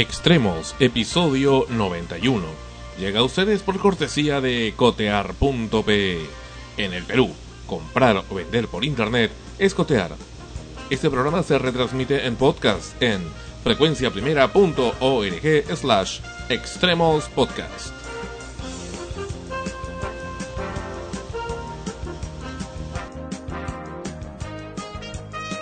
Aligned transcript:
Extremos, 0.00 0.74
episodio 0.80 1.66
91. 1.68 2.42
Llega 2.98 3.20
a 3.20 3.22
ustedes 3.22 3.62
por 3.62 3.78
cortesía 3.78 4.40
de 4.40 4.72
cotear.pe. 4.74 6.20
En 6.78 6.94
el 6.94 7.04
Perú, 7.04 7.34
comprar 7.66 8.24
o 8.30 8.34
vender 8.34 8.66
por 8.68 8.86
internet 8.86 9.30
es 9.58 9.74
cotear. 9.74 10.12
Este 10.88 11.10
programa 11.10 11.42
se 11.42 11.58
retransmite 11.58 12.26
en 12.26 12.36
podcast 12.36 12.94
en 13.02 13.20
frecuenciaprimera.org 13.62 15.76
slash 15.76 16.20
extremos 16.48 17.28
podcast. 17.28 17.92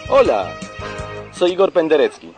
Hola, 0.09 0.57
soy 1.33 1.55
Igor 1.55 1.73
Penderecki, 1.73 2.38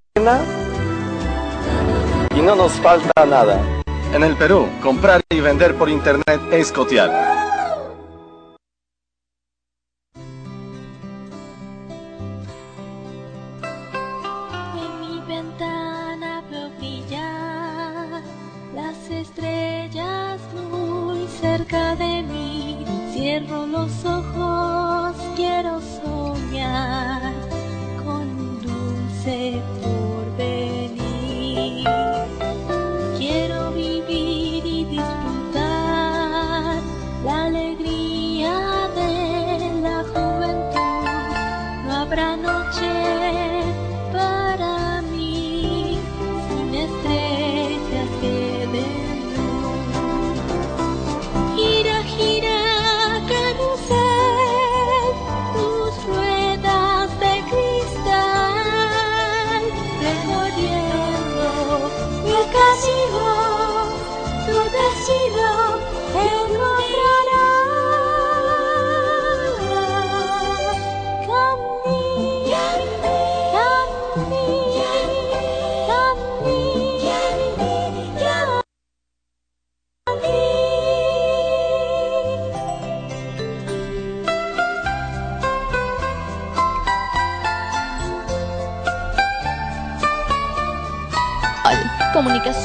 y 2.35 2.41
no 2.41 2.55
nos 2.55 2.73
falta 2.73 3.25
nada. 3.25 3.61
En 4.13 4.23
el 4.23 4.35
Perú, 4.35 4.67
comprar 4.81 5.21
y 5.29 5.39
vender 5.39 5.75
por 5.75 5.89
internet 5.89 6.41
es 6.51 6.71
cotear. 6.71 7.40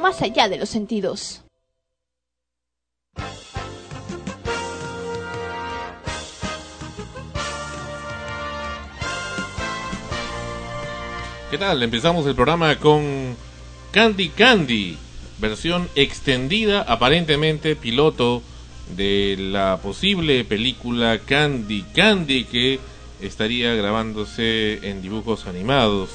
Más 0.00 0.20
allá 0.20 0.48
de 0.48 0.58
los 0.58 0.68
sentidos. 0.68 1.42
¿Qué 11.50 11.58
tal? 11.58 11.82
Empezamos 11.82 12.26
el 12.26 12.34
programa 12.34 12.76
con 12.78 13.36
Candy 13.92 14.28
Candy, 14.30 14.98
versión 15.38 15.88
extendida, 15.94 16.82
aparentemente 16.82 17.74
piloto 17.74 18.42
de 18.94 19.36
la 19.38 19.78
posible 19.82 20.44
película 20.44 21.20
Candy 21.20 21.82
Candy 21.94 22.44
que 22.44 22.80
estaría 23.22 23.74
grabándose 23.74 24.80
en 24.82 25.00
dibujos 25.00 25.46
animados. 25.46 26.10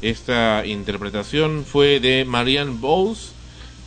Esta 0.00 0.64
interpretación 0.64 1.64
fue 1.64 1.98
de 1.98 2.24
Marianne 2.24 2.76
Bowes 2.78 3.32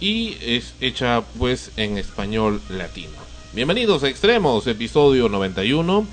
y 0.01 0.35
es 0.41 0.73
hecha 0.81 1.23
pues 1.39 1.71
en 1.77 1.97
español 1.97 2.61
latino. 2.69 3.13
Bienvenidos 3.53 4.03
a 4.03 4.09
Extremos, 4.09 4.67
episodio 4.67 5.29
91. 5.29 6.05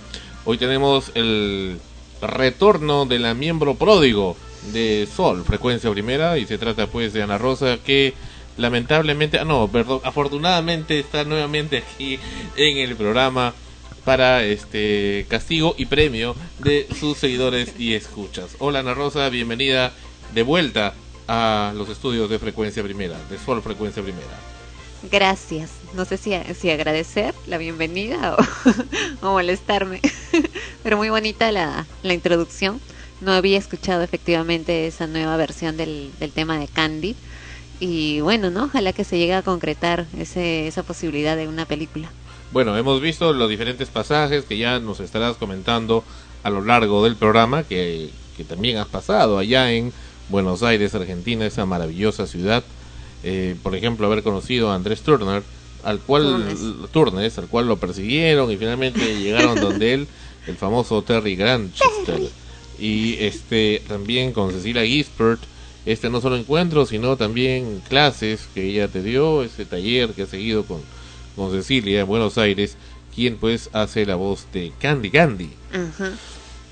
Hoy 0.44 0.56
tenemos 0.56 1.10
el 1.16 1.80
retorno 2.22 3.06
de 3.06 3.18
la 3.18 3.34
miembro 3.34 3.74
pródigo 3.74 4.36
de 4.72 5.08
Sol, 5.12 5.42
frecuencia 5.44 5.90
primera, 5.90 6.38
y 6.38 6.46
se 6.46 6.58
trata 6.58 6.86
pues 6.86 7.12
de 7.12 7.24
Ana 7.24 7.38
Rosa 7.38 7.78
que 7.84 8.14
lamentablemente, 8.56 9.40
ah, 9.40 9.44
no, 9.44 9.66
perdón, 9.66 10.00
afortunadamente 10.04 11.00
está 11.00 11.24
nuevamente 11.24 11.78
aquí 11.78 12.20
en 12.56 12.78
el 12.78 12.94
programa 12.94 13.52
para 14.08 14.42
este 14.42 15.26
castigo 15.28 15.74
y 15.76 15.84
premio 15.84 16.34
de 16.60 16.88
sus 16.98 17.18
seguidores 17.18 17.74
y 17.78 17.92
escuchas. 17.92 18.56
Hola 18.58 18.78
Ana 18.78 18.94
Rosa, 18.94 19.28
bienvenida 19.28 19.92
de 20.32 20.42
vuelta 20.42 20.94
a 21.28 21.74
los 21.76 21.90
estudios 21.90 22.30
de 22.30 22.38
frecuencia 22.38 22.82
primera, 22.82 23.18
de 23.28 23.38
Sol 23.38 23.60
Frecuencia 23.60 24.02
Primera. 24.02 24.26
Gracias. 25.12 25.72
No 25.92 26.06
sé 26.06 26.16
si, 26.16 26.32
si 26.58 26.70
agradecer 26.70 27.34
la 27.46 27.58
bienvenida 27.58 28.34
o, 29.20 29.26
molestarme, 29.26 30.00
pero 30.82 30.96
muy 30.96 31.10
bonita 31.10 31.52
la, 31.52 31.86
la 32.02 32.14
introducción. 32.14 32.80
No 33.20 33.32
había 33.32 33.58
escuchado 33.58 34.02
efectivamente 34.02 34.86
esa 34.86 35.06
nueva 35.06 35.36
versión 35.36 35.76
del, 35.76 36.12
del 36.18 36.32
tema 36.32 36.58
de 36.58 36.66
Candy. 36.66 37.14
Y 37.78 38.22
bueno, 38.22 38.48
¿no? 38.48 38.64
Ojalá 38.64 38.94
que 38.94 39.04
se 39.04 39.18
llegue 39.18 39.34
a 39.34 39.42
concretar 39.42 40.06
ese, 40.18 40.66
esa 40.66 40.82
posibilidad 40.82 41.36
de 41.36 41.46
una 41.46 41.66
película. 41.66 42.10
Bueno, 42.50 42.76
hemos 42.76 43.00
visto 43.00 43.32
los 43.32 43.50
diferentes 43.50 43.88
pasajes 43.88 44.44
que 44.44 44.56
ya 44.56 44.78
nos 44.78 45.00
estarás 45.00 45.36
comentando 45.36 46.02
a 46.42 46.50
lo 46.50 46.64
largo 46.64 47.04
del 47.04 47.16
programa, 47.16 47.62
que, 47.62 48.10
que 48.36 48.44
también 48.44 48.78
has 48.78 48.86
pasado 48.86 49.38
allá 49.38 49.72
en 49.72 49.92
Buenos 50.28 50.62
Aires, 50.62 50.94
Argentina, 50.94 51.44
esa 51.46 51.66
maravillosa 51.66 52.26
ciudad. 52.26 52.64
Eh, 53.24 53.56
por 53.62 53.74
ejemplo, 53.74 54.06
haber 54.06 54.22
conocido 54.22 54.70
a 54.70 54.74
Andrés 54.74 55.02
Turner, 55.02 55.42
al 55.82 56.00
cual 56.00 56.24
Turnes. 56.24 56.90
Turnes, 56.92 57.38
al 57.38 57.48
cual 57.48 57.66
lo 57.66 57.76
persiguieron 57.76 58.50
y 58.50 58.56
finalmente 58.56 59.16
llegaron 59.20 59.60
donde 59.60 59.94
él, 59.94 60.08
el 60.46 60.56
famoso 60.56 61.02
Terry 61.02 61.36
Grantchester. 61.36 62.20
Y 62.78 63.16
este 63.18 63.82
también 63.88 64.32
con 64.32 64.52
Cecilia 64.52 64.84
Gispert, 64.84 65.40
este 65.84 66.10
no 66.10 66.20
solo 66.20 66.36
encuentro, 66.36 66.86
sino 66.86 67.16
también 67.16 67.82
clases 67.88 68.48
que 68.54 68.64
ella 68.64 68.88
te 68.88 69.02
dio, 69.02 69.42
ese 69.42 69.64
taller 69.64 70.10
que 70.10 70.22
ha 70.22 70.26
seguido 70.26 70.64
con, 70.64 70.80
con 71.38 71.50
Cecilia 71.50 72.00
en 72.00 72.06
Buenos 72.06 72.36
Aires, 72.36 72.76
quien 73.14 73.36
pues 73.36 73.70
hace 73.72 74.04
la 74.04 74.16
voz 74.16 74.46
de 74.52 74.72
Candy 74.78 75.10
Candy. 75.10 75.50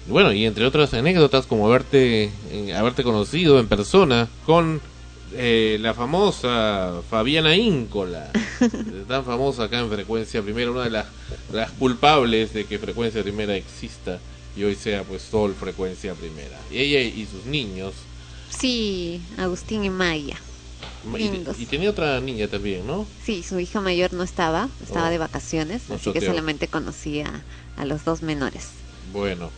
Bueno, 0.09 0.33
y 0.33 0.45
entre 0.45 0.67
otras 0.67 0.93
anécdotas 0.93 1.47
como 1.47 1.67
haberte, 1.67 2.31
eh, 2.51 2.75
haberte 2.75 3.03
conocido 3.03 3.59
en 3.59 3.67
persona 3.67 4.29
con 4.45 4.81
eh, 5.33 5.79
la 5.81 5.95
famosa 5.95 7.01
Fabiana 7.09 7.57
Íncola, 7.57 8.31
tan 9.09 9.25
famosa 9.25 9.65
acá 9.65 9.81
en 9.81 9.91
Frecuencia 9.91 10.43
Primera, 10.43 10.71
una 10.71 10.85
de 10.85 10.91
las, 10.91 11.07
las 11.53 11.71
culpables 11.73 12.53
de 12.53 12.65
que 12.67 12.79
Frecuencia 12.79 13.23
Primera 13.23 13.57
exista 13.57 14.21
y 14.57 14.65
hoy 14.65 14.75
sea 14.75 15.03
pues 15.03 15.23
Sol 15.23 15.55
Frecuencia 15.59 16.15
Primera. 16.15 16.59
Y 16.71 16.79
ella 16.79 17.01
y 17.01 17.27
sus 17.27 17.47
niños, 17.47 17.95
Sí, 18.49 19.21
Agustín 19.37 19.85
y 19.85 19.91
Maya. 19.91 20.37
Y, 21.15 21.29
Lindos. 21.31 21.59
y 21.61 21.67
tenía 21.67 21.91
otra 21.91 22.21
niña 22.21 22.49
también, 22.49 22.87
¿no? 22.87 23.07
Sí, 23.25 23.43
su 23.43 23.59
hija 23.61 23.81
mayor 23.81 24.13
no 24.13 24.23
estaba, 24.23 24.69
estaba 24.83 25.09
Oh. 25.09 25.11
de 25.11 25.19
vacaciones, 25.19 25.83
No 25.89 25.95
así 25.97 26.13
que 26.13 26.21
solamente 26.21 26.69
conocía 26.69 27.45
a 27.77 27.85
los 27.85 28.05
dos 28.05 28.23
menores. 28.23 28.69
Bueno, 29.13 29.51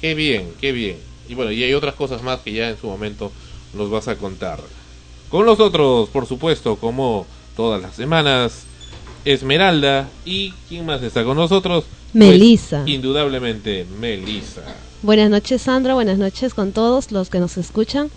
qué 0.00 0.14
bien, 0.14 0.52
qué 0.60 0.72
bien. 0.72 0.96
Y 1.28 1.34
bueno, 1.34 1.50
y 1.52 1.62
hay 1.64 1.74
otras 1.74 1.94
cosas 1.94 2.22
más 2.22 2.40
que 2.40 2.52
ya 2.52 2.68
en 2.70 2.78
su 2.78 2.86
momento 2.86 3.32
nos 3.72 3.90
vas 3.90 4.08
a 4.08 4.16
contar. 4.16 4.60
Con 5.30 5.46
nosotros, 5.46 6.08
por 6.10 6.26
supuesto, 6.26 6.76
como 6.76 7.26
todas 7.56 7.80
las 7.82 7.94
semanas, 7.96 8.64
Esmeralda 9.24 10.08
y 10.24 10.52
¿quién 10.68 10.84
más 10.86 11.02
está 11.02 11.24
con 11.24 11.36
nosotros? 11.36 11.84
Melissa. 12.12 12.82
Pues, 12.82 12.94
indudablemente, 12.94 13.86
Melissa. 13.98 14.62
Buenas 15.02 15.30
noches, 15.30 15.62
Sandra. 15.62 15.94
Buenas 15.94 16.18
noches 16.18 16.54
con 16.54 16.72
todos 16.72 17.10
los 17.10 17.30
que 17.30 17.40
nos 17.40 17.56
escuchan. 17.56 18.10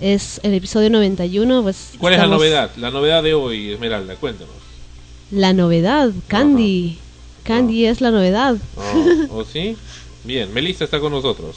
Es 0.00 0.40
el 0.42 0.54
episodio 0.54 0.90
91. 0.90 1.62
Pues 1.62 1.92
¿Cuál 1.98 2.14
es 2.14 2.18
la 2.20 2.26
novedad? 2.26 2.70
La 2.76 2.90
novedad 2.90 3.22
de 3.22 3.34
hoy, 3.34 3.72
Esmeralda, 3.72 4.16
cuéntanos. 4.16 4.52
La 5.30 5.52
novedad, 5.52 6.10
Candy. 6.28 6.98
Candy 7.44 7.86
es 7.86 8.00
la 8.00 8.10
novedad. 8.10 8.56
Oh, 8.76 9.38
¿O 9.38 9.44
sí? 9.44 9.76
Bien, 10.24 10.52
Melissa 10.52 10.84
está 10.84 11.00
con 11.00 11.12
nosotros. 11.12 11.56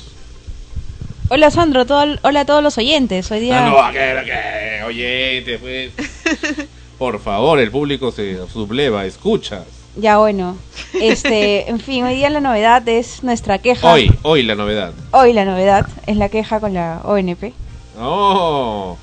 Hola 1.29 1.51
Sandro, 1.51 1.85
todo- 1.85 2.17
hola 2.21 2.41
a 2.41 2.45
todos 2.45 2.63
los 2.63 2.77
oyentes. 2.77 3.29
Hoy 3.31 3.39
día 3.41 3.65
Ah, 3.65 3.69
no, 3.69 3.93
¿qué, 3.93 4.21
qué? 4.25 4.83
Oyente, 4.85 5.57
pues. 5.59 5.91
Por 6.97 7.19
favor, 7.19 7.59
el 7.59 7.69
público 7.69 8.11
se 8.11 8.37
subleva, 8.51 9.05
escuchas. 9.05 9.63
ya 9.95 10.17
bueno. 10.19 10.57
Este, 10.93 11.69
en 11.69 11.79
fin, 11.79 12.05
hoy 12.05 12.15
día 12.15 12.29
la 12.29 12.39
novedad 12.39 12.87
es 12.87 13.23
nuestra 13.23 13.57
queja. 13.59 13.91
Hoy, 13.91 14.11
hoy 14.23 14.43
la 14.43 14.55
novedad. 14.55 14.93
Hoy 15.11 15.33
la 15.33 15.43
novedad 15.45 15.87
es 16.07 16.17
la 16.17 16.29
queja 16.29 16.59
con 16.59 16.73
la 16.73 17.01
ONP. 17.03 17.53
Oh, 17.99 18.95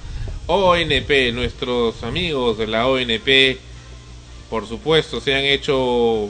ONP, 0.46 1.32
nuestros 1.32 2.04
amigos 2.04 2.58
de 2.58 2.68
la 2.68 2.86
ONP, 2.86 3.58
por 4.48 4.68
supuesto, 4.68 5.20
se 5.20 5.34
han 5.34 5.44
hecho, 5.44 6.28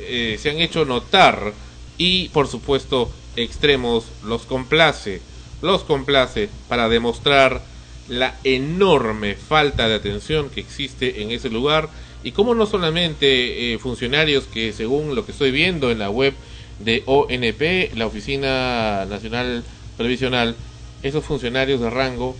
eh, 0.00 0.36
se 0.40 0.50
han 0.50 0.58
hecho 0.58 0.84
notar 0.84 1.52
y, 1.96 2.30
por 2.30 2.48
supuesto, 2.48 3.12
extremos 3.36 4.06
los 4.24 4.42
complace, 4.42 5.20
los 5.62 5.84
complace 5.84 6.48
para 6.68 6.88
demostrar 6.88 7.62
la 8.08 8.34
enorme 8.42 9.36
falta 9.36 9.88
de 9.88 9.94
atención 9.94 10.50
que 10.50 10.60
existe 10.60 11.22
en 11.22 11.30
ese 11.30 11.48
lugar 11.48 11.90
y 12.24 12.32
como 12.32 12.56
no 12.56 12.66
solamente 12.66 13.72
eh, 13.72 13.78
funcionarios 13.78 14.44
que 14.44 14.72
según 14.72 15.14
lo 15.14 15.24
que 15.24 15.30
estoy 15.30 15.52
viendo 15.52 15.92
en 15.92 16.00
la 16.00 16.10
web 16.10 16.34
de 16.80 17.04
ONP, 17.06 17.96
la 17.96 18.06
Oficina 18.06 19.04
Nacional 19.08 19.62
Previsional, 19.96 20.56
esos 21.02 21.24
funcionarios 21.24 21.80
de 21.80 21.90
rango 21.90 22.36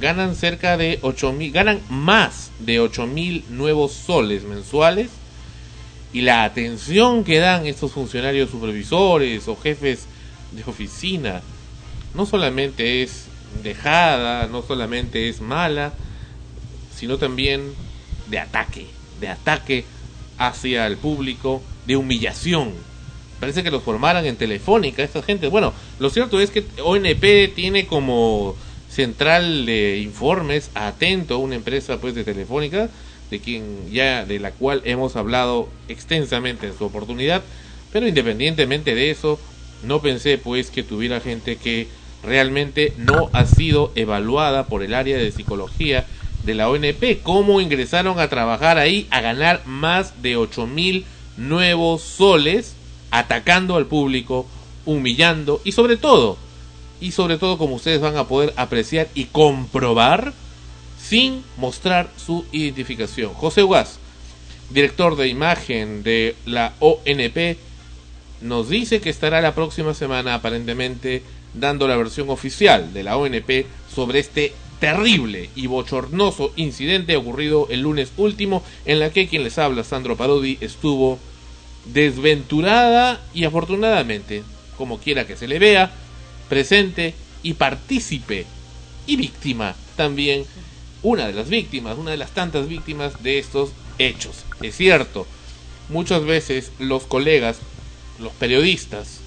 ganan 0.00 0.34
cerca 0.34 0.76
de 0.76 0.98
8 1.02 1.32
mil, 1.32 1.52
ganan 1.52 1.80
más 1.88 2.50
de 2.60 2.80
8 2.80 3.06
mil 3.06 3.44
nuevos 3.50 3.92
soles 3.92 4.44
mensuales 4.44 5.10
y 6.12 6.22
la 6.22 6.44
atención 6.44 7.24
que 7.24 7.38
dan 7.38 7.66
estos 7.66 7.92
funcionarios 7.92 8.50
supervisores 8.50 9.46
o 9.48 9.56
jefes 9.56 10.06
de 10.52 10.62
oficina 10.64 11.42
no 12.14 12.26
solamente 12.26 13.02
es 13.02 13.26
dejada, 13.62 14.46
no 14.46 14.62
solamente 14.62 15.28
es 15.28 15.40
mala, 15.40 15.92
sino 16.96 17.18
también 17.18 17.74
de 18.28 18.38
ataque, 18.38 18.86
de 19.20 19.28
ataque 19.28 19.84
hacia 20.38 20.86
el 20.86 20.96
público, 20.96 21.62
de 21.86 21.96
humillación. 21.96 22.72
Parece 23.40 23.62
que 23.62 23.70
los 23.70 23.82
formaran 23.82 24.26
en 24.26 24.36
Telefónica 24.36 25.02
esta 25.02 25.22
gente. 25.22 25.48
Bueno, 25.48 25.72
lo 25.98 26.10
cierto 26.10 26.40
es 26.40 26.50
que 26.50 26.64
ONP 26.82 27.54
tiene 27.54 27.86
como 27.86 28.54
central 28.90 29.64
de 29.64 29.98
informes 29.98 30.70
Atento, 30.74 31.38
una 31.38 31.54
empresa 31.54 31.98
pues 31.98 32.14
de 32.14 32.24
Telefónica, 32.24 32.90
de 33.30 33.40
quien 33.40 33.90
ya 33.90 34.26
de 34.26 34.40
la 34.40 34.50
cual 34.50 34.82
hemos 34.84 35.16
hablado 35.16 35.68
extensamente 35.88 36.66
en 36.66 36.76
su 36.76 36.84
oportunidad, 36.84 37.42
pero 37.92 38.06
independientemente 38.06 38.94
de 38.94 39.10
eso, 39.10 39.40
no 39.84 40.02
pensé 40.02 40.36
pues 40.36 40.70
que 40.70 40.82
tuviera 40.82 41.20
gente 41.20 41.56
que 41.56 41.88
realmente 42.22 42.92
no 42.98 43.30
ha 43.32 43.46
sido 43.46 43.92
evaluada 43.94 44.66
por 44.66 44.82
el 44.82 44.92
área 44.92 45.16
de 45.16 45.32
psicología 45.32 46.06
de 46.44 46.54
la 46.54 46.68
ONP. 46.68 47.22
¿Cómo 47.22 47.60
ingresaron 47.60 48.18
a 48.18 48.28
trabajar 48.28 48.78
ahí 48.78 49.06
a 49.10 49.20
ganar 49.20 49.62
más 49.64 50.20
de 50.22 50.36
8 50.36 50.66
mil 50.66 51.06
nuevos 51.36 52.02
soles, 52.02 52.74
atacando 53.10 53.76
al 53.76 53.86
público, 53.86 54.46
humillando 54.86 55.60
y 55.64 55.72
sobre 55.72 55.96
todo, 55.96 56.36
y 57.00 57.12
sobre 57.12 57.38
todo 57.38 57.58
como 57.58 57.76
ustedes 57.76 58.00
van 58.00 58.16
a 58.16 58.28
poder 58.28 58.52
apreciar 58.56 59.08
y 59.14 59.24
comprobar, 59.26 60.32
sin 61.00 61.42
mostrar 61.56 62.10
su 62.16 62.44
identificación. 62.52 63.32
José 63.34 63.62
Guas, 63.62 63.98
director 64.70 65.16
de 65.16 65.28
imagen 65.28 66.02
de 66.02 66.36
la 66.44 66.74
ONP, 66.78 67.56
nos 68.42 68.68
dice 68.68 69.00
que 69.00 69.10
estará 69.10 69.40
la 69.40 69.54
próxima 69.54 69.94
semana 69.94 70.34
aparentemente 70.34 71.22
dando 71.54 71.88
la 71.88 71.96
versión 71.96 72.30
oficial 72.30 72.92
de 72.92 73.02
la 73.02 73.16
ONP 73.16 73.66
sobre 73.94 74.20
este 74.20 74.52
terrible 74.78 75.50
y 75.54 75.66
bochornoso 75.66 76.52
incidente 76.56 77.16
ocurrido 77.16 77.66
el 77.70 77.82
lunes 77.82 78.12
último 78.16 78.62
en 78.86 78.98
la 78.98 79.10
que 79.10 79.28
quien 79.28 79.44
les 79.44 79.58
habla, 79.58 79.84
Sandro 79.84 80.16
Parodi, 80.16 80.56
estuvo 80.60 81.18
desventurada 81.92 83.20
y 83.34 83.44
afortunadamente, 83.44 84.42
como 84.76 84.98
quiera 84.98 85.26
que 85.26 85.36
se 85.36 85.48
le 85.48 85.58
vea, 85.58 85.92
presente 86.48 87.14
y 87.42 87.54
partícipe 87.54 88.46
y 89.06 89.16
víctima 89.16 89.74
también, 89.96 90.44
una 91.02 91.26
de 91.26 91.32
las 91.32 91.48
víctimas, 91.48 91.98
una 91.98 92.10
de 92.10 92.16
las 92.16 92.30
tantas 92.30 92.68
víctimas 92.68 93.22
de 93.22 93.38
estos 93.38 93.70
hechos. 93.98 94.44
Es 94.60 94.76
cierto, 94.76 95.26
muchas 95.88 96.24
veces 96.24 96.72
los 96.78 97.04
colegas, 97.04 97.58
los 98.18 98.32
periodistas, 98.32 99.20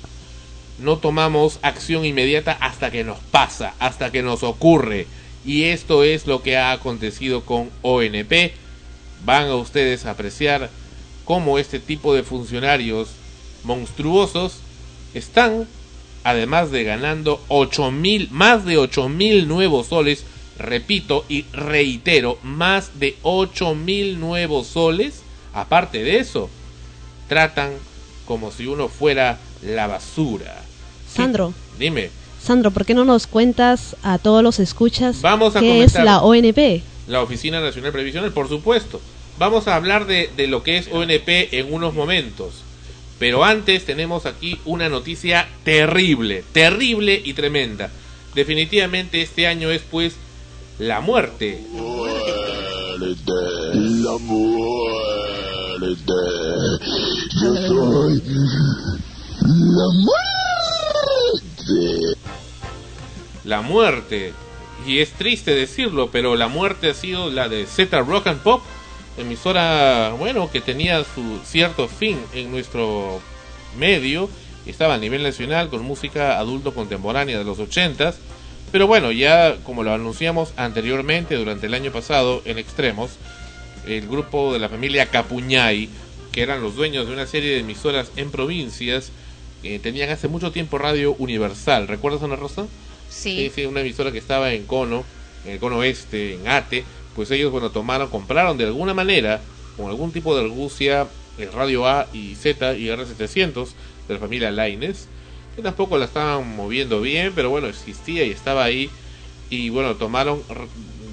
no 0.79 0.97
tomamos 0.97 1.59
acción 1.61 2.05
inmediata 2.05 2.57
hasta 2.59 2.91
que 2.91 3.03
nos 3.03 3.19
pasa, 3.19 3.73
hasta 3.79 4.11
que 4.11 4.23
nos 4.23 4.43
ocurre. 4.43 5.07
Y 5.45 5.63
esto 5.65 6.03
es 6.03 6.25
lo 6.25 6.41
que 6.41 6.57
ha 6.57 6.71
acontecido 6.71 7.45
con 7.45 7.69
ONP. 7.81 8.53
Van 9.25 9.47
a 9.47 9.55
ustedes 9.55 10.05
a 10.05 10.11
apreciar 10.11 10.69
cómo 11.25 11.59
este 11.59 11.79
tipo 11.79 12.13
de 12.13 12.23
funcionarios 12.23 13.09
monstruosos 13.63 14.57
están, 15.13 15.67
además 16.23 16.71
de 16.71 16.83
ganando 16.83 17.41
8 17.47 17.91
mil, 17.91 18.29
más 18.31 18.65
de 18.65 18.77
8 18.77 19.09
mil 19.09 19.47
nuevos 19.47 19.87
soles, 19.87 20.25
repito 20.57 21.25
y 21.29 21.43
reitero, 21.53 22.37
más 22.43 22.99
de 22.99 23.17
8 23.23 23.75
mil 23.75 24.19
nuevos 24.19 24.67
soles, 24.67 25.21
aparte 25.53 26.03
de 26.03 26.17
eso, 26.17 26.49
tratan 27.27 27.71
como 28.25 28.51
si 28.51 28.67
uno 28.67 28.87
fuera 28.87 29.39
la 29.61 29.87
basura. 29.87 30.61
Sandro, 31.11 31.53
Dime, 31.77 32.09
Sandro, 32.41 32.71
¿por 32.71 32.85
qué 32.85 32.93
no 32.93 33.05
nos 33.05 33.27
cuentas 33.27 33.95
a 34.03 34.17
todos 34.17 34.43
los 34.43 34.59
escuchas 34.59 35.21
Vamos 35.21 35.55
a 35.55 35.61
qué 35.61 35.83
es 35.83 35.93
la 35.95 36.21
ONP? 36.21 36.83
la 37.07 37.21
Oficina 37.21 37.59
Nacional 37.61 37.91
Previsional, 37.91 38.31
por 38.31 38.47
supuesto. 38.47 39.01
Vamos 39.37 39.67
a 39.67 39.75
hablar 39.75 40.05
de, 40.05 40.29
de 40.35 40.47
lo 40.47 40.63
que 40.63 40.77
es 40.77 40.87
ONP 40.91 41.53
en 41.53 41.73
unos 41.73 41.93
momentos. 41.93 42.63
Pero 43.19 43.43
antes 43.43 43.85
tenemos 43.85 44.25
aquí 44.25 44.59
una 44.65 44.89
noticia 44.89 45.47
terrible, 45.63 46.43
terrible 46.51 47.21
y 47.23 47.33
tremenda. 47.33 47.91
Definitivamente 48.35 49.21
este 49.21 49.47
año 49.47 49.69
es 49.69 49.81
pues 49.81 50.15
la 50.79 51.01
muerte. 51.01 51.61
La 52.99 54.17
muerte. 54.17 56.13
Yo 57.41 57.55
soy 57.67 58.21
la 59.41 59.87
muerte. 60.03 62.17
La 63.43 63.61
muerte. 63.61 64.33
Y 64.85 64.99
es 64.99 65.13
triste 65.13 65.55
decirlo, 65.55 66.09
pero 66.11 66.35
la 66.35 66.47
muerte 66.47 66.89
ha 66.89 66.93
sido 66.93 67.29
la 67.29 67.47
de 67.47 67.65
Z 67.65 68.01
Rock 68.01 68.27
and 68.27 68.41
Pop, 68.41 68.61
emisora, 69.17 70.13
bueno, 70.17 70.49
que 70.51 70.61
tenía 70.61 71.03
su 71.03 71.39
cierto 71.45 71.87
fin 71.87 72.19
en 72.33 72.51
nuestro 72.51 73.21
medio. 73.77 74.29
Estaba 74.65 74.95
a 74.95 74.97
nivel 74.97 75.23
nacional 75.23 75.69
con 75.69 75.83
música 75.83 76.39
adulto 76.39 76.73
contemporánea 76.73 77.37
de 77.37 77.43
los 77.43 77.59
ochentas. 77.59 78.17
Pero 78.71 78.87
bueno, 78.87 79.11
ya 79.11 79.57
como 79.63 79.83
lo 79.83 79.93
anunciamos 79.93 80.53
anteriormente 80.57 81.35
durante 81.35 81.67
el 81.67 81.75
año 81.75 81.91
pasado 81.91 82.41
en 82.45 82.57
Extremos, 82.57 83.11
el 83.85 84.07
grupo 84.07 84.53
de 84.53 84.59
la 84.59 84.69
familia 84.69 85.05
Capuñay, 85.05 85.89
que 86.31 86.41
eran 86.41 86.63
los 86.63 86.75
dueños 86.75 87.07
de 87.07 87.13
una 87.13 87.27
serie 87.27 87.51
de 87.51 87.59
emisoras 87.59 88.11
en 88.15 88.31
provincias, 88.31 89.11
eh, 89.61 89.79
tenían 89.79 90.09
hace 90.09 90.27
mucho 90.27 90.51
tiempo 90.51 90.77
Radio 90.77 91.13
Universal. 91.13 91.87
¿Recuerdas, 91.87 92.23
Ana 92.23 92.35
Rosa? 92.35 92.65
Sí. 93.09 93.51
Sí, 93.53 93.65
una 93.65 93.81
emisora 93.81 94.11
que 94.11 94.17
estaba 94.17 94.51
en 94.53 94.65
Cono, 94.65 95.03
en 95.45 95.51
el 95.51 95.59
Cono 95.59 95.83
Este, 95.83 96.33
en 96.33 96.47
Ate, 96.47 96.83
pues 97.15 97.31
ellos, 97.31 97.51
bueno, 97.51 97.71
tomaron, 97.71 98.09
compraron 98.09 98.57
de 98.57 98.65
alguna 98.65 98.93
manera, 98.93 99.41
con 99.77 99.87
algún 99.87 100.11
tipo 100.11 100.35
de 100.35 100.43
argucia, 100.43 101.07
el 101.37 101.51
Radio 101.51 101.87
A 101.87 102.07
y 102.13 102.35
Z 102.35 102.75
y 102.75 102.87
R700 102.87 103.69
de 104.07 104.13
la 104.13 104.19
familia 104.19 104.51
Laines, 104.51 105.07
que 105.55 105.61
tampoco 105.61 105.97
la 105.97 106.05
estaban 106.05 106.55
moviendo 106.55 107.01
bien, 107.01 107.31
pero 107.35 107.49
bueno, 107.49 107.67
existía 107.67 108.23
y 108.23 108.31
estaba 108.31 108.63
ahí, 108.63 108.89
y 109.49 109.69
bueno, 109.69 109.95
tomaron, 109.95 110.41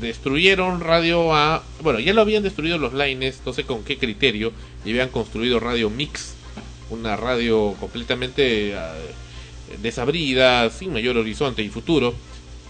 destruyeron 0.01 0.81
Radio 0.81 1.35
A, 1.35 1.63
bueno, 1.83 2.01
ya 2.01 2.15
lo 2.15 2.23
habían 2.23 2.43
destruido 2.43 2.79
los 2.79 2.93
Laines, 2.93 3.41
no 3.45 3.53
sé 3.53 3.65
con 3.65 3.85
qué 3.85 3.99
criterio, 3.99 4.53
y 4.85 4.91
habían 4.91 5.11
construido 5.11 5.61
Radio 5.61 5.91
Mix, 5.91 6.35
una 6.91 7.17
radio 7.17 7.75
completamente... 7.79 8.75
ah, 8.77 8.95
desabrida, 9.81 10.69
sin 10.71 10.93
mayor 10.93 11.17
horizonte 11.17 11.63
y 11.63 11.69
futuro, 11.69 12.15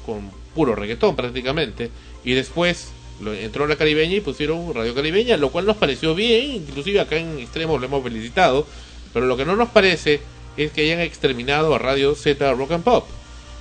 con 0.04 0.30
puro 0.54 0.74
reggaetón 0.74 1.16
prácticamente, 1.16 1.90
y 2.24 2.32
después 2.32 2.92
entró 3.26 3.66
la 3.66 3.76
caribeña 3.76 4.16
y 4.16 4.20
pusieron 4.20 4.72
Radio 4.74 4.94
Caribeña, 4.94 5.36
lo 5.36 5.50
cual 5.50 5.66
nos 5.66 5.76
pareció 5.76 6.14
bien, 6.14 6.52
inclusive 6.52 7.00
acá 7.00 7.16
en 7.16 7.38
Extremos 7.38 7.80
lo 7.80 7.86
hemos 7.86 8.02
felicitado, 8.02 8.66
pero 9.12 9.26
lo 9.26 9.36
que 9.36 9.44
no 9.44 9.56
nos 9.56 9.68
parece 9.68 10.20
es 10.56 10.72
que 10.72 10.82
hayan 10.82 11.00
exterminado 11.00 11.74
a 11.74 11.78
Radio 11.78 12.14
Z 12.14 12.52
Rock 12.52 12.72
and 12.72 12.84
Pop, 12.84 13.06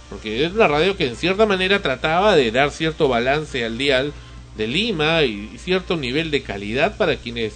porque 0.09 0.45
es 0.45 0.53
una 0.53 0.67
radio 0.67 0.95
que 0.95 1.07
en 1.07 1.15
cierta 1.15 1.45
manera 1.45 1.81
trataba 1.81 2.35
de 2.35 2.51
dar 2.51 2.71
cierto 2.71 3.07
balance 3.07 3.63
al 3.63 3.77
dial 3.77 4.13
de 4.57 4.67
Lima 4.67 5.23
y 5.23 5.57
cierto 5.57 5.97
nivel 5.97 6.31
de 6.31 6.41
calidad 6.41 6.97
para 6.97 7.15
quienes 7.15 7.53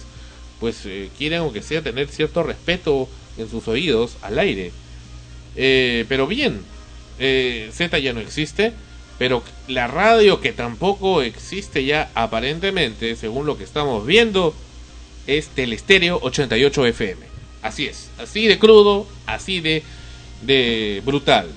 pues 0.60 0.86
eh, 0.86 1.10
quieren 1.18 1.40
aunque 1.40 1.62
sea 1.62 1.82
tener 1.82 2.08
cierto 2.08 2.42
respeto 2.42 3.08
en 3.36 3.50
sus 3.50 3.68
oídos 3.68 4.16
al 4.22 4.38
aire. 4.38 4.72
Eh, 5.56 6.04
pero 6.08 6.26
bien, 6.26 6.60
eh, 7.18 7.70
Z 7.72 7.98
ya 7.98 8.12
no 8.12 8.20
existe, 8.20 8.72
pero 9.18 9.42
la 9.68 9.86
radio 9.86 10.40
que 10.40 10.52
tampoco 10.52 11.22
existe 11.22 11.84
ya 11.84 12.10
aparentemente, 12.14 13.16
según 13.16 13.46
lo 13.46 13.56
que 13.56 13.64
estamos 13.64 14.06
viendo, 14.06 14.54
es 15.26 15.48
Telestéreo 15.48 16.18
88 16.22 16.86
FM. 16.86 17.26
Así 17.62 17.86
es, 17.86 18.10
así 18.18 18.46
de 18.46 18.58
crudo, 18.58 19.06
así 19.26 19.60
de, 19.60 21.02
brutal. 21.04 21.48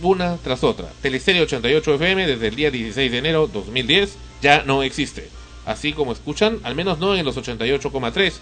Una 0.00 0.36
tras 0.36 0.64
otra. 0.64 0.92
Telestéreo 1.00 1.44
88 1.44 1.94
FM 1.94 2.26
desde 2.26 2.48
el 2.48 2.56
día 2.56 2.70
16 2.70 3.10
de 3.10 3.18
enero 3.18 3.48
2010 3.52 4.16
ya 4.42 4.62
no 4.64 4.82
existe. 4.82 5.28
Así 5.64 5.92
como 5.92 6.12
escuchan, 6.12 6.58
al 6.64 6.74
menos 6.74 6.98
no 6.98 7.16
en 7.16 7.24
los 7.24 7.36
88,3. 7.36 8.32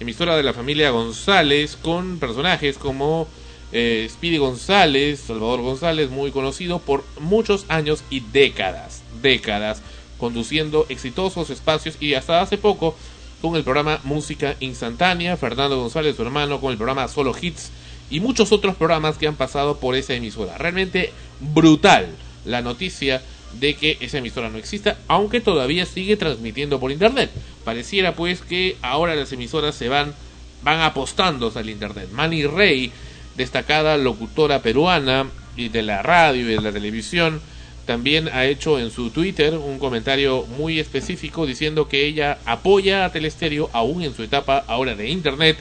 Emisora 0.00 0.36
de 0.36 0.42
la 0.42 0.52
familia 0.52 0.90
González 0.90 1.76
con 1.76 2.18
personajes 2.18 2.78
como 2.78 3.28
eh, 3.72 4.08
Speedy 4.10 4.38
González, 4.38 5.20
Salvador 5.20 5.60
González, 5.60 6.10
muy 6.10 6.30
conocido 6.30 6.78
por 6.78 7.04
muchos 7.20 7.66
años 7.68 8.02
y 8.10 8.20
décadas, 8.20 9.02
décadas, 9.22 9.82
conduciendo 10.18 10.86
exitosos 10.88 11.50
espacios 11.50 11.96
y 12.00 12.14
hasta 12.14 12.40
hace 12.40 12.58
poco 12.58 12.96
con 13.40 13.56
el 13.56 13.62
programa 13.62 14.00
Música 14.04 14.56
Instantánea, 14.60 15.36
Fernando 15.36 15.78
González, 15.78 16.16
su 16.16 16.22
hermano, 16.22 16.60
con 16.60 16.72
el 16.72 16.76
programa 16.76 17.08
Solo 17.08 17.34
Hits 17.40 17.70
y 18.10 18.20
muchos 18.20 18.52
otros 18.52 18.74
programas 18.74 19.18
que 19.18 19.28
han 19.28 19.36
pasado 19.36 19.78
por 19.78 19.94
esa 19.94 20.14
emisora. 20.14 20.58
Realmente 20.58 21.12
brutal 21.40 22.08
la 22.44 22.62
noticia 22.62 23.22
de 23.60 23.74
que 23.74 23.96
esa 24.00 24.18
emisora 24.18 24.50
no 24.50 24.58
exista, 24.58 24.98
aunque 25.08 25.40
todavía 25.40 25.86
sigue 25.86 26.16
transmitiendo 26.16 26.80
por 26.80 26.90
internet. 26.90 27.30
Pareciera 27.64 28.14
pues 28.14 28.40
que 28.40 28.76
ahora 28.82 29.14
las 29.14 29.32
emisoras 29.32 29.74
se 29.74 29.88
van 29.88 30.14
van 30.62 30.80
apostándose 30.80 31.58
al 31.58 31.70
internet. 31.70 32.08
Manny 32.12 32.44
Rey, 32.46 32.92
destacada 33.38 33.96
locutora 33.96 34.60
peruana 34.60 35.30
y 35.56 35.70
de 35.70 35.82
la 35.82 36.02
radio 36.02 36.42
y 36.42 36.54
de 36.56 36.60
la 36.60 36.72
televisión, 36.72 37.40
también 37.86 38.28
ha 38.28 38.44
hecho 38.44 38.78
en 38.78 38.90
su 38.90 39.08
Twitter 39.08 39.54
un 39.54 39.78
comentario 39.78 40.44
muy 40.58 40.78
específico 40.78 41.46
diciendo 41.46 41.88
que 41.88 42.04
ella 42.04 42.38
apoya 42.44 43.06
a 43.06 43.12
Telestéreo 43.12 43.70
aún 43.72 44.02
en 44.02 44.14
su 44.14 44.22
etapa 44.22 44.62
ahora 44.66 44.94
de 44.94 45.08
internet 45.08 45.56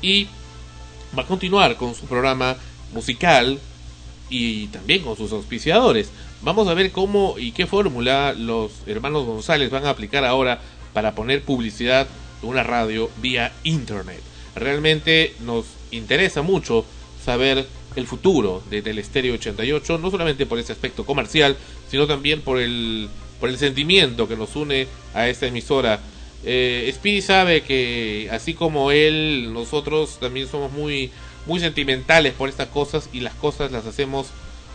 y 0.00 0.28
va 1.18 1.22
a 1.24 1.26
continuar 1.26 1.76
con 1.76 1.96
su 1.96 2.06
programa 2.06 2.56
musical 2.92 3.58
y 4.30 4.68
también 4.68 5.02
con 5.02 5.16
sus 5.16 5.32
auspiciadores. 5.32 6.10
Vamos 6.42 6.68
a 6.68 6.74
ver 6.74 6.92
cómo 6.92 7.36
y 7.38 7.52
qué 7.52 7.66
fórmula 7.66 8.34
los 8.34 8.70
hermanos 8.86 9.24
González 9.24 9.70
van 9.70 9.86
a 9.86 9.90
aplicar 9.90 10.24
ahora 10.24 10.60
para 10.92 11.14
poner 11.14 11.42
publicidad 11.42 12.06
en 12.42 12.48
una 12.50 12.62
radio 12.62 13.10
vía 13.20 13.52
internet. 13.64 14.20
Realmente 14.54 15.34
nos 15.40 15.64
interesa 15.90 16.42
mucho 16.42 16.84
saber 17.24 17.66
el 17.96 18.06
futuro 18.06 18.62
de 18.70 18.82
Telestéreo 18.82 19.34
88, 19.34 19.98
no 19.98 20.10
solamente 20.10 20.46
por 20.46 20.58
ese 20.58 20.72
aspecto 20.72 21.04
comercial, 21.04 21.56
sino 21.88 22.06
también 22.06 22.40
por 22.40 22.58
el, 22.58 23.08
por 23.40 23.48
el 23.48 23.58
sentimiento 23.58 24.28
que 24.28 24.36
nos 24.36 24.54
une 24.56 24.86
a 25.14 25.28
esta 25.28 25.46
emisora. 25.46 26.00
Eh, 26.44 26.92
Speedy 26.94 27.22
sabe 27.22 27.62
que 27.62 28.28
así 28.30 28.54
como 28.54 28.90
él, 28.90 29.52
nosotros 29.52 30.18
también 30.20 30.48
somos 30.48 30.72
muy, 30.72 31.10
muy 31.46 31.60
sentimentales 31.60 32.34
por 32.34 32.48
estas 32.48 32.68
cosas 32.68 33.08
y 33.12 33.20
las 33.20 33.34
cosas 33.34 33.72
las 33.72 33.86
hacemos, 33.86 34.28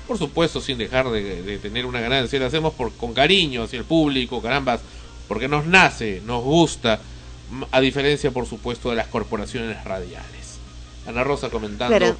por 0.07 0.17
supuesto, 0.17 0.61
sin 0.61 0.77
dejar 0.77 1.09
de, 1.09 1.59
tener 1.59 1.85
una 1.85 1.99
ganancia, 1.99 2.39
las 2.39 2.47
hacemos 2.47 2.73
por, 2.73 2.91
con 2.93 3.13
cariño 3.13 3.63
hacia 3.63 3.79
el 3.79 3.85
público, 3.85 4.41
carambas, 4.41 4.81
porque 5.27 5.47
nos 5.47 5.65
nace, 5.65 6.21
nos 6.25 6.43
gusta, 6.43 7.01
a 7.71 7.81
diferencia, 7.81 8.31
por 8.31 8.47
supuesto, 8.47 8.89
de 8.89 8.95
las 8.95 9.07
corporaciones 9.07 9.83
radiales. 9.83 10.57
Ana 11.05 11.23
Rosa 11.23 11.49
comentando 11.49 12.15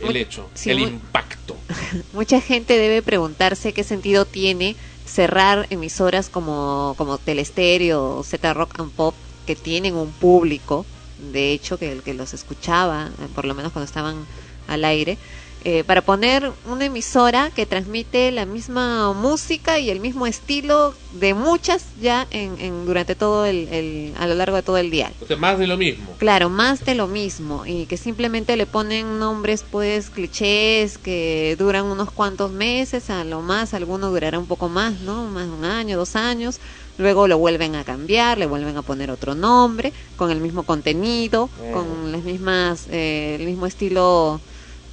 el 0.00 0.16
hecho, 0.16 0.50
sí, 0.54 0.70
el 0.70 0.80
impacto. 0.80 1.56
Mucha 2.12 2.40
gente 2.40 2.78
debe 2.78 3.02
preguntarse 3.02 3.72
qué 3.72 3.84
sentido 3.84 4.24
tiene 4.24 4.76
cerrar 5.04 5.66
emisoras 5.70 6.28
como, 6.28 6.94
como 6.98 7.18
Telestéreo, 7.18 8.22
Z 8.22 8.54
Rock 8.54 8.80
and 8.80 8.92
Pop, 8.92 9.14
que 9.46 9.56
tienen 9.56 9.94
un 9.94 10.12
público, 10.12 10.86
de 11.32 11.52
hecho, 11.52 11.78
que, 11.78 12.00
que 12.04 12.14
los 12.14 12.34
escuchaba, 12.34 13.10
eh, 13.20 13.28
por 13.34 13.44
lo 13.44 13.54
menos 13.54 13.72
cuando 13.72 13.86
estaban 13.86 14.26
al 14.66 14.84
aire, 14.84 15.18
eh, 15.64 15.82
para 15.84 16.02
poner 16.02 16.52
una 16.70 16.84
emisora 16.84 17.50
que 17.54 17.66
transmite 17.66 18.30
la 18.30 18.46
misma 18.46 19.12
música 19.14 19.78
y 19.80 19.90
el 19.90 19.98
mismo 20.00 20.26
estilo 20.26 20.94
de 21.14 21.34
muchas 21.34 21.86
ya 22.00 22.26
en, 22.30 22.54
en- 22.60 22.86
durante 22.86 23.14
todo 23.16 23.46
el, 23.46 23.66
el- 23.68 24.14
a 24.18 24.26
lo 24.28 24.34
largo 24.34 24.56
de 24.56 24.62
todo 24.62 24.76
el 24.76 24.90
día. 24.90 25.10
O 25.20 25.26
sea, 25.26 25.36
más 25.36 25.58
de 25.58 25.66
lo 25.66 25.76
mismo. 25.76 26.14
Claro, 26.18 26.50
más 26.50 26.84
de 26.84 26.94
lo 26.94 27.08
mismo 27.08 27.66
y 27.66 27.86
que 27.86 27.96
simplemente 27.96 28.56
le 28.56 28.66
ponen 28.66 29.18
nombres 29.18 29.64
pues 29.68 30.08
clichés 30.10 30.98
que 30.98 31.56
duran 31.58 31.84
unos 31.86 32.10
cuantos 32.12 32.52
meses, 32.52 33.10
a 33.10 33.24
lo 33.24 33.40
más 33.42 33.74
alguno 33.74 34.10
durará 34.10 34.38
un 34.38 34.46
poco 34.46 34.68
más, 34.68 35.00
¿no? 35.00 35.24
Más 35.24 35.46
de 35.46 35.52
un 35.52 35.64
año, 35.64 35.96
dos 35.96 36.14
años, 36.16 36.60
luego 36.98 37.26
lo 37.28 37.38
vuelven 37.38 37.74
a 37.74 37.84
cambiar, 37.84 38.38
le 38.38 38.46
vuelven 38.46 38.76
a 38.76 38.82
poner 38.82 39.10
otro 39.10 39.34
nombre, 39.34 39.92
con 40.16 40.30
el 40.30 40.40
mismo 40.40 40.62
contenido, 40.62 41.50
con 41.72 42.12
las 42.12 42.22
mismas, 42.22 42.86
eh, 42.90 43.36
el 43.40 43.46
mismo 43.46 43.66
estilo 43.66 44.40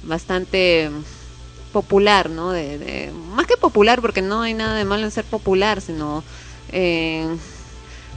bastante 0.06 0.90
popular, 1.72 2.30
¿no? 2.30 2.52
De, 2.52 2.78
de- 2.78 3.12
más 3.12 3.46
que 3.46 3.56
popular, 3.56 4.00
porque 4.00 4.22
no 4.22 4.42
hay 4.42 4.54
nada 4.54 4.76
de 4.76 4.84
malo 4.84 5.04
en 5.04 5.10
ser 5.10 5.24
popular, 5.24 5.80
sino 5.80 6.22
eh, 6.70 7.26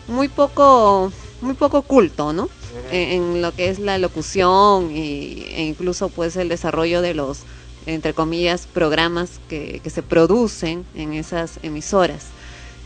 muy 0.07 0.27
poco, 0.27 1.11
muy 1.41 1.53
poco 1.55 1.81
culto, 1.83 2.33
¿no? 2.33 2.49
En, 2.91 3.09
en 3.35 3.41
lo 3.41 3.53
que 3.53 3.69
es 3.69 3.79
la 3.79 3.97
locución 3.97 4.91
y, 4.95 5.43
e 5.49 5.63
incluso 5.65 6.09
pues 6.09 6.35
el 6.37 6.49
desarrollo 6.49 7.01
de 7.01 7.13
los, 7.13 7.39
entre 7.85 8.13
comillas, 8.13 8.67
programas 8.71 9.39
que, 9.49 9.79
que 9.83 9.89
se 9.89 10.03
producen 10.03 10.85
en 10.95 11.13
esas 11.13 11.59
emisoras. 11.63 12.25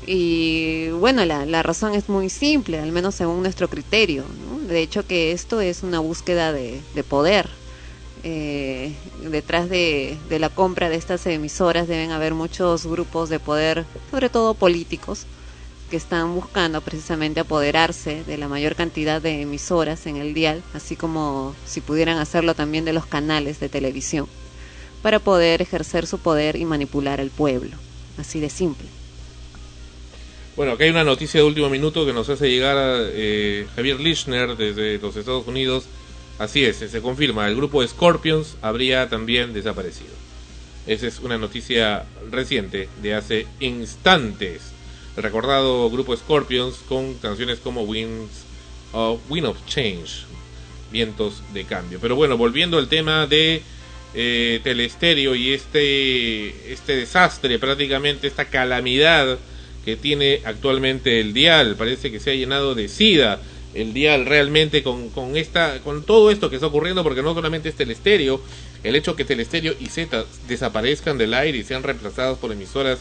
Y 0.08 0.89
bueno, 0.89 1.25
la, 1.25 1.46
la 1.46 1.62
razón 1.62 1.93
es 1.93 2.10
muy 2.10 2.29
simple, 2.29 2.79
al 2.79 2.91
menos 2.91 3.13
según 3.15 3.43
nuestro 3.43 3.70
criterio. 3.70 4.24
¿no? 4.50 4.67
De 4.67 4.81
hecho 4.81 5.05
que 5.05 5.31
esto 5.31 5.62
es 5.62 5.84
una 5.84 6.00
búsqueda 6.00 6.53
de, 6.53 6.81
de 6.96 7.03
poder. 7.03 7.61
Eh, 8.24 8.94
detrás 9.24 9.70
de, 9.70 10.18
de 10.30 10.40
la 10.40 10.50
compra 10.50 10.90
de 10.90 10.96
estas 10.96 11.25
emisoras 11.25 11.88
deben 11.88 12.12
haber 12.12 12.34
muchos 12.34 12.86
grupos 12.86 13.30
de 13.30 13.40
poder, 13.40 13.86
sobre 14.12 14.30
todo 14.30 14.54
políticos, 14.54 15.25
que 15.92 15.98
están 15.98 16.34
buscando 16.34 16.82
precisamente 16.82 17.42
apoderarse 17.42 18.24
de 18.24 18.38
la 18.38 18.48
mayor 18.48 18.75
cantidad 18.75 19.22
de 19.22 19.42
emisoras 19.42 20.08
en 20.08 20.16
el 20.16 20.34
dial, 20.34 20.63
así 20.74 20.96
como 20.96 21.54
si 21.66 21.82
pudieran 21.82 22.18
hacerlo 22.18 22.56
también 22.56 22.86
de 22.86 22.94
los 22.94 23.06
canales 23.06 23.60
de 23.60 23.70
televisión, 23.70 24.28
para 25.01 25.20
poder 25.20 25.62
ejercer 25.62 26.08
su 26.08 26.18
poder 26.20 26.56
y 26.56 26.63
manipular 26.63 27.20
al 27.20 27.30
pueblo. 27.30 27.75
Así 28.18 28.40
de 28.40 28.50
simple. 28.50 28.88
Bueno, 30.56 30.74
acá 30.74 30.86
hay 30.86 30.92
una 30.92 31.04
noticia 31.04 31.42
de 31.42 31.46
último 31.46 31.70
minuto 31.70 32.06
que 32.06 32.13
nos 32.13 32.30
hace 32.30 32.50
llegar 32.50 32.78
eh, 32.80 33.68
Javier 33.75 34.00
Lichner 34.00 34.56
desde 34.56 34.98
los 34.98 35.16
Estados 35.16 35.48
Unidos. 35.48 35.86
Así 36.41 36.65
es, 36.65 36.77
se 36.77 37.01
confirma, 37.01 37.48
el 37.48 37.55
grupo 37.55 37.86
Scorpions 37.88 38.55
habría 38.63 39.07
también 39.10 39.53
desaparecido. 39.53 40.10
Esa 40.88 41.05
es 41.05 41.19
una 41.19 41.38
noticia 41.38 42.05
reciente 42.31 42.89
de 43.00 43.13
hace 43.13 43.45
instantes. 43.60 44.71
Recordado 45.15 45.88
grupo 45.91 46.17
Scorpions 46.17 46.77
con 46.89 47.13
canciones 47.19 47.60
como 47.60 47.83
Winds 47.83 48.45
of, 48.91 49.21
Wind 49.29 49.45
of 49.45 49.57
Change, 49.67 50.25
vientos 50.91 51.43
de 51.53 51.63
cambio. 51.65 52.00
Pero 52.01 52.15
bueno, 52.15 52.38
volviendo 52.38 52.79
al 52.79 52.88
tema 52.88 53.27
de 53.27 53.62
eh, 54.15 54.62
y 55.36 55.53
este, 55.53 56.74
este 56.74 56.95
desastre, 56.95 57.60
prácticamente 57.60 58.25
esta 58.25 58.45
calamidad 58.45 59.38
que 59.86 59.95
tiene 59.95 60.41
actualmente 60.43 61.19
el 61.19 61.33
dial. 61.33 61.75
Parece 61.75 62.12
que 62.12 62.19
se 62.19 62.31
ha 62.31 62.36
llenado 62.36 62.74
de 62.74 62.88
sida 62.88 63.39
el 63.74 63.94
dial 63.94 64.25
realmente 64.25 64.84
con, 64.84 65.10
con, 65.10 65.38
esta, 65.38 65.80
con 65.80 66.04
todo 66.04 66.30
esto 66.32 66.50
que 66.50 66.56
está 66.58 66.68
ocurriendo, 66.68 67.04
porque 67.04 67.22
no 67.22 67.34
solamente 67.34 67.70
es 67.70 67.75
Telestereo, 67.75 68.42
el 68.84 68.96
hecho 68.96 69.16
que 69.16 69.25
Telestereo 69.25 69.74
y 69.80 69.86
Z 69.88 70.25
desaparezcan 70.48 71.18
del 71.18 71.34
aire 71.34 71.58
y 71.60 71.63
sean 71.63 71.84
reemplazados 71.84 72.38
por 72.38 72.51
emisoras 72.51 73.00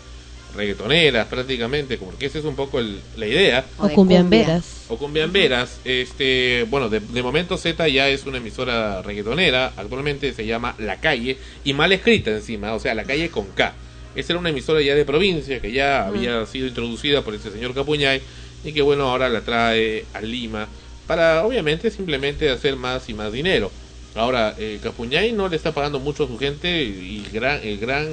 reggaetoneras 0.57 1.27
prácticamente, 1.29 1.97
porque 1.97 2.27
esa 2.27 2.39
es 2.39 2.45
un 2.45 2.57
poco 2.57 2.81
el- 2.81 3.01
la 3.17 3.27
idea. 3.27 3.65
O 3.79 3.89
cumbiamberas. 3.95 4.65
O 4.89 4.97
cumbiamberas, 4.99 5.79
este, 5.85 6.67
bueno, 6.69 6.89
de, 6.89 7.01
de 7.01 7.23
momento 7.23 7.57
Z 7.57 7.87
ya 7.89 8.09
es 8.09 8.27
una 8.27 8.39
emisora 8.39 9.01
reggaetonera, 9.03 9.73
actualmente 9.77 10.33
se 10.33 10.47
llama 10.47 10.75
La 10.79 11.01
Calle, 11.01 11.39
y 11.65 11.73
mal 11.73 11.93
escrita 11.93 12.31
encima, 12.33 12.75
o 12.75 12.81
sea, 12.81 12.95
La 12.95 13.05
Calle 13.05 13.29
con 13.31 13.47
K. 13.47 13.75
Esa 14.17 14.33
era 14.33 14.41
una 14.41 14.51
emisora 14.51 14.83
ya 14.83 14.97
de 14.97 15.05
provincia 15.05 15.61
que 15.61 15.71
ya 15.71 16.05
había 16.07 16.45
sido 16.47 16.67
introducida 16.67 17.23
por 17.23 17.33
este 17.37 17.53
señor 17.53 17.73
Capuñay 17.75 18.21
y 18.65 18.73
que 18.73 18.83
bueno, 18.83 19.11
ahora 19.11 19.29
la 19.29 19.43
trae 19.43 20.05
a 20.13 20.21
Lima 20.21 20.69
para 21.07 21.45
obviamente 21.45 21.91
simplemente 21.91 22.51
hacer 22.51 22.77
más 22.77 23.09
y 23.09 23.15
más 23.15 23.33
dinero. 23.33 23.71
Ahora, 24.15 24.55
eh, 24.59 24.81
Capuñay 24.83 25.33
no 25.33 25.49
le 25.49 25.57
está 25.57 25.73
pagando 25.73 26.01
mucho 26.01 26.25
a 26.25 26.27
su 26.27 26.39
gente 26.39 26.83
y 26.83 27.25
gran, 27.33 27.61
el 27.63 27.79
gran 27.79 28.07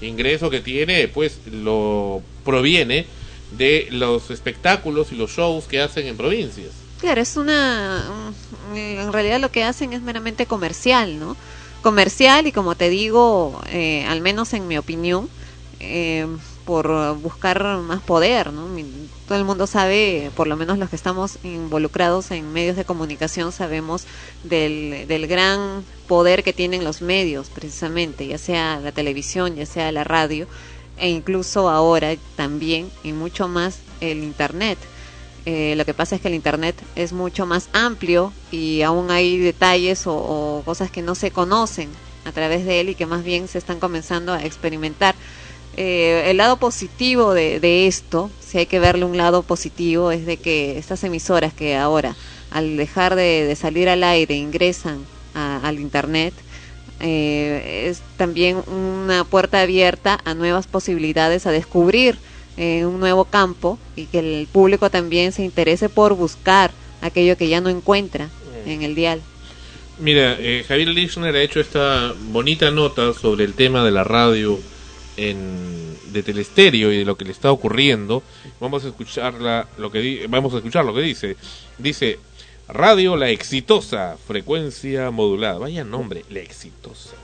ingreso 0.00 0.50
que 0.50 0.60
tiene 0.60 1.08
pues 1.08 1.40
lo 1.46 2.22
proviene 2.44 3.06
de 3.50 3.88
los 3.90 4.30
espectáculos 4.30 5.12
y 5.12 5.16
los 5.16 5.30
shows 5.30 5.66
que 5.66 5.80
hacen 5.80 6.06
en 6.06 6.16
provincias. 6.16 6.72
Claro, 7.00 7.20
es 7.20 7.36
una... 7.36 8.32
mm, 8.72 8.76
En 8.76 9.12
realidad 9.12 9.40
lo 9.40 9.50
que 9.50 9.64
hacen 9.64 9.92
es 9.92 10.02
meramente 10.02 10.46
comercial, 10.46 11.18
¿no? 11.18 11.36
Comercial 11.82 12.46
y 12.46 12.52
como 12.52 12.74
te 12.76 12.88
digo, 12.88 13.60
eh, 13.68 14.04
al 14.08 14.20
menos 14.20 14.52
en 14.54 14.66
mi 14.66 14.78
opinión, 14.78 15.28
eh, 15.80 16.26
por 16.64 17.16
buscar 17.16 17.62
más 17.78 18.00
poder, 18.00 18.52
¿no? 18.52 18.66
Todo 19.28 19.38
el 19.38 19.44
mundo 19.44 19.66
sabe, 19.66 20.30
por 20.36 20.46
lo 20.46 20.56
menos 20.56 20.78
los 20.78 20.90
que 20.90 20.96
estamos 20.96 21.38
involucrados 21.42 22.30
en 22.30 22.52
medios 22.52 22.76
de 22.76 22.84
comunicación, 22.84 23.52
sabemos 23.52 24.04
del, 24.42 25.06
del 25.08 25.26
gran 25.26 25.84
poder 26.06 26.42
que 26.42 26.52
tienen 26.52 26.84
los 26.84 27.02
medios, 27.02 27.48
precisamente, 27.48 28.26
ya 28.26 28.38
sea 28.38 28.80
la 28.80 28.92
televisión, 28.92 29.56
ya 29.56 29.66
sea 29.66 29.92
la 29.92 30.04
radio, 30.04 30.46
e 30.98 31.08
incluso 31.08 31.68
ahora 31.68 32.14
también, 32.36 32.90
y 33.02 33.12
mucho 33.12 33.48
más, 33.48 33.78
el 34.00 34.22
Internet. 34.22 34.78
Eh, 35.46 35.74
lo 35.76 35.84
que 35.84 35.92
pasa 35.92 36.16
es 36.16 36.22
que 36.22 36.28
el 36.28 36.34
Internet 36.34 36.74
es 36.96 37.12
mucho 37.12 37.44
más 37.44 37.68
amplio 37.72 38.32
y 38.50 38.80
aún 38.80 39.10
hay 39.10 39.38
detalles 39.38 40.04
o 40.06 40.62
cosas 40.64 40.90
que 40.90 41.02
no 41.02 41.14
se 41.14 41.30
conocen 41.30 41.90
a 42.24 42.32
través 42.32 42.64
de 42.64 42.80
él 42.80 42.88
y 42.88 42.94
que 42.94 43.04
más 43.06 43.22
bien 43.22 43.48
se 43.48 43.58
están 43.58 43.78
comenzando 43.78 44.32
a 44.32 44.42
experimentar. 44.44 45.14
Eh, 45.76 46.30
el 46.30 46.36
lado 46.36 46.56
positivo 46.58 47.34
de, 47.34 47.58
de 47.60 47.86
esto, 47.86 48.30
si 48.46 48.58
hay 48.58 48.66
que 48.66 48.78
verle 48.78 49.04
un 49.04 49.16
lado 49.16 49.42
positivo, 49.42 50.10
es 50.10 50.24
de 50.26 50.36
que 50.36 50.78
estas 50.78 51.02
emisoras 51.04 51.52
que 51.52 51.76
ahora, 51.76 52.14
al 52.50 52.76
dejar 52.76 53.16
de, 53.16 53.44
de 53.46 53.56
salir 53.56 53.88
al 53.88 54.04
aire, 54.04 54.36
ingresan 54.36 54.98
a- 55.34 55.60
al 55.66 55.80
Internet, 55.80 56.32
eh, 57.00 57.88
es 57.90 58.00
también 58.16 58.58
una 58.68 59.24
puerta 59.24 59.60
abierta 59.60 60.20
a 60.24 60.34
nuevas 60.34 60.66
posibilidades, 60.66 61.46
a 61.46 61.50
descubrir 61.50 62.16
eh, 62.56 62.86
un 62.86 63.00
nuevo 63.00 63.24
campo 63.24 63.78
y 63.96 64.04
que 64.06 64.20
el 64.20 64.46
público 64.46 64.88
también 64.90 65.32
se 65.32 65.42
interese 65.42 65.88
por 65.88 66.14
buscar 66.14 66.70
aquello 67.02 67.36
que 67.36 67.48
ya 67.48 67.60
no 67.60 67.68
encuentra 67.68 68.28
en 68.64 68.82
el 68.82 68.94
dial. 68.94 69.20
Mira, 69.98 70.36
eh, 70.38 70.64
Javier 70.66 70.88
Lichner 70.88 71.34
ha 71.34 71.42
hecho 71.42 71.60
esta 71.60 72.14
bonita 72.30 72.70
nota 72.70 73.12
sobre 73.12 73.44
el 73.44 73.54
tema 73.54 73.84
de 73.84 73.90
la 73.90 74.04
radio 74.04 74.58
de 75.16 76.22
Telestereo 76.22 76.92
y 76.92 76.98
de 76.98 77.04
lo 77.04 77.16
que 77.16 77.24
le 77.24 77.32
está 77.32 77.52
ocurriendo. 77.52 78.22
Vamos 78.60 78.84
a 78.84 78.88
escucharla, 78.88 79.68
lo 79.78 79.90
que 79.90 80.26
vamos 80.28 80.54
a 80.54 80.58
escuchar 80.58 80.84
lo 80.84 80.94
que 80.94 81.02
dice. 81.02 81.36
Dice 81.78 82.18
Radio 82.68 83.16
La 83.16 83.30
Exitosa, 83.30 84.16
frecuencia 84.26 85.10
modulada. 85.10 85.58
Vaya 85.58 85.84
nombre, 85.84 86.24
La 86.30 86.40
Exitosa. 86.40 87.16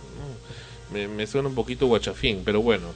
Me, 0.92 1.08
me 1.08 1.26
suena 1.26 1.48
un 1.48 1.54
poquito 1.54 1.86
guachafín, 1.86 2.42
pero 2.44 2.62
bueno. 2.62 2.86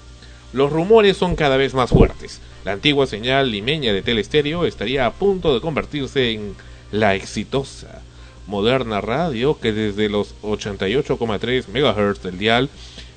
Los 0.53 0.71
rumores 0.71 1.17
son 1.17 1.35
cada 1.35 1.57
vez 1.57 1.75
más 1.75 1.91
fuertes. 1.91 2.41
La 2.65 2.73
antigua 2.73 3.09
señal 3.09 3.51
limeña 3.51 3.93
de 3.93 4.03
Telestereo 4.03 4.65
estaría 4.65 5.05
a 5.05 5.13
punto 5.13 5.53
de 5.53 5.61
convertirse 5.61 6.31
en 6.31 6.55
La 6.93 7.17
Exitosa 7.17 8.03
moderna 8.47 9.01
radio 9.01 9.59
que 9.59 9.73
desde 9.73 10.09
los 10.09 10.35
88,3 10.43 11.67
MHz 11.69 12.23
del 12.23 12.39
dial 12.39 12.69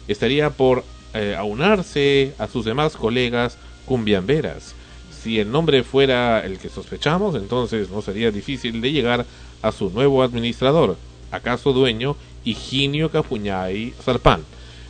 estaría 0.07 0.51
por 0.51 0.83
eh, 1.13 1.35
aunarse 1.37 2.33
a 2.37 2.47
sus 2.47 2.65
demás 2.65 2.95
colegas 2.95 3.57
cumbiamberas. 3.85 4.75
Si 5.21 5.39
el 5.39 5.51
nombre 5.51 5.83
fuera 5.83 6.45
el 6.45 6.57
que 6.59 6.69
sospechamos, 6.69 7.35
entonces 7.35 7.89
no 7.89 8.01
sería 8.01 8.31
difícil 8.31 8.81
de 8.81 8.91
llegar 8.91 9.25
a 9.61 9.71
su 9.71 9.89
nuevo 9.89 10.23
administrador, 10.23 10.97
acaso 11.31 11.73
dueño 11.73 12.15
Higinio 12.43 13.09
Capuñay 13.11 13.93
Zarpán, 14.01 14.43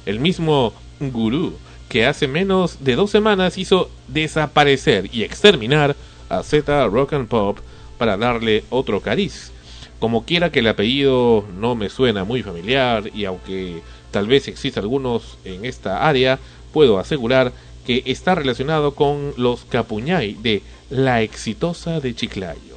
el 0.05 0.19
mismo 0.19 0.73
gurú 0.99 1.53
que 1.89 2.05
hace 2.05 2.27
menos 2.27 2.83
de 2.83 2.95
dos 2.95 3.09
semanas 3.11 3.57
hizo 3.57 3.89
desaparecer 4.07 5.09
y 5.13 5.23
exterminar 5.23 5.95
a 6.29 6.43
Z 6.43 6.85
Rock 6.87 7.13
and 7.13 7.27
Pop 7.27 7.59
para 7.97 8.17
darle 8.17 8.63
otro 8.69 9.01
cariz. 9.01 9.51
Como 9.99 10.25
quiera 10.25 10.51
que 10.51 10.59
el 10.59 10.67
apellido 10.67 11.45
no 11.57 11.75
me 11.75 11.89
suena 11.89 12.23
muy 12.23 12.43
familiar 12.43 13.09
y 13.13 13.25
aunque 13.25 13.81
tal 14.11 14.27
vez 14.27 14.47
exista 14.47 14.79
algunos 14.79 15.37
en 15.45 15.65
esta 15.65 16.07
área, 16.07 16.39
puedo 16.73 16.99
asegurar 16.99 17.51
que 17.85 18.03
está 18.05 18.35
relacionado 18.35 18.93
con 18.95 19.33
los 19.37 19.63
Capuñay 19.65 20.33
de 20.33 20.61
La 20.89 21.21
Exitosa 21.21 21.99
de 21.99 22.13
Chiclayo, 22.13 22.75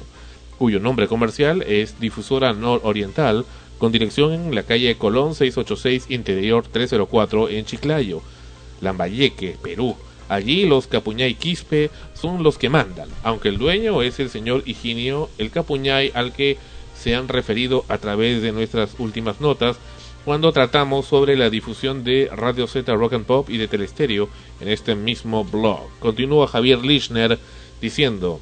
cuyo 0.57 0.79
nombre 0.79 1.07
comercial 1.07 1.63
es 1.63 1.99
Difusora 1.99 2.53
Nororiental 2.53 3.45
con 3.77 3.91
dirección 3.91 4.31
en 4.31 4.55
la 4.55 4.63
calle 4.63 4.95
Colón 4.95 5.35
686 5.35 6.05
Interior 6.09 6.65
304 6.65 7.49
en 7.49 7.65
Chiclayo, 7.65 8.21
Lambayeque, 8.79 9.57
Perú. 9.61 9.95
Allí 10.29 10.65
los 10.65 10.87
Capuñay 10.87 11.33
Quispe 11.33 11.89
son 12.13 12.43
los 12.43 12.57
que 12.57 12.69
mandan, 12.69 13.09
aunque 13.23 13.49
el 13.49 13.57
dueño 13.57 14.01
es 14.03 14.19
el 14.19 14.29
señor 14.29 14.63
Higinio 14.65 15.29
el 15.37 15.51
Capuñay 15.51 16.11
al 16.13 16.31
que 16.31 16.57
se 16.97 17.15
han 17.15 17.27
referido 17.27 17.83
a 17.89 17.97
través 17.97 18.41
de 18.41 18.51
nuestras 18.51 18.91
últimas 18.99 19.41
notas 19.41 19.77
cuando 20.25 20.51
tratamos 20.51 21.07
sobre 21.07 21.35
la 21.35 21.49
difusión 21.49 22.03
de 22.03 22.29
Radio 22.31 22.67
Z 22.67 22.93
Rock 22.93 23.13
and 23.13 23.25
Pop 23.25 23.49
y 23.49 23.57
de 23.57 23.67
Telestereo 23.67 24.29
en 24.59 24.67
este 24.67 24.95
mismo 24.95 25.43
blog. 25.43 25.81
Continúa 25.99 26.47
Javier 26.47 26.83
Lichner 26.83 27.39
diciendo, 27.81 28.39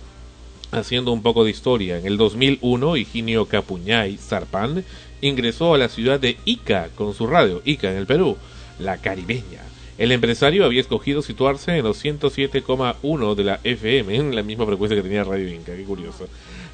haciendo 0.72 1.12
un 1.12 1.22
poco 1.22 1.44
de 1.44 1.52
historia, 1.52 1.98
en 1.98 2.06
el 2.06 2.18
2001 2.18 2.98
Higinio 2.98 3.46
Capuñay 3.46 4.18
Zarpán 4.18 4.84
ingresó 5.22 5.74
a 5.74 5.78
la 5.78 5.90
ciudad 5.90 6.20
de 6.20 6.38
Ica 6.46 6.90
con 6.96 7.14
su 7.14 7.28
radio, 7.28 7.62
Ica 7.64 7.90
en 7.92 7.98
el 7.98 8.06
Perú, 8.06 8.38
la 8.78 8.98
caribeña. 8.98 9.62
El 9.98 10.14
empresario 10.14 10.64
había 10.64 10.80
escogido 10.80 11.22
situarse 11.22 11.78
en 11.78 11.84
los 11.84 12.04
107,1 12.04 13.36
de 13.36 13.44
la 13.44 13.60
FM, 13.64 14.16
en 14.16 14.36
la 14.36 14.44
misma 14.44 14.66
frecuencia 14.66 14.96
que 14.96 15.04
tenía 15.04 15.26
Radio 15.26 15.54
Inca, 15.54 15.76
qué 15.76 15.84
curioso. 15.84 16.28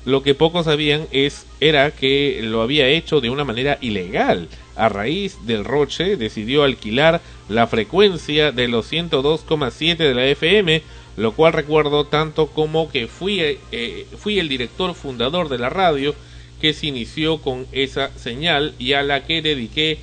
Lo 0.05 0.21
que 0.21 0.35
pocos 0.35 0.65
sabían 0.65 1.07
es 1.11 1.47
era 1.59 1.89
que 1.89 2.39
lo 2.43 2.61
había 2.61 2.87
hecho 2.87 3.21
de 3.21 3.31
una 3.31 3.43
manera 3.43 3.79
ilegal. 3.81 4.47
A 4.75 4.89
raíz 4.89 5.45
del 5.45 5.63
roche 5.63 6.17
decidió 6.17 6.63
alquilar 6.63 7.21
la 7.47 7.67
frecuencia 7.67 8.51
de 8.51 8.67
los 8.67 8.91
102,7 8.91 9.97
de 9.97 10.13
la 10.13 10.25
FM, 10.25 10.81
lo 11.17 11.31
cual 11.31 11.53
recuerdo 11.53 12.05
tanto 12.05 12.47
como 12.47 12.89
que 12.89 13.07
fui, 13.07 13.39
eh, 13.39 14.07
fui 14.17 14.39
el 14.39 14.49
director 14.49 14.93
fundador 14.93 15.49
de 15.49 15.59
la 15.59 15.69
radio 15.69 16.13
que 16.59 16.73
se 16.73 16.87
inició 16.87 17.41
con 17.41 17.67
esa 17.71 18.11
señal 18.17 18.73
y 18.79 18.93
a 18.93 19.03
la 19.03 19.25
que 19.25 19.41
dediqué 19.41 19.99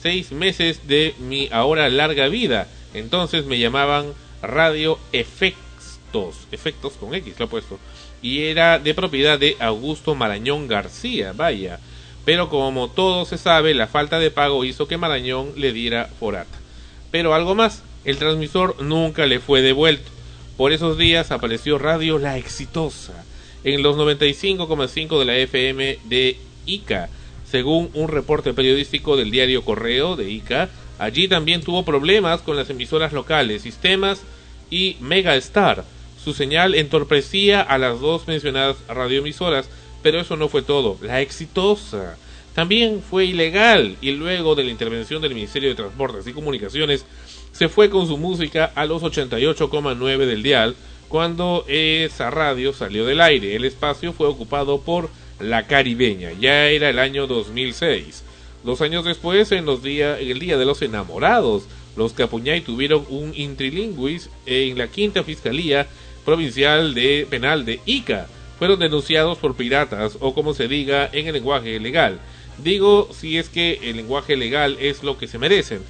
seis 0.00 0.32
meses 0.32 0.86
de 0.86 1.14
mi 1.20 1.48
ahora 1.52 1.88
larga 1.88 2.28
vida. 2.28 2.68
Entonces 2.94 3.44
me 3.44 3.58
llamaban 3.58 4.12
Radio 4.42 4.98
Efectos, 5.12 6.46
efectos 6.52 6.94
con 6.94 7.14
X 7.14 7.34
lo 7.38 7.46
he 7.46 7.48
puesto, 7.48 7.78
y 8.22 8.42
era 8.42 8.78
de 8.78 8.94
propiedad 8.94 9.38
de 9.38 9.56
Augusto 9.60 10.14
Marañón 10.14 10.68
García, 10.68 11.32
vaya. 11.32 11.80
Pero 12.26 12.50
como 12.50 12.88
todo 12.88 13.24
se 13.24 13.38
sabe, 13.38 13.72
la 13.72 13.86
falta 13.86 14.18
de 14.18 14.32
pago 14.32 14.64
hizo 14.64 14.88
que 14.88 14.98
Marañón 14.98 15.52
le 15.56 15.72
diera 15.72 16.10
forata. 16.18 16.58
Pero 17.12 17.34
algo 17.34 17.54
más, 17.54 17.84
el 18.04 18.18
transmisor 18.18 18.82
nunca 18.82 19.26
le 19.26 19.38
fue 19.38 19.62
devuelto. 19.62 20.10
Por 20.56 20.72
esos 20.72 20.98
días 20.98 21.30
apareció 21.30 21.78
Radio 21.78 22.18
La 22.18 22.36
Exitosa 22.36 23.24
en 23.62 23.82
los 23.84 23.96
95,5 23.96 25.18
de 25.20 25.24
la 25.24 25.36
FM 25.36 26.00
de 26.04 26.36
Ica, 26.66 27.08
según 27.48 27.90
un 27.94 28.08
reporte 28.08 28.52
periodístico 28.54 29.16
del 29.16 29.30
diario 29.30 29.64
Correo 29.64 30.16
de 30.16 30.28
Ica. 30.28 30.68
Allí 30.98 31.28
también 31.28 31.62
tuvo 31.62 31.84
problemas 31.84 32.40
con 32.40 32.56
las 32.56 32.68
emisoras 32.70 33.12
locales, 33.12 33.62
Sistemas 33.62 34.22
y 34.68 34.96
Mega 34.98 35.36
Star. 35.36 35.84
Su 36.24 36.34
señal 36.34 36.74
entorpecía 36.74 37.60
a 37.60 37.78
las 37.78 38.00
dos 38.00 38.26
mencionadas 38.26 38.78
radioemisoras, 38.88 39.68
pero 40.06 40.20
eso 40.20 40.36
no 40.36 40.48
fue 40.48 40.62
todo. 40.62 40.96
La 41.02 41.20
exitosa 41.20 42.16
también 42.54 43.02
fue 43.02 43.24
ilegal 43.24 43.96
y 44.00 44.12
luego 44.12 44.54
de 44.54 44.62
la 44.62 44.70
intervención 44.70 45.20
del 45.20 45.34
Ministerio 45.34 45.68
de 45.68 45.74
Transportes 45.74 46.28
y 46.28 46.32
Comunicaciones 46.32 47.04
se 47.50 47.68
fue 47.68 47.90
con 47.90 48.06
su 48.06 48.16
música 48.16 48.70
a 48.76 48.86
los 48.86 49.02
88,9 49.02 50.26
del 50.26 50.44
dial 50.44 50.76
cuando 51.08 51.64
esa 51.66 52.30
radio 52.30 52.72
salió 52.72 53.04
del 53.04 53.20
aire. 53.20 53.56
El 53.56 53.64
espacio 53.64 54.12
fue 54.12 54.28
ocupado 54.28 54.80
por 54.80 55.10
La 55.40 55.66
Caribeña. 55.66 56.30
Ya 56.38 56.68
era 56.68 56.88
el 56.88 57.00
año 57.00 57.26
2006. 57.26 58.22
Dos 58.62 58.82
años 58.82 59.04
después, 59.04 59.50
en, 59.50 59.66
los 59.66 59.82
día, 59.82 60.20
el 60.20 60.38
Día 60.38 60.56
de 60.56 60.66
los 60.66 60.82
Enamorados, 60.82 61.64
los 61.96 62.12
Capuñay 62.12 62.60
tuvieron 62.60 63.04
un 63.08 63.32
intrilingüis 63.34 64.30
en 64.46 64.78
la 64.78 64.86
quinta 64.86 65.24
fiscalía 65.24 65.88
provincial 66.24 66.94
de 66.94 67.26
penal 67.28 67.64
de 67.64 67.80
Ica. 67.86 68.28
Fueron 68.58 68.78
denunciados 68.78 69.38
por 69.38 69.54
piratas 69.54 70.16
o 70.20 70.34
como 70.34 70.54
se 70.54 70.68
diga 70.68 71.08
en 71.12 71.26
el 71.26 71.34
lenguaje 71.34 71.78
legal. 71.78 72.20
Digo 72.58 73.10
si 73.12 73.38
es 73.38 73.48
que 73.48 73.80
el 73.82 73.96
lenguaje 73.96 74.36
legal 74.36 74.76
es 74.80 75.02
lo 75.02 75.18
que 75.18 75.28
se 75.28 75.38
merecen. 75.38 75.80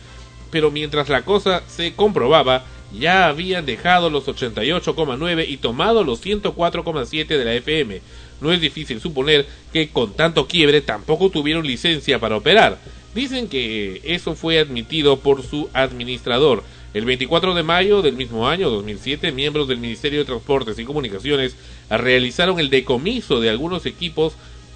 Pero 0.50 0.70
mientras 0.70 1.08
la 1.08 1.22
cosa 1.22 1.62
se 1.68 1.94
comprobaba, 1.94 2.64
ya 2.92 3.26
habían 3.26 3.66
dejado 3.66 4.10
los 4.10 4.26
88,9 4.26 5.44
y 5.48 5.56
tomado 5.58 6.04
los 6.04 6.24
104,7 6.24 7.26
de 7.26 7.44
la 7.44 7.54
FM. 7.54 8.00
No 8.40 8.52
es 8.52 8.60
difícil 8.60 9.00
suponer 9.00 9.46
que 9.72 9.88
con 9.88 10.12
tanto 10.12 10.46
quiebre 10.46 10.80
tampoco 10.80 11.30
tuvieron 11.30 11.66
licencia 11.66 12.18
para 12.18 12.36
operar. 12.36 12.78
Dicen 13.14 13.48
que 13.48 14.02
eso 14.04 14.34
fue 14.34 14.58
admitido 14.58 15.18
por 15.20 15.42
su 15.42 15.70
administrador. 15.72 16.62
El 16.96 17.04
24 17.04 17.52
de 17.52 17.62
mayo 17.62 18.00
del 18.00 18.16
mismo 18.16 18.48
año 18.48 18.70
2007, 18.70 19.30
miembros 19.30 19.68
del 19.68 19.76
Ministerio 19.76 20.20
de 20.20 20.24
Transportes 20.24 20.78
y 20.78 20.86
Comunicaciones 20.86 21.54
realizaron 21.90 22.58
el 22.58 22.70
decomiso 22.70 23.38
de 23.38 23.50
algunos 23.50 23.84
equipos 23.84 24.32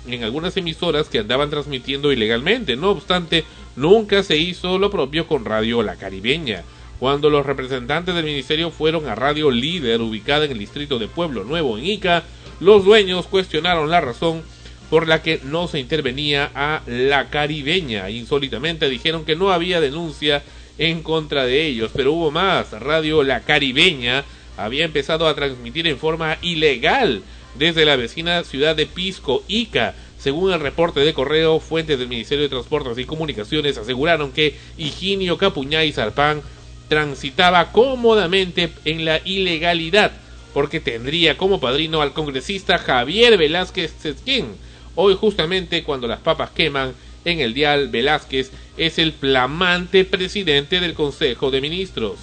en 0.06 0.22
algunas 0.22 0.54
emisoras 0.58 1.08
que 1.08 1.20
andaban 1.20 1.48
transmitiendo 1.48 2.12
ilegalmente. 2.12 2.76
No 2.76 2.90
obstante, 2.90 3.44
nunca 3.74 4.22
se 4.22 4.36
hizo 4.36 4.78
lo 4.78 4.90
propio 4.90 5.26
con 5.26 5.46
Radio 5.46 5.82
La 5.82 5.96
Caribeña. 5.96 6.62
Cuando 6.98 7.30
los 7.30 7.46
representantes 7.46 8.14
del 8.14 8.26
ministerio 8.26 8.70
fueron 8.70 9.08
a 9.08 9.14
Radio 9.14 9.50
Líder, 9.50 10.02
ubicada 10.02 10.44
en 10.44 10.50
el 10.50 10.58
distrito 10.58 10.98
de 10.98 11.08
Pueblo 11.08 11.44
Nuevo, 11.44 11.78
en 11.78 11.86
Ica, 11.86 12.24
los 12.60 12.84
dueños 12.84 13.28
cuestionaron 13.28 13.88
la 13.88 14.02
razón 14.02 14.42
por 14.90 15.08
la 15.08 15.22
que 15.22 15.40
no 15.44 15.68
se 15.68 15.80
intervenía 15.80 16.50
a 16.54 16.82
la 16.86 17.30
caribeña. 17.30 18.10
Insólitamente 18.10 18.90
dijeron 18.90 19.24
que 19.24 19.36
no 19.36 19.52
había 19.52 19.80
denuncia 19.80 20.42
en 20.80 21.02
contra 21.02 21.44
de 21.44 21.66
ellos, 21.66 21.90
pero 21.94 22.14
hubo 22.14 22.30
más. 22.30 22.72
Radio 22.72 23.22
La 23.22 23.40
Caribeña 23.42 24.24
había 24.56 24.86
empezado 24.86 25.28
a 25.28 25.34
transmitir 25.34 25.86
en 25.86 25.98
forma 25.98 26.38
ilegal 26.40 27.22
desde 27.54 27.84
la 27.84 27.96
vecina 27.96 28.42
ciudad 28.44 28.74
de 28.74 28.86
Pisco, 28.86 29.44
Ica. 29.46 29.94
Según 30.18 30.52
el 30.52 30.60
reporte 30.60 31.00
de 31.00 31.12
correo, 31.12 31.60
fuentes 31.60 31.98
del 31.98 32.08
Ministerio 32.08 32.44
de 32.44 32.48
Transportes 32.48 32.96
y 32.96 33.04
Comunicaciones 33.04 33.76
aseguraron 33.76 34.32
que 34.32 34.56
Higinio 34.78 35.36
Capuñá 35.36 35.84
y 35.84 35.92
Zarpán 35.92 36.40
transitaba 36.88 37.72
cómodamente 37.72 38.70
en 38.86 39.04
la 39.04 39.20
ilegalidad, 39.24 40.12
porque 40.54 40.80
tendría 40.80 41.36
como 41.36 41.60
padrino 41.60 42.00
al 42.00 42.14
congresista 42.14 42.78
Javier 42.78 43.36
Velázquez 43.36 43.92
Sesquén. 44.00 44.54
Hoy 44.94 45.14
justamente 45.14 45.84
cuando 45.84 46.08
las 46.08 46.20
papas 46.20 46.50
queman 46.50 46.94
en 47.26 47.40
el 47.40 47.52
dial 47.52 47.88
Velázquez 47.88 48.50
es 48.80 48.98
el 48.98 49.12
flamante 49.12 50.06
presidente 50.06 50.80
del 50.80 50.94
Consejo 50.94 51.50
de 51.50 51.60
Ministros. 51.60 52.16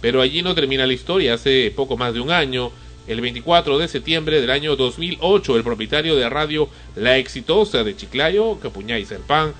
Pero 0.00 0.20
allí 0.20 0.42
no 0.42 0.52
termina 0.52 0.84
la 0.84 0.92
historia. 0.92 1.34
Hace 1.34 1.72
poco 1.76 1.96
más 1.96 2.12
de 2.12 2.18
un 2.18 2.32
año, 2.32 2.72
el 3.06 3.20
24 3.20 3.78
de 3.78 3.86
septiembre 3.86 4.40
del 4.40 4.50
año 4.50 4.74
2008, 4.74 5.56
el 5.56 5.62
propietario 5.62 6.16
de 6.16 6.28
radio 6.28 6.68
La 6.96 7.18
Exitosa 7.18 7.84
de 7.84 7.94
Chiclayo, 7.94 8.58
Capuñay 8.58 9.04
Serpán, 9.04 9.52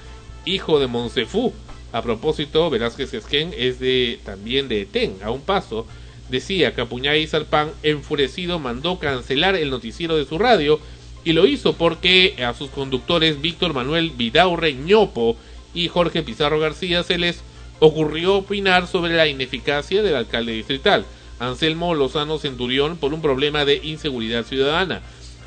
hijo 0.44 0.80
de 0.80 0.88
Monsefú, 0.88 1.52
a 1.92 2.02
propósito, 2.02 2.70
Velázquez 2.70 3.14
Esquén 3.14 3.54
es 3.56 3.78
de 3.78 4.18
también 4.24 4.66
de 4.66 4.80
Etén, 4.80 5.18
a 5.22 5.30
un 5.30 5.42
paso. 5.42 5.86
Decía 6.28 6.74
Capuñay 6.74 7.24
Zarpán, 7.28 7.70
enfurecido, 7.84 8.58
mandó 8.58 8.98
cancelar 8.98 9.54
el 9.54 9.70
noticiero 9.70 10.16
de 10.16 10.24
su 10.24 10.38
radio 10.38 10.80
y 11.22 11.34
lo 11.34 11.46
hizo 11.46 11.74
porque 11.74 12.34
a 12.44 12.52
sus 12.52 12.70
conductores 12.70 13.40
Víctor 13.40 13.74
Manuel 13.74 14.10
Vidaurre 14.10 14.72
Ñopo 14.72 15.36
y 15.76 15.88
Jorge 15.88 16.22
Pizarro 16.22 16.58
García 16.58 17.04
se 17.04 17.18
les 17.18 17.42
ocurrió 17.78 18.36
opinar 18.36 18.88
sobre 18.88 19.14
la 19.14 19.28
ineficacia 19.28 20.02
del 20.02 20.16
alcalde 20.16 20.52
distrital, 20.52 21.04
Anselmo 21.38 21.94
Lozano 21.94 22.38
Centurión, 22.38 22.96
por 22.96 23.12
un 23.12 23.20
problema 23.20 23.64
de 23.66 23.80
inseguridad 23.84 24.44
ciudadana. 24.44 25.02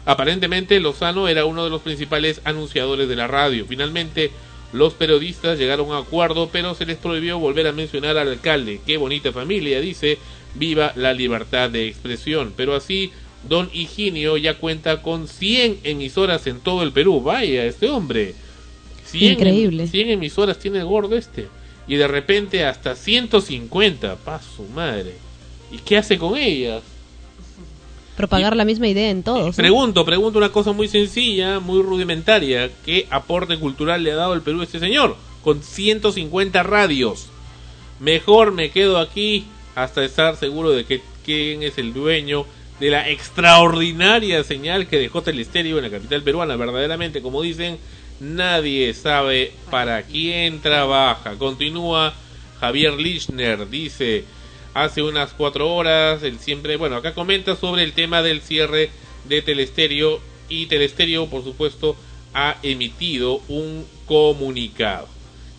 Aparentemente 0.06 0.80
Lozano 0.80 1.28
era 1.28 1.46
uno 1.46 1.64
de 1.64 1.72
los 1.72 1.82
principales 1.82 2.42
anunciadores 2.44 3.10
de 3.10 3.16
la 3.16 3.28
radio. 3.28 3.66
Finalmente, 3.68 4.32
los 4.72 4.94
periodistas 4.94 5.58
llegaron 5.58 5.88
a 5.88 6.00
un 6.00 6.06
acuerdo, 6.06 6.50
pero 6.52 6.76
se 6.76 6.86
les 6.86 6.98
prohibió 6.98 7.40
volver 7.40 7.68
a 7.68 7.72
mencionar 7.72 8.18
al 8.18 8.30
alcalde. 8.30 8.82
Qué 8.86 8.98
bonita 8.98 9.32
familia, 9.32 9.82
dice. 9.82 10.20
Viva 10.56 10.94
la 10.96 11.14
libertad 11.14 11.70
de 11.70 11.88
expresión. 11.88 12.54
Pero 12.56 12.76
así, 12.76 13.12
don 13.48 13.70
Higinio 13.74 14.38
ya 14.38 14.56
cuenta 14.60 15.02
con 15.02 15.28
100 15.28 15.80
emisoras 15.84 16.46
en 16.46 16.60
todo 16.60 16.84
el 16.84 16.92
Perú. 16.92 17.22
Vaya, 17.22 17.66
este 17.66 17.90
hombre. 17.90 18.36
100, 19.12 19.34
Increíble. 19.34 19.88
100 19.88 20.10
emisoras 20.10 20.60
tiene 20.60 20.80
el 20.80 20.86
gordo 20.86 21.16
este. 21.16 21.48
Y 21.88 21.96
de 21.96 22.08
repente 22.08 22.66
hasta 22.66 22.96
150. 22.96 24.16
Pa' 24.18 24.42
su 24.42 24.64
madre. 24.64 25.16
¿Y 25.72 25.78
qué 25.78 25.98
hace 25.98 26.18
con 26.18 26.38
ellas? 26.38 26.84
Propagar 28.20 28.56
la 28.56 28.66
misma 28.66 28.88
idea 28.88 29.10
en 29.10 29.24
todos. 29.24 29.56
Pregunto, 29.56 30.04
pregunto 30.04 30.40
una 30.40 30.52
cosa 30.52 30.74
muy 30.74 30.88
sencilla, 30.88 31.60
muy 31.60 31.82
rudimentaria. 31.82 32.70
¿Qué 32.86 33.08
aporte 33.10 33.58
cultural 33.58 34.04
le 34.04 34.12
ha 34.12 34.16
dado 34.16 34.34
el 34.34 34.42
Perú 34.42 34.60
a 34.62 34.66
este 34.66 34.80
señor? 34.80 35.16
Con 35.42 35.64
150 35.64 36.62
radios. 36.64 37.28
Mejor 38.00 38.52
me 38.52 38.72
quedo 38.72 38.98
aquí 38.98 39.46
hasta 39.74 40.04
estar 40.04 40.36
seguro 40.36 40.72
de 40.72 40.84
que 40.84 41.02
quién 41.24 41.64
es 41.64 41.78
el 41.78 41.94
dueño 41.94 42.46
de 42.80 42.90
la 42.90 43.10
extraordinaria 43.10 44.44
señal 44.44 44.88
que 44.88 44.98
dejó 44.98 45.22
Telestéreo 45.22 45.78
en 45.78 45.84
la 45.84 45.90
capital 45.90 46.22
peruana. 46.22 46.56
Verdaderamente, 46.56 47.22
como 47.22 47.42
dicen, 47.42 47.78
Nadie 48.20 48.94
sabe 48.94 49.54
para 49.72 50.04
quién 50.04 50.62
trabaja. 50.62 51.38
Continúa 51.38 52.14
Javier 52.60 52.94
Lichner, 52.94 53.70
dice, 53.70 54.26
hace 54.74 55.02
unas 55.02 55.32
cuatro 55.32 55.74
horas, 55.74 56.24
él 56.24 56.40
siempre, 56.40 56.76
bueno, 56.76 56.98
acá 56.98 57.14
comenta 57.14 57.56
sobre 57.56 57.84
el 57.84 57.94
tema 57.94 58.22
del 58.22 58.42
cierre 58.42 58.90
de 59.26 59.42
Telestereo 59.42 60.20
y 60.50 60.66
Telestereo, 60.66 61.28
por 61.28 61.44
supuesto, 61.44 61.96
ha 62.34 62.58
emitido 62.62 63.42
un 63.48 63.86
comunicado. 64.06 65.08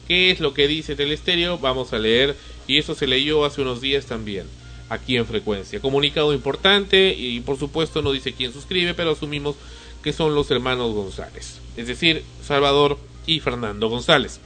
¿Qué 0.06 0.30
es 0.30 0.40
lo 0.40 0.52
que 0.52 0.68
dice 0.68 0.96
Telestereo? 0.96 1.58
Vamos 1.58 1.92
a 1.92 1.98
leer, 1.98 2.36
y 2.66 2.78
eso 2.78 2.94
se 2.94 3.06
leyó 3.06 3.44
hace 3.44 3.62
unos 3.62 3.80
días 3.80 4.06
también, 4.06 4.46
aquí 4.90 5.16
en 5.16 5.24
frecuencia. 5.24 5.80
Comunicado 5.80 6.34
importante, 6.34 7.14
y 7.16 7.40
por 7.40 7.58
supuesto 7.58 8.02
no 8.02 8.12
dice 8.12 8.34
quién 8.34 8.52
suscribe, 8.52 8.92
pero 8.92 9.12
asumimos 9.12 9.56
que 10.02 10.12
son 10.12 10.34
los 10.34 10.50
hermanos 10.50 10.94
González, 10.94 11.60
es 11.76 11.86
decir, 11.86 12.24
Salvador 12.42 12.98
y 13.26 13.40
Fernando 13.40 13.88
González. 13.88 14.40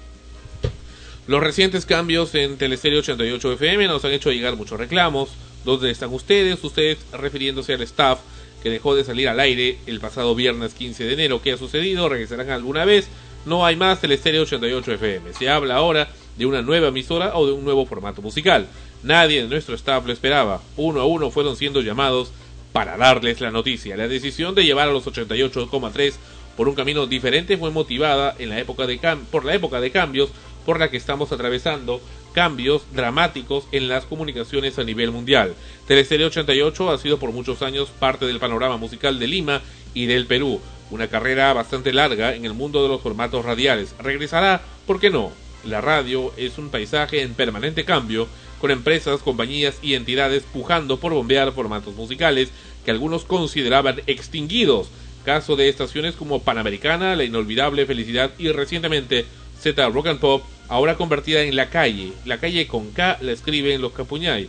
Los 1.27 1.43
recientes 1.43 1.87
cambios 1.87 2.35
en 2.35 2.59
Telestereo 2.59 3.01
88 3.01 3.53
FM 3.53 3.87
nos 3.87 4.05
han 4.05 4.13
hecho 4.13 4.31
llegar 4.31 4.57
muchos 4.57 4.79
reclamos. 4.79 5.31
¿Dónde 5.65 5.91
están 5.91 6.13
ustedes? 6.13 6.63
Ustedes 6.63 6.99
refiriéndose 7.13 7.73
al 7.73 7.81
staff 7.81 8.21
que 8.63 8.69
dejó 8.69 8.95
de 8.95 9.05
salir 9.05 9.29
al 9.29 9.41
aire 9.41 9.79
el 9.87 10.01
pasado 10.01 10.35
viernes 10.35 10.75
15 10.75 11.05
de 11.05 11.15
enero. 11.15 11.41
¿Qué 11.41 11.53
ha 11.53 11.57
sucedido? 11.57 12.11
¿Regresarán 12.11 12.51
alguna 12.51 12.85
vez? 12.85 13.09
No 13.47 13.65
hay 13.65 13.77
más 13.77 14.01
Telestereo 14.01 14.43
88 14.43 14.93
FM. 14.93 15.33
Se 15.33 15.49
habla 15.49 15.77
ahora 15.77 16.09
de 16.37 16.47
una 16.47 16.61
nueva 16.61 16.89
emisora 16.89 17.37
o 17.37 17.47
de 17.47 17.53
un 17.53 17.65
nuevo 17.65 17.87
formato 17.87 18.21
musical. 18.21 18.67
Nadie 19.03 19.43
de 19.43 19.49
nuestro 19.49 19.75
staff 19.75 20.07
lo 20.07 20.13
esperaba. 20.13 20.61
Uno 20.77 21.01
a 21.01 21.07
uno 21.07 21.31
fueron 21.31 21.57
siendo 21.57 21.81
llamados 21.81 22.33
para 22.75 22.97
darles 22.97 23.41
la 23.41 23.53
noticia. 23.53 23.97
La 23.97 24.09
decisión 24.09 24.57
de 24.57 24.65
llevar 24.65 24.89
a 24.89 24.93
los 24.93 25.07
88,3 25.07 26.15
por 26.57 26.69
un 26.69 26.75
camino 26.75 27.07
diferente 27.07 27.57
fue 27.57 27.71
motivada 27.71 28.35
en 28.37 28.49
la 28.49 28.59
época 28.59 28.89
de 28.89 28.99
por 29.31 29.45
la 29.45 29.55
época 29.55 29.81
de 29.81 29.93
cambios 29.93 30.31
por 30.67 30.81
la 30.81 30.91
que 30.91 30.97
estamos 30.97 31.31
atravesando, 31.31 32.01
cambios 32.33 32.83
dramáticos 32.93 33.69
en 33.71 33.87
las 33.87 34.07
comunicaciones 34.07 34.77
a 34.81 34.83
nivel 34.83 35.13
mundial. 35.13 35.55
Teleserie 35.87 36.27
88 36.27 36.91
ha 36.91 36.99
sido 36.99 37.21
por 37.21 37.31
muchos 37.31 37.63
años 37.63 37.91
parte 37.91 38.27
del 38.27 38.41
panorama 38.41 38.77
musical 38.77 39.21
de 39.21 39.29
Lima 39.29 39.63
y 39.95 40.07
del 40.07 40.27
Perú, 40.27 40.61
una 40.91 41.07
carrera 41.07 41.53
bastante 41.53 41.93
larga 41.93 42.35
en 42.35 42.45
el 42.45 42.55
mundo 42.55 42.83
de 42.83 42.89
los 42.89 43.03
formatos 43.03 43.45
radiales. 43.45 43.95
Regresará, 44.01 44.63
¿por 44.85 44.99
qué 44.99 45.11
no? 45.11 45.31
La 45.65 45.81
radio 45.81 46.33
es 46.37 46.59
un 46.59 46.71
paisaje 46.71 47.23
en 47.23 47.35
permanente 47.35 47.85
cambio, 47.85 48.27
con 48.65 48.71
empresas, 48.71 49.21
compañías 49.21 49.79
y 49.83 49.93
entidades 49.93 50.43
pujando 50.45 50.99
por 50.99 51.13
bombear 51.13 51.53
formatos 51.53 51.95
musicales 51.97 52.49
que 52.83 52.91
algunos 52.91 53.27
consideraban 53.27 54.01
extinguidos, 54.07 54.89
caso 55.23 55.55
de 55.55 55.69
estaciones 55.69 56.15
como 56.15 56.41
Panamericana, 56.41 57.15
La 57.15 57.25
Inolvidable 57.25 57.85
Felicidad 57.85 58.31
y 58.39 58.51
recientemente 58.53 59.27
Z 59.61 59.87
Rock 59.91 60.07
and 60.07 60.19
Pop, 60.19 60.45
ahora 60.69 60.97
convertida 60.97 61.43
en 61.43 61.57
La 61.57 61.69
Calle. 61.69 62.15
La 62.25 62.39
Calle 62.39 62.67
con 62.67 62.91
K 62.93 63.19
la 63.21 63.33
escriben 63.33 63.83
los 63.83 63.93
Capuñay. 63.93 64.49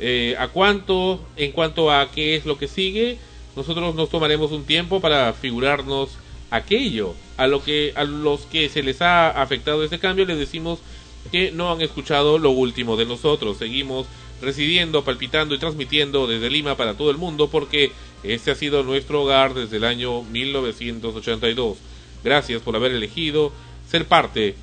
Eh, 0.00 0.36
¿A 0.38 0.48
cuánto, 0.48 1.26
en 1.38 1.52
cuanto 1.52 1.90
a 1.90 2.10
qué 2.10 2.36
es 2.36 2.44
lo 2.44 2.58
que 2.58 2.68
sigue? 2.68 3.16
Nosotros 3.56 3.94
nos 3.94 4.10
tomaremos 4.10 4.52
un 4.52 4.66
tiempo 4.66 5.00
para 5.00 5.32
figurarnos 5.32 6.10
aquello. 6.50 7.14
A, 7.38 7.46
lo 7.46 7.64
que, 7.64 7.94
a 7.96 8.04
los 8.04 8.42
que 8.42 8.68
se 8.68 8.82
les 8.82 9.00
ha 9.00 9.30
afectado 9.30 9.82
este 9.82 9.98
cambio 9.98 10.26
les 10.26 10.36
decimos 10.36 10.80
que 11.26 11.50
no 11.50 11.70
han 11.70 11.80
escuchado 11.80 12.38
lo 12.38 12.50
último 12.50 12.96
de 12.96 13.06
nosotros. 13.06 13.58
Seguimos 13.58 14.06
residiendo, 14.40 15.04
palpitando 15.04 15.54
y 15.54 15.58
transmitiendo 15.58 16.26
desde 16.26 16.50
Lima 16.50 16.76
para 16.76 16.94
todo 16.94 17.10
el 17.10 17.16
mundo 17.16 17.48
porque 17.48 17.92
este 18.22 18.50
ha 18.50 18.54
sido 18.54 18.82
nuestro 18.82 19.22
hogar 19.22 19.54
desde 19.54 19.76
el 19.78 19.84
año 19.84 20.22
1982. 20.22 21.78
Gracias 22.24 22.62
por 22.62 22.76
haber 22.76 22.92
elegido 22.92 23.52
ser 23.88 24.06
parte 24.06 24.54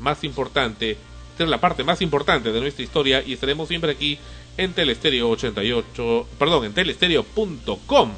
más 0.00 0.24
importante, 0.24 0.96
ser 1.36 1.48
la 1.48 1.60
parte 1.60 1.84
más 1.84 2.02
importante 2.02 2.52
de 2.52 2.60
nuestra 2.60 2.84
historia 2.84 3.22
y 3.26 3.32
estaremos 3.32 3.68
siempre 3.68 3.92
aquí 3.92 4.18
en 4.56 4.72
Telestereo 4.72 5.30
88, 5.30 6.28
perdón, 6.38 6.66
en 6.66 6.74
telestereo.com. 6.74 8.10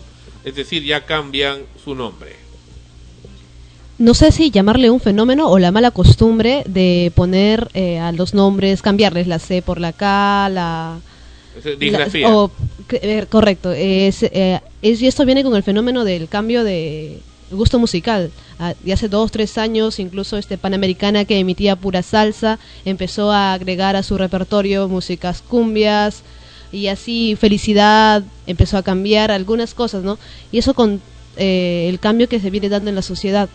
Es 0.45 0.55
decir, 0.55 0.85
ya 0.85 1.05
cambian 1.05 1.63
su 1.83 1.95
nombre. 1.95 2.48
No 3.99 4.15
sé 4.15 4.31
si 4.31 4.51
llamarle 4.53 4.91
un 4.91 5.01
fenómeno 5.01 5.49
o 5.51 5.59
la 5.59 5.73
mala 5.73 5.91
costumbre 5.91 6.63
de 6.67 7.11
poner 7.17 7.69
eh, 7.75 7.99
a 7.99 8.13
los 8.13 8.33
nombres, 8.33 8.81
cambiarles 8.81 9.27
la 9.27 9.41
C 9.41 9.61
por 9.61 9.81
la 9.81 9.93
K, 9.93 10.49
la... 10.51 11.01
O- 12.27 12.51
eh, 12.91 13.27
correcto. 13.29 13.73
Es, 13.73 14.23
eh, 14.23 14.61
es- 14.83 15.03
y 15.03 15.09
esto 15.09 15.25
viene 15.27 15.43
con 15.43 15.57
el 15.57 15.65
fenómeno 15.65 16.05
del 16.05 16.29
cambio 16.29 16.63
de 16.63 17.19
gusto 17.51 17.81
musical. 17.81 18.31
Ah, 18.61 18.75
de 18.85 18.93
hace 18.93 19.09
dos, 19.09 19.33
tres 19.33 19.59
años, 19.59 19.99
incluso 19.99 20.37
este 20.37 20.59
Panamericana 20.59 21.25
que 21.25 21.39
emitía 21.41 21.75
pura 21.75 22.03
salsa, 22.03 22.61
empezó 22.85 23.33
a 23.33 23.53
agregar 23.55 23.97
a 23.97 24.05
su 24.05 24.17
repertorio 24.17 24.87
músicas 24.87 25.43
cumbias, 25.43 26.23
y 26.71 26.87
así 26.87 27.35
Felicidad 27.35 28.23
empezó 28.47 28.77
a 28.77 28.83
cambiar 28.85 29.33
algunas 29.33 29.75
cosas, 29.75 30.05
¿no? 30.05 30.19
Y 30.53 30.59
eso 30.59 30.75
con 30.75 31.01
eh, 31.37 31.87
el 31.89 31.99
cambio 31.99 32.29
que 32.29 32.39
se 32.39 32.51
viene 32.51 32.69
dando 32.69 32.91
en 32.91 32.97
la 32.97 33.03
sociedad. 33.03 33.49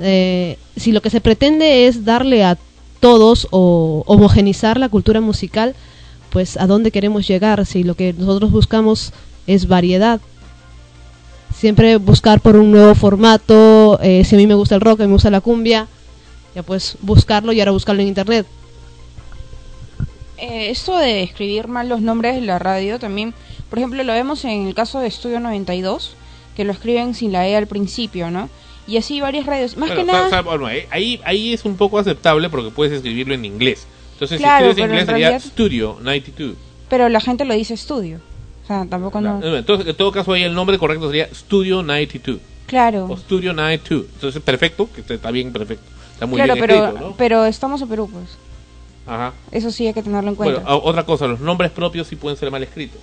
Eh, 0.00 0.58
si 0.76 0.92
lo 0.92 1.02
que 1.02 1.10
se 1.10 1.20
pretende 1.20 1.86
es 1.86 2.04
darle 2.04 2.44
a 2.44 2.56
todos 3.00 3.48
o 3.50 4.04
homogenizar 4.06 4.78
la 4.78 4.88
cultura 4.88 5.20
musical, 5.20 5.74
pues 6.30 6.56
a 6.56 6.66
dónde 6.66 6.90
queremos 6.90 7.26
llegar 7.26 7.64
si 7.66 7.82
lo 7.82 7.94
que 7.94 8.12
nosotros 8.12 8.50
buscamos 8.50 9.12
es 9.46 9.66
variedad. 9.68 10.20
Siempre 11.54 11.96
buscar 11.96 12.40
por 12.40 12.56
un 12.56 12.70
nuevo 12.70 12.94
formato, 12.94 13.98
eh, 14.02 14.24
si 14.24 14.34
a 14.34 14.38
mí 14.38 14.46
me 14.46 14.54
gusta 14.54 14.74
el 14.74 14.80
rock, 14.80 15.00
a 15.00 15.02
mí 15.04 15.08
me 15.08 15.14
gusta 15.14 15.30
la 15.30 15.40
cumbia, 15.40 15.88
ya 16.54 16.62
pues 16.62 16.96
buscarlo 17.00 17.52
y 17.52 17.60
ahora 17.60 17.72
buscarlo 17.72 18.02
en 18.02 18.08
internet. 18.08 18.46
Eh, 20.36 20.70
esto 20.70 20.96
de 20.96 21.24
escribir 21.24 21.66
mal 21.66 21.88
los 21.88 22.00
nombres 22.00 22.36
de 22.36 22.42
la 22.42 22.60
radio 22.60 23.00
también, 23.00 23.34
por 23.70 23.78
ejemplo, 23.78 24.02
lo 24.04 24.12
vemos 24.12 24.44
en 24.44 24.68
el 24.68 24.74
caso 24.74 25.00
de 25.00 25.08
Estudio 25.08 25.40
92, 25.40 26.12
que 26.56 26.64
lo 26.64 26.72
escriben 26.72 27.14
sin 27.14 27.32
la 27.32 27.48
E 27.48 27.56
al 27.56 27.66
principio, 27.66 28.30
¿no? 28.30 28.48
Y 28.88 28.96
así 28.96 29.20
varias 29.20 29.44
radios. 29.46 29.76
Más 29.76 29.90
Bueno, 29.90 30.02
que 30.06 30.12
nada, 30.12 30.40
bueno, 30.42 30.66
ahí- 30.66 31.20
ahí, 31.24 31.52
es 31.52 31.64
un 31.64 31.76
poco 31.76 31.98
aceptable 31.98 32.48
porque 32.48 32.70
puedes 32.70 32.92
escribirlo 32.94 33.34
en 33.34 33.44
inglés. 33.44 33.86
Entonces, 34.14 34.38
Claro, 34.40 34.64
si 34.74 34.80
escribes 34.80 34.84
en 34.84 34.90
inglés 34.90 35.06
sería 35.06 35.38
Studio 35.40 35.96
92. 36.00 36.56
pero 36.88 37.08
la 37.10 37.20
gente 37.20 37.44
lo 37.44 37.54
dice 37.54 37.74
estudio. 37.74 38.18
O 38.64 38.66
sea, 38.66 38.86
tampoco 38.88 39.20
no. 39.20 39.38
No, 39.40 39.56
Entonces, 39.56 39.86
en 39.86 39.94
todo 39.94 40.10
caso, 40.10 40.32
ahí 40.32 40.42
el 40.42 40.54
nombre 40.54 40.78
correcto 40.78 41.06
sería 41.06 41.28
Studio 41.34 41.82
92 41.82 42.40
Claro. 42.66 43.06
o 43.10 43.16
Studio 43.16 43.52
92. 43.52 44.06
Entonces, 44.14 44.42
perfecto, 44.42 44.88
que 44.94 45.02
está 45.14 45.30
bien 45.30 45.52
perfecto. 45.52 45.84
Está 46.14 46.26
muy 46.26 46.36
claro, 46.36 46.54
bien 46.54 46.66
pero, 46.66 46.84
escrito, 46.86 47.08
¿no? 47.10 47.14
pero 47.16 47.44
estamos 47.44 47.80
en 47.82 47.88
Perú, 47.88 48.08
pues. 48.12 48.24
Ajá. 49.06 49.32
Eso 49.52 49.70
sí 49.70 49.86
hay 49.86 49.94
que 49.94 50.02
tenerlo 50.02 50.30
en 50.30 50.34
cuenta. 50.36 50.62
otra 50.76 51.04
cosa, 51.06 51.26
los 51.26 51.40
nombres 51.40 51.70
propios 51.70 52.06
sí 52.08 52.16
pueden 52.16 52.36
ser 52.38 52.50
mal 52.50 52.62
escritos. 52.62 53.00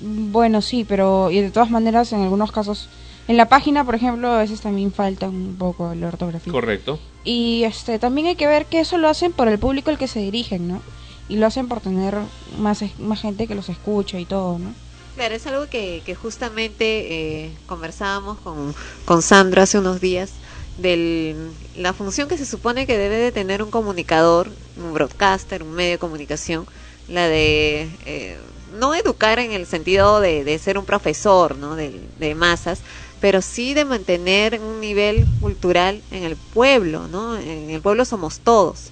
Bueno, 0.00 0.62
sí, 0.62 0.84
pero 0.88 1.30
y 1.30 1.40
de 1.40 1.50
todas 1.50 1.70
maneras, 1.70 2.12
en 2.12 2.22
algunos 2.22 2.50
casos, 2.52 2.88
en 3.30 3.36
la 3.36 3.48
página, 3.48 3.84
por 3.84 3.94
ejemplo, 3.94 4.32
a 4.32 4.38
veces 4.38 4.60
también 4.60 4.92
falta 4.92 5.28
un 5.28 5.54
poco 5.56 5.94
la 5.94 6.08
ortografía. 6.08 6.52
Correcto. 6.52 6.98
Y 7.22 7.62
este 7.62 8.00
también 8.00 8.26
hay 8.26 8.34
que 8.34 8.48
ver 8.48 8.66
que 8.66 8.80
eso 8.80 8.98
lo 8.98 9.08
hacen 9.08 9.30
por 9.30 9.46
el 9.46 9.56
público 9.56 9.88
al 9.88 9.98
que 9.98 10.08
se 10.08 10.18
dirigen, 10.18 10.66
¿no? 10.66 10.82
Y 11.28 11.36
lo 11.36 11.46
hacen 11.46 11.68
por 11.68 11.80
tener 11.80 12.16
más, 12.58 12.82
más 12.98 13.20
gente 13.20 13.46
que 13.46 13.54
los 13.54 13.68
escucha 13.68 14.18
y 14.18 14.24
todo, 14.24 14.58
¿no? 14.58 14.72
Claro, 15.14 15.32
es 15.36 15.46
algo 15.46 15.68
que, 15.68 16.02
que 16.04 16.16
justamente 16.16 17.44
eh, 17.44 17.52
conversábamos 17.66 18.38
con, 18.38 18.74
con 19.04 19.22
Sandra 19.22 19.62
hace 19.62 19.78
unos 19.78 20.00
días 20.00 20.32
de 20.78 21.36
la 21.76 21.92
función 21.92 22.26
que 22.26 22.36
se 22.36 22.46
supone 22.46 22.84
que 22.84 22.98
debe 22.98 23.14
de 23.14 23.30
tener 23.30 23.62
un 23.62 23.70
comunicador, 23.70 24.50
un 24.76 24.92
broadcaster, 24.92 25.62
un 25.62 25.70
medio 25.70 25.92
de 25.92 25.98
comunicación, 25.98 26.66
la 27.06 27.28
de 27.28 27.88
eh, 28.06 28.38
no 28.76 28.92
educar 28.94 29.38
en 29.38 29.52
el 29.52 29.66
sentido 29.66 30.20
de, 30.20 30.42
de 30.42 30.58
ser 30.58 30.78
un 30.78 30.84
profesor 30.84 31.56
¿no? 31.56 31.76
de, 31.76 32.00
de 32.18 32.34
masas, 32.34 32.80
pero 33.20 33.42
sí 33.42 33.74
de 33.74 33.84
mantener 33.84 34.60
un 34.60 34.80
nivel 34.80 35.26
cultural 35.40 36.02
en 36.10 36.24
el 36.24 36.36
pueblo, 36.36 37.08
¿no? 37.08 37.36
En 37.36 37.70
el 37.70 37.80
pueblo 37.80 38.04
somos 38.04 38.40
todos 38.40 38.90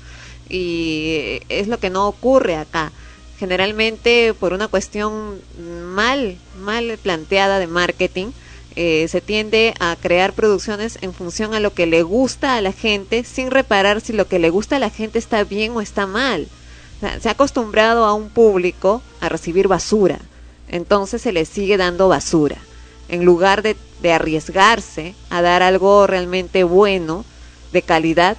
y 0.49 1.41
es 1.49 1.69
lo 1.69 1.79
que 1.79 1.91
no 1.91 2.09
ocurre 2.09 2.57
acá 2.57 2.93
generalmente 3.39 4.35
por 4.35 4.53
una 4.53 4.69
cuestión 4.69 5.41
mal, 5.95 6.37
mal 6.59 6.99
planteada 7.01 7.59
de 7.59 7.69
marketing, 7.69 8.33
eh, 8.75 9.07
se 9.09 9.21
tiende 9.21 9.75
a 9.81 9.97
crear 10.01 10.33
producciones 10.33 10.99
en 11.03 11.15
función 11.15 11.55
a 11.55 11.61
lo 11.61 11.73
que 11.73 11.87
le 11.87 12.03
gusta 12.03 12.57
a 12.57 12.61
la 12.61 12.73
gente, 12.73 13.25
sin 13.25 13.51
reparar 13.51 14.01
si 14.01 14.13
lo 14.13 14.27
que 14.27 14.39
le 14.39 14.51
gusta 14.51 14.77
a 14.77 14.81
la 14.81 14.91
gente 14.91 15.19
está 15.19 15.45
bien 15.45 15.73
o 15.73 15.81
está 15.81 16.07
mal. 16.07 16.49
Se 17.21 17.29
ha 17.29 17.33
acostumbrado 17.33 18.05
a 18.05 18.13
un 18.13 18.29
público 18.29 19.03
a 19.21 19.29
recibir 19.29 19.69
basura, 19.69 20.19
entonces 20.69 21.23
se 21.23 21.33
le 21.33 21.45
sigue 21.45 21.77
dando 21.77 22.09
basura. 22.09 22.59
En 23.09 23.25
lugar 23.25 23.63
de, 23.63 23.77
arriesgarse 24.13 25.15
a 25.29 25.43
dar 25.43 25.63
algo 25.63 26.07
realmente 26.07 26.65
bueno, 26.65 27.25
de 27.73 27.83
calidad, 27.83 28.37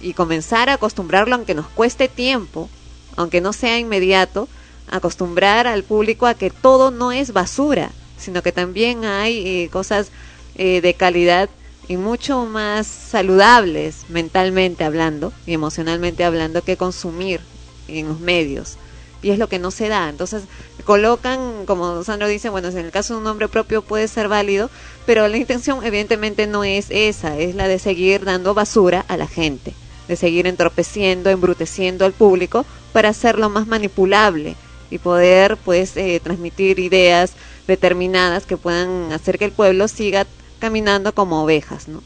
y 0.00 0.14
comenzar 0.14 0.70
a 0.70 0.74
acostumbrarlo, 0.74 1.34
aunque 1.34 1.54
nos 1.54 1.66
cueste 1.66 2.08
tiempo, 2.08 2.70
aunque 3.16 3.40
no 3.40 3.52
sea 3.52 3.78
inmediato, 3.78 4.48
acostumbrar 4.90 5.66
al 5.66 5.82
público 5.82 6.26
a 6.26 6.34
que 6.34 6.50
todo 6.50 6.90
no 6.90 7.12
es 7.12 7.32
basura, 7.32 7.90
sino 8.16 8.42
que 8.42 8.52
también 8.52 9.04
hay 9.04 9.46
eh, 9.46 9.68
cosas 9.70 10.10
eh, 10.56 10.80
de 10.80 10.94
calidad 10.94 11.48
y 11.88 11.96
mucho 11.96 12.46
más 12.46 12.86
saludables 12.86 14.04
mentalmente 14.08 14.84
hablando 14.84 15.32
y 15.46 15.52
emocionalmente 15.52 16.24
hablando 16.24 16.62
que 16.62 16.76
consumir 16.76 17.40
en 17.88 18.08
los 18.08 18.20
medios. 18.20 18.76
Y 19.22 19.30
es 19.30 19.38
lo 19.38 19.48
que 19.48 19.58
no 19.58 19.70
se 19.70 19.88
da. 19.88 20.08
Entonces 20.08 20.44
colocan, 20.84 21.66
como 21.66 22.02
Sandro 22.04 22.28
dice, 22.28 22.48
bueno, 22.48 22.68
en 22.68 22.78
el 22.78 22.90
caso 22.90 23.14
de 23.14 23.18
un 23.18 23.24
nombre 23.24 23.48
propio 23.48 23.82
puede 23.82 24.08
ser 24.08 24.28
válido, 24.28 24.70
pero 25.06 25.28
la 25.28 25.36
intención 25.36 25.84
evidentemente 25.84 26.46
no 26.46 26.64
es 26.64 26.86
esa, 26.90 27.38
es 27.38 27.54
la 27.54 27.68
de 27.68 27.78
seguir 27.78 28.24
dando 28.24 28.54
basura 28.54 29.04
a 29.08 29.16
la 29.16 29.26
gente, 29.26 29.74
de 30.08 30.16
seguir 30.16 30.46
entorpeciendo, 30.46 31.30
embruteciendo 31.30 32.04
al 32.04 32.12
público 32.12 32.64
para 32.92 33.10
hacerlo 33.10 33.50
más 33.50 33.66
manipulable 33.66 34.56
y 34.90 34.98
poder 34.98 35.56
pues 35.56 35.96
eh, 35.96 36.20
transmitir 36.22 36.78
ideas 36.78 37.32
determinadas 37.66 38.46
que 38.46 38.56
puedan 38.56 39.12
hacer 39.12 39.38
que 39.38 39.44
el 39.44 39.52
pueblo 39.52 39.86
siga 39.86 40.26
caminando 40.58 41.14
como 41.14 41.42
ovejas, 41.42 41.88
¿no? 41.88 42.02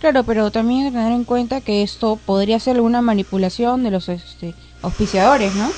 Claro, 0.00 0.24
pero 0.24 0.50
también 0.50 0.80
hay 0.80 0.90
que 0.90 0.96
tener 0.96 1.12
en 1.12 1.24
cuenta 1.24 1.60
que 1.60 1.82
esto 1.82 2.18
podría 2.24 2.58
ser 2.58 2.76
alguna 2.76 3.02
manipulación 3.02 3.84
de 3.84 3.90
los 3.92 4.08
este, 4.08 4.54
auspiciadores, 4.82 5.54
¿no? 5.54 5.70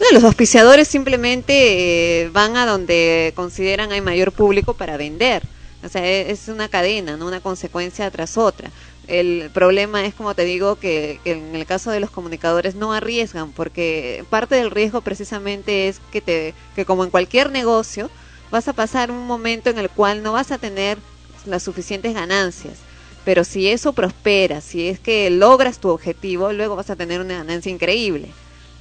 No, 0.00 0.06
los 0.12 0.24
auspiciadores 0.24 0.88
simplemente 0.88 2.22
eh, 2.24 2.28
van 2.30 2.56
a 2.56 2.66
donde 2.66 3.32
consideran 3.36 3.92
hay 3.92 4.00
mayor 4.00 4.32
público 4.32 4.74
para 4.74 4.96
vender. 4.96 5.46
O 5.84 5.88
sea, 5.88 6.04
e- 6.04 6.30
es 6.30 6.48
una 6.48 6.68
cadena, 6.68 7.16
no 7.16 7.26
una 7.26 7.40
consecuencia 7.40 8.10
tras 8.10 8.36
otra. 8.36 8.72
El 9.06 9.50
problema 9.52 10.04
es, 10.04 10.14
como 10.14 10.34
te 10.34 10.44
digo, 10.44 10.76
que, 10.76 11.20
que 11.22 11.32
en 11.32 11.54
el 11.54 11.66
caso 11.66 11.90
de 11.90 12.00
los 12.00 12.10
comunicadores 12.10 12.74
no 12.74 12.92
arriesgan, 12.92 13.52
porque 13.52 14.24
parte 14.30 14.56
del 14.56 14.70
riesgo 14.70 15.00
precisamente 15.02 15.88
es 15.88 16.00
que, 16.10 16.20
te, 16.20 16.54
que 16.74 16.84
como 16.84 17.04
en 17.04 17.10
cualquier 17.10 17.50
negocio, 17.52 18.10
vas 18.50 18.66
a 18.68 18.72
pasar 18.72 19.10
un 19.10 19.26
momento 19.26 19.70
en 19.70 19.78
el 19.78 19.90
cual 19.90 20.22
no 20.22 20.32
vas 20.32 20.50
a 20.50 20.58
tener 20.58 20.98
las 21.44 21.62
suficientes 21.62 22.14
ganancias. 22.14 22.78
Pero 23.24 23.44
si 23.44 23.68
eso 23.68 23.92
prospera, 23.92 24.60
si 24.60 24.88
es 24.88 24.98
que 25.00 25.30
logras 25.30 25.78
tu 25.78 25.88
objetivo, 25.90 26.52
luego 26.52 26.76
vas 26.76 26.90
a 26.90 26.96
tener 26.96 27.20
una 27.20 27.38
ganancia 27.38 27.70
increíble, 27.72 28.34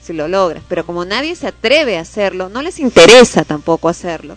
si 0.04 0.13
lo 0.13 0.28
logras. 0.28 0.63
Pero 0.68 0.86
como 0.86 1.06
nadie 1.06 1.36
se 1.36 1.48
atreve 1.48 1.98
a 1.98 2.02
hacerlo, 2.02 2.50
no 2.50 2.62
les 2.62 2.80
interesa 2.80 3.44
tampoco 3.44 3.89
hacerlo. 3.89 4.36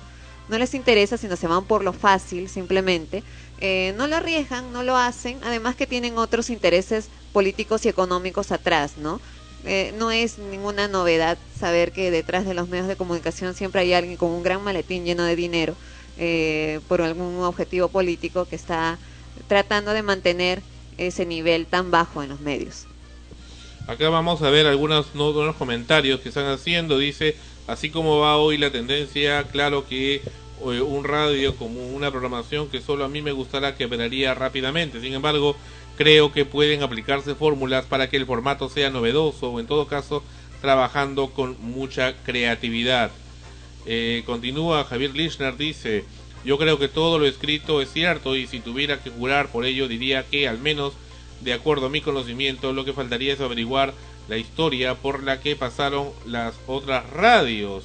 No 0.48 0.59
les 0.59 0.74
interesa, 0.74 1.16
sino 1.16 1.37
se 1.37 1.48
van 1.48 1.64
por 1.64 1.83
lo 1.83 1.92
fácil 1.92 2.48
simplemente. 2.48 3.22
Eh, 3.61 3.94
no 3.96 4.07
lo 4.07 4.16
arriesgan, 4.16 4.72
no 4.72 4.83
lo 4.83 4.96
hacen, 4.96 5.38
además 5.42 5.76
que 5.76 5.87
tienen 5.87 6.18
otros 6.18 6.50
intereses 6.50 7.09
políticos 7.33 7.85
y 7.85 7.88
económicos 7.88 8.52
atrás, 8.52 8.92
¿no? 8.98 9.20
Eh, 9.64 9.92
no 9.98 10.12
es 10.12 10.38
ninguna 10.38 10.87
novedad 10.87 11.38
saber 11.59 11.90
que 11.90 12.11
detrás 12.11 12.46
de 12.46 12.55
los 12.55 12.68
medios 12.68 12.87
de 12.87 12.96
comunicación 12.96 13.55
siempre 13.55 13.81
hay 13.81 13.94
alguien 13.94 14.16
con 14.16 14.31
un 14.31 14.42
gran 14.44 14.62
maletín 14.62 15.05
lleno 15.05 15.24
de 15.24 15.35
dinero 15.35 15.74
eh, 16.18 16.81
por 16.87 17.02
algún 17.02 17.42
objetivo 17.42 17.88
político 17.88 18.44
que 18.44 18.55
está 18.55 18.98
tratando 19.48 19.92
de 19.92 20.02
mantener 20.02 20.62
ese 20.98 21.26
nivel 21.26 21.66
tan 21.66 21.90
bajo 21.90 22.22
en 22.22 22.29
los 22.29 22.40
medios. 22.40 22.87
Acá 23.87 24.09
vamos 24.09 24.42
a 24.42 24.51
ver 24.51 24.66
algunos 24.66 25.14
no- 25.14 25.31
unos 25.31 25.57
comentarios 25.57 26.20
que 26.20 26.29
están 26.29 26.46
haciendo. 26.46 26.99
Dice, 26.99 27.37
así 27.66 27.90
como 27.90 28.18
va 28.18 28.37
hoy 28.37 28.59
la 28.59 28.70
tendencia, 28.70 29.44
claro 29.44 29.87
que 29.87 30.16
eh, 30.16 30.22
un 30.81 31.05
radio 31.05 31.55
como 31.57 31.87
una 31.88 32.11
programación 32.11 32.68
que 32.68 32.81
solo 32.81 33.05
a 33.05 33.09
mí 33.09 33.22
me 33.22 33.33
gustará 33.33 33.77
quebraría 33.77 34.35
rápidamente. 34.35 35.01
Sin 35.01 35.12
embargo, 35.14 35.57
creo 35.96 36.33
que 36.33 36.44
pueden 36.44 36.83
aplicarse 36.83 37.35
fórmulas 37.35 37.85
para 37.87 38.09
que 38.11 38.16
el 38.16 38.27
formato 38.27 38.68
sea 38.68 38.90
novedoso 38.90 39.51
o 39.53 39.61
en 39.61 39.66
todo 39.66 39.87
caso 39.87 40.22
trabajando 40.61 41.29
con 41.29 41.57
mucha 41.61 42.14
creatividad. 42.25 43.11
Eh, 43.87 44.25
continúa 44.27 44.83
Javier 44.85 45.14
Lichner, 45.14 45.57
dice, 45.57 46.05
yo 46.44 46.59
creo 46.59 46.79
que 46.79 46.88
todo 46.88 47.20
lo 47.20 47.27
escrito 47.27 47.81
es 47.81 47.92
cierto 47.92 48.35
y 48.35 48.49
si 48.49 48.59
tuviera 48.59 49.01
que 49.01 49.11
jurar 49.11 49.49
por 49.49 49.64
ello 49.64 49.87
diría 49.87 50.25
que 50.25 50.49
al 50.49 50.59
menos 50.59 50.94
de 51.40 51.53
acuerdo 51.53 51.87
a 51.87 51.90
mi 51.90 52.01
conocimiento 52.01 52.72
lo 52.72 52.85
que 52.85 52.92
faltaría 52.92 53.33
es 53.33 53.40
averiguar 53.40 53.94
la 54.29 54.37
historia 54.37 54.94
por 54.94 55.22
la 55.22 55.40
que 55.40 55.57
pasaron 55.57 56.11
las 56.27 56.55
otras 56.66 57.09
radios. 57.11 57.85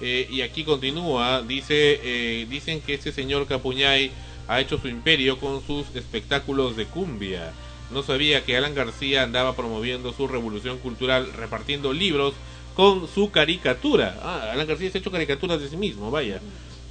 Eh, 0.00 0.26
y 0.30 0.42
aquí 0.42 0.64
continúa, 0.64 1.42
dice, 1.42 2.00
eh, 2.02 2.46
dicen 2.48 2.80
que 2.80 2.94
este 2.94 3.12
señor 3.12 3.46
Capuñay 3.46 4.10
ha 4.48 4.60
hecho 4.60 4.78
su 4.78 4.88
imperio 4.88 5.38
con 5.38 5.64
sus 5.64 5.94
espectáculos 5.94 6.76
de 6.76 6.86
cumbia. 6.86 7.52
No 7.92 8.02
sabía 8.02 8.44
que 8.44 8.56
Alan 8.56 8.74
García 8.74 9.22
andaba 9.22 9.54
promoviendo 9.54 10.12
su 10.12 10.26
revolución 10.26 10.78
cultural 10.78 11.32
repartiendo 11.34 11.92
libros 11.92 12.34
con 12.74 13.06
su 13.06 13.30
caricatura. 13.30 14.18
Ah, 14.22 14.50
Alan 14.52 14.66
García 14.66 14.90
se 14.90 14.98
ha 14.98 15.00
hecho 15.00 15.10
caricaturas 15.10 15.60
de 15.60 15.68
sí 15.68 15.76
mismo, 15.76 16.10
vaya. 16.10 16.40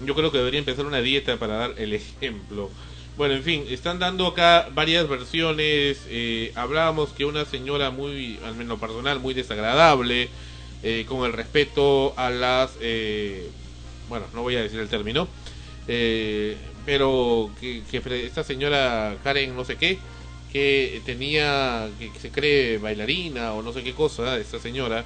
Yo 0.06 0.16
creo 0.16 0.32
que 0.32 0.38
debería 0.38 0.60
empezar 0.60 0.86
una 0.86 1.02
dieta 1.02 1.38
para 1.38 1.58
dar 1.58 1.74
el 1.78 1.94
ejemplo. 1.94 2.70
Bueno, 3.18 3.36
en 3.36 3.44
fin, 3.44 3.66
están 3.70 4.00
dando 4.00 4.26
acá 4.28 4.70
varias 4.74 5.08
versiones. 5.08 6.02
Eh, 6.08 6.52
hablábamos 6.56 7.10
que 7.10 7.26
una 7.26 7.46
señora 7.46 7.92
muy, 7.92 8.40
al 8.46 8.56
menos 8.56 8.80
personal, 8.80 9.20
muy 9.20 9.34
desagradable, 9.34 10.30
eh, 10.84 11.06
con 11.08 11.26
el 11.26 11.34
respeto 11.34 12.14
a 12.18 12.30
las... 12.30 12.72
eh, 12.82 13.50
bueno, 14.12 14.26
no 14.34 14.42
voy 14.42 14.58
a 14.58 14.62
decir 14.62 14.80
el 14.80 14.90
término, 14.90 15.28
eh, 15.88 16.58
pero 16.86 17.50
que, 17.62 17.82
que 17.90 18.26
esta 18.26 18.44
señora 18.44 19.16
Karen 19.24 19.56
no 19.56 19.64
sé 19.64 19.78
qué, 19.78 20.00
que 20.52 21.02
tenía, 21.06 21.90
que, 21.98 22.12
se 22.20 22.30
cree 22.30 22.78
bailarina 22.78 23.54
o 23.54 23.62
no 23.62 23.72
sé 23.72 23.84
qué 23.84 23.94
cosa, 23.94 24.38
esta 24.38 24.60
señora, 24.60 25.06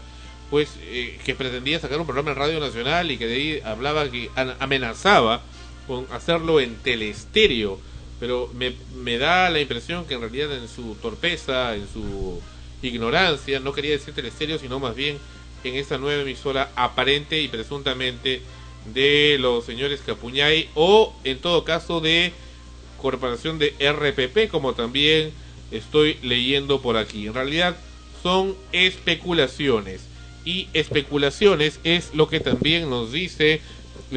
pues 0.50 0.70
eh, 0.82 1.20
que 1.24 1.36
pretendía 1.36 1.80
sacar 1.80 2.00
un 2.00 2.08
programa 2.08 2.32
en 2.32 2.38
Radio 2.38 2.60
Nacional 2.60 3.12
y 3.12 3.18
que 3.18 3.28
de 3.28 3.36
ahí 3.36 3.62
hablaba 3.64 4.10
que 4.10 4.30
amenazaba 4.60 5.42
con 5.86 6.08
hacerlo 6.12 6.60
en 6.60 6.76
telestéreo, 6.78 7.80
pero 8.26 8.50
me, 8.56 9.18
da 9.20 9.52
la 9.52 9.62
impresión 9.62 10.06
que 10.06 10.16
en 10.16 10.22
realidad 10.22 10.52
en 10.58 10.68
su 10.68 10.96
torpeza, 10.96 11.76
en 11.76 11.88
su 11.88 12.42
ignorancia, 12.82 13.60
no 13.60 13.72
quería 13.72 13.92
decir 13.92 14.16
telestéreo, 14.16 14.58
sino 14.58 14.80
más 14.80 14.96
bien 14.96 15.20
en 15.64 15.76
esta 15.76 16.00
nueva 16.00 16.24
emisora 16.24 16.72
aparente 16.76 17.40
y 17.40 17.50
presuntamente 17.50 18.42
de 18.92 19.38
los 19.40 19.64
señores 19.64 20.02
Capuñay 20.04 20.70
o 20.74 21.14
en 21.24 21.38
todo 21.38 21.64
caso 21.64 22.02
de 22.02 22.34
corporación 23.00 23.60
de 23.60 23.76
RPP 23.80 24.50
como 24.50 24.74
también 24.74 25.32
estoy 25.70 26.18
leyendo 26.24 26.82
por 26.82 26.98
aquí. 26.98 27.28
En 27.28 27.36
realidad 27.36 27.78
son 28.24 28.56
especulaciones 28.72 30.02
y 30.46 30.68
especulaciones 30.74 31.80
es 31.84 32.16
lo 32.16 32.28
que 32.28 32.40
también 32.40 32.90
nos 32.90 33.12
dice 33.12 33.62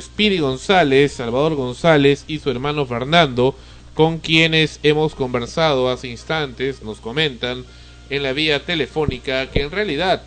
Speedy 0.01 0.38
González, 0.38 1.12
Salvador 1.12 1.57
González 1.57 2.25
y 2.27 2.38
su 2.38 2.51
hermano 2.51 2.87
Fernando 2.87 3.55
con 3.98 4.18
quienes 4.18 4.78
hemos 4.84 5.16
conversado 5.16 5.90
hace 5.90 6.06
instantes, 6.06 6.84
nos 6.84 7.00
comentan 7.00 7.64
en 8.11 8.22
la 8.22 8.32
vía 8.32 8.64
telefónica 8.64 9.50
que 9.50 9.62
en 9.62 9.72
realidad 9.72 10.22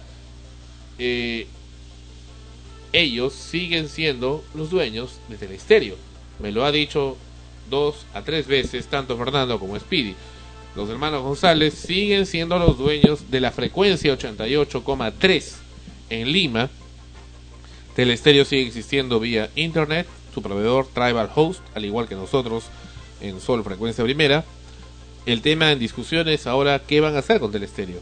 eh, 1.00 1.48
ellos 2.92 3.32
siguen 3.32 3.88
siendo 3.88 4.44
los 4.56 4.72
dueños 4.72 5.20
de 5.30 5.38
Telestéreo. 5.38 5.96
Me 6.40 6.52
lo 6.52 6.66
ha 6.66 6.74
dicho 6.74 7.16
dos 7.70 8.06
a 8.14 8.24
tres 8.24 8.46
veces 8.46 8.88
tanto 8.88 9.18
Fernando 9.18 9.58
como 9.58 9.80
Speedy. 9.80 10.16
Los 10.76 10.90
hermanos 10.90 11.24
González 11.24 11.74
siguen 11.74 12.26
siendo 12.26 12.60
los 12.60 12.78
dueños 12.78 13.32
de 13.32 13.40
la 13.40 13.52
frecuencia 13.52 14.14
88,3 14.14 15.54
en 16.10 16.30
Lima. 16.30 16.70
Telestéreo 17.96 18.44
sigue 18.44 18.68
existiendo 18.68 19.22
vía 19.22 19.50
internet, 19.56 20.08
su 20.34 20.42
proveedor 20.42 20.88
Tribal 20.94 21.30
Host, 21.34 21.62
al 21.74 21.86
igual 21.86 22.10
que 22.10 22.16
nosotros 22.16 22.66
en 23.22 23.40
Sol 23.40 23.64
Frecuencia 23.64 24.04
Primera. 24.04 24.44
El 25.26 25.42
tema 25.42 25.72
en 25.72 25.80
discusión 25.80 26.28
es 26.28 26.48
ahora 26.48 26.80
qué 26.80 27.00
van 27.00 27.16
a 27.16 27.20
hacer 27.20 27.40
con 27.40 27.52
Telestéreo. 27.52 28.00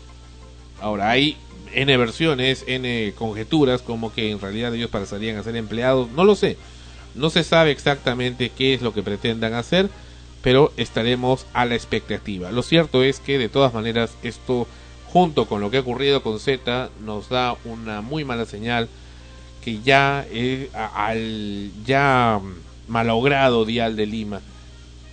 Ahora 0.81 1.09
hay 1.09 1.37
N 1.73 1.97
versiones, 1.97 2.63
N 2.67 3.13
conjeturas, 3.17 3.81
como 3.81 4.13
que 4.13 4.31
en 4.31 4.39
realidad 4.39 4.73
ellos 4.73 4.89
pasarían 4.89 5.37
a 5.37 5.43
ser 5.43 5.55
empleados, 5.55 6.09
no 6.11 6.23
lo 6.23 6.35
sé. 6.35 6.57
No 7.15 7.29
se 7.29 7.43
sabe 7.43 7.71
exactamente 7.71 8.49
qué 8.49 8.73
es 8.73 8.81
lo 8.81 8.93
que 8.93 9.03
pretendan 9.03 9.53
hacer, 9.53 9.89
pero 10.41 10.71
estaremos 10.77 11.45
a 11.53 11.65
la 11.65 11.75
expectativa. 11.75 12.51
Lo 12.51 12.63
cierto 12.63 13.03
es 13.03 13.19
que 13.19 13.37
de 13.37 13.49
todas 13.49 13.73
maneras 13.73 14.11
esto, 14.23 14.67
junto 15.11 15.45
con 15.45 15.59
lo 15.59 15.69
que 15.69 15.77
ha 15.77 15.81
ocurrido 15.81 16.23
con 16.23 16.39
Z, 16.39 16.89
nos 17.03 17.29
da 17.29 17.57
una 17.65 18.01
muy 18.01 18.23
mala 18.23 18.45
señal 18.45 18.87
que 19.63 19.81
ya 19.81 20.25
eh, 20.31 20.69
al 20.73 21.71
ya 21.85 22.39
malogrado 22.87 23.65
dial 23.65 23.97
de 23.97 24.05
Lima 24.05 24.41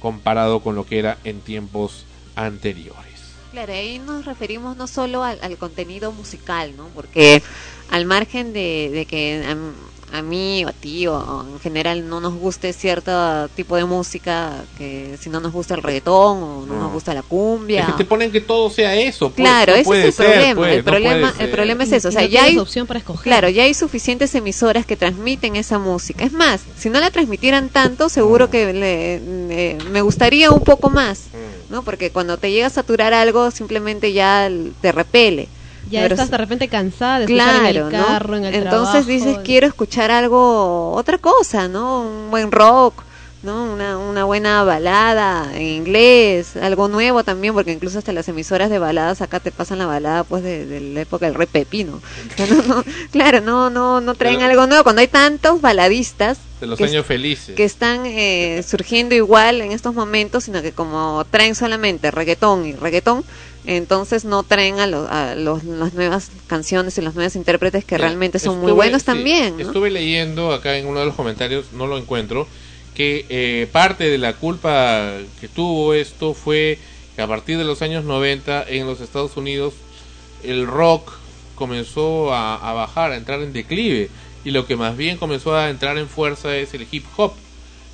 comparado 0.07 0.61
con 0.61 0.76
lo 0.76 0.86
que 0.86 1.00
era 1.00 1.18
en 1.24 1.40
tiempos 1.40 2.04
anteriores. 2.36 3.34
Claro, 3.50 3.72
ahí 3.72 3.98
nos 3.98 4.24
referimos 4.24 4.76
no 4.76 4.86
solo 4.86 5.24
al, 5.24 5.40
al 5.42 5.59
contenido 5.59 6.12
musical, 6.12 6.76
¿no? 6.76 6.86
Porque 6.94 7.42
al 7.90 8.04
margen 8.04 8.52
de, 8.52 8.88
de 8.92 9.04
que 9.04 9.44
a, 9.44 9.57
a 10.12 10.22
mí 10.22 10.64
o 10.64 10.68
a 10.68 10.72
ti 10.72 11.07
o, 11.09 11.14
o 11.18 11.42
en 11.54 11.61
general 11.61 12.09
no 12.09 12.20
nos 12.20 12.34
guste 12.34 12.72
cierto 12.72 13.48
tipo 13.57 13.76
de 13.76 13.84
música, 13.84 14.64
que 14.78 15.16
si 15.20 15.28
no 15.30 15.40
nos 15.40 15.52
gusta 15.52 15.74
el 15.74 15.82
reggaetón 15.82 16.42
o 16.42 16.66
no, 16.66 16.74
No. 16.74 16.80
nos 16.82 16.92
gusta 16.92 17.12
la 17.12 17.22
cumbia. 17.22 17.80
Es 17.82 17.86
que 17.88 17.92
te 17.98 18.04
ponen 18.04 18.30
que 18.30 18.40
todo 18.40 18.70
sea 18.70 18.94
eso. 18.94 19.30
pues, 19.30 19.36
Claro, 19.36 19.72
no 19.72 19.78
ese 19.78 19.84
puede 19.84 20.00
es 20.02 20.07
el 20.07 20.12
ser, 20.14 20.26
problema. 20.26 20.54
pues, 20.54 20.70
el, 20.72 20.78
no 20.78 20.84
problema 20.84 21.34
el 21.38 21.50
problema 21.50 21.84
es 21.84 21.92
eso. 21.92 22.09
O 22.09 22.12
sea, 22.12 22.22
no 22.22 22.28
ya 22.28 22.44
hay, 22.44 22.59
opción 22.59 22.86
para 22.86 22.98
escoger. 23.00 23.24
claro, 23.24 23.48
ya 23.48 23.64
hay 23.64 23.74
suficientes 23.74 24.34
emisoras 24.34 24.86
que 24.86 24.96
transmiten 24.96 25.57
esa 25.57 25.78
música. 25.78 26.24
Es 26.24 26.32
más, 26.32 26.62
si 26.78 26.88
no 26.88 27.00
la 27.00 27.11
transmitieran 27.11 27.68
tanto, 27.68 28.09
seguro 28.09 28.48
que 28.48 28.72
le- 28.72 29.20
le- 29.20 29.78
me 29.90 30.00
gustaría 30.02 30.50
un 30.50 30.62
poco 30.62 30.88
más. 30.88 31.24
Mm. 31.32 31.57
¿no? 31.72 31.82
Porque 31.82 32.11
cuando 32.12 32.36
te 32.38 32.52
llega 32.52 32.68
a 32.68 32.70
saturar 32.70 33.12
algo, 33.12 33.50
simplemente 33.50 34.12
ya 34.12 34.48
te 34.80 34.92
repele. 34.92 35.48
Ya 35.91 36.03
Pero 36.03 36.14
estás 36.14 36.30
de 36.30 36.37
repente 36.39 36.68
cansada 36.68 37.18
de 37.20 37.24
escuchar 37.26 37.61
Claro, 37.61 37.89
en 37.89 37.95
el 37.95 38.03
¿no? 38.30 38.37
en 38.37 38.45
el 38.47 38.55
Entonces 38.64 38.91
trabajo. 38.91 39.09
dices, 39.09 39.39
quiero 39.45 39.66
escuchar 39.66 40.11
algo, 40.11 40.93
otra 40.93 41.18
cosa, 41.18 41.68
¿no? 41.68 42.03
Un 42.03 42.30
buen 42.30 42.51
rock, 42.51 43.03
¿no? 43.43 43.64
Una, 43.72 43.97
una 43.97 44.24
buena 44.24 44.64
balada 44.64 45.49
en 45.55 45.62
inglés, 45.62 46.57
algo 46.57 46.89
nuevo 46.89 47.22
también, 47.22 47.55
porque 47.55 47.70
incluso 47.70 47.99
hasta 47.99 48.12
las 48.12 48.26
emisoras 48.28 48.68
de 48.70 48.80
baladas 48.80 49.20
acá 49.22 49.39
te 49.39 49.53
pasan 49.53 49.78
la 49.78 49.87
balada 49.87 50.24
pues 50.24 50.43
de, 50.43 50.66
de 50.66 50.80
la 50.80 51.03
época 51.03 51.26
del 51.26 51.37
rey 51.37 51.47
Pepino. 51.47 51.97
O 51.97 52.37
sea, 52.37 52.47
no, 52.49 52.62
no, 52.62 52.84
claro, 53.12 53.41
no, 53.41 53.70
no, 53.70 54.01
no 54.01 54.14
traen 54.14 54.39
Pero- 54.39 54.51
algo 54.51 54.66
nuevo. 54.66 54.82
Cuando 54.82 55.01
hay 55.03 55.09
tantos 55.09 55.61
baladistas 55.61 56.39
De 56.61 56.66
los 56.66 56.78
que, 56.78 56.84
años 56.84 57.07
felices. 57.07 57.55
que 57.55 57.64
están 57.64 58.01
eh, 58.07 58.64
surgiendo 58.66 59.14
igual 59.14 59.61
en 59.61 59.70
estos 59.70 59.95
momentos, 59.95 60.43
sino 60.45 60.62
que 60.62 60.72
como 60.72 61.24
traen 61.30 61.55
solamente 61.55 62.11
reggaetón 62.11 62.66
y 62.66 62.72
reggaetón, 62.72 63.22
entonces 63.66 64.24
no 64.24 64.42
traen 64.42 64.78
a, 64.78 64.86
lo- 64.86 65.08
a 65.10 65.34
los- 65.34 65.64
las 65.64 65.92
nuevas 65.94 66.30
canciones 66.46 66.96
y 66.98 67.02
los 67.02 67.14
nuevos 67.14 67.34
intérpretes 67.36 67.84
que 67.84 67.96
Sí, 67.96 68.00
realmente 68.00 68.38
son 68.38 68.56
muy 68.58 68.66
estuve- 68.70 68.74
buenos 68.76 69.02
sí, 69.02 69.06
también. 69.06 69.56
¿no? 69.56 69.62
Estuve 69.62 69.90
leyendo 69.90 70.52
acá 70.52 70.76
en 70.78 70.86
uno 70.86 71.00
de 71.00 71.06
los 71.06 71.14
comentarios, 71.14 71.72
no 71.72 71.86
lo 71.86 71.98
encuentro, 71.98 72.46
que 72.94 73.26
eh, 73.28 73.68
parte 73.72 74.04
de 74.08 74.18
la 74.18 74.34
culpa 74.34 75.10
que 75.40 75.48
tuvo 75.48 75.92
esto 75.94 76.32
fue 76.32 76.78
que 77.14 77.22
a 77.22 77.26
partir 77.26 77.58
de 77.58 77.64
los 77.64 77.82
años 77.82 78.04
90 78.04 78.64
en 78.68 78.86
los 78.86 79.00
Estados 79.00 79.36
Unidos 79.36 79.74
el 80.44 80.66
rock 80.66 81.12
comenzó 81.54 82.32
a, 82.32 82.54
a 82.56 82.72
bajar, 82.72 83.12
a 83.12 83.16
entrar 83.16 83.40
en 83.42 83.52
declive 83.52 84.10
y 84.44 84.50
lo 84.50 84.66
que 84.66 84.76
más 84.76 84.96
bien 84.96 85.16
comenzó 85.18 85.56
a 85.56 85.70
entrar 85.70 85.98
en 85.98 86.08
fuerza 86.08 86.56
es 86.56 86.72
el 86.74 86.86
hip 86.90 87.04
hop. 87.16 87.32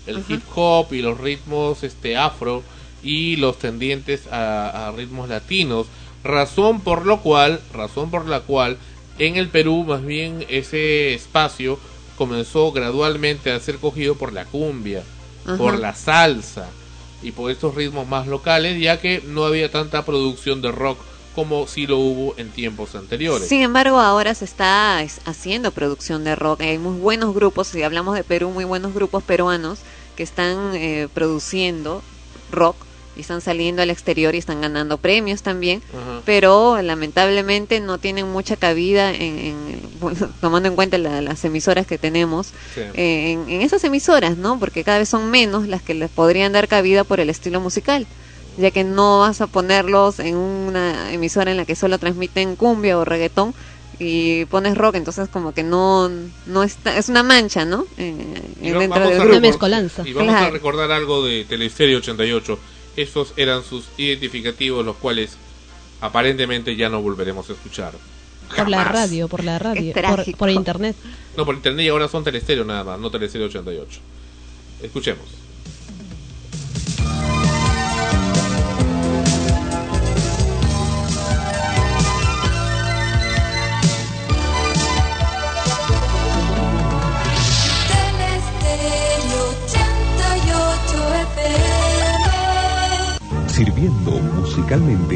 El 0.07 0.23
hip 0.29 0.43
hop 0.55 0.93
y 0.93 1.01
los 1.01 1.19
ritmos 1.19 1.83
este 1.85 2.17
afro 2.17 2.63
y 3.03 3.37
los 3.37 3.59
tendientes 3.59 4.27
a, 4.31 4.89
a 4.89 4.93
ritmos 4.93 5.29
latinos, 5.29 5.87
razón 6.25 6.81
por 6.81 7.05
lo 7.07 7.21
cual, 7.21 7.61
razón 7.73 8.11
por 8.11 8.27
la 8.27 8.41
cual 8.41 8.77
en 9.19 9.37
el 9.37 9.49
Perú 9.49 9.85
más 9.85 10.05
bien 10.05 10.45
ese 10.49 11.15
espacio 11.15 11.79
comenzó 12.17 12.73
gradualmente 12.73 13.51
a 13.53 13.59
ser 13.61 13.77
cogido 13.79 14.15
por 14.15 14.33
la 14.33 14.45
cumbia, 14.45 15.03
Ajá. 15.45 15.57
por 15.57 15.79
la 15.79 15.95
salsa 15.95 16.69
y 17.23 17.33
por 17.33 17.51
estos 17.51 17.75
ritmos 17.75 18.07
más 18.07 18.27
locales, 18.27 18.81
ya 18.81 19.01
que 19.01 19.23
no 19.27 19.45
había 19.45 19.71
tanta 19.71 20.05
producción 20.05 20.63
de 20.63 20.71
rock 20.73 20.99
como 21.35 21.67
si 21.67 21.87
lo 21.87 21.97
hubo 21.99 22.35
en 22.37 22.51
tiempos 22.51 22.95
anteriores. 22.95 23.49
Sin 23.49 23.63
embargo, 23.63 23.99
ahora 23.99 24.35
se 24.35 24.45
está 24.45 25.03
es- 25.03 25.21
haciendo 25.25 25.71
producción 25.73 26.25
de 26.25 26.37
rock. 26.37 26.61
Hay 26.61 26.79
muy 26.79 26.99
buenos 26.99 27.35
grupos, 27.35 27.69
si 27.69 27.83
hablamos 27.83 28.15
de 28.15 28.23
Perú, 28.23 28.51
muy 28.51 28.65
buenos 28.65 28.93
grupos 28.93 29.23
peruanos 29.23 29.79
que 30.15 30.23
están 30.23 30.73
eh, 30.75 31.09
produciendo 31.15 32.03
rock 32.51 32.77
y 33.17 33.21
están 33.21 33.41
saliendo 33.41 33.83
al 33.83 33.91
exterior 33.91 34.35
y 34.35 34.39
están 34.39 34.61
ganando 34.61 34.99
premios 34.99 35.43
también. 35.43 35.83
Ajá. 35.93 36.23
pero 36.25 36.81
lamentablemente 36.83 37.81
no 37.81 37.99
tienen 37.99 38.31
mucha 38.31 38.57
cabida 38.57 39.11
en, 39.13 39.39
en- 39.39 39.81
bueno, 40.01 40.31
tomando 40.41 40.69
en 40.69 40.75
cuenta 40.75 40.99
la- 40.99 41.21
las 41.21 41.45
emisoras 41.45 41.87
que 41.87 41.99
tenemos 41.99 42.49
Sí. 42.75 42.81
eh, 42.95 43.33
en, 43.33 43.49
en 43.51 43.63
esas 43.63 43.85
emisoras 43.85 44.37
no 44.37 44.59
porque 44.59 44.85
cada 44.85 44.99
vez 44.99 45.09
son 45.09 45.31
menos 45.31 45.67
las 45.69 45.83
que 45.83 45.95
les 45.95 46.11
podrían 46.11 46.53
dar 46.53 46.69
cabida 46.69 47.05
por 47.05 47.21
el 47.21 47.29
estilo 47.31 47.61
musical 47.61 48.07
ya 48.59 48.71
que 48.71 48.85
no 48.85 49.21
vas 49.21 49.41
a 49.41 49.47
ponerlos 49.47 50.19
en 50.19 50.37
una 50.37 51.11
emisora 51.13 51.51
en 51.51 51.57
la 51.57 51.65
que 51.65 51.75
solo 51.75 51.99
transmiten 51.99 52.55
cumbia 52.57 52.99
o 52.99 53.05
reggaetón 53.05 53.55
y 53.99 54.45
pones 54.47 54.77
rock 54.77 54.97
entonces 54.97 55.29
como 55.29 55.53
que 55.53 55.63
no 55.63 56.11
no 56.47 56.63
está 56.63 56.97
es 56.99 57.09
una 57.09 57.23
mancha 57.23 57.65
no 57.65 57.85
Eh, 57.99 58.15
Y 58.61 58.71
dentro 58.71 58.89
vamos 59.01 59.09
del 59.11 59.21
a 59.21 59.25
grupo 59.25 59.39
Una 59.39 59.41
mezcolanza. 59.41 60.03
Y 60.07 60.13
vamos 60.13 60.35
a 60.35 60.51
recordar 60.51 60.91
algo 60.93 61.25
de 61.25 61.45
Telestereo 61.45 61.99
88. 61.99 62.59
Estos 62.97 63.33
eran 63.37 63.65
sus 63.65 63.87
identificativos, 63.97 64.85
los 64.85 64.97
cuales 64.97 65.37
aparentemente 66.01 66.77
ya 66.77 66.89
no 66.89 67.01
volveremos 67.01 67.49
a 67.49 67.53
escuchar. 67.53 67.93
Por 68.57 68.69
la 68.69 68.85
Jamás. 68.85 68.93
radio, 68.93 69.29
por 69.29 69.45
la 69.45 69.59
radio, 69.59 69.95
por, 70.37 70.51
internet. 70.51 70.95
No, 71.37 71.47
por 71.47 71.55
internet 71.55 71.87
y 71.87 71.89
ahora 71.89 72.09
son 72.09 72.23
Telestereo 72.23 72.65
nada 72.65 72.85
más, 72.85 72.99
no 72.99 73.11
Telestereo 73.11 73.47
88. 73.47 74.01
Escuchemos. 74.83 75.25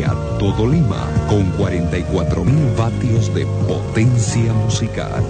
A 0.04 0.14
todo 0.38 0.68
Lima 0.68 1.08
con 1.28 1.52
44.000 1.56 2.76
vatios 2.76 3.34
de 3.34 3.46
potencia 3.66 4.52
musical 4.52 5.24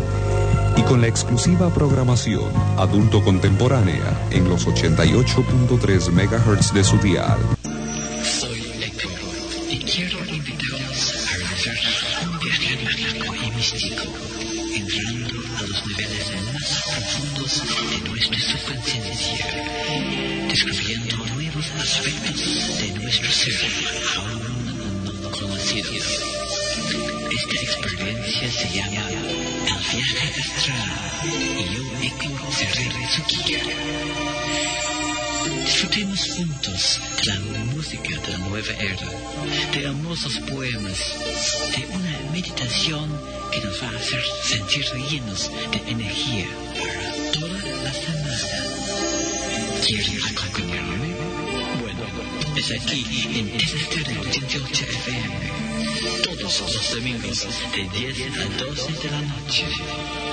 y 0.77 0.83
con 0.83 1.01
la 1.01 1.07
exclusiva 1.07 1.71
programación 1.71 2.51
adulto 2.77 3.23
contemporánea 3.23 4.27
en 4.31 4.49
los 4.49 4.67
88.3 4.67 6.11
MHz 6.11 6.75
de 6.75 6.85
su 6.85 6.99
dial. 6.99 7.56
Disfrutemos 35.65 36.31
juntos 36.31 37.01
de 37.23 37.27
la 37.27 37.65
música 37.67 38.21
de 38.21 38.33
la 38.33 38.39
nueva 38.39 38.73
era, 38.81 39.11
de 39.73 39.85
hermosos 39.85 40.39
poemas, 40.41 40.99
de 41.77 41.87
una 41.95 42.19
meditación 42.33 43.11
que 43.53 43.61
nos 43.61 43.83
va 43.83 43.89
a 43.89 43.97
hacer 43.97 44.23
sentir 44.43 44.85
llenos 45.09 45.51
de 45.71 45.91
energía 45.91 46.47
para 46.75 47.31
toda 47.33 47.63
la 47.85 47.93
semana. 47.93 48.37
¿Quieren 49.87 50.21
acompañarme? 50.25 51.15
Bueno, 51.81 52.07
es 52.57 52.71
aquí 52.73 53.05
en 53.35 53.47
88 54.21 54.85
FM. 54.85 55.53
Todos 56.25 56.61
los 56.61 56.95
domingos 56.95 57.47
de 57.73 57.89
10 57.99 58.19
a 58.39 58.65
12 58.65 58.93
de 59.03 59.11
la 59.11 59.21
noche. 59.21 60.26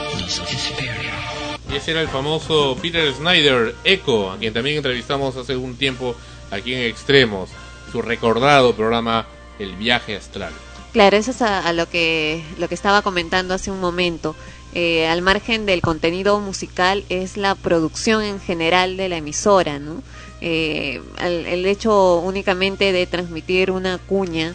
Y 1.71 1.75
ese 1.75 1.91
era 1.91 2.01
el 2.01 2.07
famoso 2.07 2.77
Peter 2.81 3.11
Snyder, 3.13 3.75
Echo, 3.83 4.31
a 4.31 4.37
quien 4.37 4.53
también 4.53 4.77
entrevistamos 4.77 5.35
hace 5.35 5.55
un 5.55 5.75
tiempo 5.75 6.15
aquí 6.51 6.73
en 6.73 6.81
Extremos, 6.81 7.49
su 7.91 8.01
recordado 8.01 8.75
programa 8.75 9.25
El 9.57 9.75
viaje 9.75 10.15
astral. 10.15 10.53
Claro, 10.91 11.17
eso 11.17 11.31
es 11.31 11.41
a, 11.41 11.73
lo 11.73 11.89
que 11.89 12.43
lo 12.59 12.67
que 12.67 12.75
estaba 12.75 13.01
comentando 13.01 13.55
hace 13.55 13.71
un 13.71 13.79
momento. 13.79 14.35
Eh, 14.75 15.07
al 15.07 15.21
margen 15.21 15.65
del 15.65 15.81
contenido 15.81 16.39
musical 16.39 17.03
es 17.09 17.37
la 17.37 17.55
producción 17.55 18.23
en 18.23 18.39
general 18.39 18.97
de 18.97 19.09
la 19.09 19.17
emisora, 19.17 19.79
¿no? 19.79 20.03
Eh, 20.41 21.01
el, 21.21 21.45
el 21.45 21.65
hecho 21.65 22.17
únicamente 22.19 22.91
de 22.91 23.07
transmitir 23.07 23.71
una 23.71 23.97
cuña 23.97 24.53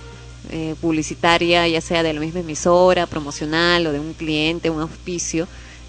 eh, 0.51 0.75
publicitaria, 0.81 1.67
ya 1.69 1.81
sea 1.81 2.03
de 2.03 2.13
la 2.13 2.21
misma 2.21 2.41
emisora, 2.41 3.07
promocional 3.07 3.87
o 3.87 3.93
de 3.93 4.01
un 4.01 4.15
cliente, 4.15 4.71
un 4.71 4.81
auspicio, 4.81 5.47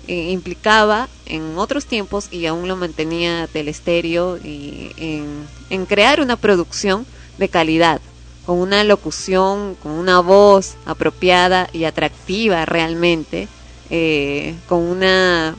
eh, 0.07 0.32
implicaba 0.32 1.07
en 1.26 1.57
otros 1.57 1.86
tiempos 1.86 2.28
y 2.32 2.45
aún 2.45 2.68
lo 2.68 2.76
mantenía 2.76 3.47
Telestéreo 3.51 4.38
y 4.38 4.91
en, 4.97 5.86
crear 5.86 6.20
una 6.20 6.36
producción 6.36 7.05
de 7.38 7.47
calidad 7.47 8.01
con 8.45 8.57
una 8.57 8.84
locución, 8.84 9.76
con 9.76 9.91
una 9.91 10.20
voz 10.20 10.76
apropiada 10.86 11.70
y 11.72 11.84
atractiva 11.84 12.66
realmente, 12.66 13.47
eh, 13.91 14.55
con 14.68 14.80
una 14.80 15.55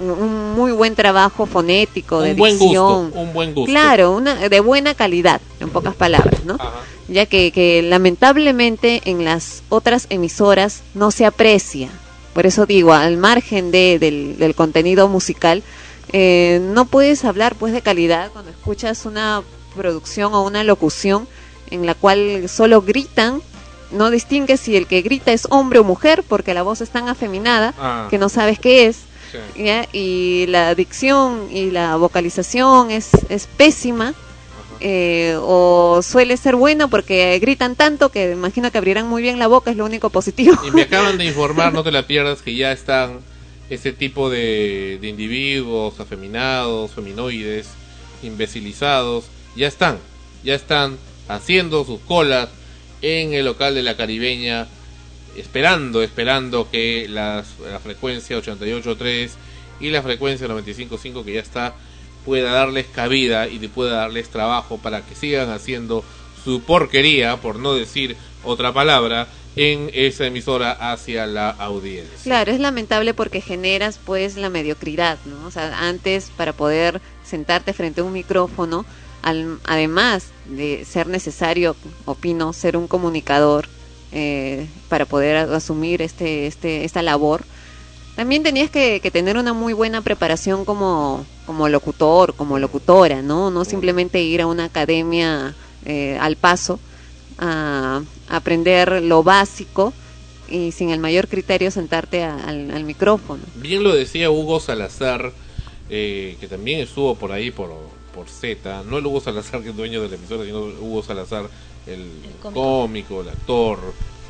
un 0.00 0.54
muy 0.54 0.72
buen 0.72 0.94
trabajo 0.94 1.46
fonético 1.46 2.20
de 2.20 2.32
Un 2.32 2.36
buen 2.36 2.58
dicción. 2.58 3.04
gusto, 3.06 3.20
un 3.20 3.32
buen 3.32 3.54
gusto. 3.54 3.70
Claro, 3.70 4.12
una 4.12 4.34
de 4.48 4.60
buena 4.60 4.94
calidad, 4.94 5.40
en 5.60 5.68
pocas 5.70 5.94
palabras, 5.94 6.44
¿no? 6.44 6.54
Ajá. 6.54 6.72
Ya 7.08 7.26
que, 7.26 7.50
que 7.52 7.82
lamentablemente 7.82 9.02
en 9.04 9.24
las 9.24 9.62
otras 9.68 10.06
emisoras 10.10 10.82
no 10.94 11.10
se 11.10 11.26
aprecia. 11.26 11.88
Por 12.34 12.46
eso 12.46 12.66
digo, 12.66 12.92
al 12.92 13.16
margen 13.16 13.70
de, 13.72 13.98
del, 13.98 14.38
del 14.38 14.54
contenido 14.54 15.08
musical, 15.08 15.62
eh, 16.12 16.60
no 16.62 16.84
puedes 16.84 17.24
hablar 17.24 17.54
pues 17.56 17.72
de 17.72 17.82
calidad 17.82 18.30
cuando 18.32 18.50
escuchas 18.50 19.04
una 19.06 19.42
producción 19.76 20.34
o 20.34 20.42
una 20.42 20.62
locución 20.64 21.26
en 21.70 21.86
la 21.86 21.94
cual 21.94 22.48
solo 22.48 22.82
gritan, 22.82 23.42
no 23.92 24.10
distingues 24.10 24.60
si 24.60 24.76
el 24.76 24.86
que 24.86 25.02
grita 25.02 25.32
es 25.32 25.46
hombre 25.50 25.80
o 25.80 25.84
mujer 25.84 26.22
porque 26.28 26.54
la 26.54 26.62
voz 26.62 26.80
es 26.80 26.90
tan 26.90 27.08
afeminada 27.08 27.74
Ah. 27.78 28.06
que 28.10 28.18
no 28.18 28.28
sabes 28.28 28.58
qué 28.60 28.86
es. 28.86 28.98
Sí. 29.30 29.64
¿ya? 29.64 29.86
y 29.92 30.46
la 30.48 30.74
dicción 30.74 31.48
y 31.52 31.70
la 31.70 31.96
vocalización 31.96 32.90
es, 32.90 33.10
es 33.28 33.46
pésima 33.46 34.14
eh, 34.80 35.36
o 35.42 36.00
suele 36.02 36.38
ser 36.38 36.56
bueno 36.56 36.88
porque 36.88 37.38
gritan 37.38 37.76
tanto 37.76 38.08
que 38.08 38.30
imagino 38.30 38.72
que 38.72 38.78
abrirán 38.78 39.08
muy 39.08 39.20
bien 39.20 39.38
la 39.38 39.46
boca, 39.46 39.70
es 39.70 39.76
lo 39.76 39.84
único 39.84 40.08
positivo. 40.08 40.56
Y 40.66 40.70
me 40.70 40.82
acaban 40.82 41.18
de 41.18 41.24
informar, 41.26 41.74
no 41.74 41.82
te 41.84 41.92
la 41.92 42.06
pierdas, 42.06 42.40
que 42.40 42.54
ya 42.54 42.72
están 42.72 43.20
ese 43.68 43.92
tipo 43.92 44.30
de, 44.30 44.98
de 45.00 45.08
individuos 45.08 46.00
afeminados, 46.00 46.92
feminoides, 46.92 47.68
imbecilizados, 48.22 49.26
ya 49.54 49.68
están, 49.68 49.98
ya 50.42 50.54
están 50.54 50.96
haciendo 51.28 51.84
sus 51.84 52.00
colas 52.00 52.48
en 53.02 53.34
el 53.34 53.44
local 53.44 53.74
de 53.74 53.82
la 53.82 53.96
caribeña, 53.98 54.66
esperando, 55.40 56.02
esperando 56.02 56.70
que 56.70 57.06
las, 57.08 57.58
la 57.60 57.78
frecuencia 57.80 58.38
88.3 58.38 59.30
y 59.80 59.90
la 59.90 60.02
frecuencia 60.02 60.46
95.5 60.46 61.24
que 61.24 61.32
ya 61.34 61.40
está 61.40 61.74
pueda 62.24 62.52
darles 62.52 62.86
cabida 62.86 63.48
y 63.48 63.58
pueda 63.68 63.96
darles 63.96 64.28
trabajo 64.28 64.78
para 64.78 65.00
que 65.02 65.14
sigan 65.14 65.50
haciendo 65.50 66.04
su 66.44 66.62
porquería, 66.62 67.36
por 67.38 67.58
no 67.58 67.74
decir 67.74 68.16
otra 68.44 68.72
palabra, 68.72 69.26
en 69.56 69.90
esa 69.94 70.26
emisora 70.26 70.72
hacia 70.92 71.26
la 71.26 71.50
audiencia. 71.50 72.16
Claro, 72.22 72.52
es 72.52 72.60
lamentable 72.60 73.14
porque 73.14 73.40
generas 73.40 73.98
pues 74.04 74.36
la 74.36 74.48
mediocridad, 74.48 75.18
¿no? 75.24 75.46
O 75.46 75.50
sea, 75.50 75.88
antes 75.88 76.30
para 76.36 76.52
poder 76.52 77.00
sentarte 77.24 77.72
frente 77.72 78.00
a 78.00 78.04
un 78.04 78.12
micrófono, 78.12 78.84
al- 79.22 79.58
además 79.64 80.26
de 80.46 80.84
ser 80.84 81.08
necesario, 81.08 81.74
opino, 82.04 82.52
ser 82.52 82.76
un 82.76 82.86
comunicador 82.86 83.68
eh, 84.12 84.66
para 84.88 85.04
poder 85.04 85.36
asumir 85.36 86.02
este, 86.02 86.46
este, 86.46 86.84
esta 86.84 87.02
labor, 87.02 87.44
también 88.16 88.42
tenías 88.42 88.70
que, 88.70 89.00
que 89.00 89.10
tener 89.10 89.36
una 89.36 89.52
muy 89.52 89.72
buena 89.72 90.02
preparación 90.02 90.64
como, 90.64 91.24
como 91.46 91.68
locutor, 91.68 92.34
como 92.34 92.58
locutora, 92.58 93.22
¿no? 93.22 93.50
No 93.50 93.64
simplemente 93.64 94.20
ir 94.20 94.42
a 94.42 94.46
una 94.46 94.64
academia 94.64 95.54
eh, 95.86 96.18
al 96.20 96.36
paso 96.36 96.78
a 97.38 98.02
aprender 98.28 99.02
lo 99.02 99.22
básico 99.22 99.94
y 100.50 100.72
sin 100.72 100.90
el 100.90 100.98
mayor 100.98 101.28
criterio 101.28 101.70
sentarte 101.70 102.22
al 102.24 102.84
micrófono. 102.84 103.42
Bien 103.54 103.82
lo 103.82 103.94
decía 103.94 104.30
Hugo 104.30 104.60
Salazar, 104.60 105.32
eh, 105.88 106.36
que 106.38 106.46
también 106.46 106.80
estuvo 106.80 107.16
por 107.16 107.32
ahí 107.32 107.50
por, 107.50 107.70
por 108.14 108.28
Z, 108.28 108.84
no 108.84 108.98
el 108.98 109.06
Hugo 109.06 109.20
Salazar 109.20 109.62
que 109.62 109.70
es 109.70 109.76
dueño 109.76 110.02
de 110.02 110.08
la 110.08 110.14
emisora, 110.14 110.44
sino 110.44 110.60
Hugo 110.60 111.02
Salazar, 111.02 111.48
el, 111.86 112.10
cómico. 112.42 113.22
el 113.22 113.28
actor, 113.28 113.78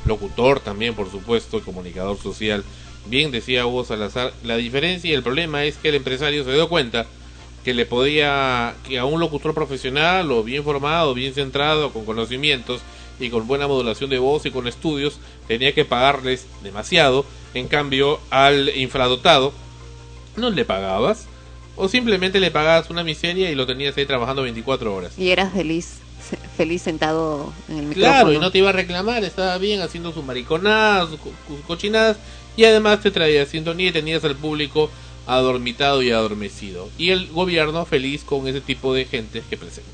locutor 0.07 0.61
también, 0.61 0.95
por 0.95 1.11
supuesto, 1.11 1.63
comunicador 1.63 2.19
social. 2.19 2.65
Bien 3.07 3.31
decía 3.31 3.67
Hugo 3.67 3.85
Salazar, 3.85 4.33
la 4.45 4.57
diferencia 4.57 5.11
y 5.11 5.15
el 5.15 5.23
problema 5.23 5.65
es 5.65 5.77
que 5.77 5.89
el 5.89 5.97
empresario 5.97 6.45
se 6.45 6.53
dio 6.53 6.69
cuenta 6.69 7.07
que 7.65 7.75
le 7.75 7.87
podía, 7.87 8.75
que 8.87 8.99
a 8.99 9.05
un 9.05 9.21
locutor 9.21 9.55
profesional 9.55 10.31
o 10.31 10.43
bien 10.43 10.65
formado, 10.65 11.15
bien 11.15 11.35
centrado, 11.35 11.93
con 11.93 12.05
conocimientos 12.05 12.81
y 13.19 13.29
con 13.29 13.47
buena 13.47 13.69
modulación 13.69 14.11
de 14.11 14.19
voz 14.19 14.47
y 14.47 14.51
con 14.51 14.67
estudios, 14.67 15.19
tenía 15.47 15.75
que 15.75 15.85
pagarles 15.85 16.47
demasiado. 16.63 17.25
En 17.53 17.69
cambio, 17.69 18.21
al 18.31 18.71
infradotado 18.77 19.53
no 20.37 20.51
le 20.51 20.65
pagabas 20.65 21.27
o 21.77 21.89
simplemente 21.89 22.41
le 22.41 22.51
pagabas 22.51 22.91
una 22.91 23.05
miseria 23.05 23.51
y 23.51 23.55
lo 23.55 23.67
tenías 23.67 23.97
ahí 23.97 24.07
trabajando 24.07 24.43
24 24.43 24.95
horas. 24.95 25.19
Y 25.19 25.31
eras 25.31 25.53
feliz, 25.53 26.00
feliz 26.57 26.83
sentado 26.83 27.53
en 27.69 27.79
el 27.79 27.87
micrófono. 27.87 28.13
Claro, 28.13 28.33
y 28.33 28.39
no 28.39 28.51
te 28.51 28.59
iba 28.59 28.71
a 28.71 28.73
reclamar, 28.73 29.25
estaba 29.25 29.57
bien 29.59 29.81
haciendo 29.81 30.13
sus 30.13 30.25
mariconadas, 30.25 31.11
sus 31.11 31.21
co- 31.21 31.33
sus 31.49 31.61
cochinadas, 31.67 32.17
y 32.57 32.65
además 32.65 33.01
te 33.01 33.11
traía 33.11 33.47
sintonía 33.47 33.89
y 33.89 33.93
tenías 33.93 34.25
al 34.25 34.37
público 34.37 34.91
adormitado 35.27 36.03
y 36.03 36.11
adormecido. 36.11 36.89
Y 36.99 37.11
el 37.11 37.29
gobierno 37.29 37.85
feliz 37.87 38.25
con 38.25 38.47
ese 38.49 38.61
tipo 38.61 38.95
de 38.95 39.05
gente 39.05 39.43
que 39.49 39.57
presentas. 39.57 39.91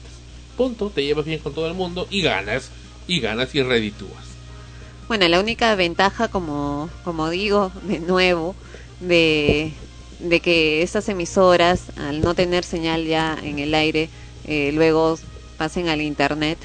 Punto, 0.57 0.91
te 0.91 1.05
llevas 1.05 1.25
bien 1.27 1.39
con 1.41 1.53
todo 1.55 1.67
el 1.69 1.75
mundo 1.75 2.07
y 2.11 2.23
ganas, 2.23 2.71
y 3.07 3.21
ganas 3.21 3.55
y 3.55 3.63
reditúas. 3.63 4.25
Bueno, 5.09 5.29
la 5.29 5.39
única 5.39 5.75
ventaja, 5.77 6.29
como, 6.29 6.89
como 7.05 7.31
digo, 7.31 7.71
de 7.83 8.01
nuevo, 8.01 8.57
de, 9.01 9.73
de 10.19 10.41
que 10.41 10.83
estas 10.83 11.09
emisoras, 11.09 11.83
al 11.97 12.21
no 12.23 12.35
tener 12.35 12.65
señal 12.65 13.05
ya 13.07 13.39
en 13.43 13.59
el 13.59 13.75
aire, 13.75 14.09
eh, 14.47 14.71
luego 14.73 15.19
pasen 15.57 15.89
al 15.89 16.01
Internet, 16.01 16.59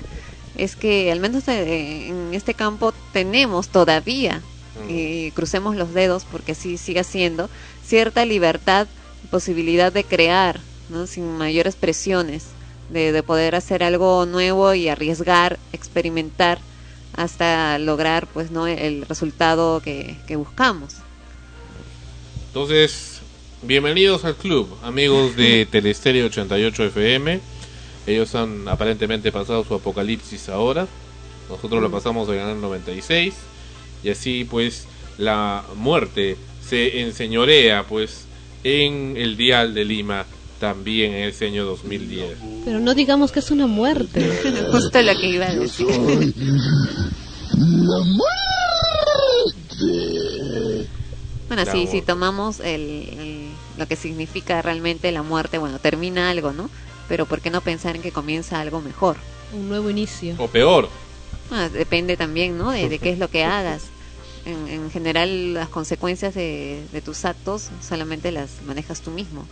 es 0.58 0.76
que 0.76 1.12
al 1.12 1.20
menos 1.20 1.48
eh, 1.48 2.08
en 2.08 2.34
este 2.34 2.54
campo 2.54 2.94
tenemos 3.14 3.70
todavía, 3.70 4.42
y 4.88 5.32
crucemos 5.32 5.76
los 5.76 5.94
dedos 5.94 6.26
porque 6.30 6.54
así 6.54 6.78
siga 6.78 7.04
siendo, 7.04 7.50
cierta 7.86 8.26
libertad, 8.26 8.88
posibilidad 9.30 9.92
de 9.92 10.04
crear, 10.04 10.60
¿no? 10.90 11.08
sin 11.08 11.38
mayores 11.38 11.76
presiones, 11.76 12.46
de, 12.90 13.12
de 13.12 13.24
poder 13.24 13.56
hacer 13.56 13.84
algo 13.84 14.26
nuevo 14.26 14.74
y 14.74 14.90
arriesgar, 14.90 15.60
experimentar 15.72 16.60
hasta 17.16 17.78
lograr 17.80 18.28
pues 18.28 18.52
no 18.52 18.68
el 18.68 19.06
resultado 19.08 19.82
que, 19.82 20.16
que 20.28 20.36
buscamos. 20.36 20.96
Entonces, 22.48 23.22
bienvenidos 23.62 24.26
al 24.26 24.36
club, 24.36 24.68
amigos 24.84 25.36
de 25.36 25.66
Telestereo 25.66 26.28
88 26.28 26.86
FM. 26.86 27.40
Ellos 28.08 28.34
han 28.36 28.68
aparentemente 28.68 29.32
pasado 29.32 29.64
su 29.64 29.74
apocalipsis 29.76 30.50
ahora. 30.50 30.88
Nosotros 31.50 31.82
lo 31.82 31.92
pasamos 31.92 32.28
en 32.30 32.40
el 32.40 32.60
96. 32.62 33.34
Y 34.04 34.10
así 34.10 34.46
pues 34.50 34.88
la 35.18 35.64
muerte 35.76 36.38
se 36.68 37.02
enseñorea 37.02 37.86
pues 37.88 38.26
en 38.64 39.16
el 39.18 39.38
dial 39.38 39.74
de 39.74 39.86
Lima 39.86 40.26
también 40.60 41.14
en 41.14 41.24
ese 41.30 41.48
año 41.48 41.66
2010. 41.66 42.38
Pero 42.66 42.80
no 42.80 42.94
digamos 42.96 43.32
que 43.32 43.40
es 43.40 43.52
una 43.52 43.68
muerte. 43.68 44.28
Justo 44.72 45.02
lo 45.02 45.14
que 45.20 45.28
iba 45.28 45.48
a 45.48 45.56
decir. 45.56 45.88
La 45.88 45.96
muerte. 49.82 50.88
Bueno, 51.48 51.64
La 51.66 51.72
sí, 51.72 51.88
si 51.88 52.02
tomamos 52.02 52.60
el, 52.62 52.82
el- 53.20 53.52
lo 53.78 53.88
que 53.88 53.96
significa 53.96 54.62
realmente 54.62 55.12
la 55.12 55.24
muerte, 55.24 55.58
bueno, 55.58 55.80
termina 55.80 56.30
algo, 56.30 56.52
¿no? 56.54 56.70
Pero 57.12 57.26
¿por 57.26 57.42
qué 57.42 57.50
no 57.50 57.60
pensar 57.60 57.98
en 57.98 58.02
que 58.02 58.14
comienza 58.14 58.62
algo 58.62 58.80
mejor? 58.80 59.18
Un 59.52 59.68
nuevo 59.68 59.90
inicio. 59.90 60.34
O 60.38 60.48
peor, 60.48 60.88
Ah, 61.52 61.68
depende 61.68 62.16
también, 62.16 62.58
¿no? 62.58 62.72
De, 62.72 62.88
de 62.88 63.00
qué 63.00 63.10
es 63.10 63.20
lo 63.20 63.28
que 63.30 63.44
hagas. 63.58 63.82
En, 64.46 64.70
en 64.70 64.90
general, 64.90 65.54
las 65.54 65.68
consecuencias 65.68 66.34
de, 66.34 66.82
de 66.94 67.02
tus 67.02 67.26
actos 67.26 67.68
solamente 67.86 68.32
las 68.32 68.62
manejas 68.66 69.02
tú 69.02 69.12
mismo. 69.12 69.46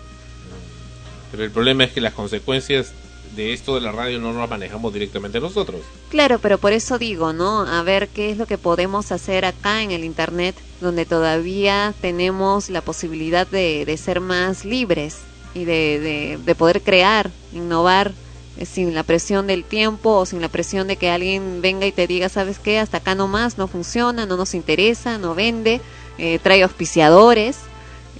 pero 1.31 1.43
el 1.43 1.51
problema 1.51 1.83
es 1.83 1.91
que 1.91 1.99
las 1.99 2.13
consecuencias 2.13 2.93
de 3.35 3.51
esto 3.51 3.75
de 3.75 3.81
la 3.81 3.91
radio 3.91 4.19
no 4.21 4.31
las 4.31 4.49
manejamos 4.49 4.93
directamente 4.93 5.41
nosotros. 5.41 5.81
Claro, 6.09 6.39
pero 6.39 6.59
por 6.59 6.71
eso 6.71 6.97
digo, 6.97 7.33
¿no? 7.33 7.63
A 7.67 7.83
ver 7.83 8.07
qué 8.07 8.31
es 8.31 8.37
lo 8.37 8.45
que 8.45 8.57
podemos 8.57 9.11
hacer 9.11 9.43
acá 9.43 9.83
en 9.83 9.91
el 9.91 10.05
Internet, 10.05 10.55
donde 10.79 11.05
todavía 11.05 11.93
tenemos 11.99 12.69
la 12.69 12.79
posibilidad 12.79 13.45
de, 13.45 13.83
de 13.85 13.97
ser 13.97 14.21
más 14.21 14.63
libres 14.63 15.17
y 15.53 15.65
de, 15.65 15.99
de, 15.99 16.39
de 16.43 16.55
poder 16.55 16.81
crear, 16.81 17.31
innovar, 17.53 18.13
eh, 18.57 18.65
sin 18.65 18.93
la 18.93 19.03
presión 19.03 19.47
del 19.47 19.63
tiempo 19.63 20.11
o 20.11 20.25
sin 20.25 20.41
la 20.41 20.49
presión 20.49 20.87
de 20.87 20.97
que 20.97 21.09
alguien 21.09 21.61
venga 21.61 21.85
y 21.87 21.91
te 21.91 22.07
diga, 22.07 22.29
¿sabes 22.29 22.59
qué? 22.59 22.79
Hasta 22.79 22.97
acá 22.97 23.15
nomás 23.15 23.57
no 23.57 23.67
funciona, 23.67 24.25
no 24.25 24.37
nos 24.37 24.53
interesa, 24.53 25.17
no 25.17 25.33
vende, 25.35 25.81
eh, 26.17 26.39
trae 26.43 26.63
auspiciadores. 26.63 27.57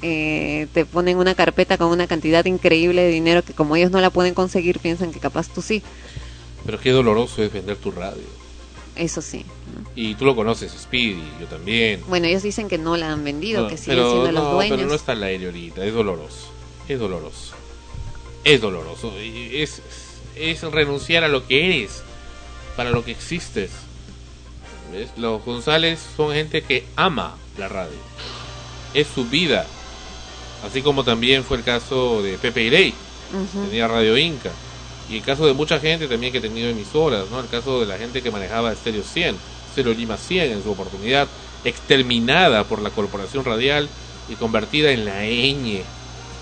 eh, 0.01 0.67
te 0.73 0.85
ponen 0.85 1.17
una 1.17 1.35
carpeta 1.35 1.77
con 1.77 1.89
una 1.89 2.07
cantidad 2.07 2.45
increíble 2.45 3.01
de 3.01 3.09
dinero 3.11 3.43
que 3.43 3.53
como 3.53 3.75
ellos 3.75 3.91
no 3.91 3.99
la 3.99 4.09
pueden 4.09 4.33
conseguir 4.33 4.79
piensan 4.79 5.11
que 5.11 5.19
capaz 5.19 5.49
tú 5.49 5.61
sí 5.61 5.83
Pero 6.65 6.79
qué 6.79 6.91
doloroso 6.91 7.43
es 7.43 7.51
vender 7.51 7.75
tu 7.77 7.91
radio. 7.91 8.23
eso 8.95 9.21
sí 9.21 9.45
¿no? 9.75 9.89
Y 9.95 10.15
tú 10.15 10.23
lo 10.25 10.35
conoces, 10.37 10.71
Speedy, 10.71 11.21
yo 11.41 11.47
también. 11.47 12.01
Bueno, 12.07 12.27
ellos 12.27 12.43
dicen 12.43 12.69
que 12.69 12.77
no 12.77 12.95
la 12.95 13.11
han 13.11 13.23
vendido, 13.25 13.63
No, 13.63 13.67
que 13.67 13.75
siguen 13.77 13.97
siendo 14.09 14.31
los 14.31 14.43
no, 14.45 14.53
dueños. 14.53 14.77
pero 14.77 14.87
no 14.87 14.95
está 14.95 15.11
al 15.11 15.23
aire 15.23 15.47
ahorita, 15.47 15.83
es 15.85 15.93
doloroso. 15.93 16.47
Es 16.89 16.99
doloroso. 16.99 17.53
Es 18.43 18.59
doloroso. 18.61 19.13
Es, 19.17 19.81
es 20.35 20.61
renunciar 20.63 21.23
a 21.23 21.27
lo 21.27 21.45
que 21.47 21.65
eres, 21.81 22.01
para 22.75 22.89
lo 22.91 23.05
que 23.05 23.11
existes. 23.11 23.71
¿Ves? 24.91 25.09
Los 25.17 25.43
González 25.45 25.99
son 26.17 26.33
gente 26.33 26.61
que 26.63 26.85
ama 26.95 27.37
la 27.57 27.67
radio. 27.69 27.97
Es 28.93 29.07
su 29.13 29.25
vida. 29.25 29.65
Así 30.65 30.81
como 30.81 31.03
también 31.03 31.43
fue 31.43 31.57
el 31.57 31.63
caso 31.63 32.21
de 32.23 32.37
Pepe 32.37 32.63
Irey, 32.63 32.93
Ujú. 33.33 33.65
tenía 33.67 33.87
Radio 33.87 34.17
Inca. 34.17 34.51
Y 35.09 35.17
el 35.17 35.23
caso 35.23 35.45
de 35.45 35.53
mucha 35.53 35.79
gente 35.79 36.07
también 36.07 36.31
que 36.31 36.39
ha 36.39 36.41
tenido 36.41 36.69
emisoras, 36.69 37.29
¿no? 37.29 37.39
El 37.39 37.47
caso 37.47 37.79
de 37.79 37.85
la 37.85 37.97
gente 37.97 38.21
que 38.21 38.31
manejaba 38.31 38.73
Stereo 38.75 39.03
100, 39.03 39.35
Stereo 39.71 39.93
Lima 39.93 40.17
100 40.17 40.51
en 40.51 40.63
su 40.63 40.71
oportunidad, 40.71 41.27
exterminada 41.63 42.63
por 42.63 42.81
la 42.81 42.89
corporación 42.89 43.45
radial 43.45 43.87
y 44.27 44.35
convertida 44.35 44.91
en 44.91 45.05
la 45.05 45.21
ñ. 45.23 45.81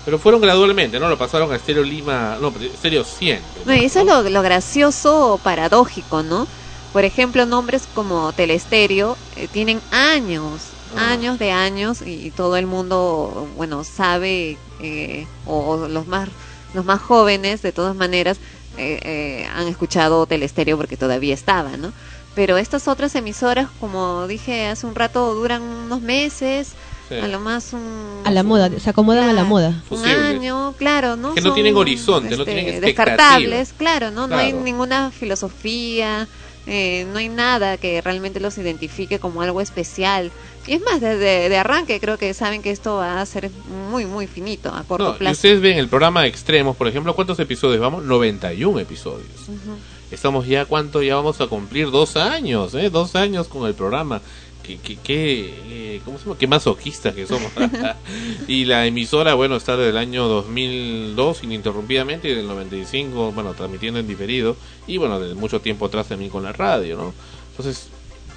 Pero 0.08 0.18
fueron 0.18 0.40
gradualmente, 0.40 0.98
¿no? 0.98 1.06
Lo 1.10 1.18
pasaron 1.18 1.52
a 1.52 1.58
Stereo 1.58 1.82
Lima, 1.82 2.38
no, 2.40 2.50
Stereo 2.78 3.04
100. 3.04 3.42
No, 3.66 3.74
y 3.74 3.84
eso 3.84 4.00
es 4.00 4.06
lo, 4.06 4.22
lo 4.22 4.40
gracioso 4.40 5.34
o 5.34 5.36
paradójico, 5.36 6.22
¿no? 6.22 6.48
Por 6.94 7.04
ejemplo, 7.04 7.44
nombres 7.44 7.86
como 7.94 8.32
Telestereo 8.32 9.18
eh, 9.36 9.48
tienen 9.48 9.82
años, 9.90 10.62
Ah. 10.96 11.10
años 11.10 11.38
de 11.38 11.50
años 11.52 12.00
y, 12.00 12.30
todo 12.30 12.56
el 12.56 12.66
mundo, 12.66 13.46
bueno, 13.58 13.84
sabe, 13.84 14.56
eh, 14.80 15.26
o, 15.44 15.58
o 15.58 15.88
los 15.88 16.06
más 16.06 16.30
los 16.72 16.86
más 16.86 17.02
jóvenes, 17.02 17.60
de 17.60 17.72
todas 17.72 17.94
maneras, 17.94 18.38
eh, 18.78 19.00
eh, 19.02 19.48
han 19.54 19.68
escuchado 19.68 20.24
Telestéreo 20.24 20.78
porque 20.78 20.96
todavía 20.96 21.34
estaba, 21.34 21.76
¿no? 21.76 21.92
Pero 22.34 22.56
estas 22.56 22.88
otras 22.88 23.14
emisoras, 23.14 23.68
como 23.78 24.26
dije 24.26 24.68
hace 24.68 24.86
un 24.86 24.94
rato, 24.94 25.34
duran 25.34 25.60
unos 25.60 26.00
meses, 26.00 26.72
Sí. 27.08 27.14
a 27.14 27.26
lo 27.28 27.40
más 27.40 27.72
un, 27.72 28.20
A 28.24 28.30
la 28.30 28.42
moda, 28.42 28.70
se 28.78 28.90
acomodan 28.90 29.28
a 29.28 29.32
la 29.32 29.44
moda. 29.44 29.82
un 29.90 30.04
año, 30.04 30.74
claro, 30.76 31.16
¿no? 31.16 31.34
Que 31.34 31.40
no 31.40 31.48
Son, 31.48 31.54
tienen 31.54 31.76
horizonte, 31.76 32.36
no 32.36 32.44
tienen. 32.44 32.80
Descartables, 32.80 33.72
claro, 33.76 34.10
¿no? 34.10 34.26
No 34.26 34.36
hay 34.36 34.50
Claro. 34.50 34.64
ninguna 34.64 35.10
filosofía, 35.10 36.28
eh, 36.66 37.06
no 37.12 37.18
hay 37.18 37.28
nada 37.30 37.78
que 37.78 38.00
realmente 38.02 38.40
los 38.40 38.58
identifique 38.58 39.18
como 39.18 39.40
algo 39.42 39.60
especial. 39.60 40.30
Y 40.66 40.74
es 40.74 40.82
más, 40.82 41.00
desde 41.00 41.48
de 41.48 41.56
arranque 41.56 41.98
creo 41.98 42.18
que 42.18 42.34
saben 42.34 42.60
que 42.60 42.70
esto 42.70 42.96
va 42.96 43.22
a 43.22 43.26
ser 43.26 43.50
muy, 43.90 44.04
muy 44.04 44.26
finito, 44.26 44.68
a 44.74 44.82
corto 44.84 45.08
No, 45.08 45.14
y 45.14 45.18
plazo. 45.18 45.32
ustedes 45.32 45.62
ven 45.62 45.78
el 45.78 45.88
programa 45.88 46.26
Extremos, 46.26 46.76
por 46.76 46.88
ejemplo, 46.88 47.14
¿cuántos 47.14 47.38
episodios 47.38 47.80
vamos? 47.80 48.04
91 48.04 48.78
episodios. 48.80 49.30
Ujú. 49.48 49.76
Estamos 50.10 50.46
ya, 50.46 50.64
¿cuánto? 50.66 51.02
Ya 51.02 51.16
vamos 51.16 51.40
a 51.40 51.46
cumplir 51.46 51.90
dos 51.90 52.16
años, 52.16 52.74
¿eh? 52.74 52.90
Dos 52.90 53.14
años 53.16 53.46
con 53.48 53.66
el 53.66 53.74
programa. 53.74 54.20
¿Qué, 54.68 54.76
qué, 54.76 54.98
qué, 55.02 55.54
eh, 55.70 56.00
¿cómo 56.04 56.18
se 56.18 56.24
llama? 56.24 56.36
Qué 56.36 56.46
masoquistas 56.46 57.14
que 57.14 57.26
somos. 57.26 57.50
y 58.48 58.66
la 58.66 58.84
emisora, 58.84 59.32
bueno, 59.32 59.56
está 59.56 59.78
desde 59.78 59.88
el 59.88 59.96
año 59.96 60.28
2002 60.28 61.42
ininterrumpidamente 61.44 62.28
y 62.28 62.34
del 62.34 62.46
95, 62.46 63.32
bueno, 63.32 63.54
transmitiendo 63.54 63.98
en 63.98 64.06
diferido. 64.06 64.56
Y 64.86 64.98
bueno, 64.98 65.20
desde 65.20 65.34
mucho 65.34 65.62
tiempo 65.62 65.86
atrás 65.86 66.08
también 66.08 66.30
con 66.30 66.42
la 66.42 66.52
radio, 66.52 66.98
¿no? 66.98 67.14
Entonces, 67.52 67.88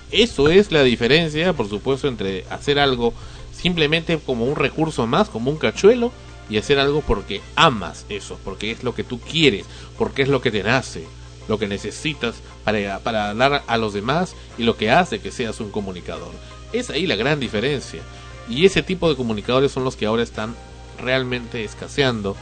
eso 0.10 0.48
es 0.48 0.72
la 0.72 0.84
diferencia, 0.84 1.52
por 1.52 1.68
supuesto, 1.68 2.08
entre 2.08 2.46
hacer 2.50 2.80
algo 2.80 3.14
simplemente 3.52 4.18
como 4.18 4.46
un 4.46 4.56
recurso 4.56 5.06
más, 5.08 5.28
como 5.28 5.52
un 5.52 5.58
cachuelo, 5.58 6.14
y 6.50 6.58
hacer 6.58 6.80
algo 6.80 7.02
porque 7.02 7.42
amas 7.58 8.06
eso, 8.08 8.40
porque 8.46 8.72
es 8.72 8.86
lo 8.86 8.96
que 8.96 9.04
tú 9.04 9.20
quieres, 9.20 9.66
porque 9.98 10.22
es 10.22 10.30
lo 10.30 10.40
que 10.40 10.52
te 10.52 10.64
nace, 10.64 11.06
lo 11.48 11.58
que 11.58 11.68
necesitas 11.68 12.36
para, 12.64 13.00
para 13.00 13.34
dar 13.34 13.64
a 13.66 13.78
los 13.78 13.94
demás 13.94 14.36
y 14.58 14.64
lo 14.64 14.78
que 14.78 14.92
hace 14.92 15.20
que 15.20 15.32
seas 15.32 15.60
un 15.60 15.72
comunicador. 15.72 16.32
Es 16.74 16.90
ahí 16.90 17.08
la 17.08 17.16
gran 17.16 17.40
diferencia. 17.40 18.02
Y 18.50 18.66
ese 18.66 18.84
tipo 18.84 19.10
de 19.10 19.16
comunicadores 19.16 19.72
son 19.72 19.84
los 19.84 19.96
que 19.96 20.06
ahora 20.06 20.24
están 20.24 20.56
realmente 21.00 21.64
escaseando. 21.64 22.36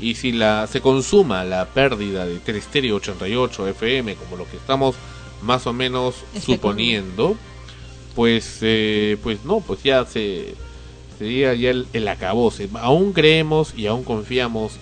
Y 0.00 0.14
si 0.14 0.32
la 0.32 0.66
se 0.66 0.80
consuma 0.80 1.44
la 1.44 1.66
pérdida 1.66 2.24
de 2.24 2.38
Telestereo 2.38 2.96
88 2.96 3.68
FM, 3.68 4.14
como 4.16 4.36
lo 4.36 4.48
que 4.50 4.56
estamos 4.56 4.94
más 5.42 5.66
o 5.66 5.72
menos 5.72 6.14
Especulando. 6.14 6.54
suponiendo, 6.54 7.36
pues 8.14 8.58
eh, 8.62 9.18
pues 9.22 9.44
no, 9.44 9.60
pues 9.60 9.82
ya 9.82 10.04
se 10.06 10.54
sería 11.18 11.54
ya 11.54 11.70
el, 11.70 11.86
el 11.92 12.08
acabose. 12.08 12.68
Aún 12.80 13.12
creemos 13.12 13.74
y 13.76 13.86
aún 13.86 14.04
confiamos 14.04 14.72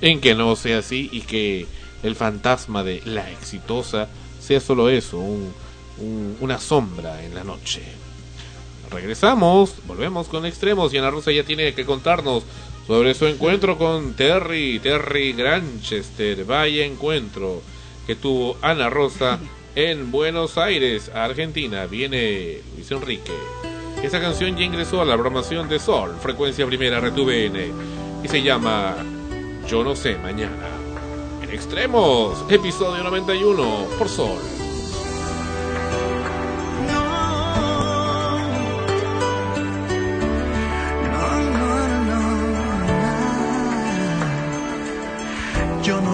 en 0.00 0.20
que 0.20 0.34
no 0.34 0.54
sea 0.54 0.78
así 0.78 1.08
y 1.12 1.22
que 1.22 1.66
el 2.02 2.14
fantasma 2.16 2.82
de 2.84 3.02
la 3.04 3.30
exitosa 3.30 4.08
sea 4.40 4.60
solo 4.60 4.88
eso, 4.88 5.18
un- 5.18 5.52
un- 5.98 6.36
una 6.40 6.58
sombra 6.58 7.22
en 7.24 7.34
la 7.34 7.44
noche. 7.44 7.82
Regresamos, 8.90 9.74
volvemos 9.86 10.28
con 10.28 10.46
extremos 10.46 10.94
y 10.94 10.98
Ana 10.98 11.10
Rosa 11.10 11.30
ya 11.32 11.44
tiene 11.44 11.74
que 11.74 11.84
contarnos 11.84 12.44
sobre 12.86 13.12
su 13.14 13.26
encuentro 13.26 13.76
con 13.76 14.14
Terry, 14.14 14.78
Terry 14.80 15.32
Granchester, 15.34 16.44
vaya 16.44 16.84
encuentro 16.86 17.60
que 18.06 18.14
tuvo 18.14 18.56
Ana 18.62 18.88
Rosa 18.88 19.38
en 19.74 20.10
Buenos 20.10 20.56
Aires, 20.56 21.10
Argentina. 21.14 21.84
Viene 21.86 22.60
Luis 22.74 22.90
Enrique. 22.90 23.32
Esa 24.02 24.20
canción 24.20 24.56
ya 24.56 24.62
ingresó 24.64 25.02
a 25.02 25.04
la 25.04 25.14
programación 25.14 25.68
de 25.68 25.78
Sol, 25.78 26.16
frecuencia 26.22 26.64
primera, 26.66 26.98
RTVN, 27.00 27.70
y 28.24 28.28
se 28.28 28.42
llama 28.42 28.96
Yo 29.68 29.84
no 29.84 29.94
sé 29.94 30.16
mañana. 30.16 30.77
Extremos, 31.50 32.44
episodio 32.50 33.02
91 33.04 33.86
por 33.98 34.08
Sol. 34.08 34.67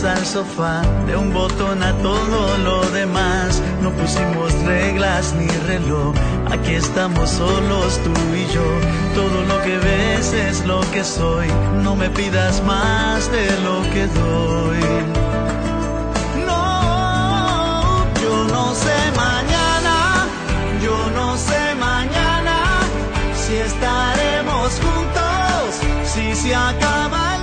al 0.00 0.24
sofá, 0.24 0.80
de 1.06 1.16
un 1.16 1.32
botón 1.32 1.82
a 1.82 1.92
todo 1.98 2.56
lo 2.58 2.80
demás. 2.90 3.60
No 3.82 3.90
pusimos 3.90 4.50
reglas 4.64 5.34
ni 5.34 5.46
reloj, 5.68 6.14
aquí 6.50 6.74
estamos 6.74 7.28
solos 7.28 8.00
tú 8.02 8.12
y 8.34 8.46
yo. 8.54 8.64
Todo 9.14 9.44
lo 9.44 9.62
que 9.62 9.76
ves 9.76 10.32
es 10.32 10.64
lo 10.64 10.80
que 10.92 11.04
soy, 11.04 11.46
no 11.84 11.94
me 11.94 12.08
pidas 12.08 12.62
más 12.64 13.30
de 13.30 13.46
lo 13.60 13.82
que 13.92 14.06
doy. 14.06 14.82
No, 16.46 18.04
yo 18.22 18.44
no 18.50 18.74
sé 18.74 18.98
mañana, 19.14 20.26
yo 20.82 20.96
no 21.14 21.36
sé 21.36 21.74
mañana 21.78 22.56
si 23.34 23.56
estaremos 23.56 24.68
juntos, 24.84 25.68
si 26.06 26.34
se 26.34 26.54
acaba 26.54 27.36
el 27.36 27.41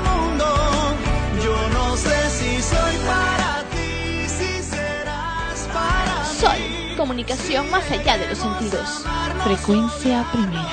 comunicación 7.00 7.72
más 7.72 7.90
allá 7.92 8.18
de 8.18 8.28
los 8.28 8.38
sentidos. 8.38 9.06
Frecuencia 9.46 10.26
primera. 10.34 10.68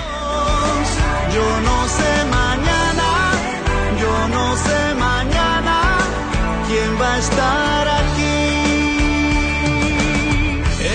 Yo 1.33 1.47
no 1.69 1.77
sé 1.97 2.13
mañana, 2.39 3.09
yo 4.03 4.29
no 4.35 4.57
sé 4.57 4.95
mañana 4.97 5.77
quién 6.67 7.01
va 7.01 7.15
a 7.15 7.19
estar 7.19 7.89
aquí. 8.03 8.39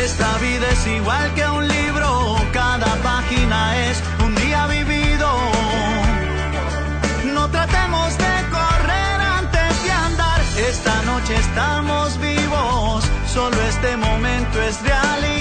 Esta 0.04 0.38
vida 0.40 0.70
es 0.70 0.88
igual 0.88 1.34
que 1.34 1.46
un 1.48 1.66
libro, 1.66 2.36
cada 2.52 2.94
página 2.98 3.60
es 3.88 4.04
un 4.26 4.36
día 4.36 4.68
vivido. 4.68 5.30
No 7.34 7.50
tratemos 7.50 8.18
de 8.18 8.34
correr 8.58 9.22
antes 9.40 9.84
de 9.86 9.92
andar. 9.94 10.42
Esta 10.58 11.02
noche 11.04 11.34
estamos 11.38 12.20
vivos, 12.20 13.06
solo 13.34 13.62
momento 13.62 13.71
es 14.60 14.82
realidad. 14.82 15.41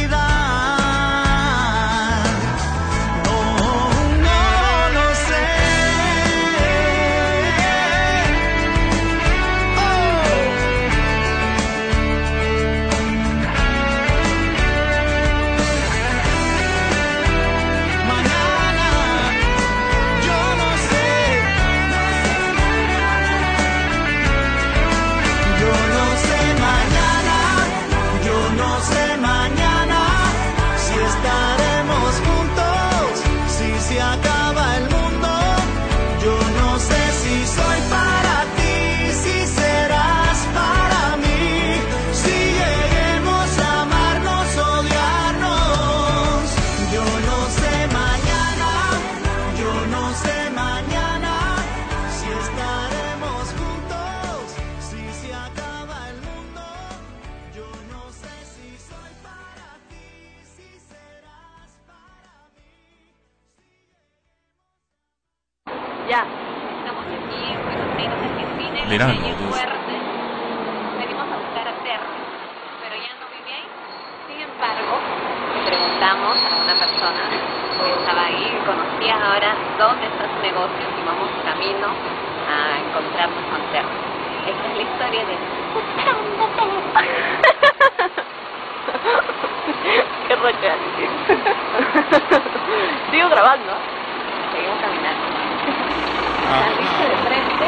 Sigo 93.11 93.29
grabando. 93.29 93.73
Seguimos 94.53 94.79
caminando. 94.81 95.25
De 97.01 97.17
frente. 97.29 97.67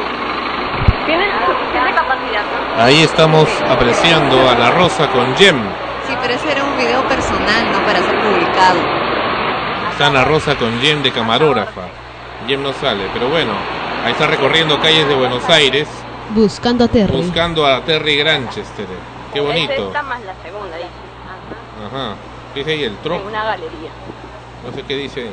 Tienes 1.07 1.29
suficiente 1.47 1.93
capacidad, 1.95 2.43
¿no? 2.77 2.83
Ahí 2.83 3.03
estamos 3.03 3.49
apreciando 3.69 4.49
a 4.49 4.55
la 4.55 4.71
Rosa 4.71 5.09
con 5.09 5.35
Jem. 5.37 5.61
Sí, 6.07 6.15
pero 6.21 6.35
ese 6.35 6.53
era 6.53 6.65
un 6.65 6.77
video 6.77 7.03
personal, 7.09 7.73
no 7.73 7.79
para 7.85 8.01
ser 8.03 8.19
publicado. 8.21 8.79
Está 9.93 10.07
Ana 10.07 10.25
Rosa 10.25 10.55
con 10.57 10.81
Jem 10.81 11.03
de 11.03 11.11
camarógrafa. 11.13 11.83
Jem 12.47 12.63
no 12.63 12.73
sale, 12.73 13.05
pero 13.13 13.29
bueno, 13.29 13.53
ahí 14.05 14.13
está 14.13 14.27
recorriendo 14.27 14.81
calles 14.81 15.07
de 15.09 15.15
Buenos 15.15 15.49
Aires 15.49 15.87
Buscando 16.31 16.85
a 16.85 16.89
Terry. 16.89 17.15
buscando 17.17 17.67
a 17.67 17.81
Terry 17.83 18.17
Granchester. 18.17 18.87
Qué 19.33 19.39
Es 19.41 19.45
bonito. 19.47 19.73
esta 19.73 20.03
más 20.03 20.21
la 20.23 20.35
segunda, 20.43 20.77
dice. 20.77 20.89
Ajá. 21.87 22.15
¿Qué 22.15 22.32
dice 22.55 22.71
ahí 22.71 22.83
el 22.85 22.97
una 23.27 23.45
galería. 23.45 23.91
No 24.65 24.73
sé 24.73 24.83
qué 24.83 24.97
dice. 24.97 25.29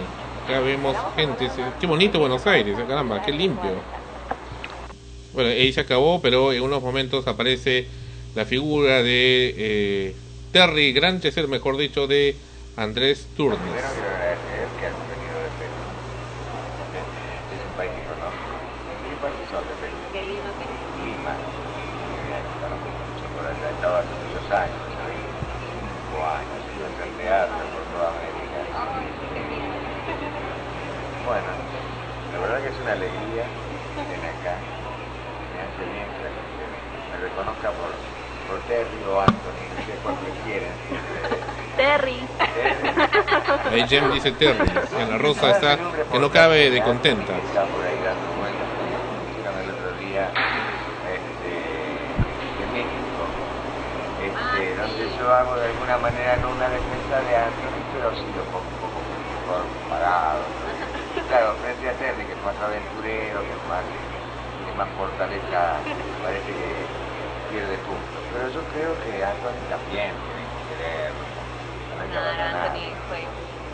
Acá 0.45 0.61
vemos 0.61 0.97
gente. 1.15 1.43
dice, 1.43 1.61
Qué 1.79 1.85
bonito 1.85 2.17
Buenos 2.19 2.47
Aires, 2.47 2.77
eh, 2.77 2.85
caramba, 2.87 3.21
qué 3.21 3.31
limpio. 3.31 3.69
Bueno, 5.33 5.49
ahí 5.51 5.71
se 5.71 5.81
acabó, 5.81 6.21
pero 6.21 6.51
en 6.53 6.63
unos 6.63 6.81
momentos 6.81 7.27
aparece 7.27 7.87
la 8.33 8.45
figura 8.45 9.03
de 9.03 9.53
eh, 9.55 10.15
Terry 10.51 10.91
Granchester, 10.91 11.47
mejor 11.47 11.77
dicho, 11.77 12.07
de 12.07 12.35
Andrés 12.75 13.27
Turnes. 13.37 13.59
Primero 13.59 13.87
quiero 13.93 14.09
agradecer 14.09 14.67
que 14.79 14.85
han 14.89 14.97
venido 15.05 15.37
de 15.37 15.51
Perú. 15.61 15.77
Es 17.53 17.61
un 17.61 17.73
país 17.77 17.91
que 17.93 18.03
conozco. 18.09 18.49
¿Qué 19.05 19.15
país 19.21 19.37
son 19.53 19.63
de 19.69 19.75
Perú? 19.85 19.97
Qué 20.09 20.21
lindo 20.33 20.49
que 20.57 20.65
Lima. 20.97 21.33
Mira, 22.25 22.39
conozco 22.57 22.89
mucho 22.89 23.25
por 23.37 23.43
allá. 23.45 23.69
He 23.69 23.73
estado 23.77 23.95
hace 24.01 24.13
muchos 24.17 24.45
años 24.49 24.81
ahí. 25.05 25.21
Cinco 25.69 26.17
años. 26.25 26.57
Estuve 26.57 26.89
en 26.89 26.97
el 27.05 27.13
teatro 27.21 27.61
por 27.69 27.83
toda 27.93 28.07
América. 28.17 28.59
Bueno, 31.29 31.45
la 32.33 32.39
verdad 32.39 32.63
que 32.63 32.69
es 32.73 32.79
una 32.81 32.93
alegría 32.93 33.45
estar 33.45 34.23
acá. 34.33 34.55
Me 35.53 35.61
hace 35.61 35.83
bien 35.85 36.07
que 36.15 36.21
la 36.25 36.31
gente 36.33 36.63
me 37.11 37.17
reconozca 37.21 37.69
por, 37.69 37.91
por 38.47 38.57
Terry 38.65 39.03
o 39.05 39.21
Anthony, 39.21 39.61
no 39.69 39.85
sé 39.85 39.93
cuál 40.01 40.15
prefieren. 40.15 40.73
Terry. 41.89 42.21
Ahí 43.73 43.81
Jem 43.89 44.13
dice 44.13 44.31
Terry. 44.33 44.61
Y 44.61 45.01
Ana 45.01 45.17
Rosa 45.17 45.49
está 45.57 45.73
que 46.11 46.19
no 46.19 46.29
cabe 46.29 46.69
de 46.69 46.83
contenta. 46.83 47.33
Está 47.33 47.65
por 47.65 47.81
ahí 47.81 47.97
dando 48.05 48.29
vueltas, 48.37 48.69
como 48.77 48.93
pusieron 49.25 49.57
el 49.57 49.69
otro 49.73 49.89
día 49.97 50.29
este, 51.09 51.49
de 52.61 52.65
México, 52.77 53.21
este, 54.21 54.61
donde 54.77 55.17
yo 55.17 55.33
hago 55.33 55.57
de 55.57 55.65
alguna 55.65 55.97
manera 55.97 56.37
no 56.37 56.53
una 56.53 56.69
defensa 56.69 57.25
de 57.25 57.33
Anthony, 57.49 57.81
pero 57.97 58.13
sí 58.13 58.21
un 58.37 58.53
poco, 58.53 58.69
un 58.69 58.79
poco 58.85 58.99
mejor 59.09 59.65
parado. 59.89 60.45
Claro, 61.25 61.57
frente 61.57 61.89
a 61.89 61.93
Terry, 61.97 62.21
que 62.21 62.37
es 62.37 62.43
más 62.45 62.57
aventurero, 62.61 63.41
que 63.41 63.49
es 63.49 63.63
más, 63.65 63.81
tiene 64.61 64.77
más 64.77 64.89
fortaleza, 64.93 65.81
parece 66.21 66.53
que 66.53 66.69
pierde 67.49 67.81
puntos. 67.81 68.21
Pero 68.29 68.45
yo 68.53 68.61
creo 68.77 68.93
que 69.01 69.25
Anthony 69.25 69.57
también 69.73 70.13
tiene 70.13 70.45
que 70.53 70.61
querer. 70.69 71.28
Abandonar. 72.17 72.69
Anthony 72.69 72.89
fue 73.07 73.21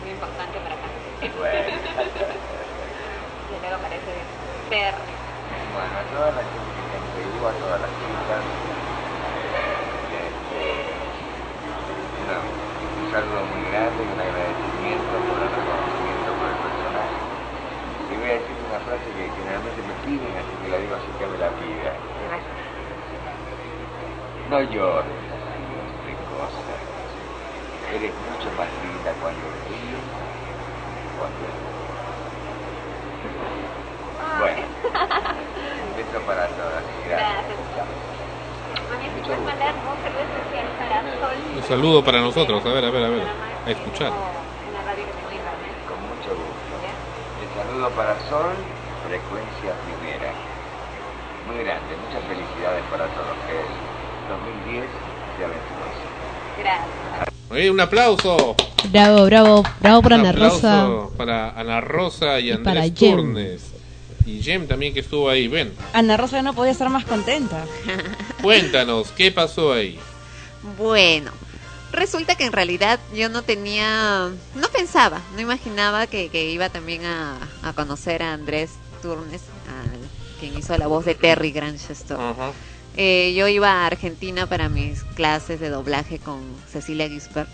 muy 0.02 0.10
importante 0.12 0.56
para 0.60 0.74
acá. 0.74 0.88
Bueno. 1.38 1.70
Y 3.46 3.60
luego 3.62 3.76
aparece 3.78 4.10
Terry. 4.68 5.06
Bueno, 5.70 5.94
a 5.94 6.04
toda 6.10 6.34
la 6.34 6.42
gente 6.42 6.66
que 6.66 6.82
siempre 6.90 7.30
digo, 7.30 7.46
a 7.46 7.54
todas 7.62 7.78
las 7.78 7.92
chicas, 7.94 8.42
este, 10.18 10.66
un 12.98 13.06
saludo 13.14 13.40
muy 13.54 13.62
grande 13.70 14.02
y 14.02 14.08
un 14.10 14.18
agradecimiento 14.18 15.14
por 15.30 15.38
el 15.46 15.50
reconocimiento 15.54 16.28
por 16.34 16.46
el 16.50 16.58
personaje. 16.58 17.18
Y 18.10 18.14
voy 18.18 18.30
a 18.34 18.34
decir 18.34 18.56
una 18.66 18.80
frase 18.82 19.06
que 19.14 19.24
generalmente 19.30 19.80
me 19.86 19.94
piden, 20.02 20.32
así 20.42 20.52
que 20.58 20.66
la 20.66 20.78
digo 20.82 20.94
así 20.98 21.10
que 21.14 21.26
me 21.30 21.38
la 21.38 21.50
pida. 21.54 21.92
No 24.50 24.58
llores. 24.74 25.25
Eres 27.94 28.12
mucho 28.12 28.50
más 28.58 28.68
linda 28.82 29.12
cuando 29.22 29.46
ríes 29.68 30.04
cuando 31.18 31.46
lloras. 31.46 31.96
Bueno, 34.40 34.66
un 35.86 35.96
beso 35.96 36.18
para 36.26 36.44
todas. 36.48 36.84
Gracias. 37.06 37.56
Mandar 39.26 39.74
un 39.74 39.96
saludo 40.02 40.22
especial 40.22 40.66
para 40.78 41.02
Sol. 41.02 41.38
Un 41.56 41.62
saludo 41.62 42.04
para 42.04 42.20
nosotros. 42.20 42.64
A 42.66 42.68
ver, 42.68 42.84
a 42.84 42.90
ver, 42.90 43.04
a 43.04 43.08
ver. 43.08 43.26
A 43.66 43.70
escuchar. 43.70 44.10
Con 44.10 45.98
mucho 46.06 46.30
gusto. 46.30 46.74
El 47.42 47.48
saludo 47.54 47.90
para 47.90 48.14
Sol, 48.28 48.54
frecuencia 49.08 49.72
primera. 49.86 50.32
Muy 51.46 51.62
grande, 51.64 51.96
muchas 52.06 52.22
felicidades 52.28 52.84
para 52.90 53.06
todos. 53.14 53.36
Que 53.46 53.58
el 53.58 53.66
2010 54.28 54.90
sea 55.38 55.46
aventuroso. 55.46 56.04
Gracias. 56.58 57.35
Oye, 57.50 57.70
un 57.70 57.80
aplauso. 57.80 58.56
Bravo, 58.90 59.24
bravo, 59.26 59.62
bravo 59.80 60.02
por 60.02 60.12
Un 60.12 60.20
Ana 60.20 60.30
aplauso 60.30 60.56
Rosa. 60.60 61.16
para 61.16 61.50
Ana 61.58 61.80
Rosa 61.80 62.40
y, 62.40 62.50
Andrés. 62.50 62.94
Turnes. 62.94 63.62
Y 64.26 64.42
Jem 64.42 64.66
también 64.66 64.92
que 64.92 65.00
estuvo 65.00 65.28
ahí. 65.28 65.46
Ven, 65.46 65.72
Ana 65.92 66.16
Rosa 66.16 66.42
no 66.42 66.52
podía 66.54 66.72
estar 66.72 66.88
más 66.90 67.04
contenta. 67.04 67.64
cuéntanos, 68.42 69.08
¿qué 69.16 69.30
pasó 69.30 69.72
ahí? 69.72 69.98
Bueno, 70.76 71.30
resulta 71.92 72.34
que 72.34 72.44
en 72.44 72.52
realidad 72.52 72.98
yo 73.14 73.28
no 73.28 73.42
tenía, 73.42 74.28
no 74.56 74.68
pensaba, 74.68 75.20
no 75.34 75.40
imaginaba 75.40 76.08
que, 76.08 76.28
que 76.28 76.50
iba 76.50 76.68
también 76.70 77.04
a, 77.04 77.38
a 77.62 77.72
conocer 77.74 78.24
a 78.24 78.32
Andrés 78.32 78.70
Turnes, 79.00 79.42
al- 79.68 80.40
quien 80.40 80.58
hizo 80.58 80.76
la 80.76 80.88
voz 80.88 81.04
de 81.04 81.14
Terry 81.14 81.52
Granchester. 81.52 82.16
Eh, 82.96 83.34
yo 83.36 83.46
iba 83.48 83.70
a 83.70 83.86
Argentina 83.86 84.46
para 84.46 84.68
mis 84.68 85.02
clases 85.04 85.60
de 85.60 85.68
doblaje 85.68 86.18
con 86.18 86.40
Cecilia 86.70 87.08
Gisbert, 87.08 87.48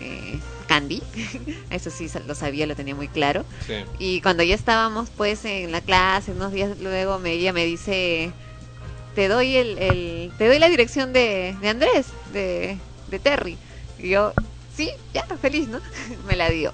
eh, 0.00 0.38
Candy, 0.68 1.02
eso 1.70 1.90
sí 1.90 2.08
lo 2.26 2.34
sabía, 2.34 2.66
lo 2.66 2.76
tenía 2.76 2.94
muy 2.94 3.08
claro. 3.08 3.44
Sí. 3.66 3.74
Y 3.98 4.20
cuando 4.20 4.42
ya 4.42 4.54
estábamos 4.54 5.10
pues 5.10 5.44
en 5.44 5.72
la 5.72 5.80
clase, 5.80 6.32
unos 6.32 6.52
días 6.52 6.78
luego 6.80 7.18
me, 7.18 7.32
ella 7.32 7.52
me 7.52 7.64
dice, 7.64 8.30
te 9.14 9.26
doy 9.28 9.56
el, 9.56 9.78
el- 9.78 10.32
te 10.38 10.46
doy 10.46 10.58
la 10.60 10.68
dirección 10.68 11.12
de, 11.12 11.56
de 11.60 11.68
Andrés, 11.68 12.06
de, 12.32 12.76
de 13.10 13.18
Terry. 13.18 13.58
Y 13.98 14.10
yo, 14.10 14.32
sí, 14.76 14.90
ya, 15.12 15.24
feliz, 15.42 15.66
¿no? 15.68 15.80
me 16.26 16.36
la 16.36 16.50
dio. 16.50 16.72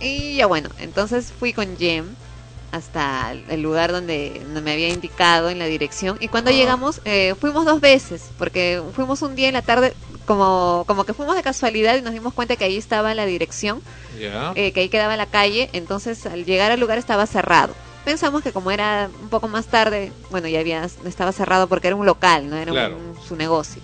Y 0.00 0.34
ya 0.36 0.46
bueno, 0.46 0.70
entonces 0.80 1.32
fui 1.38 1.52
con 1.52 1.76
Jem 1.76 2.06
hasta 2.72 3.32
el 3.32 3.62
lugar 3.62 3.92
donde, 3.92 4.40
me 4.62 4.72
había 4.72 4.88
indicado 4.88 5.50
en 5.50 5.58
la 5.58 5.66
dirección. 5.66 6.16
Y 6.20 6.28
cuando 6.28 6.50
llegamos, 6.50 7.00
eh, 7.04 7.34
fuimos 7.38 7.66
dos 7.66 7.80
veces, 7.80 8.30
porque 8.38 8.82
fuimos 8.94 9.20
un 9.22 9.36
día 9.36 9.48
en 9.48 9.54
la 9.54 9.62
tarde, 9.62 9.92
como, 10.26 10.84
como 10.88 11.04
que 11.04 11.12
fuimos 11.12 11.36
de 11.36 11.42
casualidad 11.42 11.96
y 11.96 12.02
nos 12.02 12.14
dimos 12.14 12.32
cuenta 12.32 12.56
que 12.56 12.64
ahí 12.64 12.76
estaba 12.78 13.14
la 13.14 13.26
dirección 13.26 13.82
eh, 14.56 14.72
que 14.72 14.80
ahí 14.80 14.88
quedaba 14.88 15.16
la 15.16 15.26
calle, 15.26 15.68
entonces 15.74 16.24
al 16.26 16.44
llegar 16.46 16.72
al 16.72 16.80
lugar 16.80 16.96
estaba 16.98 17.26
cerrado. 17.26 17.74
Pensamos 18.06 18.42
que 18.42 18.52
como 18.52 18.70
era 18.70 19.10
un 19.22 19.28
poco 19.28 19.48
más 19.48 19.66
tarde, 19.66 20.10
bueno, 20.30 20.48
ya 20.48 20.60
había 20.60 20.84
estaba 21.04 21.30
cerrado 21.32 21.68
porque 21.68 21.88
era 21.88 21.96
un 21.96 22.06
local, 22.06 22.48
no 22.48 22.56
era 22.56 22.72
Claro. 22.72 22.96
un- 22.96 23.16
su 23.28 23.36
negocio. 23.36 23.82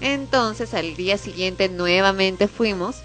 Entonces 0.00 0.74
al 0.74 0.96
día 0.96 1.16
siguiente 1.16 1.68
nuevamente 1.68 2.48
fuimos, 2.48 2.96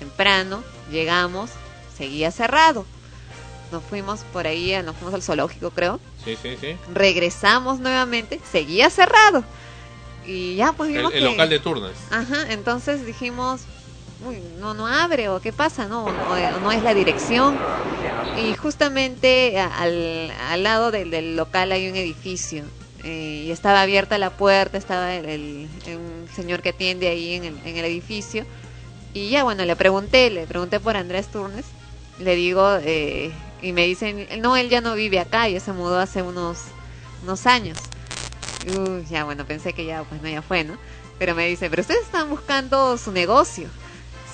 temprano, 0.00 0.62
llegamos, 0.90 1.50
seguía 1.96 2.30
cerrado. 2.30 2.84
Nos 3.72 3.82
fuimos 3.84 4.20
por 4.32 4.46
ahí, 4.46 4.72
nos 4.84 4.94
fuimos 4.96 5.14
al 5.14 5.22
zoológico 5.22 5.70
creo, 5.70 5.98
Sí, 6.24 6.36
sí, 6.40 6.56
sí. 6.60 6.76
regresamos 6.94 7.80
nuevamente, 7.80 8.40
seguía 8.50 8.90
cerrado. 8.90 9.42
Y 10.26 10.54
ya 10.56 10.72
pues 10.72 10.90
El, 10.90 10.96
vimos 10.98 11.12
el 11.12 11.18
que- 11.20 11.24
local 11.24 11.48
de 11.50 11.58
Turnes. 11.60 11.92
Ajá, 12.10 12.46
entonces 12.50 13.04
dijimos, 13.06 13.62
uy, 14.24 14.38
no, 14.60 14.74
no 14.74 14.86
abre 14.86 15.28
o 15.28 15.40
qué 15.40 15.52
pasa, 15.52 15.86
no, 15.86 16.04
no, 16.12 16.60
no 16.60 16.72
es 16.72 16.82
la 16.82 16.94
dirección. 16.94 17.58
Y 18.40 18.54
justamente 18.54 19.58
al, 19.58 20.30
al 20.50 20.62
lado 20.62 20.90
del, 20.90 21.10
del 21.10 21.36
local 21.36 21.72
hay 21.72 21.88
un 21.88 21.96
edificio 21.96 22.64
eh, 23.04 23.44
y 23.46 23.50
estaba 23.50 23.82
abierta 23.82 24.18
la 24.18 24.30
puerta, 24.30 24.78
estaba 24.78 25.14
el, 25.14 25.26
el- 25.26 25.68
un 25.96 26.28
señor 26.34 26.60
que 26.62 26.68
atiende 26.70 27.08
ahí 27.08 27.34
en 27.34 27.44
el, 27.44 27.54
en 27.64 27.76
el 27.76 27.84
edificio. 27.84 28.44
Y 29.14 29.30
ya 29.30 29.42
bueno, 29.44 29.64
le 29.64 29.74
pregunté, 29.76 30.28
le 30.30 30.46
pregunté 30.46 30.78
por 30.80 30.96
Andrés 30.96 31.28
Turnes, 31.28 31.64
le 32.18 32.34
digo, 32.36 32.76
eh, 32.82 33.30
Y 33.66 33.72
me 33.72 33.84
dicen, 33.84 34.28
no, 34.40 34.56
él 34.56 34.68
ya 34.68 34.80
no 34.80 34.94
vive 34.94 35.18
acá, 35.18 35.48
ya 35.48 35.58
se 35.58 35.72
mudó 35.72 35.98
hace 35.98 36.22
unos, 36.22 36.58
unos 37.24 37.46
años. 37.46 37.76
Ya 39.10 39.24
bueno, 39.24 39.44
pensé 39.44 39.72
que 39.72 39.84
ya, 39.84 40.04
pues 40.04 40.22
no, 40.22 40.28
ya 40.28 40.40
fue, 40.40 40.62
¿no? 40.62 40.76
Pero 41.18 41.34
me 41.34 41.48
dice, 41.48 41.68
pero 41.68 41.82
ustedes 41.82 42.02
están 42.02 42.30
buscando 42.30 42.96
su 42.96 43.10
negocio. 43.10 43.68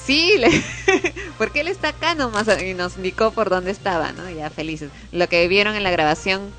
Sí, 0.04 0.34
le... 0.36 0.48
porque 1.38 1.60
él 1.60 1.68
está 1.68 1.88
acá 1.88 2.14
nomás 2.14 2.46
y 2.62 2.74
nos 2.74 2.96
indicó 2.96 3.30
por 3.30 3.48
dónde 3.48 3.70
estaba, 3.70 4.12
¿no? 4.12 4.28
Ya 4.28 4.50
felices. 4.50 4.90
Lo 5.12 5.26
que 5.30 5.48
vieron 5.48 5.76
en 5.76 5.82
la 5.82 5.90
grabación 5.90 6.50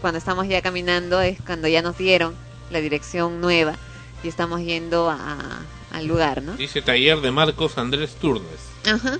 cuando 0.00 0.18
estamos 0.18 0.46
ya 0.46 0.62
caminando 0.62 1.20
es 1.20 1.40
cuando 1.44 1.66
ya 1.66 1.82
nos 1.82 1.98
dieron 1.98 2.36
la 2.70 2.80
dirección 2.80 3.40
nueva 3.40 3.74
y 4.22 4.28
estamos 4.28 4.60
yendo 4.60 5.10
a- 5.10 5.62
al 5.92 6.06
lugar, 6.06 6.40
¿no? 6.42 6.52
Dice 6.52 6.82
taller 6.82 7.20
de 7.20 7.32
Marcos 7.32 7.78
Andrés 7.78 8.14
Turnes. 8.14 8.46
Ajá. 8.86 9.18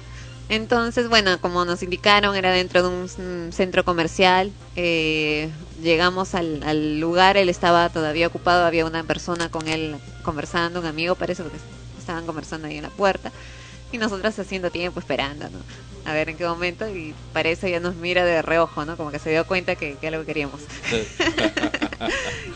Entonces, 0.48 1.08
bueno, 1.08 1.40
como 1.40 1.64
nos 1.64 1.82
indicaron, 1.82 2.36
era 2.36 2.50
dentro 2.50 2.82
de 2.82 2.88
un, 2.88 3.04
mm, 3.48 3.52
centro 3.52 3.84
comercial. 3.84 4.52
eh, 4.76 5.50
llegamos 5.82 6.34
al, 6.34 6.62
al 6.62 7.00
lugar, 7.00 7.36
él 7.36 7.48
estaba 7.48 7.88
todavía 7.88 8.28
ocupado, 8.28 8.64
había 8.64 8.86
una 8.86 9.02
persona 9.04 9.50
con 9.50 9.66
él 9.68 9.96
conversando, 10.22 10.80
un 10.80 10.86
amigo 10.86 11.14
parece, 11.16 11.42
porque 11.42 11.58
estaban 11.98 12.26
conversando 12.26 12.68
ahí 12.68 12.76
en 12.76 12.84
la 12.84 12.90
puerta. 12.90 13.32
Y 13.90 13.98
nosotras 13.98 14.38
haciendo 14.38 14.70
tiempo, 14.70 15.00
esperando, 15.00 15.48
¿no? 15.50 15.58
A 16.04 16.12
ver 16.14 16.28
en 16.30 16.36
qué 16.36 16.46
momento, 16.46 16.88
y 16.88 17.14
parece 17.32 17.70
ya 17.70 17.80
nos 17.80 17.94
mira 17.96 18.24
de 18.24 18.42
reojo, 18.42 18.84
¿no? 18.84 18.96
Como 18.96 19.10
que 19.10 19.18
se 19.18 19.30
dio 19.30 19.46
cuenta 19.46 19.76
que, 19.76 19.96
que 19.98 20.08
algo 20.08 20.24
queríamos. 20.24 20.60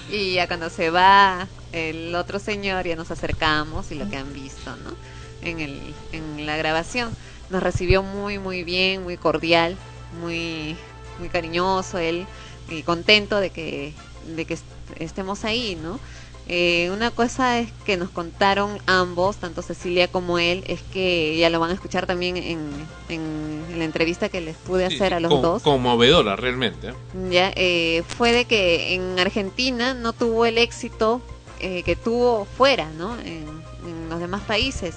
Y 0.09 0.34
ya 0.34 0.47
cuando 0.47 0.70
se 0.70 0.91
va 0.91 1.49
el 1.72 2.14
otro 2.14 2.39
señor, 2.39 2.87
ya 2.87 2.97
nos 2.97 3.11
acercamos 3.11 3.91
y 3.91 3.97
lo 3.97 4.09
que 4.09 4.16
han 4.16 4.32
visto, 4.32 4.74
¿no? 4.76 4.97
En, 5.41 5.61
el, 5.61 5.95
en 6.12 6.47
la 6.47 6.57
grabación. 6.57 7.11
Nos 7.51 7.62
recibió 7.62 8.03
muy, 8.03 8.38
muy 8.38 8.64
bien, 8.64 9.03
muy 9.05 9.16
cordial, 9.16 9.76
muy, 10.20 10.76
muy 11.18 11.28
cariñoso 11.28 11.99
él 11.99 12.26
y 12.68 12.82
contento 12.82 13.38
de 13.40 13.51
que, 13.51 13.92
de 14.34 14.44
que 14.44 14.55
est- 14.55 14.64
estemos 14.99 15.44
ahí, 15.44 15.78
¿no? 15.80 16.01
Eh, 16.49 16.90
una 16.92 17.11
cosa 17.11 17.59
es 17.59 17.72
que 17.84 17.97
nos 17.97 18.09
contaron 18.11 18.78
ambos, 18.86 19.36
tanto 19.38 19.62
Cecilia 19.62 20.07
como 20.07 20.38
él, 20.38 20.62
es 20.68 20.80
que 20.92 21.36
ya 21.36 21.51
lo 21.51 21.59
van 21.59 21.70
a 21.70 21.74
escuchar 21.74 22.07
también 22.07 22.36
en, 22.36 22.70
en, 23.09 23.64
en 23.68 23.78
la 23.80 23.84
entrevista 23.84 24.28
que 24.28 24.40
les 24.40 24.55
pude 24.57 24.84
hacer 24.84 25.12
a 25.12 25.18
los 25.18 25.30
Con- 25.32 25.42
dos 25.42 25.62
Conmovedora, 25.62 26.36
realmente. 26.36 26.88
¿eh? 26.90 26.94
ya 27.30 27.53
eh, 27.57 28.05
fue 28.16 28.30
de 28.32 28.44
que 28.44 28.94
en 28.94 29.18
Argentina 29.18 29.92
no 29.94 30.12
tuvo 30.12 30.47
el 30.47 30.59
éxito 30.59 31.20
eh, 31.59 31.82
que 31.84 31.97
tuvo 31.97 32.44
fuera, 32.44 32.90
¿no? 32.97 33.18
En, 33.20 33.44
en 33.84 34.09
los 34.09 34.20
demás 34.20 34.42
países. 34.42 34.94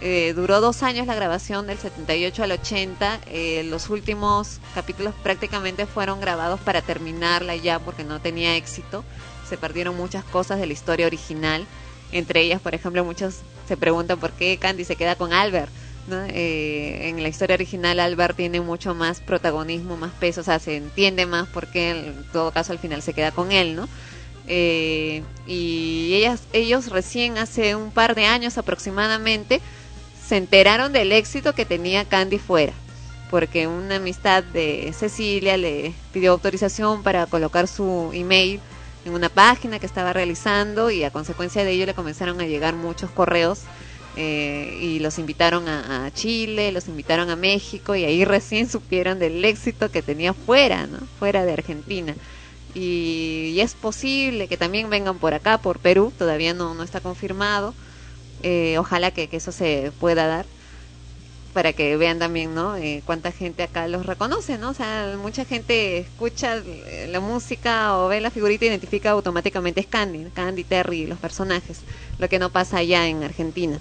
Eh, 0.00 0.34
duró 0.36 0.60
dos 0.60 0.82
años 0.82 1.06
la 1.06 1.14
grabación 1.14 1.66
del 1.66 1.78
78 1.78 2.42
al 2.42 2.52
80. 2.52 3.20
eh, 3.26 3.62
los 3.64 3.88
últimos 3.88 4.60
capítulos 4.74 5.14
prácticamente 5.22 5.86
fueron 5.86 6.20
grabados 6.20 6.60
para 6.60 6.82
terminarla 6.82 7.56
ya 7.56 7.78
porque 7.78 8.04
no 8.04 8.20
tenía 8.20 8.56
éxito. 8.56 9.04
Se 9.48 9.56
perdieron 9.56 9.96
muchas 9.96 10.24
cosas 10.24 10.58
de 10.58 10.66
la 10.66 10.72
historia 10.72 11.06
original. 11.06 11.66
Entre 12.12 12.40
ellas, 12.42 12.60
por 12.60 12.74
ejemplo, 12.74 13.04
muchos 13.04 13.40
se 13.66 13.76
preguntan 13.76 14.18
por 14.18 14.32
qué 14.32 14.58
Candy 14.58 14.84
se 14.84 14.96
queda 14.96 15.16
con 15.16 15.32
Albert. 15.32 15.70
¿no? 16.08 16.22
Eh, 16.28 17.08
en 17.08 17.22
la 17.22 17.28
historia 17.28 17.54
original 17.54 17.98
Albert 17.98 18.36
tiene 18.36 18.60
mucho 18.60 18.94
más 18.94 19.20
protagonismo, 19.20 19.96
más 19.96 20.12
peso, 20.12 20.40
o 20.42 20.44
sea, 20.44 20.58
se 20.58 20.76
entiende 20.76 21.26
más 21.26 21.48
por 21.48 21.66
qué 21.66 21.90
en 21.90 22.24
todo 22.32 22.52
caso 22.52 22.72
al 22.72 22.78
final 22.78 23.02
se 23.02 23.12
queda 23.12 23.32
con 23.32 23.50
él, 23.50 23.74
¿no? 23.74 23.88
Eh, 24.48 25.24
y 25.48 26.14
ellas, 26.14 26.42
ellos 26.52 26.90
recién 26.90 27.38
hace 27.38 27.74
un 27.74 27.90
par 27.90 28.14
de 28.14 28.26
años 28.26 28.58
aproximadamente 28.58 29.60
se 30.26 30.36
enteraron 30.36 30.92
del 30.92 31.12
éxito 31.12 31.54
que 31.54 31.64
tenía 31.64 32.04
Candy 32.04 32.38
fuera, 32.38 32.72
porque 33.30 33.68
una 33.68 33.96
amistad 33.96 34.42
de 34.42 34.92
Cecilia 34.96 35.56
le 35.56 35.92
pidió 36.12 36.32
autorización 36.32 37.02
para 37.02 37.26
colocar 37.26 37.68
su 37.68 38.10
email 38.12 38.60
en 39.04 39.14
una 39.14 39.28
página 39.28 39.78
que 39.78 39.86
estaba 39.86 40.12
realizando 40.12 40.90
y 40.90 41.04
a 41.04 41.12
consecuencia 41.12 41.62
de 41.64 41.70
ello 41.70 41.86
le 41.86 41.94
comenzaron 41.94 42.40
a 42.40 42.46
llegar 42.46 42.74
muchos 42.74 43.08
correos 43.10 43.60
eh, 44.16 44.76
y 44.80 44.98
los 44.98 45.20
invitaron 45.20 45.68
a, 45.68 46.10
Chile, 46.12 46.72
los 46.72 46.88
invitaron 46.88 47.30
a 47.30 47.36
México 47.36 47.94
y 47.94 48.04
ahí 48.04 48.24
recién 48.24 48.68
supieron 48.68 49.20
del 49.20 49.44
éxito 49.44 49.92
que 49.92 50.02
tenía 50.02 50.32
fuera, 50.32 50.88
¿no? 50.88 50.98
Fuera 51.20 51.44
de 51.44 51.52
Argentina. 51.52 52.16
Y, 52.74 53.52
y 53.54 53.60
es 53.60 53.74
posible 53.74 54.48
que 54.48 54.56
también 54.56 54.90
vengan 54.90 55.18
por 55.18 55.34
acá, 55.34 55.58
por 55.58 55.78
Perú, 55.78 56.12
todavía 56.18 56.52
no, 56.52 56.74
no 56.74 56.82
está 56.82 57.00
confirmado. 57.00 57.74
Eh, 58.42 58.78
ojalá 58.78 59.10
que, 59.10 59.28
eso 59.32 59.52
se 59.52 59.92
pueda 59.98 60.26
dar 60.26 60.46
para 61.52 61.72
que 61.72 61.96
vean 61.96 62.18
también, 62.18 62.54
¿no? 62.54 62.76
Eh, 62.76 63.02
cuánta 63.06 63.32
gente 63.32 63.62
acá 63.62 63.88
los 63.88 64.04
reconoce, 64.04 64.58
¿no? 64.58 64.70
O 64.70 64.74
sea, 64.74 65.16
mucha 65.18 65.44
gente 65.46 65.98
escucha 65.98 66.62
la 67.08 67.20
música 67.20 67.96
o 67.98 68.08
ve 68.08 68.20
la 68.20 68.30
figurita 68.30 68.66
y 68.66 68.68
identifica 68.68 69.10
automáticamente 69.10 69.80
es 69.80 69.86
Candy, 69.86 70.30
Candy, 70.32 70.64
Terry, 70.64 71.06
los 71.06 71.18
personajes, 71.18 71.80
lo 72.18 72.28
que 72.28 72.38
no 72.38 72.50
pasa 72.50 72.78
allá 72.78 73.08
en 73.08 73.24
Argentina. 73.24 73.80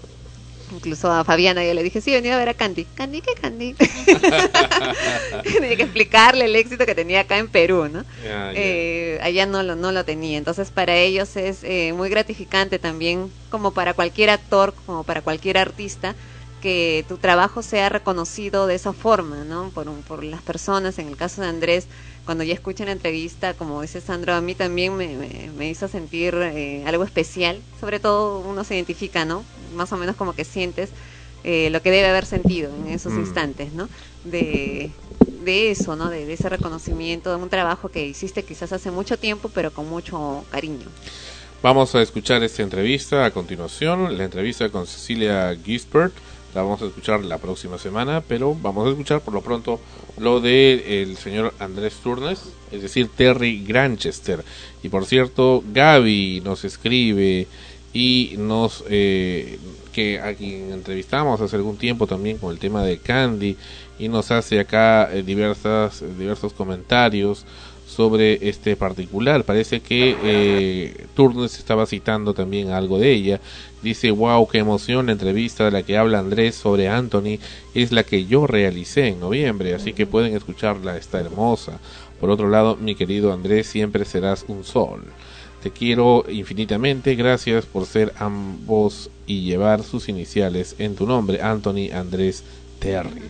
Incluso 0.72 1.11
a 1.11 1.24
Fabiana 1.24 1.63
yo 1.63 1.74
le 1.76 1.84
dije, 1.84 2.01
sí, 2.01 2.11
venía 2.11 2.36
a 2.36 2.39
ver 2.39 2.49
a 2.49 2.53
Candy. 2.55 2.86
¿Candy 2.86 3.22
qué 3.22 3.34
Candy? 3.39 3.76
Tenía 5.43 5.76
que 5.78 5.84
explicarle 5.84 6.45
el 6.45 6.55
éxito 6.55 6.86
que 6.86 6.95
tenía 6.95 7.22
acá 7.22 7.38
en 7.38 7.49
Perú, 7.49 7.88
¿no? 7.89 8.03
Ya, 8.24 8.51
ya. 8.51 8.51
Eh, 8.53 9.20
allá 9.22 9.45
no 9.45 9.63
lo, 9.63 9.76
no 9.76 9.91
lo 9.91 10.03
tenía. 10.05 10.38
Entonces 10.38 10.72
para 10.72 10.95
ellos 10.95 11.36
es 11.36 11.63
eh, 11.63 11.93
muy 11.93 12.09
gratificante 12.09 12.80
también, 12.80 13.32
como 13.49 13.74
para 13.74 13.93
cualquier 13.93 14.30
actor, 14.32 14.74
como 14.86 15.03
para 15.03 15.22
cualquier 15.22 15.57
artista, 15.57 16.16
que 16.61 17.05
tu 17.07 17.18
trabajo 17.18 17.61
sea 17.61 17.89
reconocido 17.89 18.66
de 18.66 18.76
esa 18.76 18.93
forma, 18.93 19.43
¿no? 19.43 19.70
Por, 19.72 19.88
un- 19.88 20.03
por 20.03 20.24
las 20.24 20.41
personas. 20.41 20.97
En 20.99 21.07
el 21.09 21.16
caso 21.18 21.41
de 21.41 21.47
Andrés, 21.47 21.88
cuando 22.26 22.44
ya 22.44 22.54
escuché 22.54 22.86
la 22.86 22.92
entrevista, 22.92 23.54
como 23.54 23.82
dice 23.82 24.02
Sandro, 24.02 24.34
a 24.34 24.42
mí 24.42 24.56
también 24.56 24.96
me, 24.98 25.08
me- 25.16 25.52
me 25.56 25.70
hizo 25.70 25.88
sentir 25.88 26.36
eh, 26.36 26.84
algo 26.86 27.04
especial. 27.04 27.62
Sobre 27.80 28.00
todo 28.00 28.40
uno 28.40 28.64
se 28.64 28.76
identifica, 28.76 29.26
¿no? 29.26 29.44
Más 29.76 29.92
o 29.94 29.98
menos 29.98 30.16
como 30.16 30.34
que 30.34 30.44
sientes 30.44 30.90
eh, 31.44 31.70
lo 31.70 31.82
que 31.82 31.92
debe 31.92 32.08
haber 32.10 32.26
sentido 32.26 32.74
en 32.76 32.88
esos 32.88 33.14
Mm. 33.14 33.20
instantes, 33.20 33.72
¿no? 33.74 33.88
De, 34.24 34.92
de 35.44 35.70
eso, 35.72 35.96
¿no? 35.96 36.10
De, 36.10 36.26
de 36.26 36.34
ese 36.34 36.50
reconocimiento 36.50 37.30
de 37.30 37.36
un 37.42 37.50
trabajo 37.50 37.90
que 37.90 38.06
hiciste 38.08 38.44
quizás 38.44 38.72
hace 38.74 38.90
mucho 38.90 39.18
tiempo, 39.20 39.50
pero 39.54 39.72
con 39.72 39.88
mucho 39.88 40.44
cariño. 40.50 40.88
Vamos 41.62 41.96
a 41.96 42.02
escuchar 42.02 42.44
esta 42.44 42.62
entrevista 42.64 43.26
a 43.26 43.32
continuación, 43.32 44.18
la 44.18 44.24
entrevista 44.26 44.70
con 44.70 44.86
Cecilia 44.86 45.56
Gisbert. 45.64 46.14
La 46.56 46.62
vamos 46.62 46.82
a 46.82 46.86
escuchar 46.86 47.26
la 47.26 47.38
próxima 47.38 47.78
semana, 47.78 48.24
pero 48.26 48.56
vamos 48.56 48.88
a 48.88 48.89
escuchar 48.89 49.20
por 49.20 49.34
lo 49.34 49.41
pronto 49.41 49.82
lo 50.18 50.39
de 50.39 51.01
el 51.01 51.18
señor 51.18 51.53
Andrés 51.60 51.95
Turnes, 52.01 52.43
es 52.72 52.82
decir, 52.82 53.10
Terry 53.14 53.62
Granchester. 53.66 54.41
Y 54.82 54.88
por 54.88 55.06
cierto, 55.06 55.62
Gaby 55.74 56.41
nos 56.45 56.64
escribe 56.64 57.47
y 57.91 58.36
nos 58.38 58.86
eh, 58.88 59.60
que 59.91 60.22
a 60.22 60.34
quien 60.34 60.72
entrevistamos 60.72 61.41
hace 61.41 61.58
algún 61.58 61.76
tiempo 61.76 62.08
también 62.08 62.38
con 62.38 62.53
el 62.53 62.60
tema 62.60 62.84
de 62.84 62.99
Candy 62.99 63.58
y 63.99 64.08
nos 64.08 64.32
hace 64.32 64.58
acá 64.58 65.10
eh, 65.14 65.24
diversos 65.24 66.53
comentarios 66.53 67.45
sobre 67.96 68.50
este 68.50 68.76
particular. 68.76 69.46
Parece 69.46 69.80
que 69.80 70.18
eh, 70.24 71.06
Turnes 71.16 71.58
estaba 71.58 71.86
citando 71.86 72.34
también 72.34 72.72
algo 72.72 73.00
de 73.00 73.12
ella. 73.12 73.39
Dice, 73.82 74.12
wow, 74.12 74.48
qué 74.48 74.58
emoción, 74.58 75.06
la 75.06 75.14
entrevista 75.14 75.64
de 75.66 75.72
la 75.72 75.84
que 75.84 75.98
habla 75.98 76.20
Andrés 76.20 76.56
sobre 76.56 76.89
Anthony 76.89 77.39
es 77.74 77.91
la 77.91 78.04
que 78.04 78.26
yo 78.26 78.48
realicé 78.48 79.08
en 79.08 79.20
noviembre, 79.20 79.76
así 79.76 79.93
que 79.93 80.08
pueden 80.08 80.36
escucharla, 80.36 80.98
está 80.98 81.20
hermosa. 81.20 81.80
Por 82.20 82.30
otro 82.30 82.50
lado, 82.50 82.76
mi 82.76 82.96
querido 82.96 83.32
Andrés, 83.32 83.68
siempre 83.68 84.06
serás 84.06 84.46
un 84.48 84.64
sol. 84.64 85.04
Te 85.62 85.72
quiero 85.72 86.26
infinitamente, 86.30 87.16
gracias 87.16 87.66
por 87.66 87.86
ser 87.86 88.14
ambos 88.20 89.10
y 89.26 89.41
llevar 89.41 89.84
sus 89.84 90.10
iniciales 90.10 90.76
en 90.80 90.96
tu 90.96 91.08
nombre, 91.08 91.41
Anthony 91.41 91.91
Andrés 91.93 92.43
Terry. 92.86 93.22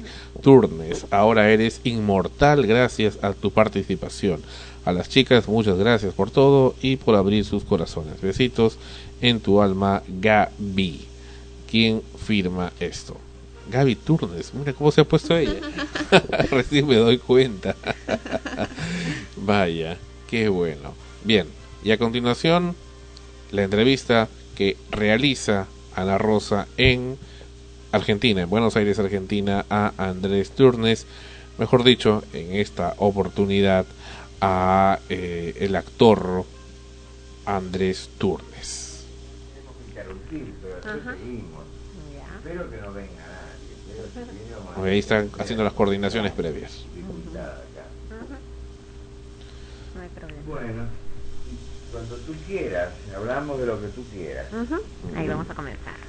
Turnes, 0.42 1.06
ahora 1.12 1.50
eres 1.50 1.80
inmortal 1.86 2.68
gracias 2.68 3.18
a 3.24 3.32
tu 3.32 3.52
participación. 3.52 4.42
A 4.84 4.92
las 4.92 5.08
chicas, 5.08 5.48
muchas 5.48 5.78
gracias 5.78 6.14
por 6.14 6.30
todo 6.30 6.76
y 6.82 6.98
por 6.98 7.16
abrir 7.16 7.46
sus 7.46 7.64
corazones. 7.64 8.20
Besitos 8.22 8.78
en 9.22 9.40
tu 9.40 9.62
alma, 9.62 10.04
Gaby. 10.08 11.06
¿Quién 11.72 12.02
firma 12.26 12.74
esto? 12.82 13.18
Gaby 13.72 13.96
Turnes, 13.96 14.54
mira 14.54 14.74
cómo 14.74 14.92
se 14.92 15.02
ha 15.02 15.06
puesto 15.06 15.36
ella. 15.38 15.62
Recién 16.52 16.86
me 16.86 16.98
doy 16.98 17.18
cuenta. 17.18 17.76
Vaya, 19.38 19.98
qué 20.30 20.50
bueno. 20.50 20.94
Bien, 21.24 21.48
y 21.82 21.92
a 21.92 21.98
continuación, 21.98 22.76
la 23.52 23.64
entrevista 23.64 24.28
que 24.56 24.76
realiza 24.92 25.66
Ana 25.96 26.18
Rosa 26.18 26.68
en 26.78 27.18
Argentina, 27.96 28.42
en 28.42 28.50
Buenos 28.50 28.76
Aires, 28.76 29.00
Argentina, 29.00 29.66
a 29.70 29.94
Andrés 29.98 30.52
Turnes, 30.52 31.06
mejor 31.58 31.84
dicho, 31.84 32.24
en 32.34 32.56
esta 32.56 32.94
oportunidad 32.98 33.86
a 34.42 35.00
eh, 35.10 35.56
el 35.60 35.76
actor 35.76 36.44
Andrés 37.46 38.10
Turnes. 38.18 39.06
Espero 42.38 42.70
que 42.70 42.78
no 42.78 42.94
venga 42.94 43.24
nadie. 44.76 44.92
Ahí 44.92 45.00
están 45.00 45.32
haciendo 45.40 45.64
las 45.64 45.74
coordinaciones 45.74 46.34
previas. 46.34 46.86
No 49.96 50.02
hay 50.02 50.10
problema. 50.10 50.42
Bueno, 50.46 50.84
cuando 51.92 52.16
tú 52.18 52.34
quieras, 52.46 52.90
hablamos 53.16 53.60
de 53.60 53.66
lo 53.66 53.82
que 53.82 53.88
tú 53.88 54.04
quieras. 54.12 54.48
Ahí 55.16 55.28
vamos 55.28 55.50
a 55.50 55.56
comenzar. 55.56 56.05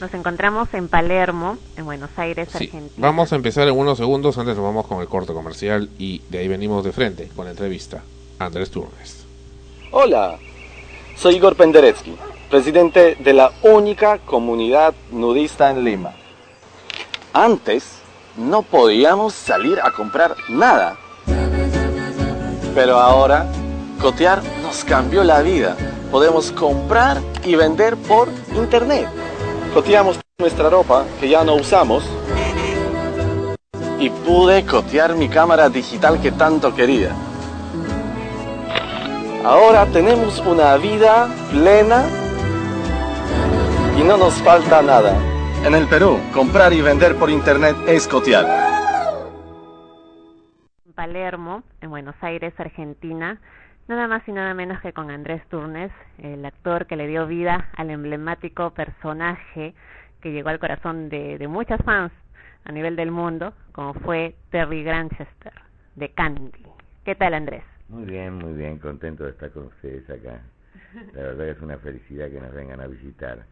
Nos 0.00 0.12
encontramos 0.12 0.68
en 0.74 0.88
Palermo, 0.88 1.56
en 1.76 1.86
Buenos 1.86 2.10
Aires, 2.16 2.48
Sí, 2.50 2.64
Argentina. 2.64 2.90
vamos 2.98 3.32
a 3.32 3.36
empezar 3.36 3.66
en 3.66 3.76
unos 3.78 3.96
segundos, 3.96 4.36
antes 4.36 4.54
nos 4.56 4.64
vamos 4.64 4.86
con 4.86 5.00
el 5.00 5.08
corte 5.08 5.32
comercial 5.32 5.88
y 5.98 6.20
de 6.28 6.38
ahí 6.38 6.48
venimos 6.48 6.84
de 6.84 6.92
frente 6.92 7.28
con 7.34 7.46
la 7.46 7.52
entrevista. 7.52 8.02
Andrés 8.38 8.70
Turnes. 8.70 9.24
Hola, 9.92 10.36
soy 11.16 11.36
Igor 11.36 11.56
Penderecki, 11.56 12.14
presidente 12.50 13.16
de 13.18 13.32
la 13.32 13.52
única 13.62 14.18
comunidad 14.18 14.92
nudista 15.10 15.70
en 15.70 15.82
Lima. 15.84 16.12
Antes 17.32 17.96
no 18.36 18.60
podíamos 18.62 19.32
salir 19.32 19.80
a 19.82 19.92
comprar 19.92 20.36
nada. 20.50 20.98
Pero 22.74 22.98
ahora, 22.98 23.46
Cotear 23.98 24.42
nos 24.62 24.84
cambió 24.84 25.24
la 25.24 25.40
vida. 25.40 25.74
Podemos 26.10 26.52
comprar 26.52 27.22
y 27.44 27.54
vender 27.54 27.96
por 27.96 28.28
internet. 28.54 29.08
Coteamos 29.76 30.18
nuestra 30.38 30.70
ropa 30.70 31.04
que 31.20 31.28
ya 31.28 31.44
no 31.44 31.56
usamos. 31.56 32.02
Y 33.98 34.08
pude 34.08 34.64
cotear 34.64 35.14
mi 35.14 35.28
cámara 35.28 35.68
digital 35.68 36.18
que 36.18 36.32
tanto 36.32 36.74
quería. 36.74 37.10
Ahora 39.44 39.84
tenemos 39.92 40.38
una 40.46 40.74
vida 40.78 41.28
plena 41.50 42.06
y 43.98 44.02
no 44.02 44.16
nos 44.16 44.32
falta 44.36 44.80
nada. 44.80 45.14
En 45.62 45.74
el 45.74 45.86
Perú, 45.88 46.20
comprar 46.32 46.72
y 46.72 46.80
vender 46.80 47.14
por 47.16 47.28
internet 47.28 47.76
es 47.86 48.08
cotear. 48.08 48.46
Palermo, 50.94 51.64
en 51.82 51.90
Buenos 51.90 52.16
Aires, 52.22 52.54
Argentina. 52.56 53.42
Nada 53.88 54.08
más 54.08 54.26
y 54.26 54.32
nada 54.32 54.52
menos 54.52 54.80
que 54.80 54.92
con 54.92 55.10
Andrés 55.10 55.42
Turnes, 55.48 55.92
el 56.18 56.44
actor 56.44 56.86
que 56.86 56.96
le 56.96 57.06
dio 57.06 57.26
vida 57.28 57.68
al 57.76 57.90
emblemático 57.90 58.74
personaje 58.74 59.74
que 60.20 60.32
llegó 60.32 60.48
al 60.48 60.58
corazón 60.58 61.08
de, 61.08 61.38
de 61.38 61.46
muchas 61.46 61.80
fans 61.84 62.12
a 62.64 62.72
nivel 62.72 62.96
del 62.96 63.12
mundo, 63.12 63.54
como 63.70 63.94
fue 63.94 64.34
Terry 64.50 64.82
Granchester, 64.82 65.52
de 65.94 66.08
Candy. 66.08 66.66
¿Qué 67.04 67.14
tal, 67.14 67.34
Andrés? 67.34 67.62
Muy 67.88 68.04
bien, 68.06 68.34
muy 68.34 68.54
bien, 68.54 68.78
contento 68.78 69.22
de 69.22 69.30
estar 69.30 69.52
con 69.52 69.66
ustedes 69.66 70.10
acá. 70.10 70.40
La 71.14 71.22
verdad 71.22 71.48
es 71.50 71.60
una 71.60 71.78
felicidad 71.78 72.28
que 72.28 72.40
nos 72.40 72.52
vengan 72.52 72.80
a 72.80 72.88
visitar. 72.88 73.44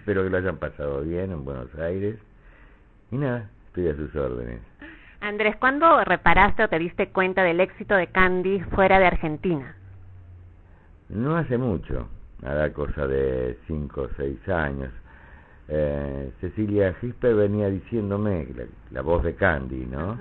Espero 0.00 0.24
que 0.24 0.30
lo 0.30 0.38
hayan 0.38 0.56
pasado 0.56 1.02
bien 1.02 1.30
en 1.30 1.44
Buenos 1.44 1.72
Aires. 1.76 2.18
Y 3.12 3.16
nada, 3.16 3.48
estoy 3.68 3.88
a 3.88 3.94
sus 3.94 4.14
órdenes. 4.16 4.60
Andrés, 5.20 5.56
¿cuándo 5.56 6.04
reparaste 6.04 6.62
o 6.64 6.68
te 6.68 6.78
diste 6.78 7.08
cuenta 7.10 7.42
del 7.42 7.60
éxito 7.60 7.94
de 7.94 8.06
Candy 8.08 8.60
fuera 8.74 8.98
de 8.98 9.06
Argentina? 9.06 9.74
No 11.08 11.36
hace 11.36 11.58
mucho, 11.58 12.08
nada 12.42 12.72
cosa 12.72 13.06
de 13.06 13.58
cinco 13.66 14.02
o 14.02 14.08
seis 14.16 14.38
años. 14.48 14.90
Eh, 15.68 16.32
Cecilia 16.40 16.94
Gisper 17.00 17.34
venía 17.34 17.68
diciéndome, 17.68 18.46
la, 18.54 18.64
la 18.90 19.02
voz 19.02 19.22
de 19.24 19.34
Candy, 19.34 19.86
¿no? 19.86 20.18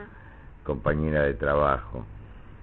Compañera 0.64 1.24
de 1.24 1.36
trabajo. 1.36 2.06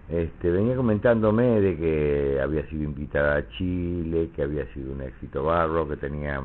Este, 0.08 0.50
venía 0.50 0.76
comentándome 0.76 1.60
de 1.60 1.76
que 1.76 2.40
había 2.42 2.66
sido 2.66 2.82
invitada 2.82 3.36
a 3.36 3.48
Chile, 3.50 4.30
que 4.34 4.42
había 4.42 4.66
sido 4.74 4.92
un 4.92 5.00
éxito 5.02 5.44
barro, 5.44 5.88
que 5.88 5.96
tenía 5.96 6.42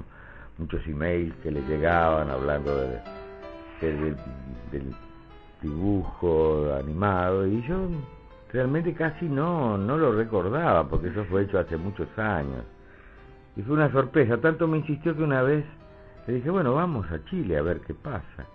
muchos 0.57 0.85
emails 0.87 1.33
que 1.43 1.51
le 1.51 1.61
llegaban 1.63 2.29
hablando 2.29 2.73
de, 2.77 2.99
de- 3.81 4.15
del 4.71 4.95
dibujo 5.61 6.73
animado 6.79 7.45
y 7.47 7.61
yo 7.67 7.87
realmente 8.51 8.93
casi 8.93 9.25
no 9.25 9.77
no 9.77 9.97
lo 9.97 10.11
recordaba 10.13 10.87
porque 10.87 11.09
eso 11.09 11.25
fue 11.25 11.43
hecho 11.43 11.59
hace 11.59 11.77
muchos 11.77 12.07
años. 12.17 12.63
Y 13.55 13.61
fue 13.63 13.75
una 13.75 13.91
sorpresa 13.91 14.37
tanto 14.37 14.67
me 14.67 14.77
insistió 14.77 15.15
que 15.15 15.23
una 15.23 15.41
vez 15.41 15.65
le 16.27 16.35
dije 16.35 16.49
bueno 16.49 16.73
vamos 16.73 17.09
a 17.11 17.23
Chile 17.25 17.57
a 17.57 17.61
ver 17.61 17.81
qué 17.81 17.93
pasa 17.93 18.45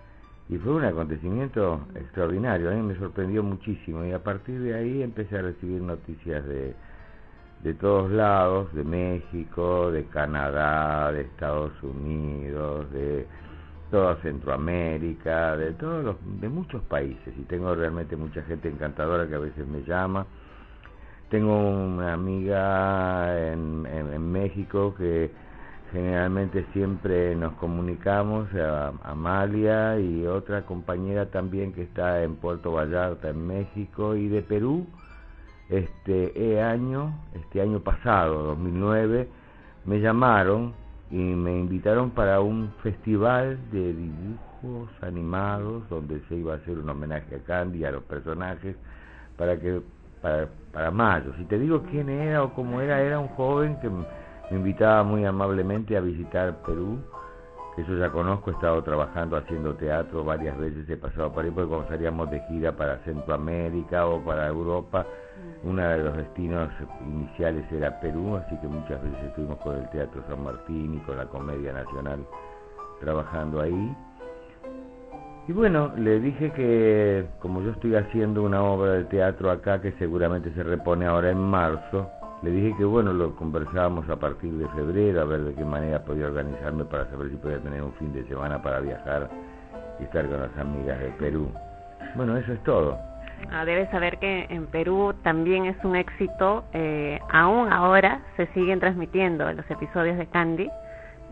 y 0.48 0.58
fue 0.58 0.74
un 0.74 0.84
acontecimiento 0.84 1.80
extraordinario 1.94 2.70
a 2.70 2.74
mí 2.74 2.82
me 2.82 2.98
sorprendió 2.98 3.42
muchísimo 3.42 4.04
y 4.04 4.12
a 4.12 4.22
partir 4.22 4.60
de 4.60 4.74
ahí 4.74 5.02
empecé 5.02 5.38
a 5.38 5.42
recibir 5.42 5.80
noticias 5.80 6.44
de 6.46 6.74
de 7.64 7.72
todos 7.72 8.10
lados, 8.10 8.72
de 8.74 8.84
México, 8.84 9.90
de 9.90 10.04
Canadá, 10.04 11.10
de 11.12 11.22
Estados 11.22 11.72
Unidos, 11.82 12.90
de 12.92 13.26
toda 13.90 14.16
Centroamérica, 14.16 15.56
de 15.56 15.72
todos 15.72 16.04
los, 16.04 16.16
de 16.40 16.48
muchos 16.48 16.82
países 16.82 17.34
y 17.38 17.42
tengo 17.42 17.74
realmente 17.74 18.16
mucha 18.16 18.42
gente 18.42 18.68
encantadora 18.68 19.28
que 19.28 19.34
a 19.34 19.38
veces 19.38 19.66
me 19.66 19.82
llama. 19.82 20.26
Tengo 21.30 21.56
una 21.56 22.12
amiga 22.12 23.52
en, 23.52 23.86
en, 23.86 24.32
México 24.32 24.94
que 24.96 25.30
generalmente 25.92 26.66
siempre 26.72 27.34
nos 27.34 27.54
comunicamos, 27.54 28.48
a 28.54 28.92
Amalia 29.04 29.98
y 29.98 30.26
otra 30.26 30.66
compañera 30.66 31.26
también 31.30 31.72
que 31.72 31.82
está 31.82 32.22
en 32.22 32.36
Puerto 32.36 32.72
Vallarta 32.72 33.30
en 33.30 33.46
México 33.46 34.14
y 34.14 34.28
de 34.28 34.42
Perú 34.42 34.86
este 35.68 36.62
año, 36.62 37.14
este 37.34 37.60
año 37.60 37.80
pasado, 37.80 38.42
2009, 38.42 39.28
me 39.86 40.00
llamaron 40.00 40.74
y 41.10 41.16
me 41.16 41.58
invitaron 41.58 42.10
para 42.10 42.40
un 42.40 42.72
festival 42.82 43.58
de 43.70 43.92
dibujos 43.92 44.90
animados 45.02 45.88
donde 45.88 46.20
se 46.28 46.36
iba 46.36 46.54
a 46.54 46.56
hacer 46.56 46.78
un 46.78 46.88
homenaje 46.88 47.36
a 47.36 47.38
Candy 47.40 47.84
a 47.84 47.92
los 47.92 48.02
personajes 48.04 48.76
para 49.36 49.58
que 49.58 49.82
para, 50.22 50.48
para 50.72 50.90
mayo. 50.90 51.32
Si 51.36 51.44
te 51.44 51.58
digo 51.58 51.82
quién 51.90 52.08
era 52.08 52.42
o 52.42 52.54
cómo 52.54 52.80
era, 52.80 53.00
era 53.02 53.18
un 53.18 53.28
joven 53.28 53.78
que 53.80 53.90
me 53.90 54.06
invitaba 54.50 55.02
muy 55.02 55.24
amablemente 55.24 55.96
a 55.96 56.00
visitar 56.00 56.62
Perú, 56.64 56.98
que 57.76 57.84
yo 57.84 57.98
ya 57.98 58.10
conozco, 58.10 58.50
he 58.50 58.54
estado 58.54 58.82
trabajando 58.82 59.36
haciendo 59.36 59.74
teatro 59.74 60.24
varias 60.24 60.56
veces, 60.58 60.88
he 60.88 60.96
pasado 60.96 61.32
por 61.32 61.44
ahí 61.44 61.50
porque 61.50 61.68
cuando 61.68 61.88
salíamos 61.88 62.30
de 62.30 62.40
gira 62.48 62.72
para 62.72 62.98
Centroamérica 62.98 64.06
o 64.06 64.24
para 64.24 64.46
Europa, 64.46 65.04
uno 65.64 65.82
de 65.82 65.98
los 65.98 66.16
destinos 66.16 66.70
iniciales 67.06 67.64
era 67.72 67.98
Perú, 68.00 68.36
así 68.36 68.56
que 68.58 68.68
muchas 68.68 69.02
veces 69.02 69.24
estuvimos 69.24 69.58
con 69.58 69.76
el 69.76 69.88
Teatro 69.90 70.22
San 70.28 70.42
Martín 70.42 70.94
y 70.94 70.98
con 71.00 71.16
la 71.16 71.26
Comedia 71.26 71.72
Nacional 71.72 72.24
trabajando 73.00 73.60
ahí. 73.60 73.96
Y 75.46 75.52
bueno, 75.52 75.92
le 75.96 76.20
dije 76.20 76.52
que 76.52 77.26
como 77.38 77.60
yo 77.62 77.72
estoy 77.72 77.94
haciendo 77.96 78.42
una 78.42 78.62
obra 78.62 78.92
de 78.92 79.04
teatro 79.04 79.50
acá 79.50 79.80
que 79.80 79.92
seguramente 79.92 80.50
se 80.54 80.62
repone 80.62 81.04
ahora 81.06 81.30
en 81.30 81.38
marzo, 81.38 82.08
le 82.42 82.50
dije 82.50 82.74
que 82.78 82.84
bueno, 82.84 83.12
lo 83.12 83.34
conversábamos 83.36 84.08
a 84.08 84.16
partir 84.16 84.52
de 84.54 84.66
febrero, 84.68 85.20
a 85.20 85.24
ver 85.24 85.44
de 85.44 85.54
qué 85.54 85.64
manera 85.64 86.02
podía 86.02 86.26
organizarme 86.26 86.84
para 86.84 87.08
saber 87.10 87.30
si 87.30 87.36
podía 87.36 87.58
tener 87.58 87.82
un 87.82 87.92
fin 87.94 88.12
de 88.12 88.26
semana 88.26 88.62
para 88.62 88.80
viajar 88.80 89.28
y 90.00 90.04
estar 90.04 90.26
con 90.28 90.40
las 90.40 90.56
amigas 90.56 90.98
de 91.00 91.08
Perú. 91.10 91.48
Bueno, 92.16 92.36
eso 92.36 92.52
es 92.52 92.62
todo. 92.64 92.98
Ah, 93.50 93.64
debes 93.64 93.88
saber 93.90 94.18
que 94.18 94.46
en 94.48 94.66
Perú 94.66 95.14
también 95.22 95.66
es 95.66 95.76
un 95.84 95.96
éxito, 95.96 96.64
eh, 96.72 97.20
aún 97.30 97.72
ahora 97.72 98.20
se 98.36 98.46
siguen 98.48 98.80
transmitiendo 98.80 99.52
los 99.52 99.68
episodios 99.70 100.18
de 100.18 100.26
Candy 100.26 100.68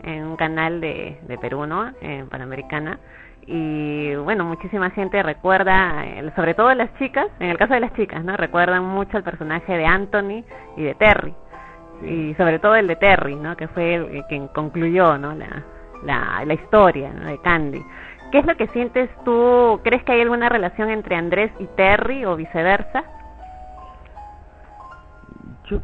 en 0.03 0.23
un 0.25 0.35
canal 0.35 0.81
de, 0.81 1.17
de 1.21 1.37
Perú, 1.37 1.65
¿no? 1.65 1.91
En 2.01 2.29
Panamericana. 2.29 2.99
Y 3.45 4.15
bueno, 4.15 4.45
muchísima 4.45 4.89
gente 4.91 5.21
recuerda, 5.21 6.05
eh, 6.05 6.31
sobre 6.35 6.53
todo 6.53 6.73
las 6.73 6.93
chicas, 6.97 7.27
en 7.39 7.49
el 7.49 7.57
caso 7.57 7.73
de 7.73 7.81
las 7.81 7.93
chicas, 7.93 8.23
¿no? 8.23 8.37
Recuerdan 8.37 8.85
mucho 8.85 9.17
el 9.17 9.23
personaje 9.23 9.77
de 9.77 9.85
Anthony 9.85 10.43
y 10.77 10.83
de 10.83 10.95
Terry. 10.95 11.33
Y 12.03 12.33
sobre 12.35 12.59
todo 12.59 12.75
el 12.75 12.87
de 12.87 12.95
Terry, 12.95 13.35
¿no? 13.35 13.55
Que 13.57 13.67
fue 13.67 13.95
el, 13.95 14.15
el 14.15 14.25
quien 14.25 14.47
concluyó, 14.49 15.17
¿no? 15.17 15.33
La, 15.33 15.63
la, 16.03 16.43
la 16.45 16.53
historia 16.53 17.11
¿no? 17.13 17.27
de 17.27 17.37
Candy. 17.39 17.83
¿Qué 18.33 18.39
es 18.39 18.47
lo 18.47 18.57
que 18.57 18.65
sientes 18.69 19.11
tú? 19.23 19.79
¿Crees 19.83 20.03
que 20.03 20.13
hay 20.13 20.21
alguna 20.21 20.49
relación 20.49 20.89
entre 20.89 21.15
Andrés 21.15 21.51
y 21.59 21.67
Terry 21.67 22.25
o 22.25 22.35
viceversa? 22.35 23.03
Yo, 25.69 25.77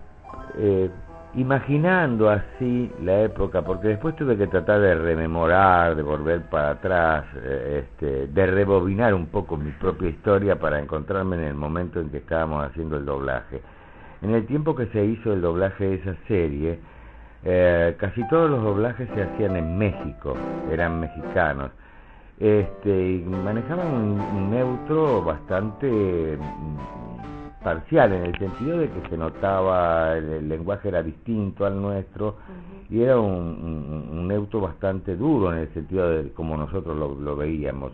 eh, 0.58 0.90
imaginando 1.36 2.28
así 2.28 2.92
la 3.04 3.22
época, 3.22 3.62
porque 3.62 3.90
después 3.90 4.16
tuve 4.16 4.36
que 4.36 4.48
tratar 4.48 4.82
de 4.82 4.96
rememorar, 4.96 5.96
de 5.96 6.02
volver 6.02 6.42
para 6.50 6.72
atrás, 6.72 7.26
eh, 7.36 7.86
este, 7.86 8.26
de 8.26 8.46
rebobinar 8.48 9.14
un 9.14 9.28
poco 9.28 9.56
mi 9.56 9.70
propia 9.74 10.10
historia 10.10 10.56
para 10.58 10.80
encontrarme 10.80 11.36
en 11.36 11.44
el 11.44 11.54
momento 11.54 12.00
en 12.00 12.10
que 12.10 12.18
estábamos 12.18 12.66
haciendo 12.66 12.98
el 12.98 13.06
doblaje. 13.06 13.62
En 14.24 14.34
el 14.34 14.48
tiempo 14.48 14.76
que 14.76 14.88
se 14.88 15.06
hizo 15.06 15.34
el 15.34 15.42
doblaje 15.42 15.86
de 15.86 15.96
esa 15.98 16.16
serie, 16.28 16.80
eh, 17.44 17.96
casi 18.00 18.28
todos 18.28 18.50
los 18.50 18.64
doblajes 18.64 19.08
se 19.14 19.22
hacían 19.22 19.56
en 19.56 19.78
México, 19.78 20.34
eran 20.72 21.00
mexicanos. 21.00 21.70
Este, 22.40 23.12
y 23.14 23.20
manejaban 23.24 23.88
un, 23.94 24.52
neutro 24.52 25.24
bastante 25.24 26.38
mm, 26.38 27.64
parcial 27.64 28.14
en 28.14 28.26
el 28.26 28.38
sentido 28.40 28.78
de 28.80 28.90
que 28.90 29.10
se 29.10 29.18
notaba 29.18 30.18
el, 30.18 30.26
el 30.34 30.50
lenguaje 30.50 30.90
era 30.90 31.04
distinto 31.04 31.66
al 31.66 31.82
nuestro 31.82 32.36
y 32.90 33.02
era 33.02 33.20
un, 33.20 33.32
un- 33.34 34.10
un 34.20 34.28
neutro 34.28 34.62
bastante 34.62 35.16
duro 35.18 35.52
en 35.54 35.60
el 35.60 35.74
sentido 35.74 36.10
de 36.10 36.32
como 36.34 36.58
nosotros 36.58 36.98
lo, 36.98 37.16
lo 37.16 37.36
veíamos 37.38 37.92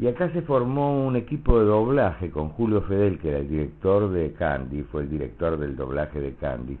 Y 0.00 0.08
acá 0.08 0.30
se 0.32 0.42
formó 0.42 1.06
un 1.06 1.16
equipo 1.16 1.58
de 1.60 1.66
doblaje 1.66 2.30
con 2.30 2.50
Julio 2.50 2.82
Fedel, 2.82 3.18
que 3.20 3.30
era 3.30 3.38
el 3.38 3.48
director 3.48 4.10
de 4.10 4.32
Candy, 4.34 4.82
fue 4.84 5.02
el 5.02 5.10
director 5.10 5.58
del 5.58 5.76
doblaje 5.76 6.20
de 6.20 6.34
Candy. 6.34 6.78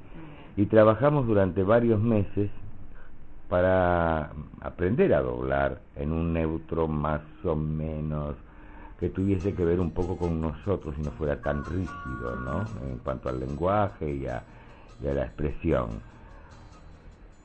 Y 0.56 0.66
trabajamos 0.66 1.26
durante 1.28 1.62
varios 1.62 2.00
meses 2.00 2.50
para 3.50 4.30
aprender 4.60 5.12
a 5.12 5.20
doblar 5.20 5.80
en 5.96 6.12
un 6.12 6.32
neutro 6.32 6.86
más 6.86 7.20
o 7.44 7.56
menos 7.56 8.36
que 9.00 9.08
tuviese 9.08 9.54
que 9.54 9.64
ver 9.64 9.80
un 9.80 9.90
poco 9.90 10.16
con 10.16 10.40
nosotros 10.40 10.94
y 10.98 11.02
no 11.02 11.10
fuera 11.10 11.40
tan 11.42 11.64
rígido, 11.64 12.36
¿no? 12.44 12.60
En 12.86 12.98
cuanto 12.98 13.28
al 13.28 13.40
lenguaje 13.40 14.14
y 14.14 14.26
a, 14.26 14.42
la 15.02 15.24
expresión. 15.24 15.88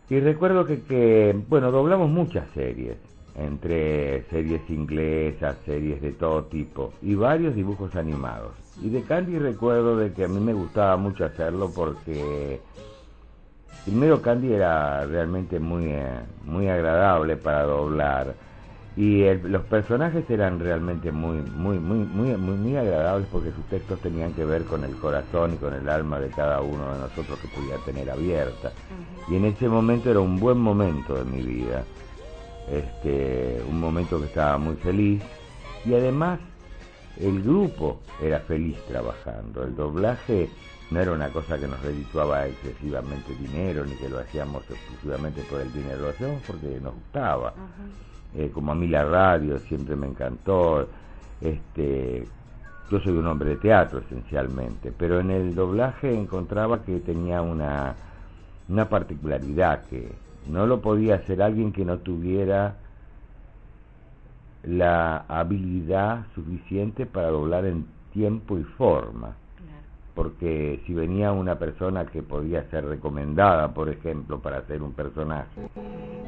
Y 0.10 0.20
recuerdo 0.20 0.66
que, 0.66 0.84
que, 0.84 1.36
bueno, 1.48 1.72
doblamos 1.72 2.10
muchas 2.10 2.48
series, 2.54 2.98
entre 3.36 4.24
series 4.30 4.70
inglesas, 4.70 5.58
series 5.66 6.02
de 6.02 6.12
todo 6.12 6.44
tipo, 6.44 6.94
y 7.02 7.16
varios 7.16 7.56
dibujos 7.56 7.96
animados. 7.96 8.52
Y 8.84 8.90
de 8.90 9.02
Candy 9.04 9.40
recuerdo 9.40 9.98
de 9.98 10.12
que 10.12 10.26
a 10.26 10.28
mí 10.28 10.40
me 10.40 10.54
gustaba 10.54 10.98
mucho 10.98 11.26
hacerlo 11.26 11.72
porque 11.74 12.60
primero 13.84 14.22
Candy 14.22 14.54
era 14.54 15.06
realmente 15.06 15.60
muy, 15.60 15.86
eh, 15.88 16.20
muy 16.44 16.68
agradable 16.70 17.36
para 17.38 17.64
doblar 17.64 18.36
y 18.96 19.24
el- 19.24 19.52
los 19.52 19.64
personajes 19.66 20.28
eran 20.30 20.60
realmente 20.60 21.12
muy, 21.12 21.38
muy, 21.58 21.78
muy, 21.80 21.98
muy, 22.00 22.38
muy, 22.38 22.56
muy 22.58 22.78
agradables 22.78 23.28
porque 23.32 23.52
sus 23.52 23.66
textos 23.66 24.00
tenían 24.02 24.34
que 24.34 24.46
ver 24.46 24.64
con 24.64 24.84
el 24.86 24.96
corazón 24.96 25.54
y 25.54 25.58
con 25.58 25.74
el 25.74 25.90
alma 25.90 26.20
de 26.20 26.30
cada 26.30 26.62
uno 26.62 26.94
de 26.94 27.00
nosotros 27.00 27.38
que 27.40 27.48
podía 27.50 27.78
tener 27.80 28.10
abierta. 28.10 28.72
Y 29.28 29.36
en 29.36 29.46
ese 29.46 29.68
momento 29.68 30.10
era 30.10 30.20
un 30.22 30.40
buen 30.40 30.58
momento 30.58 31.16
de 31.18 31.26
mi 31.26 31.42
vida, 31.42 31.84
este, 32.72 33.62
un 33.68 33.80
momento 33.80 34.20
que 34.20 34.28
estaba 34.28 34.58
muy 34.58 34.76
feliz 34.78 35.22
y 35.86 35.94
además 35.94 36.40
el 37.20 37.44
grupo 37.44 38.00
era 38.22 38.40
feliz 38.42 38.78
trabajando. 38.88 39.64
El 39.64 39.76
doblaje 39.76 40.50
no 40.92 41.00
era 41.00 41.12
una 41.12 41.30
cosa 41.30 41.58
que 41.58 41.68
nos 41.68 41.82
redituaba 41.82 42.46
excesivamente 42.48 43.34
dinero 43.36 43.86
ni 43.86 43.96
que 43.96 44.08
lo 44.08 44.20
hacíamos 44.20 44.64
exclusivamente 44.70 45.42
por 45.50 45.62
el 45.62 45.74
dinero, 45.74 46.02
lo 46.02 46.10
hacíamos 46.10 46.42
porque 46.46 46.80
nos 46.82 46.94
gustaba. 46.94 47.54
Eh, 48.36 48.52
como 48.54 48.72
a 48.72 48.76
mí 48.76 48.88
la 48.88 49.04
radio 49.06 49.60
siempre 49.60 49.96
me 49.96 50.08
encantó. 50.08 50.88
Este, 51.42 52.28
yo 52.92 53.00
soy 53.00 53.14
un 53.14 53.26
hombre 53.26 53.50
de 53.50 53.56
teatro 53.58 54.00
esencialmente, 54.00 54.94
pero 54.96 55.20
en 55.20 55.32
el 55.32 55.56
doblaje 55.56 56.14
encontraba 56.14 56.84
que 56.84 57.00
tenía 57.00 57.42
una, 57.42 57.96
una 58.70 58.88
particularidad 58.88 59.86
que 59.86 60.12
no 60.48 60.68
lo 60.68 60.82
podía 60.82 61.16
hacer 61.16 61.42
alguien 61.42 61.72
que 61.72 61.84
no 61.84 61.98
tuviera 61.98 62.76
la 64.64 65.26
habilidad 65.28 66.26
suficiente 66.36 67.06
para 67.06 67.30
doblar 67.30 67.66
en 67.66 67.86
tiempo 68.14 68.58
y 68.58 68.64
forma. 68.64 69.36
Porque 70.16 70.82
si 70.86 70.94
venía 70.94 71.34
una 71.34 71.60
persona 71.60 72.06
que 72.06 72.24
podía 72.24 72.64
ser 72.70 72.86
recomendada, 72.86 73.74
por 73.74 73.90
ejemplo, 73.90 74.40
para 74.40 74.60
hacer 74.60 74.82
un 74.82 74.94
personaje, 74.94 75.70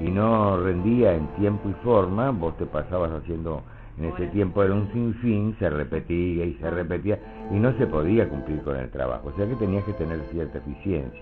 y 0.01 0.09
no 0.09 0.59
rendía 0.59 1.13
en 1.13 1.27
tiempo 1.35 1.69
y 1.69 1.73
forma, 1.85 2.31
vos 2.31 2.57
te 2.57 2.65
pasabas 2.65 3.11
haciendo, 3.11 3.63
en 3.97 4.05
ese 4.05 4.27
tiempo 4.27 4.61
era 4.61 4.73
un 4.73 4.91
sinfín, 4.91 5.55
se 5.57 5.69
repetía 5.69 6.45
y 6.45 6.53
se 6.55 6.69
repetía, 6.69 7.17
y 7.49 7.55
no 7.55 7.71
se 7.77 7.87
podía 7.87 8.27
cumplir 8.27 8.61
con 8.61 8.75
el 8.75 8.89
trabajo, 8.91 9.29
o 9.29 9.37
sea 9.37 9.47
que 9.47 9.55
tenías 9.55 9.85
que 9.85 9.93
tener 9.93 10.19
cierta 10.31 10.57
eficiencia. 10.57 11.21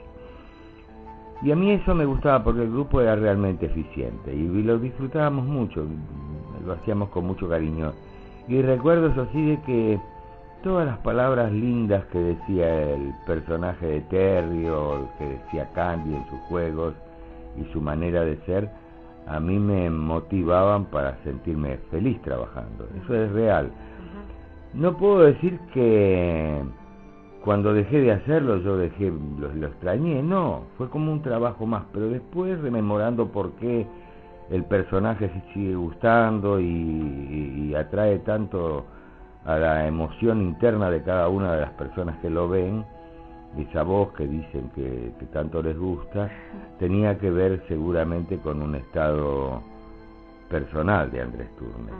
Y 1.42 1.52
a 1.52 1.56
mí 1.56 1.72
eso 1.72 1.94
me 1.94 2.06
gustaba 2.06 2.44
porque 2.44 2.64
el 2.64 2.72
grupo 2.72 3.02
era 3.02 3.16
realmente 3.16 3.66
eficiente 3.68 4.34
y 4.34 4.64
lo 4.64 4.80
disfrutábamos 4.80 5.46
mucho, 5.46 5.86
lo 6.66 6.74
hacíamos 6.74 7.10
con 7.10 7.26
mucho 7.26 7.48
cariño. 7.48 7.94
Y 8.48 8.62
recuerdo 8.62 9.08
eso 9.08 9.28
sí 9.32 9.46
de 9.46 9.62
que 9.62 10.00
todas 10.66 10.88
las 10.88 10.98
palabras 10.98 11.52
lindas 11.52 12.04
que 12.06 12.18
decía 12.18 12.90
el 12.96 13.14
personaje 13.28 13.86
de 13.86 14.02
Terry 14.02 14.68
o 14.68 15.08
que 15.20 15.26
decía 15.30 15.70
Candy 15.76 16.16
en 16.16 16.26
sus 16.28 16.40
juegos 16.50 16.96
y 17.56 17.72
su 17.72 17.80
manera 17.80 18.22
de 18.26 18.36
ser, 18.48 18.68
a 19.28 19.40
mí 19.40 19.60
me 19.60 19.92
motivaban 19.92 20.86
para 20.86 21.18
sentirme 21.24 21.78
feliz 21.92 22.20
trabajando. 22.24 22.88
Eso 23.04 23.14
es 23.14 23.32
real. 23.34 23.70
No 24.74 24.98
puedo 24.98 25.20
decir 25.20 25.60
que 25.72 26.64
cuando 27.44 27.72
dejé 27.72 28.02
de 28.02 28.14
hacerlo 28.14 28.58
yo 28.58 28.76
dejé 28.76 29.14
lo, 29.40 29.54
lo 29.54 29.68
extrañé, 29.68 30.24
no, 30.24 30.64
fue 30.80 30.90
como 30.90 31.12
un 31.12 31.22
trabajo 31.22 31.68
más, 31.68 31.84
pero 31.94 32.10
después 32.10 32.60
rememorando 32.60 33.28
por 33.28 33.52
qué 33.58 33.86
el 34.50 34.64
personaje 34.66 35.30
se 35.30 35.54
sigue 35.54 35.76
gustando 35.76 36.60
y, 36.60 36.66
y- 36.66 37.68
y 37.70 37.76
atrae 37.76 38.18
tanto 38.20 38.86
a 39.46 39.58
la 39.58 39.88
emoción 39.88 40.42
interna 40.42 40.90
de 40.90 41.04
cada 41.04 41.28
una 41.30 41.54
de 41.54 41.62
las 41.62 41.72
personas 41.72 42.18
que 42.18 42.30
lo 42.30 42.50
ven, 42.50 42.86
esa 43.58 43.84
voz 43.84 44.12
que 44.14 44.28
dicen 44.28 44.70
que, 44.76 45.12
que 45.20 45.26
tanto 45.28 45.62
les 45.62 45.78
gusta, 45.78 46.30
tenía 46.80 47.18
que 47.18 47.30
ver 47.30 47.64
seguramente 47.68 48.38
con 48.40 48.62
un 48.62 48.76
estado 48.76 49.62
personal 50.50 51.10
de 51.12 51.22
Andrés 51.22 51.48
Turner. 51.58 51.94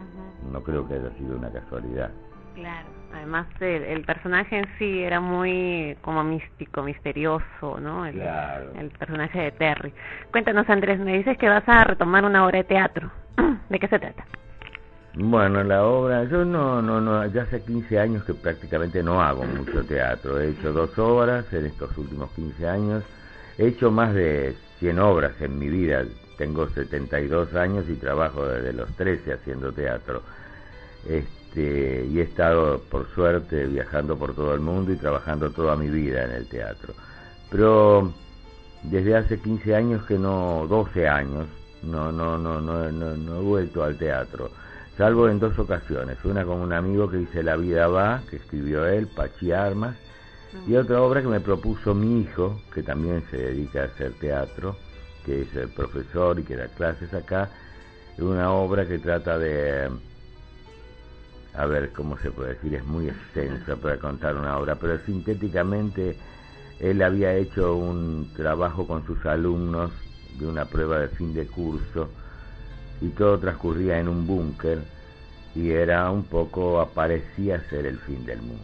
No 0.52 0.62
creo 0.62 0.88
que 0.88 0.96
haya 0.96 1.10
sido 1.18 1.38
una 1.38 1.50
casualidad. 1.52 2.12
Claro, 2.56 2.88
además 3.14 3.48
el, 3.60 3.84
el 3.84 4.06
personaje 4.06 4.58
en 4.58 4.66
sí 4.78 5.04
era 5.04 5.20
muy 5.20 5.98
como 6.02 6.24
místico, 6.24 6.84
misterioso, 6.84 7.80
¿no? 7.82 8.06
El, 8.06 8.16
Claro. 8.16 8.72
el 8.80 8.90
personaje 8.92 9.40
de 9.40 9.52
Terry. 9.52 9.94
Cuéntanos, 10.32 10.70
Andrés, 10.70 11.00
me 11.00 11.18
dices 11.18 11.38
que 11.38 11.50
vas 11.50 11.68
a 11.68 11.84
retomar 11.84 12.24
una 12.26 12.46
obra 12.46 12.60
de 12.60 12.64
teatro. 12.64 13.12
¿De 13.70 13.80
qué 13.80 13.88
se 13.88 14.00
trata? 14.00 14.26
Bueno, 15.18 15.64
la 15.64 15.86
obra, 15.86 16.26
yo 16.26 16.44
no, 16.44 16.82
no, 16.82 17.00
no, 17.00 17.26
ya 17.28 17.44
hace 17.44 17.62
15 17.62 18.00
años 18.00 18.26
que 18.26 18.34
prácticamente 18.34 19.02
no 19.02 19.22
hago 19.22 19.46
mucho 19.46 19.82
teatro. 19.86 20.42
He 20.42 20.50
hecho 20.50 20.74
dos 20.74 20.98
obras 21.00 21.46
en 21.54 21.68
estos 21.68 21.98
últimos 21.98 22.32
15 22.32 22.68
años. 22.68 23.04
He 23.58 23.68
hecho 23.68 23.92
más 23.92 24.14
de 24.14 24.58
100 24.80 25.00
obras 25.00 25.32
en 25.40 25.58
mi 25.58 25.70
vida. 25.70 26.04
Tengo 26.38 26.68
72 26.68 27.56
años 27.56 27.86
y 27.88 27.94
trabajo 27.96 28.46
desde 28.46 28.74
los 28.74 28.90
13 28.98 29.34
haciendo 29.34 29.72
teatro. 29.72 30.22
Este, 31.08 32.06
y 32.12 32.20
he 32.20 32.24
estado, 32.24 32.82
por 32.92 33.08
suerte, 33.16 33.68
viajando 33.68 34.18
por 34.18 34.36
todo 34.36 34.54
el 34.54 34.60
mundo 34.60 34.92
y 34.92 34.98
trabajando 34.98 35.50
toda 35.50 35.78
mi 35.78 35.90
vida 35.90 36.26
en 36.26 36.32
el 36.32 36.48
teatro. 36.50 36.94
Pero 37.50 38.12
desde 38.84 39.16
hace 39.16 39.40
15 39.40 39.76
años 39.76 40.06
que 40.06 40.20
no, 40.20 40.66
12 40.68 41.08
años, 41.08 41.48
no, 41.84 42.12
no, 42.12 42.38
no, 42.38 42.60
no, 42.60 42.92
no, 42.92 43.16
no 43.16 43.36
he 43.38 43.42
vuelto 43.42 43.82
al 43.82 43.98
teatro, 43.98 44.52
salvo 44.98 45.28
en 45.30 45.40
dos 45.40 45.58
ocasiones. 45.60 46.18
Una 46.24 46.46
con 46.46 46.60
un 46.60 46.74
amigo 46.74 47.10
que 47.10 47.18
dice 47.18 47.44
La 47.44 47.56
vida 47.56 47.88
va, 47.88 48.22
que 48.30 48.38
escribió 48.38 48.86
él, 48.86 49.08
Pachi 49.08 49.52
Armas, 49.52 49.96
y 50.68 50.76
otra 50.76 51.02
obra 51.02 51.22
que 51.22 51.28
me 51.28 51.42
propuso 51.42 51.94
mi 51.94 52.22
hijo, 52.22 52.62
que 52.74 52.82
también 52.82 53.24
se 53.30 53.38
dedica 53.38 53.82
a 53.82 53.86
hacer 53.86 54.14
teatro, 54.14 54.78
que 55.26 55.42
es 55.42 55.56
el 55.56 55.70
profesor 55.70 56.40
y 56.40 56.44
que 56.44 56.56
da 56.56 56.68
clases 56.68 57.14
acá, 57.14 57.50
una 58.18 58.52
obra 58.52 58.88
que 58.88 59.00
trata 59.00 59.38
de 59.38 59.90
a 61.54 61.66
ver 61.66 61.92
cómo 61.94 62.18
se 62.18 62.32
puede 62.32 62.56
decir, 62.56 62.76
es 62.76 62.86
muy 62.86 63.08
extensa 63.08 63.78
para 63.78 63.98
contar 63.98 64.36
una 64.36 64.58
obra, 64.58 64.76
pero 64.76 64.98
sintéticamente 65.06 66.18
él 66.80 67.02
había 67.02 67.34
hecho 67.34 67.76
un 67.76 68.30
trabajo 68.36 68.86
con 68.86 69.06
sus 69.06 69.26
alumnos 69.26 69.92
de 70.38 70.48
una 70.48 70.66
prueba 70.66 71.00
de 71.00 71.08
fin 71.10 71.34
de 71.34 71.48
curso 71.48 72.10
y 73.02 73.10
todo 73.10 73.40
transcurría 73.40 74.00
en 74.00 74.08
un 74.08 74.26
búnker 74.26 74.80
y 75.56 75.72
era 75.72 76.10
un 76.12 76.24
poco, 76.24 76.82
aparecía 76.82 77.62
ser 77.70 77.86
el 77.86 77.98
fin 78.00 78.26
del 78.26 78.42
mundo. 78.42 78.64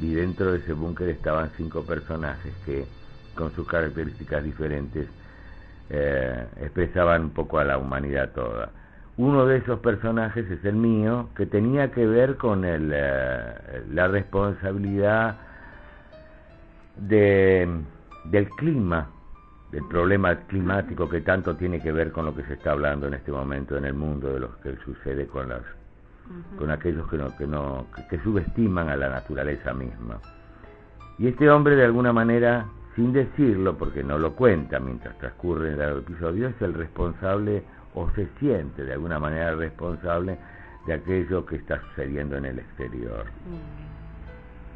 Y 0.00 0.14
dentro 0.14 0.52
de 0.52 0.58
ese 0.58 0.72
búnker 0.72 1.08
estaban 1.08 1.50
cinco 1.56 1.82
personajes 1.82 2.52
que 2.64 2.86
con 3.34 3.54
sus 3.54 3.66
características 3.66 4.44
diferentes 4.44 5.08
eh, 5.90 6.46
expresaban 6.60 7.24
un 7.24 7.30
poco 7.30 7.58
a 7.58 7.64
la 7.64 7.78
humanidad 7.78 8.30
toda. 8.32 8.70
Uno 9.16 9.46
de 9.46 9.58
esos 9.58 9.80
personajes 9.80 10.50
es 10.50 10.64
el 10.64 10.74
mío, 10.74 11.28
que 11.36 11.46
tenía 11.46 11.90
que 11.92 12.06
ver 12.06 12.36
con 12.36 12.64
el, 12.64 12.90
eh, 12.92 13.84
la 13.92 14.08
responsabilidad 14.08 15.36
de, 16.96 17.68
del 18.24 18.48
clima, 18.50 19.10
del 19.74 19.84
problema 19.88 20.36
climático 20.46 21.08
que 21.08 21.20
tanto 21.20 21.56
tiene 21.56 21.80
que 21.80 21.90
ver 21.90 22.12
con 22.12 22.26
lo 22.26 22.34
que 22.34 22.44
se 22.44 22.54
está 22.54 22.70
hablando 22.70 23.08
en 23.08 23.14
este 23.14 23.32
momento 23.32 23.76
en 23.76 23.84
el 23.84 23.94
mundo, 23.94 24.32
de 24.32 24.38
lo 24.38 24.60
que 24.60 24.76
sucede 24.84 25.26
con 25.26 25.48
las 25.48 25.62
con 26.56 26.70
aquellos 26.70 27.06
que 27.10 27.18
no, 27.18 27.36
que 27.36 27.46
no 27.46 27.86
que, 27.94 28.06
que 28.06 28.22
subestiman 28.22 28.88
a 28.88 28.96
la 28.96 29.08
naturaleza 29.08 29.74
misma. 29.74 30.20
Y 31.18 31.26
este 31.26 31.50
hombre 31.50 31.74
de 31.74 31.84
alguna 31.84 32.12
manera, 32.12 32.66
sin 32.94 33.12
decirlo, 33.12 33.76
porque 33.76 34.04
no 34.04 34.16
lo 34.16 34.34
cuenta 34.34 34.78
mientras 34.78 35.18
transcurre 35.18 35.72
el 35.72 35.98
episodio, 35.98 36.48
es 36.48 36.62
el 36.62 36.72
responsable 36.72 37.64
o 37.94 38.08
se 38.10 38.28
siente 38.38 38.84
de 38.84 38.92
alguna 38.92 39.18
manera 39.18 39.56
responsable 39.56 40.38
de 40.86 40.94
aquello 40.94 41.44
que 41.44 41.56
está 41.56 41.80
sucediendo 41.88 42.36
en 42.36 42.44
el 42.44 42.60
exterior. 42.60 43.26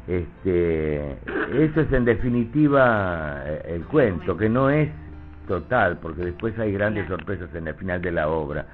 Este, 0.07 1.11
eso 1.53 1.81
es 1.81 1.93
en 1.93 2.05
definitiva 2.05 3.43
eh, 3.45 3.75
el 3.75 3.85
cuento, 3.85 4.35
que 4.35 4.49
no 4.49 4.69
es 4.69 4.89
total, 5.47 5.97
porque 6.01 6.25
después 6.25 6.57
hay 6.59 6.71
grandes 6.71 7.07
sorpresas 7.07 7.53
en 7.55 7.67
el 7.67 7.75
final 7.75 8.01
de 8.01 8.11
la 8.11 8.29
obra. 8.29 8.65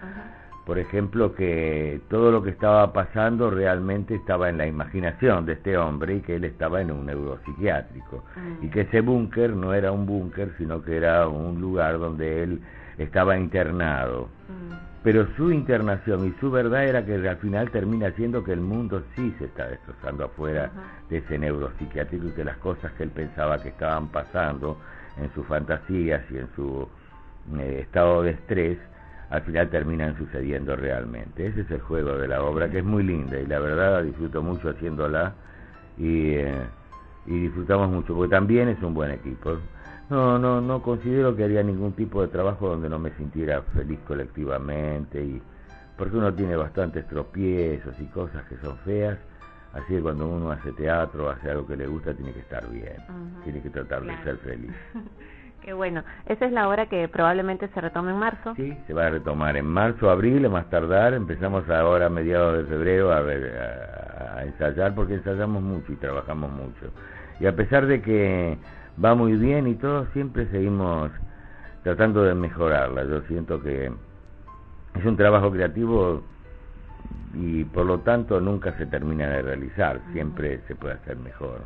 por 0.65 0.79
ejemplo, 0.79 1.35
que 1.35 2.01
todo 2.09 2.31
lo 2.31 2.41
que 2.41 2.49
estaba 2.49 2.91
pasando 2.91 3.51
realmente 3.51 4.15
estaba 4.15 4.49
en 4.49 4.57
la 4.57 4.65
imaginación 4.65 5.45
de 5.45 5.53
este 5.53 5.77
hombre 5.77 6.15
y 6.15 6.21
que 6.21 6.37
él 6.37 6.43
estaba 6.43 6.81
en 6.81 6.91
un 6.91 7.05
neuropsiquiátrico. 7.05 8.23
Y 8.61 8.69
que 8.69 8.81
ese 8.81 9.01
búnker 9.01 9.51
no 9.51 9.73
era 9.73 9.91
un 9.91 10.07
búnker, 10.07 10.53
sino 10.57 10.81
que 10.81 10.97
era 10.97 11.27
un 11.27 11.61
lugar 11.61 11.99
donde 11.99 12.43
él 12.43 12.61
estaba 12.97 13.37
internado. 13.37 14.29
Pero 15.03 15.27
su 15.35 15.51
internación 15.51 16.25
y 16.25 16.31
su 16.39 16.49
verdad 16.49 16.83
era 16.85 17.05
que 17.05 17.13
al 17.13 17.37
final 17.37 17.69
termina 17.69 18.09
siendo 18.13 18.43
que 18.43 18.53
el 18.53 18.61
mundo 18.61 19.03
sí 19.15 19.35
se 19.37 19.45
está 19.45 19.67
destrozando 19.67 20.25
afuera 20.25 20.71
de 21.09 21.19
ese 21.19 21.37
neuropsiquiátrico 21.37 22.27
y 22.27 22.31
que 22.31 22.43
las 22.43 22.57
cosas 22.57 22.91
que 22.93 23.03
él 23.03 23.11
pensaba 23.11 23.61
que 23.61 23.69
estaban 23.69 24.07
pasando 24.07 24.79
en 25.17 25.31
sus 25.35 25.45
fantasías 25.45 26.23
y 26.31 26.37
en 26.37 26.47
su 26.55 26.87
eh, 27.59 27.81
estado 27.83 28.23
de 28.23 28.31
estrés, 28.31 28.79
al 29.29 29.43
final 29.43 29.69
terminan 29.69 30.17
sucediendo 30.17 30.75
realmente. 30.75 31.47
Ese 31.47 31.61
es 31.61 31.71
el 31.71 31.81
juego 31.81 32.17
de 32.17 32.27
la 32.27 32.41
obra, 32.41 32.69
que 32.69 32.79
es 32.79 32.85
muy 32.85 33.03
linda 33.03 33.39
y 33.39 33.45
la 33.45 33.59
verdad 33.59 33.93
la 33.97 34.01
disfruto 34.01 34.41
mucho 34.41 34.69
haciéndola 34.69 35.33
y, 35.99 36.31
eh, 36.31 36.65
y 37.27 37.41
disfrutamos 37.41 37.91
mucho, 37.91 38.15
porque 38.15 38.31
también 38.31 38.69
es 38.69 38.81
un 38.81 38.95
buen 38.95 39.11
equipo. 39.11 39.57
No, 40.09 40.37
no, 40.37 40.61
no 40.61 40.81
considero 40.81 41.35
que 41.35 41.43
haría 41.43 41.63
ningún 41.63 41.93
tipo 41.93 42.21
de 42.21 42.27
trabajo 42.27 42.69
donde 42.69 42.89
no 42.89 42.99
me 42.99 43.11
sintiera 43.11 43.61
feliz 43.73 43.99
colectivamente 44.07 45.23
y 45.23 45.41
porque 45.97 46.17
uno 46.17 46.33
tiene 46.33 46.55
bastantes 46.55 47.07
tropiezos 47.07 47.95
y 47.99 48.05
cosas 48.07 48.43
que 48.45 48.57
son 48.57 48.77
feas, 48.79 49.17
así 49.73 49.95
que 49.95 50.01
cuando 50.01 50.27
uno 50.27 50.51
hace 50.51 50.71
teatro, 50.73 51.29
hace 51.29 51.49
algo 51.49 51.65
que 51.65 51.77
le 51.77 51.87
gusta, 51.87 52.13
tiene 52.13 52.33
que 52.33 52.39
estar 52.39 52.69
bien, 52.69 52.97
tiene 53.43 53.61
que 53.61 53.69
tratar 53.69 54.03
de 54.03 54.15
ser 54.23 54.37
feliz. 54.37 54.71
Qué 55.63 55.73
bueno. 55.73 56.03
Esa 56.27 56.45
es 56.45 56.51
la 56.51 56.67
hora 56.67 56.85
que 56.85 57.07
probablemente 57.07 57.67
se 57.69 57.81
retome 57.81 58.11
en 58.11 58.19
marzo. 58.19 58.53
Sí, 58.55 58.77
se 58.85 58.93
va 58.93 59.07
a 59.07 59.09
retomar 59.09 59.57
en 59.57 59.65
marzo, 59.65 60.11
abril, 60.11 60.47
más 60.47 60.69
tardar. 60.69 61.15
Empezamos 61.15 61.67
ahora 61.71 62.05
a 62.05 62.09
mediados 62.09 62.59
de 62.59 62.65
febrero 62.65 63.11
a, 63.11 63.21
ver, 63.21 63.57
a, 63.57 64.37
a 64.37 64.43
ensayar 64.43 64.93
porque 64.93 65.15
ensayamos 65.15 65.63
mucho 65.63 65.91
y 65.91 65.95
trabajamos 65.95 66.51
mucho. 66.51 66.91
Y 67.39 67.47
a 67.47 67.55
pesar 67.55 67.87
de 67.87 67.99
que 68.03 68.59
va 69.03 69.15
muy 69.15 69.33
bien 69.33 69.67
y 69.67 69.75
todo, 69.75 70.05
siempre 70.13 70.47
seguimos 70.47 71.11
tratando 71.83 72.23
de 72.23 72.35
mejorarla. 72.35 73.03
Yo 73.03 73.21
siento 73.23 73.61
que 73.61 73.91
es 74.95 75.05
un 75.05 75.17
trabajo 75.17 75.51
creativo 75.51 76.23
y 77.33 77.63
por 77.65 77.85
lo 77.85 77.99
tanto 77.99 78.39
nunca 78.39 78.77
se 78.77 78.85
termina 78.85 79.27
de 79.27 79.41
realizar, 79.41 79.99
siempre 80.13 80.61
se 80.67 80.75
puede 80.75 80.95
hacer 80.95 81.17
mejor. 81.17 81.61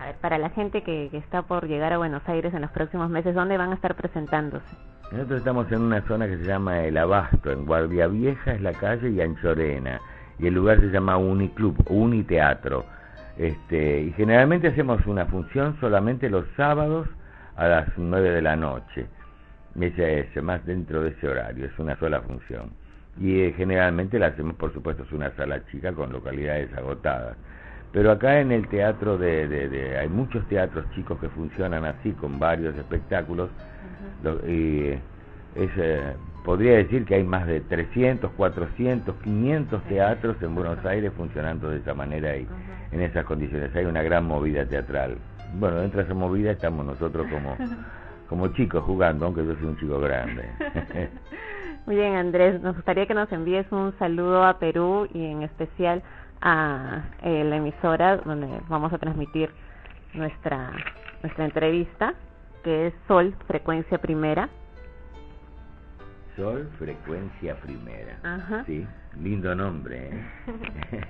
A 0.00 0.06
ver, 0.06 0.16
para 0.16 0.36
la 0.36 0.50
gente 0.50 0.82
que, 0.82 1.08
que 1.10 1.16
está 1.16 1.42
por 1.42 1.66
llegar 1.66 1.92
a 1.92 1.98
Buenos 1.98 2.28
Aires 2.28 2.52
en 2.52 2.60
los 2.60 2.70
próximos 2.70 3.08
meses, 3.08 3.34
¿dónde 3.34 3.56
van 3.56 3.70
a 3.70 3.74
estar 3.74 3.94
presentándose? 3.94 4.66
Nosotros 5.12 5.38
estamos 5.38 5.70
en 5.70 5.82
una 5.82 6.02
zona 6.02 6.26
que 6.26 6.36
se 6.36 6.44
llama 6.44 6.80
El 6.82 6.98
Abasto, 6.98 7.52
en 7.52 7.64
Guardia 7.64 8.08
Vieja 8.08 8.54
es 8.54 8.60
la 8.60 8.72
calle 8.72 9.08
y 9.10 9.20
Anchorena, 9.20 10.00
y 10.38 10.48
el 10.48 10.54
lugar 10.54 10.80
se 10.80 10.88
llama 10.88 11.16
Uniclub, 11.16 11.76
Uniteatro. 11.88 12.84
Este, 13.38 14.00
y 14.02 14.12
generalmente 14.12 14.68
hacemos 14.68 15.04
una 15.06 15.26
función 15.26 15.76
solamente 15.80 16.30
los 16.30 16.46
sábados 16.56 17.06
a 17.56 17.68
las 17.68 17.88
9 17.96 18.30
de 18.30 18.42
la 18.42 18.56
noche. 18.56 19.06
Ese 19.78 20.20
es 20.20 20.42
más 20.42 20.64
dentro 20.64 21.02
de 21.02 21.10
ese 21.10 21.28
horario, 21.28 21.66
es 21.66 21.78
una 21.78 21.96
sola 21.98 22.22
función. 22.22 22.70
Y 23.20 23.40
eh, 23.40 23.54
generalmente 23.56 24.18
la 24.18 24.28
hacemos, 24.28 24.56
por 24.56 24.72
supuesto, 24.72 25.02
es 25.02 25.12
una 25.12 25.30
sala 25.36 25.64
chica 25.70 25.92
con 25.92 26.12
localidades 26.12 26.72
agotadas. 26.76 27.36
Pero 27.92 28.10
acá 28.10 28.40
en 28.40 28.52
el 28.52 28.68
teatro 28.68 29.16
de, 29.18 29.48
de, 29.48 29.68
de 29.68 29.98
hay 29.98 30.08
muchos 30.08 30.46
teatros 30.48 30.84
chicos 30.94 31.18
que 31.20 31.28
funcionan 31.30 31.84
así, 31.84 32.12
con 32.12 32.38
varios 32.38 32.74
espectáculos. 32.76 33.50
Lo- 34.22 34.40
y 34.48 34.98
es, 35.56 35.70
eh, 35.76 36.14
podría 36.44 36.76
decir 36.76 37.04
que 37.04 37.16
hay 37.16 37.24
más 37.24 37.46
de 37.46 37.60
300, 37.60 38.30
400, 38.32 39.14
500 39.22 39.82
teatros 39.84 40.36
en 40.42 40.54
Buenos 40.54 40.84
Aires 40.84 41.12
funcionando 41.16 41.70
de 41.70 41.78
esa 41.78 41.94
manera 41.94 42.36
y 42.36 42.46
en 42.92 43.00
esas 43.02 43.24
condiciones. 43.24 43.74
Hay 43.74 43.84
una 43.84 44.02
gran 44.02 44.24
movida 44.24 44.66
teatral. 44.66 45.16
Bueno, 45.54 45.78
dentro 45.78 45.98
de 45.98 46.04
esa 46.04 46.14
movida 46.14 46.52
estamos 46.52 46.84
nosotros 46.84 47.26
como, 47.28 47.56
como 48.28 48.48
chicos 48.48 48.82
jugando, 48.84 49.26
aunque 49.26 49.44
yo 49.44 49.54
soy 49.56 49.66
un 49.66 49.78
chico 49.78 49.98
grande. 50.00 50.44
Muy 51.86 51.96
bien, 51.96 52.16
Andrés, 52.16 52.60
nos 52.62 52.74
gustaría 52.74 53.06
que 53.06 53.14
nos 53.14 53.30
envíes 53.30 53.70
un 53.70 53.96
saludo 53.98 54.44
a 54.44 54.58
Perú 54.58 55.08
y 55.14 55.24
en 55.24 55.42
especial 55.42 56.02
a 56.40 57.04
eh, 57.22 57.44
la 57.44 57.56
emisora 57.56 58.18
donde 58.18 58.48
vamos 58.68 58.92
a 58.92 58.98
transmitir 58.98 59.50
nuestra 60.12 60.72
nuestra 61.22 61.44
entrevista, 61.44 62.14
que 62.62 62.88
es 62.88 62.94
Sol 63.08 63.34
Frecuencia 63.46 63.98
Primera. 63.98 64.48
Sol, 66.36 66.68
frecuencia 66.78 67.54
primera. 67.56 68.18
Ajá. 68.22 68.62
Sí, 68.66 68.86
lindo 69.18 69.54
nombre. 69.54 70.10
¿eh? 70.10 70.22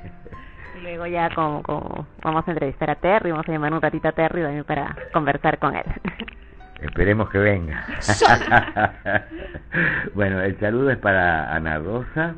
Luego 0.83 1.07
ya 1.07 1.35
como, 1.35 1.63
como 1.63 2.07
vamos 2.23 2.47
a 2.47 2.51
entrevistar 2.53 2.91
a 2.91 2.95
Terry, 2.97 3.31
vamos 3.33 3.49
a 3.49 3.53
llamar 3.53 3.73
un 3.73 3.81
ratito 3.83 4.09
a 4.09 4.13
Terry 4.13 4.43
también 4.43 4.65
para 4.65 4.95
conversar 5.13 5.59
con 5.59 5.75
él. 5.75 5.85
Esperemos 6.81 7.31
que 7.31 7.39
venga. 7.39 7.85
bueno, 10.15 10.43
el 10.43 10.59
saludo 10.61 10.91
es 10.91 10.99
para 10.99 11.55
Ana 11.55 11.79
Rosa, 11.79 12.35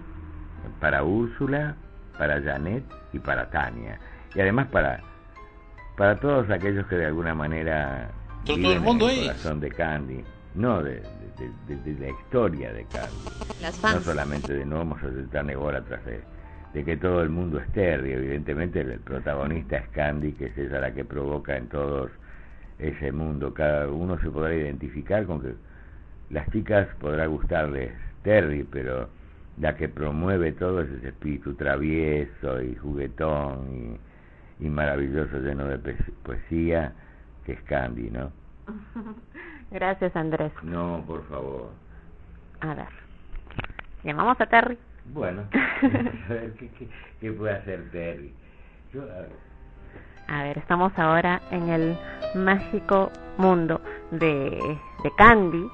para 0.81 1.03
Úrsula, 1.03 1.75
para 2.17 2.41
Janet 2.41 2.85
y 3.13 3.19
para 3.19 3.51
Tania. 3.51 3.99
Y 4.35 4.41
además 4.41 4.69
para 4.69 5.01
para 5.97 6.15
todos 6.21 6.49
aquellos 6.51 6.87
que 6.87 6.95
de 6.95 7.07
alguna 7.07 7.35
manera 7.35 8.09
Todo- 8.47 8.59
todo 8.63 8.73
el 8.73 8.81
mundo 8.81 9.11
en 9.11 9.17
el 9.17 9.21
es. 9.23 9.27
corazón 9.27 9.59
de 9.61 9.71
Candy. 9.73 10.25
No, 10.55 10.81
de, 10.83 11.03
de, 11.39 11.51
de- 11.67 11.77
de 11.95 12.01
la 12.01 12.11
historia 12.11 12.73
de 12.73 12.85
Candy. 12.87 13.31
Las 13.61 13.83
No 13.83 14.03
solamente 14.05 14.53
de 14.53 14.65
no 14.65 14.77
vamos 14.79 15.03
a 15.03 15.11
ser 15.11 15.29
tan 15.31 15.51
ególatras 15.51 16.05
de, 16.05 16.21
de 16.75 16.85
que 16.85 16.97
todo 16.97 17.23
el 17.23 17.31
mundo 17.31 17.59
es 17.59 17.69
Terry. 17.73 18.13
Evidentemente 18.13 18.81
el, 18.81 19.01
protagonista 19.01 19.77
es 19.79 19.89
Candy, 19.89 20.33
que 20.33 20.47
es 20.47 20.59
ella 20.59 20.81
la 20.81 20.93
que 20.95 21.05
provoca 21.05 21.57
en 21.57 21.69
todos 21.69 22.11
ese 22.79 23.13
mundo. 23.13 23.53
Cada 23.55 23.89
uno 23.89 24.19
se 24.21 24.31
podrá 24.31 24.55
identificar 24.55 25.27
con 25.27 25.41
que 25.43 25.55
las 26.31 26.51
chicas 26.51 26.89
podrá 27.01 27.27
gustarles 27.27 27.93
Terry, 28.23 28.65
pero 28.65 29.09
la 29.59 29.75
que 29.77 29.89
promueve 29.89 30.53
todo 30.53 30.83
es 30.83 30.91
ese 30.91 31.09
espíritu 31.09 31.55
travieso 31.55 32.63
y 32.63 32.75
juguetón 32.77 33.99
y, 34.61 34.67
y 34.67 34.71
maravilloso, 34.71 35.39
lleno 35.41 35.67
de 35.67 35.79
poesía, 36.23 36.93
que 37.45 37.53
es 37.53 37.63
Candy, 37.63 38.11
¿no? 38.11 38.33
Gracias, 39.71 40.15
Andrés. 40.17 40.53
No, 40.63 41.05
por 41.07 41.27
favor. 41.29 41.71
A 42.61 42.75
ver. 42.75 42.89
Llamamos 44.03 44.41
a 44.41 44.47
Terry. 44.47 44.79
Bueno, 45.07 45.43
a 45.53 46.33
ver 46.33 46.53
qué, 46.55 46.69
qué, 46.79 46.89
qué 47.21 47.33
puede 47.33 47.55
hacer 47.55 47.91
Terry. 47.91 48.33
Yo, 48.93 49.03
a 49.03 49.07
ver, 49.07 49.31
A 50.29 50.43
ver, 50.43 50.59
estamos 50.59 50.93
ahora 50.99 51.41
en 51.51 51.69
el 51.69 51.99
mágico 52.35 53.11
mundo 53.39 53.81
de, 54.11 54.79
de 55.03 55.11
Candy 55.17 55.69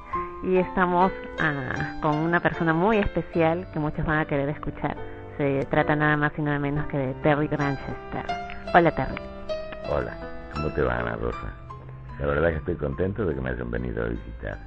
y 0.45 0.57
estamos 0.59 1.11
ah, 1.41 1.99
con 2.01 2.17
una 2.17 2.41
persona 2.41 2.73
muy 2.73 2.99
especial 2.99 3.67
que 3.73 3.79
muchos 3.79 4.05
van 4.05 4.19
a 4.21 4.25
querer 4.25 4.49
escuchar. 4.51 4.97
Se 5.37 5.67
trata 5.71 5.97
nada 5.97 6.17
más 6.17 6.33
y 6.39 6.43
nada 6.43 6.59
menos 6.59 6.87
que 6.87 6.99
de 6.99 7.15
Terry 7.15 7.49
Granchester. 7.49 8.25
Hola, 8.73 8.95
Terry. 8.95 9.21
Hola, 9.91 10.17
¿cómo 10.55 10.69
te 10.71 10.83
va 10.83 10.99
Ana 10.99 11.17
Rosa? 11.17 11.64
La 12.19 12.27
verdad 12.27 12.51
que 12.51 12.57
estoy 12.57 12.77
contento 12.77 13.27
de 13.27 13.35
que 13.35 13.41
me 13.41 13.51
hayan 13.51 13.71
venido 13.71 14.05
a 14.05 14.09
visitar. 14.09 14.59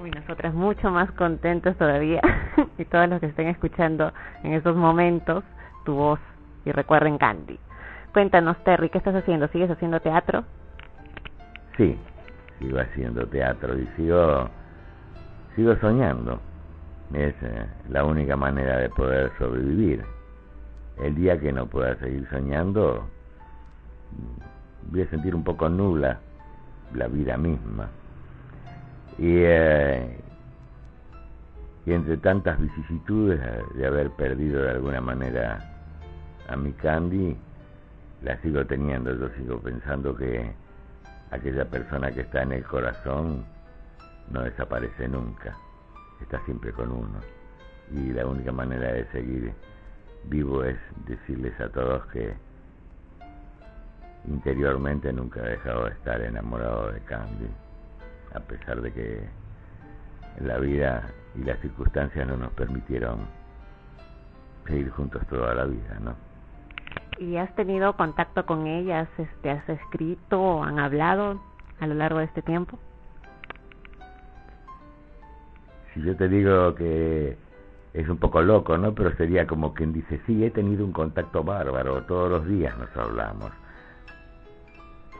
Uy, 0.00 0.10
nosotras 0.10 0.54
mucho 0.54 0.90
más 0.90 1.10
contentos 1.12 1.76
todavía 1.76 2.20
y 2.78 2.84
todos 2.86 3.08
los 3.08 3.20
que 3.20 3.26
estén 3.26 3.48
escuchando 3.48 4.12
en 4.42 4.54
estos 4.54 4.74
momentos 4.74 5.44
tu 5.84 5.94
voz 5.94 6.20
y 6.64 6.72
recuerden 6.72 7.18
Candy. 7.18 7.58
Cuéntanos, 8.12 8.56
Terry, 8.64 8.88
¿qué 8.88 8.98
estás 8.98 9.14
haciendo? 9.14 9.48
¿Sigues 9.48 9.70
haciendo 9.70 10.00
teatro? 10.00 10.44
Sí, 11.76 11.98
sigo 12.58 12.78
haciendo 12.78 13.26
teatro 13.26 13.78
y 13.78 13.86
sigo, 13.96 14.48
sigo 15.56 15.76
soñando. 15.76 16.40
Es 17.12 17.34
eh, 17.42 17.66
la 17.88 18.04
única 18.04 18.36
manera 18.36 18.78
de 18.78 18.88
poder 18.90 19.30
sobrevivir. 19.38 20.04
El 21.02 21.14
día 21.14 21.38
que 21.38 21.52
no 21.52 21.66
pueda 21.66 21.96
seguir 21.96 22.26
soñando, 22.30 23.08
voy 24.90 25.02
a 25.02 25.10
sentir 25.10 25.34
un 25.34 25.44
poco 25.44 25.68
nula 25.68 26.18
la 26.94 27.08
vida 27.08 27.36
misma. 27.36 27.88
Y, 29.18 29.38
eh, 29.38 30.18
y 31.84 31.92
entre 31.92 32.16
tantas 32.18 32.60
vicisitudes 32.60 33.40
de 33.74 33.86
haber 33.86 34.10
perdido 34.10 34.62
de 34.62 34.70
alguna 34.70 35.00
manera 35.00 35.58
a 36.48 36.56
mi 36.56 36.72
Candy, 36.72 37.36
la 38.22 38.40
sigo 38.40 38.64
teniendo. 38.66 39.14
Yo 39.14 39.28
sigo 39.36 39.58
pensando 39.58 40.14
que 40.16 40.52
aquella 41.30 41.64
persona 41.64 42.10
que 42.12 42.20
está 42.20 42.42
en 42.42 42.52
el 42.52 42.64
corazón 42.64 43.44
no 44.30 44.42
desaparece 44.42 45.08
nunca, 45.08 45.56
está 46.20 46.42
siempre 46.44 46.72
con 46.72 46.90
uno. 46.90 47.20
Y 47.90 48.12
la 48.12 48.26
única 48.26 48.52
manera 48.52 48.92
de 48.92 49.06
seguir 49.12 49.52
vivo 50.24 50.64
es 50.64 50.78
decirles 51.06 51.58
a 51.60 51.68
todos 51.68 52.06
que 52.06 52.32
interiormente 54.26 55.12
nunca 55.12 55.40
he 55.40 55.50
dejado 55.50 55.84
de 55.84 55.92
estar 55.92 56.20
enamorado 56.20 56.92
de 56.92 57.00
Candy, 57.00 57.48
a 58.34 58.40
pesar 58.40 58.80
de 58.80 58.92
que 58.92 59.28
la 60.40 60.58
vida 60.58 61.10
y 61.34 61.44
las 61.44 61.58
circunstancias 61.60 62.26
no 62.26 62.36
nos 62.36 62.52
permitieron 62.52 63.26
seguir 64.66 64.90
juntos 64.90 65.26
toda 65.28 65.54
la 65.54 65.64
vida, 65.64 65.98
¿no? 66.00 66.14
¿Y 67.18 67.36
has 67.36 67.54
tenido 67.54 67.96
contacto 67.96 68.46
con 68.46 68.66
ellas? 68.66 69.08
Este, 69.18 69.50
¿Has 69.50 69.68
escrito 69.68 70.40
o 70.40 70.64
han 70.64 70.78
hablado 70.78 71.40
a 71.80 71.86
lo 71.86 71.94
largo 71.94 72.18
de 72.18 72.24
este 72.24 72.42
tiempo? 72.42 72.78
Si 75.92 76.02
yo 76.02 76.16
te 76.16 76.28
digo 76.28 76.74
que 76.74 77.36
es 77.92 78.08
un 78.08 78.16
poco 78.16 78.40
loco, 78.40 78.78
¿no? 78.78 78.94
Pero 78.94 79.14
sería 79.16 79.46
como 79.46 79.74
quien 79.74 79.92
dice, 79.92 80.20
sí, 80.26 80.44
he 80.44 80.50
tenido 80.50 80.84
un 80.84 80.92
contacto 80.92 81.44
bárbaro, 81.44 82.02
todos 82.04 82.30
los 82.30 82.46
días 82.46 82.76
nos 82.78 82.96
hablamos. 82.96 83.52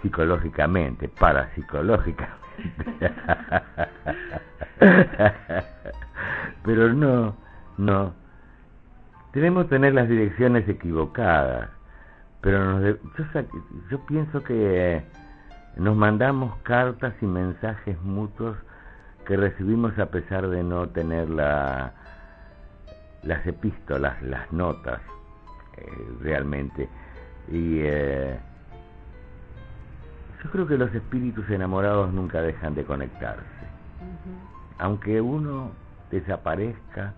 Psicológicamente, 0.02 1.08
parapsicológicamente. 1.08 2.42
Pero 6.64 6.92
no, 6.92 7.36
no. 7.78 8.14
Tenemos 9.32 9.64
que 9.64 9.70
tener 9.70 9.94
las 9.94 10.08
direcciones 10.08 10.68
equivocadas. 10.68 11.70
Pero 12.40 12.64
nos 12.64 12.82
de- 12.82 12.98
yo, 13.90 14.04
pienso 14.06 14.42
que 14.42 15.02
nos 15.76 15.96
mandamos 15.96 16.56
cartas 16.64 17.14
y 17.20 17.26
mensajes 17.26 18.00
mutuos 18.02 18.56
que 19.26 19.36
recibimos 19.36 19.96
a 19.98 20.06
pesar 20.06 20.48
de 20.48 20.64
no 20.64 20.88
tener 20.88 21.30
la, 21.30 21.92
las 23.22 23.46
epístolas, 23.46 24.20
las 24.22 24.52
notas, 24.52 25.00
eh, 25.76 26.08
realmente. 26.20 26.88
Y 27.48 27.78
eh, 27.82 28.38
yo 30.42 30.50
creo 30.50 30.66
que 30.66 30.76
los 30.76 30.92
espíritus 30.94 31.48
enamorados 31.50 32.12
nunca 32.12 32.40
dejan 32.40 32.74
de 32.74 32.84
conectarse. 32.84 33.42
Aunque 34.78 35.20
uno 35.20 35.70
desaparezca, 36.10 37.14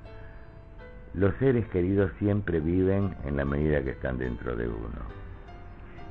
los 1.15 1.35
seres 1.37 1.67
queridos 1.69 2.11
siempre 2.19 2.61
viven 2.61 3.17
en 3.25 3.37
la 3.37 3.45
medida 3.45 3.83
que 3.83 3.91
están 3.91 4.19
dentro 4.19 4.57
de 4.57 4.69
uno. 4.69 5.25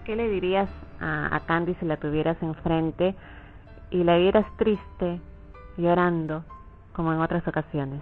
¿Qué 0.06 0.16
le 0.16 0.28
dirías 0.30 0.70
a, 1.00 1.36
a 1.36 1.40
Candy 1.42 1.76
si 1.76 1.86
la 1.86 1.98
tuvieras 1.98 2.42
enfrente 2.42 3.16
y 3.92 4.04
la 4.04 4.18
vieras 4.18 4.46
triste, 4.58 5.22
llorando, 5.78 6.44
como 6.94 7.14
en 7.14 7.20
otras 7.20 7.48
ocasiones? 7.48 8.02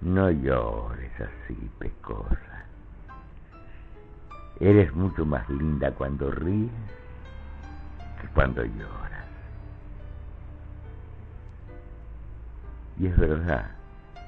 No 0.00 0.30
llores 0.30 1.12
así, 1.20 1.70
pecosa. 1.78 2.64
Eres 4.60 4.94
mucho 4.94 5.26
más 5.26 5.48
linda 5.50 5.90
cuando 5.92 6.30
ríes 6.30 6.70
que 8.20 8.28
cuando 8.28 8.64
lloras. 8.64 9.26
Y 12.98 13.06
es 13.06 13.18
verdad, 13.18 13.70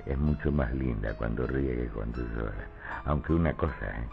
es 0.05 0.19
mucho 0.19 0.53
más 0.53 0.73
linda 0.75 1.15
cuando 1.15 1.47
ríe 1.47 1.77
que 1.77 1.89
cuando 1.89 2.19
llora. 2.19 2.67
Aunque 3.05 3.33
una 3.33 3.53
cosa, 3.55 3.87
¿eh? 3.87 4.09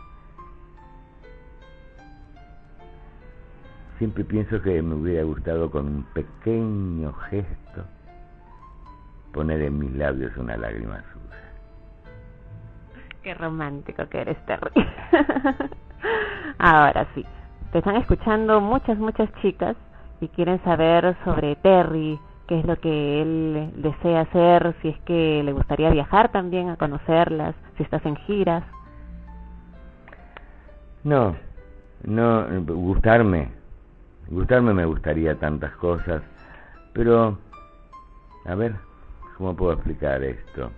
Siempre 3.97 4.25
pienso 4.25 4.61
que 4.61 4.81
me 4.81 4.95
hubiera 4.95 5.23
gustado 5.23 5.71
con 5.71 5.87
un 5.87 6.03
pequeño 6.13 7.13
gesto 7.29 7.85
poner 9.31 9.61
en 9.61 9.79
mis 9.79 9.91
labios 9.93 10.35
una 10.37 10.57
lágrima 10.57 11.01
suya. 11.13 11.24
Qué 13.25 13.33
romántico 13.33 14.07
que 14.07 14.21
eres, 14.21 14.37
Terry. 14.45 14.69
Ahora 16.59 17.07
sí, 17.15 17.25
te 17.71 17.79
están 17.79 17.95
escuchando 17.95 18.61
muchas, 18.61 18.99
muchas 18.99 19.33
chicas 19.41 19.75
y 20.21 20.27
quieren 20.27 20.63
saber 20.63 21.17
sobre 21.25 21.55
Terry, 21.55 22.19
qué 22.47 22.59
es 22.59 22.65
lo 22.67 22.79
que 22.79 23.23
él 23.23 23.73
desea 23.77 24.21
hacer, 24.21 24.75
si 24.83 24.89
es 24.89 24.99
que 25.07 25.41
le 25.43 25.53
gustaría 25.53 25.89
viajar 25.89 26.31
también 26.31 26.69
a 26.69 26.77
conocerlas, 26.77 27.55
si 27.77 27.81
estás 27.81 28.05
en 28.05 28.15
giras. 28.15 28.63
No, 31.03 31.35
no, 32.03 32.45
gustarme, 32.61 33.49
gustarme 34.29 34.71
me 34.71 34.85
gustaría 34.85 35.33
tantas 35.39 35.75
cosas, 35.77 36.21
pero, 36.93 37.39
a 38.45 38.53
ver, 38.53 38.75
¿cómo 39.35 39.55
puedo 39.55 39.73
explicar 39.73 40.23
esto? 40.23 40.69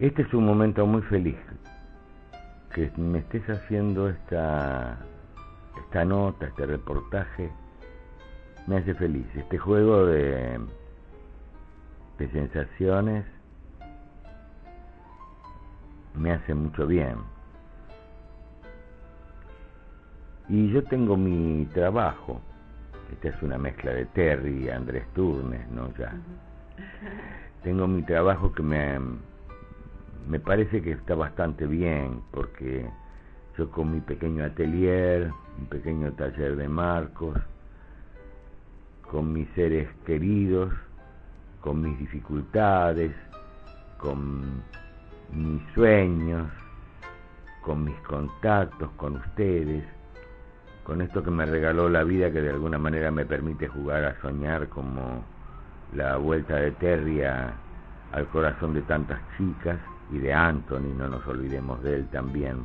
Este 0.00 0.22
es 0.22 0.32
un 0.32 0.46
momento 0.46 0.86
muy 0.86 1.02
feliz, 1.02 1.36
que 2.74 2.90
me 2.96 3.18
estés 3.18 3.46
haciendo 3.50 4.08
esta, 4.08 4.96
esta 5.78 6.06
nota, 6.06 6.46
este 6.46 6.64
reportaje, 6.64 7.50
me 8.66 8.78
hace 8.78 8.94
feliz. 8.94 9.26
Este 9.36 9.58
juego 9.58 10.06
de, 10.06 10.58
de 12.18 12.30
sensaciones 12.30 13.26
me 16.14 16.32
hace 16.32 16.54
mucho 16.54 16.86
bien. 16.86 17.16
Y 20.48 20.72
yo 20.72 20.82
tengo 20.84 21.18
mi 21.18 21.66
trabajo. 21.74 22.40
Esta 23.12 23.28
es 23.28 23.42
una 23.42 23.58
mezcla 23.58 23.92
de 23.92 24.06
Terry 24.06 24.64
y 24.64 24.70
Andrés 24.70 25.04
Turnes, 25.12 25.68
¿no? 25.68 25.92
Ya. 25.98 26.14
Tengo 27.62 27.86
mi 27.86 28.02
trabajo 28.02 28.50
que 28.54 28.62
me, 28.62 28.98
me 30.28 30.40
parece 30.40 30.82
que 30.82 30.92
está 30.92 31.14
bastante 31.14 31.66
bien, 31.66 32.22
porque 32.30 32.88
yo 33.56 33.70
con 33.70 33.92
mi 33.92 34.00
pequeño 34.00 34.44
atelier, 34.44 35.30
un 35.58 35.66
pequeño 35.66 36.12
taller 36.12 36.56
de 36.56 36.68
marcos, 36.68 37.38
con 39.10 39.32
mis 39.32 39.48
seres 39.50 39.88
queridos, 40.06 40.72
con 41.60 41.82
mis 41.82 41.98
dificultades, 41.98 43.12
con 43.98 44.62
mis 45.32 45.62
sueños, 45.74 46.48
con 47.62 47.84
mis 47.84 47.96
contactos 48.00 48.90
con 48.96 49.16
ustedes, 49.16 49.84
con 50.84 51.02
esto 51.02 51.22
que 51.22 51.30
me 51.30 51.44
regaló 51.44 51.88
la 51.88 52.04
vida 52.04 52.32
que 52.32 52.40
de 52.40 52.50
alguna 52.50 52.78
manera 52.78 53.10
me 53.10 53.26
permite 53.26 53.68
jugar 53.68 54.04
a 54.04 54.20
soñar 54.20 54.68
como 54.68 55.22
la 55.94 56.16
vuelta 56.16 56.56
de 56.56 56.70
Terry 56.72 57.22
al 57.22 58.26
corazón 58.32 58.74
de 58.74 58.82
tantas 58.82 59.20
chicas 59.36 59.78
y 60.12 60.18
de 60.18 60.32
Anthony, 60.32 60.94
no 60.96 61.08
nos 61.08 61.26
olvidemos 61.26 61.82
de 61.82 61.96
él 61.96 62.06
también. 62.08 62.64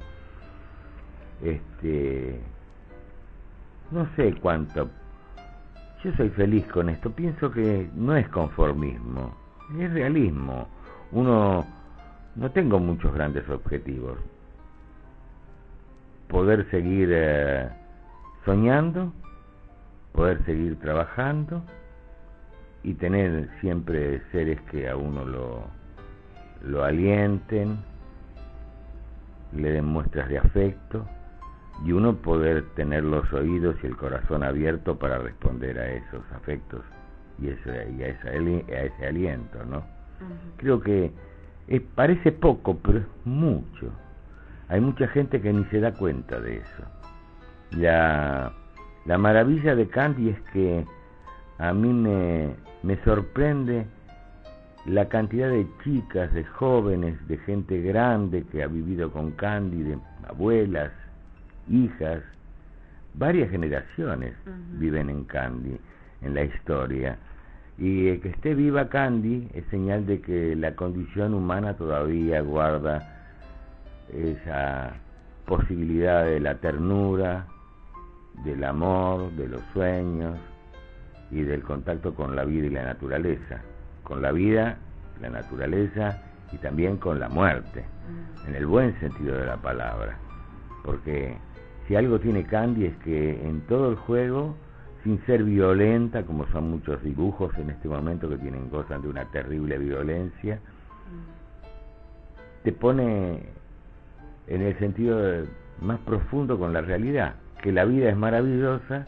Este, 1.44 2.40
no 3.92 4.08
sé 4.16 4.34
cuánto, 4.42 4.90
yo 6.04 6.12
soy 6.18 6.30
feliz 6.30 6.66
con 6.68 6.90
esto, 6.90 7.12
pienso 7.12 7.52
que 7.52 7.90
no 7.96 8.16
es 8.16 8.28
conformismo, 8.30 9.36
es 9.80 9.92
realismo. 9.92 10.68
Uno 11.12 11.66
no 12.36 12.52
tengo 12.52 12.80
muchos 12.80 13.14
grandes 13.14 13.48
objetivos. 13.50 14.18
Poder 16.28 16.70
seguir 16.70 17.10
eh, 17.12 17.70
soñando, 18.44 19.14
poder 20.14 20.44
seguir 20.46 20.80
trabajando 20.80 21.64
y 22.84 22.94
tener 22.96 23.50
siempre 23.62 24.22
seres 24.32 24.60
que 24.70 24.90
a 24.90 24.96
uno 24.96 25.26
lo, 25.26 25.64
lo 26.66 26.84
alienten, 26.84 27.78
le 29.54 29.72
den 29.72 29.86
muestras 29.86 30.28
de 30.30 30.38
afecto 30.38 31.06
y 31.84 31.92
uno 31.92 32.16
poder 32.16 32.64
tener 32.76 33.04
los 33.04 33.32
oídos 33.34 33.76
y 33.84 33.88
el 33.88 33.98
corazón 33.98 34.44
abierto 34.44 34.98
para 34.98 35.18
responder 35.18 35.78
a 35.80 35.92
esos 35.92 36.24
afectos 36.34 36.82
y, 37.40 37.50
ese, 37.50 37.92
y 37.98 38.04
a, 38.04 38.08
esa, 38.08 38.30
a 38.30 38.82
ese 38.82 39.08
aliento, 39.08 39.64
¿no? 39.66 39.84
Creo 40.58 40.80
que 40.80 41.12
parece 41.96 42.32
poco, 42.32 42.78
pero 42.78 43.00
es 43.00 43.06
mucho. 43.26 43.92
Hay 44.70 44.80
mucha 44.82 45.08
gente 45.10 45.42
que 45.42 45.52
ni 45.52 45.66
se 45.66 45.80
da 45.80 45.94
cuenta 45.94 46.40
de 46.40 46.58
eso. 46.58 46.84
La, 47.72 48.54
la 49.06 49.18
maravilla 49.18 49.76
de 49.76 49.88
Candy 49.88 50.30
es 50.30 50.42
que 50.54 50.86
a 51.58 51.74
mí 51.74 51.94
me, 51.94 52.56
me 52.84 52.98
sorprende 53.04 53.86
la 54.86 55.10
cantidad 55.10 55.50
de 55.50 55.68
chicas, 55.84 56.32
de 56.34 56.44
jóvenes, 56.44 57.16
de 57.28 57.38
gente 57.40 57.82
grande 57.82 58.44
que 58.52 58.62
ha 58.62 58.68
vivido 58.68 59.12
con 59.12 59.32
Candy, 59.32 59.82
de 59.82 59.98
abuelas, 60.28 60.92
hijas, 61.70 62.22
varias 63.16 63.50
generaciones 63.50 64.36
viven 64.74 65.10
en 65.10 65.24
Candy, 65.26 65.78
en 66.22 66.34
la 66.36 66.44
historia. 66.44 67.18
Y 67.78 68.18
que 68.20 68.30
esté 68.30 68.54
viva 68.54 68.88
Candy 68.88 69.50
es 69.54 69.66
señal 69.66 70.06
de 70.06 70.22
que 70.22 70.56
la 70.56 70.76
condición 70.76 71.34
humana 71.34 71.74
todavía 71.76 72.42
guarda 72.42 73.02
esa 74.14 74.94
posibilidad 75.46 76.26
de 76.26 76.40
la 76.40 76.56
ternura, 76.56 77.48
del 78.44 78.64
amor, 78.64 79.32
de 79.32 79.48
los 79.48 79.62
sueños 79.74 80.38
y 81.32 81.42
del 81.42 81.64
contacto 81.64 82.14
con 82.14 82.36
la 82.36 82.46
vida 82.46 82.68
y 82.68 82.70
la 82.70 82.84
naturaleza. 82.84 83.62
Con 84.06 84.22
la 84.22 84.32
vida, 84.32 84.78
la 85.22 85.30
naturaleza 85.30 86.22
y 86.54 86.58
también 86.58 86.98
con 86.98 87.20
la 87.20 87.28
muerte, 87.28 87.84
en 88.48 88.56
el 88.56 88.66
buen 88.66 88.98
sentido 89.00 89.36
de 89.36 89.46
la 89.46 89.58
palabra. 89.58 90.18
Porque 90.84 91.38
si 91.88 91.96
algo 91.96 92.20
tiene 92.20 92.46
Candy 92.46 92.86
es 92.86 92.96
que 92.98 93.46
en 93.46 93.62
todo 93.68 93.90
el 93.90 93.96
juego 93.98 94.56
sin 95.04 95.24
ser 95.28 95.44
violenta, 95.44 96.24
como 96.24 96.48
son 96.48 96.72
muchos 96.72 97.02
dibujos 97.04 97.56
en 97.60 97.70
este 97.70 97.88
momento 97.88 98.28
que 98.28 98.38
tienen 98.38 98.72
gozan 98.72 99.04
de 99.04 99.08
una 99.08 99.26
terrible 99.26 99.78
violencia, 99.78 100.60
te 102.64 102.72
pone 102.72 103.44
en 104.48 104.62
el 104.64 104.78
sentido 104.80 105.46
más 105.80 106.00
profundo 106.00 106.58
con 106.58 106.74
la 106.74 106.82
realidad, 106.82 107.36
que 107.62 107.72
la 107.72 107.86
vida 107.86 108.10
es 108.10 108.18
maravillosa 108.18 109.06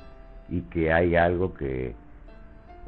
y 0.49 0.61
que 0.61 0.93
hay 0.93 1.15
algo 1.15 1.55
que 1.55 1.95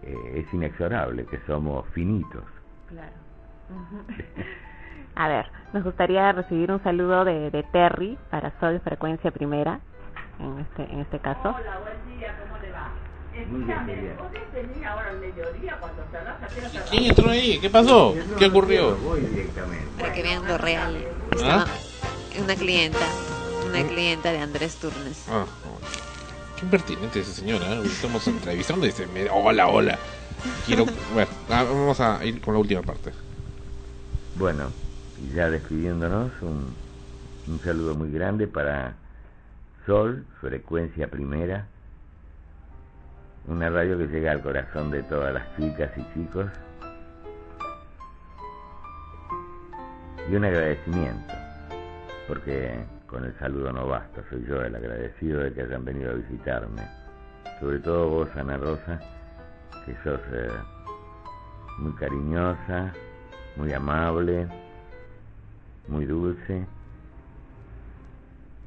eh, 0.04 0.44
es 0.46 0.54
inexorable, 0.54 1.26
que 1.26 1.40
somos 1.48 1.88
finitos. 1.90 2.44
Claro. 2.88 3.14
A 5.16 5.28
ver, 5.28 5.46
nos 5.74 5.84
gustaría 5.84 6.32
recibir 6.32 6.72
un 6.72 6.82
saludo 6.84 7.26
de, 7.26 7.52
de 7.52 7.64
Terry 7.64 8.18
para 8.30 8.58
Sol 8.60 8.80
Frecuencia 8.82 9.32
Primera, 9.32 9.80
en 10.40 10.60
este, 10.60 10.84
en 10.94 11.00
este 11.02 11.20
caso. 11.20 11.50
Hola, 11.50 11.80
buen 11.82 12.18
día, 12.18 12.36
¿cómo 12.42 12.62
le 12.62 12.72
va? 12.72 12.90
Muy 13.50 13.64
bien, 13.64 13.84
muy 13.86 13.94
Escúchame, 13.94 14.40
venís 14.54 14.86
ahora 14.86 15.10
al 15.10 15.20
mediodía 15.20 15.78
cuando. 15.80 16.04
¿Quién 16.90 17.04
entró 17.06 17.30
ahí? 17.30 17.60
¿Qué 17.60 17.70
pasó? 17.70 18.16
¿Qué 18.38 18.46
ocurrió? 18.46 18.96
Voy 18.98 19.22
directamente. 19.22 19.88
Para 20.00 20.14
que 20.14 20.24
vean 20.24 20.48
lo 20.48 20.58
real. 20.58 20.98
¿Ah? 21.44 21.66
Estaba 21.66 22.44
una 22.44 22.56
clienta, 22.56 23.06
una 23.68 23.84
clienta 23.88 24.32
de 24.32 24.40
Andrés 24.40 24.78
Turnes. 24.78 25.28
Ah, 25.30 25.46
oh. 25.66 26.09
Impertinente 26.62 27.20
esa 27.22 27.32
señora. 27.32 27.66
¿eh? 27.74 27.82
Estamos 27.86 28.28
entrevistando 28.28 28.86
y 28.86 28.90
dice, 28.90 29.08
"Me- 29.08 29.30
hola, 29.30 29.68
hola. 29.68 29.98
Quiero... 30.66 30.86
Bueno, 31.14 31.30
ah, 31.50 31.64
vamos 31.64 32.00
a 32.00 32.24
ir 32.26 32.42
con 32.42 32.54
la 32.54 32.60
última 32.60 32.82
parte. 32.82 33.12
Bueno, 34.36 34.72
y 35.18 35.34
ya 35.34 35.50
despidiéndonos, 35.50 36.32
un, 36.42 36.76
un 37.48 37.62
saludo 37.64 37.96
muy 37.96 38.12
grande 38.12 38.48
para 38.48 38.94
Sol, 39.86 40.26
frecuencia 40.40 41.10
primera, 41.10 41.68
una 43.48 43.70
radio 43.70 43.98
que 43.98 44.08
llega 44.08 44.32
al 44.32 44.42
corazón 44.42 44.92
de 44.92 45.04
todas 45.04 45.34
las 45.34 45.44
chicas 45.58 45.90
y 45.98 46.14
chicos, 46.14 46.46
y 50.30 50.36
un 50.36 50.46
agradecimiento, 50.46 51.34
porque 52.28 52.76
con 53.10 53.26
el 53.26 53.34
saludo 53.40 53.74
no 53.74 53.88
basta, 53.88 54.22
soy 54.30 54.46
yo 54.46 54.62
el 54.62 54.76
agradecido 54.76 55.42
de 55.42 55.54
que 55.54 55.64
hayan 55.64 55.84
venido 55.84 56.12
a 56.12 56.14
visitarme, 56.14 56.84
sobre 57.60 57.80
todo 57.80 58.08
vos, 58.08 58.30
Ana 58.36 58.58
Rosa, 58.58 59.00
que 59.86 59.96
sos 60.04 60.20
eh, 60.32 60.50
muy 61.80 61.92
cariñosa, 61.94 62.94
muy 63.56 63.74
amable, 63.74 64.48
muy 65.88 66.06
dulce 66.06 66.66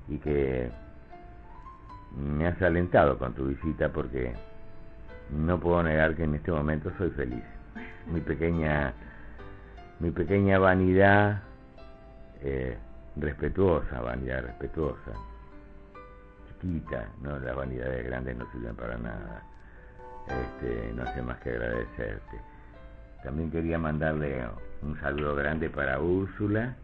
y 0.08 0.18
que 0.18 0.70
me 2.16 2.48
has 2.48 2.60
alentado 2.60 3.16
con 3.18 3.32
tu 3.34 3.46
visita 3.46 3.90
porque 3.90 4.34
no 5.30 5.60
puedo 5.60 5.84
negar 5.84 6.16
que 6.16 6.24
en 6.24 6.34
este 6.34 6.50
momento 6.50 6.90
soy 6.98 7.10
feliz. 7.10 7.44
Mi 8.06 8.20
pequeña, 8.20 8.92
mi 10.00 10.10
pequeña 10.10 10.58
vanidad 10.58 11.42
eh, 12.40 12.76
respetuosa, 13.16 14.00
vanidad 14.00 14.42
respetuosa, 14.42 15.12
chiquita, 16.46 17.08
no 17.20 17.38
las 17.38 17.54
vanidades 17.54 18.04
grandes 18.06 18.36
no 18.36 18.50
sirven 18.52 18.76
para 18.76 18.96
nada. 18.98 19.42
Este, 20.26 20.92
no 20.94 21.04
sé 21.12 21.22
más 21.22 21.38
que 21.40 21.50
agradecerte. 21.50 22.40
También 23.22 23.50
quería 23.50 23.78
mandarle 23.78 24.44
un 24.82 24.98
saludo 25.00 25.34
grande 25.34 25.68
para 25.70 26.00
Úrsula. 26.00 26.76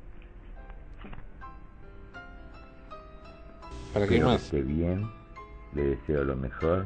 ¿Para 3.93 4.05
Espero 4.05 4.27
más? 4.27 4.41
Que 4.51 4.59
esté 4.59 4.63
bien, 4.63 5.11
le 5.75 5.83
deseo 5.83 6.25
lo 6.25 6.37
mejor. 6.37 6.85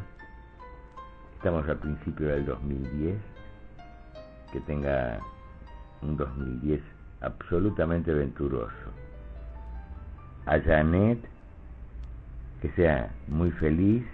Estamos 1.36 1.68
al 1.68 1.78
principio 1.78 2.28
del 2.28 2.46
2010. 2.46 3.16
Que 4.52 4.60
tenga 4.60 5.18
un 6.02 6.16
2010 6.16 6.80
absolutamente 7.20 8.12
venturoso. 8.12 8.91
A 10.46 10.58
Janet, 10.60 11.18
que 12.60 12.70
sea 12.72 13.10
muy 13.28 13.50
feliz, 13.52 14.04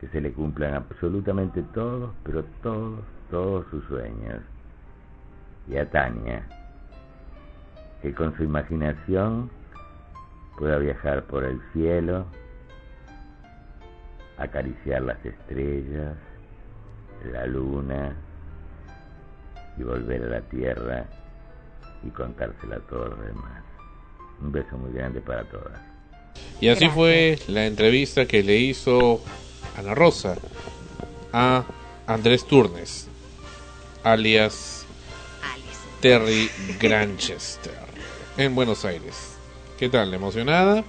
que 0.00 0.08
se 0.08 0.20
le 0.20 0.32
cumplan 0.32 0.74
absolutamente 0.74 1.62
todos, 1.74 2.12
pero 2.24 2.44
todos, 2.62 3.00
todos 3.30 3.66
sus 3.70 3.84
sueños. 3.84 4.40
Y 5.68 5.76
a 5.76 5.88
Tania, 5.88 6.44
que 8.02 8.12
con 8.12 8.36
su 8.36 8.42
imaginación 8.42 9.48
pueda 10.58 10.78
viajar 10.78 11.22
por 11.24 11.44
el 11.44 11.60
cielo, 11.72 12.26
acariciar 14.38 15.02
las 15.02 15.24
estrellas, 15.24 16.16
la 17.32 17.46
luna 17.46 18.12
y 19.78 19.84
volver 19.84 20.24
a 20.24 20.26
la 20.26 20.40
tierra 20.42 21.04
y 22.02 22.10
contársela 22.10 22.76
a 22.76 22.80
todos 22.80 23.10
los 23.10 23.26
demás. 23.26 23.71
Un 24.42 24.50
beso 24.50 24.76
muy 24.76 24.92
grande 24.92 25.20
para 25.20 25.44
todas. 25.44 25.80
Y 26.60 26.68
así 26.68 26.88
fue 26.88 27.38
la 27.46 27.66
entrevista 27.66 28.26
que 28.26 28.42
le 28.42 28.56
hizo 28.58 29.20
Ana 29.76 29.94
Rosa 29.94 30.36
a 31.32 31.64
Andrés 32.06 32.46
Turnes, 32.46 33.08
alias 34.02 34.84
Terry 36.00 36.50
Granchester, 36.80 37.78
en 38.36 38.54
Buenos 38.54 38.84
Aires. 38.84 39.34
¿Qué 39.78 39.88
tal? 39.88 40.12
¿Emocionada? 40.12 40.84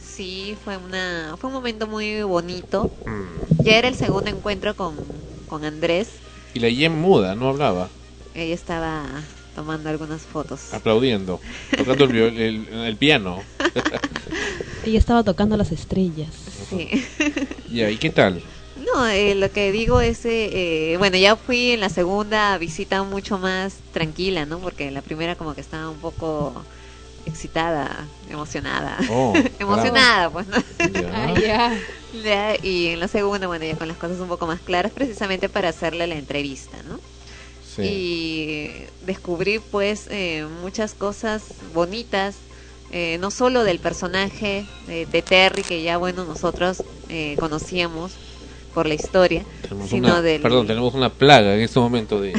Sí, 0.00 0.56
fue 0.62 0.76
una 0.76 1.36
fue 1.38 1.48
un 1.48 1.54
momento 1.54 1.88
muy 1.88 2.22
bonito. 2.22 2.88
Mm. 3.04 3.64
Ya 3.64 3.78
era 3.78 3.88
el 3.88 3.96
segundo 3.96 4.30
encuentro 4.30 4.76
con, 4.76 4.94
con 5.48 5.64
Andrés. 5.64 6.08
Y 6.54 6.60
la 6.60 6.68
Yen 6.68 7.00
muda, 7.00 7.34
no 7.34 7.48
hablaba, 7.48 7.88
Ella 8.34 8.54
estaba 8.54 9.04
tomando 9.54 9.88
algunas 9.90 10.22
fotos. 10.22 10.72
aplaudiendo, 10.72 11.40
tocando 11.76 12.04
el, 12.04 12.10
viol- 12.12 12.38
el- 12.38 12.68
el 12.68 12.96
piano. 12.96 13.42
Ella 14.84 14.98
estaba 14.98 15.22
tocando 15.24 15.56
las 15.56 15.72
estrellas. 15.72 16.34
Sí. 16.68 16.88
Ya, 17.70 17.90
¿y 17.90 17.96
qué 17.96 18.10
tal? 18.10 18.42
No, 18.94 19.06
eh, 19.08 19.34
lo 19.34 19.50
que 19.50 19.72
digo 19.72 20.00
es, 20.00 20.24
eh, 20.26 20.92
eh, 20.92 20.96
bueno, 20.98 21.16
ya 21.16 21.36
fui 21.36 21.70
en 21.72 21.80
la 21.80 21.88
segunda 21.88 22.58
visita 22.58 23.02
mucho 23.02 23.38
más 23.38 23.78
tranquila, 23.92 24.44
¿no? 24.46 24.58
Porque 24.58 24.88
en 24.88 24.94
la 24.94 25.02
primera 25.02 25.36
como 25.36 25.54
que 25.54 25.60
estaba 25.60 25.88
un 25.88 25.98
poco 25.98 26.52
excitada, 27.26 28.06
emocionada. 28.28 28.98
Oh, 29.10 29.32
emocionada, 29.58 30.30
pues, 30.30 30.46
¿no? 30.48 30.56
Ah, 31.12 31.34
ya. 31.40 31.80
Ya, 32.22 32.54
y 32.62 32.88
en 32.88 33.00
la 33.00 33.08
segunda, 33.08 33.46
bueno, 33.46 33.64
ya 33.64 33.76
con 33.76 33.88
las 33.88 33.96
cosas 33.96 34.20
un 34.20 34.28
poco 34.28 34.46
más 34.46 34.60
claras, 34.60 34.92
precisamente 34.92 35.48
para 35.48 35.70
hacerle 35.70 36.06
la 36.06 36.14
entrevista, 36.16 36.76
¿no? 36.88 37.00
Y 37.82 38.70
descubrí, 39.06 39.58
pues, 39.58 40.06
eh, 40.10 40.46
muchas 40.62 40.94
cosas 40.94 41.42
bonitas, 41.74 42.36
eh, 42.92 43.18
no 43.20 43.30
solo 43.30 43.64
del 43.64 43.78
personaje 43.80 44.64
de, 44.86 45.06
de 45.06 45.22
Terry, 45.22 45.62
que 45.62 45.82
ya, 45.82 45.96
bueno, 45.98 46.24
nosotros 46.24 46.82
eh, 47.08 47.36
conocíamos 47.38 48.12
por 48.74 48.86
la 48.86 48.94
historia, 48.94 49.44
Tenemos 49.62 49.88
sino 49.90 50.08
una- 50.08 50.22
del 50.22 50.42
Perdón, 50.42 50.66
tenemos 50.66 50.94
una 50.94 51.08
plaga 51.10 51.54
en 51.54 51.60
este 51.60 51.78
momento 51.80 52.20
de, 52.20 52.32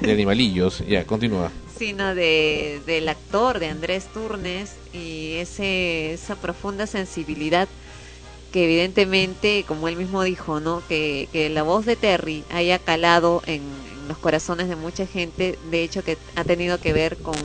de 0.00 0.12
animalillos. 0.12 0.82
Ya, 0.88 1.04
continúa. 1.04 1.50
sino 1.78 2.14
de, 2.14 2.80
del 2.86 3.08
actor 3.08 3.58
de 3.58 3.68
Andrés 3.68 4.06
Turnes 4.12 4.72
y 4.92 5.34
ese, 5.34 6.12
esa 6.12 6.34
profunda 6.36 6.86
sensibilidad 6.86 7.68
que 8.52 8.64
evidentemente, 8.64 9.64
como 9.68 9.88
él 9.88 9.96
mismo 9.96 10.22
dijo, 10.22 10.58
¿no? 10.60 10.82
que, 10.88 11.28
que 11.32 11.48
la 11.50 11.62
voz 11.62 11.84
de 11.86 11.96
Terry 11.96 12.42
haya 12.50 12.78
calado 12.78 13.42
en 13.46 13.60
los 14.08 14.18
corazones 14.18 14.68
de 14.68 14.76
mucha 14.76 15.06
gente, 15.06 15.58
de 15.70 15.82
hecho 15.82 16.02
que 16.02 16.16
ha 16.34 16.44
tenido 16.44 16.80
que 16.80 16.92
ver 16.92 17.16
con, 17.18 17.36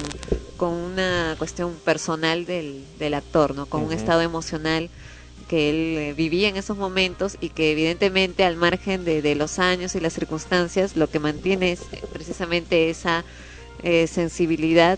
con 0.58 0.74
una 0.74 1.36
cuestión 1.38 1.74
personal 1.86 2.46
del, 2.46 2.84
del 2.98 3.14
actor, 3.14 3.56
¿no? 3.56 3.66
con 3.66 3.84
un 3.84 3.94
estado 3.94 4.22
emocional 4.22 4.90
que 5.48 5.70
él 5.70 5.98
eh, 5.98 6.14
vivía 6.14 6.48
en 6.48 6.56
esos 6.56 6.78
momentos 6.78 7.38
y 7.42 7.50
que 7.50 7.72
evidentemente 7.72 8.46
al 8.46 8.56
margen 8.56 9.04
de, 9.04 9.22
de 9.22 9.36
los 9.36 9.60
años 9.60 9.94
y 9.94 10.00
las 10.00 10.14
circunstancias 10.14 10.96
lo 10.96 11.10
que 11.10 11.20
mantiene 11.20 11.74
es 11.74 11.82
eh, 11.92 12.02
precisamente 12.12 12.90
esa 12.90 13.26
eh, 13.84 14.08
sensibilidad, 14.08 14.98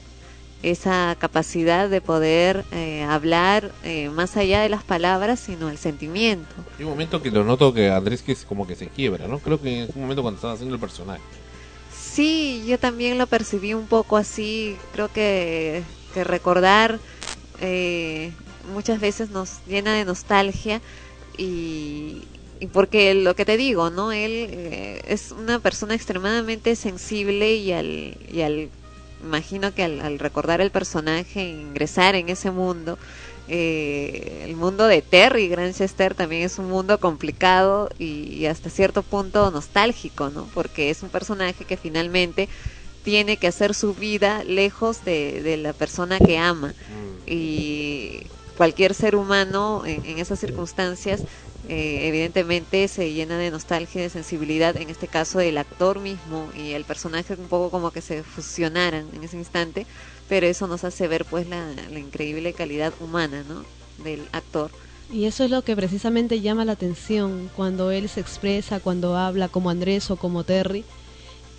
esa 0.61 1.15
capacidad 1.17 1.89
de 1.89 2.01
poder 2.01 2.65
eh, 2.71 3.03
hablar 3.03 3.71
eh, 3.83 4.09
más 4.09 4.37
allá 4.37 4.61
de 4.61 4.69
las 4.69 4.83
palabras, 4.83 5.39
sino 5.39 5.69
el 5.69 5.77
sentimiento. 5.77 6.53
Hay 6.77 6.85
un 6.85 6.91
momento 6.91 7.21
que 7.21 7.31
lo 7.31 7.43
noto 7.43 7.73
que 7.73 7.89
Andrés 7.89 8.21
que 8.21 8.31
es 8.33 8.45
como 8.45 8.67
que 8.67 8.75
se 8.75 8.87
quiebra, 8.87 9.27
¿no? 9.27 9.39
Creo 9.39 9.59
que 9.59 9.83
en 9.83 9.89
un 9.95 10.01
momento 10.01 10.21
cuando 10.21 10.37
estaba 10.37 10.53
haciendo 10.53 10.75
el 10.75 10.81
personaje. 10.81 11.21
Sí, 12.15 12.63
yo 12.65 12.79
también 12.79 13.17
lo 13.17 13.27
percibí 13.27 13.73
un 13.73 13.87
poco 13.87 14.15
así, 14.15 14.77
creo 14.93 15.11
que, 15.11 15.83
que 16.13 16.23
recordar 16.23 16.97
eh, 17.59 18.31
muchas 18.73 19.01
veces 19.01 19.31
nos 19.31 19.59
llena 19.67 19.93
de 19.95 20.05
nostalgia 20.05 20.81
y, 21.37 22.21
porque 22.71 23.13
lo 23.15 23.35
que 23.35 23.43
te 23.43 23.57
digo, 23.57 23.89
¿no? 23.89 24.13
Él 24.13 24.47
eh, 24.49 25.01
es 25.09 25.33
una 25.33 25.59
persona 25.59 25.93
extremadamente 25.93 26.77
sensible 26.77 27.55
y 27.55 27.73
al, 27.73 28.15
y 28.31 28.43
al 28.43 28.69
imagino 29.21 29.73
que 29.73 29.83
al 29.83 30.17
recordar 30.17 30.61
el 30.61 30.71
personaje, 30.71 31.43
ingresar 31.49 32.15
en 32.15 32.29
ese 32.29 32.49
mundo, 32.49 32.97
eh, 33.47 34.43
el 34.45 34.55
mundo 34.55 34.87
de 34.87 35.01
Terry 35.01 35.47
Granchester 35.49 36.15
también 36.15 36.43
es 36.43 36.57
un 36.59 36.67
mundo 36.67 36.99
complicado 36.99 37.89
y, 37.99 38.33
y 38.33 38.45
hasta 38.47 38.69
cierto 38.69 39.03
punto 39.03 39.51
nostálgico, 39.51 40.29
¿no? 40.29 40.49
Porque 40.53 40.89
es 40.89 41.03
un 41.03 41.09
personaje 41.09 41.65
que 41.65 41.77
finalmente 41.77 42.49
tiene 43.03 43.37
que 43.37 43.47
hacer 43.47 43.73
su 43.75 43.93
vida 43.93 44.43
lejos 44.43 45.03
de, 45.03 45.41
de 45.43 45.57
la 45.57 45.73
persona 45.73 46.19
que 46.19 46.37
ama 46.39 46.75
y 47.25 48.31
cualquier 48.57 48.93
ser 48.95 49.15
humano 49.15 49.83
en, 49.85 50.05
en 50.05 50.17
esas 50.19 50.39
circunstancias 50.39 51.25
eh, 51.67 52.07
evidentemente 52.07 52.87
se 52.87 53.11
llena 53.13 53.37
de 53.37 53.49
nostalgia 53.51 53.99
y 53.99 54.03
de 54.03 54.09
sensibilidad 54.09 54.77
en 54.77 54.89
este 54.89 55.07
caso 55.07 55.39
el 55.39 55.57
actor 55.57 55.99
mismo 55.99 56.51
y 56.53 56.71
el 56.73 56.85
personaje 56.85 57.33
un 57.33 57.47
poco 57.47 57.71
como 57.71 57.91
que 57.91 58.01
se 58.01 58.23
fusionaran 58.23 59.09
en 59.13 59.23
ese 59.23 59.37
instante 59.37 59.87
pero 60.29 60.47
eso 60.47 60.67
nos 60.67 60.83
hace 60.83 61.07
ver 61.07 61.25
pues 61.25 61.47
la, 61.47 61.67
la 61.91 61.99
increíble 61.99 62.53
calidad 62.53 62.93
humana 62.99 63.43
¿no? 63.47 63.63
del 64.03 64.21
actor 64.31 64.71
Y 65.11 65.25
eso 65.25 65.43
es 65.43 65.51
lo 65.51 65.61
que 65.61 65.75
precisamente 65.75 66.41
llama 66.41 66.65
la 66.65 66.71
atención 66.73 67.49
cuando 67.55 67.91
él 67.91 68.09
se 68.09 68.19
expresa, 68.21 68.79
cuando 68.79 69.15
habla 69.15 69.47
como 69.49 69.69
Andrés 69.69 70.09
o 70.11 70.15
como 70.15 70.43
Terry. 70.43 70.83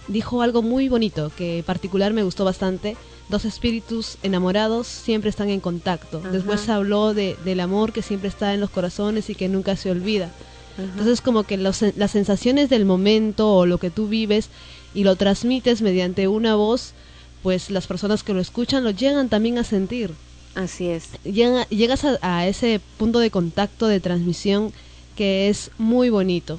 Dijo 0.09 0.43
algo 0.43 0.63
muy 0.63 0.89
bonito 0.89 1.33
que 1.37 1.59
en 1.59 1.65
particular 1.65 2.13
me 2.13 2.23
gustó 2.23 2.45
bastante. 2.45 2.97
Dos 3.29 3.45
espíritus 3.45 4.19
enamorados 4.23 4.87
siempre 4.87 5.31
están 5.31 5.49
en 5.51 5.59
contacto. 5.61 6.19
Ajá. 6.19 6.31
Después 6.31 6.69
habló 6.69 7.13
de, 7.13 7.37
del 7.45 7.59
amor 7.61 7.93
que 7.93 8.03
siempre 8.03 8.29
está 8.29 8.55
en 8.55 8.61
los 8.61 8.71
corazones 8.71 9.31
y 9.31 9.35
que 9.35 9.49
nunca 9.49 9.75
se 9.77 9.91
olvida. 9.91 10.31
Entonces 10.79 11.21
como 11.23 11.43
que 11.45 11.57
los- 11.57 11.83
las 11.97 12.11
sensaciones 12.11 12.69
del 12.69 12.85
momento 12.85 13.53
o 13.53 13.65
lo 13.67 13.79
que 13.79 13.91
tú 13.91 14.07
vives 14.09 14.49
y 14.95 15.03
lo 15.05 15.17
transmites 15.17 15.83
mediante 15.83 16.29
una 16.29 16.55
voz, 16.55 16.93
pues 17.43 17.71
las 17.71 17.87
personas 17.87 18.23
que 18.23 18.35
lo 18.35 18.41
escuchan 18.41 18.85
lo 18.85 18.91
llegan 18.91 19.29
también 19.29 19.59
a 19.59 19.65
sentir. 19.65 20.11
Así 20.55 20.87
es. 20.89 21.11
Llega- 21.25 21.69
llegas 21.69 22.05
a, 22.05 22.19
a 22.23 22.47
ese 22.49 22.81
punto 22.99 23.19
de 23.19 23.31
contacto, 23.31 23.87
de 23.87 24.01
transmisión, 24.01 24.73
que 25.17 25.49
es 25.49 25.71
muy 25.79 26.09
bonito. 26.11 26.59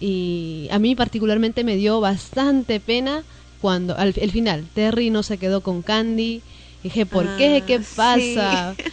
Y 0.00 0.68
a 0.70 0.78
mí 0.78 0.94
particularmente 0.94 1.62
me 1.64 1.76
dio 1.76 2.00
bastante 2.00 2.80
pena 2.80 3.22
cuando, 3.60 3.96
al 3.96 4.14
el 4.16 4.30
final, 4.30 4.66
Terry 4.74 5.10
no 5.10 5.22
se 5.22 5.38
quedó 5.38 5.60
con 5.62 5.82
Candy. 5.82 6.42
Dije, 6.82 7.04
¿por 7.06 7.36
qué? 7.36 7.58
Ah, 7.62 7.66
¿Qué 7.66 7.80
pasa? 7.96 8.74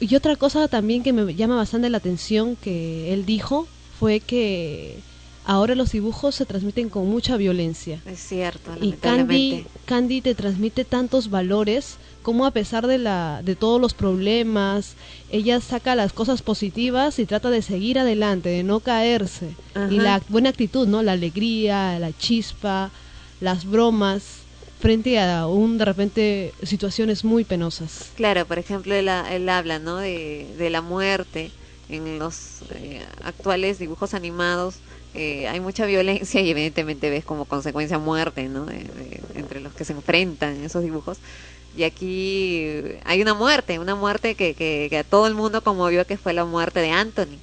Y 0.00 0.16
otra 0.16 0.34
cosa 0.34 0.66
también 0.66 1.04
que 1.04 1.12
me 1.12 1.34
llama 1.36 1.54
bastante 1.54 1.88
la 1.88 1.98
atención 1.98 2.56
que 2.56 3.12
él 3.12 3.24
dijo 3.24 3.68
fue 4.00 4.18
que 4.18 4.98
ahora 5.44 5.74
los 5.74 5.92
dibujos 5.92 6.34
se 6.34 6.46
transmiten 6.46 6.88
con 6.88 7.08
mucha 7.08 7.36
violencia. 7.36 8.02
Es 8.06 8.20
cierto, 8.20 8.72
Y 8.80 8.92
Candy, 9.84 10.20
te 10.22 10.34
transmite 10.34 10.84
tantos 10.84 11.28
valores 11.30 11.96
como 12.22 12.46
a 12.46 12.50
pesar 12.52 12.86
de 12.86 12.98
la 12.98 13.40
de 13.44 13.56
todos 13.56 13.80
los 13.80 13.94
problemas, 13.94 14.94
ella 15.30 15.60
saca 15.60 15.94
las 15.94 16.12
cosas 16.12 16.42
positivas 16.42 17.18
y 17.18 17.26
trata 17.26 17.50
de 17.50 17.62
seguir 17.62 17.98
adelante, 17.98 18.48
de 18.48 18.62
no 18.62 18.80
caerse. 18.80 19.56
Y 19.90 19.96
la 20.00 20.22
buena 20.28 20.50
actitud, 20.50 20.86
¿no? 20.86 21.02
La 21.02 21.12
alegría, 21.12 21.98
la 21.98 22.12
chispa, 22.16 22.90
las 23.40 23.64
bromas 23.64 24.22
frente 24.78 25.18
a 25.20 25.46
un 25.46 25.78
de 25.78 25.84
repente 25.84 26.52
situaciones 26.62 27.24
muy 27.24 27.44
penosas. 27.44 28.10
Claro, 28.16 28.46
por 28.46 28.58
ejemplo, 28.58 28.94
él, 28.94 29.08
ha- 29.08 29.32
él 29.34 29.48
habla 29.48 29.78
¿no? 29.78 29.96
de, 29.98 30.46
de 30.58 30.70
la 30.70 30.80
muerte 30.80 31.50
en 31.88 32.18
los 32.18 32.62
eh, 32.74 33.00
actuales 33.22 33.78
dibujos 33.78 34.14
animados. 34.14 34.76
Eh, 35.14 35.46
hay 35.48 35.60
mucha 35.60 35.84
violencia 35.86 36.40
y 36.40 36.50
evidentemente 36.50 37.10
ves 37.10 37.24
como 37.24 37.44
consecuencia 37.44 37.98
muerte 37.98 38.48
¿no? 38.48 38.64
de- 38.66 38.74
de- 38.84 39.20
entre 39.36 39.60
los 39.60 39.72
que 39.74 39.84
se 39.84 39.92
enfrentan 39.92 40.56
en 40.56 40.64
esos 40.64 40.82
dibujos. 40.82 41.18
Y 41.76 41.84
aquí 41.84 42.58
eh, 42.64 43.00
hay 43.04 43.22
una 43.22 43.34
muerte, 43.34 43.78
una 43.78 43.94
muerte 43.94 44.34
que, 44.34 44.54
que, 44.54 44.88
que 44.90 44.98
a 44.98 45.04
todo 45.04 45.26
el 45.26 45.34
mundo 45.34 45.62
conmovió, 45.62 46.06
que 46.06 46.16
fue 46.18 46.32
la 46.32 46.44
muerte 46.44 46.80
de 46.80 46.90
Anthony. 46.90 47.38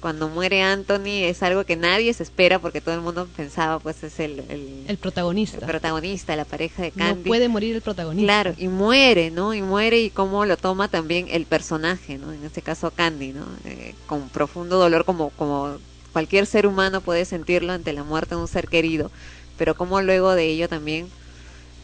Cuando 0.00 0.30
muere 0.30 0.62
Anthony 0.62 1.24
es 1.24 1.42
algo 1.42 1.64
que 1.64 1.76
nadie 1.76 2.14
se 2.14 2.22
espera 2.22 2.58
porque 2.58 2.80
todo 2.80 2.94
el 2.94 3.02
mundo 3.02 3.28
pensaba 3.36 3.78
pues 3.78 4.02
es 4.02 4.18
el, 4.18 4.40
el, 4.48 4.84
El 4.88 4.96
protagonista. 4.96 5.58
el 5.58 5.66
protagonista, 5.66 6.34
la 6.36 6.46
pareja 6.46 6.82
de 6.84 6.92
No 6.94 7.04
Candy. 7.04 7.28
puede 7.28 7.48
morir 7.48 7.76
el 7.76 7.82
protagonista. 7.82 8.24
Claro, 8.26 8.54
y 8.56 8.68
muere, 8.68 9.30
¿no? 9.30 9.52
Y 9.52 9.60
muere 9.60 10.00
y 10.00 10.08
cómo 10.08 10.46
lo 10.46 10.56
toma 10.56 10.88
también 10.88 11.26
el 11.30 11.44
personaje, 11.44 12.16
¿no? 12.16 12.32
En 12.32 12.42
este 12.44 12.62
caso 12.62 12.90
Candy, 12.90 13.34
¿no? 13.34 13.44
Eh, 13.66 13.94
con 14.06 14.30
profundo 14.30 14.78
dolor 14.78 15.04
como, 15.04 15.28
como 15.30 15.76
cualquier 16.12 16.46
ser 16.46 16.66
humano 16.66 17.00
puede 17.00 17.24
sentirlo 17.24 17.72
ante 17.72 17.92
la 17.92 18.04
muerte 18.04 18.34
de 18.34 18.40
un 18.40 18.48
ser 18.48 18.68
querido, 18.68 19.10
pero 19.56 19.74
cómo 19.74 20.00
luego 20.00 20.34
de 20.34 20.46
ello 20.46 20.68
también, 20.68 21.08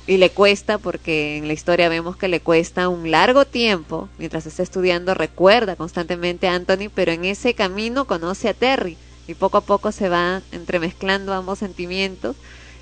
y 0.06 0.18
le 0.18 0.30
cuesta, 0.30 0.78
porque 0.78 1.36
en 1.36 1.48
la 1.48 1.52
historia 1.52 1.88
vemos 1.88 2.16
que 2.16 2.28
le 2.28 2.40
cuesta 2.40 2.88
un 2.88 3.10
largo 3.10 3.44
tiempo, 3.44 4.08
mientras 4.18 4.46
está 4.46 4.62
estudiando, 4.62 5.14
recuerda 5.14 5.74
constantemente 5.74 6.46
a 6.46 6.54
Anthony, 6.54 6.90
pero 6.94 7.12
en 7.12 7.24
ese 7.24 7.54
camino 7.54 8.04
conoce 8.04 8.48
a 8.48 8.54
Terry, 8.54 8.96
y 9.26 9.34
poco 9.34 9.58
a 9.58 9.62
poco 9.62 9.90
se 9.90 10.08
va 10.08 10.42
entremezclando 10.52 11.32
ambos 11.32 11.58
sentimientos, 11.58 12.36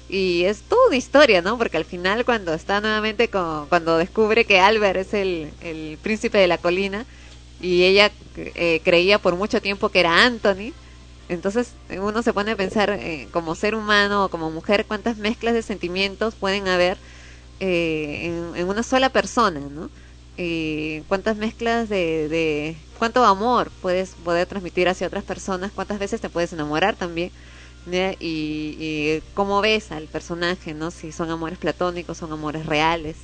y 0.08 0.44
es 0.44 0.60
toda 0.60 0.88
una 0.88 0.96
historia, 0.96 1.40
¿no? 1.40 1.56
Porque 1.56 1.78
al 1.78 1.86
final 1.86 2.26
cuando 2.26 2.52
está 2.52 2.80
nuevamente 2.80 3.28
con, 3.28 3.66
cuando 3.68 3.96
descubre 3.96 4.44
que 4.44 4.60
Albert 4.60 4.98
es 4.98 5.14
el, 5.14 5.50
el 5.62 5.98
príncipe 6.02 6.36
de 6.36 6.46
la 6.46 6.58
colina 6.58 7.06
y 7.60 7.84
ella 7.84 8.12
eh, 8.36 8.82
creía 8.84 9.18
por 9.18 9.36
mucho 9.36 9.62
tiempo 9.62 9.88
que 9.88 10.00
era 10.00 10.24
Anthony, 10.24 10.72
entonces 11.34 11.74
uno 11.90 12.22
se 12.22 12.32
pone 12.32 12.52
a 12.52 12.56
pensar 12.56 12.90
eh, 12.90 13.28
como 13.32 13.54
ser 13.54 13.74
humano 13.74 14.24
o 14.24 14.28
como 14.28 14.50
mujer 14.50 14.86
cuántas 14.86 15.16
mezclas 15.18 15.54
de 15.54 15.62
sentimientos 15.62 16.34
pueden 16.34 16.68
haber 16.68 16.98
eh, 17.60 18.52
en, 18.56 18.68
una 18.68 18.82
sola 18.82 19.10
persona, 19.10 19.60
¿no? 19.60 19.90
Y 20.36 21.00
cuántas 21.02 21.36
mezclas 21.36 21.88
de, 21.88 22.76
cuánto 22.98 23.24
amor 23.24 23.70
puedes 23.80 24.10
poder 24.24 24.46
transmitir 24.46 24.88
hacia 24.88 25.06
otras 25.06 25.24
personas, 25.24 25.70
cuántas 25.72 25.98
veces 25.98 26.20
te 26.20 26.28
puedes 26.30 26.52
enamorar 26.52 26.96
también. 26.96 27.30
Y, 27.86 28.76
y 28.78 29.22
cómo 29.34 29.60
ves 29.60 29.92
al 29.92 30.08
personaje, 30.08 30.74
¿no? 30.74 30.90
Si 30.90 31.12
son 31.12 31.30
amores 31.30 31.58
platónicos, 31.58 32.18
son 32.18 32.32
amores 32.32 32.66
reales. 32.66 33.16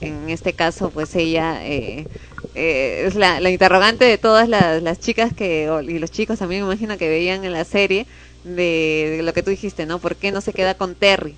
En 0.00 0.28
este 0.28 0.52
caso, 0.52 0.90
pues 0.90 1.14
ella 1.14 1.64
eh, 1.64 2.06
eh, 2.54 3.04
es 3.06 3.14
la, 3.14 3.40
la 3.40 3.50
interrogante 3.50 4.04
de 4.04 4.18
todas 4.18 4.48
las, 4.48 4.82
las 4.82 5.00
chicas 5.00 5.32
que, 5.32 5.70
y 5.88 5.98
los 5.98 6.10
chicos 6.10 6.38
también 6.38 6.62
me 6.62 6.72
imagino 6.72 6.98
que 6.98 7.08
veían 7.08 7.44
en 7.44 7.52
la 7.52 7.64
serie 7.64 8.06
de, 8.44 9.20
lo 9.22 9.32
que 9.32 9.42
tú 9.42 9.50
dijiste, 9.50 9.86
¿no? 9.86 9.98
¿Por 9.98 10.16
qué 10.16 10.32
no 10.32 10.40
se 10.40 10.52
queda 10.52 10.74
con 10.74 10.94
Terry? 10.94 11.34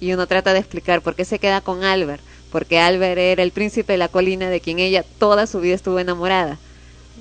Y 0.00 0.12
uno 0.12 0.26
trata 0.26 0.52
de 0.52 0.60
explicar 0.60 1.02
por 1.02 1.14
qué 1.14 1.24
se 1.24 1.38
queda 1.38 1.60
con 1.60 1.84
Albert. 1.84 2.22
Porque 2.50 2.78
Albert 2.78 3.18
era 3.18 3.42
el 3.42 3.50
príncipe 3.50 3.92
de 3.92 3.98
la 3.98 4.08
colina 4.08 4.48
de 4.48 4.60
quien 4.60 4.78
ella 4.78 5.04
toda 5.18 5.46
su 5.46 5.60
vida 5.60 5.74
estuvo 5.74 5.98
enamorada. 5.98 6.58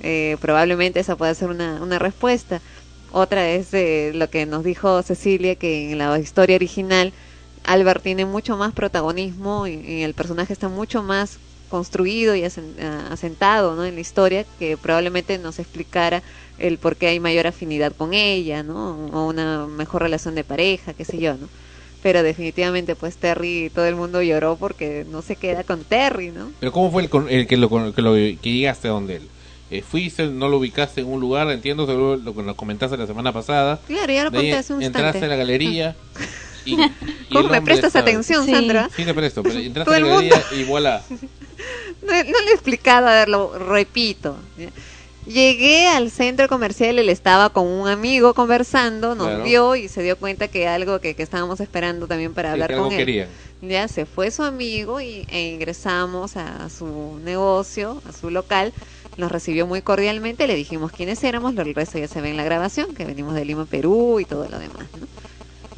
Eh, 0.04 0.38
probablemente 0.40 1.00
esa 1.00 1.16
puede 1.16 1.36
ser 1.36 1.50
una, 1.50 1.82
una 1.82 2.00
respuesta. 2.00 2.62
Otra 3.12 3.50
es 3.50 3.74
eh, 3.74 4.12
lo 4.14 4.30
que 4.30 4.46
nos 4.46 4.64
dijo 4.64 5.02
Cecilia, 5.02 5.56
que 5.56 5.92
en 5.92 5.98
la 5.98 6.18
historia 6.20 6.56
original 6.56 7.14
Albert 7.68 8.02
tiene 8.02 8.26
mucho 8.26 8.58
más 8.58 8.74
protagonismo 8.74 9.68
y, 9.68 10.02
el 10.04 10.14
personaje 10.14 10.54
está 10.54 10.70
mucho 10.70 11.04
más 11.04 11.38
construido 11.70 12.34
y 12.34 12.44
asentado 12.46 13.76
¿no? 13.76 13.84
en 13.86 13.96
la 13.96 14.02
historia 14.02 14.46
que 14.58 14.78
probablemente 14.78 15.38
nos 15.38 15.60
explicara 15.60 16.24
el 16.60 16.78
por 16.78 16.96
qué 16.96 17.08
hay 17.08 17.20
mayor 17.20 17.46
afinidad 17.46 17.92
con 17.92 18.14
ella, 18.14 18.64
¿no? 18.64 18.96
O 19.12 19.28
una 19.28 19.68
mejor 19.68 20.02
relación 20.02 20.34
de 20.34 20.46
pareja, 20.46 20.94
qué 20.94 21.04
sé 21.04 21.18
yo, 21.18 21.34
¿no? 21.34 21.50
Pero 22.02 22.24
definitivamente 22.24 22.96
pues 22.96 23.18
Terry, 23.18 23.70
todo 23.76 23.86
el 23.86 23.96
mundo 23.96 24.22
lloró 24.22 24.56
porque 24.56 25.06
no 25.12 25.22
se 25.22 25.36
queda 25.36 25.66
con 25.66 25.84
Terry, 25.84 26.32
¿no? 26.32 26.52
Pero 26.62 26.72
¿cómo 26.72 26.90
fue 26.90 27.04
el, 27.04 27.10
el 27.30 27.48
que, 27.48 27.58
lo, 27.58 27.70
que, 27.94 28.02
lo- 28.02 28.14
que 28.14 28.38
llegaste 28.42 28.88
a 28.88 28.92
donde 28.92 29.18
él? 29.18 29.28
Eh, 29.70 29.82
fuiste, 29.82 30.28
no 30.28 30.48
lo 30.48 30.60
ubicaste 30.60 31.02
en 31.02 31.08
un 31.08 31.20
lugar, 31.20 31.52
entiendo 31.52 31.86
seguro 31.86 32.16
lo 32.16 32.34
que 32.34 32.44
nos 32.44 32.56
comentaste 32.56 32.96
la 32.96 33.08
semana 33.08 33.34
pasada. 33.34 33.82
Claro, 33.86 34.14
ya 34.14 34.24
lo 34.24 34.32
conté 34.32 34.54
hace 34.54 34.72
un 34.74 34.82
Entraste 34.82 35.18
instante. 35.18 35.26
a 35.26 35.30
la 35.30 35.36
galería 35.36 35.96
y, 36.68 36.82
y 37.30 37.34
¿Cómo 37.34 37.50
me 37.50 37.62
prestas 37.62 37.96
atención, 37.96 38.46
Sí. 38.46 38.52
Sandra? 38.52 38.90
Sí, 38.96 39.04
te 39.06 39.14
presto, 39.14 39.44
pero 39.44 39.60
entraste 39.60 39.96
a 39.96 40.00
la 40.00 40.08
galería 40.08 40.44
y 40.52 40.64
voilà. 40.64 41.04
No, 42.04 42.14
no 42.14 42.24
le 42.24 42.52
he 42.52 42.54
explicado, 42.54 43.08
a 43.08 43.12
ver, 43.14 43.28
lo 43.30 43.58
repito. 43.58 44.38
Llegué 45.26 45.88
al 45.90 46.10
centro 46.12 46.48
comercial, 46.48 47.00
él 47.00 47.10
estaba 47.10 47.50
con 47.50 47.68
un 47.68 47.88
amigo 47.88 48.34
conversando, 48.34 49.14
nos 49.16 49.28
Claro. 49.28 49.44
vio 49.44 49.76
y 49.76 49.90
se 49.90 50.02
dio 50.04 50.16
cuenta 50.18 50.48
que 50.48 50.68
algo 50.68 51.02
que, 51.02 51.16
que 51.16 51.24
estábamos 51.24 51.60
esperando 51.60 52.08
también 52.08 52.34
para 52.34 52.50
Sí, 52.50 52.54
hablar 52.54 52.70
que 52.70 52.76
con 52.76 52.84
algo 52.86 52.92
él. 52.94 52.98
querían. 52.98 53.28
Ya 53.62 53.88
se 53.90 54.06
fue 54.06 54.30
su 54.32 54.44
amigo 54.44 55.02
y, 55.02 55.26
e 55.30 55.50
ingresamos 55.56 56.38
a 56.38 56.70
su 56.70 57.20
negocio, 57.26 58.02
a 58.08 58.14
su 58.14 58.30
local. 58.30 58.72
Nos 59.18 59.32
recibió 59.32 59.66
muy 59.68 59.82
cordialmente, 59.82 60.48
le 60.48 60.56
dijimos 60.56 60.92
quiénes 60.92 61.22
éramos, 61.24 61.56
lo 61.56 61.64
el 61.64 61.74
resto 61.74 61.98
ya 61.98 62.08
se 62.08 62.22
ve 62.22 62.30
en 62.30 62.38
la 62.38 62.44
grabación, 62.44 62.94
que 62.96 63.04
venimos 63.04 63.34
de 63.34 63.44
Lima, 63.44 63.66
Perú 63.66 64.20
y 64.22 64.26
todo 64.26 64.48
lo 64.48 64.60
demás. 64.60 64.86
¿no? 64.98 65.08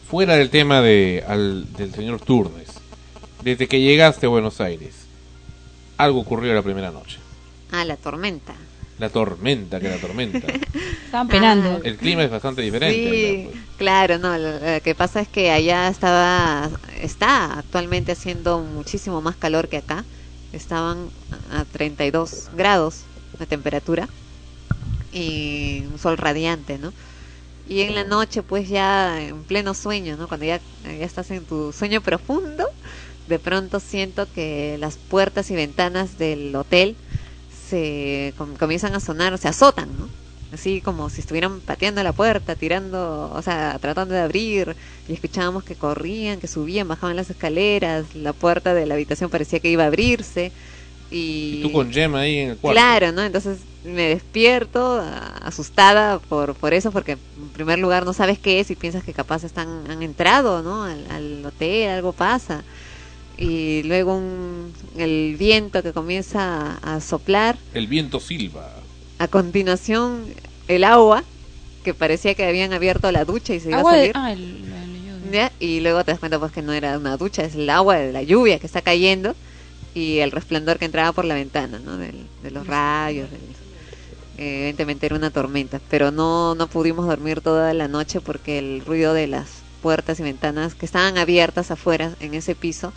Fuera 0.10 0.36
del 0.36 0.50
tema 0.50 0.82
de, 0.82 1.24
al- 1.28 1.66
del 1.76 1.94
señor 1.94 2.20
Turnes, 2.22 2.68
desde 3.44 3.68
que 3.68 3.80
llegaste 3.80 4.26
a 4.26 4.30
Buenos 4.30 4.60
Aires, 4.60 4.94
algo 5.98 6.20
ocurrió 6.22 6.54
la 6.54 6.64
primera 6.64 6.92
noche. 6.92 7.20
Ah, 7.72 7.86
la 7.86 7.96
tormenta. 7.96 8.54
La 8.98 9.10
tormenta, 9.10 9.80
que 9.80 9.88
la 9.90 9.98
tormenta. 9.98 10.48
Estaban 11.06 11.28
penando. 11.28 11.80
El 11.84 11.96
clima 11.98 12.24
es 12.24 12.32
bastante 12.32 12.62
diferente. 12.62 13.50
Sí, 13.54 13.60
claro, 13.78 14.18
no, 14.18 14.38
lo, 14.38 14.52
lo 14.60 14.82
que 14.82 14.96
pasa 14.96 15.22
es 15.22 15.28
que 15.28 15.52
allá 15.52 15.88
estaba, 15.88 16.70
está 17.02 17.60
actualmente 17.60 18.12
haciendo 18.12 18.60
muchísimo 18.60 19.22
más 19.22 19.36
calor 19.36 19.68
que 19.70 19.78
acá. 19.78 20.04
Estaban 20.52 21.10
a 21.54 21.64
32 21.66 22.50
grados 22.58 23.02
de 23.38 23.46
temperatura 23.46 24.10
y 25.14 25.84
un 25.92 26.00
sol 26.00 26.18
radiante, 26.18 26.78
¿no? 26.80 26.92
Y 27.70 27.82
en 27.82 27.94
la 27.94 28.04
noche, 28.04 28.42
pues 28.44 28.68
ya 28.68 29.22
en 29.22 29.46
pleno 29.46 29.76
sueño, 29.76 30.18
¿no? 30.18 30.28
Cuando 30.28 30.46
ya, 30.48 30.64
ya 30.84 30.90
estás 31.06 31.30
en 31.30 31.46
tu 31.46 31.72
sueño 31.72 32.02
profundo, 32.02 32.66
de 33.28 33.38
pronto 33.40 33.80
siento 33.80 34.32
que 34.32 34.78
las 34.80 34.98
puertas 34.98 35.52
y 35.52 35.56
ventanas 35.56 36.18
del 36.18 36.56
hotel 36.56 36.98
se 37.48 38.34
com- 38.38 38.56
comienzan 38.56 38.96
a 38.96 39.00
sonar, 39.00 39.38
se 39.38 39.48
azotan, 39.50 39.96
¿no? 39.98 40.10
Así 40.52 40.82
como 40.82 41.10
si 41.12 41.22
estuvieran 41.22 41.62
pateando 41.62 42.02
la 42.02 42.14
puerta, 42.14 42.56
tirando, 42.56 43.32
o 43.32 43.42
sea, 43.44 43.78
tratando 43.80 44.16
de 44.16 44.22
abrir, 44.22 44.76
y 45.08 45.14
escuchábamos 45.14 45.64
que 45.64 45.76
corrían, 45.76 46.40
que 46.40 46.48
subían, 46.48 46.88
bajaban 46.88 47.16
las 47.16 47.30
escaleras, 47.30 48.16
la 48.16 48.34
puerta 48.34 48.74
de 48.74 48.88
la 48.88 48.96
habitación 48.96 49.30
parecía 49.30 49.60
que 49.60 49.70
iba 49.70 49.84
a 49.84 49.88
abrirse, 49.88 50.54
y... 51.12 51.56
Y 51.58 51.62
tú 51.62 51.72
con 51.72 51.92
Gemma 51.92 52.20
ahí 52.22 52.38
en 52.38 52.50
el 52.52 52.58
cuarto. 52.58 52.76
Claro, 52.80 53.12
¿no? 53.12 53.24
Entonces 53.24 53.60
me 53.84 54.10
despierto 54.10 55.02
asustada 55.44 56.20
por, 56.20 56.54
por 56.56 56.74
eso, 56.74 56.92
porque 56.92 57.14
en 57.14 57.50
primer 57.54 57.80
lugar 57.80 58.06
no 58.06 58.14
sabes 58.14 58.38
qué 58.40 58.60
es 58.60 58.70
y 58.72 58.76
piensas 58.76 59.04
que 59.04 59.14
capaz 59.14 59.44
están, 59.44 59.90
han 59.90 60.04
entrado, 60.04 60.62
¿no? 60.62 60.84
Al, 60.84 61.06
al 61.10 61.46
hotel, 61.46 61.90
algo 61.90 62.12
pasa. 62.14 62.64
Y 63.38 63.84
luego 63.84 64.16
un- 64.18 64.74
el 64.98 65.36
viento 65.40 65.82
que 65.82 65.94
comienza 65.94 66.78
a, 66.84 66.96
a 66.96 67.02
soplar. 67.02 67.58
El 67.74 67.88
viento 67.88 68.20
silba. 68.20 68.70
A 69.18 69.28
continuación, 69.28 70.26
el 70.68 70.84
agua, 70.84 71.24
que 71.84 71.94
parecía 71.94 72.36
que 72.36 72.46
habían 72.46 72.74
abierto 72.74 73.12
la 73.12 73.24
ducha 73.26 73.54
y 73.54 73.60
se 73.62 73.70
iba 73.70 73.80
Agua 73.80 73.94
a 73.94 73.96
de- 73.98 74.12
salir. 74.12 74.64
ah. 75.42 75.52
Y 75.60 75.80
luego 75.80 76.04
te 76.04 76.12
das 76.12 76.20
cuenta 76.20 76.40
pues 76.40 76.52
que 76.52 76.62
no 76.62 76.74
era 76.74 76.98
una 76.98 77.16
ducha, 77.18 77.44
es 77.44 77.56
el 77.56 77.70
agua 77.70 77.96
de 77.98 78.12
la 78.12 78.24
lluvia 78.24 78.60
que 78.60 78.66
está 78.66 78.82
cayendo 78.82 79.36
y 79.96 80.20
el 80.20 80.32
resplandor 80.32 80.78
que 80.78 80.86
entraba 80.86 81.12
por 81.12 81.26
la 81.26 81.36
ventana, 81.36 81.80
¿no? 81.84 81.98
Del- 81.98 82.26
de 82.44 82.52
los 82.52 82.66
rayos. 82.68 83.30
del- 83.32 83.40
eh, 84.38 84.58
evidentemente 84.60 85.06
era 85.06 85.16
una 85.16 85.32
tormenta, 85.32 85.82
pero 85.90 86.12
no, 86.12 86.56
no 86.56 86.68
pudimos 86.68 87.06
dormir 87.08 87.42
toda 87.42 87.74
la 87.74 87.88
noche 87.90 88.22
porque 88.22 88.58
el 88.60 88.84
ruido 88.86 89.14
de 89.14 89.28
las 89.28 89.48
puertas 89.82 90.20
y 90.20 90.24
ventanas 90.24 90.76
que 90.76 90.86
estaban 90.86 91.18
abiertas 91.18 91.72
afuera 91.72 92.12
en 92.22 92.34
ese 92.34 92.56
piso 92.56 92.94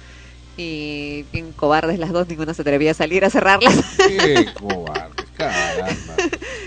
y 0.56 1.24
bien 1.32 1.52
cobardes 1.52 1.98
las 1.98 2.10
dos, 2.12 2.28
ninguna 2.28 2.54
se 2.54 2.62
atrevía 2.62 2.90
a 2.90 2.94
salir 2.94 3.24
a 3.24 3.30
cerrarlas. 3.30 3.74
Qué 3.96 4.46
cobardes, 4.60 5.26
caramba. 5.36 6.14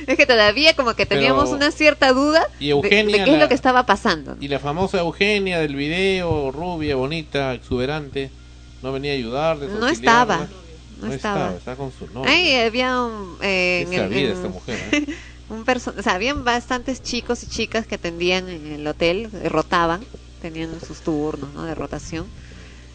es 0.08 0.18
que 0.18 0.26
todavía 0.26 0.76
como 0.76 0.94
que 0.96 1.06
teníamos 1.06 1.46
Pero- 1.46 1.56
una 1.58 1.72
cierta 1.72 2.12
duda 2.12 2.46
Y 2.60 2.70
de- 2.70 2.90
qué 2.90 3.00
es 3.02 3.28
la- 3.28 3.38
lo 3.38 3.48
que 3.48 3.54
estaba 3.54 3.86
pasando. 3.86 4.36
Y 4.42 4.48
la 4.48 4.60
famosa 4.60 5.00
Eugenia 5.00 5.60
del 5.60 5.76
video, 5.76 6.52
rubia, 6.52 6.96
bonita, 6.96 7.54
exuberante, 7.54 8.32
no 8.86 8.94
venía 8.94 9.14
a 9.14 9.16
ayudarles. 9.16 9.72
No 9.72 9.88
estaba, 9.88 10.48
No, 11.02 11.08
no 11.08 11.14
estaba. 11.14 11.56
estaba. 11.58 11.76
con 11.76 11.92
su 11.92 12.06
novio. 12.14 12.30
Ahí 12.32 12.54
había 12.56 13.02
un, 13.02 13.36
eh, 13.42 13.86
Qué 13.90 13.96
en- 13.98 14.32
esta 14.32 14.48
mujer, 14.48 14.78
¿eh? 14.92 15.06
un 15.50 15.66
o 15.68 16.02
sea, 16.04 16.14
habían 16.14 16.44
bastantes 16.44 17.02
chicos 17.02 17.42
y 17.44 17.48
chicas 17.48 17.88
que 17.88 17.96
atendían 17.96 18.48
en 18.48 18.68
el 18.68 18.86
hotel, 18.88 19.30
eh, 19.34 19.50
rotaban, 19.50 20.02
tenían 20.42 20.70
sus 20.80 21.00
turnos 21.00 21.52
¿no? 21.54 21.64
de 21.64 21.74
rotación. 21.74 22.28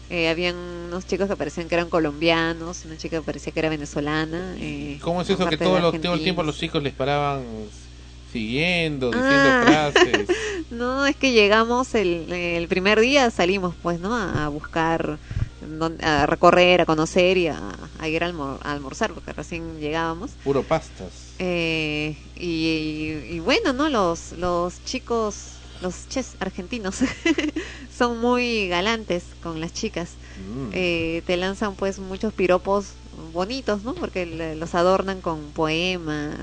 Eh, 0.09 0.29
habían 0.29 0.55
unos 0.55 1.05
chicos 1.05 1.27
que 1.29 1.35
parecían 1.35 1.67
que 1.69 1.75
eran 1.75 1.89
colombianos, 1.89 2.83
una 2.85 2.97
chica 2.97 3.17
que 3.17 3.23
parecía 3.23 3.51
que 3.53 3.59
era 3.59 3.69
venezolana. 3.69 4.55
eh, 4.59 4.97
¿Cómo 5.01 5.21
es 5.21 5.29
eso 5.29 5.45
que 5.47 5.57
todo, 5.57 5.75
de 5.75 5.81
lo- 5.81 5.91
todo 5.91 6.13
el 6.13 6.23
tiempo 6.23 6.41
los 6.43 6.57
chicos 6.57 6.81
les 6.83 6.93
paraban 6.93 7.43
siguiendo, 8.31 9.07
diciendo 9.11 9.49
Ah. 9.51 9.63
frases? 9.93 10.27
No, 10.71 11.05
es 11.05 11.17
que 11.17 11.33
llegamos 11.33 11.93
el, 11.95 12.31
el 12.31 12.67
primer 12.69 12.99
día, 13.01 13.29
salimos 13.29 13.75
pues, 13.83 13.99
¿no? 13.99 14.15
A, 14.15 14.47
buscar, 14.47 15.19
a 16.01 16.25
recorrer, 16.25 16.81
a 16.81 16.85
conocer 16.85 17.37
y 17.37 17.47
a, 17.47 17.59
a 17.99 18.07
ir 18.09 18.23
a, 18.23 18.27
almor- 18.31 18.59
a 18.63 18.71
almorzar, 18.71 19.13
porque 19.13 19.33
recién 19.33 19.79
llegábamos. 19.79 20.31
Puro 20.43 20.63
pastas. 20.63 21.33
Eh, 21.39 22.15
y, 22.35 23.35
y 23.35 23.39
bueno, 23.39 23.73
¿no? 23.73 23.89
Los, 23.89 24.31
los 24.33 24.83
chicos, 24.85 25.35
los 25.81 26.07
ches 26.09 26.35
argentinos 26.39 26.97
son 27.97 28.19
muy 28.19 28.67
galantes 28.67 29.23
con 29.41 29.59
las 29.59 29.73
chicas. 29.73 30.09
Mm. 30.37 30.69
Eh, 30.73 31.21
te 31.25 31.37
lanzan 31.37 31.75
pues 31.75 31.99
muchos 31.99 32.33
piropos 32.33 32.93
bonitos, 33.33 33.83
¿no? 33.83 33.93
Porque 33.93 34.25
le- 34.25 34.55
los 34.55 34.73
adornan 34.75 35.21
con 35.21 35.51
poemas, 35.51 36.35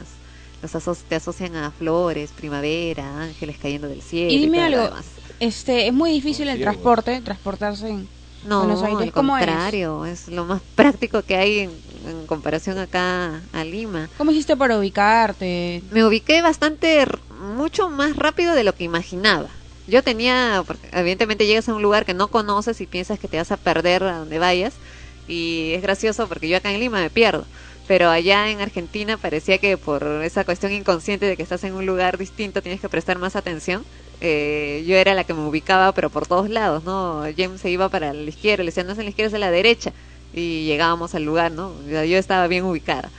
los 0.62 0.74
aso- 0.74 0.96
te 1.08 1.16
asocian 1.16 1.56
a 1.56 1.70
flores, 1.70 2.30
primavera, 2.32 3.22
ángeles 3.22 3.58
cayendo 3.58 3.88
del 3.88 4.02
cielo. 4.02 4.32
Y 4.32 4.38
dime 4.38 4.58
todo 4.58 4.68
lo 4.70 4.76
algo, 4.82 4.88
demás. 4.96 5.06
este, 5.40 5.86
es 5.86 5.92
muy 5.92 6.10
difícil 6.12 6.48
el 6.48 6.56
Ciegos. 6.56 6.74
transporte, 6.74 7.20
transportarse 7.22 7.88
en 7.88 8.08
No, 8.44 8.60
Buenos 8.60 8.82
Aires. 8.82 9.02
al 9.02 9.12
contrario, 9.12 10.04
es? 10.04 10.28
lo 10.28 10.44
más 10.44 10.62
práctico 10.74 11.22
que 11.22 11.36
hay 11.36 11.58
en, 11.60 11.82
en 12.06 12.26
comparación 12.26 12.78
acá 12.78 13.42
a 13.52 13.64
Lima. 13.64 14.08
¿Cómo 14.16 14.30
hiciste 14.30 14.56
para 14.56 14.78
ubicarte? 14.78 15.82
Me 15.90 16.04
ubiqué 16.04 16.40
bastante, 16.42 17.04
mucho 17.30 17.90
más 17.90 18.16
rápido 18.16 18.54
de 18.54 18.64
lo 18.64 18.74
que 18.74 18.84
imaginaba. 18.84 19.48
Yo 19.86 20.02
tenía, 20.02 20.62
porque 20.66 20.88
evidentemente 20.92 21.46
llegas 21.46 21.68
a 21.68 21.74
un 21.74 21.82
lugar 21.82 22.04
que 22.04 22.12
no 22.14 22.28
conoces 22.28 22.80
y 22.80 22.86
piensas 22.86 23.18
que 23.18 23.26
te 23.28 23.38
vas 23.38 23.50
a 23.52 23.56
perder 23.56 24.02
a 24.04 24.18
donde 24.18 24.38
vayas. 24.38 24.74
Y 25.26 25.72
es 25.74 25.82
gracioso 25.82 26.26
porque 26.28 26.48
yo 26.48 26.56
acá 26.56 26.70
en 26.72 26.80
Lima 26.80 27.00
me 27.00 27.10
pierdo. 27.10 27.46
Pero 27.88 28.10
allá 28.10 28.50
en 28.50 28.60
Argentina 28.60 29.16
parecía 29.16 29.56
que 29.58 29.78
por 29.78 30.04
esa 30.22 30.44
cuestión 30.44 30.72
inconsciente 30.72 31.24
de 31.24 31.36
que 31.36 31.42
estás 31.42 31.64
en 31.64 31.72
un 31.72 31.86
lugar 31.86 32.18
distinto 32.18 32.60
tienes 32.62 32.80
que 32.82 32.88
prestar 32.90 33.18
más 33.18 33.34
atención. 33.34 33.82
Eh, 34.20 34.84
yo 34.86 34.94
era 34.96 35.14
la 35.14 35.24
que 35.24 35.32
me 35.32 35.46
ubicaba, 35.46 35.92
pero 35.92 36.10
por 36.10 36.26
todos 36.26 36.50
lados, 36.50 36.84
¿no? 36.84 37.22
James 37.36 37.62
se 37.62 37.70
iba 37.70 37.88
para 37.88 38.12
la 38.12 38.28
izquierda, 38.28 38.62
le 38.62 38.68
decía, 38.68 38.84
no 38.84 38.92
es 38.92 38.98
en 38.98 39.04
la 39.04 39.10
izquierda, 39.10 39.28
es 39.28 39.34
en 39.34 39.40
la 39.40 39.50
derecha. 39.50 39.92
Y 40.34 40.66
llegábamos 40.66 41.14
al 41.14 41.24
lugar, 41.24 41.50
¿no? 41.50 41.72
Yo 41.88 42.18
estaba 42.18 42.46
bien 42.46 42.64
ubicada. 42.64 43.10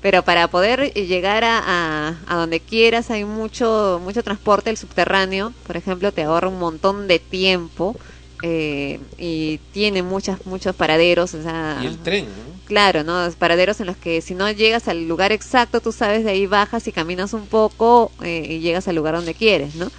Pero 0.00 0.22
para 0.22 0.48
poder 0.48 0.92
llegar 0.94 1.44
a, 1.44 1.62
a, 1.64 2.14
a 2.26 2.36
donde 2.36 2.60
quieras 2.60 3.10
hay 3.10 3.24
mucho 3.24 4.00
mucho 4.02 4.22
transporte, 4.22 4.70
el 4.70 4.76
subterráneo, 4.76 5.52
por 5.66 5.76
ejemplo, 5.76 6.12
te 6.12 6.22
ahorra 6.22 6.48
un 6.48 6.58
montón 6.58 7.08
de 7.08 7.18
tiempo 7.18 7.96
eh, 8.42 9.00
y 9.18 9.58
tiene 9.72 10.02
muchas 10.02 10.44
muchos 10.46 10.74
paraderos, 10.76 11.34
o 11.34 11.38
Y 11.82 11.86
el 11.86 11.98
tren, 11.98 12.26
¿no? 12.26 12.53
Claro, 12.64 13.04
¿no? 13.04 13.28
Paraderos 13.38 13.80
en 13.80 13.86
los 13.86 13.96
que 13.98 14.20
si 14.22 14.34
no 14.34 14.50
llegas 14.50 14.88
al 14.88 15.06
lugar 15.06 15.32
exacto, 15.32 15.80
tú 15.82 15.92
sabes, 15.92 16.24
de 16.24 16.30
ahí 16.30 16.46
bajas 16.46 16.86
y 16.88 16.92
caminas 16.92 17.34
un 17.34 17.46
poco 17.46 18.12
eh, 18.22 18.46
y 18.48 18.60
llegas 18.60 18.88
al 18.88 18.96
lugar 18.96 19.14
donde 19.14 19.34
quieres, 19.34 19.74
¿no? 19.74 19.90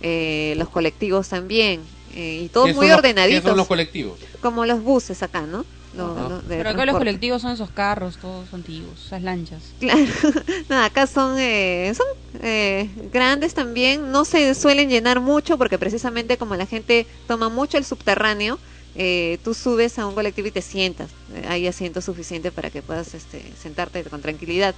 Eh, 0.00 0.54
los 0.56 0.68
colectivos 0.68 1.28
también. 1.28 1.80
eh, 2.14 2.42
y 2.44 2.48
todos 2.50 2.68
¿Qué 2.68 2.74
muy 2.74 2.86
los- 2.88 2.98
ordenaditos. 2.98 3.42
¿Qué 3.42 3.48
son 3.48 3.56
los 3.56 3.66
colectivos? 3.66 4.18
Como 4.40 4.66
los 4.66 4.82
buses 4.82 5.22
acá, 5.22 5.42
¿no? 5.46 5.64
Lo- 5.94 6.12
Ajá. 6.12 6.28
lo 6.28 6.42
de 6.42 6.56
Pero 6.58 6.70
acá 6.70 6.86
los 6.86 6.96
colectivos 6.96 7.42
son 7.42 7.52
esos 7.52 7.70
carros, 7.70 8.18
todos 8.18 8.52
antiguos, 8.54 9.04
esas 9.06 9.22
lanchas. 9.22 9.74
Claro, 9.78 10.00
no, 10.68 10.82
acá 10.82 11.06
son, 11.06 11.36
eh, 11.38 11.92
son 11.94 12.06
eh, 12.42 12.88
grandes 13.12 13.52
también, 13.54 14.10
no 14.10 14.24
se 14.24 14.54
suelen 14.54 14.88
llenar 14.88 15.20
mucho 15.20 15.58
porque 15.58 15.78
precisamente 15.78 16.38
como 16.38 16.56
la 16.56 16.66
gente 16.66 17.06
toma 17.26 17.48
mucho 17.50 17.76
el 17.78 17.84
subterráneo, 17.84 18.58
eh, 18.94 19.38
tú 19.42 19.54
subes 19.54 19.98
a 19.98 20.06
un 20.06 20.14
colectivo 20.14 20.48
y 20.48 20.50
te 20.50 20.62
sientas, 20.62 21.10
Eh, 21.34 21.44
hay 21.48 21.66
asientos 21.66 22.04
suficientes 22.04 22.52
para 22.52 22.70
que 22.70 22.82
puedas 22.82 23.14
este, 23.14 23.42
sentarte 23.60 24.02
con 24.04 24.20
tranquilidad. 24.20 24.74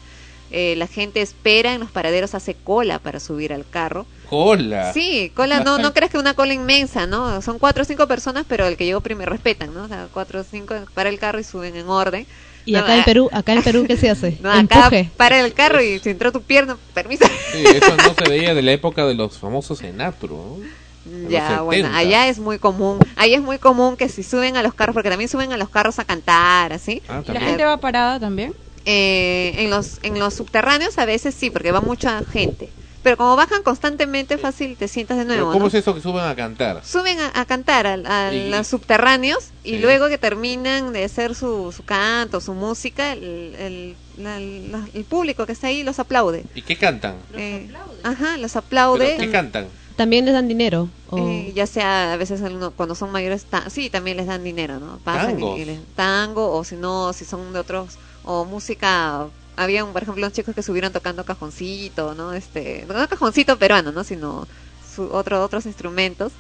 Eh, 0.51 0.75
la 0.77 0.87
gente 0.87 1.21
espera 1.21 1.75
en 1.75 1.81
los 1.81 1.91
paraderos, 1.91 2.35
hace 2.35 2.55
cola 2.55 2.99
para 3.01 3.19
subir 3.19 3.53
al 3.53 3.69
carro. 3.69 4.07
Cola. 4.29 4.93
Sí, 4.93 5.33
cola, 5.35 5.61
no, 5.61 5.79
no 5.79 5.93
creas 5.95 6.11
que 6.13 6.19
una 6.19 6.35
cola 6.35 6.55
inmensa, 6.55 7.07
¿no? 7.07 7.43
Son 7.43 7.59
cuatro 7.59 7.83
o 7.83 7.85
cinco 7.87 8.07
personas, 8.07 8.45
pero 8.49 8.67
el 8.67 8.77
que 8.77 8.85
llegó 8.85 9.01
primero 9.01 9.33
respetan, 9.33 9.75
¿no? 9.75 9.85
O 9.85 9.89
sea, 9.89 10.07
cuatro 10.13 10.41
o 10.41 10.45
cinco 10.45 10.75
para 10.95 11.09
el 11.09 11.19
carro 11.19 11.41
y 11.41 11.45
suben 11.45 11.75
en 11.77 11.89
orden. 11.89 12.27
Y 12.67 12.73
No, 12.73 12.79
acá 12.79 12.95
en 12.95 13.01
ah, 13.01 13.05
Perú, 13.05 13.29
acá 13.33 13.53
en 13.53 13.63
Perú, 13.63 13.85
¿qué 13.87 13.97
se 13.97 14.09
hace? 14.11 14.39
no, 14.43 14.51
acá 14.53 14.87
Empuje. 14.87 15.11
para 15.17 15.41
el 15.45 15.53
carro 15.55 15.83
y 15.83 15.99
si 15.99 16.11
entró 16.11 16.31
tu 16.31 16.43
pierna, 16.43 16.79
permiso. 16.93 17.25
Sí, 17.53 17.65
eso 17.67 17.97
no 17.97 18.15
se 18.15 18.29
veía 18.29 18.55
de 18.55 18.63
la 18.63 18.73
época 18.73 19.07
de 19.07 19.15
los 19.15 19.39
famosos 19.39 19.83
Enatro. 19.83 20.59
¿no? 20.61 20.84
Ya, 21.29 21.57
los 21.57 21.65
bueno, 21.65 21.89
70. 21.89 21.97
allá 21.99 22.29
es 22.29 22.39
muy 22.39 22.59
común. 22.59 22.99
Allá 23.17 23.37
es 23.37 23.43
muy 23.43 23.59
común 23.59 23.97
que 23.97 24.09
si 24.09 24.23
suben 24.23 24.57
a 24.57 24.63
los 24.63 24.75
carros, 24.75 24.95
porque 24.95 25.11
también 25.11 25.29
suben 25.29 25.53
a 25.53 25.57
los 25.57 25.69
carros 25.69 25.99
a 25.99 26.05
cantar, 26.05 26.73
así. 26.73 27.03
Ah, 27.09 27.23
¿Y 27.27 27.33
la 27.33 27.41
gente 27.41 27.65
va 27.65 27.77
parada 27.77 28.19
también? 28.19 28.55
Eh, 28.87 29.55
en 29.59 29.71
los 29.71 29.99
en 30.03 30.19
los 30.19 30.35
subterráneos 30.35 30.99
a 30.99 31.05
veces 31.07 31.35
sí, 31.35 31.51
porque 31.51 31.73
va 31.73 31.81
mucha 31.81 32.23
gente. 32.25 32.71
Pero 33.03 33.19
como 33.19 33.37
bajan 33.37 33.63
constantemente, 33.63 34.39
fácil 34.39 34.79
te 34.79 34.89
sientas 34.89 35.19
de 35.19 35.27
nuevo. 35.27 35.49
¿Cómo 35.53 35.65
¿no? 35.65 35.67
es 35.67 35.75
eso 35.75 35.95
que 35.95 36.01
suben 36.01 36.25
a 36.25 36.35
cantar? 36.35 36.83
Suben 36.87 37.19
a, 37.21 37.39
a 37.39 37.45
cantar 37.45 37.87
a, 37.87 38.33
Y- 38.33 38.49
los 38.49 38.67
subterráneos 38.67 39.51
y 39.63 39.73
Sí. 39.73 39.79
luego 39.79 40.09
que 40.09 40.17
terminan 40.17 40.95
de 40.95 41.05
hacer 41.05 41.35
su, 41.35 41.71
su 41.71 41.85
canto, 41.85 42.41
su 42.41 42.55
música, 42.55 43.13
el, 43.13 43.55
el, 43.59 43.97
la- 44.17 44.41
la- 44.41 44.89
el 44.95 45.05
público 45.05 45.45
que 45.45 45.53
está 45.53 45.67
ahí 45.67 45.83
los 45.83 45.99
aplaude. 45.99 46.45
¿Y 46.55 46.63
qué 46.63 46.77
cantan? 46.77 47.17
Eh, 47.37 47.71
ajá, 48.05 48.39
los 48.39 48.57
aplaude. 48.57 49.05
¿Pero 49.19 49.21
¿Qué 49.21 49.31
cantan? 49.31 49.67
También 49.97 50.25
les 50.25 50.35
dan 50.35 50.49
dinero. 50.49 50.89
o- 51.09 51.19
Eh, 51.19 51.53
ya 51.55 51.67
sea 51.67 52.13
a 52.13 52.17
veces 52.17 52.43
alguno- 52.43 52.73
cuando 52.73 52.95
son 52.95 53.13
mayores 53.13 53.45
ta- 53.45 53.71
sí 53.71 53.89
también 53.91 54.17
les 54.17 54.27
dan 54.27 54.43
dinero 54.43 54.81
no 54.81 54.99
Pasan 55.05 55.39
y 55.59 55.65
les- 55.65 55.81
tango 55.95 56.51
o 56.51 56.65
si 56.65 56.77
no 56.77 57.13
si 57.13 57.25
son 57.25 57.53
de 57.53 57.61
otros 57.61 57.99
o 58.25 58.45
música 58.45 59.29
habían, 59.57 59.93
por 59.93 60.03
ejemplo, 60.03 60.25
unos 60.27 60.33
chicos 60.33 60.53
que 60.55 60.63
subieron 60.65 60.93
tocando 60.93 61.25
cajoncito, 61.25 62.15
¿no? 62.17 62.33
Este, 62.33 62.85
no 62.89 63.07
cajoncito 63.07 63.57
peruano, 63.57 63.93
¿no? 63.93 64.03
Sino 64.03 64.49
su, 64.93 65.05
otro, 65.13 65.45
otros 65.45 65.67
instrumentos, 65.67 66.33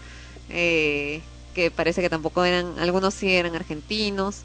eh, 0.48 1.22
que 1.55 1.70
parece 1.70 2.01
que 2.02 2.10
tampoco 2.10 2.44
eran, 2.44 2.76
algunos 2.81 3.14
sí 3.14 3.31
eran 3.32 3.55
argentinos, 3.55 4.43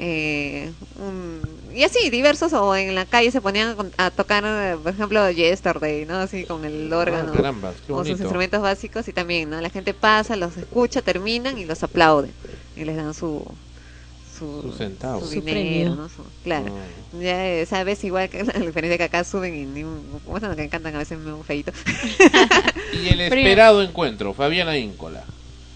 eh, 0.00 0.70
un- 0.98 1.40
y 1.76 1.84
así, 1.84 2.10
diversos, 2.10 2.52
o 2.54 2.74
en 2.74 2.94
la 2.94 3.04
calle 3.04 3.30
se 3.30 3.40
ponían 3.40 3.76
con- 3.76 3.92
a 3.98 4.10
tocar, 4.10 4.42
por 4.82 4.92
ejemplo, 4.92 5.30
Yesterday, 5.30 6.04
¿no? 6.06 6.16
Así 6.16 6.44
con 6.44 6.64
el 6.64 6.92
órgano, 6.92 7.30
Ah, 7.32 7.36
carambas, 7.36 7.74
qué 7.86 7.92
o 7.92 7.98
sus 8.04 8.18
instrumentos 8.18 8.60
básicos, 8.60 9.06
y 9.08 9.12
también, 9.12 9.50
¿no? 9.50 9.60
La 9.60 9.70
gente 9.70 9.94
pasa, 9.94 10.34
los 10.36 10.56
escucha, 10.56 11.02
terminan 11.02 11.58
y 11.58 11.66
los 11.66 11.82
aplauden, 11.82 12.32
y 12.76 12.84
les 12.84 12.96
dan 12.96 13.14
su... 13.14 13.44
Su, 14.38 14.62
Sus 14.62 14.76
centavos. 14.78 15.22
su 15.24 15.28
Su 15.28 15.34
dinero, 15.42 15.60
premio. 15.60 15.94
¿no? 15.96 16.08
Su- 16.08 16.24
claro. 16.42 16.72
Ya 17.20 17.46
eh, 17.46 17.66
sabes, 17.66 18.02
igual 18.04 18.30
que 18.30 18.42
la 18.44 18.54
diferencia 18.54 18.96
que 18.96 19.04
acá 19.04 19.22
suben 19.22 19.54
y 19.54 19.66
ni 19.66 19.84
un, 19.84 20.02
bueno, 20.26 20.56
que 20.56 20.66
cantan 20.70 20.94
a 20.94 20.98
veces 20.98 21.18
muy 21.18 21.42
feito. 21.44 21.72
Y 22.92 23.08
el 23.08 23.20
esperado 23.20 23.82
encuentro, 23.82 24.32
Fabiana 24.34 24.76
Íncola. 24.78 25.24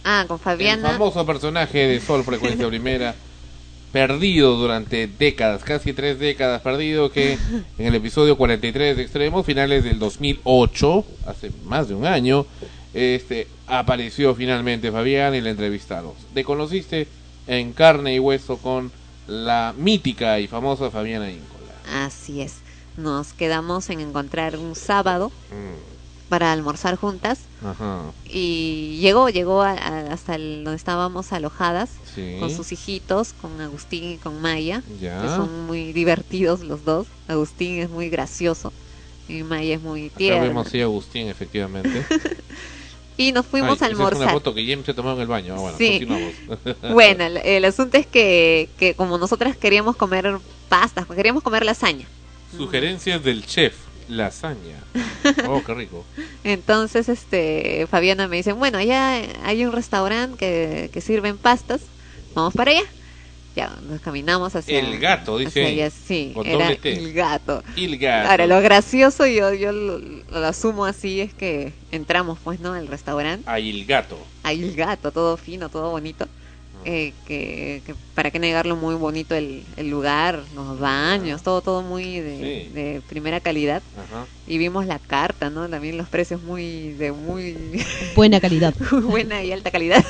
Ah, 0.02 0.24
con 0.26 0.36
El 0.38 0.42
Fabiana. 0.42 0.90
famoso 0.92 1.24
personaje 1.26 1.86
de 1.86 2.00
Sol 2.00 2.24
Frecuencia 2.24 2.66
Primera, 2.68 3.14
perdido 3.94 4.56
durante 4.56 5.06
décadas, 5.06 5.62
casi 5.62 5.92
tres 5.92 6.18
décadas 6.18 6.62
perdido, 6.62 7.12
que 7.12 7.38
en 7.78 7.86
el 7.86 7.94
episodio 7.94 8.36
43 8.36 8.96
de 8.96 9.02
Extremo, 9.04 9.44
finales 9.44 9.84
del 9.84 10.00
2008, 10.00 11.04
hace 11.26 11.52
más 11.64 11.86
de 11.86 11.94
un 11.94 12.04
año, 12.04 12.44
este 12.92 13.46
apareció 13.68 14.34
finalmente 14.34 14.90
Fabián 14.90 15.36
y 15.36 15.40
la 15.40 15.50
entrevistaron. 15.50 16.10
Te 16.34 16.42
conociste 16.42 17.06
en 17.46 17.72
carne 17.72 18.16
y 18.16 18.18
hueso 18.18 18.56
con 18.56 18.90
la 19.28 19.72
mítica 19.78 20.40
y 20.40 20.48
famosa 20.48 20.90
Fabiana 20.90 21.30
Íncola. 21.30 22.04
Así 22.04 22.40
es. 22.40 22.56
Nos 22.96 23.32
quedamos 23.32 23.90
en 23.90 24.00
encontrar 24.00 24.56
un 24.56 24.74
sábado 24.74 25.30
Mm, 25.52 25.93
para 26.34 26.50
almorzar 26.50 26.96
juntas 26.96 27.38
Ajá. 27.64 28.00
y 28.28 28.98
llegó, 29.00 29.28
llegó 29.28 29.62
a- 29.62 29.70
a- 29.70 30.12
hasta 30.12 30.34
el- 30.34 30.64
donde 30.64 30.74
estábamos 30.76 31.32
alojadas 31.32 31.90
Sí. 32.12 32.38
con 32.40 32.50
sus 32.50 32.72
hijitos, 32.72 33.34
con 33.40 33.60
Agustín 33.60 34.14
y 34.14 34.16
con 34.16 34.42
Maya, 34.42 34.82
Ya. 35.00 35.22
que 35.22 35.28
son 35.28 35.66
muy 35.68 35.92
divertidos 35.92 36.62
los 36.64 36.84
dos. 36.84 37.06
Agustín 37.28 37.78
es 37.78 37.88
muy 37.88 38.08
gracioso 38.10 38.72
y 39.28 39.44
Maya 39.44 39.76
es 39.76 39.80
muy 39.80 40.06
Acá 40.06 40.16
tierna. 40.16 40.42
vemos 40.42 40.68
sí 40.70 40.80
Agustín, 40.80 41.28
efectivamente. 41.28 42.04
Y 43.16 43.30
nos 43.30 43.46
fuimos 43.46 43.68
Ay, 43.68 43.72
a 43.74 43.76
esa 43.76 43.86
Es 43.86 43.92
una 43.94 44.06
almorzar. 44.08 44.32
foto 44.32 44.54
que 44.54 44.66
James 44.66 44.84
se 44.86 44.92
tomó 44.92 45.12
en 45.12 45.20
el 45.20 45.28
baño. 45.28 45.54
Ah, 45.56 45.60
Bueno, 45.60 45.78
Sí. 45.78 45.88
continuamos. 45.90 46.32
Bueno, 46.94 47.24
el, 47.24 47.36
el 47.36 47.64
asunto 47.64 47.96
es 47.96 48.08
que, 48.08 48.68
que 48.76 48.94
como 48.94 49.18
nosotras 49.18 49.56
queríamos 49.56 49.94
comer 49.94 50.36
pastas, 50.68 51.06
queríamos 51.06 51.44
comer 51.44 51.64
lasaña. 51.64 52.08
Sugerencias 52.56 53.22
del 53.22 53.46
chef, 53.46 53.74
lasaña. 54.08 54.76
Oh, 55.48 55.62
qué 55.64 55.74
rico. 55.74 56.04
Entonces, 56.44 57.08
este, 57.08 57.86
Fabiana 57.90 58.28
me 58.28 58.36
dice, 58.36 58.52
bueno, 58.52 58.78
allá 58.78 59.22
hay 59.44 59.64
un 59.64 59.72
restaurante 59.72 60.36
que, 60.38 60.90
que 60.92 61.00
sirven 61.00 61.38
pastas, 61.38 61.80
vamos 62.34 62.54
para 62.54 62.72
allá. 62.72 62.84
Ya, 63.56 63.70
nos 63.88 64.00
caminamos 64.00 64.56
hacia... 64.56 64.80
El 64.80 64.98
gato, 64.98 65.38
dice 65.38 65.64
allá, 65.64 65.88
sí, 65.88 66.32
con 66.34 66.44
era 66.44 66.64
doble 66.64 66.76
T. 66.76 66.92
el 66.92 67.12
gato. 67.12 67.62
El 67.76 67.98
gato. 67.98 68.30
Ahora, 68.30 68.46
lo 68.48 68.60
gracioso, 68.60 69.26
yo, 69.26 69.54
yo 69.54 69.70
lo, 69.70 69.98
lo 70.00 70.46
asumo 70.46 70.86
así, 70.86 71.20
es 71.20 71.32
que 71.34 71.72
entramos, 71.92 72.38
pues, 72.42 72.58
¿no? 72.58 72.72
Al 72.72 72.88
restaurante. 72.88 73.48
Ahí 73.48 73.70
el 73.70 73.86
gato. 73.86 74.18
Ahí 74.42 74.64
el 74.64 74.74
gato, 74.74 75.12
todo 75.12 75.36
fino, 75.36 75.68
todo 75.68 75.90
bonito. 75.90 76.26
Eh, 76.86 77.12
que, 77.26 77.80
que 77.86 77.94
para 78.14 78.30
qué 78.30 78.38
negarlo, 78.38 78.76
muy 78.76 78.94
bonito 78.94 79.34
el, 79.34 79.64
el 79.78 79.88
lugar, 79.88 80.42
los 80.54 80.78
baños, 80.78 81.42
todo 81.42 81.62
todo 81.62 81.80
muy 81.82 82.20
de, 82.20 82.36
Sí. 82.66 82.72
de 82.74 83.00
primera 83.08 83.40
calidad. 83.40 83.82
Ajá. 83.96 84.26
Y 84.46 84.58
vimos 84.58 84.84
la 84.84 84.98
carta, 84.98 85.48
¿no? 85.48 85.66
También 85.68 85.96
los 85.96 86.08
precios 86.08 86.42
muy 86.42 86.92
de 86.92 87.12
muy 87.12 87.56
Buena 88.14 88.38
calidad. 88.40 88.74
buena 89.02 89.42
y 89.42 89.52
alta 89.52 89.70
calidad. 89.70 90.04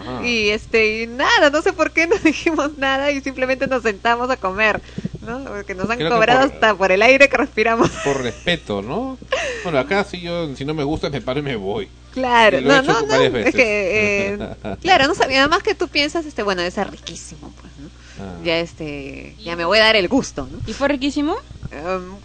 Ajá. 0.00 0.26
Y 0.26 0.50
este 0.50 1.02
y 1.02 1.06
nada, 1.08 1.50
no 1.50 1.62
sé 1.62 1.72
por 1.72 1.90
qué 1.92 2.06
no 2.06 2.16
dijimos 2.24 2.78
nada 2.78 3.10
y 3.10 3.20
simplemente 3.20 3.66
nos 3.66 3.82
sentamos 3.82 4.30
a 4.30 4.36
comer, 4.36 4.80
¿no? 5.22 5.44
Porque 5.44 5.74
nos 5.74 5.88
han 5.88 5.98
Creo 5.98 6.10
cobrado 6.10 6.46
por- 6.46 6.54
hasta 6.54 6.74
por 6.74 6.92
el 6.92 7.02
aire 7.02 7.28
que 7.28 7.36
respiramos. 7.36 7.88
Por 8.04 8.22
respeto, 8.22 8.82
¿no? 8.82 9.18
Bueno, 9.62 9.78
acá 9.78 10.04
si 10.04 10.20
yo, 10.20 10.54
si 10.56 10.64
no 10.64 10.74
me 10.74 10.84
gusta, 10.84 11.08
me 11.10 11.20
paro 11.20 11.40
y 11.40 11.42
me 11.42 11.56
voy. 11.56 11.88
Claro, 12.12 12.58
he 12.58 12.60
no, 12.60 12.82
no, 12.82 13.00
no, 13.06 13.14
es 13.14 13.54
que 13.54 14.34
eh, 14.34 14.38
claro, 14.82 15.06
no 15.06 15.14
sabía, 15.14 15.40
además 15.40 15.62
que 15.62 15.74
tú 15.74 15.88
piensas 15.88 16.26
este, 16.26 16.42
bueno, 16.42 16.68
ser 16.70 16.90
riquísimo, 16.90 17.52
pues, 17.60 17.72
¿no? 17.78 17.88
Ah. 18.22 18.36
Ya 18.44 18.58
este, 18.58 19.34
ya 19.42 19.56
me 19.56 19.64
voy 19.64 19.78
a 19.78 19.84
dar 19.84 19.96
el 19.96 20.08
gusto, 20.08 20.46
¿no? 20.50 20.58
¿Y 20.66 20.74
fue 20.74 20.88
riquísimo? 20.88 21.34
Um, 21.72 22.16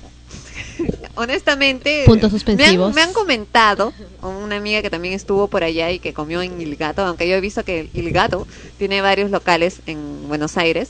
honestamente 1.15 2.03
Puntos 2.05 2.31
me 2.31 2.39
suspensivos. 2.39 2.89
han, 2.89 2.95
me 2.95 3.01
han 3.01 3.13
comentado 3.13 3.93
una 4.21 4.57
amiga 4.57 4.81
que 4.81 4.89
también 4.89 5.13
estuvo 5.13 5.47
por 5.47 5.63
allá 5.63 5.91
y 5.91 5.99
que 5.99 6.13
comió 6.13 6.41
en 6.41 6.59
Il 6.61 6.75
Gato 6.75 7.03
aunque 7.05 7.27
yo 7.27 7.35
he 7.35 7.41
visto 7.41 7.63
que 7.63 7.89
Il 7.93 8.11
Gato 8.11 8.47
tiene 8.77 9.01
varios 9.01 9.31
locales 9.31 9.81
en 9.85 10.27
Buenos 10.27 10.57
Aires 10.57 10.89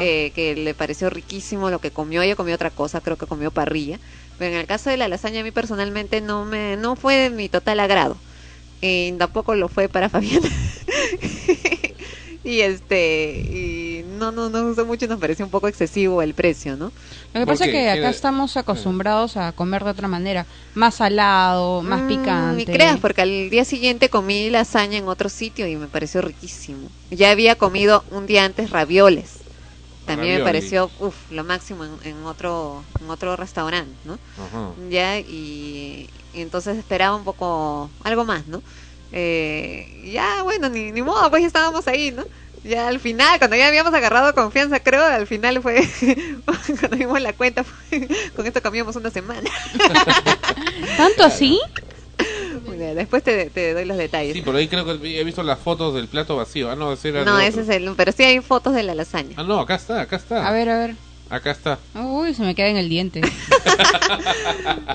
eh, 0.00 0.32
que 0.34 0.56
le 0.56 0.74
pareció 0.74 1.10
riquísimo 1.10 1.70
lo 1.70 1.78
que 1.80 1.90
comió. 1.90 2.22
Ella 2.22 2.36
comió 2.36 2.54
otra 2.54 2.70
cosa 2.70 3.00
creo 3.00 3.16
que 3.16 3.26
comió 3.26 3.50
parrilla. 3.50 3.98
Pero 4.38 4.54
en 4.54 4.60
el 4.60 4.66
caso 4.66 4.90
de 4.90 4.96
la 4.96 5.08
lasaña 5.08 5.40
a 5.40 5.44
mí 5.44 5.50
personalmente 5.50 6.20
no 6.20 6.44
me 6.44 6.76
no 6.76 6.96
fue 6.96 7.16
de 7.16 7.30
mi 7.30 7.48
total 7.48 7.80
agrado. 7.80 8.16
Y 8.80 9.12
tampoco 9.12 9.54
lo 9.54 9.68
fue 9.68 9.88
para 9.88 10.08
Fabiana 10.10 10.48
y 12.42 12.60
este 12.60 13.42
y 13.50 14.02
no 14.04 14.32
no 14.32 14.48
no 14.48 14.66
gustó 14.68 14.86
mucho 14.86 15.06
nos 15.06 15.18
pareció 15.20 15.44
un 15.44 15.50
poco 15.50 15.68
excesivo 15.68 16.22
el 16.22 16.34
precio 16.34 16.76
no 16.76 16.92
Lo 17.32 17.40
que 17.40 17.46
pasa 17.46 17.64
es 17.66 17.70
que 17.70 17.90
acá 17.90 18.08
estamos 18.08 18.56
acostumbrados 18.56 19.36
a 19.36 19.52
comer 19.52 19.84
de 19.84 19.90
otra 19.90 20.08
manera, 20.08 20.46
más 20.74 20.96
salado, 20.96 21.82
más 21.82 22.02
Mm, 22.02 22.08
picante. 22.08 22.56
Ni 22.56 22.64
creas, 22.66 22.98
porque 22.98 23.22
al 23.22 23.50
día 23.50 23.64
siguiente 23.64 24.08
comí 24.08 24.50
lasaña 24.50 24.98
en 24.98 25.08
otro 25.08 25.28
sitio 25.28 25.66
y 25.68 25.76
me 25.76 25.88
pareció 25.88 26.22
riquísimo. 26.22 26.88
Ya 27.10 27.30
había 27.30 27.56
comido 27.56 28.04
un 28.10 28.26
día 28.26 28.44
antes 28.44 28.70
ravioles. 28.70 29.44
También 30.04 30.38
me 30.38 30.44
pareció 30.44 30.92
uf, 30.98 31.30
lo 31.30 31.44
máximo 31.44 31.84
en, 31.84 31.98
en 32.02 32.24
otro 32.24 32.84
en 33.00 33.10
otro 33.10 33.36
restaurante, 33.36 34.00
¿no? 34.04 34.18
Ajá. 34.36 34.74
Ya 34.76 35.18
y, 35.20 36.10
y 36.32 36.40
entonces 36.40 36.78
esperaba 36.78 37.16
un 37.16 37.24
poco 37.24 37.90
algo 38.02 38.24
más, 38.24 38.46
¿no? 38.46 38.62
Eh, 39.12 40.10
ya 40.12 40.42
bueno, 40.44 40.68
ni, 40.68 40.92
ni 40.92 41.02
modo, 41.02 41.28
pues 41.30 41.42
ya 41.42 41.46
estábamos 41.48 41.86
ahí, 41.88 42.10
¿no? 42.12 42.24
Ya 42.62 42.88
al 42.88 43.00
final, 43.00 43.38
cuando 43.38 43.56
ya 43.56 43.68
habíamos 43.68 43.94
agarrado 43.94 44.34
confianza, 44.34 44.80
creo, 44.80 45.02
al 45.02 45.26
final 45.26 45.62
fue, 45.62 45.80
cuando 46.80 46.96
vimos 46.96 47.20
la 47.20 47.32
cuenta, 47.32 47.64
fue- 47.64 48.06
con 48.36 48.46
esto 48.46 48.60
comíamos 48.62 48.96
una 48.96 49.10
semana. 49.10 49.50
¿Tanto 50.96 51.24
así? 51.24 51.58
Mira, 52.68 52.94
Después 52.94 53.22
te, 53.22 53.48
te 53.50 53.72
doy 53.72 53.84
los 53.86 53.96
detalles. 53.96 54.34
Sí, 54.34 54.42
por 54.42 54.54
ahí 54.54 54.68
creo 54.68 54.84
que 54.84 55.20
he 55.20 55.24
visto 55.24 55.42
las 55.42 55.58
fotos 55.58 55.94
del 55.94 56.08
plato 56.08 56.36
vacío. 56.36 56.70
Ah, 56.70 56.76
no, 56.76 56.92
ese 56.92 57.08
era 57.08 57.24
No, 57.24 57.40
ese 57.40 57.62
es 57.62 57.68
el. 57.70 57.94
Pero 57.96 58.12
sí 58.12 58.22
hay 58.24 58.40
fotos 58.40 58.74
de 58.74 58.82
la 58.82 58.94
lasaña. 58.94 59.34
Ah, 59.38 59.42
no, 59.42 59.58
acá 59.60 59.76
está, 59.76 60.02
acá 60.02 60.16
está. 60.16 60.46
A 60.46 60.52
ver, 60.52 60.68
a 60.68 60.78
ver. 60.78 60.96
Acá 61.30 61.52
está. 61.52 61.78
Uy, 61.94 62.34
se 62.34 62.42
me 62.42 62.54
queda 62.56 62.66
en 62.68 62.76
el 62.76 62.88
diente. 62.88 63.20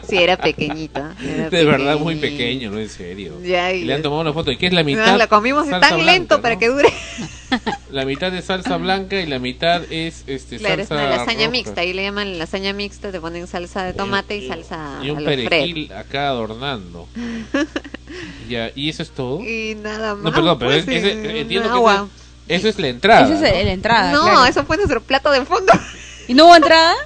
Sí, 0.08 0.18
era 0.18 0.38
pequeñita. 0.38 1.16
era 1.24 1.50
De 1.50 1.66
verdad, 1.66 1.98
muy 1.98 2.16
pequeño, 2.16 2.70
no 2.70 2.80
en 2.80 2.90
serio. 2.90 3.40
Ya, 3.44 3.72
Y 3.74 3.82
y- 3.82 3.86
le 3.86 3.94
han 3.94 4.02
tomado 4.02 4.22
una 4.22 4.34
foto. 4.34 4.52
¿Y 4.52 4.58
qué 4.58 4.68
es 4.68 4.74
la 4.74 4.84
mitad? 4.84 5.08
No, 5.14 5.18
la 5.18 5.28
comimos 5.28 5.68
tan 5.70 5.80
blanca, 5.80 5.98
lento 5.98 6.36
¿no? 6.36 6.42
para 6.42 6.60
que 6.60 6.68
dure. 6.68 6.90
La 7.92 8.06
mitad 8.06 8.34
es 8.36 8.46
salsa 8.46 8.76
blanca 8.78 9.20
y 9.22 9.26
la 9.28 9.40
mitad 9.40 9.82
es 9.90 10.24
este 10.28 10.58
Claro, 10.58 10.82
es 10.82 10.90
salsa 10.90 11.06
una 11.06 11.18
lasaña 11.18 11.40
roja. 11.46 11.50
mixta. 11.52 11.82
Ahí 11.82 11.94
le 11.94 12.04
llaman 12.04 12.38
lasaña 12.38 12.74
mixta. 12.74 13.12
Te 13.12 13.22
ponen 13.22 13.48
salsa 13.48 13.84
de 13.86 13.94
tomate 13.94 14.36
y 14.36 14.48
salsa 14.48 15.00
Y 15.02 15.10
un 15.12 15.24
perejil 15.24 15.92
acá 15.94 16.28
adornando. 16.30 17.08
ya, 18.50 18.72
¿y 18.76 18.90
eso 18.90 19.02
es 19.04 19.12
todo? 19.12 19.40
Y 19.42 19.76
nada 19.82 20.16
más. 20.16 20.24
No, 20.24 20.34
perdón, 20.34 20.60
pero 20.60 20.72
pues, 20.72 20.88
es- 20.88 21.06
y 21.06 21.38
entiendo 21.40 21.68
un 21.70 21.74
que 21.74 21.78
agua. 21.78 22.08
ese- 22.48 22.56
eso 22.58 22.68
es 22.68 22.80
la 22.80 22.88
entrada. 22.90 23.26
Esa 23.34 23.48
es 23.48 23.58
¿no? 23.60 23.64
la 23.64 23.72
entrada. 23.72 24.12
No, 24.12 24.24
claro. 24.24 24.46
eso 24.46 24.66
fue 24.66 24.76
nuestro 24.78 25.02
plato 25.02 25.32
de 25.32 25.46
fondo. 25.46 25.72
¿Y 26.28 26.34
no 26.34 26.46
hubo 26.46 26.56
entrada? 26.56 26.94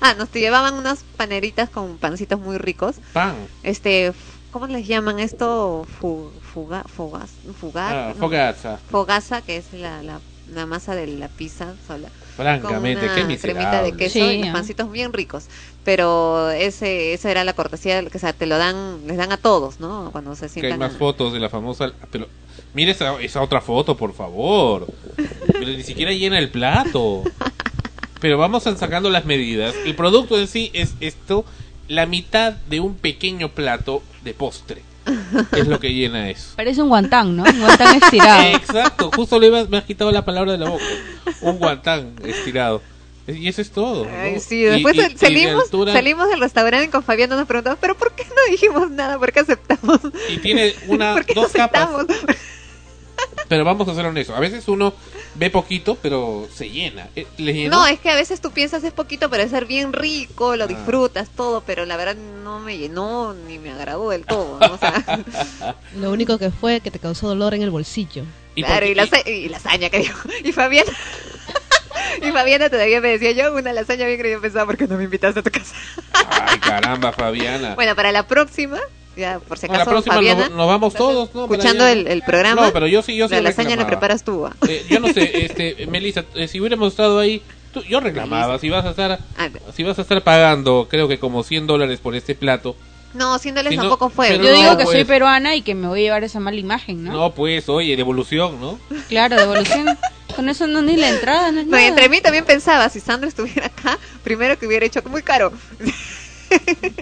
Ah, 0.00 0.14
nos 0.14 0.28
te 0.28 0.40
llevaban 0.40 0.74
unas 0.74 1.04
paneritas 1.16 1.70
con 1.70 1.98
pancitos 1.98 2.40
muy 2.40 2.58
ricos. 2.58 2.96
Pan. 3.12 3.36
Este, 3.62 4.12
¿cómo 4.50 4.66
les 4.66 4.88
llaman 4.88 5.20
esto? 5.20 5.86
Fu- 6.00 6.32
fuga, 6.52 6.82
fugas, 6.82 7.30
fugar, 7.60 7.94
Ah, 7.96 8.08
¿no? 8.08 8.14
fogaza. 8.20 8.78
Fogaza, 8.90 9.40
que 9.42 9.56
es 9.58 9.72
la, 9.72 10.02
la, 10.02 10.18
la 10.52 10.66
masa 10.66 10.96
de 10.96 11.06
la 11.06 11.28
pizza 11.28 11.74
sola. 11.86 12.08
Francamente, 12.36 13.06
con 13.06 13.14
qué 13.14 13.22
una 13.22 13.36
cremita 13.38 13.82
de 13.84 13.92
queso 13.92 14.14
Sí, 14.14 14.20
y 14.20 14.42
los 14.42 14.48
pancitos 14.52 14.90
bien 14.90 15.12
ricos. 15.12 15.44
Pero 15.84 16.50
ese 16.50 17.12
esa 17.12 17.30
era 17.30 17.44
la 17.44 17.52
cortesía, 17.52 18.04
que 18.04 18.16
o 18.16 18.20
sea, 18.20 18.32
te 18.32 18.46
lo 18.46 18.58
dan, 18.58 19.06
les 19.06 19.16
dan 19.16 19.30
a 19.30 19.36
todos, 19.36 19.78
¿no? 19.78 20.08
Cuando 20.10 20.34
se 20.34 20.40
Que 20.40 20.44
hay 20.46 20.50
sientan. 20.60 20.80
más 20.80 20.94
a- 20.96 20.98
fotos 20.98 21.32
de 21.32 21.38
la 21.38 21.50
famosa. 21.50 21.92
Pero 22.10 22.26
mire 22.74 22.90
esa, 22.90 23.20
esa 23.20 23.42
otra 23.42 23.60
foto, 23.60 23.96
por 23.96 24.12
favor. 24.12 24.88
Pero 25.46 25.66
ni 25.66 25.84
siquiera 25.84 26.10
llena 26.12 26.36
el 26.40 26.50
plato. 26.50 27.22
Pero 28.20 28.38
vamos 28.38 28.66
a 28.66 28.76
sacando 28.76 29.10
las 29.10 29.24
medidas. 29.24 29.74
El 29.84 29.94
producto 29.94 30.38
en 30.38 30.48
sí 30.48 30.70
es 30.72 30.94
esto: 31.00 31.44
la 31.88 32.06
mitad 32.06 32.52
de 32.52 32.80
un 32.80 32.94
pequeño 32.94 33.50
plato 33.50 34.02
de 34.24 34.34
postre. 34.34 34.82
Es 35.56 35.66
lo 35.66 35.80
que 35.80 35.94
llena 35.94 36.28
eso. 36.28 36.50
Parece 36.56 36.82
un 36.82 36.88
guantán, 36.90 37.34
¿no? 37.36 37.44
Un 37.44 37.60
guantán 37.60 37.96
estirado. 38.02 38.42
Exacto, 38.56 39.10
justo 39.14 39.38
le 39.38 39.46
iba- 39.46 39.64
me 39.64 39.78
has 39.78 39.84
quitado 39.84 40.12
la 40.12 40.24
palabra 40.24 40.52
de 40.52 40.58
la 40.58 40.68
boca. 40.68 40.84
Un 41.40 41.58
guantán 41.58 42.14
estirado. 42.24 42.82
Y 43.26 43.46
eso 43.48 43.60
es 43.62 43.70
todo. 43.70 44.04
¿no? 44.04 44.10
Ay, 44.10 44.40
sí, 44.40 44.62
después 44.62 44.94
y- 44.96 45.00
y 45.00 45.02
de 45.08 45.18
salimos, 45.18 45.64
altura- 45.64 45.92
salimos 45.92 46.28
del 46.28 46.40
restaurante 46.40 46.90
con 46.90 47.02
Fabián 47.02 47.30
nos 47.30 47.46
preguntamos, 47.46 47.78
pero 47.80 47.94
¿por 47.96 48.12
qué 48.12 48.24
no 48.24 48.50
dijimos 48.50 48.90
nada? 48.90 49.18
¿Por 49.18 49.32
qué 49.32 49.40
aceptamos? 49.40 50.00
Y 50.30 50.38
tiene 50.38 50.74
una, 50.88 51.12
¿Por 51.14 51.24
qué 51.26 51.34
dos 51.34 51.52
capas. 51.52 51.88
Pero 53.48 53.64
vamos 53.64 53.88
a 53.88 53.94
ser 53.94 54.04
honestos. 54.06 54.36
A 54.36 54.40
veces 54.40 54.68
uno 54.68 54.92
ve 55.34 55.48
poquito, 55.50 55.96
pero 56.02 56.46
se 56.54 56.68
llena. 56.68 57.08
Eh. 57.16 57.26
No, 57.70 57.86
es 57.86 57.98
que 57.98 58.10
a 58.10 58.14
veces 58.14 58.40
tú 58.40 58.50
piensas 58.50 58.84
es 58.84 58.92
poquito, 58.92 59.30
pero 59.30 59.42
es 59.42 59.50
ser 59.50 59.64
bien 59.64 59.92
rico, 59.92 60.52
Ah. 60.52 60.56
lo 60.56 60.66
disfrutas 60.66 61.30
todo, 61.30 61.62
pero 61.62 61.86
la 61.86 61.96
verdad 61.96 62.16
no 62.16 62.60
me 62.60 62.76
llenó 62.76 63.32
ni 63.46 63.58
me 63.58 63.72
agradó 63.72 64.10
del 64.10 64.24
todo. 64.26 64.58
¿no? 64.60 64.74
O 64.74 64.78
sea, 64.78 65.02
Lo 65.96 66.10
único 66.10 66.38
que 66.38 66.50
fue 66.50 66.80
que 66.80 66.90
te 66.90 66.98
causó 66.98 67.28
dolor 67.28 67.54
en 67.54 67.62
el 67.62 67.70
bolsillo. 67.70 68.24
claro, 68.54 68.86
y, 68.86 68.94
lasa- 68.94 69.26
y 69.28 69.48
lasaña 69.48 69.88
que 69.90 69.98
dijo. 70.00 70.28
Y 70.44 70.52
Fabiana. 70.52 70.92
y 72.22 72.30
Fabiana 72.30 72.68
todavía 72.68 73.00
me 73.00 73.08
decía, 73.08 73.32
yo 73.32 73.54
una 73.54 73.72
lasaña 73.72 74.06
bien 74.06 74.20
que 74.20 74.30
yo 74.30 74.40
pensaba, 74.40 74.66
¿por 74.66 74.76
qué 74.76 74.86
no 74.86 74.96
me 74.98 75.04
invitaste 75.04 75.40
a 75.40 75.42
tu 75.42 75.50
casa? 75.50 75.74
Ay, 76.12 76.58
caramba, 76.58 77.12
Fabiana. 77.12 77.74
Bueno, 77.74 77.94
para 77.96 78.12
la 78.12 78.26
próxima, 78.26 78.78
ya 79.18 79.40
por 79.40 79.58
si 79.58 79.66
No, 79.66 79.72
la 79.72 79.78
acaso, 79.80 79.90
próxima 79.90 80.14
Fabiana, 80.14 80.48
nos, 80.48 80.56
nos 80.56 80.66
vamos 80.68 80.94
todos, 80.94 81.34
¿no? 81.34 81.42
Escuchando 81.44 81.86
el, 81.86 82.06
el 82.06 82.22
programa, 82.22 82.66
No, 82.66 82.72
pero 82.72 82.86
yo 82.86 83.02
sí, 83.02 83.16
yo 83.16 83.28
sí 83.28 83.34
la 83.34 83.40
lasaña 83.42 83.76
la 83.76 83.86
preparas 83.86 84.24
tú. 84.24 84.46
¿ah? 84.46 84.56
Eh, 84.68 84.84
yo 84.88 85.00
no 85.00 85.08
sé, 85.12 85.44
este, 85.44 85.86
Melissa, 85.86 86.24
eh, 86.34 86.48
si 86.48 86.60
hubiéramos 86.60 86.92
estado 86.92 87.18
ahí, 87.18 87.42
tú- 87.72 87.82
yo 87.82 88.00
reclamaba, 88.00 88.58
si 88.58 88.70
vas 88.70 88.84
a 88.86 88.90
estar, 88.90 89.18
Ah, 89.36 89.48
si 89.74 89.82
vas 89.82 89.98
a 89.98 90.02
estar 90.02 90.22
pagando, 90.22 90.86
creo 90.90 91.08
que 91.08 91.18
como 91.18 91.42
100 91.42 91.66
dólares 91.66 92.00
por 92.00 92.14
este 92.14 92.34
plato, 92.34 92.76
No, 93.14 93.38
100 93.38 93.54
dólares 93.54 93.70
Si 93.72 93.76
no- 93.76 93.84
tampoco 93.84 94.10
fue. 94.10 94.36
Yo 94.36 94.42
no, 94.44 94.50
digo 94.52 94.76
que 94.76 94.84
soy 94.84 94.94
pues. 94.96 95.06
peruana 95.06 95.56
y 95.56 95.62
que 95.62 95.74
me 95.74 95.88
voy 95.88 96.00
a 96.00 96.02
llevar 96.04 96.24
esa 96.24 96.40
mala 96.40 96.58
imagen, 96.58 97.04
¿no? 97.04 97.12
no, 97.12 97.34
pues, 97.34 97.66
oye, 97.70 97.96
devolución, 97.96 98.60
¿no? 98.60 98.78
Claro, 99.08 99.36
devolución. 99.36 99.98
Con 100.36 100.48
eso 100.50 100.66
no 100.66 100.82
ni 100.82 100.94
la 100.96 101.08
entrada, 101.08 101.50
no 101.50 101.60
es 101.60 101.66
No, 101.66 101.72
nada. 101.72 101.84
y 101.84 101.86
entre 101.86 102.08
mí 102.10 102.20
también 102.20 102.44
pensaba, 102.44 102.88
si 102.90 103.00
Sandra 103.00 103.26
estuviera 103.28 103.66
acá, 103.66 103.98
primero 104.22 104.58
que 104.58 104.66
hubiera 104.66 104.84
hecho 104.84 105.00
muy 105.08 105.22
caro. 105.22 105.52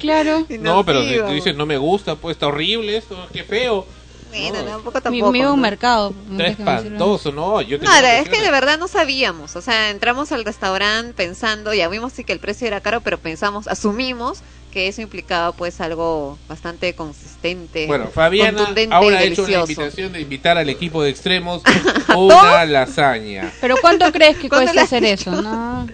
Claro. 0.01 0.47
No, 0.61 0.85
pero 0.85 1.03
si 1.05 1.17
tú 1.19 1.29
dices, 1.33 1.57
no 1.57 1.67
me 1.67 1.77
gusta, 1.79 2.17
pues 2.17 2.37
está 2.37 2.47
horrible 2.49 2.97
esto, 2.97 3.17
qué 3.33 3.45
feo. 3.45 3.87
Bueno, 4.31 4.59
No. 4.63 4.65
tampoco 4.69 5.01
tampoco. 5.01 5.43
a 5.45 5.53
un 5.53 5.61
mercado. 5.61 6.13
Está 6.33 6.47
espantoso, 6.49 7.33
no, 7.33 7.63
yo 7.63 7.79
No, 7.79 7.85
tenía 7.85 7.99
era- 8.01 8.19
es 8.19 8.29
que 8.29 8.41
de 8.41 8.51
verdad 8.51 8.79
no 8.79 8.89
sabíamos, 8.89 9.57
o 9.57 9.63
sea, 9.63 9.91
entramos 9.91 10.33
al 10.33 10.45
restaurante 10.45 11.15
pensando, 11.15 11.73
ya 11.73 11.89
vimos 11.89 12.13
sí 12.13 12.25
que 12.25 12.33
el 12.33 12.41
precio 12.41 12.67
era 12.67 12.81
caro, 12.81 13.01
pero 13.01 13.19
pensamos, 13.19 13.67
asumimos 13.69 14.41
que 14.73 14.89
eso 14.89 15.01
implicaba 15.01 15.53
pues 15.53 15.81
algo 15.81 16.39
bastante 16.49 16.95
consistente, 16.95 17.87
Bueno, 17.87 18.09
Fabiana 18.09 18.59
contundente 18.59 18.95
ahora 18.95 19.19
ha 19.19 19.23
hecho 19.23 19.43
una 19.45 19.51
delicioso. 19.53 19.73
invitación 19.83 20.13
de 20.13 20.21
invitar 20.21 20.59
al 20.59 20.69
equipo 20.69 21.03
de 21.03 21.11
extremos 21.11 21.63
una 22.17 22.65
lasaña. 22.67 23.51
Pero 23.61 23.77
¿cuánto 23.81 24.11
crees 24.13 24.37
que 24.37 24.49
¿Cuánto 24.51 24.73
cuesta 24.73 24.83
hacer 24.83 25.03
dicho? 25.05 25.31
eso? 25.31 25.41
No. 25.43 25.87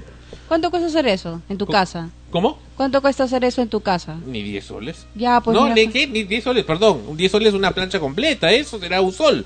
¿Cuánto 0.48 0.70
cuesta 0.70 0.88
hacer 0.88 1.06
eso 1.06 1.40
en 1.48 1.58
tu 1.58 1.66
casa? 1.66 2.08
¿Cómo? 2.32 2.58
¿Cuánto 2.76 3.02
cuesta 3.02 3.24
hacer 3.24 3.44
eso 3.44 3.60
en 3.60 3.68
tu 3.68 3.80
casa? 3.82 4.16
Ni 4.26 4.42
10 4.42 4.64
soles. 4.64 5.06
Ya, 5.14 5.40
pues 5.42 5.54
no, 5.54 5.68
ni, 5.68 5.84
pues. 5.84 5.92
¿qué? 5.92 6.06
ni 6.06 6.24
10 6.24 6.42
soles, 6.42 6.64
perdón. 6.64 7.02
Un 7.06 7.16
10 7.16 7.30
soles 7.30 7.48
es 7.50 7.54
una 7.54 7.72
plancha 7.72 8.00
completa, 8.00 8.50
eso 8.50 8.78
será 8.80 9.02
un 9.02 9.12
sol. 9.12 9.44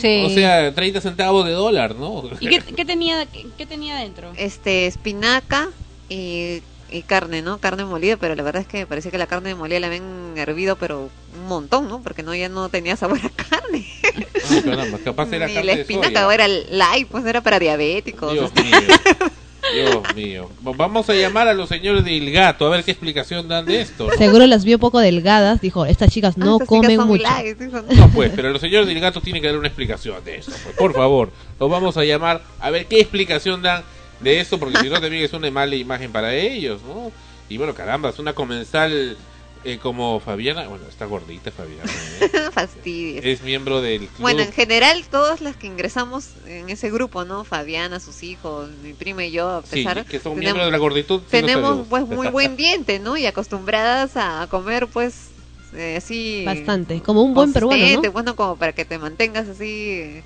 Sí. 0.00 0.24
O 0.26 0.30
sea, 0.30 0.74
30 0.74 1.00
centavos 1.00 1.46
de 1.46 1.52
dólar, 1.52 1.94
¿no? 1.94 2.24
¿Y 2.40 2.48
qué, 2.48 2.60
qué 2.60 2.84
tenía 2.84 3.26
qué, 3.26 3.46
qué 3.56 3.64
tenía 3.64 3.96
dentro? 3.96 4.32
Este, 4.36 4.86
espinaca 4.86 5.68
y, 6.08 6.62
y 6.90 7.02
carne, 7.02 7.42
¿no? 7.42 7.58
Carne 7.58 7.84
molida, 7.84 8.16
pero 8.16 8.34
la 8.34 8.42
verdad 8.42 8.62
es 8.62 8.68
que 8.68 8.78
me 8.78 8.86
parecía 8.86 9.10
que 9.12 9.18
la 9.18 9.26
carne 9.28 9.54
molida 9.54 9.78
la 9.78 9.86
habían 9.86 10.32
hervido, 10.36 10.76
pero 10.76 11.10
un 11.38 11.46
montón, 11.46 11.88
¿no? 11.88 12.02
Porque 12.02 12.22
no 12.24 12.34
ya 12.34 12.48
no 12.48 12.68
tenía 12.70 12.96
sabor 12.96 13.20
a 13.22 13.28
carne. 13.28 13.86
Ay, 14.50 14.62
caramba, 14.62 14.98
capaz 15.04 15.32
era 15.32 15.46
Ni 15.46 15.54
carne 15.54 15.66
la 15.66 15.74
de 15.76 15.80
espinaca 15.82 16.22
soya. 16.22 16.34
era 16.34 16.48
light, 16.48 17.06
pues 17.08 17.24
era 17.24 17.40
para 17.40 17.58
diabéticos. 17.60 18.32
Dios 18.32 18.52
mío. 18.54 18.72
Dios 19.74 20.14
mío. 20.14 20.50
Vamos 20.60 21.08
a 21.10 21.14
llamar 21.14 21.48
a 21.48 21.54
los 21.54 21.68
señores 21.68 22.04
del 22.04 22.30
gato 22.30 22.66
a 22.66 22.70
ver 22.70 22.84
qué 22.84 22.90
explicación 22.92 23.48
dan 23.48 23.64
de 23.66 23.80
esto. 23.80 24.08
¿no? 24.08 24.16
Seguro 24.16 24.46
las 24.46 24.64
vio 24.64 24.78
poco 24.78 24.98
delgadas. 25.00 25.60
Dijo, 25.60 25.86
estas 25.86 26.10
chicas 26.10 26.36
no 26.38 26.54
Ah, 26.58 26.58
Estas 26.62 26.68
chicas 26.68 26.96
comen 26.96 27.06
mucho. 27.06 27.22
light. 27.22 27.58
No, 27.60 28.08
pues, 28.10 28.32
pero 28.34 28.50
los 28.50 28.60
señores 28.60 28.86
del 28.86 29.00
gato 29.00 29.20
tienen 29.20 29.42
que 29.42 29.48
dar 29.48 29.58
una 29.58 29.68
explicación 29.68 30.24
de 30.24 30.36
esto. 30.36 30.52
pues, 30.64 30.76
por 30.76 30.94
favor, 30.94 31.30
los 31.58 31.70
vamos 31.70 31.96
a 31.96 32.04
llamar 32.04 32.42
a 32.60 32.70
ver 32.70 32.86
qué 32.86 33.00
explicación 33.00 33.62
dan 33.62 33.82
de 34.20 34.40
esto, 34.40 34.58
porque 34.58 34.78
si 34.78 34.88
no 34.88 35.00
también 35.00 35.24
es 35.24 35.32
una 35.32 35.50
mala 35.50 35.74
imagen 35.76 36.10
para 36.10 36.32
ellos, 36.34 36.80
¿no? 36.86 37.10
Y 37.48 37.58
bueno, 37.58 37.74
caramba, 37.74 38.08
es 38.10 38.18
una 38.18 38.32
comensal 38.32 39.16
eh, 39.66 39.78
como 39.78 40.20
Fabiana, 40.20 40.68
bueno, 40.68 40.84
está 40.88 41.04
gordita 41.06 41.50
Fabiana, 41.50 41.90
¿eh? 42.20 42.30
Fastidies. 42.52 43.24
es 43.24 43.42
miembro 43.42 43.80
del 43.82 44.00
club. 44.06 44.20
Bueno, 44.20 44.42
en 44.42 44.52
general, 44.52 45.04
todas 45.10 45.40
las 45.40 45.56
que 45.56 45.66
ingresamos 45.66 46.28
en 46.46 46.70
ese 46.70 46.90
grupo, 46.90 47.24
¿no? 47.24 47.44
Fabiana, 47.44 48.00
sus 48.00 48.22
hijos, 48.22 48.70
mi 48.82 48.92
prima 48.92 49.24
y 49.24 49.32
yo, 49.32 49.48
a 49.48 49.62
Sí, 49.62 49.84
pesar, 49.84 50.04
que 50.06 50.18
son 50.18 50.32
tenemos- 50.34 50.38
miembros 50.38 50.66
de 50.66 50.70
la 50.72 50.78
gorditud. 50.78 51.20
sí 51.22 51.26
tenemos 51.30 51.86
pues 51.88 52.06
muy 52.06 52.28
buen 52.28 52.56
diente, 52.56 52.98
¿no? 52.98 53.16
Y 53.16 53.26
acostumbradas 53.26 54.12
a 54.16 54.46
comer 54.50 54.86
pues 54.86 55.14
eh, 55.74 55.96
así 55.98 56.42
Bastante. 56.46 57.02
Como 57.02 57.22
un 57.22 57.34
buen 57.34 57.52
peruano, 57.52 58.02
¿no? 58.02 58.12
bueno, 58.12 58.36
como 58.36 58.56
para 58.56 58.72
que 58.72 58.84
te 58.84 58.98
mantengas 58.98 59.48
así 59.48 60.22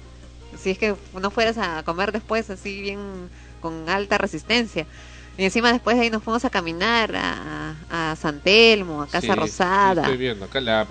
si 0.62 0.70
es 0.70 0.78
que 0.78 0.94
no 1.20 1.30
fueras 1.30 1.56
a 1.58 1.82
comer 1.84 2.12
después 2.12 2.50
así 2.50 2.80
bien 2.80 2.98
con 3.60 3.88
alta 3.88 4.18
resistencia. 4.18 4.86
Y 5.38 5.44
encima 5.44 5.72
después 5.72 5.96
de 5.96 6.02
ahí 6.04 6.10
nos 6.10 6.22
fuimos 6.22 6.44
a 6.44 6.50
caminar 6.50 7.14
a, 7.16 7.74
a 7.90 8.16
San 8.16 8.40
Telmo, 8.40 9.02
a 9.02 9.06
Casa 9.06 9.20
Sí, 9.20 9.26
sí, 9.28 9.34
Rosada. 9.34 10.02
estoy 10.02 10.16
viendo 10.18 10.44
acá 10.44 10.60
la 10.60 10.86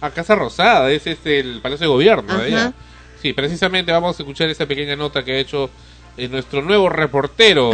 a 0.00 0.10
Casa 0.10 0.34
Rosada, 0.34 0.90
es 0.90 1.06
este 1.06 1.40
el 1.40 1.60
Palacio 1.60 1.86
de 1.86 1.92
Gobierno 1.92 2.38
de 2.38 2.46
allá. 2.46 2.72
Sí, 3.20 3.32
precisamente 3.32 3.92
vamos 3.92 4.18
a 4.18 4.22
escuchar 4.22 4.48
esta 4.48 4.66
pequeña 4.66 4.96
nota 4.96 5.24
que 5.24 5.32
ha 5.32 5.38
hecho 5.38 5.68
eh, 6.16 6.28
nuestro 6.28 6.62
nuevo 6.62 6.88
reportero, 6.88 7.70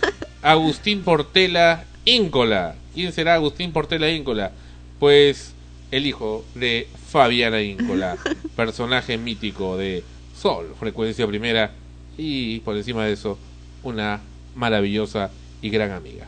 Agustín 0.42 1.02
Portela 1.02 1.84
Íncola. 2.04 2.76
¿Quién 2.94 3.12
será 3.12 3.34
Agustín 3.34 3.72
Portela 3.72 4.08
Íncola? 4.08 4.52
Pues 4.98 5.52
el 5.90 6.06
hijo 6.06 6.44
de 6.54 6.88
Fabiana 7.10 7.60
Íncola, 7.60 8.16
personaje 8.56 9.18
mítico 9.18 9.76
de 9.76 10.02
Sol, 10.40 10.74
frecuencia 10.78 11.26
primera, 11.26 11.72
y 12.16 12.60
por 12.60 12.76
encima 12.76 13.04
de 13.04 13.12
eso, 13.12 13.38
una 13.82 14.20
maravillosa 14.54 15.30
y 15.66 15.70
gran 15.70 15.90
amiga. 15.90 16.24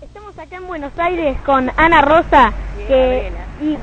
Estamos 0.00 0.38
acá 0.38 0.56
en 0.56 0.66
Buenos 0.68 0.92
Aires 0.96 1.36
con 1.44 1.68
Ana 1.76 2.00
Rosa, 2.02 2.52
que, 2.86 3.32
y, 3.60 3.76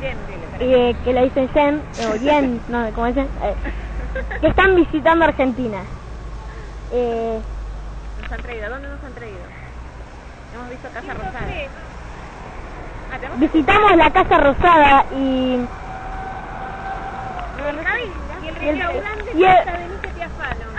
eh, 0.61 0.95
que 1.03 1.11
la 1.13 1.23
dicen 1.23 1.49
Jen, 1.49 1.81
o 2.09 2.15
Yen, 2.21 2.61
no, 2.69 2.89
¿cómo 2.95 3.07
dicen? 3.07 3.27
Eh, 3.43 3.53
que 4.39 4.47
están 4.47 4.75
visitando 4.75 5.25
Argentina. 5.25 5.79
Eh, 6.93 7.37
Nos 8.21 8.31
han 8.31 8.41
traído. 8.41 8.65
¿A 8.65 8.69
dónde 8.69 8.87
nos 8.87 9.03
han 9.03 9.13
traído? 9.13 9.37
Hemos 10.55 10.69
visto 10.69 10.87
Casa 10.93 11.13
Rosada. 11.13 11.47
Ah, 13.11 13.17
¿tenemos 13.19 13.39
visitamos 13.39 13.95
la 13.97 14.09
Casa 14.11 14.37
Rosada 14.37 15.05
y, 15.11 15.15
Y 15.17 15.67
el 18.47 18.63
y 18.63 18.69
el- 18.69 18.79
restaurante 18.79 19.31
y 19.35 19.43
el- 19.43 19.65
Benique 19.65 20.07
Tiafano. 20.15 20.76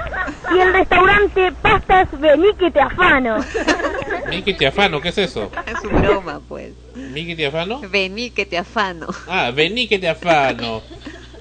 Y 0.55 0.59
el 0.59 0.73
restaurante 0.73 1.53
Pastas 1.63 2.09
Benique 2.21 2.71
Te 2.71 2.81
Afano. 2.81 3.39
Miki 4.29 4.55
Tiafano, 4.55 5.01
¿qué 5.01 5.09
es 5.09 5.19
eso? 5.19 5.51
Es 5.67 5.81
su 5.81 5.89
broma, 5.89 6.41
pues. 6.49 6.73
¿Miki 6.95 7.35
Tiafano? 7.35 7.81
Vení 7.81 8.31
que 8.31 8.45
te 8.45 8.59
afano. 8.59 9.07
Ah, 9.27 9.51
vení 9.55 9.89
que 9.89 9.99
te 9.99 10.09
afano. 10.09 10.83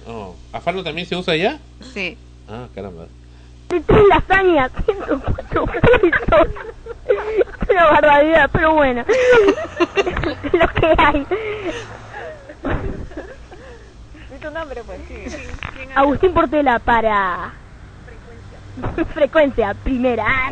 Oh, 0.08 0.36
¿Afano 0.54 0.84
también 0.84 1.06
se 1.06 1.16
usa 1.16 1.34
allá? 1.34 1.60
Sí. 1.94 2.18
Ah, 2.50 2.68
caramba. 2.74 3.08
De 3.70 3.82
tres 3.82 4.02
lasañas, 4.08 4.72
104 4.86 5.66
pesos. 5.66 6.48
Es 7.08 7.70
una 7.70 7.86
barbaridad, 7.86 8.50
pero 8.54 8.74
bueno. 8.74 9.04
Lo 10.54 10.68
que 10.70 10.96
hay. 10.98 11.28
¿Y 14.34 14.40
tu 14.40 14.52
nombre, 14.52 14.82
pues? 14.86 15.00
Sí. 15.10 15.38
Agustín 15.94 16.34
Portela 16.34 16.80
para 16.80 17.54
frecuencia 19.14 19.74
primera. 19.74 20.26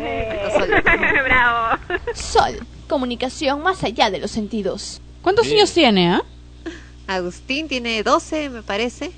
Bravo. 1.24 1.78
Sol, 2.14 2.58
comunicación 2.88 3.62
más 3.62 3.82
allá 3.84 4.10
de 4.10 4.18
los 4.18 4.30
sentidos. 4.30 5.00
¿Cuántos 5.22 5.46
Bien. 5.46 5.58
años 5.58 5.72
tiene, 5.72 6.08
ah? 6.10 6.22
Agustín 7.06 7.68
tiene 7.68 8.02
12, 8.02 8.48
me 8.50 8.62
parece. 8.62 9.12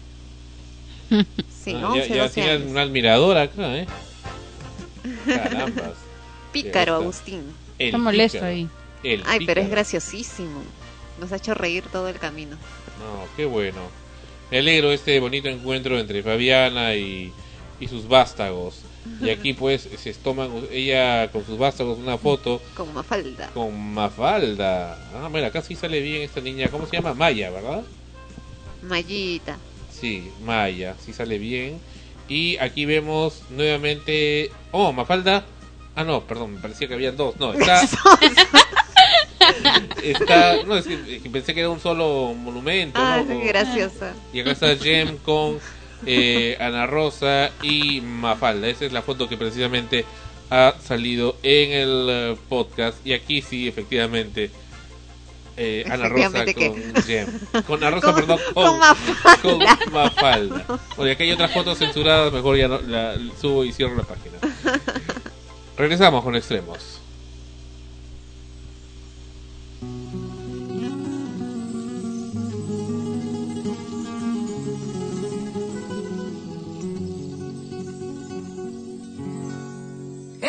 Sí, 1.65 1.75
Ah, 1.83 1.91
11, 1.91 2.09
ya 2.09 2.15
ya 2.15 2.23
12 2.23 2.35
tiene 2.35 2.51
años. 2.53 2.71
un 2.71 2.79
admirador 2.79 3.37
acá, 3.37 3.77
¿eh? 3.77 3.87
Carambas. 5.27 5.93
Pícaro, 6.53 6.95
Agustín. 6.95 7.43
El 7.79 7.87
Está 7.89 7.99
molesto 7.99 8.39
pícaro. 8.39 8.53
ahí. 8.53 8.69
El 9.03 9.23
Ay, 9.27 9.39
pero 9.47 9.61
es 9.61 9.67
pícaro. 9.67 9.71
graciosísimo. 9.71 10.63
Nos 11.21 11.31
ha 11.33 11.37
hecho 11.37 11.53
reír 11.55 11.85
todo 11.93 12.09
el 12.09 12.19
camino. 12.19 12.57
No, 12.57 13.27
qué 13.37 13.45
bueno. 13.45 13.81
Me 14.51 14.59
alegro 14.61 14.93
este 14.93 15.21
bonito 15.21 15.49
encuentro 15.49 15.99
entre 15.99 16.23
Fabiana 16.23 16.95
y, 16.95 17.33
y 17.81 17.89
sus 17.89 18.09
vástagos. 18.09 18.83
Y 19.23 19.31
aquí 19.31 19.55
pues 19.55 19.89
se 19.97 20.13
toman 20.15 20.51
ella 20.71 21.31
con 21.33 21.45
sus 21.45 21.59
vástagos 21.59 21.99
una 21.99 22.19
foto. 22.19 22.61
Con 22.75 22.93
Mafalda. 22.93 23.49
Con 23.55 23.95
Mafalda. 23.95 24.99
Ah, 25.15 25.29
bueno, 25.31 25.47
acá 25.47 25.63
sí 25.63 25.75
sale 25.75 26.01
bien 26.01 26.23
esta 26.23 26.41
niña. 26.41 26.69
¿Cómo 26.69 26.87
se 26.87 26.97
llama? 26.97 27.15
Maya, 27.15 27.51
¿verdad? 27.51 27.83
Mayita. 28.83 29.57
Sí, 29.91 30.31
Maya, 30.45 30.95
sí 31.05 31.13
sale 31.13 31.39
bien. 31.39 31.79
Y 32.29 32.59
aquí 32.59 32.85
vemos 32.85 33.43
nuevamente... 33.51 34.51
Oh, 34.73 34.93
Mafalda. 34.93 35.45
Ah, 35.97 36.05
no, 36.05 36.25
perdón, 36.25 36.55
me 36.55 36.61
parecía 36.61 36.87
que 36.87 36.95
habían 36.95 37.17
dos. 37.17 37.37
No, 37.39 37.53
está... 37.55 37.83
está 40.03 40.63
no, 40.65 40.77
es 40.77 40.87
que, 40.87 41.31
pensé 41.31 41.55
que 41.55 41.61
era 41.61 41.71
un 41.71 41.81
solo 41.81 42.35
monumento. 42.35 42.99
Ah, 43.01 43.23
¿no? 43.27 43.41
graciosa. 43.41 44.13
Y 44.33 44.41
acá 44.41 44.53
está 44.53 44.77
Jem 44.77 45.17
con 45.19 45.59
eh, 46.07 46.57
Ana 46.61 46.87
Rosa 46.87 47.51
y 47.63 48.01
Mafalda. 48.01 48.69
Esa 48.69 48.87
es 48.87 48.93
la 48.93 49.03
foto 49.03 49.29
que 49.29 49.37
precisamente 49.37 50.05
ha 50.51 50.75
salido 50.83 51.37
en 51.43 51.73
el 51.73 52.07
eh, 52.11 52.37
podcast. 52.49 53.05
Y 53.07 53.13
aquí 53.13 53.43
sí, 53.43 53.69
efectivamente. 53.69 54.51
Eh, 55.57 55.85
Ana 55.91 56.09
Rosa 56.09 56.45
con 56.55 57.03
Gem. 57.05 57.27
Con 57.67 57.83
Ana 57.83 57.91
Rosa, 57.97 58.15
perdón, 58.15 58.39
con, 58.55 58.79
Mafalda. 58.79 59.39
Con 59.43 59.93
Mafalda. 59.93 60.81
Porque 60.95 61.13
acá 61.13 61.25
hay 61.25 61.33
otras 61.33 61.53
fotos 61.53 61.79
censuradas, 61.79 62.33
mejor 62.33 62.57
ya 62.57 62.69
no, 62.69 62.81
la, 62.81 63.17
subo 63.41 63.65
y 63.65 63.73
cierro 63.73 63.97
la 63.97 64.05
página. 64.05 64.39
Regresamos 65.77 66.23
con 66.23 66.37
extremos. 66.37 66.98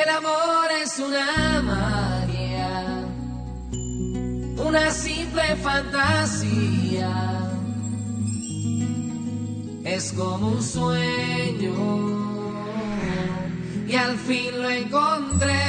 El 0.01 0.09
amor 0.09 0.71
es 0.81 0.97
una 0.99 1.61
magia, 1.61 3.05
una 4.57 4.91
simple 4.91 5.55
fantasía. 5.57 7.11
Es 9.83 10.13
como 10.13 10.49
un 10.49 10.63
sueño 10.63 11.73
y 13.89 13.95
al 13.95 14.17
fin 14.17 14.61
lo 14.61 14.69
encontré. 14.69 15.63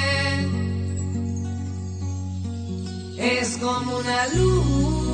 Es 3.18 3.56
como 3.56 3.96
una 3.96 4.28
luz 4.36 5.10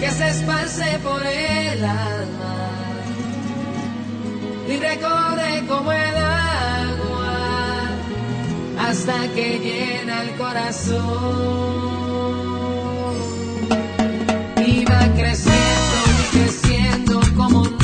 que 0.00 0.10
se 0.10 0.28
esparce 0.30 0.98
por 1.02 1.26
el 1.26 1.84
alma, 1.84 2.70
y 4.66 4.76
recorre 4.76 5.66
como 5.68 5.92
el 5.92 6.29
hasta 8.80 9.28
que 9.34 9.58
llena 9.58 10.22
el 10.22 10.30
corazón. 10.36 11.00
Y 14.66 14.84
creciendo 15.16 15.98
y 16.22 16.36
creciendo 16.36 17.20
como 17.36 17.79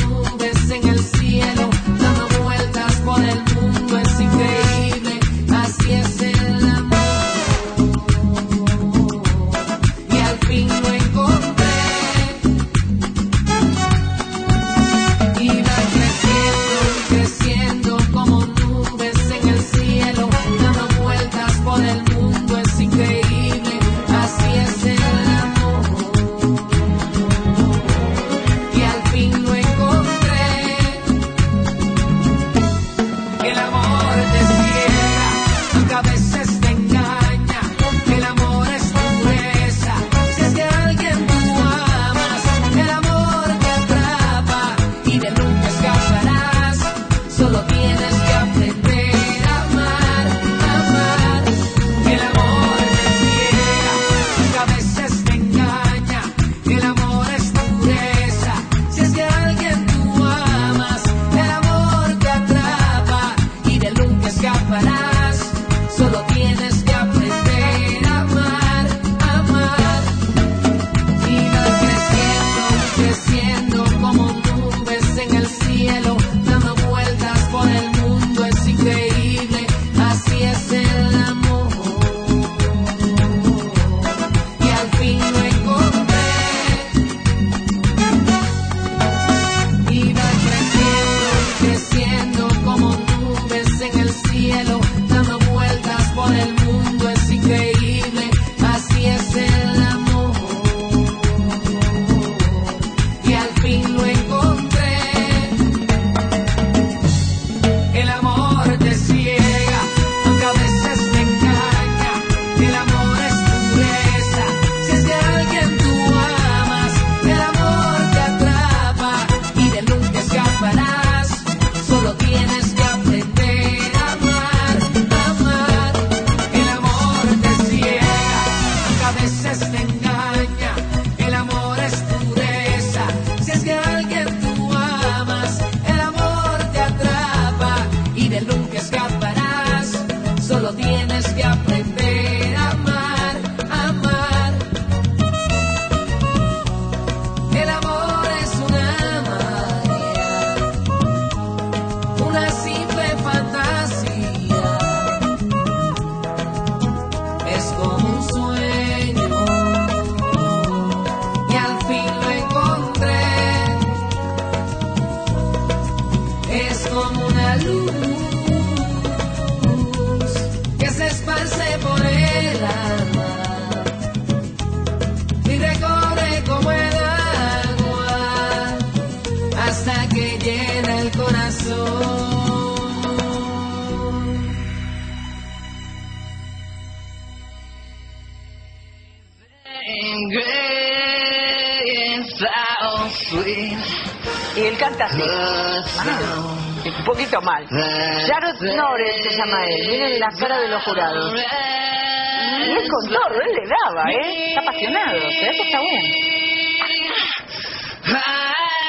cara 200.37 200.59
de 200.59 200.67
los 200.67 200.83
jurados. 200.83 201.33
Y 201.33 202.71
él 202.71 202.89
con 202.89 203.09
todo, 203.09 203.41
él 203.41 203.51
le 203.53 203.63
daba, 203.67 204.11
¿eh? 204.11 204.49
Está 204.49 204.61
apasionado, 204.61 205.17
o 205.17 205.31
sea, 205.31 205.49
eso 205.51 205.63
está 205.63 205.79
bueno. 205.79 206.07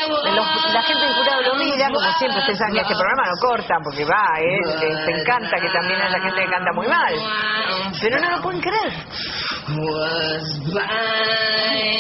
Los, 0.09 0.73
la 0.73 0.83
gente 0.83 1.05
del 1.05 1.15
jurado 1.15 1.43
lo 1.43 1.55
mira, 1.57 1.89
como 1.89 2.13
siempre, 2.19 2.39
ustedes 2.39 2.59
saben 2.59 2.75
que 2.75 2.81
este 2.81 2.95
programa 2.95 3.25
no 3.27 3.37
cortan 3.41 3.83
porque 3.83 4.05
va, 4.05 4.39
¿eh? 4.39 4.61
Les, 4.65 5.07
les 5.07 5.21
encanta 5.21 5.57
que 5.61 5.69
también 5.71 6.01
haya 6.01 6.21
gente 6.21 6.41
que 6.41 6.51
canta 6.51 6.73
muy 6.73 6.87
mal. 6.87 7.15
Pero 8.01 8.19
no 8.21 8.31
lo 8.31 8.43
pueden 8.43 8.61
creer. 8.61 8.93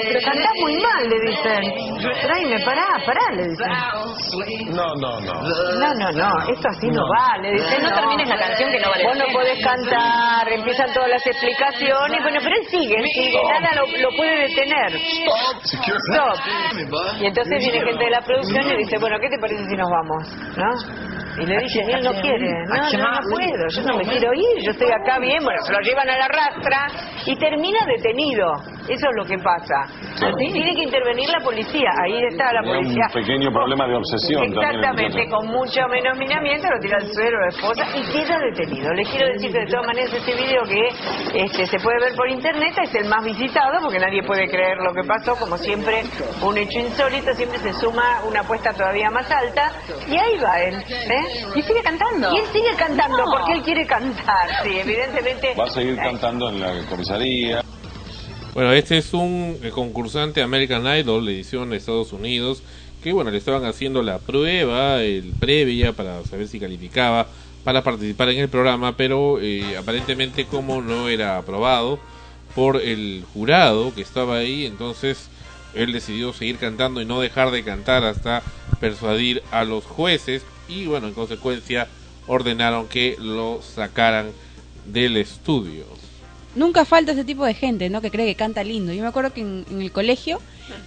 Pero 0.09 0.21
cantás 0.25 0.53
muy 0.61 0.77
mal, 0.81 1.09
le 1.09 1.21
dicen. 1.21 1.63
Tráeme, 2.23 2.59
pará, 2.65 2.87
pará, 3.05 3.33
le 3.35 3.49
dicen. 3.49 3.69
No, 4.75 4.95
no, 4.97 5.21
no. 5.21 5.43
No, 5.43 5.95
no, 5.95 6.11
no, 6.13 6.43
esto 6.51 6.69
así 6.69 6.87
no, 6.89 7.03
no 7.03 7.09
va, 7.09 7.37
le 7.43 7.53
dicen. 7.53 7.83
No, 7.83 7.95
termines 7.95 8.29
la 8.29 8.39
canción 8.39 8.71
que 8.71 8.81
no 8.81 8.91
vale 8.91 9.05
Vos 9.05 9.17
no 9.19 9.25
podés 9.49 9.65
cantar, 9.65 10.49
empiezan 10.53 10.93
todas 10.93 11.09
las 11.09 11.27
explicaciones. 11.27 12.23
Bueno, 12.23 12.39
pero 12.43 12.57
él 12.57 12.67
sigue, 12.69 12.97
él 12.97 13.09
sigue, 13.13 13.41
nada 13.43 13.75
lo, 13.75 13.87
lo 13.87 14.17
puede 14.17 14.49
detener. 14.49 14.95
Stop. 15.65 16.39
Y 17.21 17.27
entonces 17.27 17.59
viene 17.59 17.81
gente 17.81 18.05
de 18.05 18.11
la 18.11 18.21
producción 18.21 18.71
y 18.71 18.77
dice, 18.77 18.99
bueno, 18.99 19.17
¿qué 19.21 19.29
te 19.29 19.39
parece 19.41 19.65
si 19.65 19.77
nos 19.77 19.91
vamos? 19.91 20.57
¿No? 20.57 21.09
Y 21.41 21.47
le 21.47 21.57
dicen, 21.61 21.89
él 21.89 22.03
no 22.03 22.13
quiere, 22.21 22.51
no, 22.67 22.75
no, 22.75 23.13
no 23.13 23.21
puedo, 23.31 23.69
yo 23.71 23.83
no 23.83 23.97
me 23.97 24.05
quiero 24.05 24.35
ir, 24.35 24.65
yo 24.65 24.73
estoy 24.73 24.91
acá 24.91 25.21
bien, 25.21 25.39
bueno, 25.45 25.61
se 25.63 25.73
lo 25.73 25.79
llevan 25.81 26.11
a 26.11 26.19
la 26.19 26.27
rastra 26.27 26.89
y 27.29 27.37
termina 27.37 27.79
detenido. 27.87 28.53
Eso 28.89 29.05
es 29.05 29.17
lo 29.17 29.25
que 29.27 29.37
pasa. 29.37 29.85
Tiene 30.39 30.75
que 30.75 30.83
intervenir 30.83 31.29
la 31.29 31.41
policía, 31.45 31.91
ahí 32.03 32.25
está 32.31 32.53
la 32.55 32.63
policía. 32.63 33.05
un 33.07 33.21
pequeño 33.21 33.51
problema 33.53 33.87
de 33.87 33.95
obsesión 33.97 34.41
también. 34.51 34.75
Exactamente, 34.81 35.29
con 35.29 35.47
mucho 35.49 35.81
menos 35.91 36.17
minamiento 36.17 36.69
lo 36.71 36.81
tira 36.81 36.97
al 36.97 37.07
suelo 37.13 37.39
la 37.39 37.49
esposa 37.49 37.85
y 37.95 38.03
queda 38.13 38.39
detenido. 38.39 38.93
Les 38.95 39.09
quiero 39.11 39.27
decir 39.35 39.53
que 39.53 39.59
de 39.61 39.67
todas 39.67 39.87
maneras 39.87 40.13
este 40.15 40.35
video 40.35 40.63
que 40.65 40.89
este, 41.45 41.67
se 41.67 41.79
puede 41.81 42.01
ver 42.01 42.15
por 42.17 42.29
internet 42.31 42.73
es 42.83 42.95
el 42.95 43.09
más 43.09 43.23
visitado 43.23 43.79
porque 43.83 43.99
nadie 43.99 44.23
puede 44.23 44.49
creer 44.49 44.79
lo 44.79 44.95
que 44.95 45.05
pasó. 45.07 45.37
Como 45.37 45.59
siempre, 45.59 46.03
un 46.43 46.57
hecho 46.57 46.79
insólito, 46.79 47.35
siempre 47.35 47.59
se 47.59 47.73
suma 47.75 48.23
una 48.27 48.41
apuesta 48.41 48.73
todavía 48.73 49.11
más 49.11 49.31
alta 49.31 49.71
y 50.09 50.17
ahí 50.17 50.39
va 50.43 50.61
él. 50.63 50.75
¿eh? 50.89 51.25
Y 51.55 51.63
sigue 51.63 51.83
cantando. 51.83 52.33
Y 52.33 52.39
él 52.39 52.47
sigue 52.47 52.75
cantando 52.79 53.19
No. 53.19 53.25
porque 53.33 53.53
él 53.53 53.63
quiere 53.63 53.87
cantar, 53.87 54.49
sí, 54.63 54.81
evidentemente. 54.81 55.55
Va 55.59 55.65
a 55.65 55.71
seguir 55.71 55.97
cantando 55.97 56.49
en 56.49 56.61
la 56.61 56.73
comisaría. 56.89 57.18
Bueno, 58.55 58.73
este 58.73 58.99
es 58.99 59.13
un 59.13 59.57
eh, 59.63 59.71
concursante 59.71 60.43
American 60.43 60.85
Idol, 60.87 61.29
edición 61.29 61.71
de 61.71 61.77
Estados 61.77 62.13
Unidos, 62.13 62.63
que 63.03 63.13
bueno, 63.13 63.31
le 63.31 63.39
estaban 63.39 63.65
haciendo 63.65 64.03
la 64.03 64.19
prueba, 64.19 65.03
el 65.03 65.33
previa, 65.39 65.93
para 65.93 66.25
saber 66.25 66.49
si 66.49 66.59
calificaba 66.59 67.29
para 67.65 67.83
participar 67.83 68.31
en 68.31 68.39
el 68.39 68.49
programa, 68.49 68.97
pero 68.97 69.41
eh, 69.41 69.77
aparentemente 69.77 70.47
como 70.47 70.81
no 70.81 71.09
era 71.09 71.39
aprobado 71.39 71.99
por 72.55 72.81
el 72.81 73.25
jurado 73.35 73.95
que 73.95 74.03
estaba 74.03 74.39
ahí, 74.39 74.67
entonces 74.67 75.29
él 75.75 75.93
decidió 75.93 76.33
seguir 76.33 76.57
cantando 76.57 77.01
y 77.01 77.05
no 77.05 77.21
dejar 77.21 77.51
de 77.51 77.63
cantar 77.63 78.05
hasta 78.05 78.43
persuadir 78.81 79.43
a 79.51 79.65
los 79.65 79.85
jueces 79.85 80.43
y 80.69 80.87
bueno, 80.87 81.09
en 81.09 81.15
consecuencia 81.15 81.89
ordenaron 82.27 82.89
que 82.89 83.17
lo 83.21 83.61
sacaran 83.63 84.31
del 84.87 85.17
estudio. 85.17 85.98
Nunca 86.59 86.85
falta 86.85 87.13
ese 87.13 87.25
tipo 87.25 87.45
de 87.45 87.55
gente, 87.55 87.89
¿no? 87.89 88.01
Que 88.01 88.11
cree 88.11 88.27
que 88.27 88.35
canta 88.35 88.65
lindo. 88.65 88.93
Yo 88.93 89.03
me 89.03 89.09
acuerdo 89.09 89.33
que 89.33 89.41
en, 89.41 89.65
en 89.71 89.81
el 89.81 89.93
colegio 89.93 90.41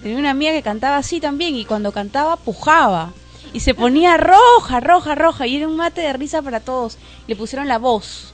tenía 0.03 0.17
una 0.17 0.31
amiga 0.31 0.51
que 0.51 0.61
cantaba 0.61 0.97
así 0.97 1.19
también 1.19 1.55
y 1.55 1.65
cuando 1.65 1.91
cantaba 1.91 2.35
pujaba 2.35 3.13
y 3.53 3.61
se 3.61 3.73
ponía 3.73 4.17
roja, 4.17 4.79
roja, 4.79 5.15
roja 5.15 5.47
y 5.47 5.57
era 5.57 5.67
un 5.67 5.75
mate 5.75 6.01
de 6.01 6.13
risa 6.13 6.41
para 6.41 6.59
todos. 6.59 6.97
Le 7.27 7.35
pusieron 7.35 7.67
la 7.67 7.77
voz. 7.77 8.33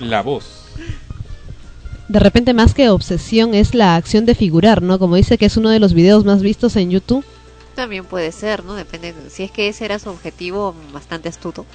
La 0.00 0.22
voz. 0.22 0.44
De 2.08 2.18
repente 2.18 2.54
más 2.54 2.74
que 2.74 2.88
obsesión 2.88 3.54
es 3.54 3.74
la 3.74 3.96
acción 3.96 4.24
de 4.24 4.34
figurar, 4.34 4.82
¿no? 4.82 4.98
Como 4.98 5.16
dice 5.16 5.38
que 5.38 5.46
es 5.46 5.56
uno 5.56 5.70
de 5.70 5.78
los 5.78 5.92
videos 5.92 6.24
más 6.24 6.42
vistos 6.42 6.76
en 6.76 6.90
YouTube. 6.90 7.24
También 7.74 8.04
puede 8.04 8.32
ser, 8.32 8.64
¿no? 8.64 8.74
Depende. 8.74 9.14
Si 9.30 9.44
es 9.44 9.50
que 9.50 9.68
ese 9.68 9.84
era 9.84 9.98
su 9.98 10.08
objetivo, 10.08 10.74
bastante 10.92 11.28
astuto. 11.28 11.66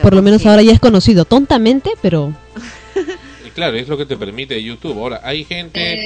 Por 0.00 0.14
lo 0.14 0.22
menos 0.22 0.46
ahora 0.46 0.62
ya 0.62 0.72
es 0.72 0.80
conocido, 0.80 1.26
tontamente, 1.26 1.90
pero 2.00 2.32
claro, 3.54 3.76
es 3.76 3.88
lo 3.88 3.96
que 3.96 4.06
te 4.06 4.16
permite 4.16 4.62
YouTube. 4.62 4.98
Ahora, 4.98 5.20
hay 5.22 5.44
gente, 5.44 6.00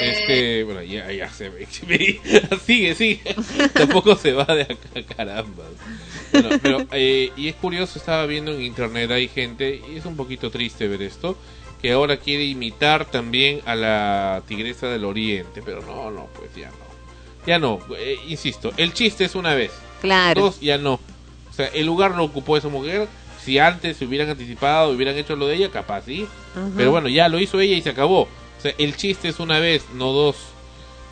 este, 0.00 0.64
bueno, 0.64 0.82
ya, 0.82 1.10
ya 1.12 1.30
se 1.30 1.48
ve, 1.48 1.66
sigue, 2.64 2.94
sigue, 2.94 3.20
tampoco 3.72 4.16
se 4.16 4.32
va 4.32 4.44
de 4.44 4.62
acá, 4.62 5.14
caramba. 5.16 5.64
Bueno, 6.32 6.48
pero, 6.62 6.86
eh, 6.92 7.32
y 7.36 7.48
es 7.48 7.54
curioso, 7.56 7.98
estaba 7.98 8.26
viendo 8.26 8.52
en 8.52 8.62
internet, 8.62 9.10
hay 9.10 9.28
gente, 9.28 9.80
y 9.90 9.96
es 9.96 10.04
un 10.06 10.16
poquito 10.16 10.50
triste 10.50 10.88
ver 10.88 11.02
esto, 11.02 11.38
que 11.80 11.92
ahora 11.92 12.18
quiere 12.18 12.44
imitar 12.44 13.04
también 13.04 13.60
a 13.64 13.74
la 13.74 14.42
tigresa 14.46 14.88
del 14.88 15.04
oriente, 15.04 15.62
pero 15.64 15.80
no, 15.82 16.10
no, 16.10 16.28
pues 16.36 16.54
ya 16.54 16.70
no. 16.70 16.88
Ya 17.46 17.58
no, 17.58 17.80
eh, 17.96 18.18
insisto, 18.28 18.72
el 18.76 18.92
chiste 18.92 19.24
es 19.24 19.34
una 19.34 19.54
vez. 19.54 19.70
Claro. 20.00 20.42
Dos, 20.42 20.60
ya 20.60 20.76
no. 20.78 20.94
O 21.50 21.52
sea, 21.52 21.66
el 21.66 21.86
lugar 21.86 22.14
lo 22.14 22.24
ocupó 22.24 22.56
esa 22.56 22.68
mujer. 22.68 23.08
Si 23.48 23.58
antes 23.58 23.96
se 23.96 24.04
hubieran 24.04 24.28
anticipado, 24.28 24.90
hubieran 24.90 25.16
hecho 25.16 25.34
lo 25.34 25.46
de 25.46 25.56
ella, 25.56 25.70
capaz 25.70 26.02
sí. 26.04 26.26
Ajá. 26.54 26.68
Pero 26.76 26.90
bueno, 26.90 27.08
ya 27.08 27.30
lo 27.30 27.40
hizo 27.40 27.58
ella 27.60 27.74
y 27.76 27.80
se 27.80 27.88
acabó. 27.88 28.22
O 28.24 28.60
sea, 28.60 28.74
el 28.76 28.94
chiste 28.94 29.28
es 29.28 29.40
una 29.40 29.58
vez, 29.58 29.84
no 29.94 30.12
dos. 30.12 30.36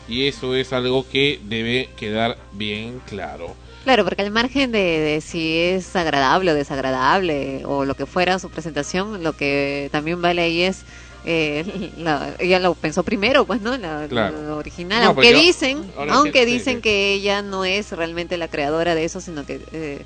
Y 0.07 0.27
eso 0.27 0.53
es 0.53 0.71
algo 0.71 1.03
que 1.09 1.39
debe 1.45 1.89
quedar 1.97 2.37
bien 2.53 3.01
claro. 3.07 3.55
Claro, 3.85 4.03
porque 4.03 4.21
al 4.21 4.29
margen 4.29 4.71
de, 4.71 4.77
de 4.99 5.21
si 5.21 5.57
es 5.57 5.95
agradable 5.95 6.51
o 6.51 6.53
desagradable 6.53 7.63
o 7.65 7.85
lo 7.85 7.95
que 7.95 8.05
fuera 8.05 8.37
su 8.37 8.51
presentación, 8.51 9.23
lo 9.23 9.33
que 9.33 9.89
también 9.91 10.21
vale 10.21 10.43
ahí 10.43 10.61
es 10.61 10.83
eh, 11.25 11.65
la- 11.97 12.35
ella 12.37 12.59
lo 12.59 12.75
pensó 12.75 13.01
primero, 13.03 13.45
pues, 13.45 13.61
¿no? 13.61 13.75
La, 13.77 14.05
Claro. 14.07 14.57
original, 14.57 15.01
No, 15.01 15.07
aunque 15.09 15.33
dicen, 15.33 15.89
aunque 16.09 16.31
que- 16.41 16.45
dicen 16.45 16.75
sí. 16.75 16.81
que 16.81 17.13
ella 17.13 17.41
no 17.41 17.65
es 17.65 17.91
realmente 17.93 18.37
la 18.37 18.47
creadora 18.47 18.93
de 18.93 19.05
eso, 19.05 19.19
sino 19.21 19.43
que 19.45 19.59
eh, 19.71 20.01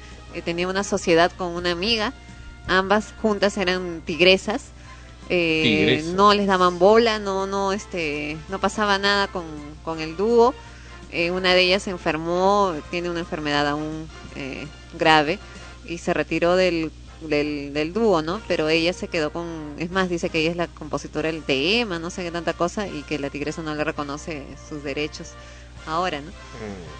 tenía 0.46 0.68
una 0.68 0.84
sociedad 0.84 1.32
con 1.38 1.50
una 1.56 1.72
amiga, 1.72 2.14
ambas 2.68 3.14
juntas 3.22 3.58
eran 3.58 4.02
tigresas. 4.06 4.72
eh, 5.30 5.62
Tigresas. 5.64 6.14
no 6.16 6.34
les 6.34 6.48
daban 6.48 6.80
bola, 6.80 7.20
no, 7.20 7.46
no, 7.48 7.74
este, 7.74 8.38
no 8.50 8.60
pasaba 8.60 8.98
nada 8.98 9.28
con, 9.28 9.46
con 9.84 10.00
el 10.02 10.16
dúo. 10.18 10.54
Eh, 11.12 11.32
una 11.32 11.54
de 11.54 11.62
ellas 11.62 11.84
se 11.84 11.90
enfermó, 11.92 12.74
tiene 12.90 13.10
una 13.10 13.20
enfermedad 13.20 13.68
aún 13.68 14.10
eh, 14.36 14.68
grave 14.94 15.40
y 15.86 15.98
se 16.00 16.14
retiró 16.14 16.56
del, 16.56 16.92
del, 17.22 17.74
del 17.74 17.94
dúo, 17.94 18.22
¿no? 18.22 18.42
Pero 18.48 18.70
ella 18.70 18.94
se 18.94 19.08
quedó 19.10 19.32
con, 19.32 19.76
es 19.78 19.92
más, 19.92 20.10
dice 20.10 20.30
que 20.30 20.40
ella 20.40 20.52
es 20.52 20.58
la 20.58 20.68
compositora 20.68 21.32
del 21.32 21.44
tema, 21.44 22.00
no 22.00 22.10
sé 22.10 22.24
qué 22.24 22.32
tanta 22.32 22.54
cosa, 22.54 22.88
y 22.88 23.04
que 23.04 23.20
la 23.20 23.30
tigresa 23.30 23.62
no 23.62 23.76
le 23.76 23.84
reconoce 23.84 24.46
sus 24.70 24.84
derechos 24.84 25.30
ahora, 25.86 26.22
¿no? 26.22 26.32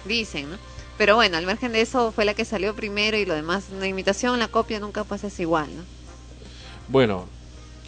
Dicen, 0.04 0.50
¿no? 0.52 0.58
Pero 1.02 1.16
bueno, 1.16 1.38
al 1.38 1.48
margen 1.48 1.72
de 1.72 1.82
eso 1.82 2.12
fue 2.12 2.26
la 2.26 2.36
que 2.36 2.46
salió 2.46 2.76
primero 2.76 3.18
y 3.18 3.26
lo 3.26 3.34
demás, 3.34 3.72
la 3.72 3.88
imitación, 3.88 4.38
la 4.38 4.50
copia 4.50 4.80
nunca 4.80 5.04
pues 5.04 5.24
es 5.24 5.40
igual, 5.40 5.76
¿no? 5.76 5.82
Bueno, 6.90 7.28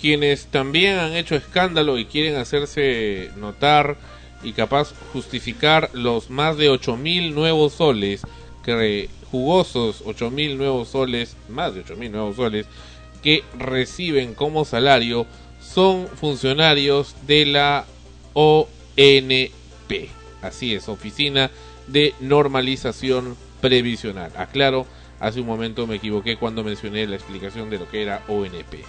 quienes 0.02 0.48
también 0.48 0.98
han 0.98 1.14
hecho 1.14 1.36
escándalo 1.36 2.00
y 2.00 2.06
quieren 2.06 2.38
hacerse 2.38 3.30
notar 3.36 3.98
y 4.42 4.54
capaz 4.54 4.96
justificar 5.12 5.92
los 5.94 6.32
más 6.32 6.58
de 6.58 6.70
8000 6.70 7.36
nuevos 7.36 7.74
soles 7.74 8.24
que 8.66 9.12
jugosos 9.30 10.02
8000 10.08 10.58
nuevos 10.58 10.88
soles, 10.88 11.38
más 11.50 11.76
de 11.76 11.82
8000 11.82 12.12
nuevos 12.12 12.36
soles 12.36 12.66
que 13.22 13.44
reciben 13.60 14.34
como 14.34 14.66
salario 14.66 15.28
son 15.62 16.08
funcionarios 16.08 17.16
de 17.28 17.46
la 17.46 17.86
ONP. 18.34 20.10
Así 20.42 20.74
es, 20.74 20.90
Oficina 20.90 21.52
de 21.88 22.14
Normalización 22.20 23.36
Previsional. 23.62 24.32
Aclaro, 24.38 24.86
hace 25.20 25.42
un 25.42 25.48
momento 25.48 25.88
me 25.88 25.96
equivoqué 25.96 26.38
cuando 26.38 26.64
mencioné 26.64 27.08
la 27.08 27.16
explicación 27.16 27.70
de 27.70 27.80
lo 27.80 27.90
que 27.90 28.02
era 28.02 28.24
ONP. 28.28 28.84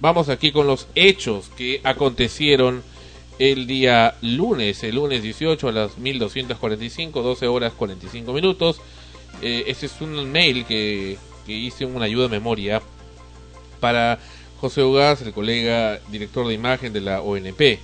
Vamos 0.00 0.28
aquí 0.28 0.50
con 0.50 0.66
los 0.66 0.88
hechos 0.94 1.50
que 1.56 1.80
acontecieron 1.84 2.82
el 3.38 3.66
día 3.66 4.16
lunes, 4.22 4.82
el 4.84 4.96
lunes 4.96 5.22
18 5.22 5.68
a 5.68 5.72
las 5.72 5.98
1245, 5.98 7.22
12 7.22 7.46
horas 7.46 7.72
45 7.74 8.32
minutos. 8.32 8.80
Eh, 9.42 9.64
este 9.66 9.86
es 9.86 10.00
un 10.00 10.30
mail 10.30 10.64
que, 10.66 11.18
que 11.46 11.52
hice 11.52 11.84
una 11.84 12.04
ayuda 12.04 12.24
de 12.24 12.30
memoria 12.30 12.82
para 13.80 14.18
José 14.60 14.82
Ugaz, 14.82 15.22
el 15.22 15.32
colega 15.32 16.00
director 16.10 16.46
de 16.46 16.54
imagen 16.54 16.92
de 16.92 17.00
la 17.00 17.22
ONP. 17.22 17.78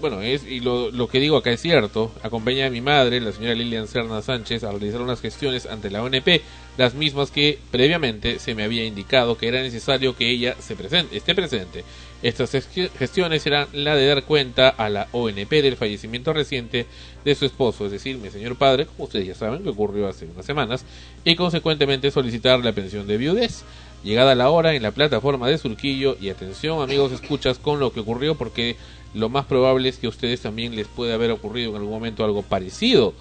Bueno, 0.00 0.20
es, 0.22 0.44
y 0.46 0.60
lo, 0.60 0.90
lo 0.90 1.08
que 1.08 1.20
digo 1.20 1.36
acá 1.36 1.50
es 1.50 1.60
cierto. 1.60 2.10
Acompaña 2.22 2.66
a 2.66 2.70
mi 2.70 2.80
madre, 2.80 3.20
la 3.20 3.32
señora 3.32 3.54
Lilian 3.54 3.86
Serna 3.88 4.20
Sánchez, 4.22 4.64
a 4.64 4.70
realizar 4.70 5.00
unas 5.00 5.20
gestiones 5.20 5.66
ante 5.66 5.90
la 5.90 6.02
ONP, 6.02 6.40
las 6.76 6.94
mismas 6.94 7.30
que 7.30 7.58
previamente 7.70 8.38
se 8.38 8.54
me 8.54 8.64
había 8.64 8.84
indicado 8.84 9.36
que 9.38 9.48
era 9.48 9.62
necesario 9.62 10.16
que 10.16 10.30
ella 10.30 10.56
se 10.58 10.74
presente, 10.76 11.16
esté 11.16 11.34
presente. 11.34 11.84
Estas 12.22 12.52
ges- 12.54 12.90
gestiones 12.98 13.46
eran 13.46 13.66
la 13.72 13.96
de 13.96 14.06
dar 14.06 14.24
cuenta 14.24 14.68
a 14.68 14.88
la 14.88 15.08
ONP 15.12 15.50
del 15.62 15.76
fallecimiento 15.76 16.32
reciente 16.32 16.86
de 17.24 17.34
su 17.34 17.44
esposo, 17.46 17.86
es 17.86 17.92
decir, 17.92 18.16
mi 18.18 18.30
señor 18.30 18.56
padre, 18.56 18.86
como 18.86 19.04
ustedes 19.04 19.26
ya 19.26 19.34
saben, 19.34 19.62
que 19.62 19.68
ocurrió 19.70 20.08
hace 20.08 20.26
unas 20.26 20.46
semanas, 20.46 20.84
y 21.24 21.34
consecuentemente 21.36 22.10
solicitar 22.10 22.64
la 22.64 22.72
pensión 22.72 23.06
de 23.06 23.16
viudez. 23.16 23.64
Llegada 24.04 24.34
la 24.34 24.50
hora 24.50 24.74
en 24.74 24.82
la 24.82 24.90
plataforma 24.90 25.48
de 25.48 25.58
Surquillo, 25.58 26.16
y 26.20 26.28
atención 26.30 26.82
amigos, 26.82 27.12
escuchas 27.12 27.58
con 27.58 27.78
lo 27.78 27.92
que 27.92 28.00
ocurrió, 28.00 28.34
porque 28.34 28.76
lo 29.14 29.28
más 29.28 29.46
probable 29.46 29.88
es 29.88 29.98
que 29.98 30.06
a 30.06 30.10
ustedes 30.10 30.40
también 30.40 30.74
les 30.74 30.86
puede 30.86 31.12
haber 31.12 31.30
ocurrido 31.30 31.70
en 31.70 31.76
algún 31.76 31.92
momento 31.92 32.24
algo 32.24 32.42
parecido. 32.42 33.14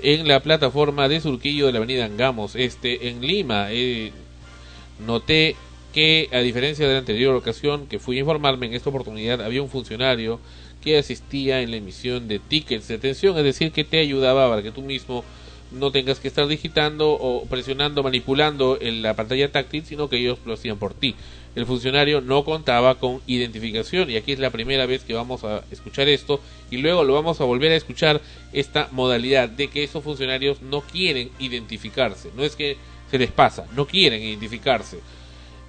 en 0.00 0.28
la 0.28 0.40
plataforma 0.40 1.08
de 1.08 1.20
Surquillo 1.20 1.66
de 1.66 1.72
la 1.72 1.78
avenida 1.78 2.04
Angamos, 2.04 2.54
este, 2.54 3.08
en 3.08 3.20
Lima. 3.20 3.66
Eh, 3.72 4.12
noté 5.04 5.56
que, 5.92 6.28
a 6.32 6.38
diferencia 6.38 6.86
de 6.86 6.92
la 6.92 7.00
anterior 7.00 7.34
ocasión 7.34 7.86
que 7.88 7.98
fui 7.98 8.16
a 8.16 8.20
informarme, 8.20 8.66
en 8.66 8.74
esta 8.74 8.90
oportunidad 8.90 9.42
había 9.42 9.60
un 9.60 9.68
funcionario 9.68 10.38
que 10.82 10.98
asistía 10.98 11.62
en 11.62 11.72
la 11.72 11.78
emisión 11.78 12.28
de 12.28 12.38
tickets 12.38 12.86
de 12.88 12.94
atención, 12.94 13.36
es 13.38 13.44
decir, 13.44 13.72
que 13.72 13.84
te 13.84 13.98
ayudaba 13.98 14.48
para 14.48 14.62
que 14.62 14.70
tú 14.70 14.82
mismo 14.82 15.24
no 15.72 15.90
tengas 15.90 16.18
que 16.18 16.28
estar 16.28 16.46
digitando 16.46 17.10
o 17.10 17.44
presionando, 17.46 18.02
manipulando 18.02 18.78
en 18.80 19.02
la 19.02 19.14
pantalla 19.14 19.50
táctil, 19.50 19.84
sino 19.84 20.08
que 20.08 20.18
ellos 20.18 20.38
lo 20.46 20.54
hacían 20.54 20.78
por 20.78 20.94
ti. 20.94 21.14
El 21.54 21.66
funcionario 21.66 22.20
no 22.20 22.44
contaba 22.44 22.96
con 22.96 23.20
identificación 23.26 24.10
y 24.10 24.16
aquí 24.16 24.32
es 24.32 24.38
la 24.38 24.50
primera 24.50 24.86
vez 24.86 25.02
que 25.02 25.14
vamos 25.14 25.44
a 25.44 25.64
escuchar 25.70 26.08
esto 26.08 26.40
y 26.70 26.76
luego 26.76 27.04
lo 27.04 27.14
vamos 27.14 27.40
a 27.40 27.44
volver 27.44 27.72
a 27.72 27.76
escuchar 27.76 28.20
esta 28.52 28.88
modalidad 28.92 29.48
de 29.48 29.68
que 29.68 29.82
esos 29.82 30.04
funcionarios 30.04 30.62
no 30.62 30.82
quieren 30.82 31.30
identificarse, 31.38 32.30
no 32.36 32.44
es 32.44 32.54
que 32.54 32.76
se 33.10 33.18
les 33.18 33.30
pasa, 33.30 33.66
no 33.74 33.86
quieren 33.86 34.22
identificarse. 34.22 34.98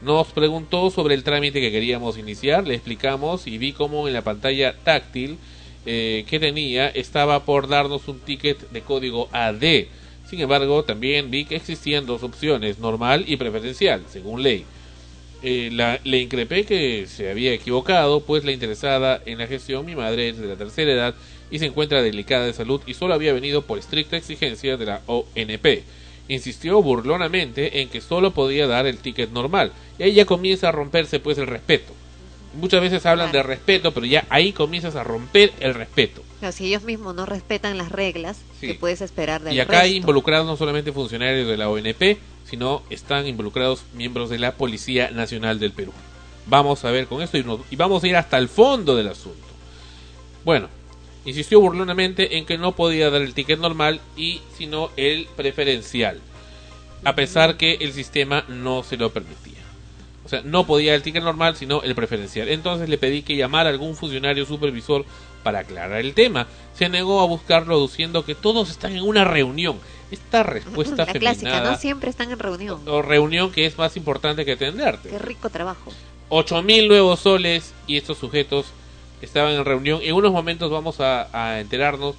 Nos 0.01 0.27
preguntó 0.27 0.89
sobre 0.91 1.15
el 1.15 1.23
trámite 1.23 1.59
que 1.59 1.71
queríamos 1.71 2.17
iniciar, 2.17 2.65
le 2.65 2.75
explicamos 2.75 3.47
y 3.47 3.57
vi 3.57 3.73
cómo 3.73 4.07
en 4.07 4.13
la 4.13 4.21
pantalla 4.21 4.73
táctil 4.83 5.37
eh, 5.85 6.25
que 6.29 6.39
tenía 6.39 6.87
estaba 6.89 7.45
por 7.45 7.67
darnos 7.67 8.07
un 8.07 8.19
ticket 8.19 8.69
de 8.69 8.81
código 8.81 9.27
AD. 9.31 9.87
Sin 10.29 10.39
embargo, 10.39 10.83
también 10.83 11.31
vi 11.31 11.45
que 11.45 11.55
existían 11.55 12.05
dos 12.05 12.23
opciones, 12.23 12.79
normal 12.79 13.25
y 13.27 13.37
preferencial, 13.37 14.03
según 14.09 14.43
ley. 14.43 14.65
Eh, 15.41 15.69
la- 15.71 15.99
le 16.03 16.17
increpé 16.19 16.65
que 16.65 17.05
se 17.07 17.29
había 17.31 17.53
equivocado, 17.53 18.19
pues 18.21 18.43
la 18.43 18.51
interesada 18.51 19.21
en 19.25 19.37
la 19.37 19.47
gestión, 19.47 19.85
mi 19.85 19.95
madre 19.95 20.29
es 20.29 20.37
de 20.37 20.47
la 20.47 20.57
tercera 20.57 20.91
edad 20.91 21.15
y 21.49 21.59
se 21.59 21.65
encuentra 21.67 22.01
delicada 22.01 22.45
de 22.45 22.53
salud 22.53 22.81
y 22.85 22.93
solo 22.93 23.13
había 23.13 23.31
venido 23.33 23.61
por 23.61 23.79
estricta 23.79 24.17
exigencia 24.17 24.75
de 24.75 24.85
la 24.85 25.01
ONP. 25.07 25.83
Insistió 26.27 26.81
burlonamente 26.83 27.81
en 27.81 27.89
que 27.89 28.01
solo 28.01 28.31
podía 28.31 28.67
dar 28.67 28.85
el 28.85 28.97
ticket 28.97 29.31
normal 29.31 29.71
y 29.97 30.03
ahí 30.03 30.13
ya 30.13 30.25
comienza 30.25 30.69
a 30.69 30.73
romperse 30.73 31.19
pues 31.19 31.37
el 31.37 31.47
respeto. 31.47 31.93
Muchas 32.53 32.81
veces 32.81 33.05
hablan 33.05 33.31
de 33.31 33.41
respeto, 33.41 33.93
pero 33.93 34.05
ya 34.05 34.25
ahí 34.29 34.51
comienzas 34.51 34.95
a 34.95 35.03
romper 35.03 35.53
el 35.61 35.73
respeto. 35.73 36.21
Si 36.51 36.65
ellos 36.67 36.83
mismos 36.83 37.15
no 37.15 37.25
respetan 37.25 37.77
las 37.77 37.91
reglas, 37.91 38.37
Sí. 38.59 38.67
¿qué 38.67 38.73
puedes 38.75 39.01
esperar 39.01 39.41
del 39.41 39.53
Y 39.53 39.59
acá 39.59 39.81
hay 39.81 39.95
involucrados 39.97 40.45
no 40.47 40.55
solamente 40.57 40.91
funcionarios 40.91 41.47
de 41.47 41.57
la 41.57 41.69
ONP, 41.69 42.17
sino 42.49 42.81
están 42.89 43.27
involucrados 43.27 43.83
miembros 43.93 44.29
de 44.29 44.39
la 44.39 44.53
Policía 44.55 45.11
Nacional 45.11 45.59
del 45.59 45.71
Perú. 45.73 45.91
Vamos 46.45 46.83
a 46.85 46.91
ver 46.91 47.07
con 47.07 47.21
esto 47.21 47.37
y, 47.37 47.43
nos- 47.43 47.59
y 47.69 47.75
vamos 47.75 48.03
a 48.03 48.07
ir 48.07 48.15
hasta 48.15 48.37
el 48.37 48.47
fondo 48.49 48.95
del 48.95 49.09
asunto. 49.09 49.45
Bueno, 50.45 50.69
insistió 51.25 51.59
burlonamente 51.59 52.37
en 52.37 52.45
que 52.45 52.57
no 52.57 52.71
podía 52.75 53.09
dar 53.09 53.21
el 53.21 53.33
ticket 53.33 53.59
normal 53.59 53.99
y 54.15 54.41
sino 54.57 54.89
el 54.95 55.27
preferencial, 55.35 56.19
a 57.03 57.15
pesar 57.15 57.57
que 57.57 57.73
el 57.81 57.93
sistema 57.93 58.45
no 58.47 58.81
se 58.83 58.97
lo 58.97 59.11
permitía. 59.11 59.59
O 60.25 60.29
sea, 60.29 60.41
no 60.43 60.65
podía 60.65 60.95
el 60.95 61.01
ticket 61.01 61.23
normal, 61.23 61.55
sino 61.55 61.81
el 61.83 61.95
preferencial. 61.95 62.49
Entonces 62.49 62.87
le 62.87 62.97
pedí 62.97 63.21
que 63.23 63.35
llamara 63.35 63.69
a 63.69 63.71
algún 63.73 63.95
funcionario 63.95 64.45
supervisor 64.45 65.03
para 65.43 65.59
aclarar 65.59 65.99
el 65.99 66.13
tema. 66.13 66.47
Se 66.75 66.89
negó 66.89 67.21
a 67.21 67.25
buscarlo, 67.25 67.81
diciendo 67.81 68.25
que 68.25 68.35
todos 68.35 68.69
están 68.69 68.95
en 68.95 69.03
una 69.03 69.25
reunión. 69.25 69.77
Esta 70.11 70.43
respuesta 70.43 71.05
La 71.05 71.13
clásica, 71.13 71.61
¿no? 71.61 71.77
Siempre 71.77 72.09
están 72.09 72.31
en 72.31 72.39
reunión. 72.39 72.81
o 72.87 73.01
reunión 73.01 73.51
que 73.51 73.65
es 73.65 73.77
más 73.77 73.95
importante 73.97 74.45
que 74.45 74.53
atenderte. 74.53 75.09
Qué 75.09 75.19
rico 75.19 75.49
trabajo. 75.49 75.91
8000 76.29 76.87
nuevos 76.87 77.19
soles 77.19 77.73
y 77.85 77.97
estos 77.97 78.17
sujetos 78.17 78.67
estaban 79.21 79.53
en 79.53 79.65
reunión. 79.65 79.99
En 80.03 80.15
unos 80.15 80.31
momentos 80.31 80.71
vamos 80.71 80.99
a, 80.99 81.27
a 81.33 81.59
enterarnos 81.59 82.15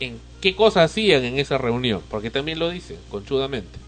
en 0.00 0.20
qué 0.40 0.54
cosas 0.54 0.90
hacían 0.90 1.24
en 1.24 1.38
esa 1.38 1.58
reunión, 1.58 2.02
porque 2.10 2.30
también 2.30 2.58
lo 2.58 2.70
dicen 2.70 2.98
conchudamente. 3.10 3.78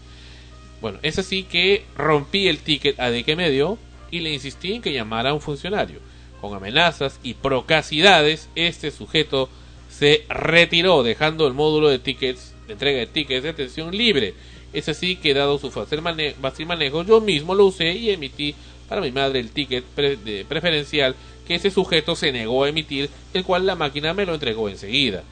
Bueno, 0.81 0.99
es 1.03 1.19
así 1.19 1.43
que 1.43 1.85
rompí 1.95 2.47
el 2.47 2.59
ticket 2.59 2.99
a 2.99 3.09
de 3.11 3.23
que 3.23 3.35
me 3.35 3.49
dio 3.49 3.77
y 4.09 4.19
le 4.19 4.33
insistí 4.33 4.73
en 4.73 4.81
que 4.81 4.93
llamara 4.93 5.29
a 5.29 5.33
un 5.33 5.41
funcionario. 5.41 5.99
Con 6.41 6.53
amenazas 6.55 7.19
y 7.23 7.35
procacidades, 7.35 8.49
este 8.55 8.91
sujeto 8.91 9.47
se 9.89 10.25
retiró, 10.27 11.03
dejando 11.03 11.47
el 11.47 11.53
módulo 11.53 11.89
de 11.89 11.99
tickets, 11.99 12.53
de 12.67 12.73
entrega 12.73 12.99
de 12.99 13.07
tickets 13.07 13.43
de 13.43 13.49
atención 13.49 13.95
libre. 13.95 14.33
Es 14.73 14.89
así 14.89 15.17
que, 15.17 15.33
dado 15.33 15.59
su 15.59 15.69
fácil, 15.69 16.01
mane- 16.01 16.33
fácil 16.41 16.65
manejo, 16.65 17.03
yo 17.03 17.21
mismo 17.21 17.53
lo 17.53 17.65
usé 17.65 17.91
y 17.91 18.09
emití 18.09 18.55
para 18.89 19.01
mi 19.01 19.11
madre 19.11 19.39
el 19.39 19.51
ticket 19.51 19.83
de 19.95 20.45
preferencial 20.47 21.15
que 21.47 21.55
ese 21.55 21.69
sujeto 21.71 22.15
se 22.15 22.31
negó 22.31 22.63
a 22.63 22.69
emitir, 22.69 23.09
el 23.33 23.43
cual 23.43 23.65
la 23.65 23.75
máquina 23.75 24.13
me 24.13 24.25
lo 24.25 24.33
entregó 24.33 24.67
enseguida. 24.69 25.23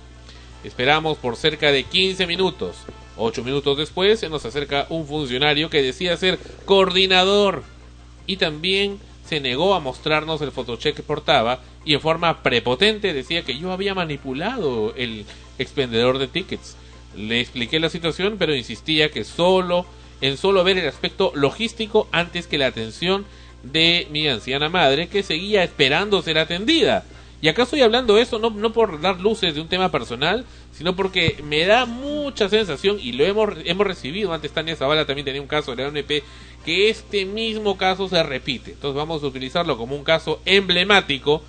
Esperamos 0.64 1.18
por 1.18 1.36
cerca 1.38 1.72
de 1.72 1.84
15 1.84 2.28
minutos. 2.28 2.76
Ocho 3.18 3.44
minutos 3.44 3.78
después 3.78 4.20
se 4.20 4.30
nos 4.30 4.46
acerca 4.46 4.86
un 4.90 5.06
funcionario 5.08 5.70
que 5.70 5.82
decía 5.82 6.16
ser 6.18 6.38
coordinador 6.66 7.64
y 8.28 8.38
también 8.38 9.00
se 9.30 9.40
negó 9.40 9.76
a 9.76 9.80
mostrarnos 9.80 10.42
el 10.42 10.52
photocheck 10.52 10.96
que 10.96 11.04
portaba 11.04 11.60
y 11.86 11.94
en 11.94 12.02
forma 12.02 12.42
prepotente 12.42 13.14
decía 13.14 13.44
que 13.44 13.60
yo 13.60 13.72
había 13.72 13.94
manipulado 13.94 14.96
el 14.96 15.24
expendedor 15.60 16.18
de 16.18 16.28
tickets. 16.28 16.76
Le 17.16 17.40
expliqué 17.40 17.80
la 17.80 17.90
situación, 17.90 18.38
pero 18.40 18.56
insistía 18.56 19.12
que 19.12 19.24
solo 19.24 19.86
en 20.22 20.36
solo 20.36 20.64
ver 20.64 20.80
el 20.80 20.88
aspecto 20.88 21.32
logístico 21.36 22.08
antes 22.12 22.48
que 22.48 22.58
la 22.58 22.66
atención 22.66 23.26
de 23.62 24.08
mi 24.10 24.28
anciana 24.28 24.68
madre 24.68 25.10
que 25.10 25.22
seguía 25.22 25.64
esperando 25.64 26.24
ser 26.24 26.40
atendida. 26.40 27.06
Y 27.42 27.48
acá 27.48 27.64
estoy 27.64 27.82
hablando 27.82 28.16
de 28.16 28.22
eso 28.24 28.38
no, 28.38 28.50
no 28.50 28.74
por 28.74 29.00
dar 29.00 29.20
luces 29.22 29.56
de 29.56 29.62
un 29.62 29.70
tema 29.70 29.90
personal, 29.92 30.46
sino 30.74 30.96
porque 30.96 31.38
me 31.44 31.66
da 31.66 31.86
mucha 31.86 32.50
sensación, 32.50 32.98
y 33.02 33.14
lo 33.14 33.24
hemos, 33.26 33.50
hemos 33.64 33.88
recibido, 33.88 34.34
antes 34.34 34.52
Tania 34.52 34.76
Zavala 34.76 35.06
también 35.06 35.26
tenía 35.26 35.42
un 35.42 35.48
caso 35.48 35.74
de 35.76 35.84
la 35.84 35.90
ONP, 35.90 36.22
que 36.66 36.90
este 36.90 37.26
mismo 37.26 37.78
caso 37.78 38.10
se 38.10 38.22
repite. 38.24 38.72
Entonces 38.72 38.96
vamos 38.98 39.24
a 39.24 39.28
utilizarlo 39.28 39.78
como 39.78 39.96
un 39.96 40.04
caso 40.04 40.42
emblemático 40.46 41.42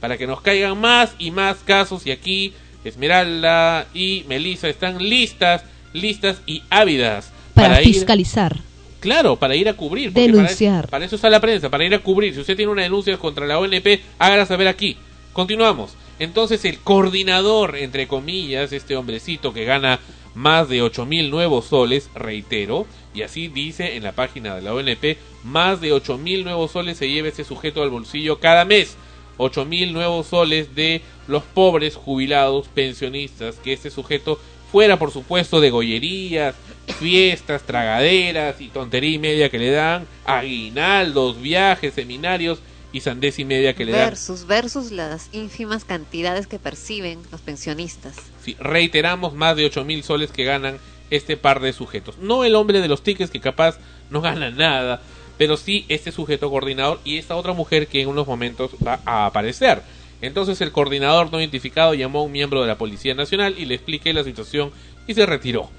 para 0.00 0.18
que 0.18 0.26
nos 0.26 0.40
caigan 0.42 0.78
más 0.78 1.14
y 1.18 1.30
más 1.30 1.58
casos, 1.64 2.06
y 2.06 2.10
aquí 2.10 2.52
Esmeralda 2.84 3.86
y 3.94 4.24
Melissa 4.28 4.68
están 4.68 4.98
listas, 4.98 5.64
listas 5.92 6.42
y 6.46 6.62
ávidas 6.70 7.32
Para, 7.54 7.76
fiscalizar. 7.78 8.56
Claro, 9.00 9.36
para 9.36 9.54
ir 9.56 9.68
a 9.68 9.74
cubrir. 9.74 10.12
para 10.12 10.26
Denunciar. 10.26 10.80
eso- 10.84 10.90
Para, 10.90 11.04
eso 11.04 11.16
está 11.16 11.30
la 11.30 11.40
prensa, 11.40 11.70
para 11.70 11.84
ir 11.84 11.94
a 11.94 12.00
cubrir. 12.00 12.34
Si 12.34 12.40
usted 12.40 12.56
tiene 12.56 12.70
una 12.72 12.82
denuncia 12.82 13.16
contra 13.16 13.46
la 13.46 13.58
ONP, 13.58 14.00
hágala 14.18 14.44
saber 14.44 14.68
aquí. 14.68 14.96
Continuamos. 15.38 15.94
Entonces 16.18 16.64
el 16.64 16.80
coordinador, 16.80 17.76
entre 17.76 18.08
comillas, 18.08 18.72
este 18.72 18.96
hombrecito 18.96 19.54
que 19.54 19.64
gana 19.64 20.00
más 20.34 20.68
de 20.68 20.82
8 20.82 21.06
mil 21.06 21.30
nuevos 21.30 21.66
soles, 21.66 22.10
reitero, 22.12 22.88
y 23.14 23.22
así 23.22 23.46
dice 23.46 23.94
en 23.94 24.02
la 24.02 24.10
página 24.10 24.56
de 24.56 24.62
la 24.62 24.74
ONP, 24.74 25.16
más 25.44 25.80
de 25.80 25.92
8 25.92 26.18
mil 26.18 26.42
nuevos 26.42 26.72
soles 26.72 26.98
se 26.98 27.08
lleva 27.08 27.28
ese 27.28 27.44
sujeto 27.44 27.84
al 27.84 27.90
bolsillo 27.90 28.40
cada 28.40 28.64
mes. 28.64 28.96
8 29.36 29.64
mil 29.64 29.92
nuevos 29.92 30.26
soles 30.26 30.74
de 30.74 31.02
los 31.28 31.44
pobres 31.44 31.94
jubilados 31.94 32.66
pensionistas 32.66 33.60
que 33.62 33.72
este 33.72 33.90
sujeto 33.90 34.40
fuera 34.72 34.98
por 34.98 35.12
supuesto 35.12 35.60
de 35.60 35.70
gollerías, 35.70 36.56
fiestas, 36.98 37.62
tragaderas 37.62 38.60
y 38.60 38.70
tontería 38.70 39.12
y 39.12 39.18
media 39.20 39.50
que 39.50 39.60
le 39.60 39.70
dan, 39.70 40.04
aguinaldos, 40.24 41.40
viajes, 41.40 41.94
seminarios 41.94 42.58
y 42.92 43.00
sandez 43.00 43.38
y 43.38 43.44
media 43.44 43.74
que 43.74 43.84
le 43.84 43.92
dan. 43.92 44.10
Versus, 44.10 44.46
versus 44.46 44.90
las 44.90 45.28
ínfimas 45.32 45.84
cantidades 45.84 46.46
que 46.46 46.58
perciben 46.58 47.20
los 47.30 47.40
pensionistas. 47.40 48.16
Sí, 48.42 48.56
reiteramos 48.58 49.34
más 49.34 49.56
de 49.56 49.66
8 49.66 49.84
mil 49.84 50.02
soles 50.02 50.30
que 50.30 50.44
ganan 50.44 50.78
este 51.10 51.36
par 51.36 51.60
de 51.60 51.72
sujetos. 51.72 52.18
No 52.18 52.44
el 52.44 52.54
hombre 52.54 52.80
de 52.80 52.88
los 52.88 53.02
tickets 53.02 53.30
que 53.30 53.40
capaz 53.40 53.78
no 54.10 54.20
gana 54.20 54.50
nada, 54.50 55.02
pero 55.36 55.56
sí 55.56 55.84
este 55.88 56.12
sujeto 56.12 56.50
coordinador 56.50 57.00
y 57.04 57.18
esta 57.18 57.36
otra 57.36 57.52
mujer 57.52 57.86
que 57.86 58.02
en 58.02 58.08
unos 58.08 58.26
momentos 58.26 58.72
va 58.84 59.00
a 59.04 59.26
aparecer. 59.26 59.82
Entonces 60.20 60.60
el 60.60 60.72
coordinador 60.72 61.30
no 61.30 61.40
identificado 61.40 61.94
llamó 61.94 62.20
a 62.20 62.24
un 62.24 62.32
miembro 62.32 62.60
de 62.60 62.66
la 62.66 62.78
Policía 62.78 63.14
Nacional 63.14 63.54
y 63.56 63.66
le 63.66 63.74
expliqué 63.74 64.12
la 64.12 64.24
situación 64.24 64.72
y 65.06 65.14
se 65.14 65.26
retiró. 65.26 65.70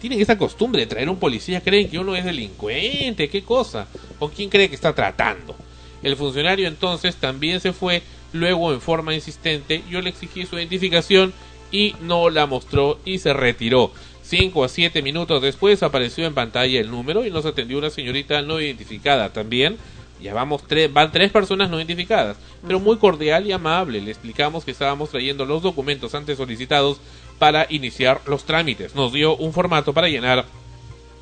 Tienen 0.00 0.20
esa 0.20 0.38
costumbre 0.38 0.82
de 0.82 0.86
traer 0.86 1.08
un 1.08 1.18
policía, 1.18 1.60
creen 1.60 1.88
que 1.88 1.98
uno 1.98 2.14
es 2.14 2.24
delincuente, 2.24 3.28
qué 3.28 3.42
cosa, 3.42 3.88
con 4.18 4.30
quién 4.30 4.48
cree 4.48 4.68
que 4.68 4.76
está 4.76 4.94
tratando. 4.94 5.56
El 6.02 6.16
funcionario 6.16 6.68
entonces 6.68 7.16
también 7.16 7.60
se 7.60 7.72
fue, 7.72 8.02
luego 8.32 8.72
en 8.72 8.80
forma 8.80 9.14
insistente 9.14 9.82
yo 9.90 10.00
le 10.00 10.10
exigí 10.10 10.46
su 10.46 10.56
identificación 10.56 11.32
y 11.70 11.94
no 12.00 12.30
la 12.30 12.46
mostró 12.46 12.98
y 13.04 13.18
se 13.18 13.32
retiró. 13.32 13.92
Cinco 14.22 14.62
a 14.62 14.68
siete 14.68 15.00
minutos 15.00 15.40
después 15.40 15.82
apareció 15.82 16.26
en 16.26 16.34
pantalla 16.34 16.80
el 16.80 16.90
número 16.90 17.24
y 17.24 17.30
nos 17.30 17.46
atendió 17.46 17.78
una 17.78 17.90
señorita 17.90 18.42
no 18.42 18.60
identificada 18.60 19.32
también. 19.32 19.78
Ya 20.20 20.34
vamos 20.34 20.62
tres, 20.66 20.92
van 20.92 21.12
tres 21.12 21.30
personas 21.30 21.70
no 21.70 21.78
identificadas, 21.78 22.36
pero 22.66 22.80
muy 22.80 22.96
cordial 22.96 23.46
y 23.46 23.52
amable. 23.52 24.00
Le 24.00 24.10
explicamos 24.10 24.64
que 24.64 24.72
estábamos 24.72 25.10
trayendo 25.10 25.44
los 25.44 25.62
documentos 25.62 26.14
antes 26.14 26.36
solicitados 26.36 26.98
para 27.38 27.66
iniciar 27.70 28.20
los 28.26 28.44
trámites. 28.44 28.94
Nos 28.94 29.12
dio 29.12 29.36
un 29.36 29.52
formato 29.52 29.92
para 29.92 30.08
llenar 30.08 30.44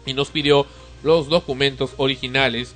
y 0.06 0.14
nos 0.14 0.30
pidió 0.30 0.66
los 1.02 1.28
documentos 1.28 1.92
originales 1.98 2.74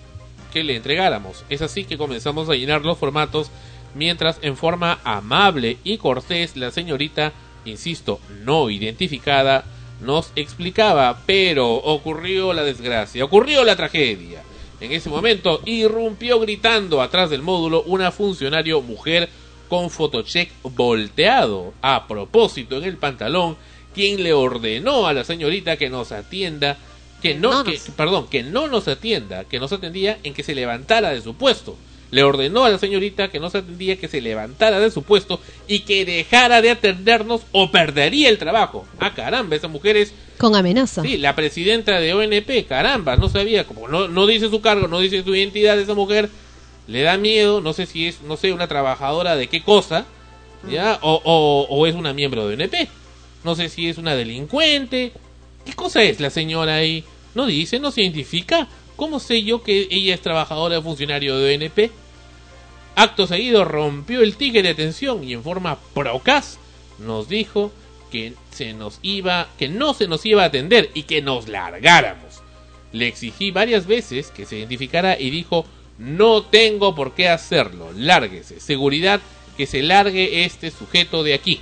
que 0.51 0.65
le 0.65 0.77
entregáramos. 0.77 1.45
Es 1.49 1.63
así 1.63 1.85
que 1.85 1.99
comenzamos 1.99 2.49
a 2.49 2.55
llenar 2.55 2.83
los 2.83 2.99
formatos 2.99 3.51
mientras 3.95 4.39
en 4.43 4.57
forma 4.57 5.01
amable 5.05 5.79
y 5.85 5.99
cortés 5.99 6.57
la 6.57 6.71
señorita, 6.71 7.33
insisto, 7.65 8.21
no 8.45 8.71
identificada, 8.71 9.65
nos 10.01 10.33
explicaba, 10.37 11.23
pero 11.27 11.69
ocurrió 11.75 12.53
la 12.53 12.63
desgracia, 12.63 13.25
ocurrió 13.25 13.65
la 13.65 13.77
tragedia. 13.77 14.43
En 14.81 14.93
ese 14.93 15.11
momento 15.11 15.61
irrumpió 15.67 16.41
gritando 16.41 17.03
atrás 17.03 17.29
del 17.31 17.43
módulo 17.43 17.83
una 17.83 18.11
funcionario 18.11 18.81
mujer 18.81 19.29
con 19.69 19.91
fotocheck 19.91 20.51
volteado 20.63 21.75
a 21.83 22.09
propósito 22.09 22.79
en 22.79 22.85
el 22.85 22.97
pantalón, 22.97 23.57
quien 23.95 24.23
le 24.23 24.33
ordenó 24.33 25.07
a 25.07 25.13
la 25.13 25.25
señorita 25.25 25.77
que 25.77 25.91
nos 25.91 26.13
atienda, 26.13 26.79
que 27.21 27.35
no, 27.35 27.53
no 27.53 27.65
que, 27.65 27.73
nos- 27.73 27.91
perdón, 27.97 28.29
que 28.29 28.43
no 28.43 28.69
nos 28.69 28.89
atienda, 28.89 29.45
que 29.45 29.61
nos 29.61 29.73
atendía 29.73 30.19
en 30.23 30.35
que 30.35 30.43
se 30.43 30.55
levantara 30.55 31.11
de 31.11 31.21
su 31.23 31.35
puesto. 31.35 31.77
Le 32.11 32.25
ordenó 32.25 32.65
a 32.65 32.71
la 32.71 32.79
señorita 32.79 33.29
que 33.31 33.39
nos 33.39 33.55
atendía 33.55 33.97
que 33.97 34.09
se 34.09 34.21
levantara 34.21 34.81
de 34.81 34.91
su 34.91 35.05
puesto 35.05 35.41
y 35.69 35.81
que 35.81 36.05
dejara 36.05 36.61
de 36.61 36.71
atendernos 36.73 37.43
o 37.53 37.71
perdería 37.71 38.29
el 38.29 38.37
trabajo. 38.39 38.85
Ah, 38.99 39.15
caramba, 39.15 39.55
esa 39.55 39.69
mujer 39.69 39.97
es 39.97 40.13
Con 40.37 40.57
amenaza. 40.57 41.03
Sí, 41.03 41.19
la 41.19 41.37
presidenta 41.37 42.01
de 42.01 42.13
ONP, 42.13 42.67
caramba, 42.67 43.17
no 43.17 43.29
sabía, 43.29 43.65
como 43.65 43.87
no, 43.87 44.09
no 44.09 44.27
dice 44.27 44.49
su 44.51 44.61
cargo, 44.61 44.89
no 44.89 44.99
dice 44.99 45.23
su 45.23 45.35
identidad 45.37 45.77
de 45.77 45.85
esa 45.85 45.95
mujer, 45.95 46.29
le 46.89 47.03
da 47.03 47.17
miedo, 47.17 47.61
no 47.61 47.73
sé 47.75 47.87
si 47.87 48.09
es, 48.09 48.23
no 48.23 48.37
sé, 48.37 48.53
una 48.53 48.67
trabajadora 48.67 49.37
de 49.37 49.47
qué 49.49 49.63
cosa, 49.63 50.05
¿ya? 50.69 50.99
O, 51.03 51.21
o, 51.25 51.67
o 51.71 51.87
es 51.87 51.95
una 51.95 52.13
miembro 52.13 52.49
de 52.49 52.55
ONP, 52.55 52.75
no 53.45 53.55
sé 53.55 53.69
si 53.69 53.89
es 53.89 53.99
una 53.99 54.17
delincuente, 54.17 55.13
¿qué 55.65 55.73
cosa 55.75 56.03
es 56.03 56.21
la 56.21 56.31
señora 56.31 56.77
ahí? 56.77 57.05
No 57.35 57.47
dice, 57.47 57.79
no 57.79 57.91
se 57.91 58.03
identifica, 58.03 58.69
¿cómo 58.97 59.21
sé 59.21 59.43
yo 59.43 59.63
que 59.63 59.89
ella 59.91 60.15
es 60.15 60.21
trabajadora 60.21 60.79
o 60.79 60.83
funcionario 60.83 61.39
de 61.39 61.55
ONP? 61.55 61.91
Acto 62.97 63.27
seguido 63.27 63.65
rompió 63.65 64.23
el 64.23 64.37
ticket 64.37 64.65
de 64.65 64.71
atención 64.71 65.25
y 65.25 65.33
en 65.33 65.43
forma 65.43 65.79
procas 65.95 66.59
nos 66.99 67.29
dijo 67.29 67.73
que 68.11 68.35
se 68.51 68.73
nos 68.75 68.99
iba, 69.03 69.49
que 69.59 69.69
no 69.69 69.95
se 69.95 70.09
nos 70.09 70.27
iba 70.27 70.43
a 70.43 70.47
atender 70.47 70.91
y 70.95 71.05
que 71.05 71.23
nos 71.23 71.49
largáramos. 71.49 72.43
Le 72.93 73.07
exigí 73.07 73.53
varias 73.53 73.87
veces 73.87 74.31
que 74.31 74.47
se 74.47 74.59
identificara 74.59 75.19
y 75.19 75.31
dijo 75.31 75.65
no 76.01 76.43
tengo 76.43 76.95
por 76.95 77.15
qué 77.15 77.29
hacerlo, 77.29 77.93
lárguese, 77.95 78.59
seguridad 78.59 79.21
que 79.57 79.67
se 79.67 79.83
largue 79.83 80.45
este 80.45 80.71
sujeto 80.71 81.23
de 81.23 81.35
aquí. 81.35 81.61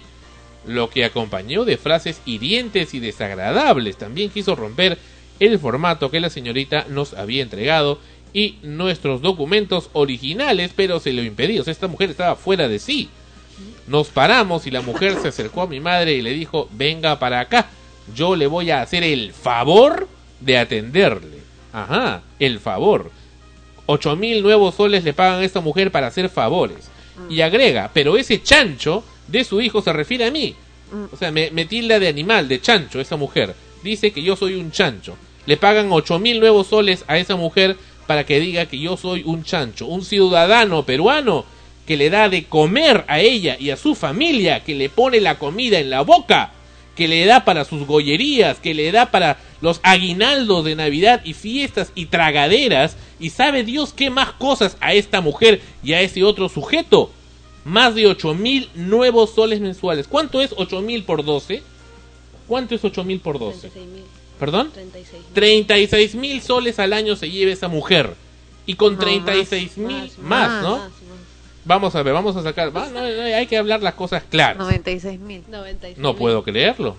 Lo 0.68 0.90
que 0.90 1.04
acompañó 1.04 1.64
de 1.64 1.78
frases 1.78 2.20
hirientes 2.26 2.94
y 2.94 3.00
desagradables 3.00 3.96
también 3.96 4.30
quiso 4.30 4.54
romper 4.54 4.98
el 5.40 5.58
formato 5.58 6.10
que 6.10 6.20
la 6.20 6.30
señorita 6.30 6.86
nos 6.88 7.14
había 7.14 7.42
entregado 7.42 7.98
y 8.34 8.56
nuestros 8.62 9.22
documentos 9.22 9.88
originales, 9.94 10.72
pero 10.76 11.00
se 11.00 11.12
lo 11.12 11.22
impedí. 11.22 11.58
O 11.58 11.64
sea, 11.64 11.72
esta 11.72 11.88
mujer 11.88 12.10
estaba 12.10 12.36
fuera 12.36 12.68
de 12.68 12.78
sí. 12.78 13.08
Nos 13.86 14.08
paramos 14.08 14.66
y 14.66 14.70
la 14.70 14.82
mujer 14.82 15.16
se 15.20 15.28
acercó 15.28 15.62
a 15.62 15.66
mi 15.66 15.80
madre 15.80 16.12
y 16.12 16.22
le 16.22 16.34
dijo, 16.34 16.68
venga 16.72 17.18
para 17.18 17.40
acá, 17.40 17.70
yo 18.14 18.36
le 18.36 18.46
voy 18.46 18.70
a 18.70 18.82
hacer 18.82 19.02
el 19.02 19.32
favor 19.32 20.06
de 20.40 20.58
atenderle. 20.58 21.38
Ajá, 21.72 22.22
el 22.38 22.60
favor. 22.60 23.10
Ocho 23.86 24.14
mil 24.16 24.42
nuevos 24.42 24.74
soles 24.74 25.02
le 25.02 25.14
pagan 25.14 25.40
a 25.40 25.44
esta 25.44 25.60
mujer 25.60 25.90
para 25.90 26.08
hacer 26.08 26.28
favores. 26.28 26.90
Y 27.28 27.40
agrega, 27.40 27.90
pero 27.92 28.16
ese 28.16 28.42
chancho 28.42 29.04
de 29.26 29.44
su 29.44 29.60
hijo 29.60 29.82
se 29.82 29.92
refiere 29.92 30.26
a 30.26 30.30
mí. 30.30 30.54
O 31.12 31.16
sea, 31.16 31.30
me, 31.30 31.50
me 31.50 31.66
tilda 31.66 31.98
de 31.98 32.08
animal, 32.08 32.48
de 32.48 32.60
chancho, 32.60 33.00
esa 33.00 33.16
mujer. 33.16 33.54
Dice 33.82 34.10
que 34.10 34.22
yo 34.22 34.36
soy 34.36 34.54
un 34.54 34.70
chancho. 34.70 35.16
Le 35.46 35.56
pagan 35.56 35.92
ocho 35.92 36.18
mil 36.18 36.40
nuevos 36.40 36.68
soles 36.68 37.04
a 37.08 37.18
esa 37.18 37.36
mujer 37.36 37.76
para 38.06 38.24
que 38.24 38.40
diga 38.40 38.66
que 38.66 38.78
yo 38.78 38.96
soy 38.96 39.22
un 39.24 39.44
chancho, 39.44 39.86
un 39.86 40.04
ciudadano 40.04 40.84
peruano 40.84 41.44
que 41.86 41.96
le 41.96 42.10
da 42.10 42.28
de 42.28 42.44
comer 42.44 43.04
a 43.08 43.20
ella 43.20 43.56
y 43.58 43.70
a 43.70 43.76
su 43.76 43.94
familia, 43.94 44.62
que 44.62 44.74
le 44.74 44.90
pone 44.90 45.22
la 45.22 45.38
comida 45.38 45.78
en 45.78 45.88
la 45.88 46.02
boca, 46.02 46.52
que 46.98 47.06
le 47.06 47.24
da 47.26 47.44
para 47.44 47.64
sus 47.64 47.86
gollerías, 47.86 48.58
que 48.58 48.74
le 48.74 48.90
da 48.90 49.12
para 49.12 49.38
los 49.60 49.78
aguinaldos 49.84 50.64
de 50.64 50.74
Navidad 50.74 51.20
y 51.24 51.32
fiestas 51.32 51.92
y 51.94 52.06
tragaderas, 52.06 52.96
y 53.20 53.30
sabe 53.30 53.62
Dios 53.62 53.92
qué 53.92 54.10
más 54.10 54.32
cosas 54.32 54.76
a 54.80 54.94
esta 54.94 55.20
mujer 55.20 55.60
y 55.84 55.92
a 55.92 56.00
ese 56.00 56.24
otro 56.24 56.48
sujeto. 56.48 57.12
Más 57.64 57.94
de 57.94 58.08
ocho 58.08 58.34
mil 58.34 58.68
nuevos 58.74 59.32
soles 59.32 59.60
mensuales. 59.60 60.08
¿Cuánto 60.08 60.42
es 60.42 60.52
ocho 60.56 60.80
mil 60.80 61.04
por 61.04 61.24
12? 61.24 61.62
¿Cuánto 62.48 62.74
es 62.74 62.84
ocho 62.84 63.04
mil 63.04 63.20
por 63.20 63.38
12? 63.38 63.70
¿Perdón? 64.40 64.72
36 65.34 66.16
mil 66.16 66.42
soles 66.42 66.80
al 66.80 66.92
año 66.92 67.14
se 67.14 67.30
lleva 67.30 67.52
esa 67.52 67.68
mujer. 67.68 68.14
Y 68.66 68.74
con 68.74 68.94
No, 68.94 68.98
36 68.98 69.78
mil 69.78 70.10
más, 70.20 70.64
¿no? 70.64 70.80
Vamos 71.68 71.94
a 71.94 72.02
ver, 72.02 72.14
vamos 72.14 72.34
a 72.34 72.42
sacar. 72.42 72.74
va, 72.74 72.86
no, 72.88 73.00
no, 73.02 73.22
hay 73.22 73.46
que 73.46 73.58
hablar 73.58 73.82
las 73.82 73.92
cosas 73.94 74.22
claras. 74.28 74.56
96 74.56 75.20
mil. 75.20 75.44
No 75.98 76.16
puedo 76.16 76.42
creerlo. 76.42 76.96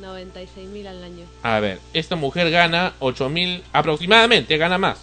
96 0.00 0.68
mil 0.68 0.86
al 0.86 1.02
año. 1.02 1.24
A 1.42 1.58
ver, 1.60 1.78
esta 1.94 2.14
mujer 2.14 2.50
gana 2.50 2.92
8 3.00 3.28
mil, 3.30 3.62
aproximadamente, 3.72 4.58
gana 4.58 4.76
más. 4.76 4.98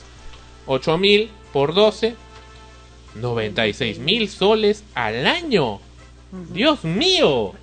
8 0.68 0.98
mil 1.00 1.32
por 1.52 1.74
12, 1.74 2.16
96 3.16 3.98
mil 4.00 4.30
soles 4.30 4.84
al 4.94 5.26
año. 5.26 5.80
Dios 6.54 6.84
mío. 6.84 7.54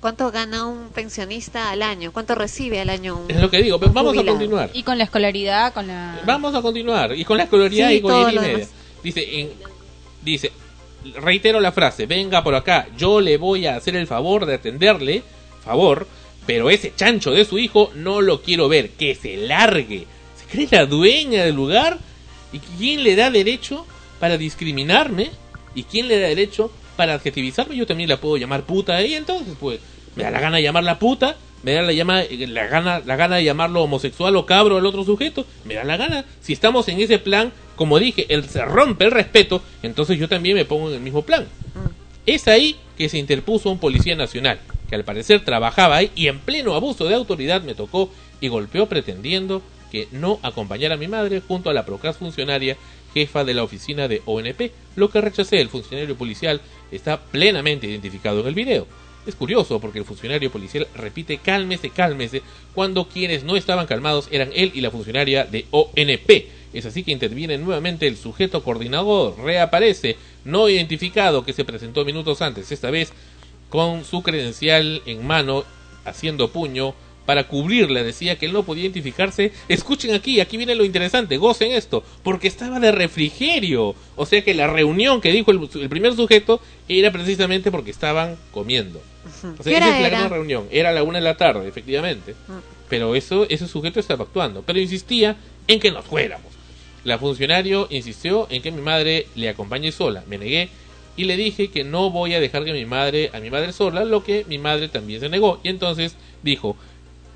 ¿Cuánto 0.00 0.30
gana 0.32 0.66
un 0.66 0.88
pensionista 0.88 1.70
al 1.70 1.82
año? 1.82 2.10
¿Cuánto 2.12 2.34
recibe 2.34 2.80
al 2.80 2.90
año 2.90 3.16
un 3.16 3.30
Es 3.30 3.40
lo 3.40 3.48
que 3.48 3.62
digo, 3.62 3.78
pero 3.78 3.92
vamos 3.92 4.18
a 4.18 4.24
continuar. 4.24 4.70
Y 4.74 4.82
con 4.82 4.98
la 4.98 5.04
escolaridad, 5.04 5.72
con 5.72 5.86
la... 5.86 6.20
Vamos 6.26 6.54
a 6.56 6.60
continuar. 6.62 7.14
Y 7.16 7.24
con 7.24 7.36
la 7.38 7.44
escolaridad 7.44 7.88
Sí, 7.90 7.94
y 7.94 8.00
con 8.00 8.26
media. 8.26 8.40
demás. 8.40 8.70
Dice, 9.02 9.40
en- 9.40 9.50
dice, 10.22 10.50
reitero 11.16 11.60
la 11.60 11.72
frase, 11.72 12.06
venga 12.06 12.42
por 12.42 12.54
acá, 12.54 12.88
yo 12.96 13.20
le 13.20 13.36
voy 13.36 13.66
a 13.66 13.76
hacer 13.76 13.96
el 13.96 14.06
favor 14.06 14.46
de 14.46 14.54
atenderle, 14.54 15.22
favor, 15.64 16.06
pero 16.46 16.70
ese 16.70 16.92
chancho 16.94 17.30
de 17.30 17.44
su 17.44 17.58
hijo 17.58 17.90
no 17.94 18.20
lo 18.20 18.42
quiero 18.42 18.68
ver, 18.68 18.90
que 18.90 19.14
se 19.14 19.36
largue. 19.36 20.06
¿Se 20.36 20.46
cree 20.46 20.68
la 20.70 20.86
dueña 20.86 21.44
del 21.44 21.54
lugar? 21.54 21.98
¿Y 22.52 22.58
quién 22.58 23.02
le 23.02 23.16
da 23.16 23.30
derecho 23.30 23.86
para 24.20 24.38
discriminarme? 24.38 25.30
¿Y 25.74 25.84
quién 25.84 26.08
le 26.08 26.20
da 26.20 26.28
derecho 26.28 26.70
para 26.96 27.14
adjetivizarme? 27.14 27.76
Yo 27.76 27.86
también 27.86 28.08
la 28.08 28.20
puedo 28.20 28.36
llamar 28.36 28.64
puta 28.64 28.94
a 28.94 29.00
ella, 29.00 29.16
entonces, 29.16 29.54
pues, 29.58 29.80
me 30.16 30.24
da 30.24 30.30
la 30.30 30.40
gana 30.40 30.58
de 30.58 30.62
llamarla 30.62 30.98
puta, 30.98 31.36
me 31.62 31.72
da 31.72 31.82
la, 31.82 31.92
llama, 31.92 32.22
la, 32.30 32.66
gana, 32.66 33.00
la 33.04 33.16
gana 33.16 33.36
de 33.36 33.44
llamarlo 33.44 33.82
homosexual 33.82 34.36
o 34.36 34.46
cabro 34.46 34.76
al 34.76 34.86
otro 34.86 35.02
sujeto, 35.02 35.46
me 35.64 35.74
da 35.74 35.84
la 35.84 35.96
gana. 35.96 36.24
Si 36.40 36.52
estamos 36.52 36.88
en 36.88 37.00
ese 37.00 37.18
plan, 37.18 37.52
como 37.76 37.98
dije, 37.98 38.26
el 38.28 38.48
se 38.48 38.64
rompe 38.64 39.04
el 39.04 39.10
respeto, 39.10 39.62
entonces 39.82 40.18
yo 40.18 40.28
también 40.28 40.56
me 40.56 40.64
pongo 40.64 40.88
en 40.88 40.94
el 40.96 41.00
mismo 41.00 41.22
plan. 41.22 41.46
Es 42.26 42.48
ahí 42.48 42.76
que 42.96 43.08
se 43.08 43.18
interpuso 43.18 43.70
un 43.70 43.78
policía 43.78 44.16
nacional, 44.16 44.60
que 44.88 44.94
al 44.94 45.04
parecer 45.04 45.44
trabajaba 45.44 45.96
ahí 45.96 46.10
y 46.14 46.28
en 46.28 46.38
pleno 46.38 46.74
abuso 46.74 47.06
de 47.06 47.14
autoridad 47.14 47.62
me 47.62 47.74
tocó 47.74 48.10
y 48.40 48.48
golpeó 48.48 48.86
pretendiendo 48.86 49.62
que 49.90 50.08
no 50.10 50.40
acompañara 50.42 50.94
a 50.94 50.98
mi 50.98 51.08
madre 51.08 51.40
junto 51.46 51.70
a 51.70 51.74
la 51.74 51.86
procas 51.86 52.16
funcionaria 52.16 52.76
jefa 53.12 53.44
de 53.44 53.54
la 53.54 53.62
oficina 53.62 54.08
de 54.08 54.22
ONP, 54.26 54.72
lo 54.96 55.08
que 55.08 55.20
rechacé. 55.20 55.60
El 55.60 55.68
funcionario 55.68 56.16
policial 56.16 56.60
está 56.90 57.20
plenamente 57.20 57.86
identificado 57.86 58.40
en 58.40 58.48
el 58.48 58.54
video. 58.54 58.86
Es 59.26 59.34
curioso 59.34 59.80
porque 59.80 59.98
el 59.98 60.04
funcionario 60.04 60.50
policial 60.50 60.86
repite 60.94 61.38
cálmese, 61.38 61.90
cálmese, 61.90 62.42
cuando 62.74 63.08
quienes 63.08 63.44
no 63.44 63.56
estaban 63.56 63.86
calmados 63.86 64.28
eran 64.30 64.50
él 64.54 64.72
y 64.74 64.80
la 64.80 64.90
funcionaria 64.90 65.44
de 65.44 65.66
ONP. 65.70 66.48
Es 66.74 66.86
así 66.86 67.04
que 67.04 67.12
interviene 67.12 67.56
nuevamente 67.56 68.06
el 68.06 68.16
sujeto 68.16 68.62
coordinador, 68.62 69.38
reaparece, 69.38 70.16
no 70.44 70.68
identificado, 70.68 71.44
que 71.44 71.52
se 71.52 71.64
presentó 71.64 72.04
minutos 72.04 72.42
antes, 72.42 72.70
esta 72.72 72.90
vez 72.90 73.12
con 73.70 74.04
su 74.04 74.22
credencial 74.22 75.02
en 75.06 75.26
mano, 75.26 75.64
haciendo 76.04 76.50
puño, 76.50 76.94
para 77.26 77.48
cubrirle, 77.48 78.04
decía 78.04 78.36
que 78.36 78.46
él 78.46 78.52
no 78.52 78.64
podía 78.64 78.82
identificarse. 78.82 79.52
Escuchen 79.68 80.14
aquí, 80.14 80.40
aquí 80.40 80.56
viene 80.56 80.74
lo 80.74 80.84
interesante, 80.84 81.36
gocen 81.36 81.72
esto, 81.72 82.04
porque 82.22 82.48
estaba 82.48 82.80
de 82.80 82.92
refrigerio. 82.92 83.94
O 84.16 84.26
sea 84.26 84.42
que 84.42 84.54
la 84.54 84.66
reunión 84.66 85.20
que 85.20 85.32
dijo 85.32 85.50
el, 85.50 85.68
el 85.80 85.88
primer 85.88 86.14
sujeto 86.14 86.60
era 86.88 87.10
precisamente 87.10 87.70
porque 87.70 87.90
estaban 87.90 88.36
comiendo. 88.50 89.00
O 89.42 89.56
¿Qué 89.56 89.70
sea, 89.70 89.78
esa 89.78 89.96
es 89.96 90.02
la 90.02 90.08
gran 90.08 90.30
reunión. 90.30 90.66
Era 90.70 90.90
a 90.90 90.92
la 90.92 91.02
una 91.02 91.18
de 91.18 91.24
la 91.24 91.36
tarde, 91.36 91.66
efectivamente. 91.68 92.34
Pero 92.88 93.14
eso, 93.14 93.46
ese 93.48 93.66
sujeto 93.66 94.00
estaba 94.00 94.24
actuando. 94.24 94.62
Pero 94.62 94.78
insistía 94.78 95.36
en 95.66 95.80
que 95.80 95.90
nos 95.90 96.04
fuéramos. 96.04 96.52
La 97.04 97.18
funcionario 97.18 97.86
insistió 97.90 98.46
en 98.50 98.62
que 98.62 98.70
mi 98.70 98.80
madre 98.80 99.26
le 99.34 99.48
acompañe 99.48 99.92
sola. 99.92 100.24
Me 100.26 100.38
negué 100.38 100.68
y 101.16 101.24
le 101.24 101.36
dije 101.36 101.68
que 101.68 101.84
no 101.84 102.10
voy 102.10 102.34
a 102.34 102.40
dejar 102.40 102.64
que 102.64 102.72
mi 102.72 102.86
madre 102.86 103.30
a 103.32 103.40
mi 103.40 103.50
madre 103.50 103.72
sola, 103.72 104.04
lo 104.04 104.24
que 104.24 104.44
mi 104.48 104.58
madre 104.58 104.88
también 104.88 105.20
se 105.20 105.28
negó. 105.28 105.60
Y 105.62 105.68
entonces 105.68 106.16
dijo, 106.42 106.76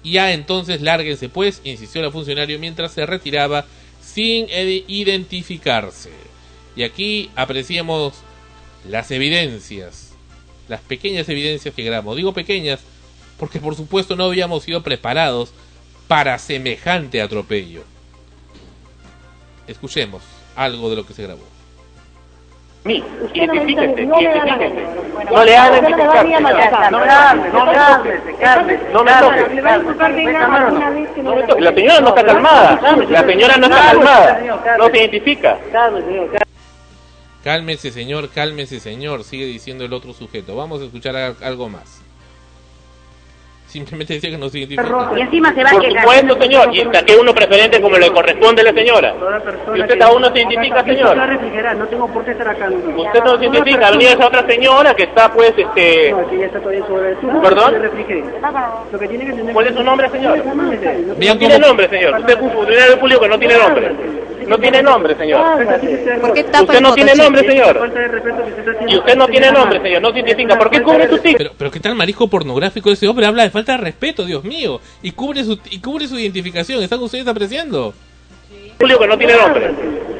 ya 0.05 0.33
entonces 0.33 0.81
lárguense 0.81 1.29
pues, 1.29 1.61
insistió 1.65 2.03
la 2.03 2.11
funcionario 2.11 2.59
mientras 2.59 2.93
se 2.93 3.07
retiraba 3.07 3.67
sin 4.03 4.47
identificarse. 4.87 6.11
Y 6.77 6.83
aquí 6.83 7.31
apreciamos 7.35 8.15
las 8.89 9.11
evidencias, 9.11 10.13
las 10.69 10.81
pequeñas 10.81 11.29
evidencias 11.29 11.75
que 11.75 11.83
grabamos. 11.83 12.17
Digo 12.17 12.33
pequeñas 12.33 12.81
porque 13.39 13.61
por 13.61 13.75
supuesto 13.77 14.17
no 14.17 14.25
habíamos 14.25 14.65
sido 14.65 14.83
preparados 14.83 15.53
para 16.07 16.39
semejante 16.39 17.21
atropello. 17.21 17.85
Escuchemos 19.67 20.23
algo 20.57 20.91
de 20.91 20.97
lo 20.97 21.07
que 21.07 21.15
se 21.15 21.23
grabó. 21.23 21.58
Identifíquese, 22.85 24.03
identifíquese. 24.03 24.87
No 25.31 25.45
le 25.45 25.57
hagan 25.57 25.85
identificar. 25.85 26.93
No 26.93 27.01
me 27.01 27.11
hable, 27.11 27.51
no 27.51 27.67
me 27.67 27.77
hable, 27.77 28.21
cálmese, 28.41 28.85
no 28.93 29.05
me 29.05 29.13
toque. 29.13 29.63
No 31.23 31.35
me 31.35 31.43
toque. 31.43 31.61
La 31.61 31.75
señora 31.75 32.01
no 32.01 32.09
está 32.09 32.25
calmada. 32.25 32.81
La 33.11 33.25
señora 33.25 33.57
no 33.57 33.67
está 33.67 33.81
calmada. 33.81 34.41
No 34.79 34.87
se 34.87 34.99
identifica. 34.99 35.59
Cálmese, 37.45 37.91
señor, 37.91 38.31
cálmese, 38.31 38.81
señor, 38.81 39.25
sigue 39.25 39.47
diciendo 39.47 39.85
el 39.85 39.93
otro 39.93 40.13
sujeto. 40.13 40.57
Vamos 40.57 40.81
a 40.83 40.85
escuchar 40.85 41.17
algo 41.17 41.69
más. 41.69 42.03
Simplemente 43.69 44.15
decía 44.15 44.31
que 44.31 44.39
no 44.39 44.49
se 44.49 44.61
identifica. 44.61 45.13
Y 45.15 45.21
encima 45.21 45.55
se 45.55 45.63
va 45.63 45.71
Por 45.71 45.85
supuesto, 45.85 46.41
señor. 46.41 46.75
Y 46.75 46.81
saqué 46.91 47.17
uno 47.17 47.35
preferente 47.35 47.81
como 47.83 47.99
le 47.99 48.11
corresponde 48.11 48.63
a 48.63 48.65
la 48.65 48.73
señora. 48.73 49.15
Y 49.77 49.81
usted 49.83 50.01
aún 50.01 50.23
no 50.23 50.33
se 50.33 50.39
identifica, 50.39 50.83
señor. 50.85 51.17
no 51.77 51.87
tengo 51.87 52.09
por 52.09 52.25
qué 52.25 52.31
estar 52.31 52.49
acá. 52.49 52.71
Usted 52.71 53.25
no 53.25 53.39
se 53.39 53.45
identifica. 53.45 53.89
Ha 53.89 53.91
venido 53.91 54.13
esa 54.13 54.27
otra 54.27 54.47
señora 54.47 54.95
que 54.95 55.03
está, 55.03 55.31
pues, 55.31 55.53
este... 55.55 56.13
No, 56.13 56.29
que 56.31 56.39
ya 56.39 56.47
está 56.47 56.61
todavía 56.61 56.87
sobre 56.87 57.11
el 57.11 57.21
sur. 57.21 57.43
¿Perdón? 57.43 57.75
Lo 58.91 58.99
que 58.99 59.09
tiene 59.09 59.27
que 59.27 59.53
¿Cuál 59.53 59.67
es 59.67 59.75
su 59.75 59.83
nombre, 59.83 60.09
señor? 60.11 60.45
No 60.47 61.39
tiene 61.39 61.59
nombre, 61.59 61.89
señor. 61.91 62.21
Usted 62.21 62.37
es 62.37 62.41
un 62.41 62.51
funcionario 62.51 62.99
público 62.99 63.21
que 63.21 63.29
no 63.29 63.39
tiene 63.39 63.59
nombre. 63.59 63.95
No 64.49 64.59
tiene 64.59 64.83
nombre, 64.83 65.15
señor. 65.15 65.41
¿Por 66.21 66.33
qué 66.33 66.45
tapa 66.45 66.65
Usted 66.65 66.81
no 66.81 66.95
tiene 66.95 67.15
nombre, 67.15 67.47
señor. 67.47 67.93
Y 68.87 68.97
usted 68.97 69.17
no 69.17 69.29
tiene 69.29 69.53
nombre, 69.53 69.83
señor. 69.83 70.01
No 70.01 70.11
se 70.11 70.21
identifica. 70.21 70.59
¿Por 70.59 70.71
qué 70.71 70.83
cubre 70.83 71.09
su 71.09 71.19
tic? 71.19 71.37
Pero, 71.37 71.51
pero 71.57 71.71
qué 71.71 71.81
tal 71.81 71.95
marico 71.95 72.29
pornográfico 72.29 72.91
ese 72.91 73.07
hombre 73.07 73.27
habla 73.27 73.43
de 73.43 73.51
falta 73.59 73.73
de 73.73 73.79
respeto, 73.79 74.25
Dios 74.25 74.45
mío, 74.45 74.81
y 75.03 75.11
cubre 75.13 75.45
su 75.45 75.59
y 75.71 75.81
cubre 75.81 76.07
su 76.07 76.19
identificación. 76.19 76.83
¿Están 76.83 77.03
ustedes 77.03 77.27
apreciando? 77.27 77.93
Público 78.79 79.01
que 79.01 79.07
no 79.09 79.19
tiene 79.19 79.35
nombre. 79.35 79.75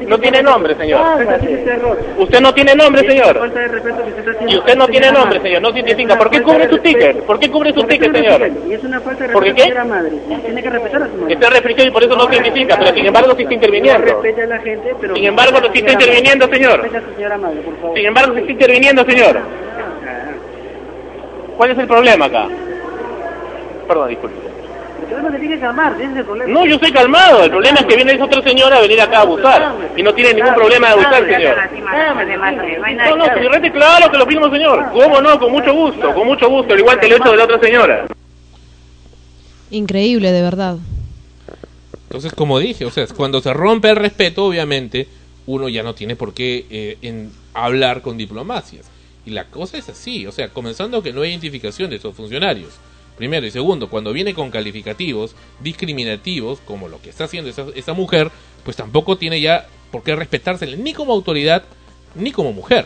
No 0.07 0.17
tiene 0.17 0.41
nombre, 0.41 0.75
señor. 0.75 1.21
Error. 1.21 1.99
Usted 2.17 2.41
no 2.41 2.53
tiene 2.53 2.75
nombre, 2.75 3.07
señor. 3.07 3.37
Falta 3.37 3.59
de 3.59 3.67
respeto 3.67 4.03
que 4.03 4.11
se 4.11 4.19
está 4.19 4.31
haciendo. 4.31 4.53
Y 4.53 4.57
usted 4.57 4.75
no 4.75 4.87
tiene 4.87 5.11
nombre, 5.11 5.41
señor. 5.41 5.61
No 5.61 5.71
se 5.71 5.79
identifica. 5.79 6.17
¿Por 6.17 6.29
qué 6.31 6.41
cubre 6.41 6.69
su 6.69 6.77
ticket? 6.79 7.23
¿Por 7.23 7.39
qué 7.39 7.49
cubre 7.49 7.73
su 7.73 7.83
ticket, 7.83 8.13
señor? 8.13 8.51
Y 8.67 8.73
es 8.73 8.83
una 8.83 8.99
falta 8.99 9.27
de 9.27 9.33
¿Por 9.33 9.43
qué 9.43 9.53
qué? 9.53 9.63
Tiene 9.63 10.63
que 10.63 10.69
respetar 10.69 11.03
a 11.03 11.07
su 11.07 11.15
madre. 11.15 11.33
Está 11.33 11.49
reprimido 11.51 11.87
y 11.87 11.91
por 11.91 12.03
eso 12.03 12.15
no 12.15 12.27
se 12.27 12.35
identifica, 12.35 12.77
pero 12.77 12.93
sin 12.93 13.05
embargo 13.05 13.35
sí 13.35 13.43
está 13.43 13.53
interviniendo. 13.53 14.21
Sin 15.15 15.25
embargo, 15.25 15.61
no 15.61 15.71
sí 15.71 15.79
está 15.79 15.91
interviniendo, 15.91 16.47
señor. 16.47 16.81
Respete 16.81 16.97
a 16.97 17.07
su 17.07 17.15
señora 17.15 17.37
madre, 17.37 17.61
por 17.61 17.75
favor. 17.79 17.97
Sin 17.97 18.05
embargo, 18.05 18.33
se 18.33 18.39
está 18.39 18.51
interviniendo, 18.51 19.05
señor. 19.05 19.39
¿Cuál 21.55 21.71
es 21.71 21.77
el 21.77 21.87
problema 21.87 22.25
acá? 22.25 22.47
Perdón, 23.89 24.09
disculpe. 24.09 24.35
Usted 25.01 25.17
no 25.17 25.31
se 25.31 25.39
tiene 25.39 25.55
que 25.55 25.61
calmar, 25.61 25.93
ese 25.95 26.11
es 26.11 26.17
el 26.17 26.23
problema. 26.23 26.53
No, 26.53 26.65
yo 26.67 26.75
estoy 26.75 26.91
calmado. 26.91 27.43
El 27.43 27.49
problema 27.49 27.79
es 27.79 27.85
que 27.87 27.95
viene 27.95 28.13
esa 28.13 28.25
otra 28.25 28.43
señora 28.43 28.77
a 28.77 28.81
venir 28.81 29.01
acá 29.01 29.17
a 29.17 29.21
abusar. 29.21 29.75
Y 29.97 30.03
no 30.03 30.13
tiene 30.13 30.35
ningún 30.35 30.53
problema 30.53 30.89
de 30.89 30.93
abusar, 30.93 31.25
señor. 31.25 31.57
No, 33.09 33.15
no, 33.15 33.49
rete 33.49 33.71
claro 33.71 34.11
que 34.11 34.17
lo 34.19 34.27
mismo, 34.27 34.47
señor. 34.51 34.91
¿Cómo 34.93 35.19
no? 35.21 35.39
Con 35.39 35.51
mucho 35.51 35.73
gusto, 35.73 36.13
con 36.13 36.27
mucho 36.27 36.47
gusto. 36.47 36.73
Al 36.75 36.79
igual 36.79 36.99
que 36.99 37.07
el 37.07 37.13
hecho 37.13 37.31
de 37.31 37.37
la 37.37 37.45
otra 37.45 37.59
señora. 37.59 38.05
Increíble, 39.71 40.31
de 40.31 40.41
verdad. 40.43 40.77
Entonces, 42.03 42.31
como 42.33 42.59
dije, 42.59 42.85
o 42.85 42.91
sea, 42.91 43.07
cuando 43.07 43.41
se 43.41 43.51
rompe 43.53 43.89
el 43.89 43.95
respeto, 43.95 44.45
obviamente, 44.45 45.07
uno 45.47 45.67
ya 45.67 45.81
no 45.81 45.95
tiene 45.95 46.15
por 46.15 46.35
qué 46.35 46.67
eh, 46.69 46.97
en 47.01 47.31
hablar 47.55 48.03
con 48.03 48.17
diplomacias. 48.17 48.85
Y 49.25 49.31
la 49.31 49.45
cosa 49.45 49.79
es 49.79 49.89
así, 49.89 50.27
o 50.27 50.31
sea, 50.31 50.49
comenzando 50.49 51.01
que 51.01 51.11
no 51.11 51.23
hay 51.23 51.31
identificación 51.31 51.89
de 51.89 51.95
esos 51.95 52.15
funcionarios. 52.15 52.73
Primero 53.19 53.45
y 53.45 53.51
segundo, 53.51 53.89
cuando 53.89 54.13
viene 54.13 54.33
con 54.33 54.49
calificativos 54.49 55.35
discriminativos, 55.59 56.61
como 56.61 56.87
lo 56.87 57.01
que 57.01 57.09
está 57.09 57.25
haciendo 57.25 57.49
esa, 57.49 57.65
esa 57.75 57.91
mujer, 57.91 58.31
pues 58.63 58.77
tampoco 58.77 59.17
tiene 59.17 59.41
ya 59.41 59.67
por 59.91 60.03
qué 60.03 60.15
respetársele 60.15 60.77
ni 60.77 60.93
como 60.93 61.11
autoridad 61.11 61.63
ni 62.15 62.31
como 62.31 62.53
mujer, 62.53 62.85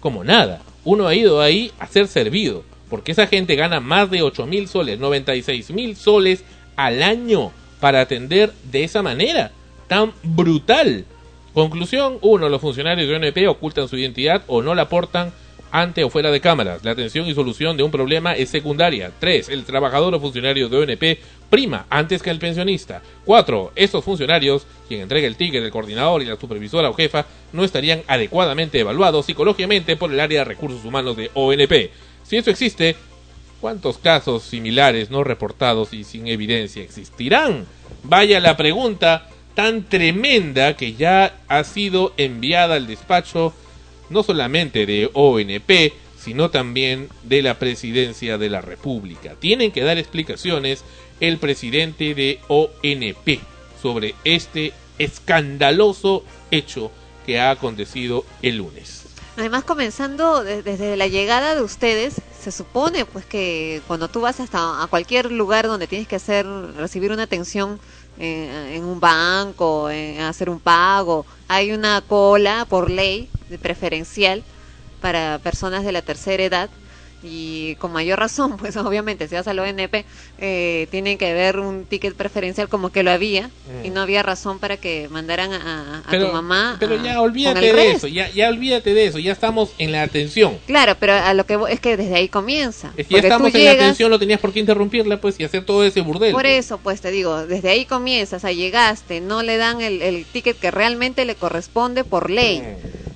como 0.00 0.22
nada. 0.22 0.60
Uno 0.84 1.08
ha 1.08 1.14
ido 1.14 1.40
ahí 1.40 1.72
a 1.78 1.86
ser 1.86 2.08
servido, 2.08 2.62
porque 2.90 3.12
esa 3.12 3.26
gente 3.26 3.56
gana 3.56 3.80
más 3.80 4.10
de 4.10 4.20
8 4.20 4.44
mil 4.44 4.68
soles, 4.68 4.98
96 4.98 5.70
mil 5.70 5.96
soles 5.96 6.44
al 6.76 7.02
año 7.02 7.50
para 7.80 8.02
atender 8.02 8.52
de 8.70 8.84
esa 8.84 9.00
manera, 9.00 9.50
tan 9.88 10.12
brutal. 10.22 11.06
Conclusión, 11.54 12.18
uno, 12.20 12.50
los 12.50 12.60
funcionarios 12.60 13.08
de 13.08 13.16
ONP 13.16 13.48
ocultan 13.48 13.88
su 13.88 13.96
identidad 13.96 14.42
o 14.46 14.60
no 14.60 14.74
la 14.74 14.82
aportan 14.82 15.32
ante 15.70 16.04
o 16.04 16.10
fuera 16.10 16.30
de 16.30 16.40
cámaras. 16.40 16.84
La 16.84 16.92
atención 16.92 17.26
y 17.26 17.34
solución 17.34 17.76
de 17.76 17.82
un 17.82 17.90
problema 17.90 18.34
es 18.34 18.48
secundaria. 18.48 19.12
3. 19.18 19.48
El 19.48 19.64
trabajador 19.64 20.14
o 20.14 20.20
funcionario 20.20 20.68
de 20.68 20.76
ONP 20.78 21.18
prima 21.48 21.86
antes 21.90 22.22
que 22.22 22.30
el 22.30 22.38
pensionista. 22.38 23.02
4. 23.24 23.72
Estos 23.74 24.04
funcionarios, 24.04 24.66
quien 24.88 25.02
entrega 25.02 25.26
el 25.26 25.36
ticket, 25.36 25.62
el 25.62 25.70
coordinador 25.70 26.22
y 26.22 26.26
la 26.26 26.36
supervisora 26.36 26.90
o 26.90 26.94
jefa, 26.94 27.26
no 27.52 27.64
estarían 27.64 28.02
adecuadamente 28.06 28.78
evaluados 28.80 29.26
psicológicamente 29.26 29.96
por 29.96 30.12
el 30.12 30.20
área 30.20 30.40
de 30.40 30.44
recursos 30.44 30.84
humanos 30.84 31.16
de 31.16 31.30
ONP. 31.34 31.90
Si 32.22 32.36
eso 32.36 32.50
existe, 32.50 32.96
¿cuántos 33.60 33.98
casos 33.98 34.42
similares 34.42 35.10
no 35.10 35.24
reportados 35.24 35.92
y 35.92 36.04
sin 36.04 36.28
evidencia 36.28 36.82
existirán? 36.82 37.66
Vaya 38.04 38.40
la 38.40 38.56
pregunta 38.56 39.28
tan 39.54 39.84
tremenda 39.84 40.76
que 40.76 40.94
ya 40.94 41.34
ha 41.48 41.64
sido 41.64 42.14
enviada 42.16 42.76
al 42.76 42.86
despacho 42.86 43.52
no 44.10 44.22
solamente 44.22 44.84
de 44.86 45.10
ONP, 45.14 45.92
sino 46.18 46.50
también 46.50 47.08
de 47.22 47.40
la 47.42 47.58
presidencia 47.58 48.36
de 48.36 48.50
la 48.50 48.60
República. 48.60 49.36
Tienen 49.40 49.72
que 49.72 49.82
dar 49.82 49.96
explicaciones 49.96 50.84
el 51.20 51.38
presidente 51.38 52.14
de 52.14 52.40
ONP 52.48 53.40
sobre 53.80 54.14
este 54.24 54.74
escandaloso 54.98 56.24
hecho 56.50 56.90
que 57.24 57.38
ha 57.40 57.50
acontecido 57.50 58.24
el 58.42 58.56
lunes. 58.58 59.04
Además, 59.36 59.64
comenzando 59.64 60.42
de- 60.44 60.62
desde 60.62 60.96
la 60.96 61.06
llegada 61.06 61.54
de 61.54 61.62
ustedes, 61.62 62.16
se 62.38 62.50
supone 62.52 63.04
pues 63.06 63.24
que 63.24 63.80
cuando 63.86 64.08
tú 64.08 64.20
vas 64.20 64.40
hasta 64.40 64.82
a 64.82 64.86
cualquier 64.88 65.30
lugar 65.30 65.66
donde 65.66 65.86
tienes 65.86 66.08
que 66.08 66.16
hacer 66.16 66.44
recibir 66.76 67.12
una 67.12 67.22
atención 67.22 67.78
en 68.20 68.84
un 68.84 69.00
banco, 69.00 69.90
en 69.90 70.20
hacer 70.20 70.50
un 70.50 70.60
pago, 70.60 71.26
hay 71.48 71.72
una 71.72 72.00
cola 72.02 72.66
por 72.68 72.90
ley 72.90 73.30
preferencial 73.62 74.44
para 75.00 75.38
personas 75.38 75.84
de 75.84 75.92
la 75.92 76.02
tercera 76.02 76.42
edad 76.42 76.70
y 77.22 77.74
con 77.76 77.92
mayor 77.92 78.18
razón, 78.18 78.56
pues 78.58 78.76
obviamente 78.76 79.28
si 79.28 79.34
vas 79.34 79.46
al 79.48 79.58
ONP 79.58 80.04
eh, 80.38 80.86
tiene 80.90 81.18
que 81.18 81.30
haber 81.30 81.58
un 81.58 81.84
ticket 81.84 82.14
preferencial 82.14 82.68
como 82.68 82.90
que 82.90 83.02
lo 83.02 83.10
había 83.10 83.48
Mm. 83.70 83.86
y 83.86 83.90
no 83.90 84.00
había 84.00 84.22
razón 84.22 84.58
para 84.58 84.76
que 84.78 85.08
mandaran 85.10 85.52
a, 85.52 85.98
a- 85.98 86.10
Pero, 86.10 86.26
tu 86.28 86.32
mamá. 86.32 86.76
pero 86.80 86.94
a- 86.98 87.02
ya 87.02 87.20
olvídate 87.20 87.60
de 87.60 87.72
resto. 87.72 87.96
eso, 87.98 88.08
ya, 88.08 88.28
ya 88.30 88.48
olvídate 88.48 88.94
de 88.94 89.06
eso, 89.06 89.18
ya 89.18 89.32
estamos 89.32 89.70
en 89.78 89.92
la 89.92 90.02
atención. 90.02 90.58
Claro, 90.66 90.96
pero 90.98 91.12
a 91.14 91.32
lo 91.34 91.44
que 91.46 91.58
es 91.68 91.78
que 91.80 91.96
desde 91.96 92.14
ahí 92.16 92.28
comienza. 92.28 92.92
Es 92.96 93.06
que 93.06 93.14
ya 93.14 93.20
estamos 93.20 93.54
en 93.54 93.64
la 93.64 93.72
atención, 93.72 94.10
no 94.10 94.18
tenías 94.18 94.40
por 94.40 94.52
qué 94.52 94.60
interrumpirla 94.60 95.20
pues 95.20 95.38
y 95.38 95.44
hacer 95.44 95.64
todo 95.64 95.84
ese 95.84 96.00
burdel. 96.00 96.32
Por 96.32 96.42
pues. 96.42 96.64
eso, 96.64 96.78
pues 96.78 97.00
te 97.00 97.10
digo, 97.10 97.46
desde 97.46 97.68
ahí 97.70 97.84
comienzas, 97.84 98.44
a 98.44 98.52
llegaste, 98.52 99.20
no 99.20 99.42
le 99.42 99.56
dan 99.56 99.80
el, 99.80 100.02
el 100.02 100.24
ticket 100.24 100.58
que 100.58 100.70
realmente 100.70 101.24
le 101.24 101.34
corresponde 101.36 102.02
por 102.04 102.30
ley. 102.30 102.62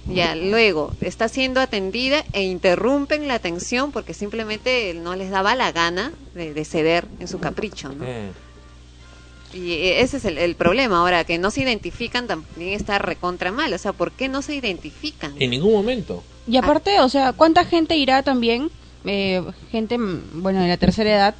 Ya, 0.07 0.35
luego 0.35 0.93
está 1.01 1.29
siendo 1.29 1.61
atendida 1.61 2.25
e 2.33 2.43
interrumpen 2.43 3.27
la 3.27 3.35
atención 3.35 3.91
porque 3.91 4.13
simplemente 4.13 4.93
no 4.95 5.15
les 5.17 5.31
daba 5.31 5.55
la 5.55 5.73
gana 5.73 6.13
de, 6.35 6.53
de 6.53 6.65
ceder 6.65 7.07
en 7.21 7.29
su 7.29 7.41
capricho, 7.41 7.89
¿no? 7.89 8.05
Mm. 8.05 8.45
Y 9.55 9.73
eh, 9.73 10.01
ese 10.03 10.17
es 10.17 10.25
el, 10.25 10.37
el 10.37 10.57
problema 10.57 10.99
ahora, 10.99 11.25
que 11.25 11.39
no 11.39 11.51
se 11.51 11.63
identifican 11.63 12.27
también 12.27 12.75
está 12.75 12.99
recontra 12.99 13.53
mal. 13.53 13.73
O 13.73 13.79
sea, 13.79 13.93
¿por 13.93 14.13
qué 14.13 14.29
no 14.29 14.43
se 14.43 14.55
identifican? 14.55 15.35
En 15.39 15.51
ningún 15.51 15.73
momento. 15.73 16.23
Y 16.47 16.57
aparte, 16.57 17.01
o 17.01 17.09
sea, 17.09 17.33
¿cuánta 17.33 17.65
gente 17.65 17.97
irá 17.97 18.23
también, 18.23 18.71
eh, 19.05 19.43
gente, 19.71 19.97
mm, 19.97 20.43
bueno, 20.43 20.61
de 20.61 20.69
la 20.69 20.77
tercera 20.77 21.11
edad, 21.11 21.35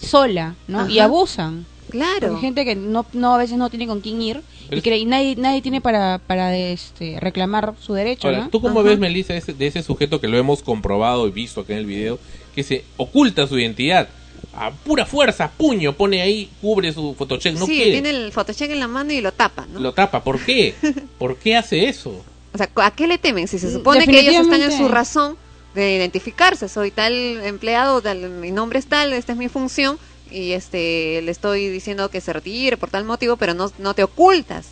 sola, 0.00 0.54
¿no? 0.66 0.88
Y 0.88 1.00
abusan. 1.00 1.66
Claro. 1.90 2.28
Porque 2.28 2.40
gente 2.40 2.64
que 2.64 2.74
no, 2.74 3.06
no 3.12 3.34
a 3.34 3.38
veces 3.38 3.56
no 3.58 3.70
tiene 3.70 3.86
con 3.86 4.00
quién 4.00 4.20
ir 4.22 4.42
y, 4.70 4.88
y 4.90 5.04
nadie 5.06 5.36
nadie 5.36 5.62
tiene 5.62 5.80
para 5.80 6.18
para 6.18 6.56
este 6.56 7.18
reclamar 7.20 7.74
su 7.80 7.94
derecho, 7.94 8.28
Ahora, 8.28 8.40
¿no? 8.44 8.48
¿tú 8.50 8.60
cómo 8.60 8.80
Ajá. 8.80 8.90
ves, 8.90 8.98
Melissa, 8.98 9.34
ese- 9.34 9.54
de 9.54 9.66
ese 9.66 9.82
sujeto 9.82 10.20
que 10.20 10.28
lo 10.28 10.36
hemos 10.38 10.62
comprobado 10.62 11.26
y 11.26 11.30
visto 11.30 11.62
acá 11.62 11.72
en 11.72 11.78
el 11.80 11.86
video, 11.86 12.18
que 12.54 12.62
se 12.62 12.84
oculta 12.96 13.46
su 13.46 13.58
identidad? 13.58 14.08
A 14.52 14.70
pura 14.70 15.04
fuerza, 15.06 15.50
puño, 15.56 15.92
pone 15.94 16.20
ahí, 16.22 16.48
cubre 16.60 16.92
su 16.92 17.14
photocheck, 17.14 17.54
no 17.56 17.66
sí, 17.66 17.76
quiere. 17.76 17.92
tiene 17.92 18.10
el 18.10 18.32
photocheck 18.32 18.70
en 18.70 18.80
la 18.80 18.88
mano 18.88 19.12
y 19.12 19.20
lo 19.20 19.32
tapa, 19.32 19.66
¿no? 19.72 19.80
Lo 19.80 19.92
tapa, 19.92 20.22
¿por 20.22 20.38
qué? 20.44 20.74
¿Por 21.18 21.36
qué 21.36 21.56
hace 21.56 21.88
eso? 21.88 22.24
O 22.52 22.56
sea, 22.58 22.68
¿a 22.76 22.90
qué 22.92 23.06
le 23.06 23.18
temen? 23.18 23.46
Si 23.48 23.58
se 23.58 23.72
supone 23.72 24.06
que 24.06 24.20
ellos 24.20 24.34
están 24.42 24.62
en 24.62 24.72
su 24.72 24.88
razón 24.88 25.36
de 25.74 25.94
identificarse, 25.96 26.68
soy 26.68 26.90
tal 26.90 27.12
empleado, 27.44 28.00
tal, 28.00 28.28
mi 28.30 28.50
nombre 28.50 28.78
es 28.78 28.86
tal, 28.86 29.12
esta 29.12 29.32
es 29.32 29.38
mi 29.38 29.48
función 29.48 29.98
y 30.30 30.52
este 30.52 31.20
le 31.22 31.30
estoy 31.30 31.68
diciendo 31.68 32.10
que 32.10 32.20
se 32.20 32.32
retire 32.32 32.76
por 32.76 32.90
tal 32.90 33.04
motivo, 33.04 33.36
pero 33.36 33.54
no, 33.54 33.70
no 33.78 33.94
te 33.94 34.02
ocultas. 34.02 34.68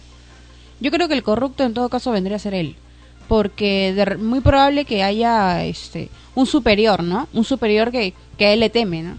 Yo 0.81 0.91
creo 0.91 1.09
que 1.09 1.15
el 1.15 1.23
corrupto 1.23 1.65
en 1.65 1.75
todo 1.75 1.89
caso 1.89 2.11
vendría 2.13 2.37
a 2.37 2.41
ser 2.41 2.55
él, 2.55 2.77
porque 3.29 3.93
de 3.95 4.03
r- 4.03 4.17
muy 4.19 4.41
probable 4.41 4.85
que 4.85 5.03
haya 5.03 5.65
este 5.65 6.11
un 6.35 6.47
superior, 6.47 7.03
¿no? 7.03 7.29
Un 7.33 7.45
superior 7.45 7.91
que, 7.91 8.13
que 8.37 8.47
a 8.47 8.53
él 8.53 8.61
le 8.61 8.69
teme, 8.71 9.03
¿no? 9.03 9.19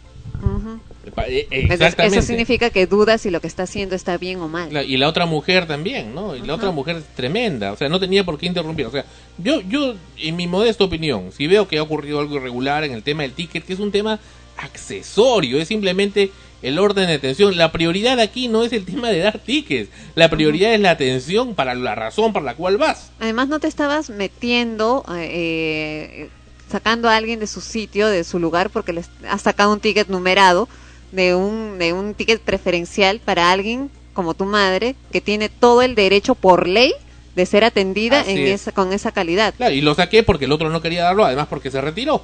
Eso- 1.51 1.73
Exactamente. 1.73 2.17
Eso 2.19 2.27
significa 2.27 2.69
que 2.69 2.85
dudas 2.85 3.21
si 3.21 3.31
lo 3.31 3.39
que 3.41 3.47
está 3.47 3.63
haciendo 3.63 3.95
está 3.95 4.17
bien 4.17 4.39
o 4.41 4.47
mal. 4.47 4.69
Y 4.87 4.97
la 4.97 5.07
otra 5.07 5.25
mujer 5.25 5.65
también, 5.65 6.13
¿no? 6.13 6.35
Y 6.35 6.41
la 6.41 6.53
otra 6.53 6.69
mujer 6.71 6.97
es 6.97 7.05
tremenda, 7.15 7.71
o 7.71 7.77
sea, 7.77 7.89
no 7.89 7.99
tenía 7.99 8.23
por 8.23 8.37
qué 8.37 8.45
interrumpir. 8.45 8.85
O 8.85 8.91
sea, 8.91 9.05
yo, 9.37 9.61
yo, 9.61 9.95
en 10.17 10.35
mi 10.35 10.45
modesta 10.47 10.83
opinión, 10.83 11.31
si 11.31 11.47
veo 11.47 11.67
que 11.67 11.77
ha 11.79 11.83
ocurrido 11.83 12.19
algo 12.19 12.35
irregular 12.35 12.83
en 12.83 12.91
el 12.91 13.01
tema 13.03 13.23
del 13.23 13.31
ticket, 13.31 13.65
que 13.65 13.73
es 13.73 13.79
un 13.79 13.91
tema 13.91 14.19
accesorio, 14.57 15.59
es 15.59 15.67
simplemente 15.67 16.31
el 16.61 16.79
orden 16.79 17.07
de 17.07 17.13
atención. 17.13 17.57
La 17.57 17.71
prioridad 17.71 18.19
aquí 18.19 18.47
no 18.47 18.63
es 18.63 18.73
el 18.73 18.85
tema 18.85 19.09
de 19.09 19.19
dar 19.19 19.39
tickets, 19.39 19.89
la 20.15 20.29
prioridad 20.29 20.73
es 20.73 20.79
la 20.79 20.91
atención 20.91 21.55
para 21.55 21.75
la 21.75 21.95
razón 21.95 22.33
por 22.33 22.43
la 22.43 22.55
cual 22.55 22.77
vas. 22.77 23.11
Además, 23.19 23.47
no 23.47 23.59
te 23.59 23.67
estabas 23.67 24.09
metiendo, 24.09 25.05
eh, 25.15 26.29
sacando 26.69 27.09
a 27.09 27.15
alguien 27.15 27.39
de 27.39 27.47
su 27.47 27.61
sitio, 27.61 28.07
de 28.07 28.23
su 28.23 28.39
lugar, 28.39 28.69
porque 28.69 28.93
les 28.93 29.09
has 29.29 29.41
sacado 29.41 29.73
un 29.73 29.79
ticket 29.79 30.09
numerado, 30.09 30.67
de 31.11 31.35
un, 31.35 31.77
de 31.79 31.93
un 31.93 32.13
ticket 32.13 32.41
preferencial 32.41 33.19
para 33.19 33.51
alguien 33.51 33.89
como 34.13 34.33
tu 34.33 34.45
madre, 34.45 34.95
que 35.11 35.21
tiene 35.21 35.47
todo 35.47 35.83
el 35.83 35.95
derecho 35.95 36.35
por 36.35 36.67
ley 36.67 36.91
de 37.35 37.45
ser 37.45 37.63
atendida 37.63 38.23
en 38.27 38.39
es. 38.39 38.61
esa, 38.61 38.71
con 38.71 38.91
esa 38.91 39.11
calidad. 39.11 39.53
Claro, 39.55 39.73
y 39.73 39.81
lo 39.81 39.93
saqué 39.93 40.23
porque 40.23 40.45
el 40.45 40.51
otro 40.51 40.71
no 40.71 40.81
quería 40.81 41.03
darlo, 41.03 41.23
además 41.23 41.45
porque 41.47 41.69
se 41.69 41.79
retiró. 41.79 42.23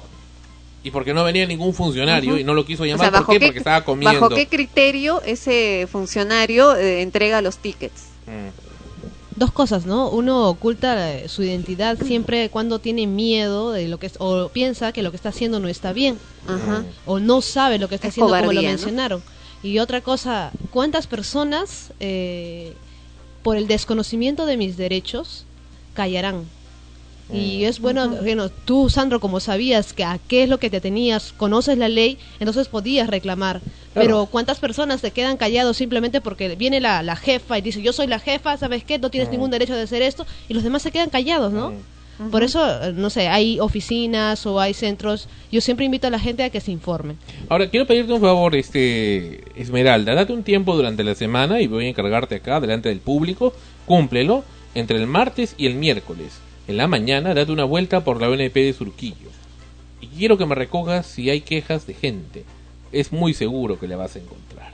Y 0.84 0.90
porque 0.90 1.14
no 1.14 1.24
venía 1.24 1.46
ningún 1.46 1.72
funcionario 1.74 2.38
y 2.38 2.44
no 2.44 2.52
lo 2.54 2.64
quiso 2.64 2.82
O 2.82 2.86
llamar. 2.86 3.06
sea, 3.06 3.10
¿Por 3.10 3.20
¿bajo 3.20 3.32
qué? 3.32 3.38
qué- 3.40 3.46
Porque 3.46 3.58
estaba 3.58 3.84
comiendo. 3.84 4.20
¿Bajo 4.20 4.34
qué 4.34 4.46
criterio 4.46 5.22
ese 5.22 5.88
funcionario 5.90 6.76
eh, 6.76 7.00
entrega 7.02 7.40
los 7.40 7.56
tickets? 7.58 8.02
Mm. 8.26 8.50
Dos 9.36 9.50
cosas, 9.50 9.86
¿no? 9.86 10.10
Uno 10.10 10.48
oculta 10.48 11.12
eh, 11.14 11.28
su 11.28 11.42
identidad 11.42 11.98
siempre 12.04 12.50
cuando 12.50 12.78
tiene 12.78 13.06
miedo 13.08 13.72
de 13.72 13.88
lo 13.88 13.98
que 13.98 14.06
es, 14.06 14.12
o 14.18 14.48
piensa 14.50 14.92
que 14.92 15.02
lo 15.02 15.10
que 15.10 15.16
está 15.16 15.30
haciendo 15.30 15.58
no 15.58 15.68
está 15.68 15.92
bien, 15.92 16.18
Ajá. 16.46 16.84
o 17.06 17.18
no 17.18 17.40
sabe 17.40 17.78
lo 17.78 17.88
que 17.88 17.96
está 17.96 18.08
Es 18.08 18.12
haciendo 18.12 18.32
como 18.38 18.52
lo 18.52 18.62
mencionaron. 18.62 19.22
Y 19.62 19.78
otra 19.78 20.02
cosa, 20.02 20.52
¿cuántas 20.70 21.06
personas 21.06 21.92
eh, 21.98 22.74
por 23.42 23.56
el 23.56 23.66
desconocimiento 23.66 24.44
de 24.46 24.56
mis 24.58 24.76
derechos 24.76 25.46
callarán? 25.94 26.44
Y 27.32 27.64
es 27.64 27.80
bueno, 27.80 28.08
bueno, 28.08 28.50
tú, 28.50 28.90
Sandro, 28.90 29.18
como 29.18 29.40
sabías 29.40 29.92
que 29.92 30.04
a 30.04 30.18
qué 30.28 30.42
es 30.42 30.48
lo 30.48 30.58
que 30.58 30.68
te 30.70 30.80
tenías, 30.80 31.32
conoces 31.32 31.78
la 31.78 31.88
ley, 31.88 32.18
entonces 32.38 32.68
podías 32.68 33.08
reclamar. 33.08 33.60
Pero 33.94 34.26
¿cuántas 34.26 34.58
personas 34.58 35.00
se 35.00 35.12
quedan 35.12 35.36
callados 35.36 35.76
simplemente 35.76 36.20
porque 36.20 36.54
viene 36.56 36.80
la, 36.80 37.02
la 37.02 37.16
jefa 37.16 37.58
y 37.58 37.62
dice, 37.62 37.80
yo 37.80 37.92
soy 37.92 38.08
la 38.08 38.18
jefa, 38.18 38.56
¿sabes 38.56 38.84
qué? 38.84 38.98
No 38.98 39.10
tienes 39.10 39.30
ningún 39.30 39.50
derecho 39.50 39.74
de 39.74 39.82
hacer 39.82 40.02
esto. 40.02 40.26
Y 40.48 40.54
los 40.54 40.64
demás 40.64 40.82
se 40.82 40.90
quedan 40.90 41.10
callados, 41.10 41.52
¿no? 41.52 41.72
Por 42.30 42.44
eso, 42.44 42.64
eh, 42.64 42.92
no 42.94 43.10
sé, 43.10 43.28
hay 43.28 43.58
oficinas 43.58 44.46
o 44.46 44.60
hay 44.60 44.72
centros. 44.72 45.28
Yo 45.50 45.60
siempre 45.60 45.84
invito 45.84 46.06
a 46.06 46.10
la 46.10 46.20
gente 46.20 46.44
a 46.44 46.50
que 46.50 46.60
se 46.60 46.70
informe. 46.70 47.16
Ahora, 47.48 47.68
quiero 47.68 47.86
pedirte 47.86 48.12
un 48.12 48.20
favor, 48.20 48.54
este 48.54 49.42
Esmeralda. 49.60 50.14
Date 50.14 50.32
un 50.32 50.44
tiempo 50.44 50.76
durante 50.76 51.02
la 51.02 51.14
semana 51.14 51.60
y 51.60 51.66
voy 51.66 51.86
a 51.86 51.88
encargarte 51.88 52.36
acá, 52.36 52.60
delante 52.60 52.88
del 52.88 53.00
público. 53.00 53.52
Cúmplelo 53.86 54.44
entre 54.74 54.98
el 54.98 55.06
martes 55.06 55.54
y 55.58 55.66
el 55.66 55.74
miércoles. 55.74 56.38
En 56.66 56.76
la 56.76 56.86
mañana, 56.86 57.34
date 57.34 57.52
una 57.52 57.64
vuelta 57.64 58.02
por 58.04 58.20
la 58.20 58.28
ONP 58.28 58.54
de 58.54 58.72
Surquillo. 58.72 59.30
Y 60.00 60.06
quiero 60.08 60.38
que 60.38 60.46
me 60.46 60.54
recojas 60.54 61.06
si 61.06 61.30
hay 61.30 61.40
quejas 61.40 61.86
de 61.86 61.94
gente. 61.94 62.44
Es 62.92 63.12
muy 63.12 63.34
seguro 63.34 63.78
que 63.78 63.88
la 63.88 63.96
vas 63.96 64.16
a 64.16 64.18
encontrar. 64.20 64.72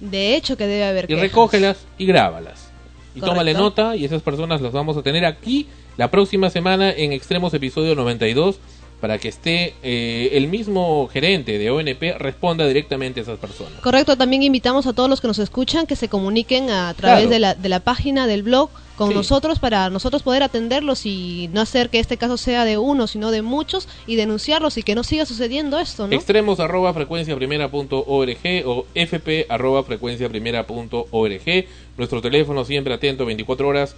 De 0.00 0.36
hecho, 0.36 0.56
que 0.56 0.66
debe 0.66 0.84
haber 0.84 1.04
Y 1.04 1.08
quejas. 1.08 1.22
recógelas 1.22 1.78
y 1.98 2.06
grábalas. 2.06 2.68
Y 3.14 3.20
Correcto. 3.20 3.26
tómale 3.26 3.54
nota 3.54 3.96
y 3.96 4.04
esas 4.04 4.22
personas 4.22 4.60
las 4.60 4.72
vamos 4.72 4.96
a 4.96 5.02
tener 5.02 5.24
aquí 5.24 5.66
la 5.96 6.10
próxima 6.10 6.50
semana 6.50 6.90
en 6.90 7.12
Extremos 7.12 7.54
episodio 7.54 7.94
92 7.94 8.58
para 9.04 9.18
que 9.18 9.28
esté 9.28 9.74
eh, 9.82 10.30
el 10.32 10.48
mismo 10.48 11.06
gerente 11.12 11.58
de 11.58 11.70
ONP 11.70 12.16
responda 12.18 12.66
directamente 12.66 13.20
a 13.20 13.24
esas 13.24 13.38
personas. 13.38 13.74
Correcto, 13.82 14.16
también 14.16 14.42
invitamos 14.42 14.86
a 14.86 14.94
todos 14.94 15.10
los 15.10 15.20
que 15.20 15.26
nos 15.26 15.38
escuchan 15.38 15.86
que 15.86 15.94
se 15.94 16.08
comuniquen 16.08 16.70
a 16.70 16.94
través 16.94 17.26
Claro. 17.26 17.30
de, 17.30 17.38
la, 17.38 17.54
de 17.54 17.68
la 17.68 17.80
página 17.80 18.26
del 18.26 18.42
blog 18.42 18.70
con 18.96 19.10
Sí. 19.10 19.14
nosotros 19.14 19.58
para 19.58 19.90
nosotros 19.90 20.22
poder 20.22 20.42
atenderlos 20.42 21.04
y 21.04 21.50
no 21.52 21.60
hacer 21.60 21.90
que 21.90 21.98
este 21.98 22.16
caso 22.16 22.38
sea 22.38 22.64
de 22.64 22.78
uno, 22.78 23.06
sino 23.06 23.30
de 23.30 23.42
muchos 23.42 23.88
y 24.06 24.16
denunciarlos 24.16 24.78
y 24.78 24.82
que 24.82 24.94
no 24.94 25.04
siga 25.04 25.26
sucediendo 25.26 25.78
esto, 25.78 26.06
¿no? 26.06 26.14
Extremos 26.16 26.58
arroba 26.58 26.94
frecuencia 26.94 27.36
primera 27.36 27.70
punto 27.70 28.02
org 28.06 28.38
o 28.64 28.86
fp 28.94 29.44
arroba 29.50 29.84
frecuencia 29.84 30.30
primera 30.30 30.66
punto 30.66 31.08
org. 31.10 31.66
Nuestro 31.98 32.22
teléfono 32.22 32.64
siempre 32.64 32.94
atento 32.94 33.26
24 33.26 33.68
horas 33.68 33.94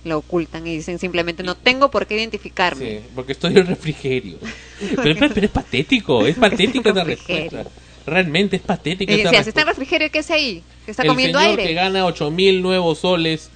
lo 0.04 0.18
ocultan 0.18 0.64
y 0.66 0.76
dicen 0.76 0.98
simplemente 1.00 1.42
no 1.42 1.56
tengo 1.56 1.90
por 1.90 2.06
qué 2.06 2.16
identificarme. 2.16 2.86
Sí, 2.86 3.00
porque 3.16 3.32
estoy 3.32 3.52
en 3.52 3.58
el 3.58 3.66
refrigerio. 3.66 4.36
Pero, 5.02 5.24
es- 5.26 5.32
pero 5.32 5.46
es 5.46 5.52
patético, 5.52 6.26
es 6.26 6.36
patética 6.36 6.90
esa 6.90 7.04
respuesta. 7.04 7.64
Realmente 8.06 8.56
es 8.56 8.62
patética 8.62 9.12
Y 9.12 9.22
decía, 9.22 9.42
si 9.42 9.48
está 9.48 9.62
en 9.62 9.68
refrigerio, 9.68 10.10
¿qué 10.10 10.18
es 10.18 10.30
ahí? 10.30 10.62
¿Que 10.84 10.90
está 10.90 11.02
el 11.02 11.08
comiendo 11.08 11.38
señor 11.38 11.50
aire? 11.58 11.66
que 11.68 11.74
gana 11.74 12.04
8000 12.04 12.60
nuevos 12.62 12.98
soles 12.98 13.50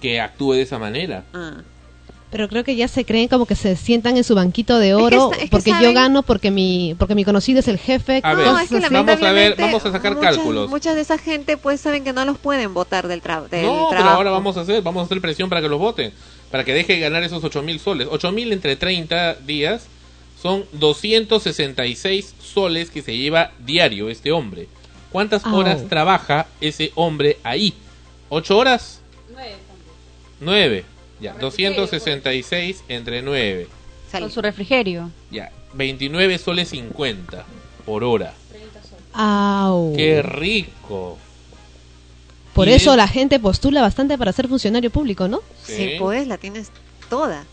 que 0.00 0.20
actúe 0.20 0.52
de 0.54 0.62
esa 0.62 0.78
manera. 0.78 1.24
Ah. 1.32 1.54
Pero 2.30 2.48
creo 2.48 2.64
que 2.64 2.74
ya 2.74 2.88
se 2.88 3.04
creen 3.04 3.28
como 3.28 3.46
que 3.46 3.54
se 3.54 3.76
sientan 3.76 4.16
en 4.16 4.24
su 4.24 4.34
banquito 4.34 4.78
de 4.78 4.92
oro 4.94 5.30
está- 5.30 5.36
es 5.36 5.50
que 5.50 5.50
porque 5.50 5.72
yo 5.80 5.92
gano 5.92 6.24
porque 6.24 6.50
mi 6.50 6.96
porque 6.98 7.14
mi 7.14 7.24
conocido 7.24 7.60
es 7.60 7.68
el 7.68 7.78
jefe. 7.78 8.20
A 8.24 8.34
ver, 8.34 8.46
No, 8.46 8.58
es 8.58 8.68
que 8.68 8.80
vamos 8.90 9.22
a 9.22 9.32
ver, 9.32 9.54
vamos 9.56 9.84
a 9.86 9.92
sacar 9.92 10.16
muchas- 10.16 10.34
cálculos. 10.36 10.68
Muchas 10.68 10.96
de 10.96 11.02
esa 11.02 11.16
gente 11.16 11.56
pues 11.56 11.80
saben 11.80 12.02
que 12.02 12.12
no 12.12 12.24
los 12.24 12.36
pueden 12.38 12.74
votar 12.74 13.06
del, 13.06 13.22
tra- 13.22 13.48
del 13.48 13.62
No, 13.66 13.86
pero 13.88 13.88
trabajo. 13.90 14.16
ahora 14.16 14.30
vamos 14.32 14.56
a 14.56 14.62
hacer, 14.62 14.82
vamos 14.82 15.02
a 15.02 15.04
hacer 15.06 15.20
presión 15.20 15.48
para 15.48 15.60
que 15.62 15.68
los 15.68 15.78
voten, 15.78 16.12
para 16.50 16.64
que 16.64 16.74
deje 16.74 16.94
de 16.94 17.00
ganar 17.00 17.22
esos 17.22 17.42
8000 17.44 17.78
soles. 17.78 18.08
8000 18.10 18.52
entre 18.52 18.74
30 18.74 19.34
días 19.34 19.86
son 20.44 20.66
266 20.72 22.34
soles 22.38 22.90
que 22.90 23.00
se 23.00 23.16
lleva 23.16 23.52
diario 23.60 24.10
este 24.10 24.30
hombre. 24.30 24.68
¿Cuántas 25.10 25.42
horas 25.46 25.88
trabaja 25.88 26.46
ese 26.60 26.92
hombre 26.96 27.38
ahí? 27.42 27.72
¿8 28.28 28.50
horas? 28.50 29.00
9. 30.40 30.84
Ya, 31.18 31.32
266 31.32 32.84
entre 32.88 33.22
9. 33.22 33.68
Con 34.12 34.30
su 34.30 34.42
refrigerio. 34.42 35.10
Ya, 35.30 35.50
29 35.72 36.36
soles 36.36 36.68
50 36.68 37.42
por 37.86 38.04
hora. 38.04 38.34
Au. 39.14 39.94
¡Qué 39.96 40.20
rico! 40.20 41.16
Por 42.52 42.68
Y 42.68 42.74
eso 42.74 42.94
la 42.96 43.08
gente 43.08 43.40
postula 43.40 43.80
bastante 43.80 44.18
para 44.18 44.30
ser 44.32 44.48
funcionario 44.48 44.90
público, 44.90 45.26
¿no? 45.26 45.40
Sí, 45.64 45.92
pues 45.98 46.26
la 46.26 46.36
tienes 46.36 46.70
toda. 47.08 47.46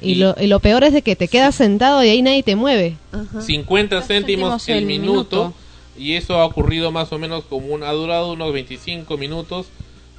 Y, 0.00 0.16
lo, 0.16 0.34
y 0.38 0.46
lo 0.46 0.60
peor 0.60 0.84
es 0.84 0.92
de 0.92 1.02
que 1.02 1.16
te 1.16 1.28
quedas 1.28 1.54
sentado 1.54 2.04
y 2.04 2.08
ahí 2.08 2.22
nadie 2.22 2.42
te 2.42 2.56
mueve. 2.56 2.96
50 3.40 4.02
céntimos 4.02 4.68
el 4.68 4.78
el 4.78 4.86
minuto, 4.86 5.36
minuto. 5.36 5.54
y 5.96 6.12
eso 6.14 6.34
ha 6.34 6.44
ocurrido 6.44 6.92
más 6.92 7.12
o 7.12 7.18
menos 7.18 7.44
como 7.44 7.68
un, 7.68 7.82
ha 7.82 7.92
durado 7.92 8.32
unos 8.32 8.52
25 8.52 9.16
minutos. 9.16 9.66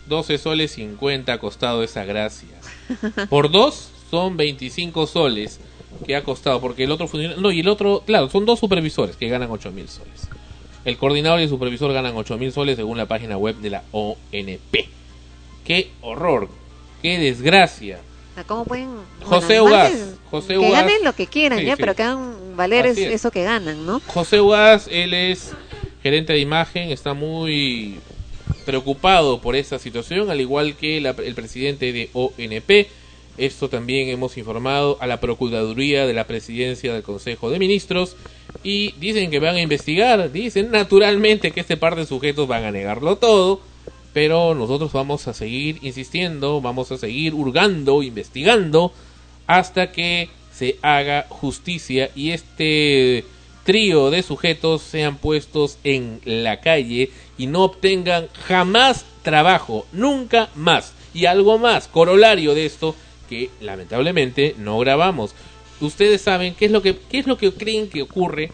12 0.08 0.38
soles 0.38 0.72
50 0.72 1.34
ha 1.34 1.38
costado 1.40 1.84
esa 1.84 2.06
gracia. 2.06 2.50
Por 3.30 3.52
dos 3.52 3.90
son 4.10 4.38
25 4.38 5.06
soles 5.06 5.60
que 6.06 6.16
ha 6.16 6.24
costado 6.24 6.62
porque 6.62 6.84
el 6.84 6.92
otro 6.92 7.08
funciona 7.08 7.36
no 7.38 7.52
y 7.52 7.62
el 7.62 7.68
otro 7.68 8.04
claro 8.06 8.30
son 8.30 8.46
dos 8.46 8.60
supervisores 8.60 9.16
que 9.16 9.28
ganan 9.30 9.52
8 9.52 9.72
mil 9.72 9.88
soles. 9.90 10.30
El 10.86 10.98
coordinador 10.98 11.40
y 11.40 11.44
el 11.44 11.50
supervisor 11.50 11.92
ganan 11.92 12.16
8 12.16 12.38
mil 12.38 12.52
soles 12.52 12.78
según 12.78 12.98
la 12.98 13.08
página 13.08 13.38
web 13.38 13.58
de 13.58 13.70
la 13.70 13.84
ONP 13.92 14.88
qué 15.68 15.92
horror 16.02 16.50
qué 17.02 17.20
desgracia 17.20 18.00
sea, 18.38 18.44
¿Cómo 18.46 18.66
pueden...? 18.66 18.90
José 19.24 19.60
bueno, 19.60 19.76
Ugaz, 19.76 19.94
José 20.32 20.58
que 20.60 20.70
ganen 20.72 21.04
lo 21.04 21.14
que 21.14 21.28
quieran, 21.28 21.60
Sí, 21.60 21.66
ya, 21.66 21.76
sí. 21.76 21.80
pero 21.82 21.96
que 21.96 22.04
hagan 22.04 22.56
valer 22.56 22.86
es. 22.86 22.98
eso 22.98 23.32
que 23.32 23.44
ganan, 23.44 23.86
¿no? 23.86 24.02
José 24.08 24.40
Ugaz, 24.42 24.88
él 24.92 25.14
es 25.14 25.54
gerente 26.04 26.34
de 26.34 26.40
imagen, 26.40 26.92
está 26.92 27.14
muy 27.14 28.00
preocupado 28.66 29.42
por 29.42 29.56
esta 29.56 29.80
situación, 29.80 30.30
al 30.30 30.42
igual 30.42 30.76
que 30.76 31.00
la- 31.02 31.16
el 31.24 31.36
presidente 31.36 31.92
de 31.94 32.10
ONP. 32.14 32.88
Esto 33.38 33.70
también 33.70 34.10
hemos 34.10 34.38
informado 34.38 34.98
a 35.00 35.08
la 35.08 35.20
Procuraduría 35.20 36.06
de 36.08 36.14
la 36.14 36.26
Presidencia 36.26 36.92
del 36.94 37.04
Consejo 37.04 37.50
de 37.52 37.60
Ministros 37.60 38.16
y 38.64 38.94
dicen 39.00 39.30
que 39.30 39.40
van 39.40 39.56
a 39.56 39.62
investigar, 39.62 40.32
dicen 40.32 40.72
naturalmente 40.72 41.52
que 41.52 41.60
este 41.62 41.78
par 41.78 41.96
de 41.96 42.06
sujetos 42.08 42.48
van 42.48 42.64
a 42.66 42.72
negarlo 42.72 43.18
todo, 43.18 43.62
pero 44.18 44.56
nosotros 44.56 44.92
vamos 44.94 45.28
a 45.28 45.34
seguir 45.36 45.78
insistiendo, 45.84 46.60
vamos 46.60 46.92
a 46.92 46.98
seguir 46.98 47.36
hurgando, 47.36 48.02
investigando 48.02 48.92
hasta 49.46 49.92
que 49.92 50.30
se 50.52 50.80
haga 50.82 51.28
justicia 51.30 52.10
y 52.16 52.32
este 52.32 53.26
trío 53.64 54.10
de 54.10 54.24
sujetos 54.24 54.82
sean 54.82 55.18
puestos 55.18 55.78
en 55.84 56.20
la 56.26 56.62
calle 56.62 57.12
y 57.38 57.46
no 57.46 57.64
obtengan 57.64 58.28
jamás 58.48 59.06
trabajo, 59.22 59.86
nunca 59.92 60.50
más. 60.56 60.94
Y 61.14 61.28
algo 61.28 61.60
más, 61.60 61.88
corolario 61.88 62.56
de 62.56 62.66
esto, 62.66 62.96
que 63.30 63.52
lamentablemente 63.62 64.56
no 64.58 64.80
grabamos. 64.80 65.36
Ustedes 65.80 66.22
saben 66.22 66.56
qué 66.56 66.66
es 66.66 66.72
lo 66.72 66.82
que, 66.82 66.98
qué 66.98 67.20
es 67.20 67.28
lo 67.28 67.38
que 67.38 67.54
creen 67.54 67.88
que 67.88 68.02
ocurre 68.02 68.52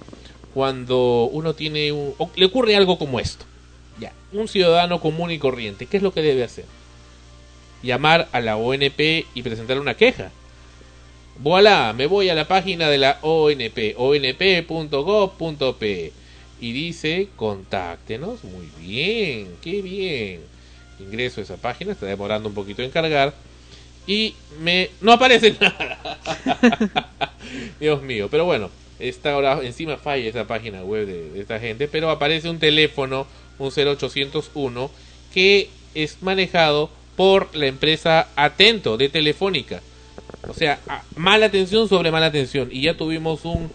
cuando 0.53 1.30
uno 1.31 1.53
tiene 1.53 1.94
un, 1.94 2.15
o 2.18 2.30
le 2.35 2.48
ocurre 2.48 2.76
algo 2.76 2.99
como 2.99 3.22
esto. 3.22 3.45
Ya, 3.99 4.14
un 4.32 4.48
ciudadano 4.48 4.99
común 4.99 5.32
y 5.32 5.40
corriente, 5.40 5.86
¿qué 5.86 5.98
es 5.98 6.03
lo 6.03 6.14
que 6.14 6.22
debe 6.22 6.44
hacer? 6.44 6.65
Llamar 7.82 8.30
a 8.32 8.41
la 8.41 8.57
ONP 8.57 9.26
y 9.34 9.41
presentar 9.44 9.80
una 9.80 9.95
queja. 9.95 10.32
Voilà, 11.40 11.94
me 11.94 12.07
voy 12.07 12.30
a 12.30 12.36
la 12.36 12.48
página 12.48 12.90
de 12.90 12.98
la 12.98 13.20
ONP, 13.22 13.95
onp.gov.p 13.98 15.03
y 16.61 16.72
dice 16.72 17.28
contáctenos. 17.36 18.44
Muy 18.44 18.70
bien, 18.80 19.56
qué 19.61 19.82
bien. 19.82 20.41
Ingreso 20.99 21.41
a 21.41 21.44
esa 21.44 21.57
página, 21.57 21.91
está 21.91 22.06
demorando 22.06 22.48
un 22.49 22.56
poquito 22.56 22.82
en 22.82 22.91
cargar 22.91 23.34
y 24.07 24.36
me 24.61 24.90
no 25.02 25.11
aparece 25.11 25.56
nada. 25.60 25.99
Dios 27.80 28.02
mío, 28.02 28.28
pero 28.30 28.45
bueno, 28.45 28.70
está 28.99 29.34
ahora 29.34 29.60
encima 29.64 29.98
falla 29.98 30.30
esa 30.30 30.48
página 30.48 30.84
web 30.84 31.06
de 31.07 31.40
esta 31.40 31.60
gente, 31.60 31.88
pero 31.88 32.10
aparece 32.10 32.49
un 32.49 32.60
teléfono, 32.60 33.28
un 33.59 33.71
0801 33.71 34.91
que 35.34 35.69
es 35.95 36.21
manejado 36.21 36.89
por 37.15 37.55
la 37.55 37.67
empresa 37.67 38.30
Atento 38.35 38.97
de 38.97 39.09
Telefónica. 39.09 39.81
O 40.47 40.53
sea, 40.53 40.80
mala 41.15 41.45
atención 41.45 41.88
sobre 41.88 42.11
mala 42.11 42.27
atención. 42.27 42.69
Y 42.71 42.81
ya 42.81 42.95
tuvimos 42.95 43.45
un 43.45 43.71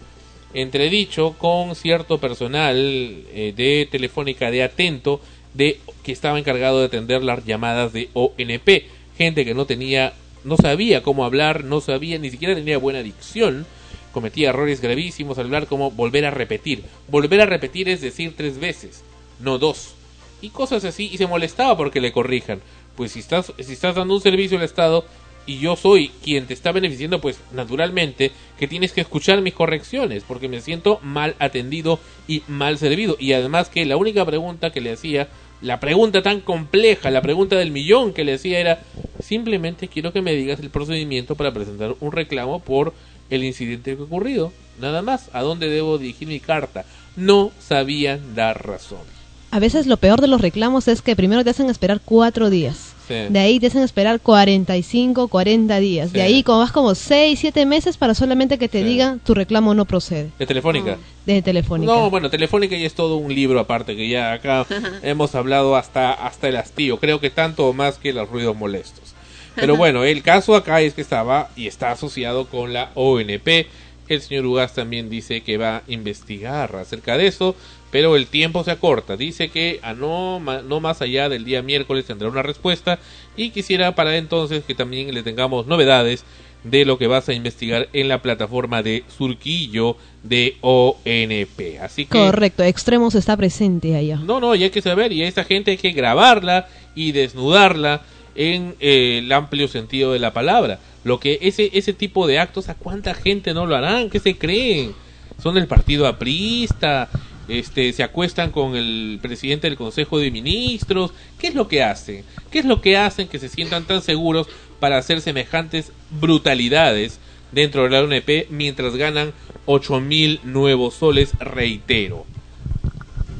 entredicho 0.53 1.35
con 1.37 1.75
cierto 1.75 2.17
personal 2.17 2.75
eh, 2.77 3.53
de 3.55 3.87
Telefónica 3.89 4.51
de 4.51 4.63
Atento 4.63 5.21
de 5.53 5.79
que 6.03 6.11
estaba 6.11 6.39
encargado 6.39 6.79
de 6.79 6.85
atender 6.85 7.23
las 7.23 7.45
llamadas 7.45 7.93
de 7.93 8.09
ONP. 8.13 8.85
Gente 9.17 9.45
que 9.45 9.53
no 9.53 9.65
tenía, 9.65 10.13
no 10.43 10.57
sabía 10.57 11.03
cómo 11.03 11.25
hablar, 11.25 11.63
no 11.63 11.81
sabía, 11.81 12.19
ni 12.19 12.29
siquiera 12.29 12.55
tenía 12.55 12.77
buena 12.77 13.03
dicción. 13.03 13.65
Cometía 14.11 14.49
errores 14.49 14.81
gravísimos 14.81 15.37
al 15.37 15.45
hablar 15.45 15.67
como 15.67 15.91
volver 15.91 16.25
a 16.25 16.31
repetir. 16.31 16.83
Volver 17.07 17.41
a 17.41 17.45
repetir 17.45 17.89
es 17.89 18.01
decir 18.01 18.33
tres 18.35 18.59
veces, 18.59 19.03
no 19.39 19.57
dos. 19.57 19.93
Y 20.41 20.49
cosas 20.49 20.85
así, 20.85 21.09
y 21.11 21.17
se 21.17 21.27
molestaba 21.27 21.75
porque 21.75 22.01
le 22.01 22.11
corrijan. 22.11 22.61
Pues 22.95 23.13
si 23.13 23.19
estás, 23.19 23.53
si 23.59 23.73
estás 23.73 23.95
dando 23.95 24.13
un 24.13 24.21
servicio 24.21 24.57
al 24.57 24.63
Estado, 24.63 25.05
y 25.49 25.57
yo 25.57 25.75
soy 25.75 26.11
quien 26.23 26.45
te 26.45 26.53
está 26.53 26.71
beneficiando, 26.71 27.19
pues 27.19 27.39
naturalmente 27.51 28.31
que 28.59 28.67
tienes 28.67 28.91
que 28.91 29.01
escuchar 29.01 29.41
mis 29.41 29.55
correcciones, 29.55 30.23
porque 30.27 30.47
me 30.47 30.61
siento 30.61 30.99
mal 31.01 31.35
atendido 31.39 31.99
y 32.27 32.43
mal 32.47 32.77
servido. 32.77 33.17
Y 33.19 33.33
además 33.33 33.69
que 33.69 33.85
la 33.85 33.97
única 33.97 34.23
pregunta 34.25 34.71
que 34.71 34.79
le 34.79 34.91
hacía, 34.91 35.27
la 35.61 35.79
pregunta 35.79 36.21
tan 36.21 36.41
compleja, 36.41 37.09
la 37.09 37.23
pregunta 37.23 37.55
del 37.55 37.71
millón 37.71 38.13
que 38.13 38.23
le 38.23 38.35
hacía 38.35 38.59
era, 38.59 38.83
simplemente 39.23 39.87
quiero 39.87 40.13
que 40.13 40.21
me 40.21 40.33
digas 40.33 40.59
el 40.59 40.69
procedimiento 40.69 41.33
para 41.33 41.51
presentar 41.51 41.95
un 41.99 42.11
reclamo 42.11 42.59
por 42.59 42.93
el 43.31 43.43
incidente 43.43 43.95
que 43.95 44.01
ha 44.01 44.05
ocurrido. 44.05 44.53
Nada 44.79 45.01
más, 45.01 45.31
¿a 45.33 45.41
dónde 45.41 45.67
debo 45.67 45.97
dirigir 45.97 46.27
mi 46.27 46.39
carta? 46.39 46.85
No 47.15 47.51
sabían 47.59 48.35
dar 48.35 48.67
razón. 48.67 49.18
A 49.51 49.59
veces 49.59 49.87
lo 49.87 49.97
peor 49.97 50.21
de 50.21 50.27
los 50.27 50.41
reclamos 50.41 50.87
es 50.87 51.01
que 51.01 51.15
primero 51.15 51.43
te 51.43 51.49
hacen 51.49 51.69
esperar 51.69 52.01
cuatro 52.03 52.49
días. 52.49 52.93
Sí. 53.07 53.15
De 53.29 53.39
ahí 53.39 53.59
te 53.59 53.67
hacen 53.67 53.81
esperar 53.81 54.19
45, 54.19 55.27
40 55.29 55.79
días. 55.79 56.13
De 56.13 56.19
Sí. 56.19 56.25
ahí 56.25 56.43
como 56.43 56.59
vas 56.59 56.71
como 56.71 56.93
6, 56.93 57.39
7 57.39 57.65
meses 57.65 57.97
para 57.97 58.13
solamente 58.13 58.59
que 58.59 58.69
te 58.69 58.83
digan 58.83 59.19
tu 59.19 59.33
reclamo 59.33 59.73
no 59.73 59.85
procede. 59.85 60.29
De 60.37 60.45
Telefónica. 60.45 60.97
De 61.25 61.41
Telefónica. 61.41 61.91
No, 61.91 62.11
bueno, 62.11 62.29
Telefónica 62.29 62.75
ya 62.77 62.85
es 62.85 62.93
todo 62.93 63.17
un 63.17 63.33
libro 63.33 63.59
aparte 63.59 63.95
que 63.95 64.07
ya 64.07 64.33
acá 64.33 64.67
hemos 65.01 65.33
hablado 65.33 65.75
hasta 65.75 66.13
hasta 66.13 66.47
el 66.49 66.57
hastío. 66.57 66.97
Creo 66.99 67.19
que 67.19 67.31
tanto 67.31 67.67
o 67.67 67.73
más 67.73 67.97
que 67.97 68.13
los 68.13 68.29
ruidos 68.29 68.55
molestos. 68.55 69.15
Pero 69.55 69.75
bueno, 69.77 70.03
el 70.03 70.21
caso 70.21 70.55
acá 70.55 70.81
es 70.81 70.93
que 70.93 71.01
estaba 71.01 71.49
y 71.55 71.65
está 71.65 71.89
asociado 71.91 72.45
con 72.45 72.73
la 72.73 72.91
ONP. 72.93 73.65
El 74.07 74.21
señor 74.21 74.45
Ugas 74.45 74.73
también 74.73 75.09
dice 75.09 75.41
que 75.41 75.57
va 75.57 75.77
a 75.77 75.81
investigar 75.87 76.75
acerca 76.75 77.15
de 77.17 77.27
eso, 77.27 77.55
pero 77.91 78.15
el 78.15 78.27
tiempo 78.27 78.63
se 78.63 78.71
acorta. 78.71 79.17
Dice 79.17 79.49
que 79.49 79.79
a 79.81 79.93
no, 79.93 80.39
ma- 80.39 80.61
no 80.61 80.79
más 80.79 81.01
allá 81.01 81.29
del 81.29 81.43
día 81.45 81.61
miércoles 81.61 82.05
tendrá 82.05 82.27
una 82.29 82.43
respuesta 82.43 82.99
y 83.35 83.49
quisiera 83.51 83.95
para 83.95 84.15
entonces 84.17 84.63
que 84.65 84.75
también 84.75 85.13
le 85.13 85.23
tengamos 85.23 85.65
novedades 85.67 86.23
de 86.63 86.83
lo 86.83 86.97
que 86.97 87.07
vas 87.07 87.29
a 87.29 87.33
investigar 87.33 87.87
en 87.93 88.09
la 88.09 88.21
plataforma 88.21 88.83
de 88.83 89.03
Surquillo 89.17 89.95
de 90.23 90.57
ONP. 90.61 91.79
Así 91.81 92.05
que 92.05 92.17
Correcto, 92.17 92.63
Extremos 92.63 93.15
está 93.15 93.37
presente 93.37 93.95
allá. 93.95 94.17
no, 94.17 94.39
no, 94.39 94.53
y 94.55 94.63
hay 94.63 94.69
que 94.69 94.81
saber, 94.81 95.11
y 95.11 95.23
a 95.23 95.27
esa 95.27 95.43
gente 95.43 95.71
hay 95.71 95.77
que 95.77 95.91
grabarla 95.91 96.67
y 96.95 97.11
desnudarla 97.13 98.01
en 98.35 98.75
eh, 98.79 99.19
el 99.23 99.31
amplio 99.31 99.67
sentido 99.67 100.13
de 100.13 100.19
la 100.19 100.33
palabra. 100.33 100.79
Lo 101.03 101.19
que 101.19 101.39
ese 101.41 101.69
ese 101.73 101.93
tipo 101.93 102.27
de 102.27 102.39
actos, 102.39 102.67
¿a 102.69 102.75
cuánta 102.75 103.13
gente 103.13 103.53
no 103.53 103.65
lo 103.65 103.75
harán? 103.75 104.09
¿Qué 104.09 104.19
se 104.19 104.37
creen? 104.37 104.93
Son 105.41 105.55
del 105.55 105.67
partido 105.67 106.07
aprista, 106.07 107.09
este, 107.49 107.91
se 107.93 108.03
acuestan 108.03 108.51
con 108.51 108.75
el 108.75 109.19
presidente 109.21 109.67
del 109.67 109.77
Consejo 109.77 110.19
de 110.19 110.31
Ministros. 110.31 111.11
¿Qué 111.37 111.47
es 111.47 111.55
lo 111.55 111.67
que 111.67 111.83
hacen? 111.83 112.23
¿Qué 112.51 112.59
es 112.59 112.65
lo 112.65 112.81
que 112.81 112.97
hacen 112.97 113.27
que 113.27 113.39
se 113.39 113.49
sientan 113.49 113.85
tan 113.85 114.01
seguros 114.01 114.47
para 114.79 114.97
hacer 114.97 115.21
semejantes 115.21 115.91
brutalidades 116.21 117.19
dentro 117.51 117.83
de 117.83 117.89
la 117.89 118.01
ONP 118.01 118.49
mientras 118.49 118.95
ganan 118.95 119.33
ocho 119.65 119.99
mil 119.99 120.39
nuevos 120.43 120.93
soles? 120.93 121.31
Reitero. 121.39 122.25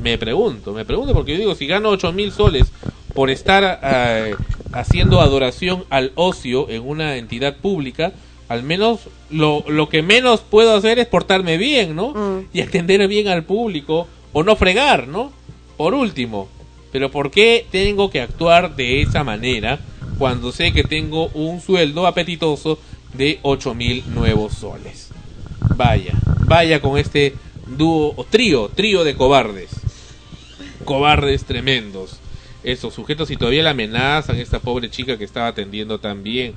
Me 0.01 0.17
pregunto, 0.17 0.73
me 0.73 0.85
pregunto 0.85 1.13
porque 1.13 1.33
yo 1.33 1.39
digo, 1.39 1.55
si 1.55 1.67
gano 1.67 1.89
ocho 1.89 2.11
mil 2.11 2.31
soles 2.31 2.71
por 3.13 3.29
estar 3.29 3.79
eh, 3.83 4.35
haciendo 4.71 5.21
adoración 5.21 5.83
al 5.89 6.11
ocio 6.15 6.69
en 6.69 6.87
una 6.87 7.17
entidad 7.17 7.57
pública, 7.57 8.13
al 8.49 8.63
menos 8.63 9.01
lo, 9.29 9.63
lo 9.67 9.89
que 9.89 10.01
menos 10.01 10.41
puedo 10.41 10.75
hacer 10.75 10.97
es 10.99 11.07
portarme 11.07 11.57
bien, 11.57 11.95
¿no? 11.95 12.43
Y 12.51 12.61
atender 12.61 13.07
bien 13.07 13.27
al 13.27 13.43
público 13.43 14.07
o 14.33 14.43
no 14.43 14.55
fregar, 14.55 15.07
¿no? 15.07 15.31
Por 15.77 15.93
último, 15.93 16.49
pero 16.91 17.11
¿por 17.11 17.31
qué 17.31 17.65
tengo 17.71 18.09
que 18.09 18.21
actuar 18.21 18.75
de 18.75 19.01
esa 19.01 19.23
manera 19.23 19.79
cuando 20.17 20.51
sé 20.51 20.73
que 20.73 20.83
tengo 20.83 21.27
un 21.29 21.61
sueldo 21.61 22.07
apetitoso 22.07 22.79
de 23.13 23.39
ocho 23.43 23.75
mil 23.75 24.03
nuevos 24.13 24.53
soles? 24.53 25.09
Vaya, 25.75 26.13
vaya 26.45 26.81
con 26.81 26.97
este 26.97 27.35
dúo 27.77 28.13
o 28.17 28.23
trío, 28.23 28.69
trío 28.69 29.03
de 29.03 29.15
cobardes. 29.15 29.69
Cobardes 30.85 31.45
tremendos. 31.45 32.19
Esos 32.63 32.93
sujetos 32.93 33.31
y 33.31 33.37
todavía 33.37 33.63
la 33.63 33.69
amenazan 33.69 34.35
a 34.35 34.41
esta 34.41 34.59
pobre 34.59 34.89
chica 34.89 35.17
que 35.17 35.23
estaba 35.23 35.47
atendiendo 35.47 35.99
también. 35.99 36.53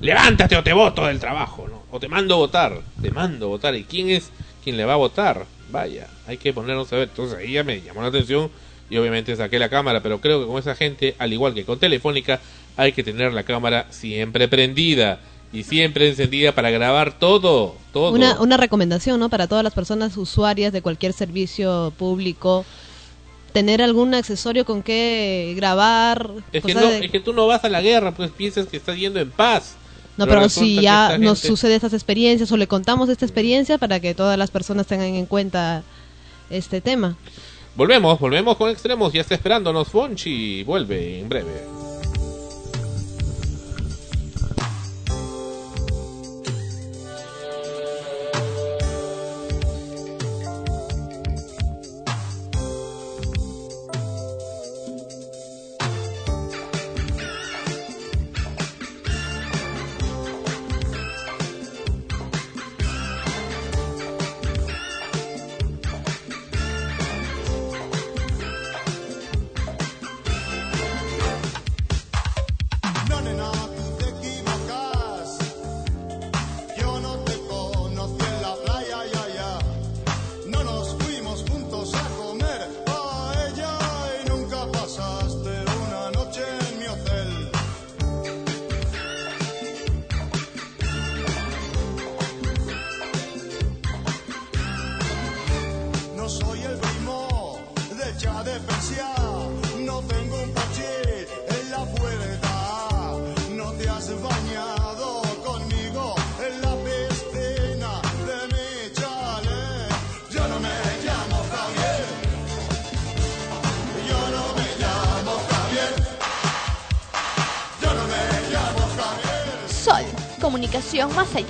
Levántate 0.00 0.56
o 0.56 0.62
te 0.62 0.72
voto 0.72 1.06
del 1.06 1.18
trabajo, 1.18 1.66
¿no? 1.68 1.82
O 1.90 2.00
te 2.00 2.08
mando 2.08 2.34
a 2.34 2.38
votar. 2.38 2.80
Te 3.02 3.10
mando 3.10 3.46
a 3.46 3.48
votar. 3.48 3.74
¿Y 3.74 3.84
quién 3.84 4.10
es 4.10 4.30
quien 4.64 4.76
le 4.76 4.84
va 4.84 4.94
a 4.94 4.96
votar? 4.96 5.46
Vaya, 5.70 6.08
hay 6.26 6.36
que 6.38 6.52
ponernos 6.52 6.92
a 6.92 6.96
ver. 6.96 7.08
Entonces 7.08 7.38
ahí 7.38 7.52
ya 7.52 7.64
me 7.64 7.80
llamó 7.82 8.02
la 8.02 8.08
atención 8.08 8.50
y 8.88 8.96
obviamente 8.96 9.36
saqué 9.36 9.58
la 9.58 9.68
cámara, 9.68 10.02
pero 10.02 10.20
creo 10.20 10.40
que 10.40 10.46
con 10.46 10.58
esa 10.58 10.74
gente, 10.74 11.14
al 11.18 11.32
igual 11.32 11.54
que 11.54 11.64
con 11.64 11.78
Telefónica, 11.78 12.40
hay 12.76 12.92
que 12.92 13.04
tener 13.04 13.32
la 13.32 13.42
cámara 13.44 13.86
siempre 13.90 14.48
prendida 14.48 15.20
y 15.52 15.64
siempre 15.64 16.08
encendida 16.08 16.52
para 16.52 16.70
grabar 16.70 17.18
todo, 17.18 17.76
todo. 17.92 18.12
Una, 18.12 18.40
una 18.40 18.56
recomendación, 18.56 19.20
¿no? 19.20 19.28
Para 19.28 19.46
todas 19.48 19.62
las 19.64 19.74
personas 19.74 20.16
usuarias 20.16 20.72
de 20.72 20.80
cualquier 20.82 21.12
servicio 21.12 21.92
público, 21.98 22.64
tener 23.52 23.82
algún 23.82 24.14
accesorio 24.14 24.64
con 24.64 24.82
que 24.82 25.52
grabar. 25.56 26.30
Es 26.52 26.64
que, 26.64 26.74
no, 26.74 26.80
de- 26.80 27.04
es 27.04 27.10
que 27.10 27.20
tú 27.20 27.32
no 27.32 27.46
vas 27.46 27.64
a 27.64 27.68
la 27.68 27.80
guerra, 27.82 28.12
pues 28.12 28.30
piensas 28.30 28.66
que 28.66 28.76
estás 28.76 28.96
yendo 28.96 29.20
en 29.20 29.30
paz. 29.30 29.76
No, 30.26 30.30
pero 30.30 30.48
si 30.48 30.80
ya 30.80 31.18
nos 31.18 31.40
gente- 31.40 31.48
sucede 31.48 31.74
estas 31.74 31.92
experiencias 31.92 32.50
o 32.52 32.56
le 32.56 32.66
contamos 32.66 33.08
esta 33.08 33.24
experiencia 33.24 33.78
para 33.78 34.00
que 34.00 34.14
todas 34.14 34.36
las 34.38 34.50
personas 34.50 34.86
tengan 34.86 35.14
en 35.14 35.26
cuenta 35.26 35.82
este 36.50 36.80
tema. 36.80 37.16
Volvemos, 37.76 38.18
volvemos 38.18 38.56
con 38.56 38.68
extremos. 38.70 39.12
Ya 39.12 39.20
está 39.20 39.34
esperándonos 39.34 39.88
Fonchi. 39.88 40.62
Vuelve 40.64 41.20
en 41.20 41.28
breve. 41.28 41.64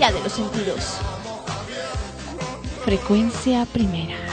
De 0.09 0.20
los 0.23 0.33
sentidos. 0.33 0.97
Frecuencia 2.87 3.67
primera. 3.67 4.30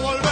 Volver 0.00 0.29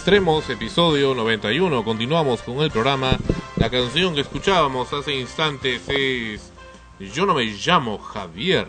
Extremos, 0.00 0.48
episodio 0.48 1.14
91. 1.14 1.84
Continuamos 1.84 2.40
con 2.40 2.62
el 2.62 2.70
programa. 2.70 3.18
La 3.56 3.68
canción 3.68 4.14
que 4.14 4.22
escuchábamos 4.22 4.90
hace 4.94 5.14
instantes 5.14 5.86
es 5.90 6.50
Yo 6.98 7.26
no 7.26 7.34
me 7.34 7.44
llamo 7.44 7.98
Javier. 7.98 8.66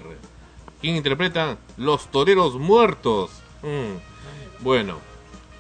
¿Quién 0.81 0.97
interpreta? 0.97 1.57
Los 1.77 2.11
Toreros 2.11 2.55
Muertos. 2.55 3.31
Mm. 3.63 4.61
Bueno, 4.61 4.97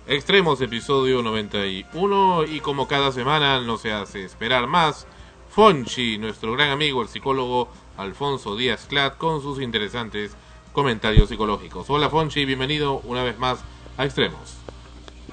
Extremos, 0.07 0.59
episodio 0.59 1.23
91. 1.23 2.43
Y 2.51 2.59
como 2.59 2.89
cada 2.89 3.13
semana 3.13 3.61
no 3.61 3.77
se 3.77 3.93
hace 3.93 4.25
esperar 4.25 4.67
más, 4.67 5.07
Fonchi, 5.51 6.17
nuestro 6.17 6.51
gran 6.51 6.71
amigo, 6.71 7.01
el 7.01 7.07
psicólogo 7.07 7.69
Alfonso 7.95 8.57
Díaz 8.57 8.87
Clat, 8.89 9.17
con 9.17 9.41
sus 9.41 9.61
interesantes 9.61 10.35
comentarios 10.73 11.29
psicológicos. 11.29 11.89
Hola 11.89 12.09
Fonchi, 12.09 12.43
bienvenido 12.43 12.99
una 13.05 13.23
vez 13.23 13.39
más 13.39 13.63
a 13.97 14.03
Extremos. 14.03 14.60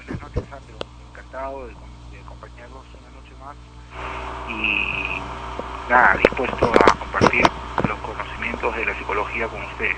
Buenas 0.09 0.21
noches, 0.23 0.49
Sandro. 0.49 0.75
Encantado 1.11 1.67
de, 1.67 1.73
de 1.73 2.23
acompañarlos 2.25 2.83
una 2.99 3.09
noche 3.21 3.33
más 3.39 3.55
y 4.49 5.89
nada, 5.89 6.17
dispuesto 6.17 6.65
a 6.65 6.95
compartir 6.95 7.45
los 7.87 7.99
conocimientos 7.99 8.75
de 8.75 8.85
la 8.87 8.97
psicología 8.97 9.47
con 9.47 9.61
ustedes. 9.61 9.97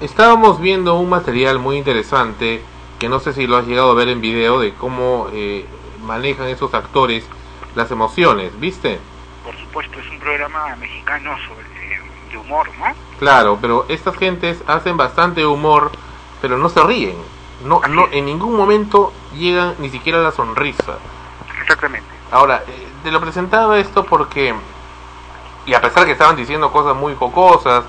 Estábamos 0.00 0.60
viendo 0.60 0.94
un 0.94 1.10
material 1.10 1.58
muy 1.58 1.76
interesante 1.76 2.62
que 2.98 3.10
no 3.10 3.20
sé 3.20 3.34
si 3.34 3.46
lo 3.46 3.58
has 3.58 3.66
llegado 3.66 3.90
a 3.90 3.94
ver 3.94 4.08
en 4.08 4.22
video 4.22 4.58
de 4.60 4.72
cómo 4.72 5.28
eh, 5.32 5.66
manejan 6.02 6.48
esos 6.48 6.72
actores 6.72 7.26
las 7.74 7.90
emociones, 7.90 8.58
¿viste? 8.58 8.98
Por 9.44 9.54
supuesto, 9.58 9.98
es 9.98 10.08
un 10.08 10.20
programa 10.20 10.74
mexicano 10.76 11.36
sobre 11.46 11.64
de 12.30 12.38
humor, 12.38 12.66
¿no? 12.78 12.86
Claro, 13.18 13.58
pero 13.60 13.84
estas 13.88 14.16
gentes 14.16 14.62
hacen 14.66 14.96
bastante 14.96 15.44
humor, 15.44 15.92
pero 16.40 16.56
no 16.56 16.70
se 16.70 16.82
ríen. 16.82 17.16
No, 17.64 17.80
no, 17.88 18.08
en 18.10 18.26
ningún 18.26 18.56
momento 18.56 19.12
llegan 19.34 19.74
ni 19.78 19.90
siquiera 19.90 20.20
a 20.20 20.22
la 20.22 20.32
sonrisa. 20.32 20.98
Exactamente. 21.60 22.08
Ahora, 22.30 22.62
eh, 22.66 22.88
te 23.02 23.10
lo 23.10 23.20
presentaba 23.20 23.78
esto 23.78 24.04
porque, 24.04 24.54
y 25.66 25.74
a 25.74 25.80
pesar 25.80 26.04
que 26.06 26.12
estaban 26.12 26.36
diciendo 26.36 26.72
cosas 26.72 26.96
muy 26.96 27.14
jocosas 27.14 27.84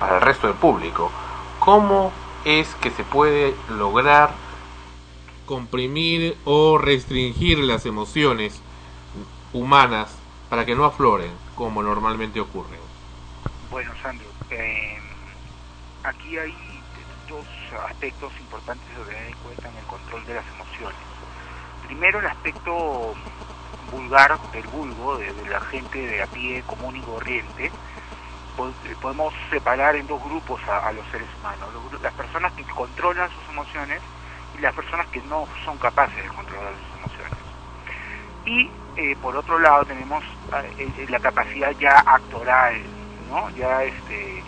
para 0.00 0.16
el 0.16 0.22
resto 0.22 0.46
del 0.46 0.56
público, 0.56 1.10
¿cómo 1.58 2.12
es 2.44 2.74
que 2.76 2.90
se 2.90 3.04
puede 3.04 3.54
lograr 3.70 4.34
comprimir 5.46 6.36
o 6.44 6.78
restringir 6.78 7.58
las 7.58 7.86
emociones 7.86 8.60
humanas 9.52 10.16
para 10.48 10.64
que 10.64 10.74
no 10.74 10.84
afloren 10.84 11.30
como 11.54 11.82
normalmente 11.82 12.40
ocurre? 12.40 12.78
Bueno, 13.70 13.92
Sandro, 14.02 14.26
eh, 14.50 14.98
aquí 16.02 16.38
hay 16.38 16.54
dos 17.28 17.46
aspectos 17.88 18.32
importantes 18.40 18.86
a 18.96 19.08
tener 19.08 19.26
en 19.28 19.36
cuenta 19.38 19.68
en 19.68 19.76
el 19.76 19.84
control 19.84 20.26
de 20.26 20.34
las 20.34 20.44
emociones. 20.46 20.63
Primero, 21.94 22.18
el 22.18 22.26
aspecto 22.26 23.14
vulgar 23.82 24.40
del 24.50 24.66
vulgo, 24.66 25.16
de, 25.16 25.32
la 25.46 25.60
gente 25.60 25.96
de 25.96 26.22
a 26.22 26.26
pie 26.26 26.64
común 26.64 26.96
y 26.96 27.02
corriente. 27.04 27.72
Po- 28.56 28.74
Podemos 29.00 29.32
separar 29.48 29.94
en 29.94 30.06
dos 30.08 30.20
grupos 30.20 30.60
a, 30.66 30.90
los 30.90 31.06
seres 31.10 31.28
humanos. 31.36 31.72
Las 32.00 32.12
personas 32.14 32.52
que 32.54 32.64
controlan 32.64 33.30
sus 33.30 33.48
emociones 33.48 34.02
y 34.54 34.58
las 34.58 34.74
personas 34.74 35.08
que 35.10 35.22
no 35.22 35.46
son 35.64 35.78
capaces 35.78 36.20
de 36.20 36.28
controlar 36.30 36.74
sus 36.80 36.94
emociones. 36.94 37.44
Y 38.44 38.72
eh, 38.96 39.16
por 39.20 39.36
otro 39.36 39.58
lado 39.60 39.84
tenemos 39.84 40.24
eh, 40.52 40.74
eh, 40.78 41.06
la 41.08 41.20
capacidad 41.20 41.70
ya 41.78 41.94
actoral. 42.06 42.90
Ya 43.54 43.84
este, 43.84 44.44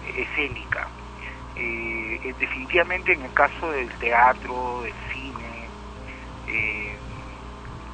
escénica. 0.00 0.90
Eh, 1.54 2.20
eh, 2.22 2.34
definitivamente 2.38 3.12
en 3.12 3.22
el 3.22 3.32
caso 3.34 3.70
del 3.70 3.88
teatro, 3.98 4.82
del 4.82 4.94
cine, 5.12 5.21
eh, 6.52 6.96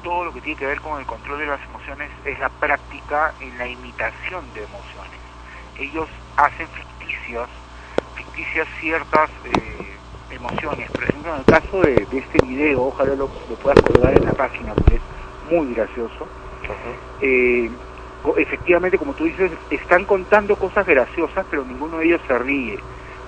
todo 0.03 0.25
lo 0.25 0.33
que 0.33 0.41
tiene 0.41 0.57
que 0.59 0.65
ver 0.65 0.81
con 0.81 0.99
el 0.99 1.05
control 1.05 1.39
de 1.39 1.47
las 1.47 1.59
emociones 1.69 2.09
es 2.25 2.39
la 2.39 2.49
práctica 2.49 3.33
en 3.39 3.57
la 3.57 3.67
imitación 3.67 4.45
de 4.53 4.63
emociones. 4.63 5.19
Ellos 5.77 6.07
hacen 6.37 6.67
ficticias, 6.67 7.47
ficticias 8.15 8.67
ciertas 8.79 9.29
eh, 9.45 9.95
emociones. 10.31 10.89
Por 10.91 11.03
ejemplo, 11.03 11.33
en 11.33 11.39
el 11.39 11.45
caso 11.45 11.81
de, 11.81 12.05
de 12.05 12.17
este 12.17 12.45
video, 12.45 12.83
ojalá 12.83 13.15
lo, 13.15 13.29
lo 13.49 13.55
puedas 13.55 13.81
colgar 13.81 14.13
en 14.17 14.25
la 14.25 14.33
página 14.33 14.73
porque 14.73 14.95
es 14.95 15.01
muy 15.51 15.73
gracioso. 15.73 16.27
Eh, 17.21 17.69
efectivamente, 18.37 18.97
como 18.97 19.13
tú 19.13 19.23
dices, 19.25 19.51
están 19.69 20.05
contando 20.05 20.55
cosas 20.55 20.85
graciosas, 20.85 21.45
pero 21.49 21.63
ninguno 21.65 21.97
de 21.97 22.05
ellos 22.05 22.21
se 22.27 22.37
ríe. 22.37 22.79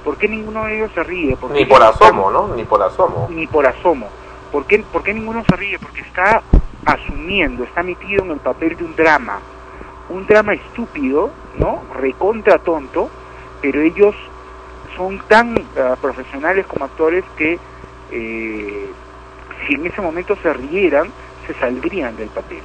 ¿Por 0.03 0.17
qué 0.17 0.27
ninguno 0.27 0.65
de 0.65 0.77
ellos 0.77 0.91
se 0.93 1.03
ríe? 1.03 1.35
Porque 1.37 1.59
Ni 1.59 1.65
por 1.65 1.81
asomo, 1.81 2.31
¿no? 2.31 2.47
Ni 2.55 2.63
por 2.63 2.81
asomo. 2.81 3.27
ni 3.29 3.47
por 3.47 3.65
asomo. 3.67 4.09
¿Por 4.51 4.67
qué, 4.67 4.79
¿Por 4.91 5.03
qué 5.03 5.13
ninguno 5.13 5.43
se 5.49 5.55
ríe? 5.55 5.79
Porque 5.79 6.01
está 6.01 6.43
asumiendo, 6.85 7.63
está 7.63 7.83
metido 7.83 8.25
en 8.25 8.31
el 8.31 8.39
papel 8.41 8.75
de 8.77 8.83
un 8.85 8.95
drama. 8.95 9.41
Un 10.09 10.25
drama 10.27 10.53
estúpido, 10.53 11.35
¿no? 11.53 11.87
Recontra 11.93 12.59
tonto, 12.59 13.11
pero 13.61 13.81
ellos 13.81 14.15
son 14.95 15.19
tan 15.27 15.55
ah, 15.77 15.95
profesionales 16.01 16.67
como 16.67 16.85
actores 16.85 17.23
que 17.37 17.61
eh, 18.09 18.95
si 19.67 19.75
en 19.75 19.85
ese 19.87 20.01
momento 20.01 20.35
se 20.37 20.53
rieran, 20.53 21.13
se 21.47 21.53
saldrían 21.55 22.15
del 22.17 22.29
papel, 22.31 22.63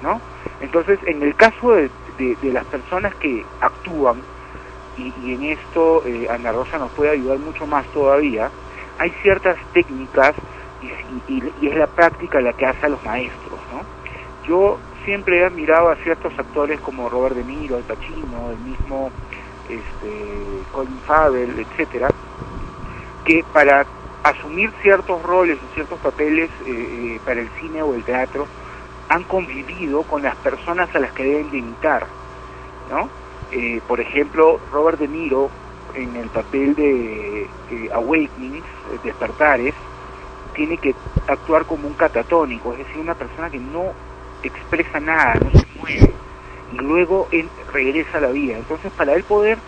¿no? 0.00 0.22
Entonces, 0.60 0.98
en 1.06 1.22
el 1.22 1.34
caso 1.36 1.72
de, 1.72 1.90
de- 2.16 2.36
las 2.52 2.66
personas 2.66 3.14
que 3.16 3.42
actúan, 3.60 4.22
y, 4.96 5.12
y 5.16 5.34
en 5.34 5.44
esto 5.58 6.04
eh, 6.06 6.26
Ana 6.30 6.52
Rosa 6.52 6.78
nos 6.78 6.92
puede 6.92 7.10
ayudar 7.12 7.38
mucho 7.38 7.66
más 7.66 7.86
todavía, 7.90 8.52
hay 8.98 9.10
ciertas 9.22 9.56
técnicas 9.72 10.32
y, 10.82 11.24
y- 11.26 11.52
y 11.66 11.68
es 11.68 11.76
la 11.76 11.88
práctica 11.88 12.40
la 12.40 12.54
que 12.54 12.66
hace 12.66 12.86
a 12.86 12.90
los 12.90 13.04
maestros, 13.04 13.60
¿no? 13.70 13.82
Yo 14.42 14.82
siempre 15.04 15.40
he 15.40 15.44
admirado 15.46 15.90
a 15.90 15.96
ciertos 15.98 16.34
actores 16.38 16.80
como 16.80 17.08
Robert 17.10 17.36
De 17.36 17.44
Niro, 17.44 17.76
Al 17.76 17.84
Pacino, 17.84 18.52
el 18.52 18.60
mismo 18.60 19.14
este, 19.64 20.66
Colin 20.70 21.02
Farrell, 21.02 21.60
etcétera, 21.60 22.08
que 23.24 23.44
para 23.52 23.88
asumir 24.22 24.72
ciertos 24.82 25.22
roles 25.22 25.62
o 25.62 25.68
ciertos 25.70 26.00
papeles 26.00 26.50
eh, 26.60 27.16
eh, 27.16 27.20
para 27.24 27.40
el 27.42 27.50
cine 27.60 27.82
o 27.82 27.94
el 27.94 28.04
teatro 28.04 28.50
han 29.08 29.24
convivido 29.24 30.04
con 30.04 30.22
las 30.22 30.36
personas 30.38 30.90
a 30.94 31.00
las 31.00 31.12
que 31.14 31.24
deben 31.24 31.50
de 31.50 31.58
imitar, 31.58 32.08
¿no? 32.86 33.12
Eh, 33.50 33.82
por 33.86 34.00
ejemplo, 34.00 34.60
Robert 34.70 34.98
De 34.98 35.08
Niro 35.08 35.52
en 35.94 36.16
el 36.16 36.30
papel 36.30 36.74
de 36.74 37.44
eh, 37.68 37.88
Awakenings, 37.92 38.66
Despertares, 39.02 39.74
tiene 40.52 40.78
que 40.78 40.96
actuar 41.26 41.66
como 41.66 41.88
un 41.88 41.94
catatónico, 41.94 42.72
es 42.72 42.80
decir, 42.80 43.00
una 43.00 43.14
persona 43.14 43.50
que 43.50 43.60
no 43.60 43.96
expresa 44.42 45.00
nada, 45.00 45.34
no 45.42 45.50
se 45.50 45.66
mueve, 45.78 46.20
y 46.68 46.76
luego 46.76 47.28
él 47.30 47.52
regresa 47.68 48.18
a 48.18 48.22
la 48.22 48.30
vida. 48.32 48.58
Entonces, 48.58 48.92
para 48.92 49.14
él 49.14 49.24
poder 49.24 49.62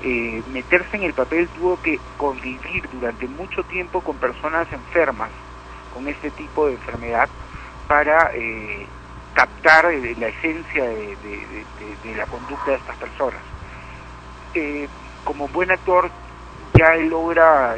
eh, 0.00 0.42
meterse 0.46 0.96
en 0.96 1.04
el 1.04 1.14
papel, 1.14 1.50
tuvo 1.52 1.78
que 1.78 2.02
convivir 2.16 2.88
durante 2.90 3.28
mucho 3.28 3.64
tiempo 3.64 4.02
con 4.02 4.18
personas 4.18 4.70
enfermas, 4.72 5.32
con 5.88 6.08
este 6.08 6.32
tipo 6.32 6.66
de 6.66 6.74
enfermedad, 6.74 7.30
para 7.86 8.30
eh, 8.34 8.92
captar 9.32 9.86
eh, 9.92 10.14
la 10.16 10.28
esencia 10.28 10.84
de, 10.84 11.16
de- 11.16 12.14
la 12.14 12.26
conducta 12.26 12.72
de 12.72 12.78
estas 12.78 12.96
personas. 12.98 13.44
Como 15.24 15.48
buen 15.48 15.70
actor, 15.70 16.12
ya 16.78 16.94
él 16.96 17.08
logra 17.08 17.76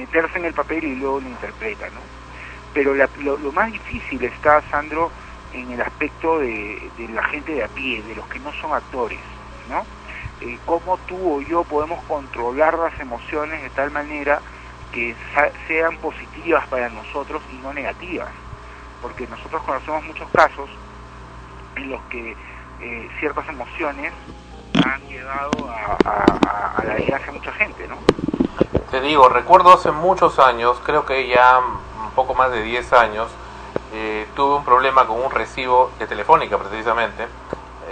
meterse 0.00 0.38
en 0.38 0.46
el 0.46 0.54
papel 0.54 0.84
y 0.84 0.96
luego 0.96 1.20
lo 1.20 1.28
interpreta, 1.28 1.90
¿no? 1.90 2.02
Pero 2.72 2.94
la- 2.94 3.10
lo, 3.16 3.36
lo 3.38 3.52
más 3.52 3.70
difícil 3.72 4.24
está, 4.24 4.62
Sandro, 4.70 5.12
en 5.52 5.72
el 5.72 5.80
aspecto 5.80 6.38
de, 6.38 6.92
de 6.96 7.08
la 7.08 7.22
gente 7.28 7.52
de 7.52 7.64
a 7.64 7.68
pie, 7.68 8.02
de 8.02 8.14
los 8.14 8.26
que 8.28 8.40
no 8.40 8.52
son 8.60 8.72
actores, 8.74 9.22
¿no? 9.66 9.86
Eh, 10.40 10.60
cómo 10.64 10.98
tú 10.98 11.36
o 11.38 11.42
yo 11.42 11.64
podemos 11.64 12.04
controlar 12.06 12.74
las 12.78 12.98
emociones 13.00 13.62
de 13.62 13.70
tal 13.70 13.90
manera 13.90 14.42
que 14.92 15.16
sean 15.68 15.98
positivas 15.98 16.66
para 16.68 16.88
nosotros 16.88 17.44
y 17.48 17.58
no 17.58 17.72
negativas. 17.72 18.34
Porque 19.00 19.26
nosotros 19.26 19.62
conocemos 19.64 20.04
muchos 20.04 20.30
casos 20.30 20.70
en 21.76 21.90
los 21.90 22.04
que 22.06 22.36
eh, 22.78 23.08
ciertas 23.20 23.48
emociones 23.48 24.14
han 24.84 25.06
llegado 25.08 25.70
a, 25.70 25.98
a- 26.04 26.38
a- 26.80 26.84
la 26.84 26.94
desgracia 26.96 27.28
a 27.28 27.32
mucha 27.32 27.52
gente, 27.52 27.86
¿no? 27.88 27.98
Te 28.90 29.00
digo, 29.00 29.28
recuerdo 29.28 29.72
hace 29.72 29.92
muchos 29.92 30.40
años, 30.40 30.76
creo 30.84 31.06
que 31.06 31.28
ya 31.28 31.60
un 31.60 32.10
poco 32.16 32.34
más 32.34 32.50
de 32.50 32.62
10 32.62 32.92
años, 32.92 33.28
eh, 33.92 34.26
tuve 34.34 34.56
un 34.56 34.64
problema 34.64 35.06
con 35.06 35.20
un 35.22 35.30
recibo 35.30 35.92
de 35.98 36.06
Telefónica 36.08 36.58
precisamente. 36.58 37.28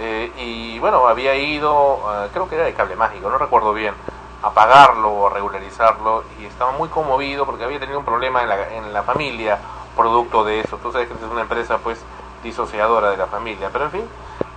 eh, 0.01 0.31
y 0.37 0.79
bueno, 0.79 1.07
había 1.07 1.35
ido, 1.35 1.99
eh, 2.09 2.29
creo 2.31 2.47
que 2.47 2.55
era 2.55 2.63
de 2.65 2.73
cable 2.73 2.95
mágico, 2.95 3.29
no 3.29 3.37
recuerdo 3.37 3.73
bien, 3.73 3.93
a 4.41 4.51
pagarlo 4.51 5.09
o 5.09 5.27
a 5.27 5.29
regularizarlo 5.29 6.23
y 6.39 6.45
estaba 6.45 6.71
muy 6.71 6.87
conmovido 6.89 7.45
porque 7.45 7.65
había 7.65 7.79
tenido 7.79 7.99
un 7.99 8.05
problema 8.05 8.41
en 8.43 8.49
la, 8.49 8.73
en 8.75 8.93
la 8.93 9.03
familia 9.03 9.57
producto 9.97 10.43
de 10.45 10.61
eso. 10.61 10.77
Tú 10.77 10.91
sabes 10.91 11.07
que 11.09 11.13
es 11.13 11.31
una 11.31 11.41
empresa 11.41 11.79
pues 11.79 12.01
disociadora 12.43 13.09
de 13.11 13.17
la 13.17 13.27
familia, 13.27 13.69
pero 13.73 13.85
en 13.85 13.91
fin, 13.91 14.09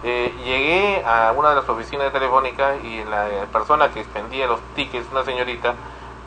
eh, 0.04 0.32
llegué 0.44 1.04
a 1.04 1.32
una 1.36 1.50
de 1.50 1.56
las 1.56 1.68
oficinas 1.68 2.06
de 2.06 2.10
Telefónica 2.10 2.76
y 2.76 3.04
la 3.04 3.26
persona 3.52 3.90
que 3.90 4.00
expendía 4.00 4.46
los 4.46 4.60
tickets, 4.76 5.08
una 5.10 5.24
señorita, 5.24 5.74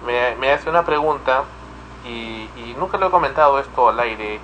me, 0.06 0.52
hace 0.52 0.70
una 0.70 0.84
pregunta 0.84 1.44
y, 2.06 2.50
y 2.56 2.76
nunca 2.78 2.98
le 2.98 3.08
he 3.08 3.10
comentado 3.10 3.60
esto 3.60 3.90
al 3.90 4.00
aire. 4.00 4.40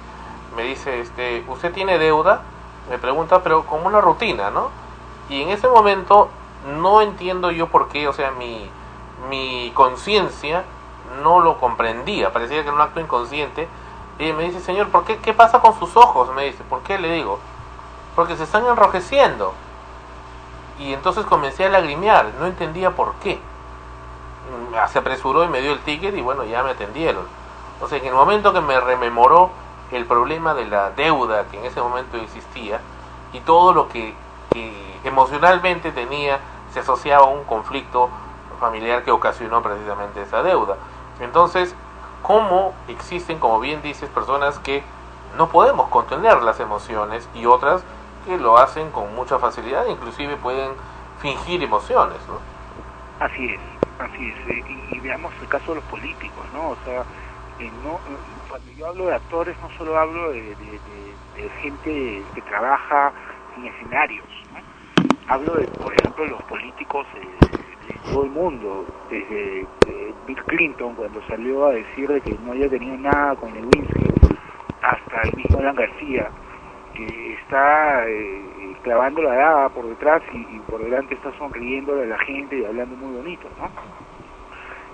Me 0.56 0.64
dice, 0.64 1.00
este, 1.00 1.44
¿usted 1.48 1.74
tiene 1.74 1.98
deuda? 1.98 2.42
Me 2.90 2.98
pregunta, 2.98 3.42
pero 3.44 3.66
como 3.66 3.88
una 3.88 4.02
rutina, 4.02 4.52
¿no? 4.52 4.70
Y 5.30 5.42
en 5.42 5.50
ese 5.50 5.68
momento 5.68 6.30
no 6.80 7.02
entiendo 7.02 7.52
yo 7.52 7.68
por 7.68 7.88
qué, 7.88 8.08
o 8.08 8.14
sea, 8.14 8.32
mi, 8.32 8.70
mi 9.30 9.72
conciencia 9.74 10.64
no 11.24 11.40
lo 11.40 11.60
comprendía, 11.60 12.32
parecía 12.32 12.62
que 12.62 12.68
era 12.68 12.74
un 12.74 12.82
acto 12.82 13.00
inconsciente. 13.00 13.68
Y 14.20 14.34
me 14.34 14.44
dice, 14.44 14.60
señor, 14.60 14.90
¿por 14.90 15.04
qué? 15.06 15.18
¿Qué 15.18 15.34
pasa 15.34 15.60
con 15.60 15.78
sus 15.80 15.96
ojos? 15.96 16.34
Me 16.36 16.46
dice, 16.46 16.64
¿por 16.70 16.82
qué? 16.82 17.00
Le 17.00 17.12
digo, 17.12 17.40
porque 18.16 18.36
se 18.36 18.44
están 18.44 18.66
enrojeciendo. 18.66 19.54
Y 20.80 20.94
entonces 20.94 21.26
comencé 21.26 21.66
a 21.66 21.70
lagrimear, 21.70 22.32
no 22.40 22.46
entendía 22.46 22.92
por 22.92 23.14
qué. 23.16 23.40
Se 24.92 25.00
apresuró 25.00 25.44
y 25.44 25.48
me 25.48 25.62
dio 25.62 25.74
el 25.74 25.80
ticket 25.80 26.16
y 26.16 26.22
bueno, 26.22 26.44
ya 26.44 26.64
me 26.64 26.72
atendieron. 26.72 27.24
Sea, 27.88 27.98
en 27.98 28.06
el 28.06 28.14
momento 28.14 28.54
que 28.54 28.62
me 28.62 28.80
rememoró 28.80 29.50
el 29.92 30.06
problema 30.06 30.54
de 30.54 30.66
la 30.66 30.92
deuda 30.92 31.46
que 31.50 31.60
en 31.60 31.66
ese 31.66 31.82
momento 31.82 32.18
existía 32.18 32.80
y 33.34 33.40
todo 33.42 33.74
lo 33.74 33.90
que, 33.90 34.14
que 34.52 35.00
emocionalmente 35.04 35.92
tenía 35.92 36.40
se 36.74 36.80
asociaba 36.80 37.24
a 37.24 37.30
un 37.30 37.44
conflicto 37.44 38.10
familiar 38.60 39.04
que 39.04 39.12
ocasionó 39.12 39.62
precisamente 39.62 40.22
esa 40.22 40.44
deuda. 40.44 40.78
Entonces, 41.20 41.76
¿cómo 42.22 42.74
existen, 42.88 43.40
como 43.40 43.60
bien 43.60 43.82
dices, 43.82 44.10
personas 44.10 44.60
que 44.60 44.84
no 45.38 45.50
podemos 45.50 45.90
contener 45.90 46.42
las 46.44 46.60
emociones 46.60 47.28
y 47.34 47.46
otras 47.46 47.84
que 48.26 48.38
lo 48.38 48.58
hacen 48.58 48.92
con 48.92 49.14
mucha 49.16 49.40
facilidad, 49.40 49.86
inclusive 49.88 50.36
pueden 50.38 50.72
fingir 51.20 51.64
emociones, 51.64 52.18
¿no? 52.28 53.26
Así 53.26 53.54
es, 53.54 53.81
así 54.04 54.30
es. 54.30 54.50
eh, 54.50 54.64
Y, 54.92 55.00
veamos 55.00 55.34
el 55.42 55.48
caso 55.48 55.72
de 55.74 55.76
los 55.76 55.84
políticos, 55.86 56.46
¿no? 56.54 56.70
O 56.70 56.78
sea, 56.86 57.02
eh, 57.60 57.66
eh, 57.66 57.98
cuando 58.50 58.72
yo 58.78 58.88
hablo 58.88 59.06
de 59.08 59.16
actores 59.16 59.56
no 59.62 59.70
solo 59.78 59.98
hablo 59.98 60.32
de, 60.32 60.56
gente 61.62 62.24
que 62.36 62.42
trabaja 62.44 63.12
en 63.58 63.66
escenarios, 63.66 64.26
¿no? 64.54 64.60
Hablo 65.28 65.56
de, 65.56 65.68
por 65.68 65.94
ejemplo, 65.94 66.26
los 66.26 66.42
políticos 66.44 67.08
de, 67.14 67.94
todo 68.12 68.24
el 68.24 68.32
mundo, 68.32 68.86
desde 69.10 69.66
Bill 70.28 70.44
Clinton 70.46 70.96
cuando 70.96 71.22
salió 71.28 71.68
a 71.68 71.72
decir 71.72 72.10
de 72.10 72.22
que 72.22 72.38
no 72.44 72.52
había 72.52 72.70
tenido 72.70 72.98
nada 72.98 73.36
con 73.36 73.54
Lewinsky, 73.54 74.36
hasta 74.82 75.22
el 75.24 75.36
mismo 75.36 75.60
Alan 75.60 75.76
García, 75.76 76.30
que 76.94 77.34
está 77.34 78.06
clavando 78.84 79.22
la 79.22 79.34
daga 79.34 79.70
por 79.70 79.88
detrás 79.88 80.22
y, 80.34 80.60
por 80.70 80.84
delante 80.84 81.16
está 81.16 81.32
sonriéndole 81.38 82.04
a 82.04 82.18
la 82.18 82.20
gente 82.20 82.58
y 82.58 82.66
hablando 82.66 82.96
muy 82.96 83.16
bonito, 83.16 83.48
¿no? 83.58 83.70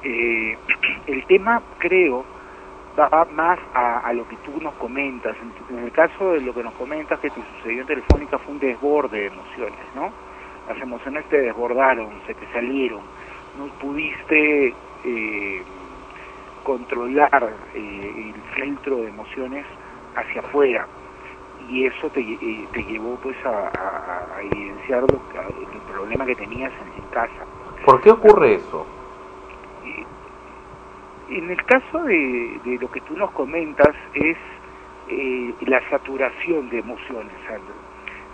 Eh, 0.04 0.58
el 1.08 1.26
tema, 1.26 1.62
creo, 1.80 2.26
va 2.98 3.26
más 3.32 3.60
a, 3.74 4.12
lo 4.14 4.28
que 4.28 4.36
tú 4.38 4.60
nos 4.62 4.74
comentas. 4.76 5.36
En 5.70 5.80
el 5.80 5.92
caso 5.92 6.34
de 6.34 6.42
lo 6.42 6.54
que 6.54 6.64
nos 6.64 6.74
comentas 6.74 7.20
que 7.20 7.30
te 7.30 7.42
sucedió 7.58 7.82
en 7.82 7.88
Telefónica 7.88 8.38
fue 8.40 8.54
un 8.54 8.60
desborde 8.60 9.20
de 9.20 9.28
emociones, 9.28 9.80
¿no? 9.96 10.12
Las 10.68 10.82
emociones 10.82 11.26
te 11.30 11.42
desbordaron, 11.42 12.10
se 12.26 12.34
te 12.34 12.46
salieron, 12.52 13.02
no 13.58 13.68
pudiste 13.80 14.74
eh, 15.06 15.64
controlar 16.64 17.54
eh, 17.74 18.34
el 18.34 18.42
filtro 18.56 18.98
de 18.98 19.10
emociones 19.10 19.66
hacia 20.16 20.42
afuera. 20.42 20.88
Y 21.68 21.86
eso 21.86 22.10
te, 22.10 22.22
te 22.72 22.84
llevó 22.84 23.18
pues 23.18 23.36
a, 23.46 23.50
a- 23.68 24.38
a 24.38 24.42
evidenciar 24.42 25.02
lo, 25.02 25.22
a- 25.40 25.50
el 25.74 25.82
problema 25.82 26.26
que 26.26 26.36
tenías 26.36 26.72
en, 26.82 26.88
en 27.04 27.10
casa. 27.10 27.46
¿Por 27.86 28.02
qué 28.02 28.12
ocurre 28.12 28.56
eso? 28.56 28.86
En 31.30 31.50
el 31.52 31.62
caso 31.66 32.04
de, 32.04 32.60
de 32.64 32.78
lo 32.80 32.88
que 32.88 33.02
tú 33.02 33.16
nos 33.18 33.32
comentas 33.32 33.96
es 34.14 34.38
eh, 35.08 35.54
la 35.68 35.82
saturación 35.90 36.70
de 36.70 36.80
emociones, 36.80 37.34
Sandro. 37.48 37.76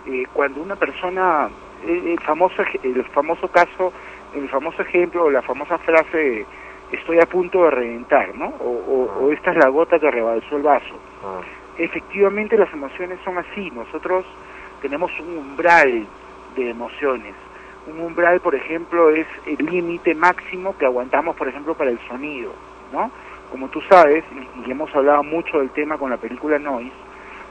Eh, 0.06 0.24
cuando 0.32 0.60
una 0.62 0.76
persona, 0.76 1.50
el, 1.82 2.18
famoso 2.20 2.62
el 2.82 3.04
famoso 3.06 3.48
caso, 3.48 3.92
el 4.32 4.48
famoso 4.48 4.82
ejemplo, 4.82 5.28
la 5.30 5.42
famosa 5.42 5.78
frase, 5.78 6.46
estoy 6.92 7.18
a 7.18 7.26
punto 7.26 7.64
de 7.64 7.70
reventar, 7.70 8.34
¿no? 8.36 8.46
O, 8.46 8.68
o- 8.70 9.24
o 9.26 9.32
esta 9.32 9.50
es 9.50 9.56
la 9.56 9.68
gota 9.70 9.98
que 9.98 10.10
rebalsó 10.10 10.56
el 10.56 10.62
vaso. 10.62 11.00
Efectivamente 11.78 12.56
las 12.56 12.72
emociones 12.72 13.18
son 13.24 13.38
así, 13.38 13.70
nosotros 13.70 14.24
tenemos 14.80 15.10
un 15.20 15.38
umbral 15.38 16.06
de 16.56 16.70
emociones. 16.70 17.34
Un 17.86 18.00
umbral, 18.00 18.40
por 18.40 18.54
ejemplo, 18.54 19.10
es 19.10 19.26
el 19.46 19.64
límite 19.66 20.14
máximo 20.14 20.76
que 20.78 20.86
aguantamos, 20.86 21.36
por 21.36 21.48
ejemplo, 21.48 21.74
para 21.74 21.90
el 21.90 21.98
sonido, 22.08 22.52
¿no? 22.92 23.10
Como 23.50 23.68
tú 23.68 23.80
sabes, 23.90 24.24
y, 24.64 24.70
hemos 24.70 24.94
hablado 24.94 25.22
mucho 25.22 25.58
del 25.58 25.70
tema 25.70 25.98
con 25.98 26.10
la 26.10 26.16
película 26.16 26.58
Noise, 26.58 26.94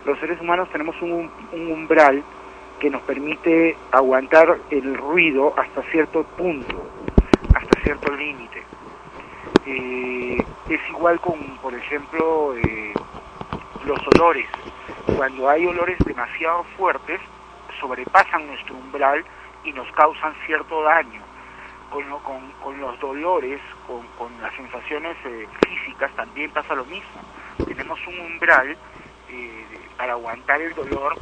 los 0.06 0.19
seres 0.19 0.40
humanos 0.42 0.69
tenemos 0.72 1.00
un, 1.02 1.30
un 1.52 1.72
umbral 1.72 2.24
que 2.80 2.90
nos 2.90 3.02
permite 3.03 3.77
aguantar 3.92 4.58
el 4.69 4.98
ruido 4.98 5.53
hasta 5.58 5.82
cierto 5.84 6.24
punto, 6.24 6.90
hasta 7.56 7.82
cierto 7.82 8.14
límite. 8.14 8.64
Eh, 9.66 10.38
es 10.69 10.82
igual 10.90 11.19
con, 11.19 11.40
por 11.61 11.74
ejemplo, 11.74 12.56
eh, 12.58 12.93
los 13.85 13.99
olores. 14.15 14.47
Cuando 15.15 15.49
hay 15.49 15.65
olores 15.65 15.97
demasiado 16.05 16.63
fuertes, 16.77 17.19
sobrepasan 17.79 18.47
nuestro 18.47 18.75
umbral 18.75 19.23
y 19.63 19.71
nos 19.73 19.89
causan 19.93 20.33
cierto 20.45 20.83
daño. 20.83 21.21
Con, 21.89 22.09
lo- 22.09 22.19
con, 22.19 22.79
los 22.79 22.99
dolores, 22.99 23.61
con, 23.85 24.05
con 24.17 24.41
las 24.41 24.53
sensaciones 24.55 25.15
eh, 25.25 25.47
físicas 25.65 26.11
también 26.15 26.49
pasa 26.51 26.73
lo 26.73 26.85
mismo. 26.85 27.21
Tenemos 27.67 27.99
un 28.07 28.19
umbral 28.19 28.75
eh, 29.29 29.65
para 29.97 30.13
aguantar 30.13 30.59
el 30.61 30.73
dolor 30.73 31.15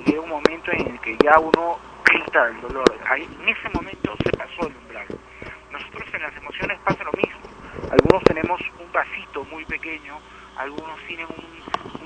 y 0.00 0.10
llega 0.10 0.20
un 0.22 0.30
momento 0.30 0.72
en 0.72 0.86
el 0.88 1.00
que 1.00 1.16
ya 1.22 1.38
uno 1.38 1.78
grita 2.04 2.48
el 2.48 2.60
dolor. 2.60 2.84
Ahí, 3.08 3.22
en 3.22 3.48
ese 3.48 3.68
momento 3.72 4.16
se 4.24 4.36
pasó 4.36 4.66
el 4.66 4.76
umbral. 4.76 5.06
Nosotros 5.70 6.08
en 6.12 6.22
las 6.22 6.36
emociones 6.36 6.78
pasa 6.84 7.04
lo 7.04 7.12
mismo. 7.12 7.40
Algunos 7.92 8.24
tenemos 8.24 8.60
un 8.80 8.90
vasito 8.90 9.44
muy 9.44 9.64
pequeño, 9.66 10.18
algunos 10.56 10.98
tienen 11.06 11.26
un, 11.28 11.55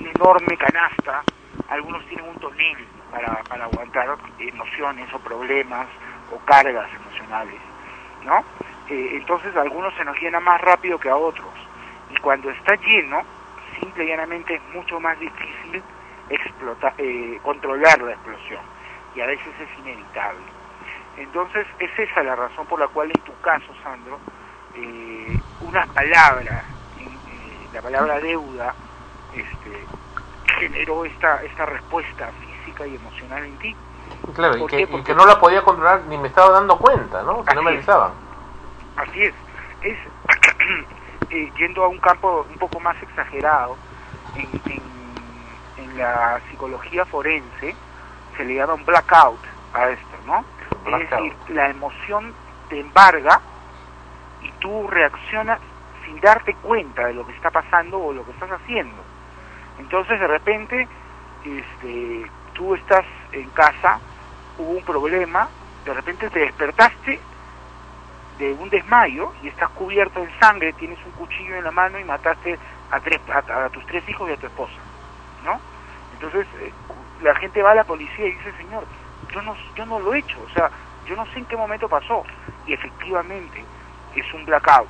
enorme 0.07 0.57
canasta, 0.57 1.25
algunos 1.67 2.05
tienen 2.07 2.27
un 2.27 2.37
tonel 2.39 2.87
para, 3.09 3.43
aguantar 3.65 4.17
emociones 4.37 5.13
o 5.13 5.19
problemas 5.19 5.89
o 6.29 6.39
cargas 6.41 6.93
emocionales, 6.93 7.61
¿no? 8.21 8.45
Eh, 8.87 9.09
entonces 9.13 9.55
algunos 9.55 9.93
se 9.95 10.05
nos 10.05 10.19
llena 10.19 10.39
más 10.39 10.59
rápido 10.61 10.99
que 10.99 11.09
a 11.09 11.15
otros. 11.15 11.53
Y 12.09 12.17
cuando 12.17 12.49
está 12.51 12.75
lleno, 12.75 13.25
simple 13.79 14.05
y 14.05 14.07
llanamente 14.07 14.55
es 14.55 14.63
mucho 14.73 14.99
más 14.99 15.17
difícil 15.19 15.83
eh, 16.97 17.39
controlar 17.41 18.01
la 18.01 18.13
explosión. 18.13 18.65
Y 19.13 19.21
a 19.21 19.25
veces 19.27 19.53
es 19.59 19.69
inevitable. 19.79 20.45
Entonces 21.17 21.67
es 21.79 21.91
esa 21.99 22.23
la 22.23 22.35
razón 22.35 22.67
por 22.67 22.79
la 22.79 22.87
cual 22.87 23.11
en 23.11 23.21
tu 23.23 23.37
caso, 23.39 23.73
Sandro, 23.83 24.21
eh, 24.73 25.39
una 25.59 25.85
palabra, 25.87 26.65
en- 26.95 27.21
eh, 27.27 27.69
la 27.71 27.81
palabra 27.81 28.19
deuda, 28.19 28.75
este, 29.35 29.85
generó 30.59 31.05
esta, 31.05 31.43
esta 31.43 31.65
respuesta 31.65 32.31
física 32.39 32.85
y 32.87 32.95
emocional 32.95 33.45
en 33.45 33.57
ti. 33.59 33.75
Claro, 34.35 34.57
y 34.57 34.59
¿Por 34.59 34.69
que, 34.69 34.81
y 34.81 35.15
no 35.15 35.25
la 35.25 35.39
podía 35.39 35.63
controlar 35.63 36.01
ni 36.07 36.17
me 36.17 36.27
estaba 36.27 36.51
dando 36.51 36.77
cuenta, 36.77 37.23
¿no? 37.23 37.43
Que 37.43 37.55
no 37.55 37.63
me 37.63 37.71
avisaban. 37.71 38.11
Así 38.97 39.23
es. 39.23 39.33
Es 39.81 39.97
eh, 41.29 41.51
yendo 41.57 41.83
a 41.83 41.87
un 41.87 41.99
campo 41.99 42.45
un 42.49 42.57
poco 42.57 42.79
más 42.79 43.01
exagerado, 43.01 43.77
en, 44.35 44.49
en, 44.71 44.81
en 45.77 45.97
la 45.97 46.39
psicología 46.49 47.05
forense 47.05 47.75
se 48.37 48.45
le 48.45 48.55
llama 48.55 48.75
un 48.75 48.85
blackout 48.85 49.39
a 49.73 49.89
esto, 49.89 50.17
¿no? 50.25 50.45
Es 50.85 51.09
decir, 51.09 51.33
la 51.49 51.69
emoción 51.69 52.33
te 52.69 52.79
embarga 52.79 53.41
y 54.41 54.51
tú 54.59 54.87
reaccionas 54.87 55.59
sin 56.05 56.19
darte 56.21 56.55
cuenta 56.55 57.05
de 57.07 57.13
lo 57.13 57.25
que 57.25 57.33
está 57.33 57.51
pasando 57.51 57.99
o 57.99 58.13
lo 58.13 58.25
que 58.25 58.31
estás 58.31 58.51
haciendo. 58.51 58.95
Entonces 59.81 60.19
de 60.19 60.27
repente 60.27 60.87
este, 61.43 62.31
tú 62.53 62.75
estás 62.75 63.05
en 63.31 63.49
casa, 63.49 63.99
hubo 64.57 64.71
un 64.73 64.83
problema, 64.83 65.49
de 65.83 65.93
repente 65.93 66.29
te 66.29 66.39
despertaste 66.39 67.19
de 68.37 68.53
un 68.53 68.69
desmayo 68.69 69.33
y 69.41 69.47
estás 69.47 69.69
cubierto 69.71 70.21
en 70.21 70.29
sangre, 70.39 70.73
tienes 70.73 71.03
un 71.03 71.11
cuchillo 71.13 71.55
en 71.55 71.63
la 71.63 71.71
mano 71.71 71.99
y 71.99 72.03
mataste 72.03 72.59
a, 72.91 72.99
tres, 72.99 73.19
a, 73.27 73.69
tus 73.69 73.83
tres 73.87 74.07
hijos 74.07 74.29
y 74.29 74.33
a 74.33 74.37
tu 74.37 74.45
esposa, 74.45 74.81
¿no? 75.43 75.59
Entonces 76.13 76.47
eh, 76.61 76.71
la 77.21 77.33
gente 77.35 77.63
va 77.63 77.71
a 77.71 77.75
la 77.75 77.83
policía 77.83 78.27
y 78.27 78.33
dice, 78.33 78.53
señor, 78.57 78.85
yo 79.33 79.41
no, 79.41 79.55
yo 79.75 79.85
no 79.87 79.99
lo 79.99 80.13
he 80.13 80.19
hecho, 80.19 80.41
o 80.43 80.49
sea, 80.49 80.69
yo 81.05 81.15
no 81.15 81.25
sé 81.33 81.39
en 81.39 81.45
qué 81.47 81.57
momento 81.57 81.89
pasó. 81.89 82.23
Y 82.67 82.73
efectivamente 82.73 83.65
es 84.15 84.33
un 84.35 84.45
blackout, 84.45 84.89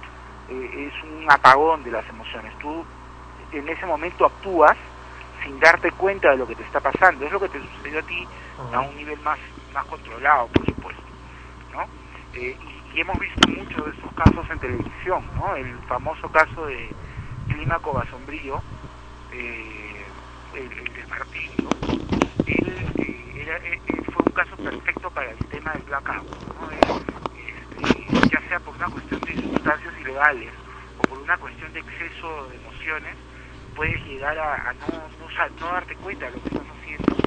eh, 0.50 0.90
es 0.92 1.04
un 1.04 1.26
apagón 1.32 1.82
de 1.84 1.92
las 1.92 2.08
emociones. 2.10 2.54
Tú 2.60 2.86
en 3.52 3.68
ese 3.70 3.86
momento 3.86 4.26
actúas 4.26 4.78
sin 5.44 5.60
darte 5.60 5.92
cuenta 5.94 6.32
de 6.32 6.38
lo 6.38 6.48
que 6.48 6.56
te 6.56 6.64
está 6.64 6.80
pasando. 6.82 7.26
Es 7.26 7.32
lo 7.32 7.40
que 7.40 7.50
te 7.50 7.60
sucedió 7.62 8.00
a 8.00 8.04
ti 8.04 8.28
a 8.58 8.80
un 8.82 8.96
nivel 8.96 9.20
más, 9.22 9.40
más 9.74 9.86
controlado, 9.86 10.48
por 10.50 10.66
supuesto. 10.68 11.04
¿no? 11.74 11.84
Eh, 12.34 12.56
y, 12.60 12.98
y 12.98 13.02
hemos 13.02 13.20
visto 13.20 13.48
muchos 13.48 13.86
de 13.86 13.92
estos 13.92 14.14
casos 14.14 14.50
en 14.50 14.60
televisión, 14.60 15.26
¿no? 15.36 15.56
El 15.56 15.80
famoso 15.84 16.30
caso 16.30 16.66
de 16.68 16.96
Clímaco 17.48 17.94
Basombrío, 17.94 18.64
eh, 19.32 20.08
el, 20.54 20.72
el 20.80 20.94
de 20.94 21.06
Martín, 21.08 21.64
¿no? 21.64 21.72
Él, 22.46 22.88
eh, 22.98 23.34
era, 23.36 23.58
eh, 23.58 23.82
eh, 23.88 24.02
fue 24.14 24.24
un 24.24 24.32
caso 24.32 24.56
perfecto 24.58 25.12
para 25.12 25.32
el 25.32 25.48
tema 25.50 25.74
del 25.74 25.84
blackout, 25.84 26.28
¿no? 26.56 26.72
Él, 26.72 26.94
este, 27.36 28.26
ya 28.32 28.42
sea 28.50 28.60
por 28.60 28.76
una 28.76 28.90
cuestión 28.90 29.24
de 29.24 29.36
sustancias 29.36 29.94
ilegales 30.00 30.54
o 30.98 31.06
por 31.06 31.20
una 31.20 31.38
cuestión 31.38 31.72
de 31.74 31.80
exceso 31.80 32.48
de 32.50 32.58
emociones, 32.58 33.18
puedes 33.82 34.06
llegar 34.06 34.38
a, 34.38 34.70
a 34.70 34.74
no, 34.76 35.10
no, 35.18 35.28
no 35.60 35.68
darte 35.74 35.96
cuenta 35.98 36.28
de 36.28 36.34
lo 36.34 36.42
que 36.44 36.50
estás 36.50 36.68
haciendo 36.68 37.18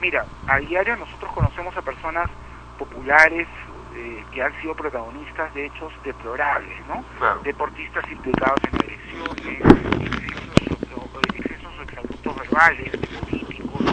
Mira, 0.00 0.26
a 0.48 0.58
diario 0.58 0.96
nosotros 0.96 1.30
conocemos 1.32 1.76
a 1.76 1.82
personas 1.82 2.28
populares 2.76 3.48
eh, 3.92 4.24
que 4.32 4.42
han 4.42 4.52
sido 4.60 4.74
protagonistas 4.74 5.54
de 5.54 5.66
hechos 5.66 5.92
deplorables, 6.02 6.84
¿no? 6.88 7.04
Deportistas 7.44 8.04
implicados 8.10 8.60
en 8.66 8.76
agresiones, 8.76 9.62
excesos 11.34 11.78
o 11.78 11.82
exabruptos 11.82 12.36
verbales, 12.36 12.92
políticos, 13.12 13.84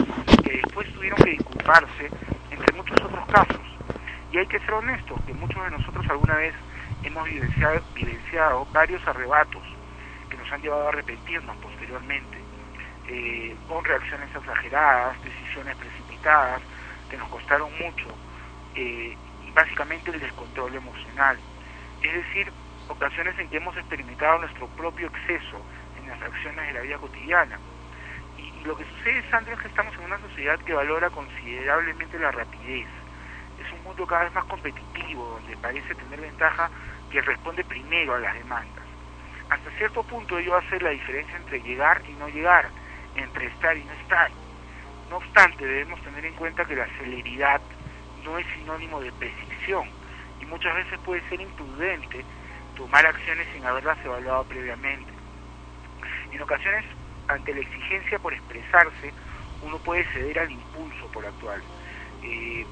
que 0.42 0.52
después 0.52 0.92
tuvieron 0.94 1.20
que 1.22 1.30
disculparse, 1.30 2.12
entre 2.50 2.72
muchos 2.72 3.02
otros 3.04 3.26
casos. 3.28 3.66
Y 4.32 4.38
hay 4.38 4.46
que 4.48 4.60
ser 4.60 4.74
honestos, 4.74 5.22
que 5.24 5.34
muchos 5.34 5.62
de 5.64 5.70
nosotros 5.70 6.04
alguna 6.10 6.36
vez 6.36 6.54
hemos 7.02 7.24
vivenciado, 7.28 7.80
vivenciado 7.94 8.66
varios 8.72 9.06
arrebatos 9.06 9.62
que 10.30 10.36
nos 10.36 10.50
han 10.52 10.62
llevado 10.62 10.86
a 10.86 10.88
arrepentirnos 10.88 11.56
posteriormente, 11.56 12.38
eh, 13.08 13.56
con 13.68 13.84
reacciones 13.84 14.34
exageradas, 14.34 15.22
decisiones 15.22 15.76
precipitadas, 15.76 16.62
que 17.10 17.16
nos 17.16 17.28
costaron 17.28 17.70
mucho, 17.78 18.08
eh, 18.74 19.16
y 19.46 19.50
básicamente 19.50 20.10
el 20.10 20.20
descontrol 20.20 20.74
emocional. 20.74 21.38
Es 22.02 22.14
decir, 22.14 22.50
ocasiones 22.88 23.38
en 23.38 23.48
que 23.48 23.58
hemos 23.58 23.76
experimentado 23.76 24.38
nuestro 24.38 24.66
propio 24.68 25.08
exceso 25.08 25.60
en 26.00 26.08
las 26.08 26.22
acciones 26.22 26.66
de 26.66 26.72
la 26.72 26.80
vida 26.80 26.98
cotidiana. 26.98 27.58
Y, 28.38 28.42
y 28.42 28.64
lo 28.64 28.76
que 28.76 28.84
sucede, 28.84 29.28
Sandra, 29.30 29.54
es 29.54 29.60
que 29.60 29.68
estamos 29.68 29.94
en 29.94 30.04
una 30.04 30.18
sociedad 30.20 30.58
que 30.60 30.72
valora 30.72 31.10
considerablemente 31.10 32.18
la 32.18 32.30
rapidez. 32.32 32.88
Es 33.60 33.72
un 33.72 33.84
mundo 33.84 34.06
cada 34.06 34.24
vez 34.24 34.34
más 34.34 34.44
competitivo, 34.46 35.28
donde 35.28 35.56
parece 35.58 35.94
tener 35.94 36.20
ventaja 36.20 36.70
quien 37.12 37.24
responde 37.26 37.62
primero 37.64 38.14
a 38.14 38.18
las 38.18 38.34
demandas. 38.34 38.84
Hasta 39.50 39.70
cierto 39.76 40.02
punto 40.02 40.38
ello 40.38 40.56
hace 40.56 40.80
la 40.80 40.90
diferencia 40.90 41.36
entre 41.36 41.60
llegar 41.60 42.02
y 42.08 42.12
no 42.14 42.26
llegar, 42.28 42.70
entre 43.14 43.46
estar 43.46 43.76
y 43.76 43.84
no 43.84 43.92
estar. 43.92 44.30
No 45.10 45.18
obstante, 45.18 45.66
debemos 45.66 46.00
tener 46.00 46.24
en 46.24 46.34
cuenta 46.34 46.64
que 46.64 46.74
la 46.74 46.86
celeridad 46.98 47.60
no 48.24 48.38
es 48.38 48.46
sinónimo 48.54 48.98
de 49.00 49.12
precisión 49.12 49.86
y 50.40 50.46
muchas 50.46 50.74
veces 50.74 50.98
puede 51.00 51.20
ser 51.28 51.42
imprudente 51.42 52.24
tomar 52.76 53.04
acciones 53.04 53.46
sin 53.52 53.64
haberlas 53.66 54.02
evaluado 54.02 54.44
previamente. 54.44 55.12
En 56.32 56.40
ocasiones, 56.40 56.86
ante 57.28 57.52
la 57.52 57.60
exigencia 57.60 58.18
por 58.18 58.32
expresarse, 58.32 59.12
uno 59.60 59.76
puede 59.78 60.04
ceder 60.12 60.38
al 60.38 60.50
impulso 60.50 61.06
por 61.12 61.26
actuar. 61.26 61.60
Eh, 62.22 62.64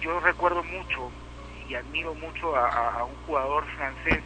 yo 0.00 0.20
recuerdo 0.20 0.62
mucho 0.62 1.10
y 1.70 1.74
admiro 1.76 2.12
mucho 2.16 2.56
a, 2.56 3.04
un 3.04 3.14
jugador 3.26 3.64
francés 3.76 4.22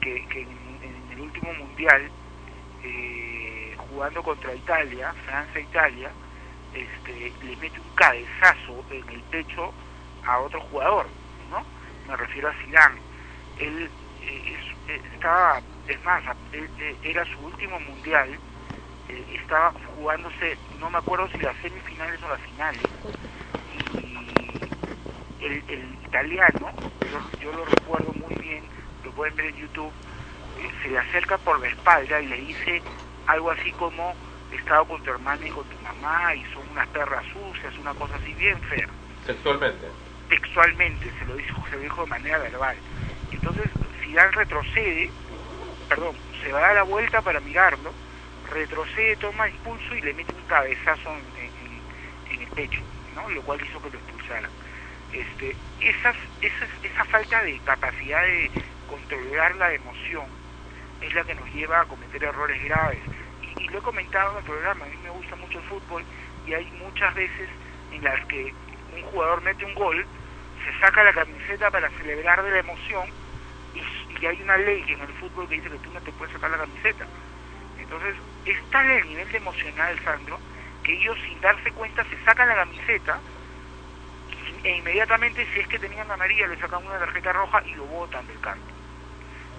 que, 0.00 0.16
en, 0.16 1.10
el 1.12 1.20
último 1.20 1.52
mundial 1.52 2.10
eh, 2.82 3.76
jugando 3.76 4.22
contra 4.22 4.54
Italia, 4.54 5.12
Francia-Italia, 5.26 6.10
este, 6.72 7.32
le 7.44 7.56
mete 7.56 7.78
un 7.78 7.94
cabezazo 7.94 8.82
en 8.90 9.06
el 9.10 9.20
pecho 9.24 9.74
a 10.24 10.38
otro 10.38 10.60
jugador, 10.62 11.06
¿no? 11.50 11.62
Me 12.08 12.16
refiero 12.16 12.48
a 12.48 12.54
Zidane. 12.64 13.00
Él 13.58 13.90
eh, 14.22 14.56
eh, 14.88 15.02
estaba, 15.12 15.60
es 15.86 16.02
más, 16.02 16.22
era 17.02 17.24
su 17.26 17.40
último 17.40 17.78
mundial, 17.80 18.38
estaba 19.34 19.74
jugándose, 19.96 20.56
no 20.78 20.88
me 20.88 20.98
acuerdo 20.98 21.28
si 21.28 21.40
las 21.40 21.56
semifinales 21.60 22.22
o 22.22 22.28
las 22.28 22.40
finales, 22.40 22.86
y 23.74 24.59
el, 25.40 25.64
el 25.68 25.94
italiano, 26.02 26.74
yo, 27.02 27.20
yo 27.40 27.52
lo 27.52 27.64
recuerdo 27.66 28.12
muy 28.14 28.36
bien, 28.36 28.68
lo 29.02 29.12
pueden 29.14 29.36
ver 29.36 29.46
en 29.48 29.56
YouTube, 29.56 29.94
eh, 30.56 30.68
se 30.82 30.88
le 30.90 30.98
acerca 30.98 31.38
por 31.38 31.60
la 31.60 31.68
espalda 31.68 32.20
y 32.20 32.26
le 32.26 32.36
dice 32.38 32.84
algo 33.26 33.50
así 33.52 33.72
como, 33.74 34.16
he 34.50 34.56
estado 34.56 34.86
con 34.86 35.02
tu 35.02 35.10
hermana 35.10 35.46
y 35.46 35.50
con 35.50 35.68
tu 35.68 35.78
mamá 35.80 36.34
y 36.34 36.44
son 36.54 36.68
unas 36.70 36.88
perras 36.90 37.24
sucias, 37.32 37.78
una 37.78 37.94
cosa 37.94 38.16
así 38.16 38.34
bien 38.34 38.60
fea 38.62 38.88
Sexualmente. 39.26 39.92
textualmente, 40.28 41.12
se 41.18 41.26
lo 41.26 41.36
dijo, 41.36 41.62
se 41.68 41.76
lo 41.76 41.82
dijo 41.82 42.02
de 42.02 42.08
manera 42.08 42.38
verbal. 42.38 42.82
Entonces, 43.30 43.70
Zidane 44.04 44.32
retrocede, 44.32 45.14
perdón, 45.88 46.20
se 46.42 46.52
va 46.52 46.60
a 46.60 46.62
dar 46.62 46.74
la 46.76 46.82
vuelta 46.84 47.22
para 47.22 47.40
mirarlo, 47.40 47.94
retrocede, 48.44 49.16
toma 49.18 49.48
impulso 49.50 49.94
y 49.96 50.02
le 50.02 50.14
mete 50.14 50.34
un 50.34 50.44
cabezazo 50.44 51.10
en, 51.18 51.36
en- 51.36 51.84
en 52.26 52.42
el 52.42 52.52
pecho, 52.52 52.86
¿no? 53.14 53.28
Lo 53.30 53.42
cual 53.42 53.62
hizo 53.62 53.80
que 53.80 53.90
lo 53.90 53.98
expulsaran. 53.98 54.52
Este, 55.12 55.56
esas, 55.80 56.16
esas, 56.40 56.68
esa 56.82 57.04
falta 57.06 57.42
de 57.42 57.58
capacidad 57.60 58.22
de 58.22 58.50
controlar 58.88 59.56
la 59.56 59.74
emoción 59.74 60.24
es 61.00 61.14
la 61.14 61.24
que 61.24 61.34
nos 61.34 61.52
lleva 61.52 61.80
a 61.80 61.84
cometer 61.84 62.22
errores 62.22 62.62
graves. 62.64 63.00
Y, 63.58 63.68
lo 63.68 63.78
he 63.78 63.82
comentado 63.82 64.32
en 64.32 64.38
el 64.38 64.44
programa, 64.44 64.84
a 64.84 64.88
mí 64.88 64.96
me 65.02 65.10
gusta 65.10 65.36
mucho 65.36 65.58
el 65.58 65.64
fútbol 65.64 66.04
y 66.46 66.54
hay 66.54 66.64
muchas 66.82 67.14
veces 67.14 67.48
en 67.92 68.04
las 68.04 68.24
que 68.26 68.52
un 68.94 69.02
jugador 69.02 69.42
mete 69.42 69.64
un 69.64 69.74
gol, 69.74 70.06
se 70.64 70.80
saca 70.80 71.02
la 71.02 71.12
camiseta 71.12 71.70
para 71.70 71.88
celebrar 71.90 72.42
de 72.42 72.50
la 72.50 72.58
emoción 72.58 73.08
y, 73.74 74.26
hay 74.26 74.42
una 74.42 74.58
ley 74.58 74.84
en 74.86 75.00
el 75.00 75.08
fútbol 75.14 75.48
que 75.48 75.54
dice 75.54 75.70
que 75.70 75.78
tú 75.78 75.90
no 75.94 76.00
te 76.02 76.12
puedes 76.12 76.34
sacar 76.34 76.50
la 76.50 76.58
camiseta. 76.58 77.06
Entonces, 77.78 78.14
es 78.44 78.58
tal 78.70 78.90
el 78.90 79.08
nivel 79.08 79.32
de 79.32 79.38
emocional, 79.38 79.98
Sandro, 80.04 80.38
que 80.84 80.92
ellos 80.92 81.16
sin 81.26 81.40
darse 81.40 81.70
cuenta 81.72 82.04
se 82.04 82.22
sacan 82.24 82.48
la 82.48 82.56
camiseta 82.56 83.18
e 84.62 84.76
inmediatamente, 84.76 85.46
si 85.52 85.60
es 85.60 85.68
que 85.68 85.78
tenían 85.78 86.08
la 86.08 86.14
amarilla, 86.14 86.46
le 86.46 86.58
sacan 86.58 86.84
una 86.84 86.98
tarjeta 86.98 87.32
roja 87.32 87.62
y 87.64 87.74
lo 87.74 87.86
botan 87.86 88.26
del 88.26 88.38
campo. 88.40 88.74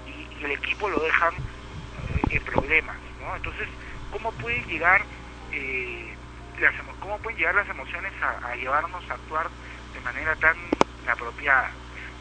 Y, 0.06 0.44
el 0.44 0.52
equipo 0.52 0.90
lo 0.90 1.02
dejan 1.02 1.34
eh, 1.36 2.26
en 2.30 2.44
problemas, 2.44 2.98
¿no? 3.20 3.36
Entonces, 3.36 3.68
¿cómo 4.12 4.32
pueden 4.34 4.66
llegar 4.68 5.06
eh, 5.52 6.18
las, 6.60 6.74
cómo 7.00 7.18
pueden 7.20 7.38
llegar 7.38 7.56
las 7.56 7.70
emociones 7.70 8.14
a, 8.22 8.56
llevarnos 8.56 9.10
a 9.10 9.14
actuar 9.14 9.50
de 9.94 10.02
manera 10.02 10.36
tan 10.36 10.56
inapropiada? 11.02 11.72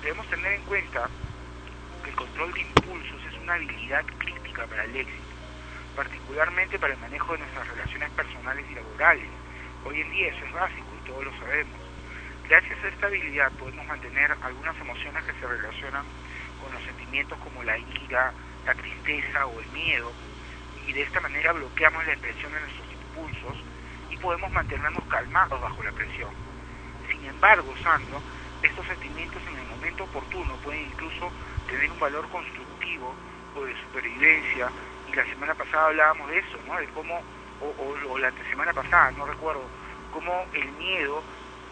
Debemos 0.02 0.26
tener 0.28 0.52
en 0.52 0.62
cuenta 0.64 1.08
que 2.02 2.10
el 2.10 2.16
control 2.16 2.52
de 2.52 2.60
impulsos 2.60 3.20
es 3.26 3.38
una 3.38 3.54
habilidad 3.54 4.04
crítica 4.18 4.66
para 4.66 4.84
el 4.84 4.96
éxito, 4.96 5.36
particularmente 5.96 6.78
para 6.78 6.94
el 6.94 7.00
manejo 7.00 7.32
de 7.32 7.40
nuestras 7.40 7.68
relaciones 7.68 8.10
personales 8.12 8.66
y 8.70 8.74
laborales. 8.74 9.28
Hoy 9.84 10.00
en 10.00 10.10
día 10.10 10.28
eso 10.28 10.44
es 10.46 10.52
básico 10.52 10.88
y 10.98 11.08
todos 11.08 11.24
lo 11.24 11.38
sabemos. 11.38 11.89
Gracias 12.50 12.82
a 12.82 12.88
esta 12.88 13.06
habilidad 13.06 13.52
podemos 13.56 13.86
mantener 13.86 14.36
algunas 14.40 14.74
emociones 14.80 15.22
que 15.22 15.32
se 15.34 15.46
relacionan 15.46 16.04
con 16.56 16.72
los 16.72 16.82
sentimientos 16.82 17.38
como 17.38 17.62
la 17.62 17.78
ira, 17.78 18.34
la 18.64 18.74
tristeza 18.74 19.46
o 19.46 19.60
el 19.60 19.68
miedo, 19.68 20.16
y 20.74 20.92
de 20.92 21.02
esta 21.02 21.20
manera 21.20 21.52
bloqueamos 21.52 22.04
la 22.04 22.12
expresión 22.12 22.52
de 22.52 22.58
nuestros 22.58 22.92
impulsos 22.92 23.56
y 24.08 24.16
podemos 24.16 24.50
mantenernos 24.50 25.06
calmados 25.06 25.60
bajo 25.60 25.80
la 25.84 25.92
presión. 25.92 26.34
Sin 27.12 27.24
embargo, 27.24 27.72
Sandro, 27.84 28.24
estos 28.62 28.84
sentimientos 28.86 29.44
en 29.46 29.56
el 29.58 29.66
momento 29.66 30.02
oportuno 30.02 30.58
pueden 30.58 30.86
incluso 30.86 31.32
tener 31.68 31.88
un 31.92 32.00
valor 32.00 32.28
constructivo 32.28 33.16
o 33.54 33.64
de 33.64 33.76
supervivencia, 33.76 34.72
y 35.06 35.12
la 35.14 35.24
semana 35.26 35.54
pasada 35.54 35.86
hablábamos 35.86 36.28
de 36.30 36.38
eso, 36.38 36.58
¿no? 36.64 36.76
De 36.78 36.88
cómo, 36.88 37.24
o, 37.60 37.68
o- 37.68 38.18
la 38.18 38.28
antesemana 38.28 38.72
pasada, 38.72 39.12
no 39.12 39.24
recuerdo, 39.24 39.70
cómo 40.10 40.48
el 40.52 40.72
miedo 40.72 41.24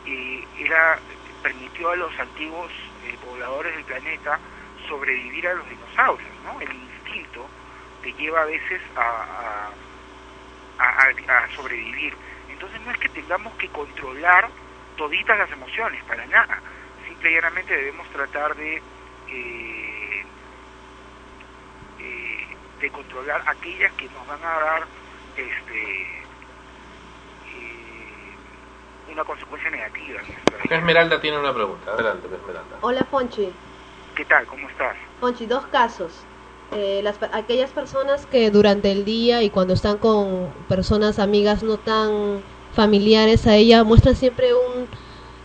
eh, 0.08 0.48
era 0.54 1.02
permitió 1.42 1.90
a 1.90 1.96
los 1.96 2.18
antiguos 2.18 2.72
eh, 3.02 3.18
pobladores 3.18 3.74
del 3.74 3.84
planeta 3.84 4.40
sobrevivir 4.88 5.46
a 5.48 5.54
los 5.54 5.68
dinosaurios, 5.68 6.40
¿no? 6.42 6.60
El 6.60 6.72
instinto 6.74 7.52
te 8.00 8.12
lleva 8.14 8.42
a 8.42 8.46
veces 8.46 8.82
a, 8.96 9.70
a- 10.78 11.48
sobrevivir. 11.54 12.18
Entonces 12.48 12.80
no 12.80 12.90
es 12.92 12.98
que 12.98 13.08
tengamos 13.10 13.56
que 13.56 13.70
controlar 13.70 14.52
toditas 14.96 15.38
las 15.38 15.50
emociones, 15.52 16.04
para 16.04 16.26
nada. 16.26 16.62
Simple 17.06 17.30
y 17.30 17.34
llanamente 17.34 17.74
debemos 17.76 18.08
tratar 18.10 18.54
de, 18.56 18.82
eh, 19.26 20.26
eh, 21.98 22.58
de 22.80 22.90
controlar 22.90 23.42
aquellas 23.46 23.92
que 23.94 24.08
nos 24.10 24.26
van 24.26 24.42
a 24.44 24.60
dar 24.60 24.88
este, 25.34 26.27
una 29.12 29.24
consecuencia 29.24 29.70
negativa. 29.70 30.20
Esmeralda 30.70 31.20
tiene 31.20 31.38
una 31.38 31.54
pregunta. 31.54 31.92
Adelante, 31.92 32.26
Esmeralda. 32.26 32.76
Hola, 32.80 33.06
Ponchi. 33.10 33.48
¿Qué 34.14 34.24
tal? 34.24 34.46
¿Cómo 34.46 34.68
estás? 34.68 34.96
Ponchi, 35.20 35.46
dos 35.46 35.66
casos. 35.66 36.12
Eh, 36.72 37.00
las, 37.02 37.18
aquellas 37.32 37.70
personas 37.70 38.26
que 38.26 38.50
durante 38.50 38.92
el 38.92 39.04
día 39.04 39.42
y 39.42 39.48
cuando 39.48 39.72
están 39.72 39.96
con 39.96 40.52
personas 40.68 41.18
amigas 41.18 41.62
no 41.62 41.78
tan 41.78 42.42
familiares 42.74 43.46
a 43.46 43.56
ella 43.56 43.84
muestran 43.84 44.14
siempre 44.14 44.52
un 44.52 44.86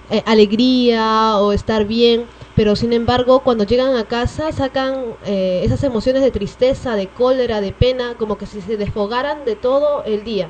eh, 0.09 0.21
alegría 0.25 1.37
o 1.37 1.53
estar 1.53 1.85
bien, 1.85 2.25
pero 2.57 2.75
sin 2.75 2.91
embargo 2.91 3.39
cuando 3.39 3.63
llegan 3.63 3.95
a 3.95 4.03
casa 4.03 4.51
sacan 4.51 5.15
eh, 5.25 5.61
esas 5.63 5.81
emociones 5.83 6.21
de 6.23 6.31
tristeza, 6.31 6.95
de 6.95 7.07
cólera, 7.07 7.61
de 7.61 7.71
pena, 7.71 8.15
como 8.15 8.37
que 8.37 8.45
si 8.45 8.59
se 8.59 8.75
desfogaran 8.75 9.45
de 9.45 9.55
todo 9.55 10.03
el 10.03 10.25
día. 10.25 10.49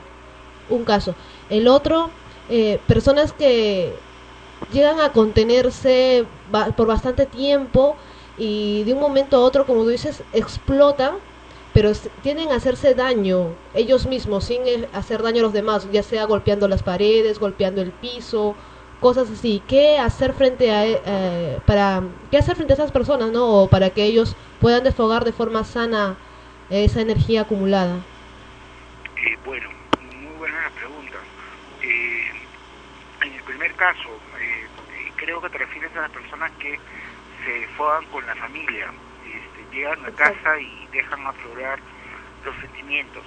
Un 0.70 0.86
caso. 0.86 1.14
El 1.52 1.68
otro, 1.68 2.10
eh, 2.50 2.80
personas 2.88 3.34
que 3.34 3.94
llegan 4.72 5.00
a 5.00 5.12
contenerse 5.12 6.26
por 6.76 6.88
bastante 6.88 7.26
tiempo 7.26 7.98
y 8.38 8.84
de 8.84 8.94
un 8.94 9.00
momento 9.00 9.38
a 9.38 9.42
otro, 9.42 9.66
como 9.66 9.84
tú 9.84 9.90
dices, 9.90 10.24
explotan, 10.34 11.16
pero 11.74 11.92
tienden 12.22 12.52
a 12.52 12.56
hacerse 12.56 12.94
daño 12.94 13.56
ellos 13.74 14.06
mismos 14.06 14.46
sin 14.46 14.62
eh, 14.68 14.88
hacer 14.94 15.22
daño 15.22 15.40
a 15.40 15.44
los 15.44 15.54
demás, 15.54 15.90
ya 15.92 16.04
sea 16.04 16.26
golpeando 16.26 16.68
las 16.68 16.84
paredes, 16.84 17.40
golpeando 17.40 17.82
el 17.82 17.92
piso, 17.92 18.56
cosas 19.00 19.30
así. 19.30 19.62
¿Qué 19.68 19.98
hacer 19.98 20.34
frente 20.34 20.72
a 20.72 20.86
e- 20.86 21.02
eh, 21.06 21.60
para 21.66 22.04
qué 22.32 22.38
hacer 22.38 22.56
frente 22.56 22.74
a 22.74 22.76
esas 22.76 22.92
personas, 22.92 23.32
no? 23.32 23.64
O 23.64 23.70
para 23.70 23.90
que 23.90 24.04
ellos 24.04 24.36
puedan 24.60 24.84
desfogar 24.84 25.26
de 25.26 25.34
forma 25.34 25.64
sana 25.64 26.18
esa 26.70 27.02
energía 27.02 27.42
acumulada. 27.42 28.00
Eh, 29.18 29.38
bueno, 29.46 29.70
muy 30.24 30.38
buena 30.38 30.62
la 30.64 30.70
pregunta. 30.72 31.18
Eh, 31.82 32.48
en 33.26 33.34
el 33.34 33.44
primer 33.44 33.73
caso, 33.84 34.18
eh, 34.40 34.66
creo 35.18 35.42
que 35.42 35.50
te 35.50 35.58
refieres 35.58 35.94
a 35.98 36.04
las 36.04 36.12
personas 36.12 36.50
que 36.54 36.80
se 37.44 37.68
fuegan 37.76 38.06
con 38.06 38.26
la 38.26 38.34
familia, 38.36 38.94
este, 39.28 39.76
llegan 39.76 40.06
a 40.06 40.12
casa 40.12 40.58
y 40.58 40.88
dejan 40.94 41.28
aflorar 41.28 41.80
los 42.46 42.56
sentimientos. 42.62 43.26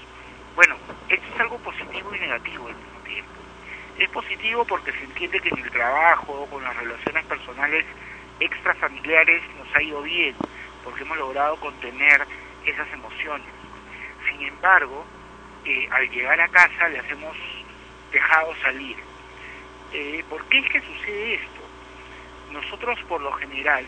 Bueno, 0.54 0.76
esto 1.10 1.26
es 1.34 1.40
algo 1.40 1.58
positivo 1.58 2.14
y 2.14 2.20
negativo 2.20 2.68
al 2.68 2.74
mismo 2.74 3.00
tiempo. 3.00 3.32
Es 3.98 4.08
positivo 4.08 4.64
porque 4.64 4.92
se 4.92 5.04
entiende 5.04 5.40
que 5.40 5.50
en 5.50 5.58
el 5.58 5.70
trabajo, 5.70 6.46
con 6.46 6.64
las 6.64 6.74
relaciones 6.74 7.26
personales 7.26 7.84
extrafamiliares 8.40 9.42
nos 9.58 9.76
ha 9.76 9.82
ido 9.82 10.00
bien, 10.00 10.34
porque 10.84 11.02
hemos 11.02 11.18
logrado 11.18 11.56
contener 11.56 12.26
esas 12.64 12.90
emociones. 12.94 13.48
Sin 14.30 14.40
embargo, 14.40 15.04
eh, 15.66 15.86
al 15.90 16.08
llegar 16.08 16.40
a 16.40 16.48
casa 16.48 16.88
le 16.88 17.00
hacemos 17.00 17.36
dejado 18.10 18.56
salir. 18.62 18.96
Eh, 19.92 20.24
¿Por 20.28 20.44
qué 20.48 20.58
es 20.58 20.68
que 20.70 20.80
sucede 20.82 21.34
esto? 21.34 21.62
Nosotros 22.50 22.98
por 23.08 23.20
lo 23.20 23.32
general, 23.32 23.86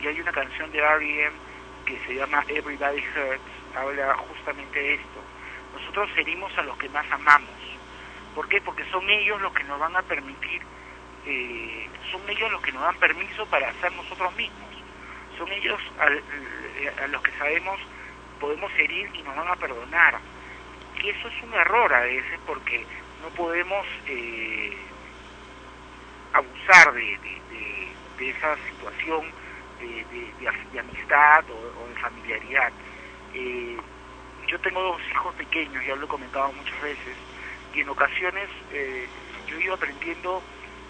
y 0.00 0.06
hay 0.06 0.20
una 0.20 0.32
canción 0.32 0.70
de 0.70 0.78
R.E.M. 0.78 1.36
que 1.86 1.98
se 2.06 2.14
llama 2.14 2.44
Everybody 2.48 3.02
Hurts, 3.14 3.76
habla 3.76 4.14
justamente 4.16 4.78
de 4.78 4.94
esto. 4.94 5.22
Nosotros 5.72 6.10
herimos 6.16 6.56
a 6.58 6.62
los 6.62 6.76
que 6.78 6.88
más 6.88 7.06
amamos. 7.12 7.54
¿Por 8.34 8.48
qué? 8.48 8.60
Porque 8.60 8.84
son 8.90 9.08
ellos 9.08 9.40
los 9.40 9.52
que 9.52 9.64
nos 9.64 9.78
van 9.78 9.96
a 9.96 10.02
permitir, 10.02 10.62
eh, 11.24 11.88
son 12.10 12.28
ellos 12.28 12.50
los 12.50 12.60
que 12.62 12.72
nos 12.72 12.82
dan 12.82 12.96
permiso 12.98 13.46
para 13.46 13.72
ser 13.80 13.92
nosotros 13.92 14.34
mismos. 14.36 14.74
Son 15.38 15.50
ellos 15.52 15.80
al- 15.98 16.24
a, 17.02 17.06
los 17.08 17.22
que 17.22 17.32
sabemos 17.32 17.80
podemos 18.40 18.70
herir 18.78 19.10
y 19.14 19.22
nos 19.22 19.36
van 19.36 19.48
a 19.48 19.56
perdonar. 19.56 20.18
Y 21.02 21.08
eso 21.10 21.28
es 21.28 21.42
un 21.42 21.54
error 21.54 21.92
a 21.94 22.00
veces 22.00 22.40
porque 22.46 22.86
no 23.22 23.30
podemos 23.30 23.86
eh, 24.06 24.76
abusar 26.36 26.92
de, 26.92 28.30
esa 28.30 28.56
situación 28.68 29.24
de, 29.80 30.78
amistad 30.78 31.44
o, 31.50 31.88
de 31.88 31.94
familiaridad. 32.00 32.72
Eh, 33.34 33.76
yo 34.46 34.60
tengo 34.60 34.80
dos 34.80 35.00
hijos 35.10 35.34
pequeños, 35.34 35.84
ya 35.84 35.96
lo 35.96 36.04
he 36.04 36.08
comentado 36.08 36.52
muchas 36.52 36.80
veces, 36.82 37.16
y 37.74 37.80
en 37.80 37.88
ocasiones 37.88 38.48
eh, 38.72 39.08
yo 39.46 39.56
he 39.56 39.64
ido 39.64 39.74
aprendiendo 39.74 40.42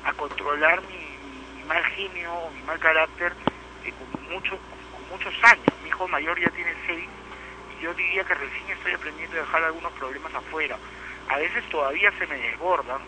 a 0.05 0.13
controlar 0.13 0.83
mi, 0.83 1.59
mi 1.59 1.65
mal 1.65 1.85
genio 1.85 2.33
o 2.33 2.51
mi 2.51 2.63
mal 2.63 2.79
carácter 2.79 3.33
eh, 3.85 3.93
con, 3.93 4.33
mucho, 4.33 4.59
con 4.93 5.09
muchos 5.11 5.35
años. 5.45 5.67
Mi 5.83 5.89
hijo 5.89 6.07
mayor 6.09 6.39
ya 6.39 6.51
tiene 6.51 6.75
seis 6.87 7.09
y 7.77 7.83
yo 7.83 7.95
diría 7.95 8.25
que 8.25 8.35
recién 8.35 8.71
estoy 8.71 8.93
aprendiendo 8.93 9.37
a 9.37 9.41
dejar 9.41 9.65
algunos 9.65 9.93
problemas 9.93 10.35
afuera. 10.35 10.79
A 11.29 11.39
veces 11.39 11.65
todavía 11.71 12.13
se 12.19 12.27
me 12.27 12.37
desbordan, 12.37 13.01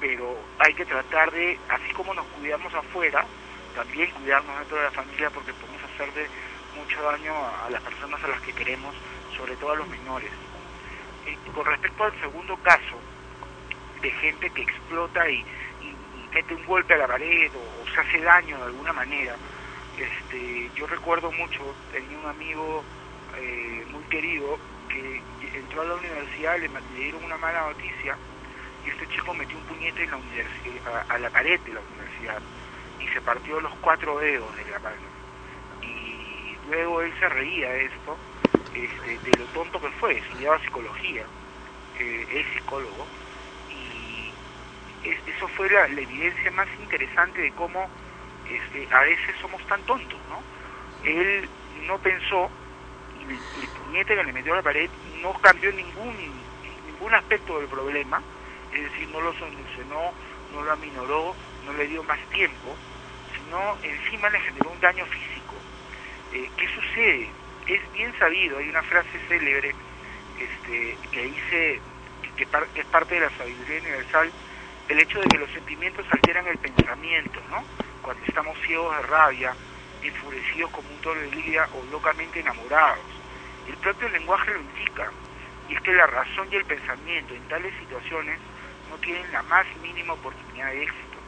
pero 0.00 0.36
hay 0.58 0.74
que 0.74 0.84
tratar 0.84 1.30
de, 1.30 1.58
así 1.68 1.92
como 1.92 2.14
nos 2.14 2.26
cuidamos 2.26 2.72
afuera, 2.74 3.24
también 3.74 4.10
cuidarnos 4.12 4.58
dentro 4.58 4.76
de 4.76 4.84
la 4.84 4.90
familia 4.90 5.30
porque 5.30 5.52
podemos 5.54 5.82
hacerle 5.82 6.28
mucho 6.76 7.02
daño 7.02 7.34
a, 7.34 7.70
las 7.70 7.82
personas 7.82 8.22
a 8.22 8.28
las 8.28 8.40
que 8.42 8.52
queremos, 8.52 8.94
sobre 9.36 9.56
todo 9.56 9.72
a 9.72 9.76
los 9.76 9.88
menores. 9.88 10.30
Con 11.54 11.64
respecto 11.64 12.04
al 12.04 12.20
segundo 12.20 12.56
caso, 12.58 12.98
de 14.02 14.10
gente 14.10 14.50
que 14.50 14.62
explota 14.62 15.28
y, 15.28 15.44
mete 16.32 16.52
un 16.52 16.66
golpe 16.66 16.94
a 16.94 16.96
la 16.96 17.06
pared 17.06 17.48
o, 17.54 17.88
se 17.88 18.00
hace 18.00 18.20
daño 18.20 18.58
de 18.58 18.64
alguna 18.64 18.92
manera, 18.92 19.36
este, 19.96 20.68
yo 20.74 20.86
recuerdo 20.88 21.30
mucho, 21.30 21.60
tenía 21.92 22.18
un 22.18 22.26
amigo 22.26 22.82
eh, 23.36 23.86
muy 23.92 24.02
querido 24.04 24.58
que 24.88 25.22
entró 25.56 25.82
a 25.82 25.84
la 25.84 25.94
universidad, 25.94 26.58
le, 26.58 26.68
le 26.68 27.00
dieron 27.00 27.22
una 27.22 27.36
mala 27.36 27.68
noticia 27.68 28.16
y 28.84 28.90
este 28.90 29.08
chico 29.08 29.34
metió 29.34 29.58
un 29.58 29.66
puñete 29.66 30.04
en 30.04 30.12
la 30.12 30.18
universi- 30.18 30.82
a, 31.08 31.18
la 31.18 31.30
pared 31.30 31.60
de 31.62 31.74
la 31.74 31.82
universidad 31.82 32.42
y 32.98 33.08
se 33.08 33.22
partió 33.22 33.60
los 33.60 33.74
cuatro 33.80 34.18
dedos 34.20 34.56
de 34.56 34.66
la 34.66 34.80
mano. 34.80 35.10
Y 35.82 36.58
luego 36.64 37.02
él 37.02 37.14
se 37.20 37.28
reía 37.28 37.70
de 37.70 37.86
esto, 37.86 38.20
este, 38.72 39.20
de 39.20 39.34
lo 39.36 39.48
tonto 39.48 39.80
que 39.80 39.90
fue, 39.92 40.18
estudiaba 40.18 40.60
psicología, 40.60 41.28
eh, 41.94 42.26
es 42.30 42.46
psicólogo, 42.54 43.10
y 43.68 44.36
es- 45.02 45.22
eso 45.26 45.48
fue 45.50 45.70
la, 45.70 45.88
la 45.88 46.02
evidencia 46.02 46.50
más 46.52 46.68
interesante 46.78 47.42
de 47.42 47.52
cómo 47.52 47.92
este, 48.44 48.88
a 48.90 49.02
veces 49.02 49.36
somos 49.40 49.64
tan 49.66 49.84
tontos, 49.84 50.24
¿no? 50.26 50.46
Él 51.02 51.50
no 51.70 51.98
pensó 52.00 52.52
y 53.14 53.24
el, 53.24 53.46
el 53.54 53.70
puñete 53.70 54.16
que 54.16 54.24
le 54.24 54.32
metió 54.32 54.52
a 54.54 54.58
la 54.58 54.62
pared 54.64 54.90
no 55.02 55.34
cambió 55.34 55.72
ningún 55.72 56.48
ningún 56.84 57.14
aspecto 57.14 57.58
del 57.58 57.68
problema, 57.68 58.24
es 58.74 58.82
decir, 58.90 59.08
no 59.08 59.20
lo 59.20 59.32
solucionó, 59.34 60.12
no 60.50 60.62
lo 60.62 60.72
aminoró, 60.72 61.36
no 61.62 61.72
le 61.72 61.86
dio 61.86 62.02
más 62.04 62.18
tiempo, 62.30 62.76
sino 63.36 63.78
encima 63.82 64.28
le 64.30 64.40
generó 64.40 64.70
un 64.70 64.80
daño 64.80 65.06
físico. 65.06 65.54
Eh, 66.32 66.50
¿Qué 66.56 66.68
sucede? 66.68 67.30
Es 67.66 67.92
bien 67.92 68.12
sabido, 68.18 68.58
hay 68.58 68.68
una 68.68 68.82
frase 68.82 69.20
célebre 69.28 69.74
este, 70.38 70.98
que 71.10 71.22
dice, 71.22 71.80
que, 72.36 72.46
par- 72.46 72.68
que 72.74 72.80
es 72.80 72.86
parte 72.88 73.14
de 73.14 73.20
la 73.22 73.30
sabiduría 73.38 73.80
universal, 73.80 74.32
el 74.88 74.98
hecho 75.00 75.20
de 75.20 75.28
que 75.28 75.38
los 75.38 75.50
sentimientos 75.52 76.06
alteran 76.10 76.46
el 76.48 76.58
pensamiento, 76.58 77.40
¿no? 77.48 77.64
Cuando 78.02 78.22
estamos 78.26 78.58
ciegos 78.66 78.94
de 78.96 79.02
rabia, 79.04 79.56
enfurecidos 80.02 80.70
como 80.72 80.90
un 80.90 81.00
toro 81.00 81.20
de 81.20 81.30
lidia 81.30 81.66
o 81.72 81.82
locamente 81.86 82.40
enamorados. 82.40 83.06
El 83.66 83.76
propio 83.78 84.08
lenguaje 84.10 84.52
lo 84.52 84.60
indica, 84.60 85.10
y 85.68 85.74
es 85.74 85.80
que 85.80 85.92
la 85.92 86.06
razón 86.06 86.48
y 86.52 86.56
el 86.56 86.64
pensamiento 86.66 87.34
en 87.34 87.48
tales 87.48 87.72
situaciones 87.78 88.38
tienen 89.04 89.30
la 89.32 89.42
más 89.42 89.66
mínima 89.82 90.14
oportunidad 90.14 90.70
de 90.70 90.82
éxito. 90.82 91.18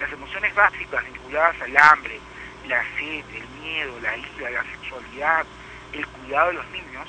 Las 0.00 0.12
emociones 0.12 0.54
básicas 0.54 1.04
vinculadas 1.04 1.60
al 1.60 1.76
hambre, 1.76 2.18
la 2.66 2.82
sed, 2.96 3.24
el 3.34 3.48
miedo, 3.62 4.00
la 4.00 4.16
ira, 4.16 4.50
la 4.50 4.64
sexualidad, 4.64 5.46
el 5.92 6.06
cuidado 6.06 6.48
de 6.48 6.54
los 6.54 6.70
niños, 6.70 7.08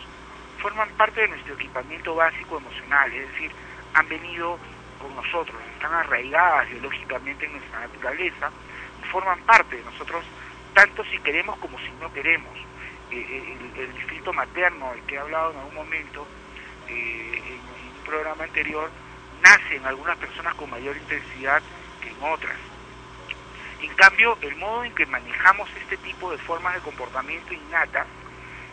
forman 0.62 0.90
parte 0.90 1.22
de 1.22 1.30
nuestro 1.30 1.56
equipamiento 1.56 2.16
básico 2.16 2.58
emocional, 2.58 3.12
es 3.14 3.32
decir, 3.32 3.52
han 3.94 4.08
venido 4.08 4.60
con 5.00 5.16
nosotros, 5.16 5.56
están 5.74 5.94
arraigadas 5.94 6.70
biológicamente 6.70 7.46
en 7.46 7.54
nuestra 7.54 7.80
naturaleza 7.82 8.52
y 9.02 9.08
forman 9.08 9.40
parte 9.42 9.78
de 9.78 9.84
nosotros 9.84 10.24
tanto 10.74 11.04
si 11.06 11.20
queremos 11.20 11.58
como 11.60 11.78
si 11.80 11.92
no 12.02 12.12
queremos. 12.14 12.56
Eh, 13.12 13.26
eh, 13.30 13.58
el, 13.78 14.28
el 14.28 14.34
materno 14.34 14.92
del 14.92 15.02
que 15.04 15.16
he 15.16 15.20
hablado 15.20 15.52
en 15.52 15.58
algún 15.58 15.76
momento 15.76 16.26
eh, 16.88 17.42
en 17.46 17.60
un 17.60 18.06
programa 18.06 18.46
anterior 18.46 18.90
nace 19.44 19.76
en 19.76 19.86
algunas 19.86 20.18
personas 20.18 20.56
con 20.56 20.70
mayor 20.70 20.96
intensidad 20.96 21.62
que 22.02 22.10
en 22.10 22.24
otras. 22.24 22.56
En 23.82 23.94
cambio, 23.96 24.38
el 24.42 24.56
modo 24.56 24.86
en 24.86 24.96
que 24.96 25.06
manejamos 25.06 25.70
este 25.76 25.98
tipo 25.98 26.32
de 26.32 26.38
formas 26.40 26.74
de 26.76 26.80
comportamiento 26.82 27.54
innata 27.54 28.06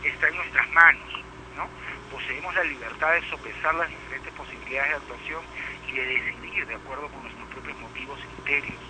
está 0.05 0.29
en 0.29 0.37
nuestras 0.37 0.71
manos, 0.71 1.11
¿no? 1.57 1.69
Poseemos 2.13 2.55
la 2.55 2.63
libertad 2.63 3.13
de 3.13 3.29
sopesar 3.29 3.75
las 3.75 3.89
diferentes 3.89 4.33
posibilidades 4.35 4.91
de 4.91 4.97
actuación 4.97 5.43
y 5.89 5.93
de 5.93 6.07
decidir 6.07 6.67
de 6.67 6.75
acuerdo 6.77 7.09
con 7.09 7.23
nuestros 7.23 7.49
propios 7.49 7.79
motivos 7.81 8.21
y 8.21 8.43
criterios. 8.43 8.81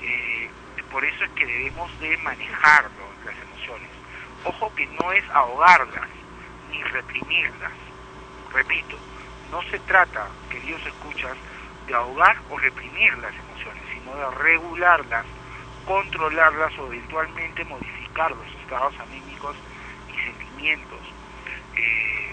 Eh, 0.00 0.50
por 0.92 1.04
eso 1.04 1.24
es 1.24 1.30
que 1.32 1.44
debemos 1.44 2.00
de 2.00 2.16
manejarlo, 2.18 3.04
las 3.24 3.34
emociones. 3.36 3.88
Ojo 4.44 4.72
que 4.76 4.86
no 4.86 5.12
es 5.12 5.24
ahogarlas 5.30 6.08
ni 6.70 6.82
reprimirlas. 6.84 7.72
Repito, 8.52 8.96
no 9.50 9.62
se 9.70 9.78
trata, 9.80 10.28
queridos 10.50 10.84
escuchas, 10.86 11.36
de 11.86 11.94
ahogar 11.94 12.36
o 12.50 12.58
reprimir 12.58 13.16
las 13.18 13.32
emociones, 13.34 13.82
sino 13.92 14.14
de 14.14 14.30
regularlas, 14.36 15.24
controlarlas 15.86 16.78
o 16.78 16.86
eventualmente 16.86 17.64
modificar 17.64 18.30
los 18.30 18.46
estados 18.62 18.94
anímicos 19.00 19.56
y 20.12 20.24
sentimientos, 20.24 21.00
eh, 21.76 22.32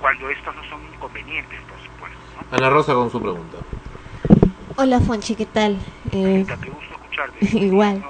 cuando 0.00 0.30
estos 0.30 0.54
no 0.54 0.64
son 0.64 0.80
inconvenientes, 0.94 1.58
por 1.62 1.78
supuesto. 1.82 2.18
¿no? 2.50 2.56
Ana 2.56 2.70
Rosa 2.70 2.94
con 2.94 3.10
su 3.10 3.20
pregunta. 3.20 3.58
Hola 4.76 5.00
Fonchi, 5.00 5.34
¿qué 5.34 5.46
tal? 5.46 5.78
Eh, 6.12 6.44
Qué 6.46 6.70
gusto 6.70 6.94
escucharte. 6.94 7.46
igual. 7.58 8.04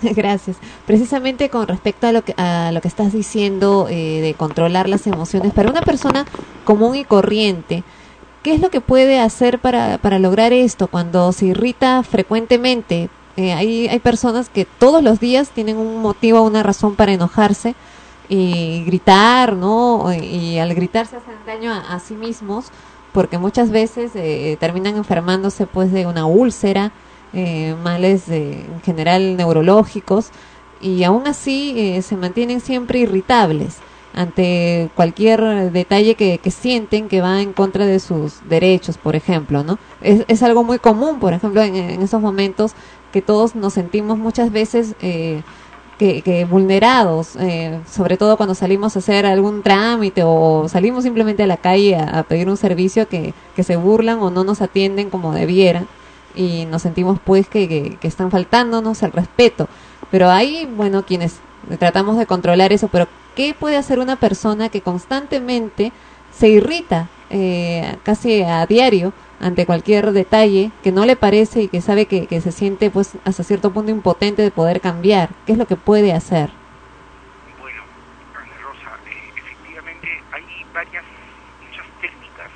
Gracias. 0.16 0.56
Precisamente 0.86 1.48
con 1.50 1.66
respecto 1.66 2.06
a 2.06 2.12
lo 2.12 2.22
que, 2.22 2.34
a 2.36 2.70
lo 2.72 2.80
que 2.80 2.88
estás 2.88 3.12
diciendo 3.12 3.86
eh, 3.90 4.20
de 4.20 4.34
controlar 4.34 4.88
las 4.88 5.06
emociones, 5.06 5.52
para 5.52 5.70
una 5.70 5.82
persona 5.82 6.24
común 6.64 6.96
y 6.96 7.04
corriente, 7.04 7.82
¿qué 8.42 8.54
es 8.54 8.60
lo 8.60 8.70
que 8.70 8.80
puede 8.80 9.20
hacer 9.20 9.58
para, 9.58 9.98
para 9.98 10.18
lograr 10.18 10.52
esto 10.52 10.88
cuando 10.88 11.32
se 11.32 11.46
irrita 11.46 12.02
frecuentemente? 12.02 13.08
Eh, 13.36 13.52
hay, 13.52 13.88
hay 13.88 13.98
personas 14.00 14.48
que 14.48 14.64
todos 14.64 15.02
los 15.02 15.20
días 15.20 15.50
tienen 15.50 15.76
un 15.76 16.02
motivo, 16.02 16.42
una 16.42 16.62
razón 16.62 16.96
para 16.96 17.12
enojarse 17.12 17.74
y 18.28 18.84
gritar, 18.84 19.54
¿no? 19.54 20.12
Y 20.12 20.58
al 20.58 20.74
gritar 20.74 21.06
se 21.06 21.16
hacen 21.16 21.34
daño 21.46 21.72
a, 21.72 21.94
a 21.94 22.00
sí 22.00 22.14
mismos 22.14 22.66
porque 23.12 23.38
muchas 23.38 23.70
veces 23.70 24.12
eh, 24.14 24.56
terminan 24.60 24.96
enfermándose 24.96 25.66
pues 25.66 25.92
de 25.92 26.06
una 26.06 26.26
úlcera, 26.26 26.92
eh, 27.32 27.74
males 27.82 28.26
de- 28.26 28.60
en 28.60 28.80
general 28.82 29.36
neurológicos 29.36 30.30
y 30.80 31.02
aún 31.04 31.26
así 31.26 31.74
eh, 31.76 32.02
se 32.02 32.16
mantienen 32.16 32.60
siempre 32.60 33.00
irritables 33.00 33.76
ante 34.14 34.88
cualquier 34.96 35.70
detalle 35.70 36.14
que, 36.14 36.50
sienten 36.50 37.08
que 37.08 37.20
va 37.20 37.40
en 37.42 37.52
contra 37.52 37.86
de 37.86 38.00
sus 38.00 38.40
derechos, 38.48 38.98
por 38.98 39.14
ejemplo, 39.14 39.62
¿no? 39.62 39.78
Es, 40.00 40.24
es 40.28 40.42
algo 40.42 40.64
muy 40.64 40.78
común, 40.78 41.20
por 41.20 41.34
ejemplo, 41.34 41.62
en, 41.62 41.76
esos 42.02 42.20
momentos 42.20 42.72
que 43.12 43.22
todos 43.22 43.54
nos 43.54 43.74
sentimos 43.74 44.18
muchas 44.18 44.50
veces 44.50 44.94
eh, 45.02 45.42
que, 45.98 46.22
que 46.22 46.44
vulnerados, 46.44 47.36
eh, 47.36 47.80
sobre 47.90 48.16
todo 48.16 48.36
cuando 48.36 48.54
salimos 48.54 48.96
a 48.96 49.00
hacer 49.00 49.26
algún 49.26 49.62
trámite 49.62 50.22
o 50.24 50.66
salimos 50.68 51.04
simplemente 51.04 51.42
a 51.42 51.46
la 51.46 51.56
calle 51.56 51.96
a, 51.96 52.18
a 52.18 52.22
pedir 52.24 52.48
un 52.48 52.56
servicio 52.56 53.08
que, 53.08 53.34
que 53.54 53.62
se 53.62 53.76
burlan 53.76 54.18
o 54.20 54.30
no 54.30 54.42
nos 54.42 54.62
atienden 54.62 55.10
como 55.10 55.32
debieran 55.32 55.86
y 56.34 56.66
nos 56.66 56.82
sentimos 56.82 57.18
pues 57.24 57.48
que, 57.48 57.96
que, 58.00 58.08
están 58.08 58.30
faltándonos 58.30 59.02
el 59.02 59.12
respeto. 59.12 59.68
Pero 60.10 60.30
hay, 60.30 60.66
bueno, 60.66 61.04
quienes 61.04 61.40
tratamos 61.78 62.16
de 62.18 62.26
controlar 62.26 62.72
eso, 62.72 62.88
pero 62.88 63.06
¿qué 63.34 63.54
puede 63.58 63.76
hacer 63.76 63.98
una 63.98 64.16
persona 64.16 64.68
que 64.68 64.80
constantemente 64.80 65.92
se 66.32 66.48
irrita 66.48 67.08
eh, 67.30 67.96
casi 68.04 68.42
a 68.42 68.64
diario 68.66 69.12
ante 69.40 69.66
cualquier 69.66 70.12
detalle 70.12 70.70
que 70.82 70.92
no 70.92 71.04
le 71.04 71.16
parece 71.16 71.62
y 71.62 71.68
que 71.68 71.80
sabe 71.80 72.06
que, 72.06 72.26
que 72.26 72.40
se 72.40 72.52
siente 72.52 72.90
pues 72.90 73.12
hasta 73.24 73.44
cierto 73.44 73.72
punto 73.72 73.90
impotente 73.90 74.42
de 74.42 74.50
poder 74.50 74.80
cambiar? 74.80 75.30
¿Qué 75.46 75.52
es 75.52 75.58
lo 75.58 75.66
que 75.66 75.76
puede 75.76 76.12
hacer? 76.12 76.50
Bueno, 77.60 77.82
Ana 78.34 78.58
Rosa, 78.62 78.96
eh, 79.06 79.32
efectivamente 79.36 80.22
hay 80.32 80.66
varias, 80.72 81.04
muchas 81.62 81.86
técnicas. 82.00 82.50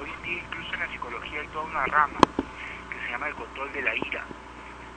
Hoy 0.00 0.10
en 0.16 0.22
día 0.22 0.42
incluso 0.44 0.74
en 0.74 0.80
la 0.80 0.92
psicología 0.92 1.40
hay 1.40 1.48
toda 1.48 1.64
una 1.64 1.86
rama 1.86 2.18
que 2.90 3.04
se 3.04 3.10
llama 3.10 3.28
el 3.28 3.34
control 3.34 3.72
de 3.72 3.82
la 3.82 3.96
ira. 3.96 4.24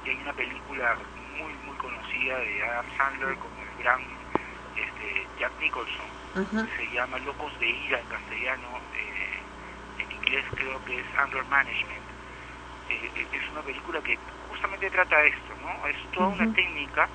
Y 0.06 0.10
hay 0.10 0.18
una 0.18 0.34
película 0.34 0.98
muy, 1.38 1.54
muy 1.66 1.78
conocida 1.78 2.38
de 2.38 2.64
Adam 2.64 2.86
Sandler 2.98 3.36
con 3.38 3.50
el 3.58 3.84
gran 3.84 4.02
este, 4.76 5.28
Jack 5.40 5.52
Nicholson. 5.60 6.12
Ajá. 6.36 6.68
Se 6.78 6.90
llama 6.92 7.18
Locos 7.20 7.52
de 7.60 7.68
Ira 7.68 8.00
en 8.00 8.08
castellano. 8.08 8.68
eh, 8.94 9.44
en 10.00 10.12
inglés 10.12 10.46
creo 10.56 10.84
que 10.86 11.00
es 11.00 11.06
Anger 11.20 11.46
Management. 11.46 12.10
Eh, 12.90 13.12
eh, 13.16 13.28
es 13.32 13.52
una 13.52 13.62
película 13.64 14.02
que 14.02 14.18
justamente 14.50 14.90
trata 14.90 15.24
esto, 15.24 15.54
¿no? 15.62 15.88
Es 15.88 15.98
toda 16.12 16.28
una 16.28 16.52
técnica 16.54 17.08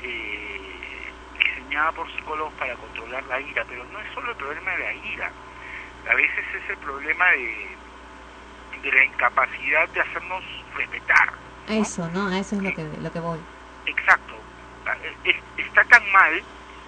eh, 0.00 1.12
diseñada 1.32 1.92
por 1.92 2.10
psicólogos 2.12 2.54
para 2.54 2.76
controlar 2.76 3.24
la 3.24 3.40
ira, 3.40 3.64
pero 3.68 3.84
no 3.86 4.00
es 4.00 4.06
solo 4.14 4.30
el 4.30 4.36
problema 4.36 4.70
de 4.72 4.78
la 4.84 4.94
ira, 4.94 5.32
a 6.10 6.14
veces 6.14 6.44
es 6.54 6.70
el 6.70 6.76
problema 6.78 7.30
de, 7.30 7.76
de 8.82 8.92
la 8.92 9.04
incapacidad 9.04 9.88
de 9.88 10.00
hacernos 10.00 10.44
respetar. 10.76 11.28
Eso, 11.68 12.08
¿no? 12.10 12.30
Eso 12.30 12.56
es 12.56 12.62
lo 12.62 12.72
que, 12.72 12.84
lo 13.00 13.10
que 13.10 13.20
voy. 13.20 13.40
Exacto. 13.86 14.34
Es- 15.24 15.42
está 15.56 15.82
tan 15.84 16.12
mal, 16.12 16.44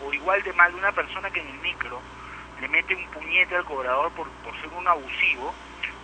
o 0.07 0.13
igual 0.13 0.43
de 0.43 0.53
mal, 0.53 0.75
una 0.75 0.93
persona 0.93 1.31
que 1.31 1.41
en 1.41 1.49
el 1.49 1.59
micro 1.59 2.01
le 2.61 2.69
mete 2.69 2.95
un 2.95 3.07
puñete 3.09 3.57
al 3.57 3.65
cobrador 3.65 4.11
por, 4.13 4.29
por 4.45 4.55
ser 4.61 4.69
un 4.69 4.87
abusivo, 4.87 5.53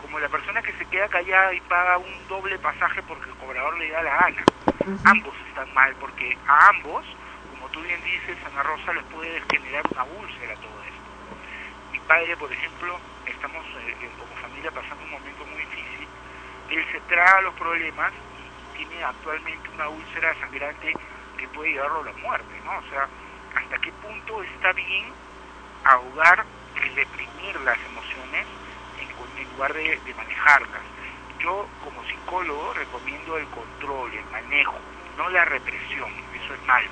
como 0.02 0.18
la 0.18 0.28
persona 0.28 0.60
que 0.60 0.72
se 0.72 0.84
queda 0.86 1.08
callada 1.08 1.54
y 1.54 1.60
paga 1.62 1.98
un 1.98 2.28
doble 2.28 2.58
pasaje 2.58 3.02
porque 3.02 3.30
el 3.30 3.36
cobrador 3.36 3.78
le 3.78 3.90
da 3.90 4.02
la 4.02 4.16
gana. 4.16 4.44
Ambos 5.04 5.34
están 5.48 5.72
mal, 5.74 5.94
porque 6.00 6.36
a 6.48 6.68
ambos, 6.68 7.04
como 7.50 7.68
tú 7.68 7.80
bien 7.82 8.02
dices, 8.04 8.36
Ana 8.44 8.62
Rosa, 8.64 8.92
les 8.92 9.04
puede 9.04 9.40
generar 9.50 9.84
una 9.92 10.04
úlcera 10.04 10.54
todo 10.56 10.82
esto. 10.82 11.92
Mi 11.92 12.00
padre, 12.00 12.36
por 12.36 12.52
ejemplo, 12.52 12.98
estamos 13.26 13.64
eh, 13.64 13.96
eh, 14.02 14.10
como 14.18 14.34
familia 14.42 14.70
pasando 14.72 15.04
un 15.04 15.10
momento 15.12 15.46
muy 15.46 15.60
difícil. 15.60 16.08
Él 16.70 16.84
se 16.90 17.00
traga 17.02 17.40
los 17.42 17.54
problemas 17.54 18.12
y 18.74 18.84
tiene 18.84 19.04
actualmente 19.04 19.68
una 19.70 19.88
úlcera 19.88 20.34
sangrante 20.40 20.92
que 21.38 21.48
puede 21.48 21.72
llevarlo 21.72 22.00
a 22.00 22.04
la 22.04 22.12
muerte, 22.12 22.60
¿no? 22.64 22.76
O 22.78 22.90
sea, 22.90 23.08
¿hasta 23.72 23.84
qué 23.86 23.92
punto 23.92 24.42
está 24.42 24.72
bien 24.74 25.14
ahogar 25.84 26.44
y 26.76 26.88
reprimir 26.90 27.56
las 27.62 27.78
emociones 27.86 28.46
en, 28.98 29.08
en 29.38 29.48
lugar 29.48 29.72
de, 29.72 29.98
de 30.04 30.14
manejarlas? 30.14 30.82
Yo, 31.38 31.66
como 31.82 32.04
psicólogo, 32.04 32.74
recomiendo 32.74 33.38
el 33.38 33.46
control, 33.48 34.12
el 34.12 34.24
manejo, 34.26 34.78
no 35.16 35.28
la 35.30 35.44
represión, 35.46 36.12
eso 36.34 36.54
es 36.54 36.62
malo. 36.66 36.90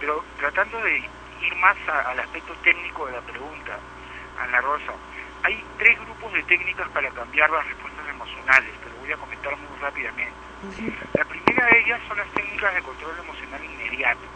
Pero 0.00 0.24
tratando 0.36 0.80
de 0.82 0.98
ir 0.98 1.54
más 1.56 1.76
a- 1.88 2.10
al 2.10 2.18
aspecto 2.20 2.54
técnico 2.64 3.06
de 3.06 3.12
la 3.12 3.22
pregunta, 3.22 3.78
Ana 4.40 4.60
Rosa, 4.60 4.92
hay 5.44 5.64
tres 5.78 5.96
grupos 6.00 6.32
de 6.32 6.42
técnicas 6.42 6.88
para 6.90 7.08
cambiar 7.12 7.48
las 7.50 7.64
respuestas 7.68 8.08
emocionales, 8.08 8.72
te 8.80 8.90
lo 8.90 8.96
voy 8.96 9.12
a 9.12 9.16
comentar 9.16 9.56
muy 9.56 9.78
rápidamente. 9.78 10.32
La 11.14 11.24
primera 11.24 11.66
de 11.66 11.78
ellas 11.80 12.00
son 12.08 12.18
las 12.18 12.28
técnicas 12.32 12.74
de 12.74 12.82
control 12.82 13.16
emocional 13.20 13.64
inmediato. 13.64 14.26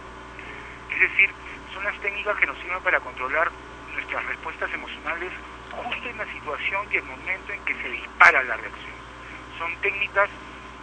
Es 0.91 1.01
decir, 1.01 1.31
son 1.73 1.85
las 1.85 1.99
técnicas 2.01 2.37
que 2.39 2.47
nos 2.47 2.59
sirven 2.59 2.83
para 2.83 3.01
controlar 3.01 3.51
nuestras 3.95 4.25
respuestas 4.27 4.73
emocionales 4.73 5.33
justo 5.71 6.09
en 6.09 6.19
la 6.19 6.27
situación 6.33 6.87
y 6.91 6.97
el 6.97 7.05
momento 7.05 7.53
en 7.53 7.65
que 7.65 7.75
se 7.75 7.89
dispara 7.89 8.43
la 8.43 8.57
reacción. 8.57 8.95
Son 9.59 9.75
técnicas 9.77 10.29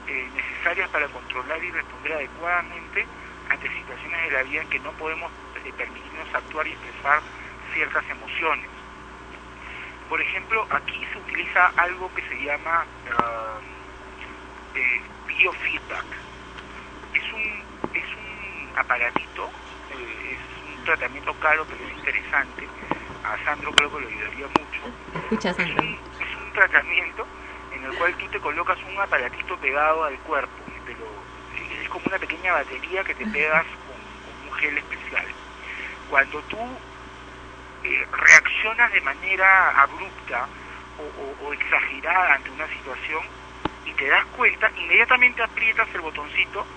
eh, 0.07 0.30
necesarias 0.33 0.90
para 0.90 1.07
controlar 1.07 1.64
y 1.64 1.72
responder 1.72 2.14
adecuadamente 2.14 3.06
ante 3.49 3.69
situaciones 3.69 4.24
de 4.24 4.32
la 4.32 4.43
vida 4.43 4.61
en 4.61 4.69
que 4.69 4.80
no 4.80 4.91
podemos 4.93 5.32
eh, 5.66 5.74
permitirnos 5.77 6.33
actuar 6.33 6.67
y 6.67 6.72
expresar 6.72 7.22
ciertas 7.74 8.09
emociones. 8.09 8.69
Por 10.09 10.22
ejemplo, 10.22 10.66
aquí 10.69 11.06
se 11.11 11.19
utiliza 11.19 11.67
algo 11.75 12.14
que 12.16 12.22
se 12.22 12.41
llama 12.41 12.85
ah, 13.19 13.59
eh, 14.75 15.01
biofeedback. 15.27 16.06
Es 17.14 17.33
un, 17.33 17.64
es 17.93 18.06
un 18.06 18.77
aparatito, 18.77 19.49
tratamiento 20.88 21.33
caro 21.35 21.66
pero 21.67 21.83
es 21.85 21.93
interesante. 21.93 22.67
A 23.24 23.43
Sandro 23.43 23.72
creo 23.74 23.91
que 23.91 23.99
lo 24.01 24.07
ayudaría 24.07 24.48
mucho. 24.59 24.82
Escucha, 25.14 25.53
Sandra. 25.53 25.83
Es 25.83 26.35
un 26.38 26.51
tratamiento 26.53 27.27
en 27.72 27.83
el 27.83 27.93
cual 27.93 28.16
tú 28.17 28.27
te 28.30 28.40
colocas 28.40 28.77
un 28.85 28.99
aparatito 28.99 29.57
pegado 29.57 30.06
al 30.06 30.19
cuerpo. 30.22 30.66
te 30.85 30.95
lo- 30.95 31.25
es 31.82 31.90
como 31.90 32.06
una 32.07 32.17
pequeña 32.19 32.53
batería 32.53 33.03
que 33.03 33.14
te 33.16 33.25
pegas 33.27 33.66
con, 33.85 33.98
con 34.24 34.33
un 34.45 34.53
gel 34.53 34.77
especial. 34.77 35.27
Cuando 36.07 36.41
tú 36.43 36.80
eh, 37.83 38.06
reaccionas 38.11 38.91
de 38.93 39.01
manera 39.01 39.69
abrupta 39.82 40.49
o, 40.98 41.03
o- 41.03 41.35
o 41.48 41.53
exagerada 41.53 42.33
ante 42.35 42.51
una 42.51 42.67
situación 42.74 43.22
y 43.85 43.93
te 43.93 44.07
das 44.07 44.25
cuenta, 44.27 44.72
inmediatamente 44.75 45.43
aprietas 45.43 45.88
el 45.93 46.01
botoncito 46.01 46.67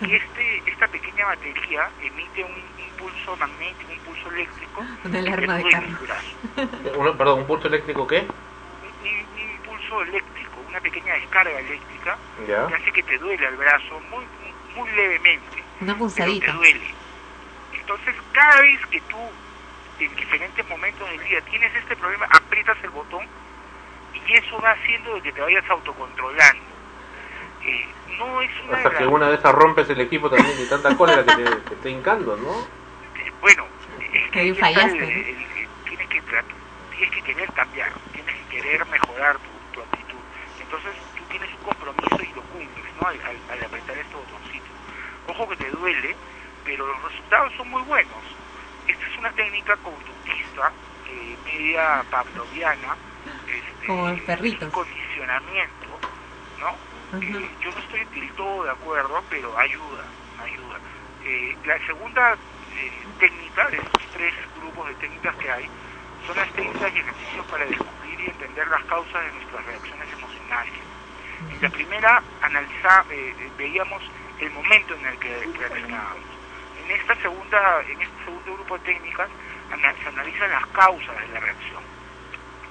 y 0.00 0.14
este, 0.16 0.70
esta 0.70 0.88
pequeña 0.88 1.26
batería 1.26 1.92
emite 1.98 2.42
un 2.44 2.74
impulso 3.00 3.36
magnético, 3.36 3.90
un 3.90 3.96
impulso 3.96 4.30
eléctrico 4.30 4.84
te 5.10 5.18
alarma 5.18 5.56
de 5.56 5.64
una- 6.98 7.16
perdón, 7.16 7.40
¿un 7.40 7.46
pulso 7.46 7.68
eléctrico 7.68 8.06
qué? 8.06 8.18
Un, 8.20 9.42
un 9.42 9.50
impulso 9.50 10.02
eléctrico, 10.02 10.60
una 10.68 10.80
pequeña 10.80 11.14
descarga 11.14 11.58
eléctrica 11.58 12.16
Ya. 12.46 12.66
que 12.66 12.74
hace 12.74 12.92
que 12.92 13.02
te 13.02 13.18
duele 13.18 13.46
el 13.46 13.56
brazo 13.56 14.00
muy, 14.10 14.24
muy 14.76 14.90
levemente. 14.92 15.62
Una 15.80 15.92
pero 15.92 15.98
punzadita. 15.98 16.46
te 16.46 16.52
duele. 16.52 16.86
Entonces, 17.80 18.14
cada 18.32 18.60
vez 18.60 18.78
que 18.90 19.00
tú, 19.02 19.16
en 19.98 20.14
diferentes 20.16 20.68
momentos 20.68 21.08
del 21.10 21.20
día, 21.24 21.40
tienes 21.50 21.74
este 21.74 21.96
problema, 21.96 22.26
aprietas 22.30 22.76
el 22.82 22.90
botón 22.90 23.24
y 24.14 24.32
eso 24.34 24.60
va 24.60 24.70
haciendo 24.72 25.14
de 25.14 25.22
que 25.22 25.32
te 25.32 25.40
vayas 25.40 25.64
autocontrolando. 25.70 26.70
Eh, 27.64 27.88
no 28.18 28.40
es 28.42 28.50
una 28.68 28.76
Hasta 28.78 28.98
que 28.98 29.06
una 29.06 29.28
de 29.28 29.34
esas 29.36 29.54
rompes 29.54 29.88
el 29.90 30.00
equipo 30.00 30.30
también 30.30 30.56
de 30.56 30.66
tanta 30.66 30.96
cólera 30.96 31.24
que 31.24 31.32
te, 31.42 31.44
te 31.44 31.74
está 31.74 31.88
hincando, 31.88 32.36
¿no? 32.36 32.79
Eh, 33.20 33.32
bueno, 33.40 33.68
es 33.98 34.30
que 34.30 34.54
fallaste, 34.60 35.04
el- 35.04 35.10
el- 35.26 35.52
el- 35.58 35.70
tienes, 35.84 36.08
que, 36.08 36.22
tienes 36.90 37.10
que 37.12 37.22
querer 37.22 37.52
cambiar, 37.52 37.92
tienes 38.12 38.34
que 38.36 38.46
querer 38.46 38.86
mejorar 38.86 39.38
tu, 39.40 39.60
tu 39.72 39.82
actitud. 39.82 40.24
Entonces 40.58 40.96
tú 41.14 41.26
tienes 41.26 41.52
un 41.54 41.62
compromiso 41.62 42.22
y 42.22 42.32
lo 42.32 42.44
cumples, 42.44 42.94
¿no? 42.96 43.06
Al, 43.08 43.20
al- 43.22 43.44
al 43.48 43.64
apretar 43.64 43.98
este 43.98 44.16
botoncito. 44.16 44.74
Ojo 45.26 45.48
que 45.48 45.56
te 45.56 45.70
duele, 45.70 46.18
pero 46.64 46.86
los 46.86 47.02
resultados 47.02 47.52
son 47.56 47.68
muy 47.70 47.82
buenos. 47.82 48.24
Esta 48.86 49.06
es 49.06 49.18
una 49.18 49.32
técnica 49.32 49.76
conductista, 49.78 50.74
eh, 51.06 51.36
media 51.44 52.04
pavloviana, 52.10 52.98
este, 53.46 53.86
Como 53.86 54.04
un 54.04 54.70
condicionamiento, 54.70 56.00
¿no? 56.58 56.80
Eh, 57.22 57.56
yo 57.60 57.72
no 57.72 57.80
estoy 57.80 58.04
del 58.06 58.32
todo 58.34 58.64
de 58.64 58.70
acuerdo, 58.70 59.24
pero 59.28 59.58
ayuda, 59.58 60.12
ayuda. 60.38 60.80
Eh, 61.20 61.54
la 61.64 61.78
segunda 61.86 62.38
eh, 62.80 62.92
técnica 63.18 63.68
de 63.68 63.76
estos 63.76 64.02
tres 64.12 64.34
grupos 64.56 64.88
de 64.88 64.94
técnicas 64.94 65.36
que 65.36 65.50
hay 65.50 65.68
son 66.26 66.36
las 66.36 66.50
técnicas 66.52 66.92
y 66.94 66.98
ejercicios 66.98 67.46
para 67.46 67.64
descubrir 67.66 68.20
y 68.20 68.26
entender 68.26 68.66
las 68.68 68.84
causas 68.84 69.24
de 69.24 69.32
nuestras 69.32 69.66
reacciones 69.66 70.12
emocionales. 70.12 70.72
En 71.48 71.62
la 71.62 71.70
primera 71.70 72.22
analiza, 72.42 73.04
eh, 73.10 73.34
eh, 73.38 73.50
veíamos 73.56 74.02
el 74.38 74.50
momento 74.50 74.94
en 74.94 75.06
el 75.06 75.18
que 75.18 75.34
reaccionábamos. 75.58 76.24
En 76.84 76.90
esta 76.90 77.14
segunda, 77.16 77.82
en 77.82 78.02
este 78.02 78.24
segundo 78.24 78.54
grupo 78.54 78.78
de 78.78 78.84
técnicas 78.84 79.28
se 79.70 80.08
analizan 80.08 80.50
las 80.50 80.66
causas 80.68 81.20
de 81.20 81.28
la 81.28 81.40
reacción. 81.40 81.82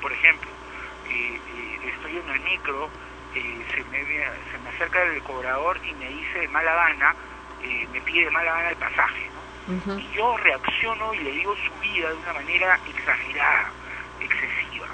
Por 0.02 0.12
ejemplo, 0.12 0.50
eh, 1.10 1.40
estoy 1.96 2.18
en 2.18 2.30
el 2.30 2.40
micro, 2.42 2.90
se, 3.34 3.84
me, 3.86 4.06
se 4.06 4.58
me 4.64 4.70
acerca 4.70 5.04
el 5.04 5.22
cobrador 5.24 5.80
y 5.86 5.94
me 5.94 6.10
dice 6.10 6.40
de 6.40 6.48
mala 6.50 6.74
gana, 6.74 7.16
me 7.92 8.02
pide 8.02 8.26
de 8.26 8.32
mala 8.32 8.54
gana 8.54 8.70
el 8.70 8.76
pasaje. 8.76 9.30
Y 10.00 10.10
yo 10.12 10.36
reacciono 10.38 11.14
y 11.14 11.20
le 11.20 11.32
digo 11.32 11.56
su 11.68 11.78
vida 11.80 12.10
de 12.10 12.16
una 12.16 12.34
manera 12.34 12.80
exagerada, 12.86 13.74
excesiva. 14.20 14.88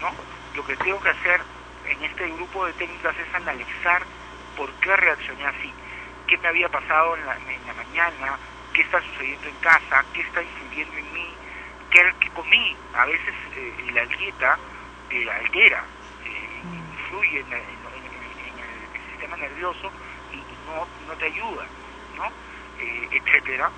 ¿no? 0.00 0.10
Lo 0.54 0.64
que 0.64 0.76
tengo 0.76 1.00
que 1.00 1.10
hacer 1.10 1.40
en 1.84 2.02
este 2.02 2.26
grupo 2.28 2.66
de 2.66 2.74
técnicas 2.74 3.18
es 3.18 3.34
analizar 3.34 4.06
por 4.54 4.74
qué 4.78 4.96
reaccioné 4.96 5.46
así, 5.46 5.74
qué 6.26 6.36
me 6.38 6.48
había 6.48 6.68
pasado 6.68 7.16
en 7.16 7.26
la, 7.26 7.36
en 7.36 7.66
la 7.66 7.74
mañana, 7.74 8.38
qué 8.72 8.82
está 8.82 9.00
sucediendo 9.02 9.48
en 9.48 9.56
casa, 9.58 10.04
qué 10.12 10.20
está 10.22 10.42
influyendo 10.42 10.98
en 10.98 11.12
mí, 11.12 11.38
qué, 11.90 12.10
qué 12.20 12.30
comí. 12.30 12.78
A 12.92 13.06
veces 13.06 13.34
eh, 13.52 13.76
la 13.92 14.04
dieta 14.06 14.58
te 15.08 15.30
altera, 15.30 15.86
eh, 16.24 16.60
influye 16.62 17.40
en, 17.40 17.52
en- 17.52 17.86
en- 18.48 18.58
el 18.58 19.02
sistema 19.10 19.36
nervioso 19.36 19.92
y, 20.30 20.44
y 20.48 20.56
no, 20.58 20.88
no 21.00 21.16
te 21.16 21.26
ayuda, 21.26 21.70
¿no? 22.14 22.24
Eh, 22.78 23.08
etcétera. 23.12 23.70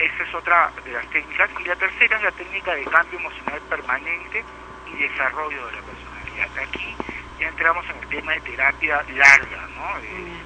Esa 0.00 0.22
es 0.22 0.34
otra 0.34 0.72
de 0.82 0.92
las 0.92 1.06
técnicas. 1.10 1.50
Y 1.60 1.64
la 1.64 1.76
tercera 1.76 2.16
es 2.16 2.22
la 2.22 2.32
técnica 2.32 2.74
de 2.74 2.84
cambio 2.84 3.18
emocional 3.18 3.60
permanente 3.68 4.42
y 4.86 4.96
desarrollo 4.96 5.66
de 5.66 5.72
la 5.72 5.82
personalidad. 5.82 6.58
Aquí 6.58 6.96
ya 7.38 7.48
entramos 7.48 7.84
en 7.90 7.96
el 7.98 8.08
tema 8.08 8.32
de 8.32 8.40
terapia 8.40 9.04
larga, 9.12 9.68
¿no? 9.76 9.98
Eh, 9.98 10.40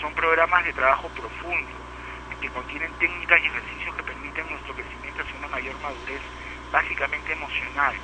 son 0.00 0.14
programas 0.14 0.64
de 0.64 0.72
trabajo 0.72 1.08
profundo 1.08 1.82
que 2.40 2.48
contienen 2.50 2.92
técnicas 2.98 3.40
y 3.40 3.46
ejercicios 3.46 3.96
que 3.96 4.02
permiten 4.02 4.48
nuestro 4.50 4.74
crecimiento 4.74 5.22
hacia 5.22 5.38
una 5.38 5.48
mayor 5.48 5.74
madurez, 5.80 6.20
básicamente 6.72 7.32
emocional, 7.32 7.94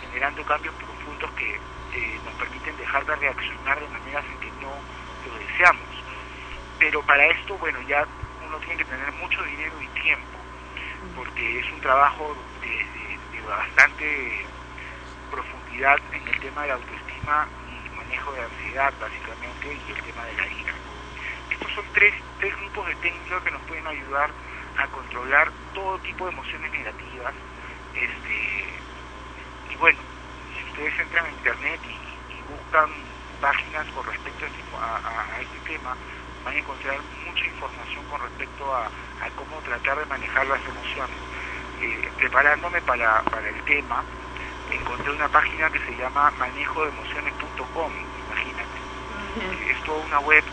generando 0.00 0.44
cambios 0.44 0.74
profundos 0.74 1.30
que 1.32 1.54
eh, 1.54 2.20
nos 2.24 2.34
permiten 2.34 2.76
dejar 2.76 3.04
de 3.04 3.16
reaccionar 3.16 3.80
de 3.80 3.88
maneras 3.88 4.24
en 4.32 4.40
que 4.40 4.50
no 4.60 4.72
lo 5.26 5.38
deseamos. 5.38 5.88
Pero 6.78 7.02
para 7.02 7.26
esto, 7.26 7.56
bueno, 7.58 7.80
ya 7.82 8.06
uno 8.46 8.58
tiene 8.58 8.76
que 8.76 8.84
tener 8.84 9.12
mucho 9.12 9.42
dinero 9.44 9.74
y 9.80 9.86
tiempo, 10.00 10.41
porque 11.14 11.60
es 11.60 11.72
un 11.72 11.80
trabajo 11.80 12.36
de, 12.62 12.82
bastante 13.46 14.46
profundidad 15.30 15.98
en 16.12 16.28
el 16.28 16.40
tema 16.40 16.62
de 16.62 16.68
la 16.68 16.74
autoestima 16.74 17.48
y 17.68 17.96
manejo 17.96 18.32
de 18.32 18.42
ansiedad, 18.42 18.92
básicamente, 19.00 19.78
y 19.86 19.92
el 19.92 20.02
tema 20.02 20.24
de 20.24 20.32
la 20.34 20.46
ira. 20.46 20.74
Estos 21.50 21.72
son 21.72 21.84
tres, 21.92 22.14
tres 22.38 22.56
grupos 22.56 22.86
de 22.86 22.94
técnicas 22.96 23.42
que 23.42 23.50
nos 23.50 23.62
pueden 23.62 23.86
ayudar 23.86 24.30
a 24.78 24.86
controlar 24.88 25.50
todo 25.74 25.98
tipo 25.98 26.26
de 26.26 26.32
emociones 26.32 26.72
negativas. 26.72 27.34
Este, 27.94 28.64
y 29.70 29.76
bueno, 29.76 29.98
si 30.56 30.70
ustedes 30.70 30.98
entran 31.00 31.26
a 31.26 31.30
internet 31.30 31.80
y, 31.84 32.12
buscan 32.42 32.90
páginas 33.40 33.86
con 33.94 34.04
respecto 34.04 34.44
a 34.44 34.48
este, 34.48 35.42
este 35.42 35.72
tema, 35.72 35.96
van 36.44 36.54
a 36.54 36.58
encontrar 36.58 36.98
mucha 37.26 37.44
información 37.46 38.04
con 38.06 38.20
respecto 38.20 38.74
a, 38.74 38.86
a 38.86 39.30
cómo 39.36 39.60
tratar 39.62 39.98
de 39.98 40.06
manejar 40.06 40.46
las 40.46 40.60
emociones. 40.66 41.16
Eh, 41.80 42.10
preparándome 42.16 42.80
para, 42.82 43.22
para 43.24 43.48
el 43.48 43.62
tema, 43.64 44.04
encontré 44.70 45.10
una 45.12 45.28
página 45.28 45.70
que 45.70 45.80
se 45.80 45.96
llama 45.96 46.30
manejodeemociones.com, 46.38 47.92
imagínate. 48.26 48.78
Eh, 49.40 49.72
Es 49.72 49.82
toda 49.84 50.04
una 50.04 50.20
web 50.20 50.44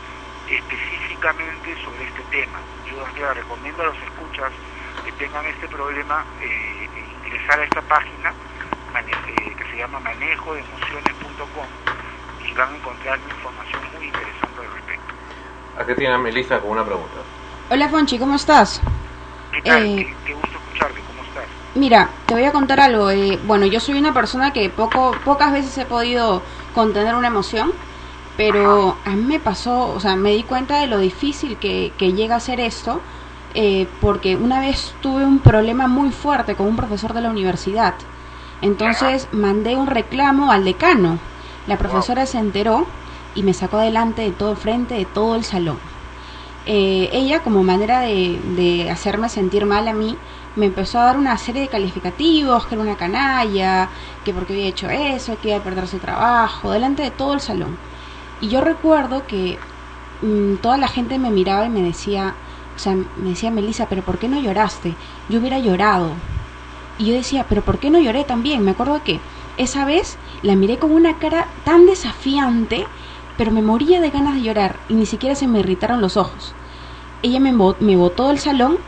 específicamente 0.48 1.76
sobre 1.84 2.03
este 2.06 2.24
tema. 2.26 2.59
Yo 2.90 3.06
les 3.08 3.35
recomiendo 3.35 3.84
a 3.84 3.88
los 3.88 3.98
escuchas 4.01 4.51
que 5.03 5.11
tengan 5.14 5.45
este 5.45 5.68
problema 5.68 6.26
eh, 6.42 6.90
ingresar 7.26 7.59
a 7.59 7.64
esta 7.64 7.82
página 7.84 8.34
eh, 8.95 9.56
que 9.56 9.66
se 9.72 9.77
llama 9.77 10.00
manejodeemociones.com 10.00 11.68
y 12.40 12.53
van 12.53 12.74
a 12.74 12.77
encontrar 12.77 13.19
información 13.19 13.84
muy 13.93 14.08
interesante 14.08 14.61
al 14.61 14.74
respecto. 14.74 14.99
Aquí 15.80 15.93
tiene 15.95 16.14
a 16.14 16.17
Melissa 16.17 16.59
con 16.59 16.72
una 16.72 16.83
pregunta. 16.85 17.16
Hola 17.72 17.88
Fonchi, 17.90 18.19
¿cómo 18.19 18.35
estás? 18.35 18.82
¿Qué 19.51 19.61
tal? 19.61 19.83
Eh, 19.85 19.95
Qué, 19.95 20.16
qué 20.25 20.33
gusto 20.33 20.58
escucharte, 20.58 21.01
¿cómo 21.08 21.24
estás? 21.24 21.45
Mira, 21.75 22.09
te 22.25 22.33
voy 22.33 22.43
a 22.43 22.51
contar 22.51 22.80
algo. 22.80 23.09
eh, 23.09 23.40
bueno, 23.45 23.66
yo 23.66 23.80
soy 23.80 23.98
una 23.98 24.14
persona 24.14 24.51
que 24.51 24.69
poco, 24.69 25.16
pocas 25.24 25.53
veces 25.53 25.77
he 25.77 25.85
podido 25.85 26.41
contener 26.75 27.16
una 27.16 27.27
emoción, 27.27 27.72
pero 28.35 28.98
a 29.06 29.09
mí 29.11 29.24
me 29.24 29.40
pasó, 29.40 29.93
o 29.93 29.99
sea, 29.99 30.16
me 30.16 30.32
di 30.32 30.43
cuenta 30.43 30.80
de 30.82 30.88
lo 30.88 30.98
difícil 30.98 31.58
que, 31.58 31.93
que 31.98 32.14
llega 32.14 32.35
a 32.35 32.40
ser 32.41 32.59
esto, 32.59 32.99
eh, 33.53 33.88
porque 34.01 34.35
una 34.35 34.59
vez 34.59 34.93
tuve 35.01 35.25
un 35.25 35.40
problema 35.40 35.88
muy 35.88 36.11
fuerte 36.11 36.56
con 36.56 36.67
un 36.67 36.75
profesor 36.75 37.14
de 37.14 37.22
la 37.22 37.30
universidad. 37.30 37.93
Entonces 38.61 39.30
mandé 39.32 39.77
un 39.77 39.88
reclamo 39.88 40.51
al 40.51 40.66
decano. 40.66 41.17
La 41.67 41.77
profesora 41.77 42.25
se 42.25 42.38
enteró 42.38 42.85
y 43.35 43.43
me 43.43 43.53
sacó 43.53 43.77
adelante 43.77 44.22
de 44.22 44.32
todo 44.32 44.56
frente 44.56 44.95
de 44.95 45.06
todo 45.06 45.35
el 45.35 45.43
salón. 45.43 45.77
Eh, 46.66 47.09
ella, 47.14 47.41
como 47.41 47.64
manera 47.64 48.01
de, 48.01 48.40
de 48.56 48.90
hacerme 48.91 49.30
sentir 49.30 49.66
mal 49.66 49.88
a 49.88 49.93
mí, 49.93 50.16
me 50.56 50.66
empezó 50.66 50.99
a 50.99 51.06
dar 51.06 51.17
una 51.17 51.38
serie 51.38 51.61
de 51.61 51.67
calificativos, 51.67 52.66
que 52.66 52.75
era 52.75 52.83
una 52.83 52.95
canalla, 52.95 53.90
que 54.25 54.33
porque 54.33 54.53
había 54.53 54.67
hecho 54.67 54.90
eso, 54.90 55.38
que 55.41 55.49
iba 55.49 55.58
a 55.58 55.64
perder 55.64 55.88
su 55.88 55.98
trabajo, 55.98 56.72
delante 56.72 57.03
de 57.03 57.11
todo 57.11 57.33
el 57.33 57.40
salón. 57.40 57.77
Y 58.41 58.49
yo 58.49 58.61
recuerdo 58.61 59.25
que 59.25 59.58
mm, 60.22 60.56
toda 60.56 60.77
la 60.77 60.88
gente 60.88 61.17
me 61.17 61.32
miraba 61.32 61.66
y 61.66 61.69
me 61.69 61.82
decía, 61.82 62.35
o 62.75 62.80
sea, 62.80 62.95
me 62.95 63.30
decía 63.30 63.51
Melissa, 63.51 63.88
pero 63.88 64.01
¿por 64.01 64.17
qué 64.17 64.27
no 64.27 64.40
lloraste? 64.40 64.93
Yo 65.30 65.40
hubiera 65.40 65.59
llorado. 65.59 66.11
Y 66.98 67.06
yo 67.06 67.14
decía, 67.14 67.45
pero 67.48 67.61
¿por 67.61 67.77
qué 67.80 67.90
no 67.90 67.99
lloré 67.99 68.24
también? 68.24 68.64
Me 68.64 68.72
acuerdo 68.72 69.03
que 69.03 69.19
esa 69.58 69.85
vez 69.85 70.17
la 70.41 70.56
miré 70.56 70.77
con 70.77 70.91
una 70.91 71.17
cara 71.17 71.48
tan 71.66 71.85
desafiante, 71.85 72.85
pero 73.40 73.51
me 73.53 73.61
moría 73.61 74.01
de 74.01 74.09
ganas 74.09 74.35
de 74.35 74.42
llorar 74.42 74.76
y 74.90 74.95
ni 74.95 75.06
siquiera 75.06 75.34
se 75.34 75.48
me 75.48 75.59
irritaron 75.59 76.01
los 76.01 76.18
ojos. 76.18 76.53
Ella 77.24 77.40
me, 77.40 77.53
me 77.80 77.95
botó 77.95 78.27
del 78.27 78.38
salón 78.38 78.80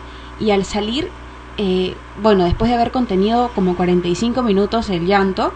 y 0.41 0.51
al 0.51 0.65
salir, 0.65 1.07
eh, 1.55 1.95
bueno, 2.17 2.43
después 2.43 2.67
de 2.69 2.75
haber 2.75 2.91
contenido 2.91 3.47
como 3.55 3.77
45 3.77 4.43
minutos 4.43 4.89
el 4.89 5.05
llanto, 5.05 5.53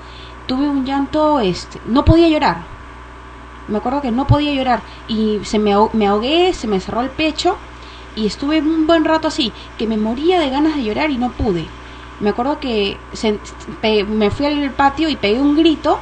tuve 0.47 0.69
un 0.69 0.85
llanto, 0.85 1.41
este, 1.41 1.81
no 1.83 2.05
podía 2.05 2.29
llorar. 2.29 2.55
Me 3.67 3.79
acuerdo 3.79 4.01
que 4.01 4.11
no 4.11 4.27
podía 4.27 4.53
llorar 4.53 4.81
y 5.09 5.39
se 5.43 5.59
me, 5.59 5.73
aho- 5.75 5.89
me 5.93 6.07
ahogué, 6.07 6.53
se 6.53 6.67
me 6.67 6.79
cerró 6.79 7.01
el 7.01 7.09
pecho 7.09 7.57
y 8.15 8.25
estuve 8.27 8.61
un 8.61 8.87
buen 8.87 9.03
rato 9.03 9.27
así, 9.27 9.51
que 9.77 9.87
me 9.87 9.97
moría 9.97 10.39
de 10.39 10.49
ganas 10.49 10.77
de 10.77 10.85
llorar 10.85 11.11
y 11.11 11.17
no 11.17 11.31
pude. 11.33 11.65
Me 12.21 12.29
acuerdo 12.29 12.61
que 12.61 12.97
me 14.07 14.31
fui 14.31 14.45
al 14.45 14.71
patio 14.73 15.09
y 15.09 15.17
pegué 15.17 15.41
un 15.41 15.57
grito 15.57 15.99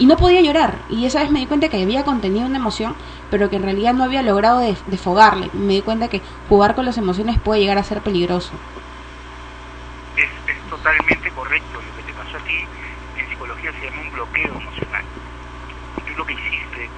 y 0.00 0.06
no 0.06 0.16
podía 0.16 0.40
llorar. 0.40 0.78
Y 0.88 1.04
esa 1.06 1.20
vez 1.20 1.30
me 1.30 1.40
di 1.40 1.46
cuenta 1.46 1.68
que 1.68 1.82
había 1.82 2.04
contenido 2.04 2.46
una 2.46 2.56
emoción, 2.58 2.96
pero 3.30 3.50
que 3.50 3.56
en 3.56 3.62
realidad 3.62 3.92
no 3.94 4.02
había 4.04 4.22
logrado 4.22 4.58
de- 4.58 4.76
desfogarle. 4.86 5.50
Me 5.52 5.74
di 5.74 5.82
cuenta 5.82 6.08
que 6.08 6.22
jugar 6.48 6.74
con 6.74 6.86
las 6.86 6.98
emociones 6.98 7.38
puede 7.38 7.60
llegar 7.60 7.78
a 7.78 7.84
ser 7.84 8.00
peligroso. 8.00 8.50
Es, 10.16 10.30
es 10.48 10.70
totalmente 10.70 11.30
correcto. 11.32 11.80
Lo 11.80 11.96
que 11.96 12.02
te 12.02 12.12
pasó 12.14 12.36
a 12.38 12.40
ti 12.40 12.56
en 13.18 13.28
psicología 13.30 13.70
se 13.78 13.86
llama 13.86 14.02
un 14.02 14.10
bloqueo 14.12 14.54
emocional. 14.58 15.04
Tú 16.06 16.12
lo 16.16 16.24
que 16.24 16.32
hiciste, 16.34 16.88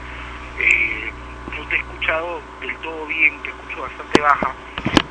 eh, 0.61 1.13
no 1.59 1.67
te 1.69 1.77
he 1.77 1.79
escuchado 1.81 2.41
del 2.61 2.77
todo 2.79 3.07
bien, 3.07 3.43
te 3.43 3.51
escucho 3.51 3.83
bastante 3.83 4.21
baja, 4.21 4.55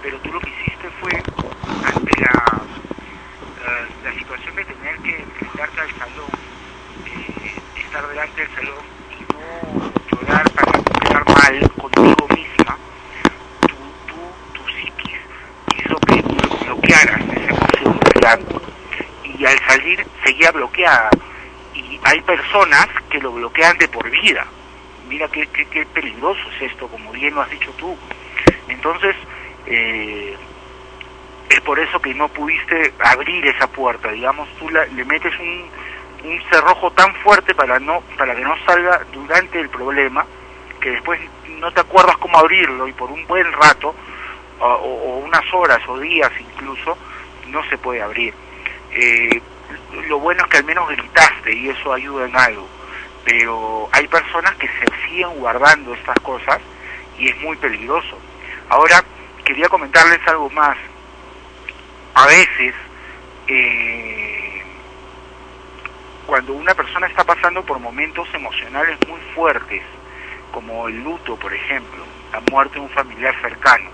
pero 0.02 0.18
tú 0.20 0.32
lo 0.32 0.40
que 0.40 0.50
hiciste 0.50 0.90
fue 1.02 1.12
ante 1.14 2.22
la, 2.22 2.62
la 4.04 4.14
situación 4.18 4.56
de 4.56 4.66
tener 4.66 4.96
que 5.00 5.16
enfrentarte 5.22 5.82
al 5.82 5.92
salón, 6.00 6.32
eh, 6.32 6.51
estar 7.92 8.08
delante 8.08 8.42
del 8.42 8.56
salón 8.56 8.86
y 9.20 9.34
no 9.34 9.92
llorar 10.18 10.50
para 10.52 10.72
quedar 10.72 11.26
mal 11.28 11.72
contigo 11.78 12.28
misma, 12.30 12.78
tu, 13.60 13.68
tu, 14.08 14.34
tu 14.54 14.70
psiquis 14.70 15.20
hizo 15.76 15.96
que 16.00 16.22
bloquearas 16.66 17.22
esa 17.22 17.50
emoción 17.50 18.00
del 18.00 18.24
llanto 18.24 18.62
y 19.26 19.46
al 19.46 19.60
salir 19.68 20.06
seguía 20.24 20.52
bloqueada. 20.52 21.10
Y 21.74 22.00
hay 22.04 22.22
personas 22.22 22.88
que 23.10 23.20
lo 23.20 23.34
bloquean 23.34 23.78
de 23.78 23.90
por 23.90 24.10
vida. 24.10 24.46
Mira 25.10 25.28
qué, 25.28 25.48
qué, 25.48 25.66
qué 25.66 25.86
peligroso 25.88 26.40
es 26.56 26.72
esto 26.72 26.88
como 26.88 27.12
bien 27.12 27.36
lo 27.36 27.42
has 27.42 27.50
dicho 27.50 27.74
tú. 27.74 27.98
Entonces 28.70 29.18
eh, 29.66 30.38
es 31.50 31.60
por 31.62 31.78
eso 31.78 32.00
que 32.00 32.14
no 32.14 32.30
pudiste 32.30 32.94
abrir 33.04 33.46
esa 33.48 33.68
puerta. 33.68 34.12
Digamos 34.12 34.48
tú 34.58 34.70
la- 34.70 34.86
le 34.86 35.04
metes 35.04 35.38
un, 35.40 35.70
un 36.24 36.42
cerrojo 36.50 36.92
tan 36.92 37.14
fuerte 37.16 37.56
para 37.56 37.80
no 37.80 38.02
para 38.18 38.36
que 38.36 38.42
no 38.42 38.56
salga 38.66 39.02
durante 39.12 39.60
el 39.60 39.70
problema 39.70 40.26
que 40.80 40.92
después 40.92 41.20
no 41.60 41.72
te 41.72 41.82
acuerdas 41.82 42.18
cómo 42.18 42.38
abrirlo 42.38 42.88
y 42.88 42.94
por 42.94 43.12
un 43.12 43.26
buen 43.28 43.52
rato 43.54 43.96
o, 44.60 45.22
unas 45.26 45.54
horas 45.54 45.80
o 45.88 46.00
días 46.00 46.32
incluso 46.40 46.98
no 47.48 47.64
se 47.70 47.78
puede 47.78 48.02
abrir. 48.02 48.34
Eh, 48.92 49.42
lo 50.08 50.20
bueno 50.20 50.44
es 50.44 50.50
que 50.50 50.58
al 50.58 50.64
menos 50.64 50.88
gritaste 50.90 51.54
y 51.56 51.70
eso 51.70 51.94
ayuda 51.94 52.26
en 52.26 52.36
algo 52.36 52.68
pero 53.24 53.90
hay 53.92 54.08
personas 54.08 54.56
que 54.56 54.68
se 54.68 55.08
siguen 55.08 55.30
guardando 55.40 55.94
estas 55.94 56.20
cosas 56.20 56.60
y 57.18 57.30
es 57.30 57.40
muy 57.42 57.56
peligroso. 57.58 58.18
Ahora 58.70 59.04
quería 59.46 59.70
comentarles 59.70 60.20
algo 60.28 60.50
más. 60.50 60.78
A 62.14 62.26
veces 62.26 62.74
eh, 63.48 64.41
cuando 66.26 66.54
una 66.54 66.74
persona 66.74 67.08
está 67.08 67.24
pasando 67.24 67.64
por 67.64 67.80
momentos 67.80 68.28
emocionales 68.34 68.98
muy 69.08 69.20
fuertes, 69.36 69.82
como 70.52 70.88
el 70.88 71.04
luto, 71.04 71.36
por 71.38 71.54
ejemplo, 71.54 72.04
la 72.32 72.42
muerte 72.52 72.76
de 72.76 72.82
un 72.82 72.90
familiar 72.90 73.36
cercano, 73.42 73.90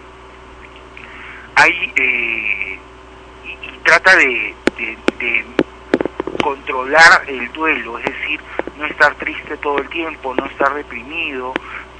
hay 1.56 1.94
eh, 1.96 2.80
y, 3.44 3.78
trata 3.84 4.16
de 4.16 4.56
controlar 6.42 7.24
el 7.28 7.52
duelo, 7.52 7.98
es 8.00 8.06
decir, 8.06 8.40
no 8.78 8.86
estar 8.86 9.16
triste 9.16 9.58
todo 9.58 9.80
el 9.80 9.90
tiempo, 9.90 10.36
no 10.36 10.46
estar 10.46 10.74
deprimido, 10.74 11.54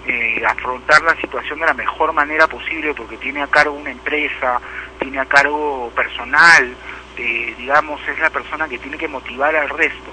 eh, 0.06 0.42
afrontar 0.48 1.02
la 1.02 1.16
situación 1.18 1.60
de 1.60 1.66
la 1.66 1.74
mejor 1.74 2.14
manera 2.14 2.48
posible 2.48 2.94
porque 2.94 3.18
tiene 3.18 3.42
a 3.42 3.48
cargo 3.48 3.74
una 3.74 3.92
empresa, 3.92 4.62
tiene 5.00 5.20
a 5.20 5.26
cargo 5.26 5.92
personal, 5.96 6.74
eh, 7.18 7.56
digamos, 7.58 8.00
es 8.08 8.20
la 8.20 8.30
persona 8.30 8.68
que 8.68 8.78
tiene 8.78 8.98
que 8.98 9.08
motivar 9.08 9.56
al 9.56 9.70
resto. 9.70 10.12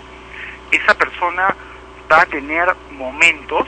Esa 0.70 0.94
persona 0.94 1.55
va 2.10 2.23
a 2.23 2.26
tener 2.26 2.74
momentos, 2.92 3.66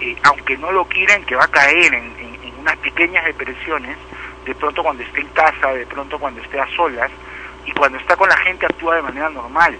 eh, 0.00 0.16
aunque 0.22 0.56
no 0.56 0.70
lo 0.72 0.84
quieran, 0.86 1.24
que 1.24 1.36
va 1.36 1.44
a 1.44 1.48
caer 1.50 1.94
en, 1.94 2.04
en- 2.18 2.38
en 2.44 2.54
unas 2.58 2.76
pequeñas 2.78 3.24
depresiones, 3.24 3.96
de 4.44 4.54
pronto 4.54 4.82
cuando 4.82 5.02
esté 5.02 5.20
en 5.20 5.28
casa, 5.28 5.68
de 5.72 5.86
pronto 5.86 6.18
cuando 6.18 6.40
esté 6.42 6.60
a 6.60 6.66
solas, 6.76 7.10
y 7.66 7.72
cuando 7.72 7.98
está 7.98 8.16
con 8.16 8.28
la 8.28 8.36
gente 8.38 8.66
actúa 8.66 8.96
de 8.96 9.02
manera 9.02 9.30
normal. 9.30 9.78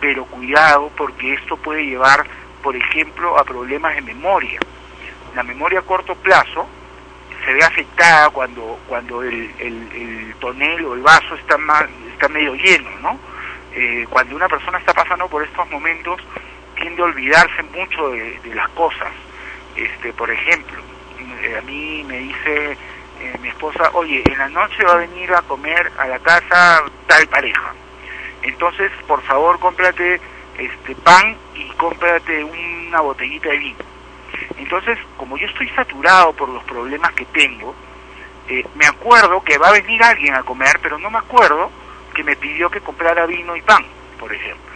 Pero 0.00 0.24
cuidado 0.26 0.90
porque 0.96 1.34
esto 1.34 1.56
puede 1.56 1.84
llevar, 1.86 2.24
por 2.62 2.76
ejemplo, 2.76 3.38
a 3.38 3.44
problemas 3.44 3.94
de 3.94 4.02
memoria. 4.02 4.60
La 5.34 5.42
memoria 5.42 5.80
a 5.80 5.82
corto 5.82 6.14
plazo 6.16 6.68
se 7.44 7.52
ve 7.52 7.64
afectada 7.64 8.28
cuando 8.30 8.78
cuando 8.86 9.22
el, 9.22 9.50
el, 9.58 9.92
el 9.94 10.34
tonel 10.38 10.84
o 10.84 10.94
el 10.94 11.00
vaso 11.00 11.34
está 11.34 11.56
ma- 11.56 11.88
está 12.18 12.28
medio 12.28 12.54
lleno, 12.56 12.90
¿no? 13.00 13.18
Eh, 13.72 14.04
cuando 14.10 14.34
una 14.34 14.48
persona 14.48 14.78
está 14.78 14.92
pasando 14.92 15.28
por 15.28 15.44
estos 15.44 15.70
momentos 15.70 16.20
tiende 16.74 17.00
a 17.00 17.04
olvidarse 17.04 17.62
mucho 17.62 18.10
de, 18.10 18.40
las 18.54 18.68
cosas. 18.70 19.12
Este, 19.76 20.12
por 20.12 20.28
ejemplo, 20.28 20.82
eh, 21.42 21.56
a 21.56 21.62
mí 21.62 22.02
me 22.08 22.18
dice 22.18 22.72
eh, 23.20 23.38
mi 23.40 23.48
esposa, 23.48 23.90
oye, 23.94 24.22
en 24.26 24.36
la 24.36 24.48
noche 24.48 24.84
va 24.84 24.94
a 24.94 24.96
venir 24.96 25.32
a 25.32 25.42
comer 25.42 25.92
a 25.96 26.08
la 26.08 26.18
casa 26.18 26.82
tal 27.06 27.26
pareja. 27.28 27.72
Entonces, 28.42 28.90
por 29.06 29.22
favor, 29.22 29.60
cómprate 29.60 30.20
este 30.58 30.94
pan 30.96 31.36
y 31.54 31.68
cómprate 31.76 32.42
una 32.42 33.00
botellita 33.00 33.50
de 33.50 33.58
vino. 33.58 33.78
Entonces, 34.56 34.98
como 35.16 35.36
yo 35.36 35.46
estoy 35.46 35.68
saturado 35.70 36.32
por 36.32 36.48
los 36.48 36.64
problemas 36.64 37.12
que 37.12 37.26
tengo, 37.26 37.74
eh, 38.48 38.66
me 38.74 38.86
acuerdo 38.86 39.42
que 39.44 39.56
va 39.56 39.68
a 39.68 39.72
venir 39.72 40.02
alguien 40.02 40.34
a 40.34 40.42
comer, 40.42 40.80
pero 40.82 40.98
no 40.98 41.10
me 41.10 41.18
acuerdo 41.18 41.70
que 42.18 42.24
me 42.24 42.34
pidió 42.34 42.68
que 42.68 42.80
comprara 42.80 43.26
vino 43.26 43.54
y 43.54 43.62
pan, 43.62 43.84
por 44.18 44.34
ejemplo. 44.34 44.74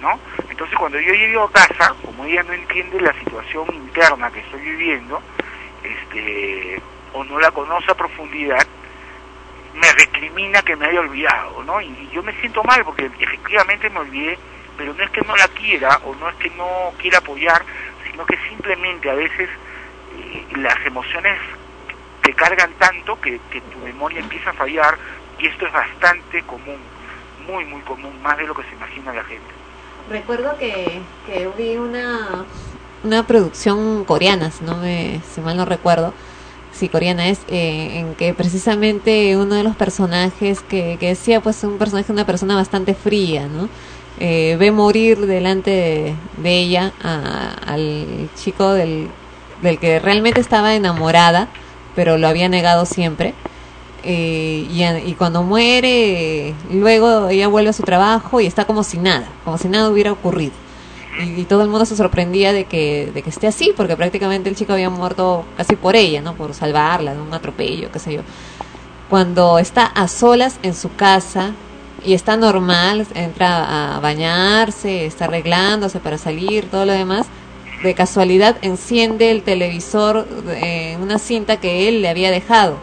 ¿no? 0.00 0.16
Entonces 0.48 0.78
cuando 0.78 1.00
yo 1.00 1.12
llego 1.12 1.42
a 1.42 1.50
casa, 1.50 1.92
como 2.04 2.24
ella 2.24 2.44
no 2.44 2.52
entiende 2.52 3.00
la 3.00 3.12
situación 3.14 3.66
interna 3.74 4.30
que 4.30 4.38
estoy 4.38 4.60
viviendo, 4.60 5.20
este, 5.82 6.80
o 7.14 7.24
no 7.24 7.40
la 7.40 7.50
conoce 7.50 7.90
a 7.90 7.96
profundidad, 7.96 8.64
me 9.74 9.90
recrimina 9.90 10.62
que 10.62 10.76
me 10.76 10.86
haya 10.86 11.00
olvidado, 11.00 11.64
¿no? 11.64 11.80
Y, 11.80 12.10
yo 12.12 12.22
me 12.22 12.32
siento 12.34 12.62
mal 12.62 12.84
porque 12.84 13.10
efectivamente 13.18 13.90
me 13.90 13.98
olvidé, 13.98 14.38
pero 14.76 14.94
no 14.94 15.02
es 15.02 15.10
que 15.10 15.22
no 15.22 15.34
la 15.34 15.48
quiera 15.48 15.98
o 16.04 16.14
no 16.14 16.28
es 16.28 16.36
que 16.36 16.50
no 16.50 16.92
quiera 16.98 17.18
apoyar, 17.18 17.60
sino 18.08 18.24
que 18.24 18.36
simplemente 18.48 19.10
a 19.10 19.14
veces 19.14 19.50
eh, 20.16 20.46
las 20.58 20.78
emociones 20.86 21.40
te 22.22 22.32
cargan 22.34 22.70
tanto 22.74 23.20
que, 23.20 23.40
que 23.50 23.60
tu 23.62 23.78
memoria 23.78 24.20
empieza 24.20 24.50
a 24.50 24.52
fallar 24.52 24.96
y 25.40 25.46
esto 25.46 25.66
es 25.66 25.72
bastante 25.72 26.42
común, 26.42 26.78
muy 27.46 27.64
muy 27.64 27.80
común, 27.82 28.20
más 28.22 28.36
de 28.38 28.46
lo 28.46 28.54
que 28.54 28.62
se 28.64 28.74
imagina 28.74 29.12
la 29.12 29.24
gente. 29.24 29.46
Recuerdo 30.10 30.56
que, 30.58 31.00
que 31.26 31.48
vi 31.56 31.76
una, 31.76 32.44
una 33.04 33.26
producción 33.26 34.04
coreana, 34.04 34.50
si, 34.50 34.64
no 34.64 34.76
me, 34.76 35.20
si 35.34 35.40
mal 35.40 35.56
no 35.56 35.64
recuerdo, 35.64 36.14
si 36.72 36.88
coreana 36.88 37.28
es, 37.28 37.40
eh, 37.48 37.98
en 37.98 38.14
que 38.14 38.32
precisamente 38.34 39.36
uno 39.36 39.54
de 39.54 39.62
los 39.64 39.76
personajes 39.76 40.60
que, 40.60 40.96
decía, 41.00 41.40
pues 41.40 41.62
un 41.64 41.78
personaje, 41.78 42.12
una 42.12 42.24
persona 42.26 42.54
bastante 42.54 42.94
fría, 42.94 43.46
¿no? 43.46 43.68
Eh, 44.20 44.56
ve 44.58 44.72
morir 44.72 45.18
delante 45.26 45.70
de, 45.70 46.14
de 46.42 46.58
ella 46.58 46.92
a- 47.04 47.54
al 47.66 48.28
chico 48.36 48.72
del, 48.72 49.08
del 49.62 49.78
que 49.78 50.00
realmente 50.00 50.40
estaba 50.40 50.74
enamorada, 50.74 51.48
pero 51.94 52.16
lo 52.18 52.26
había 52.28 52.48
negado 52.48 52.84
siempre. 52.86 53.34
Eh, 54.04 55.02
y, 55.04 55.14
cuando 55.14 55.42
muere, 55.42 56.54
luego 56.70 57.28
ella 57.28 57.48
vuelve 57.48 57.70
a 57.70 57.72
su 57.72 57.82
trabajo 57.82 58.40
y 58.40 58.46
está 58.46 58.64
como 58.64 58.84
si 58.84 58.98
nada, 58.98 59.28
como 59.44 59.58
si 59.58 59.68
nada 59.68 59.90
hubiera 59.90 60.12
ocurrido. 60.12 60.52
Y, 61.36 61.44
todo 61.44 61.62
el 61.62 61.68
mundo 61.68 61.84
se 61.84 61.96
sorprendía 61.96 62.52
de 62.52 62.64
que, 62.64 63.10
de 63.12 63.22
que 63.22 63.30
esté 63.30 63.48
así, 63.48 63.72
porque 63.76 63.96
prácticamente 63.96 64.48
el 64.48 64.56
chico 64.56 64.72
había 64.72 64.90
muerto 64.90 65.44
casi 65.56 65.74
por 65.74 65.96
ella, 65.96 66.22
¿no? 66.22 66.34
Por 66.34 66.54
salvarla 66.54 67.14
de 67.14 67.20
un 67.20 67.34
atropello, 67.34 67.90
qué 67.90 67.98
sé 67.98 68.14
yo. 68.14 68.22
Cuando 69.10 69.58
está 69.58 69.86
a 69.86 70.06
solas 70.06 70.58
en 70.62 70.74
su 70.74 70.94
casa 70.94 71.52
y 72.04 72.12
está 72.12 72.36
normal, 72.36 73.06
entra 73.14 73.96
a 73.96 74.00
bañarse, 74.00 75.06
está 75.06 75.24
arreglándose 75.24 75.98
para 75.98 76.18
salir, 76.18 76.70
todo 76.70 76.84
lo 76.84 76.92
demás, 76.92 77.26
de 77.82 77.94
casualidad 77.94 78.56
enciende 78.62 79.30
el 79.30 79.42
televisor 79.42 80.26
en 80.60 81.00
una 81.00 81.18
cinta 81.18 81.58
que 81.58 81.88
él 81.88 82.02
le 82.02 82.08
había 82.08 82.30
dejado 82.30 82.76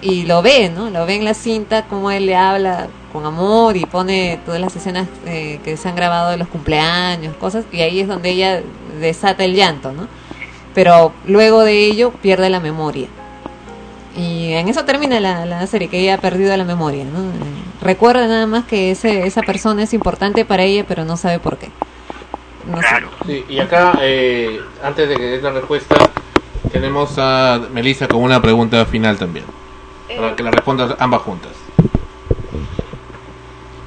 y 0.00 0.24
lo 0.24 0.42
ve, 0.42 0.70
¿no? 0.74 0.90
Lo 0.90 1.06
ve 1.06 1.16
en 1.16 1.24
la 1.24 1.34
cinta 1.34 1.86
como 1.86 2.10
él 2.10 2.26
le 2.26 2.36
habla 2.36 2.88
con 3.12 3.24
amor 3.24 3.76
y 3.76 3.86
pone 3.86 4.38
todas 4.44 4.60
las 4.60 4.76
escenas 4.76 5.08
eh, 5.26 5.60
que 5.64 5.76
se 5.76 5.88
han 5.88 5.96
grabado 5.96 6.30
de 6.30 6.36
los 6.36 6.48
cumpleaños, 6.48 7.34
cosas, 7.36 7.64
y 7.72 7.80
ahí 7.80 8.00
es 8.00 8.08
donde 8.08 8.30
ella 8.30 8.62
desata 9.00 9.44
el 9.44 9.54
llanto, 9.54 9.92
¿no? 9.92 10.08
Pero 10.74 11.12
luego 11.26 11.62
de 11.62 11.86
ello 11.86 12.12
pierde 12.12 12.50
la 12.50 12.60
memoria. 12.60 13.08
Y 14.16 14.52
en 14.52 14.68
eso 14.68 14.84
termina 14.84 15.20
la, 15.20 15.44
la 15.46 15.66
serie, 15.66 15.88
que 15.88 16.00
ella 16.00 16.14
ha 16.14 16.18
perdido 16.18 16.56
la 16.56 16.64
memoria, 16.64 17.04
¿no? 17.04 17.20
Recuerda 17.82 18.26
nada 18.26 18.46
más 18.46 18.64
que 18.64 18.90
ese, 18.90 19.26
esa 19.26 19.42
persona 19.42 19.82
es 19.82 19.92
importante 19.94 20.44
para 20.44 20.62
ella, 20.62 20.84
pero 20.86 21.04
no 21.04 21.16
sabe 21.16 21.38
por 21.38 21.58
qué. 21.58 21.70
No 22.70 22.80
sé. 22.80 22.88
Sí, 23.26 23.44
y 23.48 23.58
acá, 23.60 23.98
eh, 24.00 24.60
antes 24.82 25.08
de 25.08 25.16
que 25.16 25.22
des 25.22 25.42
la 25.42 25.52
respuesta, 25.52 25.96
tenemos 26.72 27.14
a 27.18 27.60
Melissa 27.72 28.08
con 28.08 28.22
una 28.22 28.42
pregunta 28.42 28.84
final 28.86 29.18
también. 29.18 29.44
Para 30.14 30.36
que 30.36 30.42
la 30.42 30.50
respondas 30.50 30.94
ambas 30.98 31.22
juntas. 31.22 31.52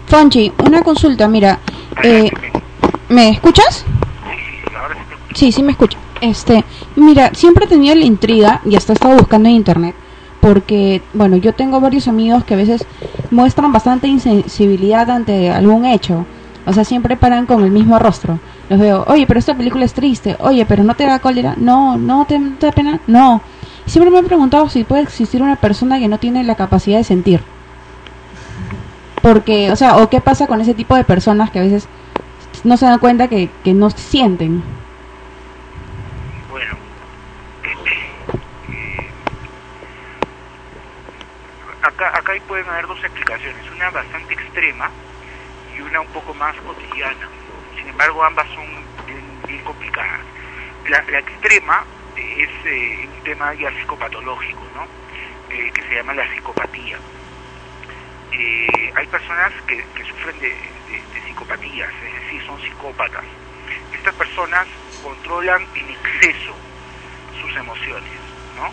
Fonchi, 0.08 0.52
una 0.66 0.82
consulta, 0.82 1.28
mira, 1.28 1.60
eh, 2.04 2.32
¿me 3.10 3.30
escuchas? 3.30 3.86
Sí, 5.36 5.52
sí 5.52 5.62
me 5.62 5.72
escucho. 5.72 5.98
Este, 6.20 6.66
mira, 6.96 7.32
siempre 7.34 7.68
tenido 7.68 7.96
la 7.96 8.06
intriga 8.06 8.62
y 8.66 8.76
hasta 8.76 8.94
he 8.94 8.96
estado 8.96 9.16
buscando 9.16 9.48
en 9.48 9.56
internet 9.56 9.96
porque, 10.40 11.02
bueno, 11.14 11.38
yo 11.38 11.54
tengo 11.54 11.80
varios 11.80 12.08
amigos 12.08 12.44
que 12.44 12.54
a 12.54 12.58
veces 12.58 12.86
muestran 13.32 13.72
bastante 13.72 14.08
insensibilidad 14.08 15.10
ante 15.10 15.50
algún 15.50 15.86
hecho. 15.86 16.26
O 16.66 16.74
sea, 16.74 16.84
siempre 16.84 17.18
paran 17.18 17.46
con 17.46 17.64
el 17.64 17.72
mismo 17.72 18.00
rostro. 18.00 18.40
Los 18.70 18.80
veo, 18.80 19.04
oye, 19.08 19.26
pero 19.28 19.40
esta 19.40 19.56
película 19.56 19.86
es 19.86 19.94
triste. 19.94 20.36
Oye, 20.40 20.66
pero 20.66 20.84
no 20.84 20.96
te 20.96 21.06
da 21.06 21.20
cólera. 21.20 21.56
No, 21.58 21.98
no 21.98 22.26
te 22.26 22.40
da 22.60 22.72
pena. 22.72 23.00
No. 23.08 23.42
Siempre 23.90 24.12
me 24.12 24.20
he 24.20 24.24
preguntado 24.24 24.70
si 24.70 24.84
puede 24.84 25.02
existir 25.02 25.42
una 25.42 25.56
persona 25.56 25.98
que 25.98 26.08
no 26.08 26.20
tiene 26.20 26.44
la 26.44 26.54
capacidad 26.54 27.00
de 27.00 27.04
sentir. 27.04 27.42
Porque, 29.24 29.72
o 29.72 29.76
sea, 29.76 29.98
o 29.98 30.12
qué 30.12 30.22
pasa 30.22 30.46
con 30.46 30.62
ese 30.62 30.76
tipo 30.76 30.96
de 30.96 31.04
personas 31.04 31.50
que 31.50 31.58
a 31.58 31.64
veces 31.64 31.88
no 32.64 32.78
se 32.78 32.86
dan 32.86 33.00
cuenta 33.00 33.28
que, 33.28 33.50
que 33.64 33.74
no 33.74 33.90
sienten. 33.90 34.62
Bueno, 36.52 36.78
eh, 38.70 39.10
acá, 41.82 42.16
acá 42.16 42.34
pueden 42.48 42.70
haber 42.70 42.86
dos 42.86 43.04
explicaciones, 43.04 43.72
una 43.76 43.90
bastante 43.90 44.36
extrema 44.36 44.92
y 45.76 45.82
una 45.82 46.02
un 46.02 46.08
poco 46.10 46.32
más 46.36 46.56
cotidiana. 46.58 47.28
Sin 47.76 47.88
embargo, 47.90 48.24
ambas 48.24 48.48
son 48.50 48.68
bien, 49.08 49.64
complicadas. 49.64 50.22
La, 50.90 51.00
extrema 51.20 51.84
es 52.20 52.50
eh, 52.66 53.08
un 53.12 53.24
tema 53.24 53.54
ya 53.54 53.72
psicopatológico, 53.72 54.62
¿no? 54.76 54.88
Eh, 55.50 55.72
que 55.74 55.82
se 55.84 55.96
llama 55.96 56.14
la 56.14 56.30
psicopatía. 56.32 56.98
Eh, 58.32 58.92
hay 58.96 59.08
personas 59.08 59.52
que, 59.68 59.84
sufren 60.04 60.40
de, 60.40 60.56
psicopatías, 61.28 61.92
es 62.06 62.14
decir, 62.24 62.42
son 62.46 62.62
psicópatas. 62.62 63.24
Estas 63.94 64.14
personas 64.16 64.68
controlan 65.04 65.66
en 65.76 65.90
exceso 65.90 66.56
sus 67.42 67.56
emociones, 67.56 68.12
¿no? 68.56 68.72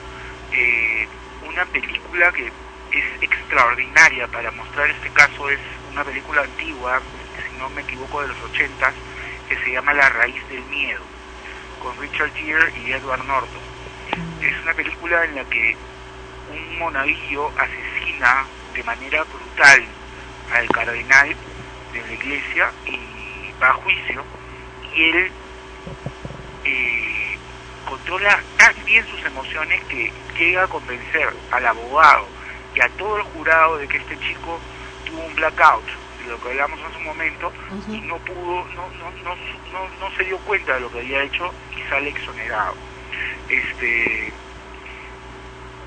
Una 1.49 1.65
película 1.67 2.33
que 2.33 2.47
es 2.47 3.23
extraordinaria 3.23 4.27
para 4.29 4.51
mostrar 4.51 4.91
este 4.91 5.09
caso 5.11 5.49
es 5.49 5.61
una 5.91 6.05
película 6.05 6.43
antigua, 6.43 7.01
si 7.37 7.59
no 7.59 7.69
me 7.71 7.83
equivoco 7.83 8.23
de 8.23 8.29
los 8.29 8.41
80 8.43 8.93
que 9.49 9.57
se 9.59 9.73
llama 9.73 9.95
La 9.95 10.09
raíz 10.09 10.47
del 10.49 10.63
miedo, 10.65 11.03
con 11.83 11.97
Richard 11.99 12.33
Gere 12.35 12.73
y 12.85 12.93
Edward 12.93 13.25
Norton. 13.25 13.63
Es 14.41 14.63
una 14.63 14.75
película 14.75 15.25
en 15.25 15.35
la 15.37 15.45
que 15.45 15.77
un 16.51 16.79
monaguillo 16.79 17.51
asesina 17.59 18.47
de 18.75 18.83
manera 18.85 19.25
brutal 19.25 19.85
al 20.53 20.69
cardenal 20.69 21.35
de 21.93 22.01
la 22.01 22.13
iglesia 22.13 22.73
y 22.87 22.99
va 23.61 23.71
a 23.71 23.75
juicio 23.75 24.25
y 24.95 25.03
él 25.03 25.31
eh, 26.65 27.39
controla 27.89 28.43
tan 28.57 28.75
bien 28.85 29.07
sus 29.07 29.25
emociones 29.25 29.83
que 29.85 30.13
llega 30.39 30.65
a 30.65 30.69
convencer 30.69 31.33
al 31.51 31.67
abogado 31.67 32.27
y 32.75 32.81
a 32.81 32.89
todo 32.91 33.17
el 33.19 33.23
jurado 33.25 33.79
de 33.79 33.89
que 33.89 33.99
este 33.99 34.19
chico 34.21 34.61
tuvo 35.07 35.25
un 35.25 35.35
blackout, 35.35 35.85
lo 36.27 36.41
que 36.41 36.49
hablamos 36.51 36.81
hace 36.83 36.99
un 36.99 37.05
momento, 37.05 37.53
y 37.89 38.01
no 38.01 38.17
pudo, 38.19 38.65
no, 38.75 38.89
no, 38.99 39.11
no, 39.25 39.37
no, 39.73 39.89
no 40.01 40.17
se 40.17 40.25
dio 40.25 40.39
cuenta 40.39 40.75
de 40.75 40.81
lo 40.81 40.91
que 40.91 40.99
había 41.01 41.23
hecho 41.23 41.53
y 41.77 41.89
sale 41.89 42.11
exonerado. 42.11 42.75
Este, 43.49 44.27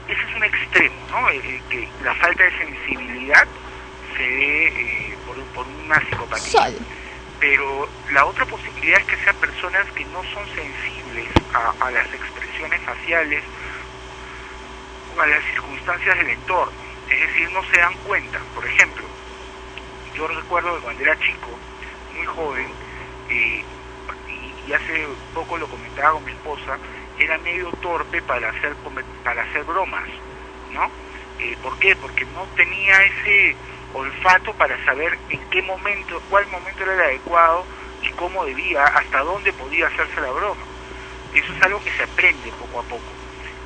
ese 0.07 0.21
es 0.27 0.35
un 0.35 0.43
extremo, 0.43 0.95
¿no? 1.11 1.29
Eh, 1.29 1.61
que 1.69 1.87
la 2.03 2.15
falta 2.15 2.43
de 2.43 2.57
sensibilidad 2.57 3.47
se 4.17 4.23
dé 4.23 4.67
eh, 4.67 5.17
por, 5.25 5.37
por 5.53 5.67
una 5.67 5.99
psicopatía. 6.05 6.71
Pero 7.39 7.87
la 8.11 8.25
otra 8.25 8.45
posibilidad 8.45 8.99
es 8.99 9.05
que 9.05 9.23
sean 9.23 9.35
personas 9.37 9.89
que 9.91 10.03
no 10.05 10.21
son 10.33 10.45
sensibles 10.47 11.29
a, 11.53 11.73
a 11.85 11.91
las 11.91 12.13
expresiones 12.13 12.81
faciales 12.81 13.43
o 15.15 15.21
a 15.21 15.27
las 15.27 15.43
circunstancias 15.45 16.17
del 16.17 16.29
entorno. 16.29 16.73
Es 17.09 17.19
decir, 17.21 17.49
no 17.51 17.63
se 17.63 17.79
dan 17.79 17.93
cuenta. 18.05 18.39
Por 18.53 18.65
ejemplo, 18.65 19.05
yo 20.13 20.27
recuerdo 20.27 20.75
que 20.75 20.81
cuando 20.81 21.03
era 21.03 21.19
chico, 21.19 21.59
muy 22.15 22.25
joven, 22.25 22.67
eh, 23.29 23.63
y, 24.27 24.69
y 24.69 24.73
hace 24.73 25.07
poco 25.33 25.57
lo 25.57 25.67
comentaba 25.67 26.13
con 26.13 26.25
mi 26.25 26.31
esposa, 26.31 26.77
era 27.17 27.37
medio 27.39 27.69
torpe 27.81 28.21
para 28.21 28.49
hacer 28.49 28.75
para 29.23 29.43
hacer 29.43 29.63
bromas, 29.63 30.07
¿no? 30.71 30.89
Eh, 31.39 31.55
¿Por 31.61 31.77
qué? 31.79 31.95
Porque 31.95 32.25
no 32.25 32.45
tenía 32.55 33.03
ese 33.03 33.55
olfato 33.93 34.53
para 34.53 34.83
saber 34.85 35.17
en 35.29 35.39
qué 35.49 35.61
momento, 35.61 36.21
cuál 36.29 36.47
momento 36.47 36.83
era 36.83 36.93
el 36.93 36.99
adecuado 37.01 37.65
y 38.01 38.09
cómo 38.11 38.45
debía, 38.45 38.83
hasta 38.83 39.19
dónde 39.19 39.51
podía 39.53 39.87
hacerse 39.87 40.21
la 40.21 40.31
broma. 40.31 40.61
Eso 41.33 41.53
es 41.53 41.63
algo 41.63 41.83
que 41.83 41.91
se 41.91 42.03
aprende 42.03 42.51
poco 42.59 42.79
a 42.79 42.83
poco. 42.83 43.11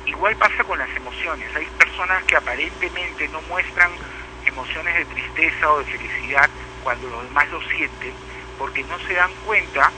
Igual 0.06 0.36
pasa 0.36 0.62
con 0.64 0.78
las 0.78 0.94
emociones. 0.96 1.48
Hay 1.56 1.66
personas 1.78 2.22
que 2.24 2.36
aparentemente 2.36 3.28
no 3.28 3.40
muestran 3.42 3.90
emociones 4.46 4.94
de 4.94 5.04
tristeza 5.06 5.72
o 5.72 5.78
de 5.78 5.84
felicidad 5.84 6.48
cuando 6.82 7.08
los 7.08 7.24
demás 7.24 7.48
lo 7.50 7.60
sienten 7.62 8.14
porque 8.58 8.82
no 8.84 8.98
se 9.00 9.14
dan 9.14 9.32
cuenta, 9.44 9.92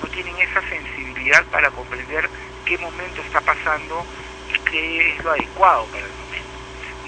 no 0.00 0.08
tienen 0.08 0.36
esa 0.38 0.62
sensibilidad 0.68 1.44
para 1.50 1.70
comprender 1.70 2.28
qué 2.64 2.78
momento 2.78 3.20
está 3.22 3.40
pasando 3.40 4.04
y 4.48 4.70
qué 4.70 5.10
es 5.10 5.24
lo 5.24 5.30
adecuado 5.32 5.86
para 5.86 6.06
el 6.06 6.12
momento. 6.12 6.58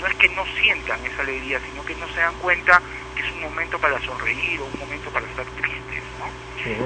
no 0.00 0.06
es 0.06 0.14
que 0.16 0.28
no 0.30 0.44
sientan 0.60 1.04
esa 1.04 1.22
alegría, 1.22 1.60
sino 1.60 1.84
que 1.84 1.94
no 1.96 2.08
se 2.08 2.20
dan 2.20 2.34
cuenta 2.36 2.80
que 3.14 3.22
es 3.22 3.30
un 3.32 3.42
momento 3.42 3.78
para 3.78 4.00
sonreír 4.00 4.60
o 4.60 4.64
un 4.66 4.78
momento 4.78 5.10
para 5.10 5.26
estar 5.26 5.44
tristes, 5.44 6.04
¿no? 6.18 6.26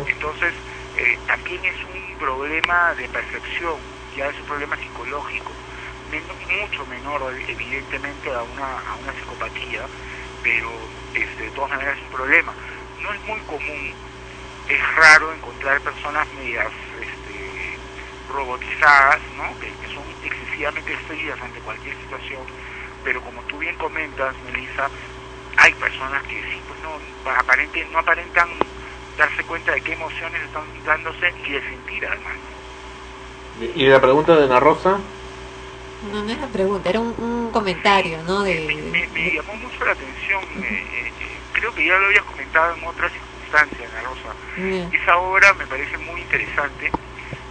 Entonces, 0.08 0.52
eh, 0.96 1.18
también 1.26 1.64
es 1.64 1.76
un 1.84 2.18
problema 2.18 2.94
de 2.94 3.08
percepción, 3.08 3.78
ya 4.16 4.26
es 4.26 4.38
un 4.40 4.46
problema 4.46 4.76
psicológico, 4.76 5.52
mucho 6.20 6.86
menor 6.86 7.22
evidentemente 7.48 8.32
a 8.32 8.42
una, 8.42 8.78
a 8.78 8.96
una 8.96 9.12
psicopatía, 9.12 9.86
pero 10.42 10.70
este, 11.14 11.44
de 11.44 11.50
todas 11.50 11.70
maneras 11.70 11.96
es 11.96 12.04
un 12.04 12.10
problema. 12.10 12.52
No 13.02 13.12
es 13.12 13.20
muy 13.26 13.40
común, 13.40 13.92
es 14.68 14.96
raro 14.96 15.32
encontrar 15.32 15.80
personas 15.80 16.26
medias 16.34 16.72
este, 17.00 17.78
robotizadas, 18.32 19.20
¿no? 19.36 19.58
que, 19.60 19.72
son 19.94 20.04
excesivamente 20.24 20.96
frías 21.08 21.40
ante 21.40 21.60
cualquier 21.60 21.96
situación, 21.96 22.42
pero 23.04 23.20
como 23.20 23.42
tú 23.42 23.58
bien 23.58 23.76
comentas, 23.76 24.34
Melissa, 24.46 24.88
hay 25.56 25.72
personas 25.74 26.22
que 26.24 26.42
sí, 26.42 26.60
pues 26.66 26.80
no, 26.82 27.30
aparente, 27.30 27.86
no 27.92 27.98
aparentan 27.98 28.48
darse 29.18 29.44
cuenta 29.44 29.72
de 29.72 29.80
qué 29.82 29.92
emociones 29.92 30.42
están 30.42 30.64
dándose 30.84 31.32
y 31.46 31.52
de 31.52 31.60
sentir 31.60 32.06
además. 32.06 32.34
¿Y 33.76 33.86
la 33.86 34.00
pregunta 34.00 34.34
de 34.34 34.44
Ana 34.44 34.58
Rosa? 34.58 34.98
No, 36.10 36.22
no 36.22 36.30
era 36.32 36.48
pregunta, 36.48 36.90
era 36.90 37.00
un, 37.00 37.14
un 37.18 37.50
comentario, 37.52 38.22
¿no? 38.22 38.42
De, 38.42 38.52
Me, 38.92 39.06
me 39.08 39.30
llamó 39.34 39.54
mucho 39.56 39.84
la 39.84 39.92
atención, 39.92 40.42
eh, 40.62 40.68
eh, 40.92 41.12
eh, 41.20 41.40
creo 41.52 41.72
que 41.74 41.86
ya 41.86 41.96
lo 41.98 42.06
habías 42.06 42.24
comentado 42.24 42.74
en 42.76 42.84
otras 42.84 43.12
circunstancias, 43.12 43.90
Ana 43.92 44.02
Rosa. 44.02 44.34
Esa 44.92 45.16
obra 45.16 45.52
me 45.54 45.66
parece 45.66 45.96
muy 45.98 46.20
interesante 46.20 46.90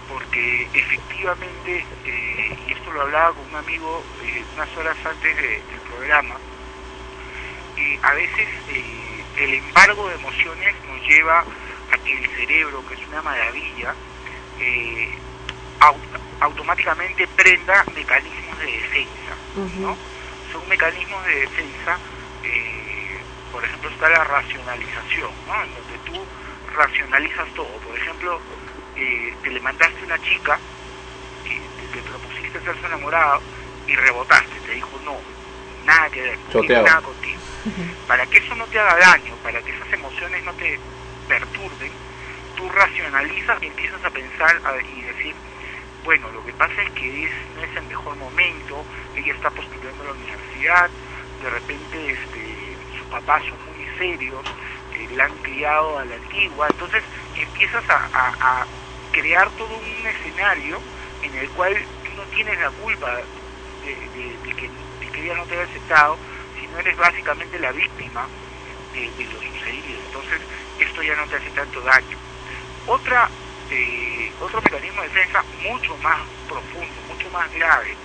porque 0.07 0.69
efectivamente, 0.73 1.85
eh, 2.05 2.55
y 2.67 2.73
esto 2.73 2.91
lo 2.91 3.01
hablaba 3.01 3.33
con 3.33 3.45
un 3.49 3.55
amigo 3.55 4.05
unas 4.53 4.77
horas 4.77 4.97
antes 5.05 5.35
de- 5.35 5.63
del 5.71 5.81
programa, 5.89 6.35
a 8.03 8.13
veces 8.13 8.47
el 8.67 9.53
embargo 9.55 10.07
de 10.09 10.15
emociones 10.15 10.75
nos 10.87 11.07
lleva 11.07 11.39
a 11.39 11.97
que 12.05 12.13
el 12.17 12.25
cerebro, 12.35 12.85
que 12.85 12.93
es 12.93 13.07
una 13.07 13.21
maravilla, 13.23 13.95
au- 15.79 16.01
automáticamente 16.41 17.27
prenda 17.27 17.83
mecanismos 17.95 18.57
de 18.59 18.65
defensa. 18.65 19.35
¿no? 19.81 19.97
Son 20.51 20.67
mecanismos 20.67 21.25
de 21.25 21.35
defensa, 21.41 21.97
eh, 22.43 23.19
por 23.51 23.63
ejemplo, 23.63 23.89
está 23.89 24.09
la 24.09 24.23
racionalización, 24.23 25.31
¿no? 25.47 25.63
en 25.63 25.73
donde 25.75 25.97
tú 25.99 26.25
racionalizas 26.75 27.53
todo. 27.53 27.79
Por 27.79 27.97
ejemplo, 27.97 28.39
eh, 28.95 29.33
te 29.43 29.49
le 29.51 29.59
mandaste 29.61 30.01
a 30.01 30.05
una 30.05 30.19
chica, 30.19 30.59
te, 31.43 31.87
te 31.87 32.01
propusiste 32.03 32.59
ser 32.61 32.79
su 32.79 32.85
enamorado 32.87 33.41
y 33.87 33.95
rebotaste, 33.95 34.59
te 34.61 34.71
dijo 34.73 34.99
no, 35.03 35.17
nada 35.85 36.09
que 36.09 36.21
ver, 36.21 36.37
no 36.37 36.43
tiene 36.51 36.61
Choteado. 36.67 36.85
nada 36.85 37.01
contigo. 37.01 37.41
Para 38.07 38.25
que 38.27 38.37
eso 38.37 38.55
no 38.55 38.65
te 38.67 38.79
haga 38.79 38.95
daño, 38.97 39.35
para 39.37 39.61
que 39.61 39.71
esas 39.71 39.93
emociones 39.93 40.43
no 40.43 40.53
te 40.53 40.77
perturben, 41.27 41.91
tú 42.55 42.69
racionalizas 42.69 43.61
y 43.63 43.67
empiezas 43.67 44.03
a 44.03 44.09
pensar 44.09 44.61
a- 44.63 44.81
y 44.87 45.01
decir, 45.01 45.35
bueno, 46.03 46.29
lo 46.31 46.43
que 46.43 46.53
pasa 46.53 46.81
es 46.81 46.91
que 46.91 47.25
es, 47.25 47.31
no 47.55 47.63
es 47.63 47.75
el 47.77 47.83
mejor 47.83 48.15
momento, 48.17 48.83
ella 49.15 49.33
está 49.33 49.49
postulando 49.49 50.03
a 50.03 50.07
la 50.07 50.11
universidad, 50.13 50.89
de 51.41 51.49
repente 51.49 52.11
este, 52.11 52.77
sus 52.97 53.07
papás 53.07 53.41
son 53.45 53.57
muy 53.65 53.87
serios, 53.97 54.43
eh, 54.95 55.07
la 55.15 55.25
han 55.25 55.37
criado 55.37 55.99
a 55.99 56.05
la 56.05 56.15
antigua, 56.15 56.67
entonces 56.69 57.03
empiezas 57.35 57.83
a, 57.89 58.65
crear 59.11 59.47
todo 59.51 59.77
un 59.77 60.07
escenario 60.07 60.81
en 61.21 61.35
el 61.35 61.47
cual 61.51 61.77
tú 62.03 62.09
no 62.17 62.23
tienes 62.35 62.59
la 62.59 62.71
culpa 62.71 63.15
de, 63.85 64.53
que, 64.55 65.21
ella 65.21 65.35
no 65.35 65.45
te 65.45 65.53
haya 65.53 65.69
aceptado, 65.69 66.17
sino 66.59 66.79
eres 66.79 66.97
básicamente 66.97 67.59
la 67.59 67.71
víctima 67.71 68.27
de, 68.91 69.11
de 69.11 69.31
lo 69.31 69.39
sucedido, 69.39 69.99
entonces 70.07 70.41
esto 70.79 71.03
ya 71.03 71.15
no 71.15 71.27
te 71.27 71.35
hace 71.35 71.51
tanto 71.51 71.79
daño. 71.81 72.17
Otra, 72.87 73.29
eh, 73.73 74.31
otro 74.39 74.61
mecanismo 74.61 75.01
de 75.01 75.07
defensa 75.09 75.43
mucho 75.63 75.97
más 75.97 76.17
profundo, 76.47 77.01
mucho 77.07 77.29
más 77.31 77.51
grave, 77.53 77.95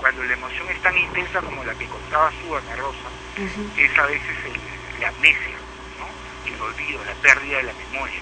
cuando 0.00 0.22
la 0.24 0.32
emoción 0.34 0.66
es 0.70 0.80
tan 0.82 0.96
intensa 0.96 1.40
como 1.40 1.64
la 1.64 1.74
que 1.74 1.86
contaba 1.86 2.30
su 2.40 2.56
Ana 2.56 2.76
Rosa, 2.76 3.08
es 3.76 3.98
a 3.98 4.06
veces 4.06 4.36
el- 4.46 5.00
la 5.00 5.08
amnesia, 5.08 5.56
¿no? 5.98 6.06
el 6.54 6.60
olvido, 6.60 7.04
la 7.04 7.14
pérdida 7.14 7.56
de 7.58 7.62
la 7.64 7.72
memoria. 7.74 8.20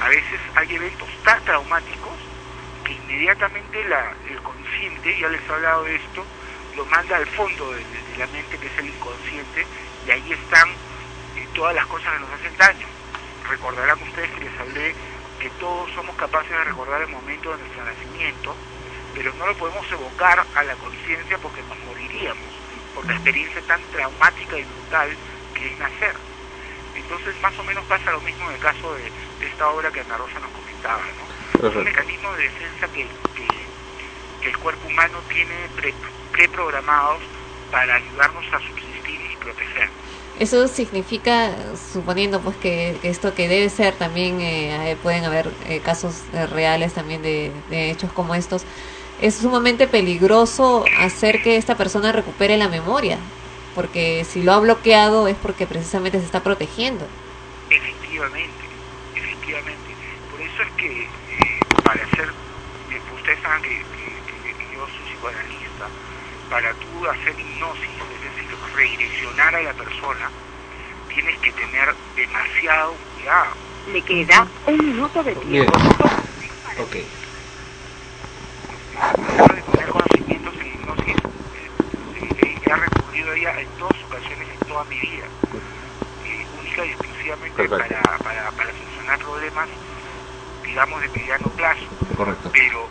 A 0.00 0.08
veces 0.08 0.40
hay 0.54 0.74
eventos 0.74 1.08
tan 1.24 1.44
traumáticos 1.44 2.16
que 2.84 2.92
inmediatamente 2.94 3.84
la, 3.88 4.12
el 4.30 4.40
consciente, 4.42 5.18
ya 5.20 5.28
les 5.28 5.40
he 5.48 5.52
hablado 5.52 5.84
de 5.84 5.96
esto, 5.96 6.24
lo 6.76 6.86
manda 6.86 7.16
al 7.16 7.26
fondo 7.26 7.72
de, 7.72 7.84
de 7.84 8.16
la 8.16 8.26
mente, 8.28 8.56
que 8.58 8.66
es 8.66 8.78
el 8.78 8.86
inconsciente, 8.86 9.66
y 10.06 10.10
ahí 10.10 10.32
están 10.32 10.68
eh, 11.36 11.46
todas 11.54 11.74
las 11.74 11.86
cosas 11.86 12.12
que 12.14 12.20
nos 12.20 12.30
hacen 12.32 12.56
daño. 12.56 12.86
Recordarán 13.48 14.00
ustedes 14.02 14.30
que 14.30 14.40
les 14.44 14.60
hablé 14.60 14.94
que 15.40 15.50
todos 15.52 15.90
somos 15.94 16.16
capaces 16.16 16.50
de 16.50 16.64
recordar 16.64 17.02
el 17.02 17.08
momento 17.08 17.50
de 17.52 17.58
nuestro 17.58 17.84
nacimiento, 17.84 18.60
pero 19.14 19.32
no 19.34 19.46
lo 19.46 19.56
podemos 19.56 19.90
evocar 19.92 20.46
a 20.54 20.64
la 20.64 20.76
conciencia 20.76 21.38
porque 21.40 21.64
nos 21.64 21.78
moriríamos 21.80 22.54
por 22.94 23.06
la 23.06 23.14
experiencia 23.14 23.62
tan 23.62 23.88
traumática 23.90 24.58
y 24.58 24.64
brutal 24.66 25.18
que 25.54 25.66
es 25.72 25.78
nacer. 25.78 26.16
Entonces, 26.94 27.36
más 27.40 27.58
o 27.58 27.64
menos 27.64 27.86
pasa 27.86 28.12
lo 28.12 28.20
mismo 28.20 28.46
en 28.48 28.54
el 28.54 28.60
caso 28.60 28.94
de, 28.94 29.12
de 29.38 29.46
esta 29.48 29.68
obra 29.70 29.90
que 29.92 30.00
Ana 30.00 30.18
Rosa 30.18 30.40
nos 30.40 30.52
comentaba, 30.52 31.06
¿no? 31.18 31.24
Es 31.68 31.74
un 31.76 31.84
mecanismo 31.84 32.32
de 32.34 32.42
defensa 32.44 32.88
que, 32.88 33.08
que- 33.34 33.70
que 34.40 34.48
el 34.48 34.58
cuerpo 34.58 34.88
humano 34.88 35.22
tiene 35.28 35.68
pre- 35.70 35.96
preprogramados 36.32 37.22
para 37.70 37.94
ayudarnos 37.96 38.46
a 38.52 38.60
subsistir 38.60 39.20
y 39.20 39.36
protegernos. 39.36 40.09
Eso 40.40 40.68
significa, 40.68 41.76
suponiendo 41.76 42.42
pues 42.42 42.56
que, 42.56 42.98
esto 43.02 43.34
que 43.34 43.46
debe 43.46 43.68
ser 43.68 43.96
también, 43.98 44.40
eh, 44.40 44.92
eh, 44.92 44.96
pueden 44.96 45.24
haber 45.24 45.54
eh, 45.60 45.82
casos 45.82 46.28
reales 46.32 46.94
también 46.94 47.20
de, 47.22 47.62
hechos 47.68 48.12
como 48.14 48.34
estos, 48.34 48.66
es 49.18 49.36
sumamente 49.36 49.86
peligroso 49.86 50.92
hacer 50.94 51.42
que 51.42 51.56
esta 51.58 51.76
persona 51.76 52.12
recupere 52.12 52.56
la 52.56 52.68
memoria, 52.70 53.18
porque 53.74 54.24
si 54.24 54.42
lo 54.42 54.52
ha 54.52 54.60
bloqueado 54.60 55.28
es 55.28 55.36
porque 55.38 55.66
precisamente 55.66 56.18
se 56.20 56.24
está 56.26 56.42
protegiendo. 56.42 57.10
Efectivamente, 57.68 58.68
efectivamente. 59.14 59.96
Por 60.28 60.40
eso 60.40 60.62
es 60.62 60.70
que 60.78 61.10
para 61.84 62.02
hacer, 62.04 62.34
eh, 62.90 63.02
ustedes 63.12 63.40
saben 63.42 63.62
que, 63.62 63.86
que- 64.26 64.56
yo 64.72 64.86
soy 64.88 65.04
psicoanalista, 65.06 65.92
para 66.48 66.74
tú 66.74 67.06
hacer 67.06 67.38
hipnosis, 67.38 67.99
redireccionar 68.80 69.54
a 69.54 69.62
la 69.62 69.74
persona, 69.74 70.30
tienes 71.08 71.38
que 71.40 71.52
tener 71.52 71.88
demasiado 72.16 72.96
cuidado. 73.14 73.52
Le 73.86 74.02
queda 74.02 74.46
un 74.66 74.78
minuto 74.78 75.22
de 75.22 75.34
Bien. 75.34 75.66
tiempo. 75.66 75.78
Ok. 76.78 76.92
De 76.92 77.08
tener 79.72 79.90
conocimientos 79.90 80.54
en 80.60 80.66
hipnosis, 80.66 81.16
eh, 81.16 81.70
eh, 82.20 82.54
he 82.62 82.74
recurrido 82.74 83.30
a 83.30 83.36
ella 83.36 83.60
en 83.60 83.78
dos 83.78 83.94
ocasiones 84.04 84.48
en 84.48 84.68
toda 84.68 84.84
mi 84.84 84.98
vida, 85.00 85.26
eh, 86.24 86.46
única 86.58 86.86
y 86.86 86.90
exclusivamente 86.90 87.68
para, 87.68 88.18
para, 88.18 88.50
para 88.52 88.72
solucionar 88.78 89.18
problemas, 89.18 89.68
digamos, 90.64 91.00
de 91.02 91.08
mediano 91.08 91.48
plazo. 91.50 91.86
Correcto. 92.16 92.50
Pero 92.52 92.88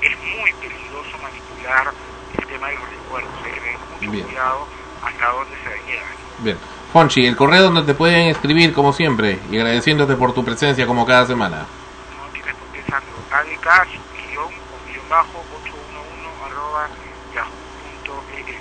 es 0.00 0.16
muy 0.38 0.52
peligroso 0.54 1.18
manipular 1.18 1.94
el 2.38 2.46
tema 2.46 2.68
de 2.68 2.76
los 2.76 2.90
recuerdos, 2.90 3.34
hay 3.44 3.52
que 3.52 3.60
tener 3.60 3.78
mucho 3.90 4.10
Bien. 4.10 4.26
cuidado 4.26 4.68
hasta 5.08 5.32
dónde 5.32 5.56
se 5.64 5.90
llega. 5.90 6.06
Bien. 6.38 6.58
Fonchi, 6.92 7.26
el 7.26 7.36
correo 7.36 7.64
donde 7.64 7.82
te 7.82 7.94
pueden 7.94 8.28
escribir 8.28 8.72
como 8.72 8.92
siempre 8.92 9.38
y 9.50 9.56
agradeciéndote 9.56 10.14
por 10.16 10.32
tu 10.32 10.44
presencia 10.44 10.86
como 10.86 11.04
cada 11.06 11.26
semana. 11.26 11.58
No 11.58 12.32
tienes 12.32 12.54
por 12.54 12.68
qué, 12.68 12.82
Sandro. 12.90 13.12
ADK, 13.30 13.88
guion 14.30 14.44
o 14.44 14.90
guion 14.90 15.08
bajo 15.10 15.44
811 15.62 16.46
arroba 16.46 16.88
yahoo.es. 17.34 18.56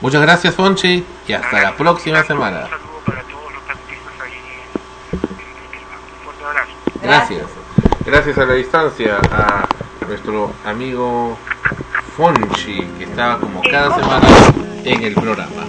Muchas 0.00 0.22
gracias 0.22 0.54
Fonchi 0.56 1.04
y 1.28 1.32
hasta 1.32 1.62
la 1.62 1.76
próxima 1.76 2.24
semana. 2.24 2.64
Un 2.64 2.70
saludo 2.70 3.00
para 3.06 3.22
todos 3.22 3.52
los 3.52 3.62
taxistas 3.64 4.20
ahí 4.24 4.32
en. 5.12 5.20
Un 5.20 6.24
fuerte 6.24 6.44
abrazo. 6.44 6.72
Gracias. 7.00 7.46
Gracias 8.04 8.38
a 8.38 8.44
la 8.44 8.54
distancia 8.54 9.20
a 9.30 9.68
nuestro 10.08 10.52
amigo 10.64 11.38
Fonchi 12.16 12.84
que 12.98 13.04
está 13.04 13.38
como 13.38 13.62
cada 13.62 13.94
semana 13.94 14.61
en 14.84 15.02
el 15.02 15.14
programa. 15.14 15.64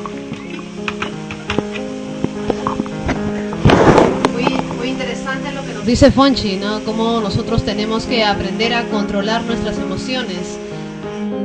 Muy, 4.32 4.46
muy 4.78 4.90
interesante 4.90 5.52
lo 5.52 5.64
que 5.64 5.74
nos 5.74 5.86
dice 5.86 6.12
Fonchi, 6.12 6.58
¿no? 6.58 6.84
Cómo 6.84 7.20
nosotros 7.22 7.64
tenemos 7.64 8.06
que 8.06 8.24
aprender 8.24 8.74
a 8.74 8.86
controlar 8.90 9.44
nuestras 9.44 9.78
emociones 9.78 10.58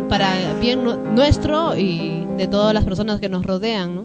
para 0.09 0.55
bien 0.61 0.85
nu- 0.85 0.97
nuestro 1.15 1.77
y 1.77 2.27
de 2.37 2.47
todas 2.47 2.73
las 2.73 2.85
personas 2.85 3.21
que 3.21 3.29
nos 3.29 3.45
rodean, 3.45 3.95
¿no? 3.95 4.05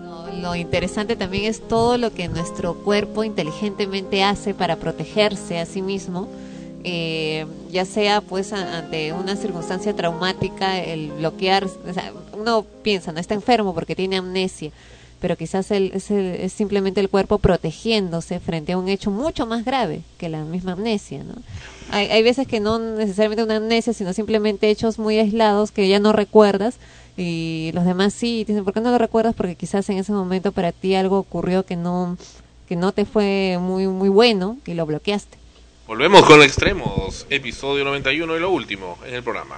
Lo, 0.00 0.32
lo 0.40 0.54
interesante 0.54 1.16
también 1.16 1.44
es 1.44 1.66
todo 1.66 1.98
lo 1.98 2.12
que 2.12 2.28
nuestro 2.28 2.74
cuerpo 2.74 3.24
inteligentemente 3.24 4.22
hace 4.22 4.54
para 4.54 4.76
protegerse 4.76 5.58
a 5.58 5.66
sí 5.66 5.82
mismo 5.82 6.28
eh, 6.84 7.46
ya 7.70 7.84
sea 7.84 8.20
pues 8.20 8.52
ante 8.52 9.12
una 9.12 9.36
circunstancia 9.36 9.94
traumática, 9.94 10.78
el 10.78 11.10
bloquear, 11.12 11.64
o 11.64 11.92
sea, 11.94 12.12
uno 12.38 12.64
piensa, 12.82 13.12
no 13.12 13.20
está 13.20 13.34
enfermo 13.34 13.72
porque 13.74 13.94
tiene 13.94 14.16
amnesia, 14.16 14.70
pero 15.20 15.36
quizás 15.36 15.70
el- 15.70 15.92
es, 15.94 16.10
el- 16.10 16.34
es 16.40 16.52
simplemente 16.52 17.00
el 17.00 17.08
cuerpo 17.08 17.38
protegiéndose 17.38 18.40
frente 18.40 18.72
a 18.72 18.78
un 18.78 18.88
hecho 18.88 19.10
mucho 19.10 19.46
más 19.46 19.64
grave 19.64 20.00
que 20.18 20.28
la 20.28 20.44
misma 20.44 20.72
amnesia, 20.72 21.22
¿no? 21.22 21.34
Hay, 21.90 22.08
hay 22.08 22.22
veces 22.22 22.46
que 22.48 22.58
no 22.58 22.78
necesariamente 22.78 23.44
una 23.44 23.56
amnesia, 23.56 23.92
sino 23.92 24.12
simplemente 24.12 24.68
hechos 24.70 24.98
muy 24.98 25.18
aislados 25.18 25.70
que 25.70 25.88
ya 25.88 26.00
no 26.00 26.12
recuerdas 26.12 26.76
y 27.16 27.70
los 27.74 27.84
demás 27.84 28.14
sí, 28.14 28.44
dicen, 28.44 28.64
¿por 28.64 28.72
qué 28.72 28.80
no 28.80 28.90
lo 28.90 28.98
recuerdas? 28.98 29.34
Porque 29.36 29.54
quizás 29.56 29.88
en 29.90 29.98
ese 29.98 30.12
momento 30.12 30.50
para 30.52 30.72
ti 30.72 30.94
algo 30.94 31.18
ocurrió 31.18 31.64
que 31.64 31.76
no 31.76 32.16
que 32.68 32.74
no 32.76 32.92
te 32.92 33.04
fue 33.04 33.58
muy 33.60 33.86
muy 33.88 34.08
bueno 34.08 34.56
y 34.66 34.72
lo 34.74 34.86
bloqueaste. 34.86 35.41
Volvemos 35.92 36.22
con 36.22 36.40
Extremos, 36.40 37.26
episodio 37.28 37.84
91 37.84 38.38
y 38.38 38.40
lo 38.40 38.50
último 38.50 38.96
en 39.06 39.12
el 39.12 39.22
programa. 39.22 39.56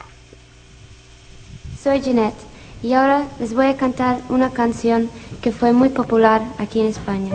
Soy 1.80 2.00
Jeanette 2.00 2.34
y 2.82 2.92
ahora 2.94 3.28
les 3.38 3.54
voy 3.54 3.66
a 3.66 3.76
cantar 3.76 4.18
una 4.30 4.50
canción 4.50 5.08
que 5.40 5.52
fue 5.52 5.72
muy 5.72 5.90
popular 5.90 6.42
aquí 6.58 6.80
en 6.80 6.86
España. 6.86 7.30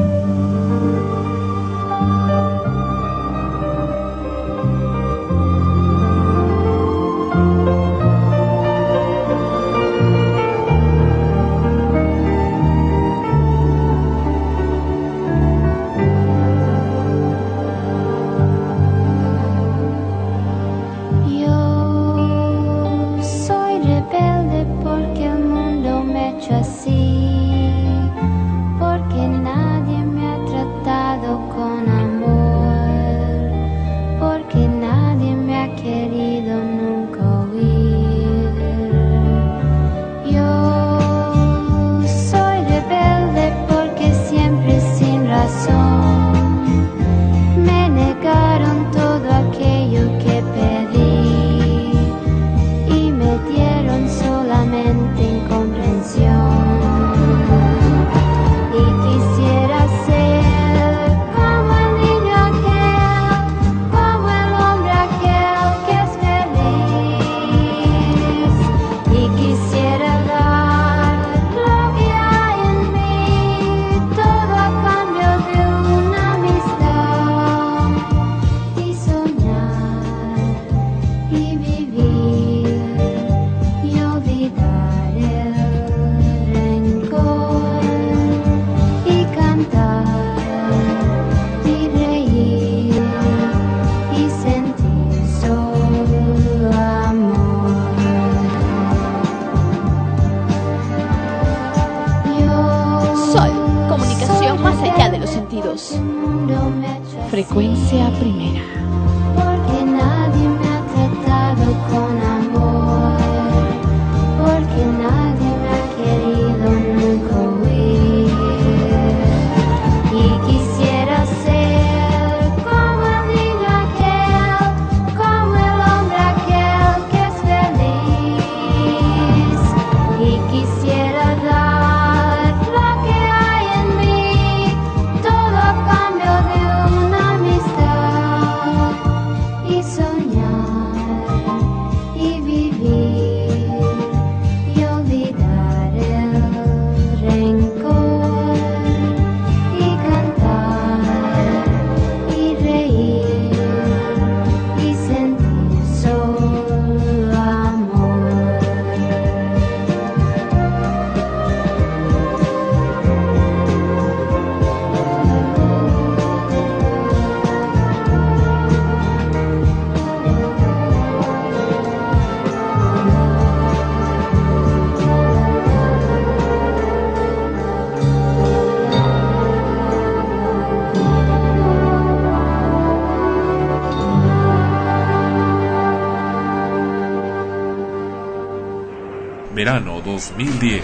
2010. 190.19 190.83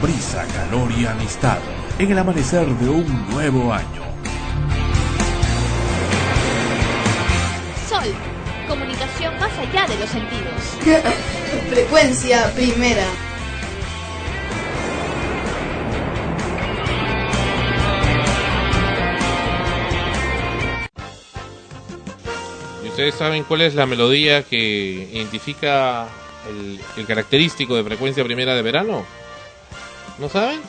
Brisa, 0.00 0.46
calor 0.46 0.90
y 0.98 1.04
amistad 1.04 1.58
en 1.98 2.12
el 2.12 2.18
amanecer 2.18 2.66
de 2.66 2.88
un 2.88 3.30
nuevo 3.30 3.74
año. 3.74 4.02
Sol, 7.86 8.06
comunicación 8.66 9.38
más 9.38 9.52
allá 9.58 9.86
de 9.86 9.98
los 9.98 10.08
sentidos. 10.08 11.04
Frecuencia 11.68 12.50
primera. 12.54 13.04
¿Y 22.82 22.88
ustedes 22.88 23.14
saben 23.14 23.44
cuál 23.44 23.60
es 23.60 23.74
la 23.74 23.84
melodía 23.84 24.42
que 24.42 25.10
identifica 25.12 26.08
el, 26.48 26.80
el 26.96 27.06
característico 27.06 27.74
de 27.76 27.84
frecuencia 27.84 28.24
primera 28.24 28.54
de 28.54 28.62
verano? 28.62 29.04
¿No 30.18 30.28
saben? 30.28 30.60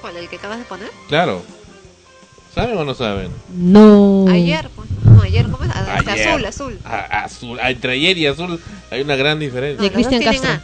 ¿Cuál? 0.00 0.16
¿El 0.16 0.28
que 0.28 0.36
acabas 0.36 0.58
de 0.58 0.64
poner? 0.64 0.90
Claro. 1.08 1.42
¿Saben 2.54 2.76
o 2.78 2.84
no 2.84 2.94
saben? 2.94 3.30
No. 3.54 4.26
Ayer, 4.30 4.68
pues. 4.74 4.88
No, 5.04 5.22
ayer, 5.22 5.46
¿cómo 5.50 5.64
es? 5.64 5.70
Ayer. 5.70 6.28
Azul, 6.28 6.44
azul. 6.46 6.78
A- 6.84 7.24
azul. 7.24 7.58
Entre 7.62 7.92
ayer 7.92 8.16
y 8.18 8.26
azul 8.26 8.60
hay 8.90 9.02
una 9.02 9.16
gran 9.16 9.38
diferencia. 9.38 9.90
No, 9.90 9.94
los 9.98 10.10
dos 10.10 10.18
tienen 10.20 10.46
A. 10.46 10.62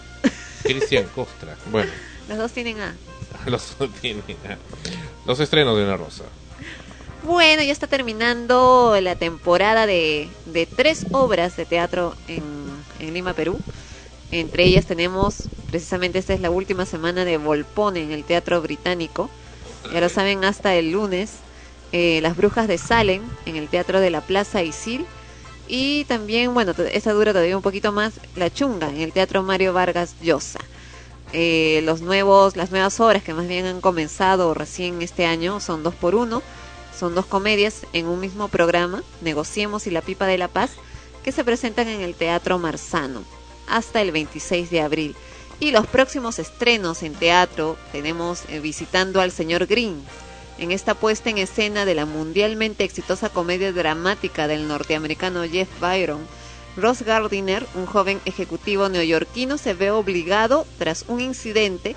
Cristian 0.62 1.04
Costra. 1.14 1.56
Bueno, 1.70 1.90
Los 2.28 2.38
dos 2.38 2.52
tienen 2.52 2.80
A. 2.80 2.94
los, 3.46 3.76
tiene- 4.00 4.22
los 5.26 5.40
estrenos 5.40 5.76
de 5.76 5.84
Una 5.84 5.96
Rosa. 5.96 6.24
Bueno, 7.24 7.62
ya 7.62 7.72
está 7.72 7.86
terminando 7.86 8.96
la 9.00 9.14
temporada 9.14 9.86
de, 9.86 10.28
de 10.46 10.66
tres 10.66 11.06
obras 11.12 11.56
de 11.56 11.66
teatro 11.66 12.14
en, 12.26 12.42
en 13.00 13.14
Lima, 13.14 13.32
Perú. 13.34 13.60
Entre 14.32 14.64
ellas 14.64 14.86
tenemos, 14.86 15.50
precisamente 15.66 16.18
esta 16.18 16.32
es 16.32 16.40
la 16.40 16.50
última 16.50 16.86
semana 16.86 17.26
de 17.26 17.36
Volpone 17.36 18.02
en 18.02 18.12
el 18.12 18.24
Teatro 18.24 18.62
Británico. 18.62 19.28
Ya 19.92 20.00
lo 20.00 20.08
saben, 20.08 20.42
hasta 20.44 20.74
el 20.74 20.90
lunes. 20.92 21.32
eh, 21.92 22.20
Las 22.22 22.34
Brujas 22.34 22.66
de 22.66 22.78
Salem 22.78 23.22
en 23.44 23.56
el 23.56 23.68
Teatro 23.68 24.00
de 24.00 24.08
la 24.08 24.22
Plaza 24.22 24.62
Isil. 24.62 25.04
Y 25.68 26.04
también, 26.06 26.54
bueno, 26.54 26.72
esta 26.92 27.12
dura 27.12 27.32
todavía 27.32 27.58
un 27.58 27.62
poquito 27.62 27.92
más, 27.92 28.14
La 28.34 28.50
Chunga, 28.50 28.88
en 28.88 29.02
el 29.02 29.12
Teatro 29.12 29.42
Mario 29.42 29.74
Vargas 29.74 30.16
Llosa. 30.22 30.60
Eh, 31.34 31.82
los 31.84 32.00
nuevos, 32.00 32.56
las 32.56 32.70
nuevas 32.70 32.98
obras 33.00 33.22
que 33.22 33.34
más 33.34 33.46
bien 33.46 33.66
han 33.66 33.82
comenzado 33.82 34.54
recién 34.54 35.02
este 35.02 35.26
año 35.26 35.60
son 35.60 35.82
dos 35.82 35.94
por 35.94 36.14
uno. 36.14 36.42
Son 36.98 37.14
dos 37.14 37.26
comedias 37.26 37.86
en 37.92 38.06
un 38.06 38.18
mismo 38.18 38.48
programa, 38.48 39.02
Negociemos 39.20 39.86
y 39.86 39.90
La 39.90 40.00
Pipa 40.00 40.24
de 40.26 40.38
la 40.38 40.48
Paz, 40.48 40.70
que 41.22 41.32
se 41.32 41.44
presentan 41.44 41.88
en 41.88 42.00
el 42.00 42.14
Teatro 42.14 42.58
Marzano 42.58 43.24
hasta 43.66 44.00
el 44.00 44.12
26 44.12 44.70
de 44.70 44.80
abril. 44.80 45.16
Y 45.60 45.70
los 45.70 45.86
próximos 45.86 46.38
estrenos 46.38 47.02
en 47.02 47.14
teatro 47.14 47.76
tenemos 47.92 48.42
eh, 48.48 48.60
Visitando 48.60 49.20
al 49.20 49.30
Señor 49.30 49.66
Green, 49.66 50.02
en 50.58 50.70
esta 50.70 50.94
puesta 50.94 51.30
en 51.30 51.38
escena 51.38 51.84
de 51.84 51.94
la 51.94 52.06
mundialmente 52.06 52.84
exitosa 52.84 53.28
comedia 53.28 53.72
dramática 53.72 54.48
del 54.48 54.68
norteamericano 54.68 55.44
Jeff 55.44 55.68
Byron, 55.80 56.20
Ross 56.76 57.02
Gardiner, 57.02 57.66
un 57.74 57.86
joven 57.86 58.20
ejecutivo 58.24 58.88
neoyorquino, 58.88 59.58
se 59.58 59.74
ve 59.74 59.90
obligado, 59.90 60.66
tras 60.78 61.04
un 61.08 61.20
incidente, 61.20 61.96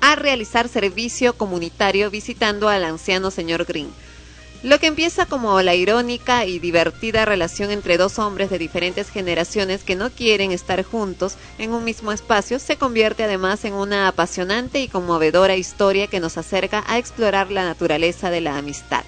a 0.00 0.14
realizar 0.14 0.68
servicio 0.68 1.32
comunitario 1.32 2.10
visitando 2.10 2.68
al 2.68 2.84
anciano 2.84 3.30
señor 3.30 3.64
Green. 3.64 3.88
Lo 4.62 4.80
que 4.80 4.88
empieza 4.88 5.26
como 5.26 5.62
la 5.62 5.76
irónica 5.76 6.44
y 6.44 6.58
divertida 6.58 7.24
relación 7.24 7.70
entre 7.70 7.96
dos 7.96 8.18
hombres 8.18 8.50
de 8.50 8.58
diferentes 8.58 9.08
generaciones 9.08 9.84
que 9.84 9.94
no 9.94 10.10
quieren 10.10 10.50
estar 10.50 10.82
juntos 10.82 11.36
en 11.58 11.72
un 11.72 11.84
mismo 11.84 12.10
espacio 12.10 12.58
se 12.58 12.76
convierte 12.76 13.22
además 13.22 13.64
en 13.64 13.74
una 13.74 14.08
apasionante 14.08 14.80
y 14.80 14.88
conmovedora 14.88 15.54
historia 15.54 16.08
que 16.08 16.18
nos 16.18 16.38
acerca 16.38 16.82
a 16.88 16.98
explorar 16.98 17.52
la 17.52 17.64
naturaleza 17.64 18.30
de 18.30 18.40
la 18.40 18.58
amistad 18.58 19.04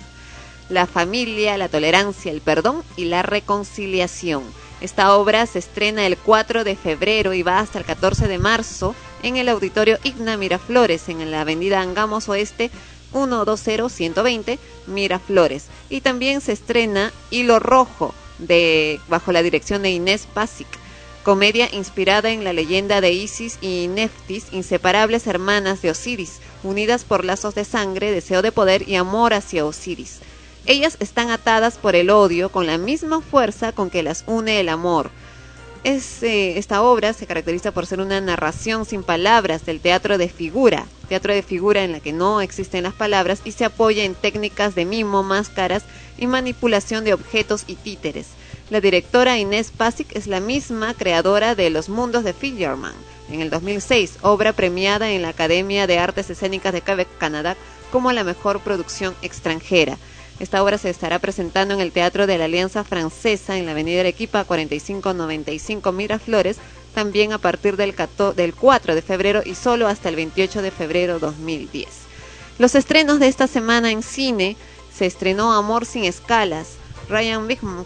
la 0.71 0.87
familia, 0.87 1.59
la 1.59 1.69
tolerancia, 1.69 2.33
el 2.33 2.41
perdón 2.41 2.83
y 2.97 3.05
la 3.07 3.23
reconciliación. 3.23 4.45
Esta 4.81 5.15
obra 5.17 5.45
se 5.47 5.59
estrena 5.59 6.07
el 6.07 6.17
4 6.17 6.65
de 6.65 6.77
febrero 6.77 7.35
y 7.35 7.43
va 7.43 7.59
hasta 7.59 7.79
el 7.79 7.85
14 7.85 8.29
de 8.29 8.39
marzo 8.39 8.95
en 9.23 9.37
el 9.37 9.51
Auditorio 9.51 9.99
Igna 10.05 10.39
Miraflores, 10.39 11.09
en 11.11 11.31
la 11.31 11.43
avenida 11.43 11.83
Angamos 11.83 12.29
Oeste 12.31 12.71
120-120 13.13 14.59
Miraflores. 14.87 15.67
Y 15.89 16.01
también 16.01 16.41
se 16.41 16.53
estrena 16.53 17.13
Hilo 17.31 17.59
Rojo, 17.59 18.15
de, 18.39 19.01
bajo 19.09 19.33
la 19.33 19.43
dirección 19.43 19.83
de 19.83 19.91
Inés 19.91 20.27
Pasic, 20.33 20.69
comedia 21.23 21.69
inspirada 21.73 22.31
en 22.31 22.45
la 22.45 22.53
leyenda 22.53 23.01
de 23.01 23.13
Isis 23.13 23.59
y 23.61 23.89
Neftis, 23.89 24.47
inseparables 24.53 25.27
hermanas 25.27 25.83
de 25.83 25.91
Osiris, 25.91 26.39
unidas 26.63 27.05
por 27.05 27.25
lazos 27.25 27.55
de 27.55 27.65
sangre, 27.65 28.11
deseo 28.11 28.43
de 28.43 28.53
poder 28.53 28.89
y 28.89 28.97
amor 28.97 29.35
hacia 29.35 29.67
Osiris. 29.67 30.21
Ellas 30.67 30.97
están 31.01 31.31
atadas 31.31 31.79
por 31.79 31.97
el 31.97 32.11
odio 32.11 32.51
con 32.51 32.67
la 32.67 32.79
misma 32.79 33.21
fuerza 33.21 33.73
con 33.73 33.91
que 33.91 34.03
las 34.03 34.25
une 34.27 34.61
el 34.61 34.69
amor. 34.69 35.11
Eh, 35.83 36.59
esta 36.59 36.83
obra 36.83 37.15
se 37.15 37.27
caracteriza 37.27 37.73
por 37.73 37.87
ser 37.87 38.01
una 38.01 38.21
narración 38.21 38.85
sin 38.85 39.03
palabras 39.03 39.65
del 39.65 39.81
teatro 39.81 40.19
de 40.19 40.29
figura, 40.29 40.87
teatro 41.09 41.33
de 41.33 41.43
figura 41.43 41.85
en 41.85 41.93
la 41.93 42.01
que 42.01 42.13
no 42.13 42.43
existen 42.43 42.83
las 42.83 42.93
palabras 42.93 43.41
y 43.45 43.53
se 43.53 43.65
apoya 43.65 44.05
en 44.05 44.15
técnicas 44.15 44.75
de 44.75 44.85
mimo, 44.85 45.23
máscaras 45.23 45.85
y 46.19 46.27
manipulación 46.27 47.05
de 47.05 47.15
objetos 47.15 47.65
y 47.67 47.77
títeres. 47.77 48.27
La 48.69 48.83
directora 48.83 49.39
Inés 49.39 49.73
Pasic 49.75 50.15
es 50.15 50.27
la 50.27 50.41
misma 50.41 50.93
creadora 50.93 51.55
de 51.55 51.71
Los 51.71 51.89
Mundos 51.89 52.25
de 52.25 52.35
Fillerman, 52.35 52.95
en 53.31 53.41
el 53.41 53.49
2006, 53.49 54.19
obra 54.21 54.53
premiada 54.53 55.11
en 55.11 55.23
la 55.23 55.31
Academia 55.31 55.87
de 55.87 55.99
Artes 55.99 56.29
Escénicas 56.29 56.75
de 56.75 56.83
Quebec, 56.83 57.09
Canadá, 57.19 57.57
como 57.91 58.13
la 58.13 58.23
mejor 58.23 58.61
producción 58.61 59.15
extranjera. 59.23 59.99
Esta 60.41 60.63
obra 60.63 60.79
se 60.79 60.89
estará 60.89 61.19
presentando 61.19 61.75
en 61.75 61.81
el 61.81 61.93
Teatro 61.93 62.27
de 62.27 62.39
la 62.39 62.47
Alianza 62.47 62.83
Francesa 62.83 63.59
en 63.59 63.67
la 63.67 63.73
Avenida 63.73 64.01
Arequipa 64.01 64.45
4595 64.45 65.93
Miraflores, 65.93 66.57
también 66.95 67.35
a 67.35 67.39
partir 67.39 67.77
del, 67.77 67.95
14 67.95 68.35
del 68.35 68.55
4 68.55 68.95
de 68.95 69.03
febrero 69.03 69.43
y 69.45 69.55
solo 69.55 69.87
hasta 69.87 70.09
el 70.09 70.17
28 70.17 70.63
de 70.63 70.71
febrero 70.71 71.19
2010. 71.19 71.87
Los 72.59 72.75
estrenos 72.75 73.21
de 73.21 73.29
esta 73.29 73.49
semana 73.49 73.91
en 73.91 74.03
cine 74.03 74.57
se 74.97 75.05
estrenó 75.05 75.53
Amor 75.53 75.85
sin 75.85 76.05
escalas. 76.05 76.69
Ryan 77.11 77.47
Bigman, 77.47 77.85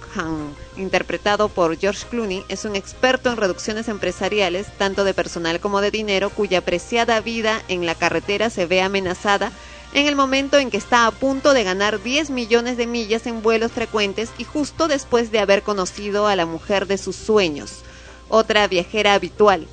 interpretado 0.77 1.49
por 1.49 1.77
George 1.77 2.07
Clooney, 2.09 2.45
es 2.49 2.65
un 2.65 2.77
experto 2.77 3.31
en 3.31 3.37
reducciones 3.37 3.89
empresariales, 3.89 4.67
tanto 4.79 5.03
de 5.03 5.15
personal 5.15 5.59
como 5.59 5.81
de 5.81 5.91
dinero, 5.91 6.31
cuya 6.31 6.59
apreciada 6.59 7.21
vida 7.21 7.63
en 7.67 7.85
la 7.85 7.97
carretera 7.97 8.49
se 8.49 8.67
ve 8.67 8.81
amenazada 8.81 9.51
en 9.95 10.09
el 10.09 10.17
momento 10.17 10.59
en 10.59 10.71
que 10.71 10.77
está 10.77 11.07
a 11.07 11.13
punto 11.13 11.55
de 11.55 11.63
ganar 11.63 12.03
10 12.03 12.31
millones 12.31 12.77
de 12.77 12.89
millas 12.89 13.29
en 13.29 13.43
vuelos 13.43 13.71
frecuentes 13.71 14.31
y 14.39 14.45
justo 14.45 14.89
después 14.89 15.31
de 15.31 15.39
haber 15.39 15.63
conocido 15.63 16.27
a 16.27 16.35
la 16.35 16.47
mujer 16.47 16.87
de 16.87 16.99
sus 16.99 17.15
sueños, 17.15 17.83
otra 18.29 18.67
viajera 18.67 19.15
habitual. 19.15 19.69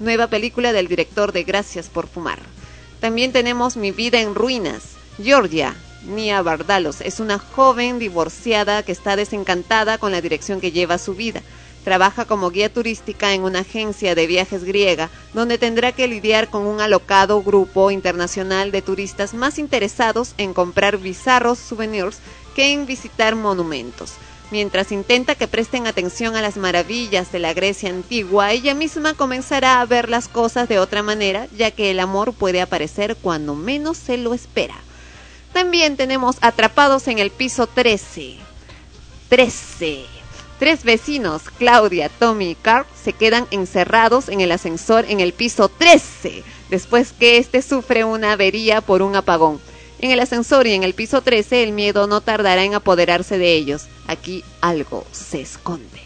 Nueva 0.00 0.26
película 0.26 0.72
del 0.72 0.88
director 0.88 1.30
de 1.30 1.44
Gracias 1.44 1.88
por 1.88 2.08
Fumar. 2.08 2.40
También 2.98 3.32
tenemos 3.32 3.76
Mi 3.76 3.92
vida 3.92 4.20
en 4.20 4.34
ruinas. 4.34 4.82
Georgia, 5.22 5.76
Nia 6.04 6.42
Bardalos, 6.42 7.00
es 7.00 7.20
una 7.20 7.38
joven 7.38 8.00
divorciada 8.00 8.82
que 8.82 8.92
está 8.92 9.14
desencantada 9.14 9.98
con 9.98 10.10
la 10.10 10.20
dirección 10.20 10.60
que 10.60 10.72
lleva 10.72 10.98
su 10.98 11.14
vida. 11.14 11.42
Trabaja 11.84 12.26
como 12.26 12.50
guía 12.50 12.72
turística 12.72 13.32
en 13.32 13.42
una 13.42 13.60
agencia 13.60 14.14
de 14.14 14.26
viajes 14.26 14.64
griega, 14.64 15.08
donde 15.32 15.56
tendrá 15.56 15.92
que 15.92 16.08
lidiar 16.08 16.48
con 16.48 16.66
un 16.66 16.80
alocado 16.80 17.42
grupo 17.42 17.90
internacional 17.90 18.70
de 18.70 18.82
turistas 18.82 19.32
más 19.32 19.58
interesados 19.58 20.34
en 20.36 20.52
comprar 20.52 20.98
bizarros 20.98 21.58
souvenirs 21.58 22.18
que 22.54 22.72
en 22.72 22.84
visitar 22.84 23.34
monumentos. 23.34 24.12
Mientras 24.50 24.90
intenta 24.90 25.36
que 25.36 25.46
presten 25.46 25.86
atención 25.86 26.34
a 26.34 26.42
las 26.42 26.56
maravillas 26.56 27.30
de 27.30 27.38
la 27.38 27.54
Grecia 27.54 27.88
antigua, 27.88 28.52
ella 28.52 28.74
misma 28.74 29.14
comenzará 29.14 29.80
a 29.80 29.86
ver 29.86 30.08
las 30.08 30.26
cosas 30.26 30.68
de 30.68 30.80
otra 30.80 31.02
manera, 31.02 31.46
ya 31.56 31.70
que 31.70 31.90
el 31.92 32.00
amor 32.00 32.32
puede 32.32 32.60
aparecer 32.60 33.16
cuando 33.16 33.54
menos 33.54 33.96
se 33.96 34.18
lo 34.18 34.34
espera. 34.34 34.74
También 35.52 35.96
tenemos 35.96 36.36
Atrapados 36.40 37.06
en 37.08 37.20
el 37.20 37.30
piso 37.30 37.68
13. 37.68 38.36
13. 39.28 40.19
Tres 40.60 40.84
vecinos, 40.84 41.44
Claudia, 41.56 42.10
Tommy 42.10 42.50
y 42.50 42.54
Carl, 42.54 42.84
se 43.02 43.14
quedan 43.14 43.46
encerrados 43.50 44.28
en 44.28 44.42
el 44.42 44.52
ascensor 44.52 45.06
en 45.08 45.20
el 45.20 45.32
piso 45.32 45.70
13, 45.70 46.44
después 46.68 47.14
que 47.18 47.38
este 47.38 47.62
sufre 47.62 48.04
una 48.04 48.32
avería 48.32 48.82
por 48.82 49.00
un 49.00 49.16
apagón. 49.16 49.58
En 50.00 50.10
el 50.10 50.20
ascensor 50.20 50.66
y 50.66 50.74
en 50.74 50.82
el 50.82 50.92
piso 50.92 51.22
13 51.22 51.62
el 51.62 51.72
miedo 51.72 52.06
no 52.06 52.20
tardará 52.20 52.62
en 52.62 52.74
apoderarse 52.74 53.38
de 53.38 53.54
ellos. 53.54 53.86
Aquí 54.06 54.44
algo 54.60 55.06
se 55.12 55.40
esconde. 55.40 56.02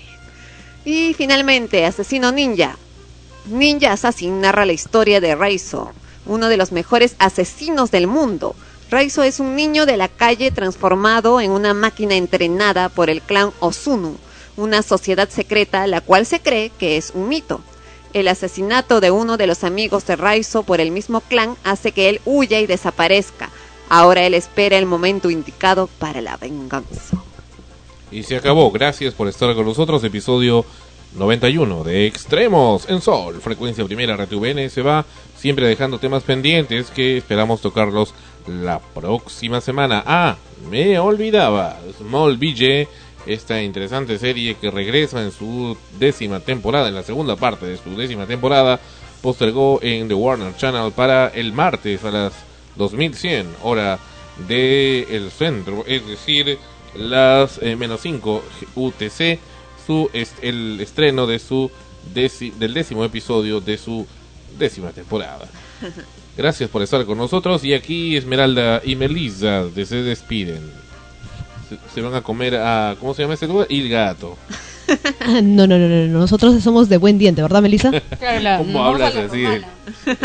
Y 0.84 1.14
finalmente, 1.14 1.84
Asesino 1.84 2.30
Ninja. 2.30 2.78
Ninja 3.46 3.90
Assassin 3.90 4.40
narra 4.40 4.66
la 4.66 4.72
historia 4.72 5.20
de 5.20 5.34
Raizo, 5.34 5.90
uno 6.26 6.48
de 6.48 6.58
los 6.58 6.70
mejores 6.70 7.16
asesinos 7.18 7.90
del 7.90 8.06
mundo. 8.06 8.54
Raizo 8.88 9.24
es 9.24 9.40
un 9.40 9.56
niño 9.56 9.84
de 9.84 9.96
la 9.96 10.06
calle 10.06 10.52
transformado 10.52 11.40
en 11.40 11.50
una 11.50 11.74
máquina 11.74 12.14
entrenada 12.14 12.88
por 12.88 13.10
el 13.10 13.20
clan 13.20 13.50
Osunu, 13.58 14.16
una 14.56 14.82
sociedad 14.82 15.28
secreta 15.28 15.86
la 15.86 16.00
cual 16.00 16.26
se 16.26 16.40
cree 16.40 16.70
que 16.78 16.96
es 16.96 17.12
un 17.14 17.28
mito. 17.28 17.60
El 18.12 18.28
asesinato 18.28 19.00
de 19.00 19.10
uno 19.10 19.36
de 19.36 19.46
los 19.46 19.64
amigos 19.64 20.06
de 20.06 20.16
Raizo 20.16 20.62
por 20.62 20.80
el 20.80 20.90
mismo 20.90 21.20
clan 21.20 21.56
hace 21.64 21.92
que 21.92 22.08
él 22.08 22.20
huya 22.24 22.60
y 22.60 22.66
desaparezca. 22.66 23.50
Ahora 23.88 24.22
él 24.22 24.34
espera 24.34 24.78
el 24.78 24.86
momento 24.86 25.30
indicado 25.30 25.88
para 25.98 26.20
la 26.20 26.36
venganza. 26.36 27.16
Y 28.10 28.22
se 28.22 28.36
acabó. 28.36 28.70
Gracias 28.70 29.14
por 29.14 29.28
estar 29.28 29.52
con 29.54 29.66
nosotros. 29.66 30.04
Episodio 30.04 30.64
91 31.16 31.84
de 31.84 32.06
Extremos 32.06 32.88
en 32.88 33.00
Sol. 33.00 33.40
Frecuencia 33.40 33.84
primera 33.84 34.16
RTVN 34.16 34.70
se 34.70 34.82
va 34.82 35.04
siempre 35.36 35.66
dejando 35.66 35.98
temas 35.98 36.22
pendientes 36.22 36.90
que 36.90 37.16
esperamos 37.16 37.60
tocarlos 37.60 38.14
la 38.46 38.78
próxima 38.78 39.60
semana. 39.60 40.02
Ah, 40.06 40.36
me 40.70 40.98
olvidaba. 40.98 41.78
Small 41.98 42.36
BJ, 42.36 42.88
esta 43.26 43.62
interesante 43.62 44.18
serie 44.18 44.56
que 44.56 44.70
regresa 44.70 45.22
en 45.22 45.32
su 45.32 45.76
décima 45.98 46.40
temporada, 46.40 46.88
en 46.88 46.94
la 46.94 47.02
segunda 47.02 47.36
parte 47.36 47.66
de 47.66 47.76
su 47.78 47.96
décima 47.96 48.26
temporada, 48.26 48.80
postergó 49.22 49.78
en 49.82 50.08
The 50.08 50.14
Warner 50.14 50.56
Channel 50.56 50.92
para 50.92 51.28
el 51.28 51.52
martes 51.52 52.04
a 52.04 52.10
las 52.10 52.32
2100 52.76 53.46
hora 53.62 53.98
del 54.48 55.06
el 55.10 55.30
centro, 55.30 55.84
es 55.86 56.06
decir, 56.06 56.58
las 56.96 57.58
eh, 57.62 57.76
menos 57.76 58.00
5 58.02 58.42
UTC, 58.74 59.38
su 59.86 60.10
est- 60.12 60.42
el 60.42 60.78
estreno 60.80 61.26
de 61.26 61.38
su 61.38 61.70
del 62.12 62.74
décimo 62.74 63.04
episodio 63.04 63.60
de 63.60 63.78
su 63.78 64.06
décima 64.58 64.90
temporada. 64.90 65.48
Gracias 66.36 66.68
por 66.68 66.82
estar 66.82 67.04
con 67.06 67.16
nosotros 67.16 67.64
y 67.64 67.72
aquí 67.74 68.16
Esmeralda 68.16 68.82
y 68.84 68.96
Melissa 68.96 69.64
de- 69.64 69.86
se 69.86 70.02
despiden. 70.02 70.83
Se, 71.68 71.78
se 71.94 72.00
van 72.00 72.14
a 72.14 72.20
comer 72.22 72.56
a 72.56 72.96
¿cómo 73.00 73.14
se 73.14 73.22
llama 73.22 73.34
ese 73.34 73.46
lugar? 73.46 73.66
Il 73.70 73.88
gato. 73.88 74.36
Ah, 75.20 75.40
no, 75.42 75.66
no, 75.66 75.78
no, 75.78 75.88
no, 75.88 76.06
no, 76.06 76.18
nosotros 76.18 76.62
somos 76.62 76.88
de 76.90 76.98
buen 76.98 77.16
diente, 77.18 77.40
¿verdad, 77.40 77.62
Melissa? 77.62 77.90
¿Cómo 78.58 78.84
hablas 78.84 79.14
así? 79.16 79.44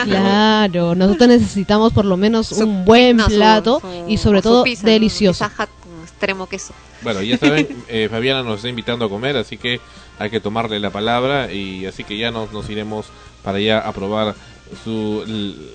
Claro, 0.04 0.96
nosotros 0.96 1.30
necesitamos 1.30 1.94
por 1.94 2.06
lo 2.06 2.18
menos 2.18 2.52
un 2.54 2.86
buen 2.86 3.18
pizza, 3.18 3.30
su- 3.30 3.36
plato 3.36 3.80
su- 3.82 4.10
y 4.12 4.18
sobre 4.18 4.40
su 4.40 4.50
todo 4.50 4.64
pizza, 4.64 4.88
delicioso. 4.88 5.46
Pizza 5.48 5.68
con 5.68 6.02
extremo 6.04 6.48
queso. 6.48 6.74
Bueno, 7.02 7.22
ya 7.22 7.38
saben, 7.38 7.68
eh, 7.88 8.08
Fabiana 8.10 8.44
nos 8.44 8.58
está 8.58 8.70
invitando 8.70 9.06
a 9.06 9.10
comer, 9.10 9.38
así 9.38 9.58
que 9.58 9.80
hay 10.18 10.30
que 10.30 10.40
tomarle 10.42 10.80
la 10.80 10.90
palabra 10.90 11.52
y 11.52 11.86
así 11.86 12.04
que 12.04 12.18
ya 12.18 12.32
nos, 12.32 12.52
nos 12.52 12.70
iremos 12.70 13.06
para 13.44 13.58
allá 13.60 13.80
a 13.80 13.94
probar 13.94 14.36
su, 14.84 15.24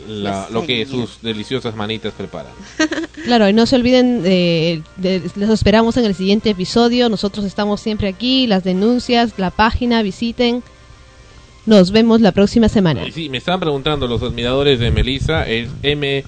la- 0.08 0.48
lo 0.50 0.64
que 0.66 0.86
sus 0.86 1.20
deliciosas 1.23 1.74
manitas 1.74 2.12
preparan. 2.12 2.52
Claro, 3.24 3.48
y 3.48 3.55
no 3.55 3.64
se 3.64 3.76
olviden, 3.76 4.23
de, 4.23 4.82
de- 4.97 5.23
les 5.36 5.48
esperamos 5.48 5.97
en 5.97 6.05
el 6.05 6.14
siguiente 6.14 6.50
episodio. 6.50 7.08
Nosotros 7.08 7.47
estamos 7.47 7.81
siempre 7.81 8.08
aquí, 8.08 8.47
las 8.47 8.64
denuncias, 8.64 9.32
la 9.39 9.50
página, 9.50 10.02
visiten. 10.02 10.62
Nos 11.64 11.90
vemos 11.90 12.20
la 12.20 12.32
próxima 12.32 12.68
semana. 12.68 13.02
Sí, 13.14 13.31
me 13.31 13.39
estaban 13.39 13.60
preguntando 13.60 14.06
los 14.06 14.23
admiradores 14.23 14.78
de 14.78 14.90
Melissa, 14.90 15.48
es 15.48 15.70
M 15.82 16.23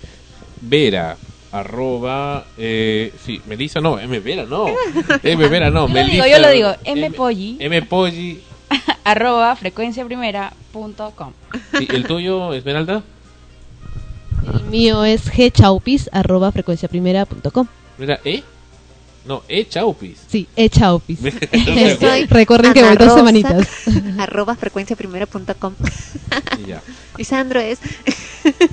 Vera 0.62 1.18
arroba 1.52 2.46
eh, 2.58 3.12
sí, 3.24 3.40
Melissa 3.46 3.80
no, 3.80 3.98
M 3.98 4.18
Vera 4.20 4.44
no. 4.44 4.66
M 5.22 5.48
Vera 5.48 5.70
no, 5.70 5.88
Yo 5.88 5.94
lo 5.94 6.00
digo, 6.02 6.06
Melissa- 6.22 6.28
yo 6.28 6.38
lo 6.38 6.50
digo, 6.50 6.74
M 6.84 7.10
Polly, 7.10 7.56
M 7.60 7.82
Polly. 7.82 8.40
arroba 9.04 9.54
frecuenciaprimera.com. 9.56 11.32
Sí, 11.78 11.88
el 11.90 12.06
tuyo 12.06 12.52
Esmeralda? 12.52 13.02
El 14.54 14.64
mío 14.66 15.04
es 15.04 15.30
gchaupis 15.30 16.08
arroba 16.12 16.52
frecuenciaprimera.com. 16.52 17.66
Mira, 17.98 18.20
¿eh? 18.24 18.42
No, 19.26 19.42
E 19.48 19.66
Chaupis. 19.68 20.18
Sí, 20.28 20.46
echaupis. 20.54 21.18
Soy 22.00 22.26
Recuerden 22.26 22.72
que 22.72 22.82
voy 22.82 22.96
dos 22.96 23.14
semanitas. 23.14 23.66
arroba 24.18 24.54
frecuenciaprimera.com. 24.54 25.74
Y 26.62 26.68
ya. 26.68 26.82
Y 27.18 27.24
Sandro 27.24 27.60
es. 27.60 27.78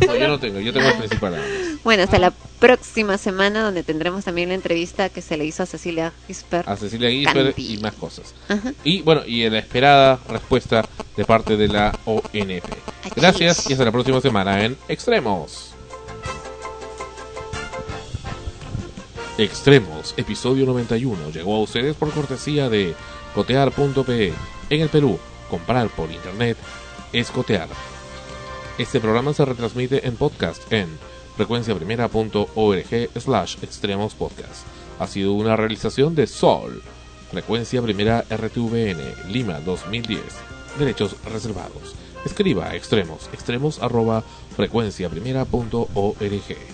No, 0.06 0.17
yo 0.17 0.27
no 0.27 0.38
tengo, 0.38 0.59
yo 0.59 0.73
tengo 0.73 0.90
el 0.90 0.98
principal. 0.98 1.41
Bueno, 1.85 2.03
hasta 2.03 2.19
la 2.19 2.33
próxima 2.59 3.17
semana 3.17 3.64
donde 3.64 3.83
tendremos 3.83 4.25
también 4.25 4.49
la 4.49 4.56
entrevista 4.56 5.07
que 5.07 5.22
se 5.22 5.38
le 5.38 5.45
hizo 5.45 5.64
a 5.64 5.65
Cecilia 5.65 6.11
Gisper. 6.27 6.65
A 6.67 6.75
Cecilia 6.75 7.09
Canti. 7.32 7.73
y 7.73 7.77
más 7.77 7.93
cosas. 7.93 8.35
Ajá. 8.49 8.73
Y 8.83 9.01
bueno, 9.01 9.22
y 9.25 9.49
la 9.49 9.59
esperada 9.59 10.19
respuesta 10.27 10.83
de 11.15 11.23
parte 11.23 11.56
de 11.56 11.69
la 11.69 11.98
ONP. 12.03 12.65
Gracias 13.15 13.69
y 13.69 13.73
hasta 13.73 13.85
la 13.85 13.93
próxima 13.93 14.19
semana 14.19 14.64
en 14.65 14.75
Extremos. 14.90 15.72
Extremos, 19.37 20.13
episodio 20.15 20.65
91, 20.67 21.31
llegó 21.31 21.55
a 21.55 21.61
ustedes 21.61 21.95
por 21.95 22.11
cortesía 22.11 22.69
de 22.69 22.93
cotear.pe. 23.33 24.31
En 24.69 24.81
el 24.81 24.89
Perú, 24.89 25.17
comprar 25.49 25.89
por 25.89 26.11
internet 26.11 26.55
es 27.11 27.31
cotear. 27.31 27.67
Este 28.77 28.99
programa 28.99 29.33
se 29.33 29.43
retransmite 29.43 30.07
en 30.07 30.17
podcast 30.17 30.71
en 30.71 30.87
frecuenciaprimera.org 31.35 33.09
slash 33.19 33.57
extremos 33.63 34.13
podcast. 34.13 34.67
Ha 34.99 35.07
sido 35.07 35.33
una 35.33 35.55
realización 35.55 36.13
de 36.13 36.27
Sol, 36.27 36.83
Frecuencia 37.31 37.81
Primera 37.81 38.23
RTVN, 38.29 39.31
Lima 39.31 39.61
2010. 39.61 40.21
Derechos 40.77 41.15
reservados. 41.25 41.95
Escriba 42.23 42.67
a 42.67 42.75
extremos, 42.75 43.31
extremos 43.33 43.81
arroba 43.81 44.23
frecuenciaprimera.org. 44.55 46.72